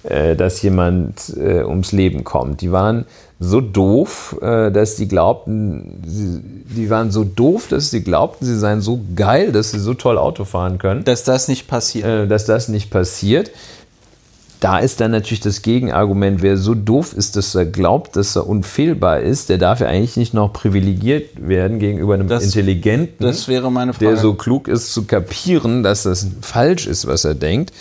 äh, 0.05 0.36
dass 0.36 0.62
jemand 0.62 1.36
äh, 1.36 1.62
ums 1.65 1.92
Leben 1.92 2.25
kommt. 2.25 2.60
Die 2.60 2.73
waren 2.73 3.05
so 3.39 3.60
doof, 3.60 4.36
äh, 4.41 4.70
dass 4.70 4.97
die 4.97 5.09
glaubten, 5.09 6.02
sie, 6.07 6.41
die 6.76 6.91
waren 6.91 7.10
so 7.10 7.25
doof, 7.25 7.67
dass 7.68 7.91
sie 7.91 8.02
glaubten, 8.02 8.47
sie 8.47 8.59
seien 8.59 8.81
so 8.81 9.01
geil, 9.17 9.52
dass 9.52 9.73
sie 9.73 9.81
so 9.81 9.94
toll 9.94 10.18
Auto 10.18 10.44
fahren 10.44 10.78
können. 10.78 11.05
Dass 11.05 11.25
das 11.25 11.49
nicht 11.49 11.67
passiert. 11.67 12.31
Dass 12.31 12.47
das 12.47 12.68
nicht 12.68 12.91
passiert 12.91 13.51
da 14.63 14.79
ist 14.79 15.01
dann 15.01 15.11
natürlich 15.11 15.41
das 15.41 15.63
Gegenargument, 15.63 16.41
wer 16.41 16.57
so 16.57 16.77
doof 16.77 17.15
ist, 17.15 17.35
dass 17.35 17.53
er 17.57 17.67
glaubt, 17.67 18.15
dass 18.15 18.37
er 18.37 18.47
unfehlbar 18.47 19.19
ist, 19.19 19.49
der 19.49 19.59
darf 19.59 19.81
ja 19.81 19.89
eigentlich 19.89 20.17
nicht 20.17 20.35
noch 20.35 20.53
privilegiert 20.53 21.31
werden 21.37 21.81
gegenüber 21.81 22.15
einem 22.15 22.29
das, 22.29 22.45
Intelligenten, 22.45 23.25
das 23.25 23.49
wäre 23.49 23.73
meine 23.73 23.93
Frage. 23.93 24.07
der 24.07 24.17
so 24.19 24.35
klug 24.35 24.69
ist 24.69 24.93
zu 24.95 25.05
kapieren, 25.05 25.83
dass 25.83 26.05
das 26.05 26.29
falsch 26.43 26.87
ist, 26.87 27.09
was 27.09 27.25
er 27.25 27.35
denkt. 27.35 27.73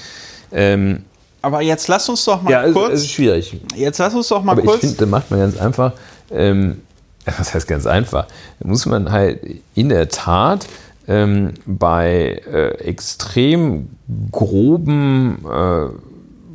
Ähm, 0.51 1.03
aber 1.43 1.61
jetzt 1.61 1.87
lass 1.87 2.09
uns 2.09 2.25
doch 2.25 2.41
mal 2.41 2.51
ja, 2.51 2.71
kurz. 2.71 2.93
Es 2.93 3.01
ist 3.01 3.11
schwierig. 3.11 3.59
Jetzt 3.75 3.99
lass 3.99 4.15
uns 4.15 4.27
doch 4.27 4.43
mal 4.43 4.53
Aber 4.53 4.63
kurz. 4.63 4.77
Ich 4.77 4.81
finde, 4.81 4.97
da 4.97 5.05
macht 5.05 5.29
man 5.29 5.39
ganz 5.39 5.57
einfach. 5.59 5.93
Ähm, 6.31 6.81
was 7.25 7.53
heißt 7.53 7.67
ganz 7.67 7.85
einfach? 7.85 8.25
Da 8.59 8.67
muss 8.67 8.87
man 8.87 9.11
halt 9.11 9.39
in 9.75 9.89
der 9.89 10.09
Tat 10.09 10.65
ähm, 11.07 11.53
bei 11.67 12.41
äh, 12.51 12.69
extrem 12.83 13.89
groben 14.31 15.45
äh, 15.45 16.10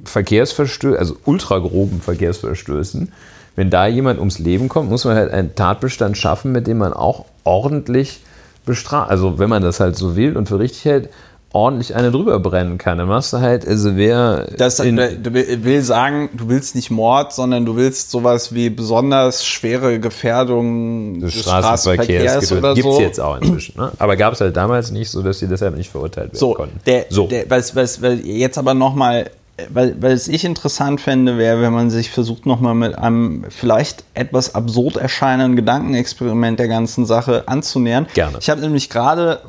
Verkehrsverstößen, 0.09 0.99
also 0.99 1.17
ultra 1.25 1.59
groben 1.59 2.01
Verkehrsverstößen, 2.01 3.13
wenn 3.57 3.71
da 3.71 3.87
jemand 3.87 4.19
ums 4.19 4.39
Leben 4.39 4.69
kommt, 4.69 4.91
muss 4.91 5.05
man 5.05 5.17
halt 5.17 5.33
einen 5.33 5.55
Tatbestand 5.55 6.19
schaffen, 6.19 6.53
mit 6.53 6.67
dem 6.67 6.79
man 6.79 6.93
auch 6.93 7.25
ordentlich 7.45 8.21
bestraft. 8.67 9.11
Also 9.11 9.39
wenn 9.39 9.49
man 9.49 9.63
das 9.63 9.81
halt 9.81 9.97
so 9.97 10.17
will 10.17 10.37
und 10.37 10.49
für 10.49 10.59
richtig 10.59 10.85
hält, 10.85 11.09
ordentlich 11.57 11.95
eine 11.95 12.11
drüber 12.11 12.39
brennen 12.39 12.77
kann. 12.77 12.99
Dann 12.99 13.09
machst 13.09 13.33
du 13.33 13.39
halt, 13.39 13.67
also 13.67 13.97
wer. 13.97 14.47
Das, 14.59 14.79
in, 14.79 14.97
du 14.97 15.33
will 15.33 15.83
sagen, 15.83 16.29
du 16.35 16.49
willst 16.49 16.75
nicht 16.75 16.91
Mord, 16.91 17.33
sondern 17.33 17.65
du 17.65 17.77
willst 17.77 18.11
sowas 18.11 18.55
wie 18.55 18.69
besonders 18.69 19.47
schwere 19.47 19.99
Gefährdung 19.99 21.21
des, 21.21 21.33
des 21.33 21.43
Straßenverkehrs, 21.43 22.45
Straßenverkehrs 22.47 22.53
oder 22.53 22.75
Gibt's 22.75 22.97
so. 22.97 23.01
jetzt 23.01 23.21
auch 23.21 23.41
inzwischen. 23.41 23.81
Ne? 23.81 23.91
Aber 23.99 24.17
gab 24.17 24.35
es 24.35 24.41
halt 24.43 24.57
damals 24.57 24.91
nicht, 24.91 25.11
so 25.11 25.23
dass 25.23 25.39
sie 25.39 25.49
deshalb 25.49 25.77
nicht 25.77 25.91
verurteilt 25.91 26.29
werden 26.29 26.39
so, 26.39 26.53
konnten. 26.53 26.79
Der, 26.85 27.07
so, 27.09 27.27
der, 27.27 27.49
was, 27.49 27.75
was, 27.75 28.03
was 28.03 28.19
jetzt 28.23 28.59
aber 28.59 28.75
nochmal 28.75 29.31
weil, 29.71 30.01
weil 30.03 30.13
es 30.13 30.29
ich 30.29 30.45
interessant 30.45 31.01
fände, 31.01 31.39
wäre, 31.39 31.63
wenn 31.63 31.73
man 31.73 31.91
sich 31.91 32.11
versucht, 32.11 32.45
nochmal 32.45 32.75
mit 32.75 32.97
einem 32.99 33.45
vielleicht 33.49 34.05
etwas 34.15 34.55
absurd 34.55 34.97
erscheinenden 34.97 35.57
Gedankenexperiment 35.57 36.59
der 36.59 36.69
ganzen 36.69 37.07
Sache 37.07 37.49
anzunähern. 37.49 38.07
Gerne. 38.15 38.39
Ich 38.41 38.51
habe 38.51 38.61
nämlich 38.61 38.91
gerade 38.91 39.41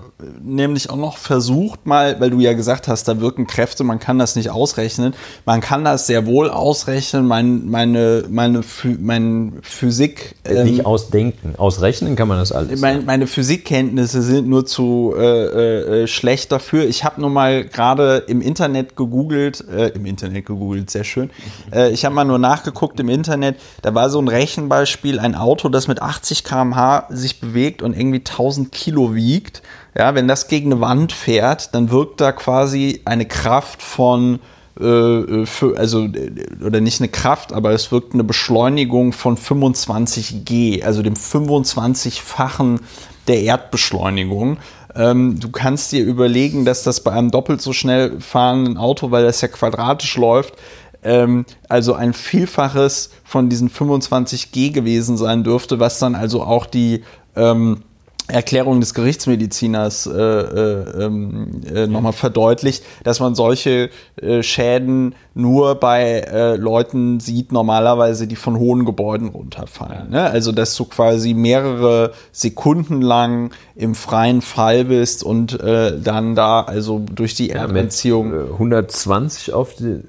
nämlich 0.41 0.89
auch 0.89 0.95
noch 0.95 1.17
versucht, 1.17 1.85
mal, 1.85 2.19
weil 2.19 2.31
du 2.31 2.39
ja 2.39 2.53
gesagt 2.53 2.87
hast, 2.87 3.07
da 3.07 3.19
wirken 3.19 3.45
Kräfte, 3.45 3.83
man 3.83 3.99
kann 3.99 4.17
das 4.17 4.35
nicht 4.35 4.49
ausrechnen. 4.49 5.13
Man 5.45 5.61
kann 5.61 5.83
das 5.83 6.07
sehr 6.07 6.25
wohl 6.25 6.49
ausrechnen. 6.49 7.27
Mein, 7.27 7.67
meine, 7.67 8.23
meine, 8.29 8.63
mein 8.99 9.59
Physik. 9.61 10.35
Ähm, 10.43 10.65
nicht 10.65 10.85
ausdenken. 10.85 11.53
Ausrechnen 11.57 12.15
kann 12.15 12.27
man 12.27 12.39
das 12.39 12.51
alles. 12.51 12.81
Mein, 12.81 13.05
meine 13.05 13.27
Physikkenntnisse 13.27 14.23
sind 14.23 14.47
nur 14.47 14.65
zu 14.65 15.13
äh, 15.15 15.21
äh, 15.21 16.03
äh 16.03 16.07
schlecht 16.07 16.51
dafür. 16.51 16.87
Ich 16.87 17.03
habe 17.03 17.21
nur 17.21 17.29
mal 17.29 17.65
gerade 17.65 18.23
im 18.27 18.41
Internet 18.41 18.95
gegoogelt, 18.95 19.63
äh, 19.69 19.91
im 19.97 20.05
Internet 20.05 20.45
gegoogelt, 20.45 20.89
sehr 20.89 21.03
schön. 21.03 21.29
Äh, 21.71 21.91
ich 21.91 22.05
habe 22.05 22.15
mal 22.15 22.25
nur 22.25 22.39
nachgeguckt 22.39 22.99
im 22.99 23.09
Internet. 23.09 23.57
Da 23.81 23.93
war 23.93 24.09
so 24.09 24.19
ein 24.19 24.27
Rechenbeispiel, 24.27 25.19
ein 25.19 25.35
Auto, 25.35 25.69
das 25.69 25.87
mit 25.87 26.01
80 26.01 26.43
km/h 26.43 27.07
sich 27.09 27.39
bewegt 27.39 27.81
und 27.81 27.97
irgendwie 27.97 28.19
1000 28.19 28.71
Kilo 28.71 29.13
wiegt. 29.13 29.61
Ja, 29.97 30.15
wenn 30.15 30.27
das 30.27 30.47
gegen 30.47 30.71
eine 30.71 30.81
Wand 30.81 31.11
fährt, 31.11 31.73
dann 31.75 31.91
wirkt 31.91 32.21
da 32.21 32.31
quasi 32.31 33.01
eine 33.05 33.25
Kraft 33.25 33.81
von 33.81 34.39
äh, 34.79 35.45
für, 35.45 35.75
also, 35.77 36.05
äh, 36.05 36.31
oder 36.63 36.81
nicht 36.81 36.99
eine 37.01 37.09
Kraft, 37.09 37.51
aber 37.51 37.71
es 37.71 37.91
wirkt 37.91 38.13
eine 38.13 38.23
Beschleunigung 38.23 39.11
von 39.11 39.35
25 39.35 40.45
G, 40.45 40.83
also 40.83 41.01
dem 41.01 41.15
25-fachen 41.15 42.81
der 43.27 43.41
Erdbeschleunigung. 43.41 44.57
Ähm, 44.97 45.39
du 45.39 45.49
kannst 45.49 45.91
dir 45.91 46.03
überlegen, 46.03 46.65
dass 46.65 46.83
das 46.83 47.01
bei 47.01 47.11
einem 47.11 47.29
doppelt 47.29 47.61
so 47.61 47.71
schnell 47.71 48.19
fahrenden 48.19 48.77
Auto, 48.77 49.11
weil 49.11 49.23
das 49.23 49.41
ja 49.41 49.47
quadratisch 49.47 50.17
läuft, 50.17 50.55
ähm, 51.03 51.45
also 51.69 51.93
ein 51.93 52.13
Vielfaches 52.13 53.11
von 53.23 53.47
diesen 53.49 53.69
25 53.69 54.51
G 54.51 54.69
gewesen 54.71 55.15
sein 55.15 55.43
dürfte, 55.43 55.79
was 55.79 55.99
dann 55.99 56.15
also 56.15 56.41
auch 56.41 56.65
die 56.65 57.03
ähm, 57.35 57.83
Erklärung 58.27 58.81
des 58.81 58.93
Gerichtsmediziners 58.93 60.05
äh, 60.05 60.11
äh, 60.11 61.03
ähm, 61.05 61.61
äh, 61.73 61.87
nochmal 61.87 62.13
verdeutlicht, 62.13 62.83
dass 63.03 63.19
man 63.19 63.35
solche 63.35 63.89
äh, 64.21 64.43
Schäden 64.43 65.15
nur 65.33 65.75
bei 65.75 66.21
äh, 66.21 66.55
Leuten 66.55 67.19
sieht, 67.21 67.51
normalerweise, 67.51 68.27
die 68.27 68.35
von 68.35 68.59
hohen 68.59 68.85
Gebäuden 68.85 69.29
runterfallen. 69.29 70.09
Ne? 70.09 70.29
Also, 70.29 70.51
dass 70.51 70.75
du 70.75 70.85
quasi 70.85 71.33
mehrere 71.33 72.11
Sekunden 72.33 73.01
lang 73.01 73.51
im 73.75 73.95
freien 73.95 74.41
Fall 74.41 74.85
bist 74.85 75.23
und 75.23 75.59
äh, 75.61 75.97
dann 75.97 76.35
da 76.35 76.61
also 76.61 76.99
durch 76.99 77.33
die 77.35 77.47
ja, 77.47 77.57
Erdanziehung 77.57 78.51
120 78.53 79.53
auf 79.53 79.73
die 79.75 80.01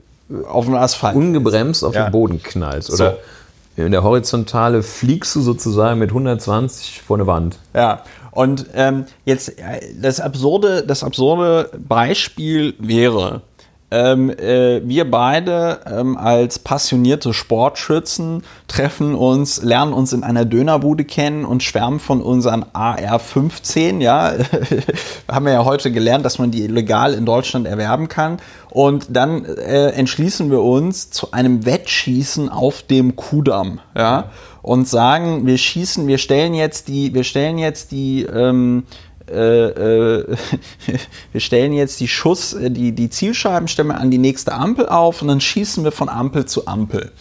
auf 0.47 0.67
den 0.67 0.75
Asphalt 0.75 1.17
ungebremst 1.17 1.83
auf 1.83 1.95
ja. 1.95 2.05
den 2.05 2.13
Boden 2.13 2.43
knallst 2.43 2.91
oder 2.91 3.13
so 3.13 3.17
in 3.87 3.93
der 3.93 4.03
Horizontale 4.03 4.83
fliegst 4.83 5.35
du 5.37 5.41
sozusagen 5.41 5.99
mit 5.99 6.11
120 6.11 7.03
vor 7.03 7.17
eine 7.17 7.27
Wand. 7.27 7.59
Ja, 7.75 8.03
und 8.31 8.67
ähm, 8.75 9.07
jetzt 9.25 9.59
äh, 9.59 9.81
das 10.01 10.21
absurde, 10.21 10.85
das 10.87 11.03
absurde 11.03 11.71
Beispiel 11.79 12.75
wäre, 12.79 13.43
ähm, 13.91 14.31
äh, 14.31 14.83
wir 14.87 15.11
beide 15.11 15.81
ähm, 15.87 16.19
als 16.19 16.59
passionierte 16.59 17.33
Sportschützen 17.33 18.43
treffen 18.67 19.15
uns, 19.15 19.63
lernen 19.63 19.95
uns 19.95 20.13
in 20.13 20.25
einer 20.25 20.45
Dönerbude 20.45 21.05
kennen 21.05 21.47
und 21.47 21.63
schwärmen 21.63 21.99
von 21.99 22.21
unseren 22.21 22.67
AR-15. 22.75 24.03
Ja, 24.03 24.35
haben 25.31 25.47
wir 25.47 25.53
ja 25.53 25.65
heute 25.65 25.91
gelernt, 25.91 26.27
dass 26.27 26.39
man 26.39 26.51
die 26.51 26.67
legal 26.67 27.15
in 27.15 27.25
Deutschland 27.25 27.67
erwerben 27.67 28.09
kann. 28.09 28.39
Und 28.69 29.07
dann 29.09 29.47
äh, 29.47 29.89
entschließen 29.93 30.51
wir 30.51 30.61
uns 30.61 31.11
zu 31.11 31.33
einem 31.33 31.65
Wettschießen 31.65 32.51
auf 32.51 32.83
dem 32.83 33.17
Kudamm. 33.17 33.81
Ja, 33.97 34.31
und 34.61 34.87
sagen, 34.87 35.47
wir 35.47 35.57
schießen, 35.57 36.07
wir 36.07 36.19
stellen 36.19 36.53
jetzt 36.53 36.89
die, 36.89 37.15
wir 37.15 37.25
stellen 37.25 37.57
jetzt 37.57 37.91
die 37.91 38.25
ähm, 38.25 38.85
äh, 39.31 40.21
äh, 40.21 40.37
wir 41.33 41.41
stellen 41.41 41.73
jetzt 41.73 42.01
die 42.01 42.09
Schuss, 42.09 42.53
äh, 42.55 42.71
die, 42.71 42.93
die 42.93 43.11
Zielscheibenstämme 43.11 43.97
an 43.97 44.11
die 44.11 44.19
nächste 44.19 44.55
Ampel 44.55 44.89
auf 44.89 45.23
und 45.23 45.29
dann 45.29 45.41
schießen 45.41 45.85
wir 45.85 45.93
von 45.93 46.09
Ampel 46.09 46.47
zu 46.47 46.67
Ampel. 46.67 47.13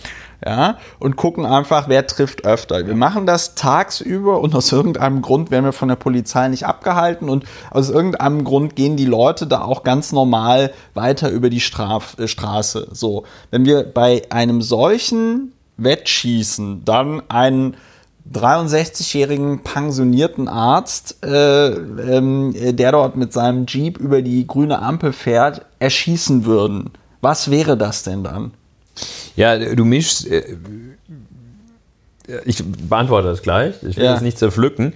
Ja, 0.45 0.77
und 0.99 1.15
gucken 1.15 1.47
einfach, 1.47 1.89
wer 1.89 2.05
trifft 2.05 2.45
öfter. 2.45 2.85
Wir 2.85 2.93
machen 2.93 3.25
das 3.25 3.55
tagsüber 3.55 4.39
und 4.39 4.53
aus 4.53 4.71
irgendeinem 4.71 5.23
Grund 5.23 5.49
werden 5.49 5.65
wir 5.65 5.73
von 5.73 5.87
der 5.87 5.95
Polizei 5.95 6.47
nicht 6.47 6.67
abgehalten 6.67 7.27
und 7.27 7.45
aus 7.71 7.89
irgendeinem 7.89 8.43
Grund 8.43 8.75
gehen 8.75 8.97
die 8.97 9.05
Leute 9.05 9.47
da 9.47 9.61
auch 9.61 9.81
ganz 9.81 10.11
normal 10.11 10.71
weiter 10.93 11.31
über 11.31 11.49
die 11.49 11.59
Straf 11.59 12.19
äh, 12.19 12.27
Straße. 12.27 12.89
So, 12.91 13.23
wenn 13.49 13.65
wir 13.65 13.81
bei 13.83 14.27
einem 14.29 14.61
solchen 14.61 15.53
Wettschießen 15.77 16.85
dann 16.85 17.23
einen 17.29 17.75
63-jährigen 18.33 19.59
pensionierten 19.59 20.47
Arzt, 20.47 21.23
äh, 21.23 21.67
ähm, 21.67 22.53
der 22.55 22.91
dort 22.91 23.15
mit 23.15 23.33
seinem 23.33 23.65
Jeep 23.67 23.97
über 23.97 24.21
die 24.21 24.45
grüne 24.45 24.81
Ampel 24.81 25.13
fährt, 25.13 25.65
erschießen 25.79 26.45
würden. 26.45 26.91
Was 27.21 27.51
wäre 27.51 27.77
das 27.77 28.03
denn 28.03 28.23
dann? 28.23 28.51
Ja, 29.35 29.57
du 29.57 29.85
mischst. 29.85 30.27
Äh, 30.27 30.57
ich 32.43 32.61
beantworte 32.65 33.27
das 33.29 33.41
gleich. 33.41 33.75
Ich 33.83 33.95
will 33.95 34.03
ja. 34.03 34.13
das 34.13 34.21
nicht 34.21 34.37
zerpflücken. 34.37 34.93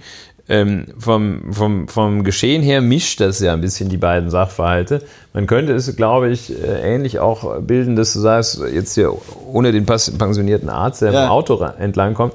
Ähm, 0.48 0.86
vom, 0.98 1.52
vom, 1.52 1.88
vom 1.88 2.24
Geschehen 2.24 2.62
her 2.62 2.82
mischt 2.82 3.20
das 3.20 3.38
ja 3.40 3.54
ein 3.54 3.60
bisschen 3.60 3.88
die 3.88 3.96
beiden 3.96 4.28
Sachverhalte. 4.28 5.02
Man 5.32 5.46
könnte 5.46 5.72
es, 5.72 5.94
glaube 5.96 6.30
ich, 6.30 6.50
äh, 6.50 6.94
ähnlich 6.94 7.20
auch 7.20 7.60
bilden, 7.60 7.96
dass 7.96 8.12
du 8.12 8.20
sagst, 8.20 8.60
jetzt 8.72 8.94
hier 8.94 9.14
ohne 9.46 9.72
den 9.72 9.86
pensionierten 9.86 10.68
Arzt, 10.68 11.00
der 11.00 11.12
ja. 11.12 11.24
im 11.24 11.30
Auto 11.30 11.62
entlang 11.78 12.14
kommt, 12.14 12.34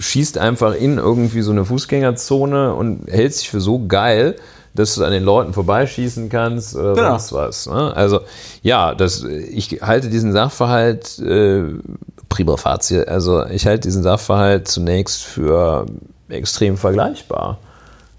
schießt 0.00 0.38
einfach 0.38 0.74
in 0.74 0.98
irgendwie 0.98 1.42
so 1.42 1.52
eine 1.52 1.64
Fußgängerzone 1.64 2.74
und 2.74 3.08
hält 3.08 3.34
sich 3.34 3.48
für 3.48 3.60
so 3.60 3.86
geil, 3.86 4.36
dass 4.74 4.94
du 4.94 5.04
an 5.04 5.12
den 5.12 5.22
Leuten 5.22 5.52
vorbeischießen 5.52 6.28
kannst 6.28 6.74
oder 6.74 6.94
genau. 6.94 7.10
sonst 7.10 7.32
was. 7.32 7.66
Ne? 7.66 7.94
Also 7.94 8.20
ja, 8.62 8.94
das, 8.94 9.22
ich 9.24 9.80
halte 9.82 10.08
diesen 10.08 10.32
Sachverhalt 10.32 11.18
äh, 11.18 11.64
prima 12.28 12.56
facie, 12.56 13.06
also 13.06 13.44
ich 13.46 13.66
halte 13.66 13.88
diesen 13.88 14.02
Sachverhalt 14.02 14.66
zunächst 14.68 15.22
für 15.22 15.86
extrem 16.28 16.76
vergleichbar. 16.76 17.58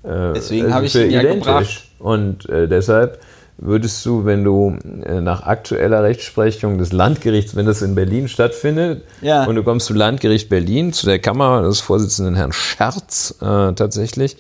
Äh, 0.04 0.34
Deswegen 0.36 0.74
habe 0.74 0.86
ich 0.86 0.96
ihn 0.96 1.10
ja 1.10 1.24
gebracht. 1.24 1.86
Und 2.00 2.48
äh, 2.50 2.68
deshalb 2.68 3.20
würdest 3.66 4.06
du, 4.06 4.26
wenn 4.26 4.44
du 4.44 4.78
äh, 5.06 5.22
nach 5.22 5.44
aktueller 5.44 6.04
Rechtsprechung 6.04 6.78
des 6.78 6.92
Landgerichts, 6.92 7.56
wenn 7.56 7.66
das 7.66 7.82
in 7.82 7.96
Berlin 7.96 8.28
stattfindet, 8.28 9.04
ja. 9.22 9.46
und 9.46 9.56
du 9.56 9.64
kommst 9.64 9.88
zum 9.88 9.96
Landgericht 9.96 10.50
Berlin, 10.50 10.92
zu 10.92 11.06
der 11.06 11.20
Kammer 11.20 11.62
des 11.62 11.80
Vorsitzenden 11.80 12.36
Herrn 12.36 12.52
Scherz 12.52 13.36
äh, 13.42 13.74
tatsächlich, 13.74 14.36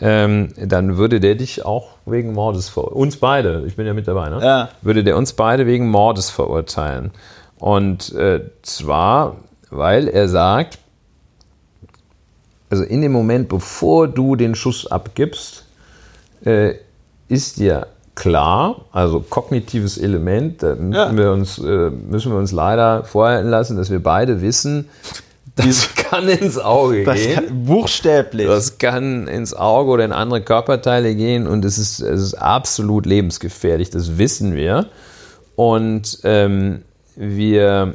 ähm, 0.00 0.48
dann 0.56 0.96
würde 0.96 1.20
der 1.20 1.36
dich 1.36 1.64
auch 1.64 1.90
wegen 2.04 2.32
Mordes 2.32 2.68
verurteilen. 2.68 3.00
Uns 3.00 3.16
beide, 3.16 3.64
ich 3.66 3.76
bin 3.76 3.86
ja 3.86 3.94
mit 3.94 4.08
dabei, 4.08 4.28
ne? 4.28 4.40
Ja. 4.42 4.68
Würde 4.82 5.04
der 5.04 5.16
uns 5.16 5.34
beide 5.34 5.66
wegen 5.66 5.88
Mordes 5.88 6.30
verurteilen. 6.30 7.12
Und 7.58 8.12
äh, 8.14 8.40
zwar, 8.62 9.36
weil 9.70 10.08
er 10.08 10.28
sagt, 10.28 10.78
also 12.70 12.82
in 12.82 13.02
dem 13.02 13.12
Moment, 13.12 13.48
bevor 13.48 14.08
du 14.08 14.34
den 14.34 14.56
Schuss 14.56 14.90
abgibst, 14.90 15.64
äh, 16.44 16.74
ist 17.28 17.60
dir 17.60 17.86
klar, 18.14 18.84
also 18.92 19.20
kognitives 19.20 19.98
Element, 19.98 20.62
da 20.62 20.74
müssen, 20.74 20.92
ja. 20.92 21.16
wir 21.16 21.32
uns, 21.32 21.58
äh, 21.58 21.90
müssen 21.90 22.32
wir 22.32 22.38
uns 22.38 22.52
leider 22.52 23.04
vorhalten 23.04 23.50
lassen, 23.50 23.76
dass 23.76 23.90
wir 23.90 24.02
beide 24.02 24.40
wissen, 24.40 24.88
das 25.56 25.94
kann 25.94 26.28
ins 26.28 26.58
Auge 26.58 27.04
das 27.04 27.16
gehen. 27.16 27.34
Kann, 27.34 27.64
buchstäblich. 27.64 28.46
Das 28.46 28.78
kann 28.78 29.28
ins 29.28 29.54
Auge 29.54 29.90
oder 29.90 30.04
in 30.04 30.12
andere 30.12 30.40
Körperteile 30.40 31.14
gehen 31.14 31.46
und 31.46 31.64
es 31.64 31.78
ist, 31.78 32.00
es 32.00 32.20
ist 32.20 32.34
absolut 32.34 33.06
lebensgefährlich, 33.06 33.90
das 33.90 34.18
wissen 34.18 34.54
wir. 34.54 34.86
Und 35.56 36.18
ähm, 36.24 36.82
wir 37.14 37.94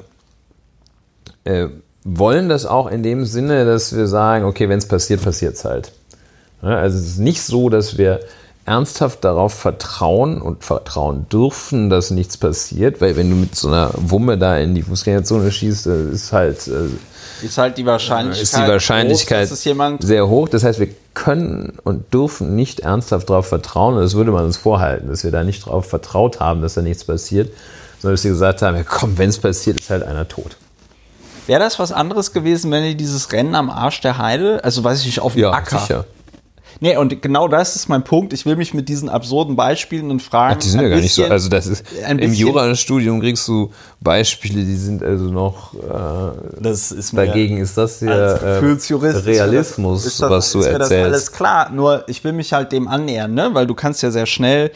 äh, 1.43 1.67
wollen 2.03 2.47
das 2.47 2.65
auch 2.65 2.87
in 2.87 3.03
dem 3.03 3.25
Sinne, 3.25 3.65
dass 3.65 3.95
wir 3.95 4.07
sagen, 4.07 4.45
okay, 4.45 4.69
wenn 4.69 4.79
es 4.79 4.87
passiert, 4.87 5.21
passiert 5.21 5.55
es 5.55 5.65
halt. 5.65 5.91
Ja, 6.61 6.77
also 6.77 6.97
es 6.97 7.05
ist 7.05 7.19
nicht 7.19 7.41
so, 7.41 7.69
dass 7.69 7.97
wir 7.97 8.19
ernsthaft 8.69 9.23
darauf 9.23 9.53
vertrauen 9.53 10.41
und 10.41 10.63
vertrauen 10.63 11.27
dürfen, 11.27 11.89
dass 11.89 12.11
nichts 12.11 12.37
passiert, 12.37 13.01
weil 13.01 13.15
wenn 13.15 13.29
du 13.29 13.35
mit 13.35 13.55
so 13.55 13.67
einer 13.67 13.89
Wumme 13.95 14.37
da 14.37 14.57
in 14.57 14.75
die 14.75 14.83
Fußgängerzone 14.83 15.51
schießt, 15.51 15.87
ist 15.87 16.31
halt 16.31 16.67
äh, 16.67 16.89
ist 17.43 17.57
halt 17.57 17.77
die 17.77 17.85
Wahrscheinlichkeit, 17.85 18.43
ist 18.43 18.57
die 18.57 18.67
Wahrscheinlichkeit 18.67 19.49
groß, 19.49 19.63
sehr 20.01 20.27
hoch. 20.27 20.49
Das 20.49 20.63
heißt, 20.63 20.79
wir 20.79 20.89
können 21.15 21.73
und 21.83 22.13
dürfen 22.13 22.55
nicht 22.55 22.81
ernsthaft 22.81 23.29
darauf 23.29 23.47
vertrauen, 23.47 23.95
und 23.95 24.01
das 24.01 24.13
würde 24.13 24.31
man 24.31 24.45
uns 24.45 24.57
vorhalten, 24.57 25.07
dass 25.07 25.23
wir 25.23 25.31
da 25.31 25.43
nicht 25.43 25.65
darauf 25.65 25.87
vertraut 25.87 26.39
haben, 26.39 26.61
dass 26.61 26.75
da 26.75 26.81
nichts 26.81 27.03
passiert, 27.03 27.51
sondern 27.99 28.15
dass 28.15 28.23
wir 28.23 28.31
gesagt 28.31 28.61
haben, 28.61 28.77
ja, 28.77 28.83
komm, 28.83 29.17
wenn 29.17 29.29
es 29.29 29.39
passiert, 29.39 29.79
ist 29.79 29.89
halt 29.89 30.03
einer 30.03 30.27
tot. 30.27 30.57
Wäre 31.47 31.59
das 31.59 31.79
was 31.79 31.91
anderes 31.91 32.33
gewesen, 32.33 32.69
wenn 32.69 32.83
ihr 32.83 32.93
dieses 32.93 33.31
Rennen 33.31 33.55
am 33.55 33.71
Arsch 33.71 34.01
der 34.01 34.19
Heide, 34.19 34.63
also 34.63 34.83
weiß 34.83 34.99
ich 34.99 35.07
nicht, 35.07 35.19
auf 35.19 35.33
dem 35.33 35.41
ja, 35.41 35.51
Acker, 35.51 35.79
sicher. 35.79 36.05
Nee, 36.81 36.95
und 36.95 37.21
genau 37.21 37.47
das 37.47 37.75
ist 37.75 37.89
mein 37.89 38.03
Punkt. 38.03 38.31
Ich 38.31 38.45
will 38.45 38.55
mich 38.55 38.73
mit 38.73 38.87
diesen 38.87 39.09
absurden 39.09 39.55
Beispielen 39.55 40.11
und 40.11 40.21
Fragen. 40.21 40.55
Ach, 40.57 40.61
die 40.61 40.69
sind 40.69 40.81
ja 40.81 40.87
gar 40.89 40.99
nicht 40.99 41.13
so. 41.13 41.25
Also, 41.25 41.49
das 41.49 41.67
ist 41.67 41.83
im 42.07 42.33
Jurastudium 42.33 43.19
kriegst 43.19 43.47
du 43.47 43.71
Beispiele, 43.99 44.63
die 44.63 44.75
sind 44.75 45.03
also 45.03 45.25
noch. 45.25 45.73
Äh, 45.73 46.61
das 46.61 46.91
ist 46.91 47.15
dagegen 47.17 47.57
ist 47.57 47.77
das 47.77 47.99
ja 47.99 48.11
äh, 48.11 48.59
Realismus, 48.59 50.05
ist 50.05 50.21
das, 50.21 50.29
was 50.29 50.51
du 50.51 50.59
ist 50.59 50.67
erzählst. 50.67 50.91
Mir 50.91 50.97
das 50.97 51.05
alles 51.05 51.31
klar. 51.31 51.69
Nur 51.71 52.07
ich 52.07 52.23
will 52.23 52.33
mich 52.33 52.53
halt 52.53 52.71
dem 52.71 52.87
annähern, 52.87 53.33
ne? 53.33 53.49
Weil 53.53 53.67
du 53.67 53.75
kannst 53.75 54.01
ja 54.01 54.11
sehr 54.11 54.25
schnell 54.25 54.71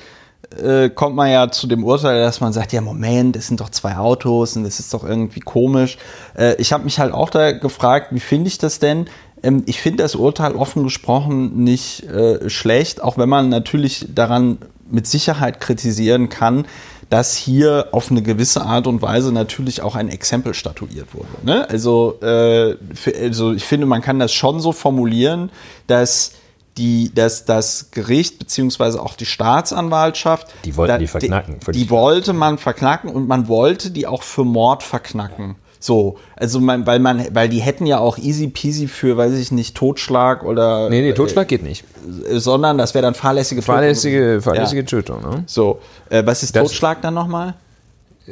äh, 0.62 0.90
kommt 0.90 1.16
man 1.16 1.32
ja 1.32 1.50
zu 1.50 1.68
dem 1.68 1.84
Urteil, 1.84 2.22
dass 2.22 2.42
man 2.42 2.54
sagt, 2.54 2.74
ja 2.74 2.82
Moment, 2.82 3.36
es 3.36 3.48
sind 3.48 3.60
doch 3.60 3.70
zwei 3.70 3.98
Autos 3.98 4.56
und 4.56 4.66
es 4.66 4.80
ist 4.80 4.94
doch 4.94 5.04
irgendwie 5.04 5.40
komisch. 5.40 5.98
Äh, 6.38 6.56
ich 6.56 6.74
habe 6.74 6.84
mich 6.84 7.00
halt 7.00 7.14
auch 7.14 7.30
da 7.30 7.52
gefragt, 7.52 8.08
wie 8.12 8.20
finde 8.20 8.48
ich 8.48 8.58
das 8.58 8.80
denn? 8.80 9.08
Ähm, 9.44 9.64
ich 9.66 9.82
finde 9.82 10.04
das 10.04 10.16
Urteil 10.16 10.56
offen 10.56 10.84
gesprochen 10.84 11.64
nicht 11.64 12.04
äh, 12.04 12.50
schlecht, 12.50 13.04
auch 13.04 13.18
wenn 13.18 13.30
man 13.30 13.50
natürlich 13.50 14.08
daran 14.14 14.58
mit 14.90 15.06
Sicherheit 15.08 15.60
kritisieren 15.60 16.30
kann, 16.30 16.66
dass 17.10 17.36
hier 17.36 17.90
auf 17.92 18.10
eine 18.10 18.24
gewisse 18.24 18.64
Art 18.64 18.88
und 18.88 19.02
Weise 19.02 19.32
natürlich 19.32 19.82
auch 19.82 19.96
ein 19.96 20.10
Exempel 20.10 20.54
statuiert 20.54 21.14
wurde. 21.14 21.28
Ne? 21.44 21.70
Also, 21.70 22.20
äh, 22.22 22.76
für, 22.96 23.16
also 23.16 23.54
ich 23.54 23.66
finde, 23.66 23.86
man 23.86 24.02
kann 24.02 24.18
das 24.18 24.34
schon 24.34 24.60
so 24.60 24.72
formulieren, 24.72 25.52
dass 25.86 26.32
die, 26.78 27.12
das, 27.14 27.46
das 27.46 27.92
Gericht 27.92 28.40
beziehungsweise 28.40 29.02
auch 29.02 29.14
die 29.14 29.28
Staatsanwaltschaft. 29.28 30.48
Die 30.66 30.76
wollten 30.76 31.00
die 31.00 31.08
verknacken. 31.08 31.60
Die, 31.68 31.72
die 31.72 31.90
wollte 31.90 32.34
man 32.34 32.58
verknacken 32.58 33.12
und 33.12 33.28
man 33.28 33.48
wollte 33.48 33.92
die 33.92 34.08
auch 34.08 34.24
für 34.24 34.44
Mord 34.44 34.82
verknacken. 34.82 35.56
So, 35.84 36.18
also 36.38 36.62
man, 36.62 36.88
weil 36.88 37.00
man, 37.00 37.28
weil 37.34 37.50
die 37.50 37.60
hätten 37.60 37.86
ja 37.86 38.00
auch 38.00 38.18
easy 38.18 38.48
peasy 38.48 38.88
für, 38.88 39.18
weiß 39.18 39.34
ich 39.34 39.52
nicht, 39.52 39.76
Totschlag 39.76 40.46
oder. 40.46 40.90
Nee, 40.90 41.02
nee, 41.02 41.12
Totschlag 41.12 41.48
äh, 41.48 41.50
geht 41.50 41.64
nicht. 41.64 41.84
Sondern 42.32 42.78
das 42.78 42.94
wäre 42.94 43.02
dann 43.02 43.16
fahrlässige 43.16 43.60
Tötung. 43.60 43.76
Fahrlässige, 43.76 44.40
fahrlässige 44.42 44.80
ja. 44.80 44.88
Tötung, 44.88 45.22
ne? 45.22 45.44
So, 45.46 45.82
äh, 46.10 46.26
was 46.26 46.42
ist 46.42 46.56
das, 46.56 46.64
Totschlag 46.64 47.02
dann 47.02 47.14
nochmal? 47.14 47.56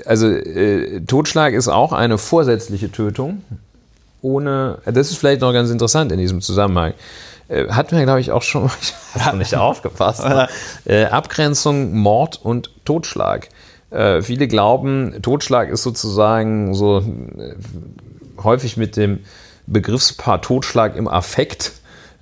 Also, 0.05 0.27
äh, 0.30 1.01
Totschlag 1.01 1.53
ist 1.53 1.67
auch 1.67 1.91
eine 1.91 2.17
vorsätzliche 2.17 2.89
Tötung. 2.89 3.43
Ohne, 4.21 4.77
das 4.85 5.11
ist 5.11 5.17
vielleicht 5.17 5.41
noch 5.41 5.51
ganz 5.51 5.71
interessant 5.71 6.13
in 6.13 6.19
diesem 6.19 6.39
Zusammenhang. 6.39 6.93
Äh, 7.49 7.67
hatten 7.67 7.97
wir, 7.97 8.05
glaube 8.05 8.21
ich, 8.21 8.31
auch 8.31 8.43
schon, 8.43 8.71
ich 9.15 9.33
nicht 9.33 9.55
aufgepasst. 9.55 10.23
Ne? 10.30 10.47
Äh, 10.85 11.05
Abgrenzung 11.07 11.97
Mord 11.97 12.39
und 12.41 12.71
Totschlag. 12.85 13.49
Äh, 13.91 14.21
viele 14.21 14.47
glauben, 14.47 15.21
Totschlag 15.21 15.69
ist 15.69 15.83
sozusagen 15.83 16.73
so 16.73 16.99
äh, 16.99 17.55
häufig 18.41 18.77
mit 18.77 18.97
dem 18.97 19.19
Begriffspaar 19.67 20.41
Totschlag 20.41 20.95
im 20.95 21.07
Affekt 21.07 21.73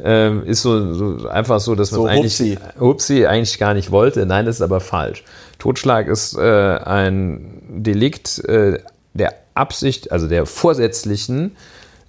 äh, 0.04 0.38
ist 0.40 0.62
so, 0.62 0.94
so, 0.94 1.28
einfach 1.28 1.60
so, 1.60 1.76
dass 1.76 1.92
man 1.92 2.02
so, 2.02 2.08
eigentlich 2.08 2.40
Hupsi. 2.40 2.58
Hupsi 2.80 3.26
eigentlich 3.26 3.60
gar 3.60 3.74
nicht 3.74 3.92
wollte. 3.92 4.26
Nein, 4.26 4.46
das 4.46 4.58
ist 4.58 4.62
aber 4.62 4.80
falsch. 4.80 5.24
Totschlag 5.58 6.08
ist 6.08 6.38
äh, 6.38 6.42
ein 6.42 7.62
Delikt 7.70 8.40
äh, 8.46 8.80
der 9.14 9.36
Absicht, 9.54 10.12
also 10.12 10.28
der 10.28 10.46
vorsätzlichen 10.46 11.56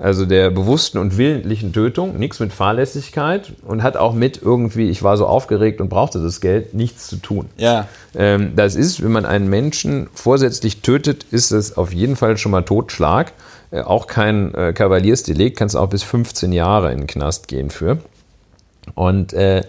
also 0.01 0.25
der 0.25 0.51
bewussten 0.51 0.97
und 0.97 1.19
willentlichen 1.19 1.75
Tötung, 1.75 2.19
nichts 2.19 2.41
mit 2.41 2.55
Fahrlässigkeit 2.55 3.53
und 3.67 3.83
hat 3.83 3.99
auch 3.99 4.15
mit 4.15 4.41
irgendwie, 4.41 4.89
ich 4.89 5.03
war 5.03 5.19
so 5.19 5.27
aufgeregt 5.27 5.81
und 5.81 5.91
brauchte 5.91 6.23
das 6.23 6.41
Geld, 6.41 6.73
nichts 6.73 7.07
zu 7.07 7.17
tun. 7.17 7.51
Ja. 7.59 7.87
Ähm, 8.15 8.53
das 8.57 8.77
ist, 8.77 9.05
wenn 9.05 9.12
man 9.12 9.27
einen 9.27 9.51
Menschen 9.51 10.09
vorsätzlich 10.15 10.81
tötet, 10.81 11.25
ist 11.31 11.51
es 11.51 11.77
auf 11.77 11.93
jeden 11.93 12.17
Fall 12.17 12.39
schon 12.39 12.51
mal 12.51 12.62
Totschlag. 12.62 13.33
Äh, 13.70 13.83
auch 13.83 14.07
kein 14.07 14.55
äh, 14.55 14.73
Kavaliersdelikt, 14.73 15.59
kannst 15.59 15.77
auch 15.77 15.91
bis 15.91 16.03
15 16.03 16.53
Jahre 16.53 16.93
in 16.93 17.01
den 17.01 17.07
Knast 17.07 17.47
gehen 17.47 17.69
für. 17.69 17.99
Und 18.95 19.35
äh, 19.35 19.65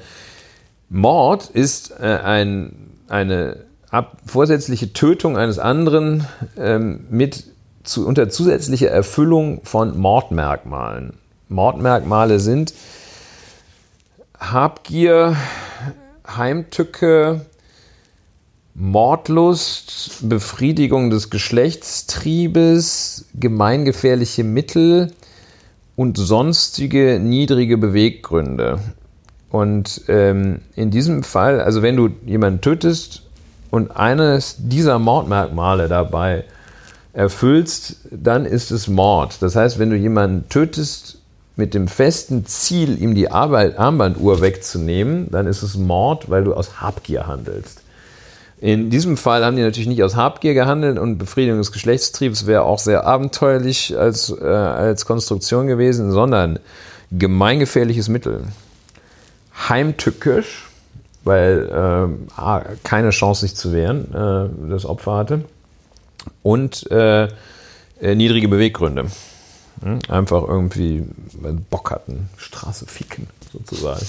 Mord 0.90 1.50
ist 1.50 1.92
äh, 2.00 2.06
ein, 2.06 2.74
eine 3.10 3.58
ab, 3.90 4.16
vorsätzliche 4.26 4.94
Tötung 4.94 5.38
eines 5.38 5.60
anderen 5.60 6.26
ähm, 6.58 7.02
mit 7.10 7.51
zu, 7.84 8.08
unter 8.08 8.30
zusätzlicher 8.30 8.90
Erfüllung 8.90 9.62
von 9.64 9.98
Mordmerkmalen. 9.98 11.14
Mordmerkmale 11.50 12.40
sind 12.40 12.74
Habgier, 14.40 15.36
Heimtücke, 16.28 17.46
Mordlust, 18.74 20.30
Befriedigung 20.30 21.10
des 21.10 21.30
Geschlechtstriebes, 21.30 23.26
gemeingefährliche 23.34 24.44
Mittel 24.44 25.12
und 25.96 26.18
sonstige 26.18 27.20
niedrige 27.20 27.78
Beweggründe. 27.78 28.80
Und 29.50 30.04
ähm, 30.08 30.62
in 30.76 30.90
diesem 30.90 31.24
Fall, 31.24 31.60
also 31.60 31.82
wenn 31.82 31.98
du 31.98 32.10
jemanden 32.26 32.62
tötest 32.62 33.24
und 33.70 33.92
eines 33.92 34.56
dieser 34.58 34.98
Mordmerkmale 34.98 35.90
dabei 35.90 36.46
erfüllst, 37.14 37.98
dann 38.10 38.46
ist 38.46 38.72
es 38.72 38.88
Mord. 38.88 39.42
Das 39.42 39.56
heißt, 39.56 39.80
wenn 39.80 39.90
du 39.90 39.96
jemanden 39.96 40.48
tötest 40.50 41.18
mit 41.56 41.74
dem 41.74 41.88
festen 41.88 42.46
Ziel, 42.46 43.02
ihm 43.02 43.16
die 43.16 43.30
Armbanduhr 43.30 44.42
wegzunehmen, 44.42 45.30
dann 45.32 45.48
ist 45.48 45.64
es 45.64 45.76
Mord, 45.76 46.30
weil 46.30 46.44
du 46.44 46.54
aus 46.54 46.82
Habgier 46.82 47.28
handelst. 47.28 47.82
In 48.60 48.90
diesem 48.90 49.18
Fall 49.18 49.44
haben 49.44 49.56
die 49.56 49.64
natürlich 49.64 49.88
nicht 49.88 50.04
aus 50.04 50.16
Habgier 50.16 50.54
gehandelt 50.54 51.00
und 51.00 51.18
Befriedigung 51.18 51.58
des 51.58 51.72
Geschlechtstriebs 51.72 52.46
wäre 52.46 52.64
auch 52.64 52.80
sehr 52.80 53.06
abenteuerlich 53.06 53.98
als, 53.98 54.30
äh, 54.30 54.46
als 54.46 55.06
Konstruktion 55.06 55.68
gewesen, 55.68 56.12
sondern 56.12 56.60
gemeingefährliches 57.12 58.08
Mittel. 58.08 58.44
Heimtückisch, 59.68 60.70
weil 61.24 62.08
äh, 62.38 62.62
keine 62.84 63.10
Chance 63.10 63.42
sich 63.42 63.56
zu 63.56 63.74
wehren, 63.74 64.14
äh, 64.14 64.70
das 64.70 64.86
Opfer 64.86 65.18
hatte 65.18 65.42
und 66.44 66.90
äh, 66.92 67.28
äh, 68.02 68.16
niedrige 68.16 68.48
Beweggründe. 68.48 69.08
Hm? 69.84 70.00
Einfach 70.10 70.48
irgendwie 70.48 71.04
Bock 71.70 71.92
hatten, 71.92 72.30
Straße 72.38 72.86
ficken 72.86 73.28
sozusagen. 73.52 74.06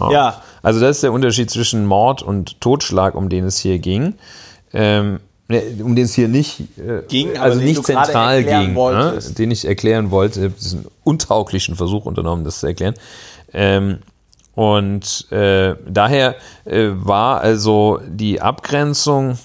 Ja. 0.00 0.10
ja. 0.10 0.42
Also 0.62 0.80
das 0.80 0.96
ist 0.96 1.02
der 1.02 1.12
Unterschied 1.12 1.50
zwischen 1.50 1.86
Mord 1.86 2.22
und 2.22 2.60
Totschlag, 2.60 3.14
um 3.14 3.28
den 3.28 3.44
es 3.44 3.58
hier 3.58 3.78
ging. 3.78 4.14
Ähm, 4.72 5.20
ne, 5.48 5.62
um 5.82 5.96
den 5.96 6.04
es 6.04 6.14
hier 6.14 6.28
nicht 6.28 6.60
äh, 6.78 7.02
ging, 7.08 7.36
also 7.38 7.58
nicht 7.58 7.84
zentral 7.84 8.44
ging, 8.44 8.74
ne? 8.74 9.18
den 9.38 9.50
ich 9.50 9.64
erklären 9.64 10.10
wollte, 10.10 10.50
diesen 10.50 10.86
untauglichen 11.04 11.74
Versuch 11.74 12.04
unternommen, 12.04 12.44
das 12.44 12.60
zu 12.60 12.66
erklären. 12.66 12.94
Ähm, 13.52 13.98
und 14.54 15.30
äh, 15.30 15.76
daher 15.88 16.34
äh, 16.64 16.88
war 16.92 17.40
also 17.40 18.00
die 18.06 18.40
Abgrenzung 18.40 19.38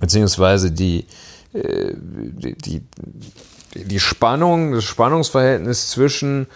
beziehungsweise 0.00 0.70
die, 0.70 1.06
äh, 1.52 1.94
die, 1.94 2.54
die, 2.54 2.82
die 3.74 4.00
Spannung, 4.00 4.72
das 4.72 4.84
Spannungsverhältnis 4.84 5.90
zwischen 5.90 6.46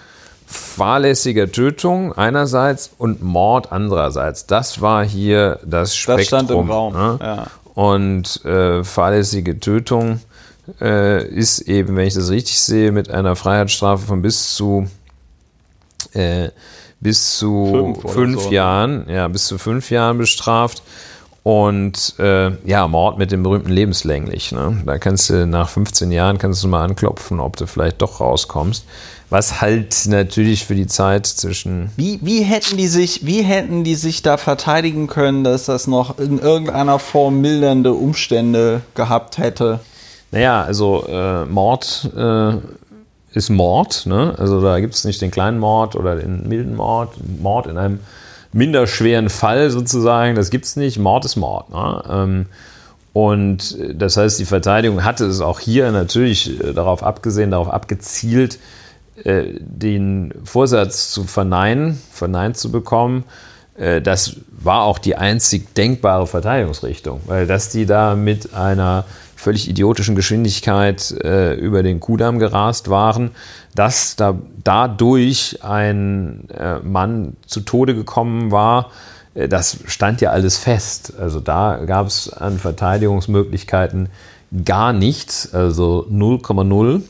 fahrlässiger 0.47 1.52
Tötung 1.52 2.15
einerseits 2.15 2.91
und 2.97 3.23
Mord 3.23 3.70
andererseits. 3.70 4.47
Das 4.47 4.81
war 4.81 5.05
hier 5.05 5.60
das 5.65 5.94
Spektrum. 5.94 6.18
Das 6.18 6.26
stand 6.26 6.50
im 6.50 6.70
Raum. 6.70 6.94
Ne? 6.94 7.18
Ja. 7.20 7.47
Und 7.75 8.44
äh, 8.44 8.83
fahrlässige 8.83 9.60
Tötung 9.60 10.20
äh, 10.81 11.26
ist 11.26 11.60
eben, 11.60 11.97
wenn 11.97 12.07
ich 12.07 12.15
das 12.15 12.31
richtig 12.31 12.60
sehe, 12.60 12.92
mit 12.92 13.10
einer 13.10 13.36
Freiheitsstrafe 13.36 14.07
von 14.07 14.23
bis 14.23 14.55
zu 14.55 14.89
äh, 16.12 16.49
bis 17.00 17.39
zu 17.39 17.94
fünf, 17.94 18.12
fünf 18.12 18.42
so. 18.44 18.50
Jahren, 18.50 19.08
ja, 19.08 19.28
bis 19.28 19.47
zu 19.47 19.58
fünf 19.58 19.91
Jahren 19.91 20.18
bestraft. 20.18 20.83
Und 21.49 22.12
äh, 22.18 22.51
ja, 22.67 22.86
Mord 22.89 23.17
mit 23.17 23.33
dem 23.33 23.43
berühmten 23.43 23.70
lebenslänglich. 23.70 24.52
Ne? 24.52 24.83
Da 24.85 24.99
kannst 24.99 25.31
du 25.31 25.47
nach 25.47 25.70
15 25.70 26.12
Jahren 26.12 26.36
kannst 26.36 26.62
du 26.62 26.68
mal 26.68 26.85
anklopfen, 26.85 27.41
ob 27.41 27.57
du 27.57 27.67
vielleicht 27.67 28.02
doch 28.02 28.20
rauskommst. 28.20 28.85
Was 29.31 29.62
halt 29.62 29.97
natürlich 30.09 30.67
für 30.67 30.75
die 30.75 30.86
Zeit 30.86 31.25
zwischen. 31.25 31.91
Wie, 31.97 32.18
wie, 32.20 32.43
hätten 32.43 32.77
die 32.77 32.86
sich, 32.86 33.25
wie 33.25 33.41
hätten 33.41 33.83
die 33.83 33.94
sich 33.94 34.20
da 34.20 34.36
verteidigen 34.36 35.07
können, 35.07 35.43
dass 35.43 35.65
das 35.65 35.86
noch 35.86 36.18
in 36.18 36.39
irgendeiner 36.39 36.99
Form 36.99 37.41
mildernde 37.41 37.94
Umstände 37.94 38.83
gehabt 38.94 39.39
hätte? 39.39 39.81
Naja, 40.31 40.60
also 40.60 41.07
äh, 41.09 41.47
Mord 41.47 42.10
äh, 42.15 42.57
ist 43.33 43.49
Mord. 43.49 44.05
Ne? 44.05 44.35
Also 44.36 44.60
da 44.60 44.81
gibt 44.81 44.93
es 44.97 45.07
nicht 45.07 45.23
den 45.23 45.31
kleinen 45.31 45.60
Mord 45.60 45.97
oder 45.97 46.17
den 46.17 46.47
milden 46.47 46.77
Mord. 46.77 47.15
Mord 47.41 47.68
in 47.68 47.78
einem 47.78 48.01
minder 48.52 48.86
schweren 48.86 49.28
Fall 49.28 49.70
sozusagen, 49.70 50.35
das 50.35 50.51
gibt 50.51 50.65
es 50.65 50.77
nicht. 50.77 50.99
Mord 50.99 51.25
ist 51.25 51.36
Mord. 51.36 51.70
Ne? 51.70 52.02
Ähm, 52.09 52.47
und 53.12 53.77
das 53.94 54.17
heißt, 54.17 54.39
die 54.39 54.44
Verteidigung 54.44 55.05
hatte 55.05 55.27
es 55.27 55.41
auch 55.41 55.60
hier 55.60 55.91
natürlich 55.91 56.62
äh, 56.62 56.73
darauf 56.73 57.02
abgesehen, 57.02 57.51
darauf 57.51 57.68
abgezielt, 57.68 58.59
äh, 59.25 59.55
den 59.59 60.33
Vorsatz 60.44 61.10
zu 61.10 61.25
verneinen, 61.25 62.01
verneint 62.12 62.57
zu 62.57 62.70
bekommen. 62.70 63.25
Äh, 63.77 64.01
das 64.01 64.36
war 64.51 64.83
auch 64.83 64.99
die 64.99 65.17
einzig 65.17 65.75
denkbare 65.75 66.27
Verteidigungsrichtung, 66.27 67.20
weil 67.27 67.47
dass 67.47 67.70
die 67.70 67.86
da 67.86 68.15
mit 68.15 68.55
einer 68.55 69.05
völlig 69.39 69.68
idiotischen 69.68 70.17
Geschwindigkeit 70.17 71.12
äh, 71.23 71.55
über 71.55 71.84
den 71.84 72.00
Kudamm 72.00 72.41
gerast 72.41 72.91
waren, 72.91 73.31
dass 73.75 74.17
da 74.17 74.36
dadurch 74.65 75.60
ein 75.62 76.50
äh, 76.50 76.81
Mann 76.81 77.36
zu 77.47 77.60
Tode 77.60 77.94
gekommen 77.94 78.50
war, 78.50 78.91
äh, 79.34 79.49
das 79.49 79.78
stand 79.86 80.20
ja 80.20 80.31
alles 80.31 80.58
fest. 80.58 81.15
Also 81.20 81.39
da 81.39 81.84
gab 81.86 82.08
es 82.08 82.33
an 82.33 82.58
Verteidigungsmöglichkeiten 82.58 84.08
gar 84.65 84.92
nichts, 84.92 85.55
also 85.55 86.07
0,0. 86.10 87.02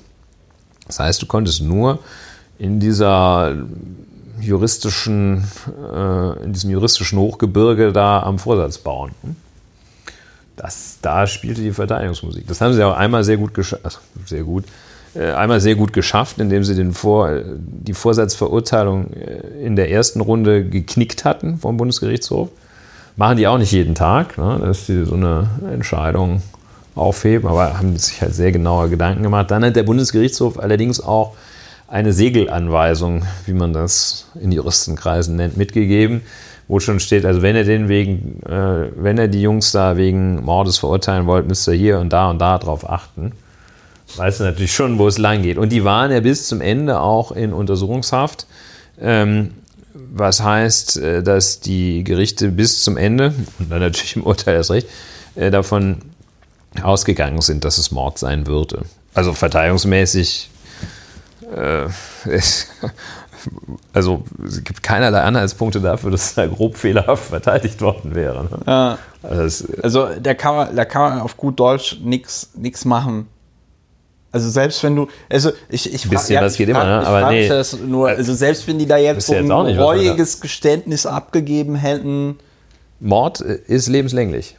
Das 0.86 1.00
heißt, 1.00 1.22
du 1.22 1.26
konntest 1.26 1.62
nur 1.62 1.98
in 2.58 2.78
dieser 2.78 3.56
juristischen, 4.38 5.44
äh, 5.94 6.44
in 6.44 6.52
diesem 6.52 6.70
juristischen 6.70 7.18
Hochgebirge 7.18 7.92
da 7.92 8.22
am 8.22 8.38
Vorsatz 8.38 8.76
bauen 8.76 9.12
das, 10.58 10.98
da 11.02 11.26
spielte 11.26 11.62
die 11.62 11.72
Verteidigungsmusik. 11.72 12.46
Das 12.46 12.60
haben 12.60 12.74
sie 12.74 12.84
auch 12.84 12.96
einmal 12.96 13.24
sehr 13.24 13.36
gut 13.36 13.54
geschafft, 13.54 13.84
also 13.84 13.98
sehr 14.26 14.42
gut, 14.42 14.64
äh, 15.14 15.32
einmal 15.32 15.60
sehr 15.60 15.74
gut 15.74 15.92
geschafft, 15.92 16.38
indem 16.38 16.64
sie 16.64 16.74
den 16.74 16.92
Vor, 16.92 17.30
die 17.56 17.94
Vorsatzverurteilung 17.94 19.12
äh, 19.12 19.64
in 19.64 19.76
der 19.76 19.90
ersten 19.90 20.20
Runde 20.20 20.64
geknickt 20.64 21.24
hatten 21.24 21.58
vom 21.58 21.76
Bundesgerichtshof. 21.76 22.50
Machen 23.16 23.36
die 23.36 23.46
auch 23.46 23.58
nicht 23.58 23.72
jeden 23.72 23.94
Tag, 23.94 24.38
ne, 24.38 24.58
dass 24.60 24.86
sie 24.86 25.04
so 25.04 25.14
eine 25.14 25.48
Entscheidung 25.72 26.42
aufheben, 26.94 27.48
aber 27.48 27.78
haben 27.78 27.96
sich 27.96 28.20
halt 28.20 28.34
sehr 28.34 28.52
genaue 28.52 28.90
Gedanken 28.90 29.22
gemacht. 29.22 29.50
Dann 29.50 29.64
hat 29.64 29.76
der 29.76 29.82
Bundesgerichtshof 29.82 30.58
allerdings 30.58 31.00
auch 31.00 31.34
eine 31.88 32.12
Segelanweisung, 32.12 33.24
wie 33.46 33.54
man 33.54 33.72
das 33.72 34.26
in 34.40 34.52
Juristenkreisen 34.52 35.36
nennt, 35.36 35.56
mitgegeben, 35.56 36.22
wo 36.68 36.80
schon 36.80 37.00
steht, 37.00 37.24
also 37.24 37.42
wenn 37.42 37.56
er 37.56 37.64
den 37.64 37.88
wegen, 37.88 38.42
äh, 38.44 38.90
wenn 38.94 39.18
er 39.18 39.28
die 39.28 39.40
Jungs 39.40 39.72
da 39.72 39.96
wegen 39.96 40.44
Mordes 40.44 40.78
verurteilen 40.78 41.26
wollt, 41.26 41.48
müsst 41.48 41.66
ihr 41.66 41.74
hier 41.74 41.98
und 41.98 42.12
da 42.12 42.30
und 42.30 42.38
da 42.38 42.58
drauf 42.58 42.88
achten. 42.88 43.32
Weißt 44.16 44.40
du 44.40 44.44
natürlich 44.44 44.72
schon, 44.72 44.98
wo 44.98 45.08
es 45.08 45.18
lang 45.18 45.42
geht. 45.42 45.58
Und 45.58 45.70
die 45.70 45.84
waren 45.84 46.10
ja 46.10 46.20
bis 46.20 46.46
zum 46.46 46.60
Ende 46.60 47.00
auch 47.00 47.32
in 47.32 47.52
Untersuchungshaft. 47.52 48.46
Ähm, 49.00 49.52
was 49.94 50.42
heißt, 50.42 50.98
äh, 50.98 51.22
dass 51.22 51.60
die 51.60 52.04
Gerichte 52.04 52.48
bis 52.50 52.82
zum 52.82 52.96
Ende, 52.96 53.34
und 53.58 53.70
dann 53.70 53.80
natürlich 53.80 54.16
im 54.16 54.24
Urteil 54.24 54.56
erst 54.56 54.70
recht, 54.70 54.88
äh, 55.34 55.50
davon 55.50 55.98
ausgegangen 56.82 57.40
sind, 57.40 57.64
dass 57.64 57.78
es 57.78 57.90
Mord 57.90 58.18
sein 58.18 58.46
würde. 58.46 58.82
Also 59.14 59.32
verteidigungsmäßig 59.32 60.50
äh, 61.54 61.86
also 63.92 64.22
es 64.46 64.62
gibt 64.64 64.82
keinerlei 64.82 65.20
Anhaltspunkte 65.20 65.80
dafür, 65.80 66.10
dass 66.10 66.34
da 66.34 66.46
grob 66.46 66.76
fehlerhaft 66.76 67.24
verteidigt 67.24 67.80
worden 67.80 68.14
wäre. 68.14 68.44
Ne? 68.44 68.58
Ja. 68.66 68.98
Also, 69.22 69.66
also 69.82 70.08
da, 70.20 70.34
kann 70.34 70.56
man, 70.56 70.76
da 70.76 70.84
kann 70.84 71.02
man 71.02 71.20
auf 71.20 71.36
gut 71.36 71.58
Deutsch 71.58 71.98
nichts 72.02 72.84
machen. 72.84 73.26
Also 74.30 74.50
selbst 74.50 74.82
wenn 74.84 74.94
du, 74.94 75.08
also 75.30 75.52
ich, 75.70 75.92
ich 75.92 76.06
frage, 76.06 76.34
ja, 76.34 76.42
was 76.42 76.56
geht 76.56 76.68
immer, 76.68 76.84
ne? 76.84 77.06
aber 77.06 77.30
nee. 77.30 77.48
Das 77.48 77.78
nur, 77.78 78.08
also 78.08 78.34
selbst 78.34 78.68
wenn 78.68 78.78
die 78.78 78.86
da 78.86 78.98
jetzt 78.98 79.26
so 79.26 79.34
ein 79.34 79.50
reuiges 79.50 80.40
Geständnis 80.40 81.06
abgegeben 81.06 81.74
hätten. 81.76 82.36
Mord 83.00 83.40
ist 83.40 83.88
lebenslänglich. 83.88 84.56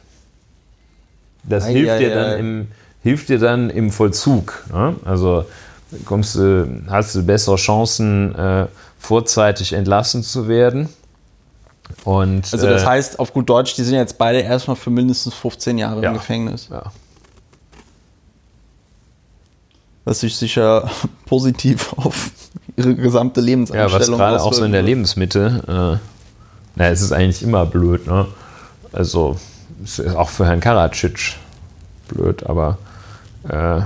Das 1.44 1.64
Ei, 1.64 1.72
hilft, 1.72 1.88
ja, 1.88 1.98
dir 1.98 2.08
ja. 2.08 2.14
Dann 2.14 2.40
im, 2.40 2.68
hilft 3.02 3.28
dir 3.28 3.38
dann 3.38 3.70
im 3.70 3.92
Vollzug. 3.92 4.64
Ne? 4.72 4.96
Also 5.04 5.44
kommst 6.04 6.36
du, 6.36 6.82
hast 6.88 7.14
du 7.14 7.22
bessere 7.22 7.56
Chancen, 7.56 8.34
äh, 8.34 8.66
vorzeitig 8.98 9.72
entlassen 9.72 10.22
zu 10.22 10.48
werden. 10.48 10.88
Und, 12.04 12.52
also 12.52 12.66
das 12.66 12.82
äh, 12.82 12.86
heißt, 12.86 13.18
auf 13.18 13.32
gut 13.32 13.48
Deutsch, 13.48 13.74
die 13.74 13.82
sind 13.82 13.94
jetzt 13.94 14.18
beide 14.18 14.40
erstmal 14.40 14.76
für 14.76 14.90
mindestens 14.90 15.34
15 15.34 15.78
Jahre 15.78 16.02
ja, 16.02 16.10
im 16.10 16.16
Gefängnis. 16.16 16.68
Ja. 16.70 16.84
Was 20.04 20.20
sich 20.20 20.36
sicher 20.36 20.88
positiv 21.26 21.92
auf 21.94 22.30
ihre 22.76 22.94
gesamte 22.94 23.40
Lebenseinstellung 23.40 23.90
Ja, 23.90 24.00
was 24.00 24.06
gerade 24.18 24.42
auch 24.42 24.52
so 24.52 24.64
in 24.64 24.72
der 24.72 24.82
Lebensmitte, 24.82 25.98
äh, 26.00 26.06
na, 26.76 26.88
es 26.88 27.02
ist 27.02 27.12
eigentlich 27.12 27.42
immer 27.42 27.66
blöd, 27.66 28.06
ne? 28.06 28.26
Also, 28.92 29.36
ist 29.82 30.00
auch 30.14 30.28
für 30.28 30.46
Herrn 30.46 30.60
Karadzic 30.60 31.36
blöd, 32.08 32.44
aber 32.46 32.78
äh, 33.48 33.82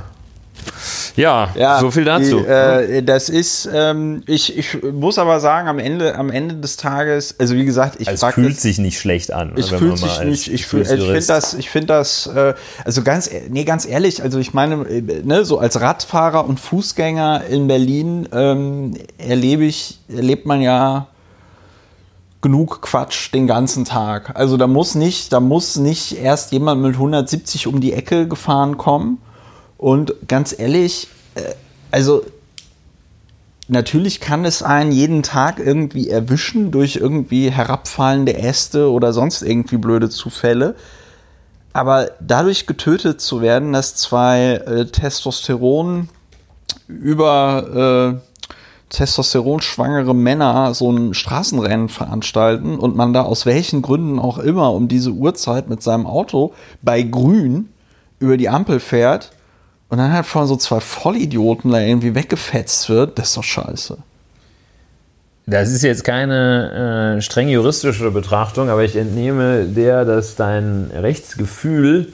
ja, 1.16 1.50
ja, 1.54 1.80
so 1.80 1.90
viel 1.90 2.04
dazu. 2.04 2.40
Die, 2.40 2.46
äh, 2.46 3.02
das 3.02 3.28
ist, 3.28 3.68
ähm, 3.72 4.22
ich, 4.26 4.56
ich 4.56 4.82
muss 4.82 5.18
aber 5.18 5.38
sagen, 5.38 5.68
am 5.68 5.78
Ende, 5.78 6.16
am 6.16 6.30
Ende 6.30 6.56
des 6.56 6.76
Tages, 6.76 7.38
also 7.38 7.54
wie 7.54 7.64
gesagt, 7.64 8.00
ich 8.00 8.08
also 8.08 8.26
Es 8.26 8.34
fühlt 8.34 8.56
das, 8.56 8.62
sich 8.62 8.78
nicht 8.78 8.98
schlecht 8.98 9.32
an. 9.32 9.52
Es 9.56 9.68
fühlt 9.68 9.98
sich 9.98 10.20
nicht, 10.22 10.48
ich, 10.48 10.66
fühl, 10.66 10.82
ich 10.82 10.88
finde 10.88 11.26
das, 11.26 11.54
ich 11.54 11.70
finde 11.70 11.86
das, 11.88 12.26
äh, 12.26 12.54
also 12.84 13.02
ganz, 13.02 13.30
nee, 13.48 13.64
ganz 13.64 13.86
ehrlich, 13.86 14.22
also 14.22 14.38
ich 14.38 14.54
meine, 14.54 14.82
äh, 14.88 15.22
ne, 15.22 15.44
so 15.44 15.58
als 15.58 15.80
Radfahrer 15.80 16.46
und 16.46 16.58
Fußgänger 16.58 17.44
in 17.48 17.68
Berlin 17.68 18.28
ähm, 18.32 18.94
erlebe 19.18 19.64
ich, 19.64 20.00
erlebt 20.08 20.46
man 20.46 20.60
ja 20.60 21.06
genug 22.40 22.82
Quatsch 22.82 23.32
den 23.32 23.46
ganzen 23.46 23.84
Tag. 23.84 24.36
Also 24.36 24.56
da 24.56 24.66
muss 24.66 24.94
nicht, 24.94 25.32
da 25.32 25.40
muss 25.40 25.76
nicht 25.76 26.18
erst 26.18 26.52
jemand 26.52 26.82
mit 26.82 26.94
170 26.94 27.68
um 27.68 27.80
die 27.80 27.92
Ecke 27.92 28.28
gefahren 28.28 28.76
kommen 28.76 29.18
und 29.84 30.14
ganz 30.28 30.58
ehrlich, 30.58 31.08
äh, 31.34 31.42
also 31.90 32.24
natürlich 33.68 34.18
kann 34.18 34.46
es 34.46 34.62
einen 34.62 34.92
jeden 34.92 35.22
Tag 35.22 35.58
irgendwie 35.58 36.08
erwischen 36.08 36.70
durch 36.70 36.96
irgendwie 36.96 37.50
herabfallende 37.50 38.34
Äste 38.34 38.90
oder 38.90 39.12
sonst 39.12 39.42
irgendwie 39.42 39.76
blöde 39.76 40.08
Zufälle. 40.08 40.74
Aber 41.74 42.12
dadurch 42.18 42.66
getötet 42.66 43.20
zu 43.20 43.42
werden, 43.42 43.74
dass 43.74 43.94
zwei 43.94 44.52
äh, 44.52 44.86
Testosteron 44.86 46.08
über 46.88 48.16
äh, 48.16 48.38
Testosteron 48.88 49.60
schwangere 49.60 50.14
Männer 50.14 50.72
so 50.72 50.90
ein 50.90 51.12
Straßenrennen 51.12 51.90
veranstalten 51.90 52.78
und 52.78 52.96
man 52.96 53.12
da 53.12 53.20
aus 53.20 53.44
welchen 53.44 53.82
Gründen 53.82 54.18
auch 54.18 54.38
immer 54.38 54.72
um 54.72 54.88
diese 54.88 55.10
Uhrzeit 55.10 55.68
mit 55.68 55.82
seinem 55.82 56.06
Auto 56.06 56.54
bei 56.80 57.02
Grün 57.02 57.68
über 58.18 58.38
die 58.38 58.48
Ampel 58.48 58.80
fährt 58.80 59.33
und 59.94 59.98
dann 59.98 60.12
halt 60.12 60.26
von 60.26 60.44
so 60.48 60.56
zwei 60.56 60.80
Vollidioten 60.80 61.70
da 61.70 61.78
irgendwie 61.78 62.16
weggefetzt 62.16 62.88
wird, 62.88 63.16
das 63.16 63.28
ist 63.28 63.36
doch 63.36 63.44
scheiße. 63.44 63.96
Das 65.46 65.70
ist 65.70 65.84
jetzt 65.84 66.02
keine 66.02 67.18
äh, 67.18 67.22
streng 67.22 67.48
juristische 67.48 68.10
Betrachtung, 68.10 68.70
aber 68.70 68.82
ich 68.82 68.96
entnehme 68.96 69.66
der, 69.66 70.04
dass 70.04 70.34
dein 70.34 70.90
Rechtsgefühl 70.92 72.12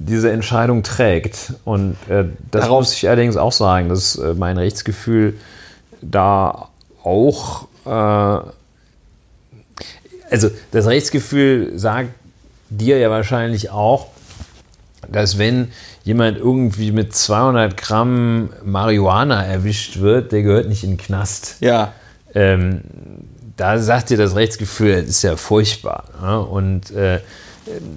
diese 0.00 0.32
Entscheidung 0.32 0.82
trägt. 0.82 1.52
Und 1.64 1.92
äh, 2.08 2.24
das 2.50 2.62
Darauf 2.62 2.80
muss 2.80 2.94
ich 2.94 3.08
allerdings 3.08 3.36
auch 3.36 3.52
sagen, 3.52 3.88
dass 3.88 4.16
äh, 4.16 4.34
mein 4.34 4.58
Rechtsgefühl 4.58 5.34
da 6.00 6.70
auch, 7.04 7.68
äh, 7.86 7.88
also 10.28 10.50
das 10.72 10.86
Rechtsgefühl 10.86 11.78
sagt 11.78 12.08
dir 12.68 12.98
ja 12.98 13.10
wahrscheinlich 13.10 13.70
auch, 13.70 14.08
dass 15.08 15.38
wenn 15.38 15.70
jemand 16.04 16.38
irgendwie 16.38 16.92
mit 16.92 17.14
200 17.14 17.76
Gramm 17.76 18.50
Marihuana 18.64 19.44
erwischt 19.44 20.00
wird, 20.00 20.32
der 20.32 20.42
gehört 20.42 20.68
nicht 20.68 20.84
in 20.84 20.92
den 20.92 20.98
Knast. 20.98 21.56
Ja. 21.60 21.92
Ähm, 22.34 22.82
da 23.56 23.78
sagt 23.78 24.10
dir 24.10 24.16
das 24.16 24.34
Rechtsgefühl, 24.34 24.96
das 24.96 25.08
ist 25.08 25.22
ja 25.22 25.36
furchtbar. 25.36 26.04
Ne? 26.20 26.40
Und 26.40 26.90
äh, 26.90 27.20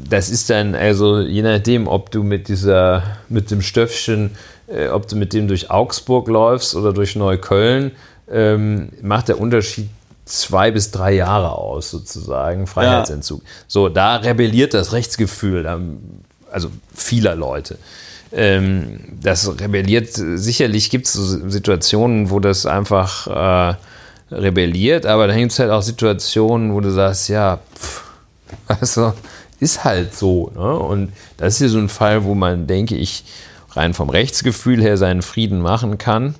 das 0.09 0.29
ist 0.29 0.49
dann, 0.49 0.75
also 0.75 1.19
je 1.19 1.41
nachdem, 1.41 1.87
ob 1.87 2.11
du 2.11 2.23
mit 2.23 2.47
dieser, 2.47 3.03
mit 3.29 3.49
dem 3.51 3.61
Stöffchen, 3.61 4.31
äh, 4.67 4.89
ob 4.89 5.07
du 5.07 5.15
mit 5.15 5.33
dem 5.33 5.47
durch 5.47 5.71
Augsburg 5.71 6.27
läufst 6.27 6.75
oder 6.75 6.93
durch 6.93 7.15
Neukölln, 7.15 7.91
ähm, 8.29 8.89
macht 9.01 9.29
der 9.29 9.39
Unterschied 9.39 9.89
zwei 10.25 10.71
bis 10.71 10.91
drei 10.91 11.13
Jahre 11.13 11.53
aus, 11.53 11.91
sozusagen, 11.91 12.67
Freiheitsentzug. 12.67 13.41
Ja. 13.43 13.49
So, 13.67 13.89
da 13.89 14.17
rebelliert 14.17 14.73
das 14.73 14.91
Rechtsgefühl. 14.91 15.63
Da 15.63 15.79
also 16.51 16.71
vieler 16.93 17.35
Leute. 17.35 17.77
Ähm, 18.31 18.99
das 19.21 19.47
rebelliert, 19.59 20.09
sicherlich 20.11 20.89
gibt 20.89 21.05
es 21.05 21.13
Situationen, 21.13 22.29
wo 22.29 22.39
das 22.39 22.65
einfach 22.65 23.27
äh, 23.27 23.75
rebelliert, 24.33 25.05
aber 25.05 25.27
dann 25.27 25.37
gibt 25.37 25.51
es 25.51 25.59
halt 25.59 25.71
auch 25.71 25.81
Situationen, 25.81 26.73
wo 26.73 26.81
du 26.81 26.91
sagst, 26.91 27.29
ja, 27.29 27.59
pff, 27.77 28.03
also 28.67 29.13
ist 29.59 29.83
halt 29.83 30.15
so. 30.15 30.51
Ne? 30.55 30.75
Und 30.77 31.13
das 31.37 31.53
ist 31.53 31.59
hier 31.59 31.69
so 31.69 31.77
ein 31.77 31.89
Fall, 31.89 32.23
wo 32.23 32.35
man, 32.35 32.67
denke 32.67 32.95
ich, 32.95 33.23
rein 33.71 33.93
vom 33.93 34.09
Rechtsgefühl 34.09 34.81
her 34.81 34.97
seinen 34.97 35.21
Frieden 35.21 35.61
machen 35.61 35.97
kann. 35.97 36.35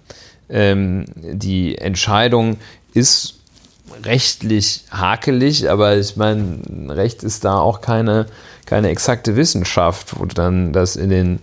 Ähm, 0.50 1.06
die 1.16 1.78
Entscheidung 1.78 2.58
ist 2.94 3.36
rechtlich 4.04 4.86
hakelig, 4.92 5.70
aber 5.70 5.98
ich 5.98 6.18
meine, 6.18 6.60
Recht 6.90 7.24
ist 7.24 7.46
da 7.46 7.58
auch 7.58 7.82
keine 7.82 8.26
keine 8.66 8.90
exakte 8.90 9.36
Wissenschaft, 9.36 10.20
wo 10.20 10.26
du 10.26 10.34
dann 10.34 10.74
das 10.74 10.96
in 10.96 11.10
den 11.10 11.40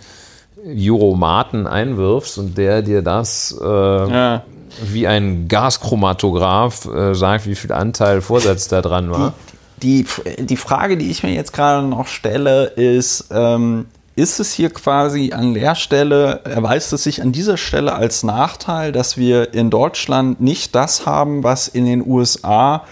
Juromaten 0.65 1.67
einwirfst 1.67 2.39
und 2.39 2.57
der 2.57 2.83
dir 2.83 3.02
das 3.02 3.57
äh, 3.60 3.67
ja. 3.67 4.44
wie 4.84 5.07
ein 5.07 5.49
Gaschromatograph 5.49 6.86
äh, 6.86 7.15
sagt, 7.15 7.47
wie 7.47 7.55
viel 7.55 7.73
Anteil 7.73 8.20
Vorsatz 8.20 8.68
da 8.68 8.81
dran 8.81 9.10
war. 9.10 9.34
Die, 9.83 10.05
die, 10.05 10.47
die, 10.47 10.57
Frage, 10.57 10.97
die 10.97 11.10
ich 11.10 11.23
mir 11.23 11.33
jetzt 11.33 11.52
gerade 11.52 11.86
noch 11.86 12.07
stelle, 12.07 12.67
ist, 12.67 13.26
ähm, 13.33 13.86
ist 14.15 14.39
es 14.39 14.52
hier 14.52 14.70
quasi 14.70 15.33
an 15.33 15.55
der 15.55 15.75
Stelle, 15.75 16.42
erweist 16.44 16.92
es 16.92 17.02
sich 17.02 17.23
an 17.23 17.33
dieser 17.33 17.57
Stelle 17.57 17.94
als 17.94 18.23
Nachteil, 18.23 18.92
dass 18.92 19.17
wir 19.17 19.55
in 19.55 19.70
Deutschland 19.70 20.41
nicht 20.41 20.75
das 20.75 21.07
haben, 21.07 21.42
was 21.42 21.67
in 21.67 21.86
den 21.86 22.07
USA 22.07 22.84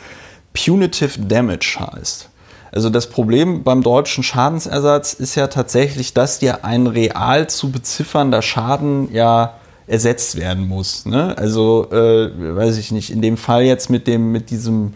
Punitive 0.53 1.21
Damage 1.21 1.79
heißt? 1.79 2.30
Also 2.73 2.89
das 2.89 3.09
Problem 3.09 3.63
beim 3.63 3.83
deutschen 3.83 4.23
Schadensersatz 4.23 5.13
ist 5.13 5.35
ja 5.35 5.49
tatsächlich, 5.49 6.15
dass 6.15 6.39
dir 6.39 6.65
ein 6.65 6.87
real 6.87 7.49
zu 7.49 7.71
beziffernder 7.73 8.43
Schaden 8.43 9.13
ja 9.13 9.55
ersetzt 9.87 10.37
werden 10.37 10.69
muss. 10.69 11.05
Ne? 11.05 11.37
Also 11.37 11.89
äh, 11.91 12.31
weiß 12.57 12.79
ich 12.79 12.93
nicht, 12.93 13.11
in 13.11 13.23
dem 13.23 13.37
Fall 13.37 13.65
jetzt 13.65 13.91
mit 13.91 14.07
dem, 14.07 14.31
mit 14.31 14.51
diesem 14.51 14.95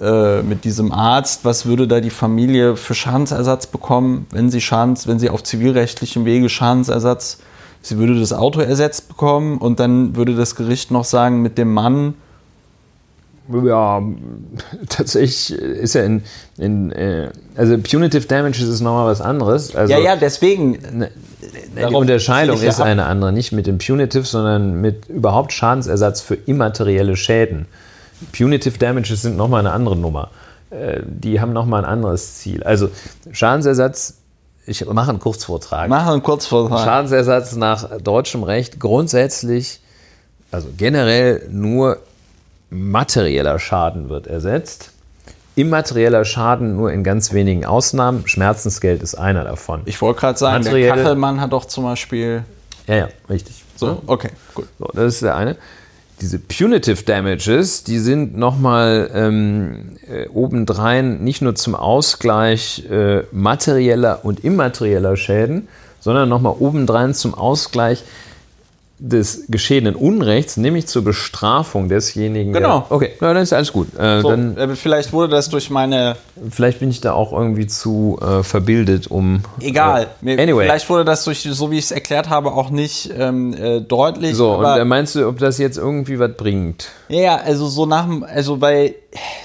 äh, 0.00 0.42
mit 0.42 0.62
diesem 0.62 0.92
Arzt, 0.92 1.44
was 1.44 1.66
würde 1.66 1.88
da 1.88 2.00
die 2.00 2.10
Familie 2.10 2.76
für 2.76 2.94
Schadensersatz 2.94 3.66
bekommen, 3.66 4.28
wenn 4.30 4.48
sie 4.48 4.60
Schadens, 4.60 5.08
wenn 5.08 5.18
sie 5.18 5.28
auf 5.28 5.42
zivilrechtlichem 5.42 6.24
Wege 6.24 6.48
Schadensersatz, 6.48 7.38
sie 7.82 7.98
würde 7.98 8.20
das 8.20 8.32
Auto 8.32 8.60
ersetzt 8.60 9.08
bekommen 9.08 9.58
und 9.58 9.80
dann 9.80 10.14
würde 10.14 10.36
das 10.36 10.54
Gericht 10.54 10.92
noch 10.92 11.04
sagen, 11.04 11.42
mit 11.42 11.58
dem 11.58 11.74
Mann 11.74 12.14
ja, 13.64 14.02
tatsächlich 14.88 15.52
ist 15.52 15.94
ja 15.94 16.04
in, 16.04 16.22
in 16.58 16.92
äh, 16.92 17.30
also 17.56 17.76
Punitive 17.78 18.26
Damage 18.26 18.62
ist 18.62 18.80
nochmal 18.80 19.06
was 19.06 19.20
anderes. 19.20 19.74
Also, 19.74 19.92
ja, 19.92 19.98
ja, 19.98 20.16
deswegen. 20.16 20.78
Ne, 20.92 21.10
die 21.76 21.94
Unterscheidung 21.94 22.60
ist 22.60 22.80
eine 22.80 23.06
andere, 23.06 23.32
nicht 23.32 23.52
mit 23.52 23.66
dem 23.66 23.78
Punitive, 23.78 24.24
sondern 24.24 24.80
mit 24.80 25.08
überhaupt 25.08 25.52
Schadensersatz 25.52 26.20
für 26.20 26.34
immaterielle 26.34 27.16
Schäden. 27.16 27.66
Punitive 28.36 28.78
Damages 28.78 29.22
sind 29.22 29.36
nochmal 29.36 29.60
eine 29.60 29.72
andere 29.72 29.96
Nummer. 29.96 30.30
Äh, 30.70 31.00
die 31.04 31.40
haben 31.40 31.52
nochmal 31.52 31.84
ein 31.84 31.90
anderes 31.90 32.38
Ziel. 32.38 32.62
Also 32.62 32.90
Schadensersatz, 33.32 34.18
ich 34.66 34.84
mache 34.86 35.10
einen 35.10 35.20
Kurzvortrag. 35.20 35.88
Mache 35.88 36.12
einen 36.12 36.22
Kurzvortrag. 36.22 36.84
Schadensersatz 36.84 37.56
nach 37.56 37.98
deutschem 38.00 38.42
Recht 38.42 38.78
grundsätzlich, 38.78 39.80
also 40.50 40.68
generell 40.76 41.46
nur 41.50 41.98
materieller 42.70 43.58
Schaden 43.58 44.08
wird 44.08 44.26
ersetzt. 44.26 44.92
Immaterieller 45.54 46.24
Schaden 46.24 46.76
nur 46.76 46.92
in 46.92 47.02
ganz 47.02 47.32
wenigen 47.32 47.64
Ausnahmen. 47.64 48.26
Schmerzensgeld 48.26 49.02
ist 49.02 49.16
einer 49.16 49.44
davon. 49.44 49.82
Ich 49.86 50.00
wollte 50.00 50.20
gerade 50.20 50.38
sagen, 50.38 50.62
Materielle- 50.64 50.94
der 50.94 51.02
Kachelmann 51.02 51.40
hat 51.40 51.52
doch 51.52 51.64
zum 51.64 51.84
Beispiel. 51.84 52.44
Ja, 52.86 52.94
ja, 52.94 53.08
richtig. 53.28 53.64
So, 53.76 54.02
okay, 54.06 54.30
gut. 54.54 54.66
So, 54.78 54.88
das 54.92 55.14
ist 55.14 55.22
der 55.22 55.36
eine. 55.36 55.56
Diese 56.20 56.38
Punitive 56.38 57.02
Damages, 57.04 57.84
die 57.84 57.98
sind 57.98 58.36
nochmal 58.36 59.10
ähm, 59.14 59.96
äh, 60.08 60.26
obendrein 60.28 61.22
nicht 61.22 61.42
nur 61.42 61.54
zum 61.54 61.76
Ausgleich 61.76 62.84
äh, 62.90 63.22
materieller 63.30 64.24
und 64.24 64.44
immaterieller 64.44 65.16
Schäden, 65.16 65.68
sondern 66.00 66.28
nochmal 66.28 66.54
obendrein 66.58 67.14
zum 67.14 67.34
Ausgleich 67.34 68.02
des 69.00 69.44
geschehenen 69.48 69.94
Unrechts, 69.94 70.56
nämlich 70.56 70.86
zur 70.88 71.04
Bestrafung 71.04 71.88
desjenigen. 71.88 72.52
Genau. 72.52 72.80
Der, 72.88 72.92
okay, 72.96 73.10
na, 73.20 73.32
dann 73.32 73.42
ist 73.44 73.52
alles 73.52 73.72
gut. 73.72 73.88
Äh, 73.98 74.22
So, 74.22 74.30
dann, 74.30 74.56
äh, 74.56 74.74
vielleicht 74.74 75.12
wurde 75.12 75.28
das 75.30 75.48
durch 75.50 75.70
meine. 75.70 76.16
vielleicht 76.50 76.80
bin 76.80 76.90
ich 76.90 77.00
da 77.00 77.12
auch 77.12 77.32
irgendwie 77.32 77.68
zu 77.68 78.18
äh, 78.20 78.42
verbildet, 78.42 79.06
um. 79.06 79.42
Egal. 79.60 80.08
Mir- 80.20 80.36
Äh, 80.38 80.42
anyway. 80.42 80.64
Vielleicht 80.64 80.90
wurde 80.90 81.04
das 81.04 81.22
durch, 81.24 81.42
so 81.42 81.70
wie 81.70 81.78
ich 81.78 81.84
es 81.84 81.90
erklärt 81.92 82.28
habe, 82.28 82.50
auch 82.52 82.70
nicht 82.70 83.10
ähm, 83.16 83.54
äh, 83.54 83.80
deutlich. 83.80 84.34
so, 84.34 84.54
und 84.54 84.64
aber, 84.64 84.78
dann 84.78 84.88
meinst 84.88 85.14
du, 85.14 85.28
ob 85.28 85.38
das 85.38 85.58
jetzt 85.58 85.78
irgendwie 85.78 86.18
was 86.18 86.32
bringt? 86.36 86.88
Ja, 87.08 87.20
ja, 87.20 87.36
also 87.36 87.68
so 87.68 87.86
nach 87.86 88.04
dem, 88.04 88.24
also 88.24 88.60
weil, 88.60 88.94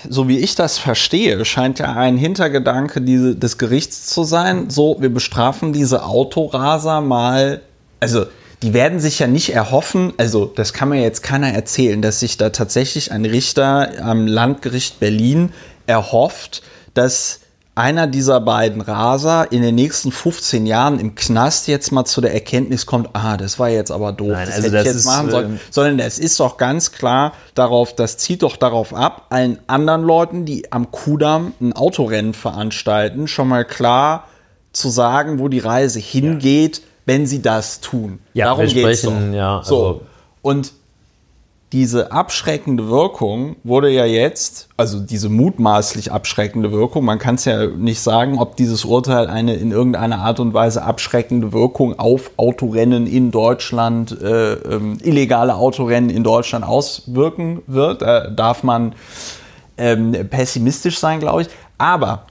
so 0.10 0.28
wie 0.28 0.40
ich 0.40 0.56
das 0.56 0.80
verstehe, 0.80 1.46
scheint 1.46 1.78
ja 1.80 1.94
ein 1.94 2.18
Hintergedanke 2.18 3.02
diese, 3.02 3.36
des 3.36 3.58
Gerichts 3.60 4.08
zu 4.08 4.24
sein, 4.24 4.70
so, 4.72 4.98
wir 5.00 5.14
bestrafen 5.14 5.74
diese 5.74 6.06
Autoraser 6.06 7.02
mal, 7.02 7.62
also 8.00 8.26
die 8.64 8.74
werden 8.74 9.00
sich 9.00 9.20
ja 9.20 9.28
nicht 9.28 9.54
erhoffen, 9.54 10.14
also 10.18 10.46
das 10.46 10.72
kann 10.72 10.90
mir 10.90 11.02
jetzt 11.02 11.22
keiner 11.22 11.50
erzählen, 11.50 12.02
dass 12.02 12.22
sich 12.22 12.38
da 12.38 12.50
tatsächlich 12.50 13.12
ein 13.12 13.26
Richter 13.26 13.90
am 14.02 14.26
Landgericht 14.26 15.02
Berlin 15.02 15.52
erhofft, 15.86 16.64
dass 16.94 17.42
einer 17.76 18.08
dieser 18.08 18.40
beiden 18.40 18.80
Raser 18.80 19.52
in 19.52 19.64
den 19.64 19.76
nächsten 19.76 20.14
15 20.14 20.66
Jahren 20.66 21.00
im 21.00 21.16
Knast 21.16 21.68
jetzt 21.68 21.92
mal 21.92 22.06
zu 22.06 22.22
der 22.22 22.34
Erkenntnis 22.34 22.86
kommt, 22.86 23.10
ah, 23.14 23.36
das 23.36 23.60
war 23.60 23.68
jetzt 23.68 23.92
aber 23.92 24.14
doof, 24.14 24.30
Nein, 24.30 24.46
das 24.46 24.56
also 24.56 24.68
hätte 24.68 24.78
ich 24.78 24.84
das 24.84 24.86
jetzt 24.86 24.96
ist, 24.96 25.06
machen 25.08 25.30
sollen. 25.32 25.52
ähm, 25.54 25.60
sondern 25.70 26.00
es 26.00 26.20
ist 26.20 26.40
doch 26.40 26.56
ganz 26.58 26.94
klar 26.94 27.34
darauf, 27.56 27.94
das 27.94 28.18
zieht 28.18 28.44
doch 28.44 28.56
darauf 28.56 28.94
ab, 28.94 29.26
allen 29.30 29.60
anderen 29.68 30.04
Leuten, 30.04 30.46
die 30.46 30.72
am 30.72 30.90
Kudamm 30.92 31.54
ein 31.60 31.74
Autorennen 31.74 32.34
veranstalten, 32.34 33.28
schon 33.28 33.50
mal 33.50 33.66
klar 33.66 34.28
zu 34.72 34.88
sagen, 34.88 35.40
wo 35.40 35.50
die 35.50 35.60
Reise 35.60 36.00
hingeht, 36.00 36.82
wenn 37.06 37.26
sie 37.28 37.42
das 37.42 37.82
tun. 37.82 38.20
Ja, 38.34 38.46
Darum 38.46 38.68
sprechen, 38.68 39.32
doch. 39.32 39.38
ja, 39.38 39.62
so. 39.64 39.76
also- 39.88 40.02
Und 40.42 40.74
diese 41.72 42.12
abschreckende 42.12 42.88
Wirkung 42.88 43.56
wurde 43.64 43.90
ja 43.90 44.06
jetzt, 44.06 44.70
also 44.78 45.00
diese 45.00 45.28
mutmaßlich 45.30 46.12
abschreckende 46.12 46.72
Wirkung, 46.72 47.04
man 47.04 47.18
kann 47.18 47.34
es 47.34 47.46
ja 47.46 47.66
nicht 47.66 48.00
sagen, 48.00 48.38
ob 48.38 48.56
dieses 48.58 48.86
Urteil 48.86 49.26
eine 49.26 49.56
in 49.56 49.72
irgendeiner 49.72 50.20
Art 50.20 50.40
und 50.40 50.54
Weise 50.54 50.84
abschreckende 50.84 51.52
Wirkung 51.52 51.98
auf 51.98 52.30
Autorennen 52.38 53.08
in 53.08 53.32
Deutschland, 53.32 54.12
äh, 54.22 54.54
ähm, 54.54 55.00
illegale 55.02 55.56
Autorennen 55.56 56.12
in 56.12 56.24
Deutschland 56.24 56.64
auswirken 56.64 57.64
wird. 57.66 58.04
Da 58.04 58.28
darf 58.30 58.62
man 58.62 58.94
ähm, 59.76 60.12
pessimistisch 60.30 61.00
sein, 61.00 61.20
glaube 61.20 61.42
ich. 61.42 61.48
Aber 61.80 62.28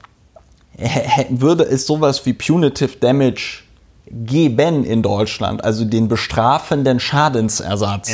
würde 1.29 1.63
es 1.65 1.85
sowas 1.85 2.25
wie 2.25 2.31
Punitive 2.31 2.97
Damage 2.99 3.63
geben 4.09 4.83
in 4.83 5.01
Deutschland, 5.01 5.63
also 5.63 5.85
den 5.85 6.07
bestrafenden 6.07 6.99
Schadensersatz, 6.99 8.11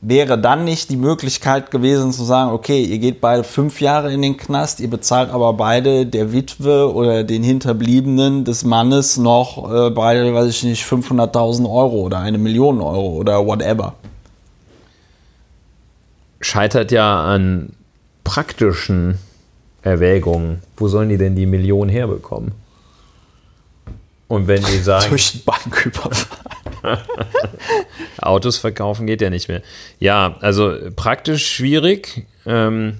wäre 0.00 0.38
dann 0.38 0.64
nicht 0.64 0.90
die 0.90 0.96
Möglichkeit 0.96 1.70
gewesen 1.70 2.12
zu 2.12 2.22
sagen, 2.22 2.52
okay, 2.52 2.82
ihr 2.82 2.98
geht 2.98 3.20
beide 3.20 3.42
fünf 3.42 3.80
Jahre 3.80 4.12
in 4.12 4.22
den 4.22 4.36
Knast, 4.36 4.80
ihr 4.80 4.88
bezahlt 4.88 5.30
aber 5.30 5.52
beide 5.54 6.06
der 6.06 6.32
Witwe 6.32 6.92
oder 6.92 7.24
den 7.24 7.42
Hinterbliebenen 7.42 8.44
des 8.44 8.64
Mannes 8.64 9.16
noch 9.16 9.70
äh, 9.70 9.90
beide, 9.90 10.32
weiß 10.32 10.48
ich 10.48 10.62
nicht, 10.62 10.84
500.000 10.84 11.64
Euro 11.64 12.02
oder 12.02 12.20
eine 12.20 12.38
Million 12.38 12.80
Euro 12.80 13.14
oder 13.14 13.44
whatever. 13.44 13.94
scheitert 16.40 16.92
ja 16.92 17.24
an 17.24 17.70
praktischen 18.22 19.18
Erwägungen. 19.82 20.62
Wo 20.76 20.86
sollen 20.86 21.08
die 21.08 21.18
denn 21.18 21.34
die 21.34 21.46
Millionen 21.46 21.90
herbekommen? 21.90 22.52
Und 24.28 24.46
wenn 24.46 24.62
die 24.62 24.78
sagen, 24.78 25.06
Durch 25.10 25.32
den 25.32 25.44
Banküberfall. 25.44 26.38
Autos 28.18 28.58
verkaufen 28.58 29.06
geht 29.06 29.20
ja 29.20 29.30
nicht 29.30 29.48
mehr. 29.48 29.62
Ja, 29.98 30.36
also 30.40 30.76
praktisch 30.94 31.46
schwierig. 31.46 32.26
Ähm, 32.46 32.98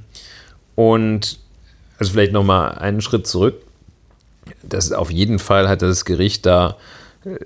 und 0.74 1.38
also 1.98 2.12
vielleicht 2.12 2.32
noch 2.32 2.44
mal 2.44 2.70
einen 2.70 3.00
Schritt 3.00 3.26
zurück. 3.26 3.62
Das 4.62 4.92
auf 4.92 5.10
jeden 5.10 5.38
Fall 5.38 5.68
hat 5.68 5.82
das 5.82 6.04
Gericht 6.04 6.46
da, 6.46 6.76
äh, 7.24 7.36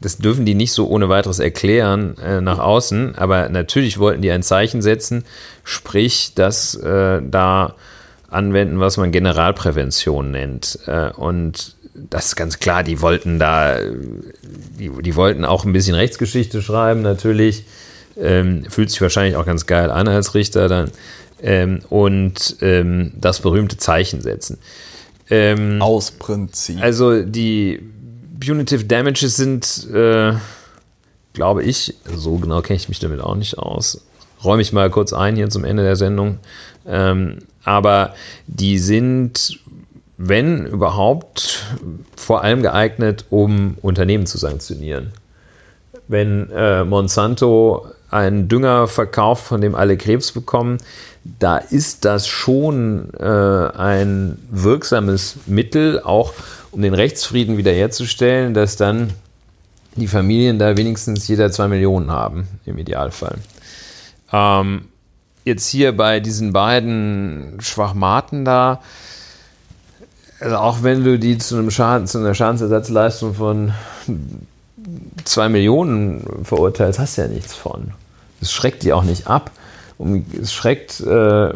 das 0.00 0.18
dürfen 0.18 0.44
die 0.44 0.54
nicht 0.54 0.72
so 0.72 0.88
ohne 0.88 1.08
weiteres 1.08 1.38
erklären 1.38 2.18
äh, 2.18 2.40
nach 2.40 2.58
außen, 2.58 3.14
aber 3.14 3.48
natürlich 3.48 3.98
wollten 3.98 4.22
die 4.22 4.32
ein 4.32 4.42
Zeichen 4.42 4.82
setzen, 4.82 5.24
sprich, 5.62 6.32
das 6.34 6.74
äh, 6.74 7.20
da 7.22 7.76
anwenden, 8.28 8.80
was 8.80 8.96
man 8.96 9.12
Generalprävention 9.12 10.30
nennt. 10.30 10.78
Äh, 10.86 11.10
und 11.10 11.76
das 11.94 12.26
ist 12.26 12.36
ganz 12.36 12.58
klar, 12.58 12.82
die 12.82 13.00
wollten 13.00 13.38
da, 13.38 13.78
die, 14.78 14.90
die 15.02 15.16
wollten 15.16 15.44
auch 15.44 15.64
ein 15.64 15.72
bisschen 15.72 15.94
Rechtsgeschichte 15.94 16.62
schreiben, 16.62 17.02
natürlich. 17.02 17.64
Ähm, 18.16 18.64
fühlt 18.68 18.90
sich 18.90 19.00
wahrscheinlich 19.00 19.36
auch 19.36 19.46
ganz 19.46 19.66
geil 19.66 19.90
an 19.90 20.08
als 20.08 20.34
Richter 20.34 20.68
dann. 20.68 20.90
Ähm, 21.42 21.80
und 21.88 22.56
ähm, 22.60 23.12
das 23.16 23.40
berühmte 23.40 23.76
Zeichen 23.76 24.20
setzen. 24.20 24.58
Ähm, 25.30 25.80
Aus 25.80 26.10
Prinzip. 26.10 26.80
also 26.82 27.22
die 27.22 27.80
Punitive 28.44 28.84
Damages 28.84 29.36
sind, 29.36 29.88
äh, 29.92 30.34
glaube 31.32 31.62
ich, 31.62 31.94
so 32.14 32.36
genau 32.36 32.60
kenne 32.60 32.76
ich 32.76 32.88
mich 32.88 32.98
damit 32.98 33.20
auch 33.20 33.34
nicht 33.34 33.58
aus. 33.58 34.04
Räume 34.44 34.62
ich 34.62 34.72
mal 34.72 34.90
kurz 34.90 35.12
ein 35.12 35.36
hier 35.36 35.48
zum 35.48 35.64
Ende 35.64 35.82
der 35.82 35.96
Sendung. 35.96 36.38
Ähm, 36.86 37.38
aber 37.64 38.14
die 38.46 38.78
sind, 38.78 39.60
wenn 40.16 40.66
überhaupt, 40.66 41.64
vor 42.16 42.42
allem 42.42 42.62
geeignet, 42.62 43.26
um 43.30 43.76
Unternehmen 43.82 44.26
zu 44.26 44.38
sanktionieren. 44.38 45.12
Wenn 46.08 46.50
äh, 46.50 46.84
Monsanto 46.84 47.86
einen 48.10 48.48
Dünger 48.48 48.88
verkauft, 48.88 49.44
von 49.46 49.60
dem 49.60 49.74
alle 49.74 49.96
Krebs 49.96 50.32
bekommen, 50.32 50.78
da 51.38 51.56
ist 51.56 52.04
das 52.04 52.26
schon 52.26 53.08
äh, 53.18 53.24
ein 53.24 54.38
wirksames 54.50 55.36
Mittel, 55.46 56.00
auch 56.00 56.34
um 56.72 56.82
den 56.82 56.94
Rechtsfrieden 56.94 57.56
wiederherzustellen, 57.56 58.54
dass 58.54 58.76
dann 58.76 59.12
die 59.96 60.08
Familien 60.08 60.58
da 60.58 60.76
wenigstens 60.76 61.28
jeder 61.28 61.50
zwei 61.52 61.68
Millionen 61.68 62.10
haben, 62.10 62.48
im 62.64 62.78
Idealfall. 62.78 63.38
Ähm, 64.32 64.86
jetzt 65.44 65.68
hier 65.68 65.96
bei 65.96 66.20
diesen 66.20 66.52
beiden 66.52 67.58
Schwachmaten 67.60 68.44
da, 68.44 68.80
also 70.42 70.56
auch 70.56 70.82
wenn 70.82 71.04
du 71.04 71.18
die 71.18 71.38
zu 71.38 71.56
einem 71.56 71.70
Schaden, 71.70 72.06
zu 72.06 72.18
einer 72.18 72.34
Schadensersatzleistung 72.34 73.34
von 73.34 73.72
zwei 75.24 75.48
Millionen 75.48 76.44
verurteilst, 76.44 76.98
hast 76.98 77.16
du 77.16 77.22
ja 77.22 77.28
nichts 77.28 77.54
von. 77.54 77.92
Das 78.40 78.52
schreckt 78.52 78.82
die 78.82 78.92
auch 78.92 79.04
nicht 79.04 79.26
ab. 79.28 79.50
Und 79.98 80.26
es 80.34 80.52
schreckt, 80.52 81.00
äh, 81.00 81.54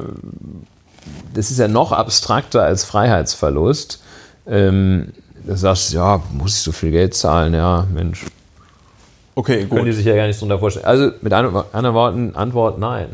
das 1.34 1.50
ist 1.50 1.58
ja 1.58 1.68
noch 1.68 1.92
abstrakter 1.92 2.62
als 2.62 2.84
Freiheitsverlust. 2.84 4.02
Ähm, 4.46 5.12
da 5.44 5.56
sagst 5.56 5.92
du, 5.92 5.96
ja, 5.96 6.22
muss 6.32 6.54
ich 6.54 6.62
so 6.62 6.72
viel 6.72 6.92
Geld 6.92 7.14
zahlen? 7.14 7.54
Ja, 7.54 7.86
Mensch, 7.92 8.24
Okay, 9.38 9.66
können 9.66 9.84
die 9.84 9.92
sich 9.92 10.06
ja 10.06 10.16
gar 10.16 10.26
nicht 10.26 10.40
drunter 10.40 10.58
vorstellen. 10.58 10.86
Also 10.86 11.10
mit 11.20 11.30
anderen 11.34 11.94
Worten, 11.94 12.34
Antwort 12.34 12.78
nein. 12.78 13.08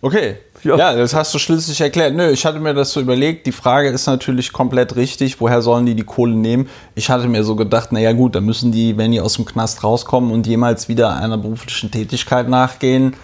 Okay. 0.00 0.36
Ja. 0.62 0.76
Ja. 0.76 0.96
das 0.96 1.14
hast 1.14 1.32
du 1.34 1.38
schließlich 1.38 1.80
erklärt. 1.80 2.14
Nö, 2.14 2.30
ich 2.30 2.44
hatte 2.44 2.58
mir 2.60 2.74
das 2.74 2.92
so 2.92 3.00
überlegt. 3.00 3.46
Die 3.46 3.52
Frage 3.52 3.88
ist 3.88 4.06
natürlich 4.06 4.52
komplett 4.52 4.96
richtig. 4.96 5.40
Woher 5.40 5.62
sollen 5.62 5.86
die 5.86 5.94
die 5.94 6.04
Kohle 6.04 6.34
nehmen? 6.34 6.68
Ich 6.94 7.08
hatte 7.10 7.28
mir 7.28 7.44
so 7.44 7.56
gedacht, 7.56 7.92
naja 7.92 8.12
gut, 8.12 8.34
dann 8.34 8.44
müssen 8.44 8.72
die, 8.72 8.96
wenn 8.96 9.12
die 9.12 9.20
aus 9.20 9.34
dem 9.34 9.44
Knast 9.44 9.84
rauskommen 9.84 10.30
und 10.32 10.46
jemals 10.46 10.88
wieder 10.88 11.16
einer 11.16 11.38
beruflichen 11.38 11.90
Tätigkeit 11.90 12.48
nachgehen, 12.48 13.14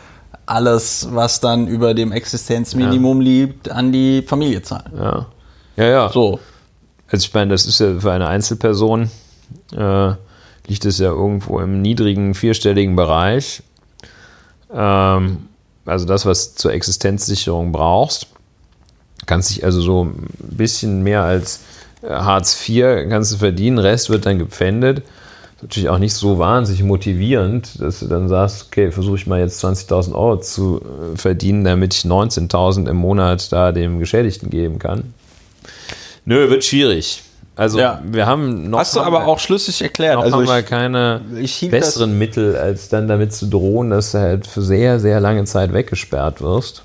alles, 0.46 1.08
was 1.12 1.40
dann 1.40 1.68
über 1.68 1.94
dem 1.94 2.12
Existenzminimum 2.12 3.20
liegt, 3.20 3.70
an 3.70 3.92
die 3.92 4.22
Familie 4.22 4.62
zahlen. 4.62 4.92
Ja, 4.96 5.26
ja. 5.76 5.84
ja. 5.84 6.08
So. 6.10 6.40
Also 7.08 7.26
ich 7.26 7.34
meine, 7.34 7.50
das 7.50 7.66
ist 7.66 7.78
ja 7.78 8.00
für 8.00 8.12
eine 8.12 8.28
Einzelperson, 8.28 9.10
äh, 9.76 10.12
liegt 10.66 10.84
es 10.84 10.98
ja 10.98 11.10
irgendwo 11.10 11.60
im 11.60 11.82
niedrigen 11.82 12.34
vierstelligen 12.34 12.96
Bereich. 12.96 13.62
Ähm, 14.74 15.48
also 15.84 16.06
das, 16.06 16.26
was 16.26 16.54
zur 16.54 16.72
Existenzsicherung 16.72 17.72
brauchst. 17.72 18.28
Kannst 19.26 19.50
dich 19.50 19.64
also 19.64 19.80
so 19.80 20.04
ein 20.04 20.26
bisschen 20.40 21.02
mehr 21.02 21.22
als 21.22 21.60
äh, 22.02 22.08
Hartz 22.08 22.68
IV 22.68 23.08
kannst 23.08 23.32
du 23.32 23.36
verdienen, 23.38 23.78
Rest 23.78 24.10
wird 24.10 24.26
dann 24.26 24.38
gepfändet. 24.38 25.02
Natürlich 25.60 25.88
auch 25.88 25.98
nicht 25.98 26.14
so 26.14 26.38
wahnsinnig 26.38 26.82
motivierend, 26.82 27.80
dass 27.80 28.00
du 28.00 28.06
dann 28.06 28.28
sagst, 28.28 28.66
okay, 28.66 28.90
versuche 28.90 29.16
ich 29.16 29.28
mal 29.28 29.38
jetzt 29.38 29.64
20.000 29.64 30.12
Euro 30.12 30.40
zu 30.40 30.80
äh, 30.80 31.16
verdienen, 31.16 31.62
damit 31.62 31.94
ich 31.94 32.00
19.000 32.00 32.88
im 32.88 32.96
Monat 32.96 33.52
da 33.52 33.70
dem 33.70 34.00
Geschädigten 34.00 34.50
geben 34.50 34.80
kann. 34.80 35.14
Nö, 36.24 36.50
wird 36.50 36.64
schwierig. 36.64 37.22
Also 37.54 37.78
Ja. 37.78 38.00
wir 38.04 38.26
haben 38.26 38.70
noch 38.70 38.78
Hast 38.78 38.96
du 38.96 39.00
aber 39.00 39.20
wir- 39.20 39.28
auch 39.28 39.38
schlüssig 39.38 39.82
erklärt. 39.82 40.16
noch 40.16 40.22
Also 40.24 40.38
haben 40.38 40.46
wir 40.46 40.58
ich, 40.60 40.66
keine 40.66 41.20
ich 41.38 41.54
hielt 41.54 41.72
besseren 41.72 42.18
Mittel, 42.18 42.56
als 42.56 42.88
dann 42.88 43.08
damit 43.08 43.34
zu 43.34 43.46
drohen, 43.46 43.90
dass 43.90 44.12
du 44.12 44.18
halt 44.18 44.46
für 44.46 44.62
sehr, 44.62 44.98
sehr 45.00 45.20
lange 45.20 45.44
Zeit 45.44 45.72
weggesperrt 45.74 46.40
wirst. 46.40 46.82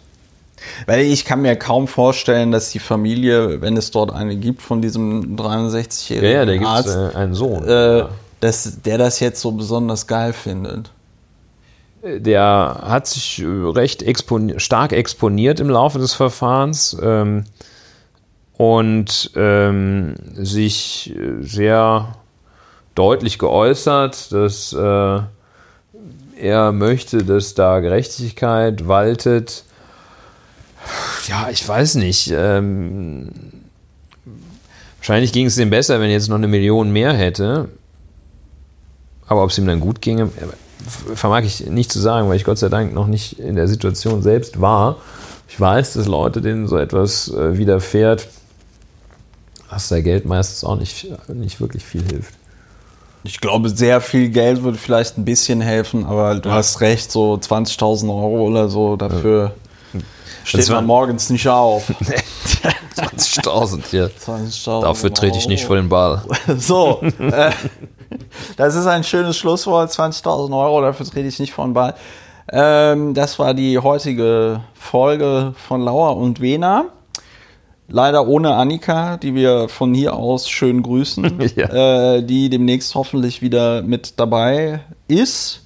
Weil 0.85 1.01
ich 1.01 1.23
kann 1.23 1.41
mir 1.43 1.55
kaum 1.55 1.87
vorstellen, 1.87 2.51
dass 2.51 2.71
die 2.71 2.79
Familie, 2.79 3.61
wenn 3.61 3.77
es 3.77 3.91
dort 3.91 4.11
eine 4.11 4.35
gibt 4.35 4.61
von 4.61 4.81
diesem 4.81 5.37
63-jährigen 5.37 6.61
Ja, 6.63 6.73
ja, 6.73 6.79
es 6.81 6.87
Arzt, 6.97 7.15
äh, 7.15 7.17
einen 7.17 7.33
Sohn. 7.33 7.63
äh, 7.65 7.97
Ja. 7.99 8.09
dass 8.41 8.81
der 8.81 8.97
das 8.97 9.19
jetzt 9.21 9.39
so 9.39 9.51
besonders 9.51 10.05
geil 10.07 10.33
findet. 10.33 10.91
Der 12.03 12.81
hat 12.83 13.07
sich 13.07 13.41
äh, 13.41 13.45
recht 13.45 14.03
exponi 14.03 14.59
stark 14.59 14.93
exponiert 14.93 15.59
im 15.59 15.69
Laufe 15.69 15.99
des 15.99 16.13
Verfahrens 16.13 16.95
ähm, 17.01 17.45
und 18.57 19.31
ähm, 19.35 20.15
sich 20.33 21.15
äh, 21.15 21.43
sehr 21.43 22.15
deutlich 22.95 23.37
geäußert, 23.37 24.31
dass 24.31 24.73
äh, 24.73 25.19
er 26.39 26.71
möchte, 26.71 27.23
dass 27.23 27.53
da 27.53 27.79
Gerechtigkeit 27.79 28.87
waltet. 28.87 29.63
Ja, 31.27 31.49
ich 31.51 31.67
weiß 31.67 31.95
nicht. 31.95 32.31
Ähm, 32.33 33.29
wahrscheinlich 34.97 35.33
ging 35.33 35.45
es 35.45 35.57
ihm 35.59 35.69
besser, 35.69 35.99
wenn 35.99 36.07
er 36.07 36.13
jetzt 36.13 36.29
noch 36.29 36.37
eine 36.37 36.47
Million 36.47 36.91
mehr 36.91 37.13
hätte. 37.13 37.69
Aber 39.27 39.43
ob 39.43 39.51
es 39.51 39.57
ihm 39.57 39.67
dann 39.67 39.81
gut 39.81 40.01
ginge, 40.01 40.31
vermag 41.13 41.43
ich 41.43 41.67
nicht 41.67 41.91
zu 41.91 41.99
sagen, 41.99 42.27
weil 42.29 42.37
ich 42.37 42.45
Gott 42.45 42.57
sei 42.57 42.69
Dank 42.69 42.93
noch 42.93 43.07
nicht 43.07 43.39
in 43.39 43.55
der 43.55 43.67
Situation 43.67 44.23
selbst 44.23 44.61
war. 44.61 44.97
Ich 45.49 45.59
weiß, 45.59 45.93
dass 45.93 46.07
Leute, 46.07 46.41
denen 46.41 46.67
so 46.67 46.77
etwas 46.77 47.29
äh, 47.29 47.57
widerfährt, 47.57 48.27
dass 49.69 49.89
da 49.89 49.99
Geld 50.01 50.25
meistens 50.25 50.63
auch 50.63 50.75
nicht, 50.77 51.07
nicht 51.29 51.59
wirklich 51.61 51.83
viel 51.83 52.03
hilft. 52.03 52.33
Ich 53.23 53.41
glaube, 53.41 53.69
sehr 53.69 53.99
viel 53.99 54.29
Geld 54.29 54.63
würde 54.63 54.77
vielleicht 54.77 55.17
ein 55.17 55.25
bisschen 55.25 55.59
helfen, 55.59 56.05
aber 56.05 56.35
du 56.35 56.49
hast 56.51 56.79
recht, 56.81 57.11
so 57.11 57.33
20.000 57.33 58.07
Euro 58.09 58.47
oder 58.47 58.69
so, 58.69 58.95
dafür 58.95 59.53
steht 60.45 60.61
Das 60.61 60.69
war- 60.69 60.77
man 60.77 60.85
morgens 60.85 61.29
nicht 61.29 61.47
auf. 61.47 61.89
20.000 62.95 63.83
hier. 63.89 64.09
20.000 64.09 64.81
Dafür 64.81 65.13
trete 65.13 65.37
ich 65.37 65.47
nicht 65.47 65.65
vor 65.65 65.75
den 65.75 65.89
Ball. 65.89 66.23
So, 66.57 67.01
äh, 67.19 67.51
das 68.55 68.75
ist 68.75 68.87
ein 68.87 69.03
schönes 69.03 69.37
Schlusswort. 69.37 69.91
20.000 69.91 70.57
Euro, 70.57 70.81
dafür 70.81 71.05
trete 71.05 71.27
ich 71.27 71.39
nicht 71.39 71.53
vor 71.53 71.65
den 71.65 71.73
Ball. 71.73 71.93
Ähm, 72.49 73.13
das 73.13 73.37
war 73.39 73.53
die 73.53 73.77
heutige 73.77 74.61
Folge 74.73 75.53
von 75.67 75.81
Lauer 75.81 76.15
und 76.15 76.39
Wena. 76.39 76.85
Leider 77.89 78.27
ohne 78.27 78.53
Annika, 78.55 79.17
die 79.17 79.33
wir 79.33 79.69
von 79.69 79.93
hier 79.93 80.13
aus 80.15 80.49
schön 80.49 80.83
grüßen, 80.83 81.39
Ja. 81.55 82.15
äh, 82.15 82.23
die 82.23 82.49
demnächst 82.49 82.93
hoffentlich 82.95 83.41
wieder 83.41 83.81
mit 83.81 84.19
dabei 84.19 84.81
ist. 85.07 85.63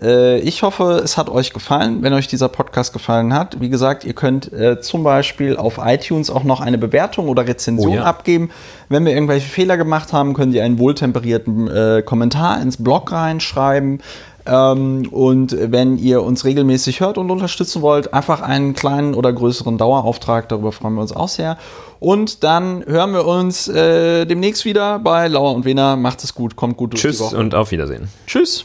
Äh, 0.00 0.38
ich 0.38 0.62
hoffe, 0.62 1.02
es 1.04 1.18
hat 1.18 1.28
euch 1.28 1.52
gefallen. 1.52 2.02
Wenn 2.02 2.14
euch 2.14 2.26
dieser 2.26 2.48
Podcast 2.48 2.94
gefallen 2.94 3.34
hat, 3.34 3.60
wie 3.60 3.68
gesagt, 3.68 4.04
ihr 4.06 4.14
könnt 4.14 4.50
äh, 4.50 4.80
zum 4.80 5.04
Beispiel 5.04 5.58
auf 5.58 5.78
iTunes 5.84 6.30
auch 6.30 6.44
noch 6.44 6.62
eine 6.62 6.78
Bewertung 6.78 7.28
oder 7.28 7.46
Rezension 7.46 7.92
Oh 7.92 7.96
ja. 7.96 8.04
abgeben. 8.04 8.50
Wenn 8.88 9.04
wir 9.04 9.12
irgendwelche 9.12 9.48
Fehler 9.48 9.76
gemacht 9.76 10.14
haben, 10.14 10.32
könnt 10.32 10.54
ihr 10.54 10.64
einen 10.64 10.78
wohltemperierten 10.78 11.68
äh, 11.68 12.02
Kommentar 12.04 12.62
ins 12.62 12.82
Blog 12.82 13.12
reinschreiben. 13.12 14.00
Ähm, 14.46 15.08
und 15.10 15.56
wenn 15.58 15.98
ihr 15.98 16.22
uns 16.22 16.44
regelmäßig 16.44 17.00
hört 17.00 17.18
und 17.18 17.30
unterstützen 17.30 17.82
wollt, 17.82 18.12
einfach 18.12 18.40
einen 18.42 18.74
kleinen 18.74 19.14
oder 19.14 19.32
größeren 19.32 19.78
Dauerauftrag, 19.78 20.48
darüber 20.48 20.72
freuen 20.72 20.94
wir 20.94 21.02
uns 21.02 21.12
auch 21.12 21.28
sehr. 21.28 21.58
Und 22.00 22.42
dann 22.42 22.84
hören 22.86 23.12
wir 23.12 23.26
uns 23.26 23.68
äh, 23.68 24.24
demnächst 24.26 24.64
wieder 24.64 24.98
bei 24.98 25.28
Lauer 25.28 25.54
und 25.54 25.64
Wena. 25.64 25.96
Macht 25.96 26.24
es 26.24 26.34
gut, 26.34 26.56
kommt 26.56 26.76
gut 26.76 26.92
durch 26.92 27.02
die 27.02 27.08
Tschüss 27.08 27.20
Woche. 27.20 27.36
und 27.36 27.54
auf 27.54 27.70
Wiedersehen. 27.70 28.08
Tschüss. 28.26 28.64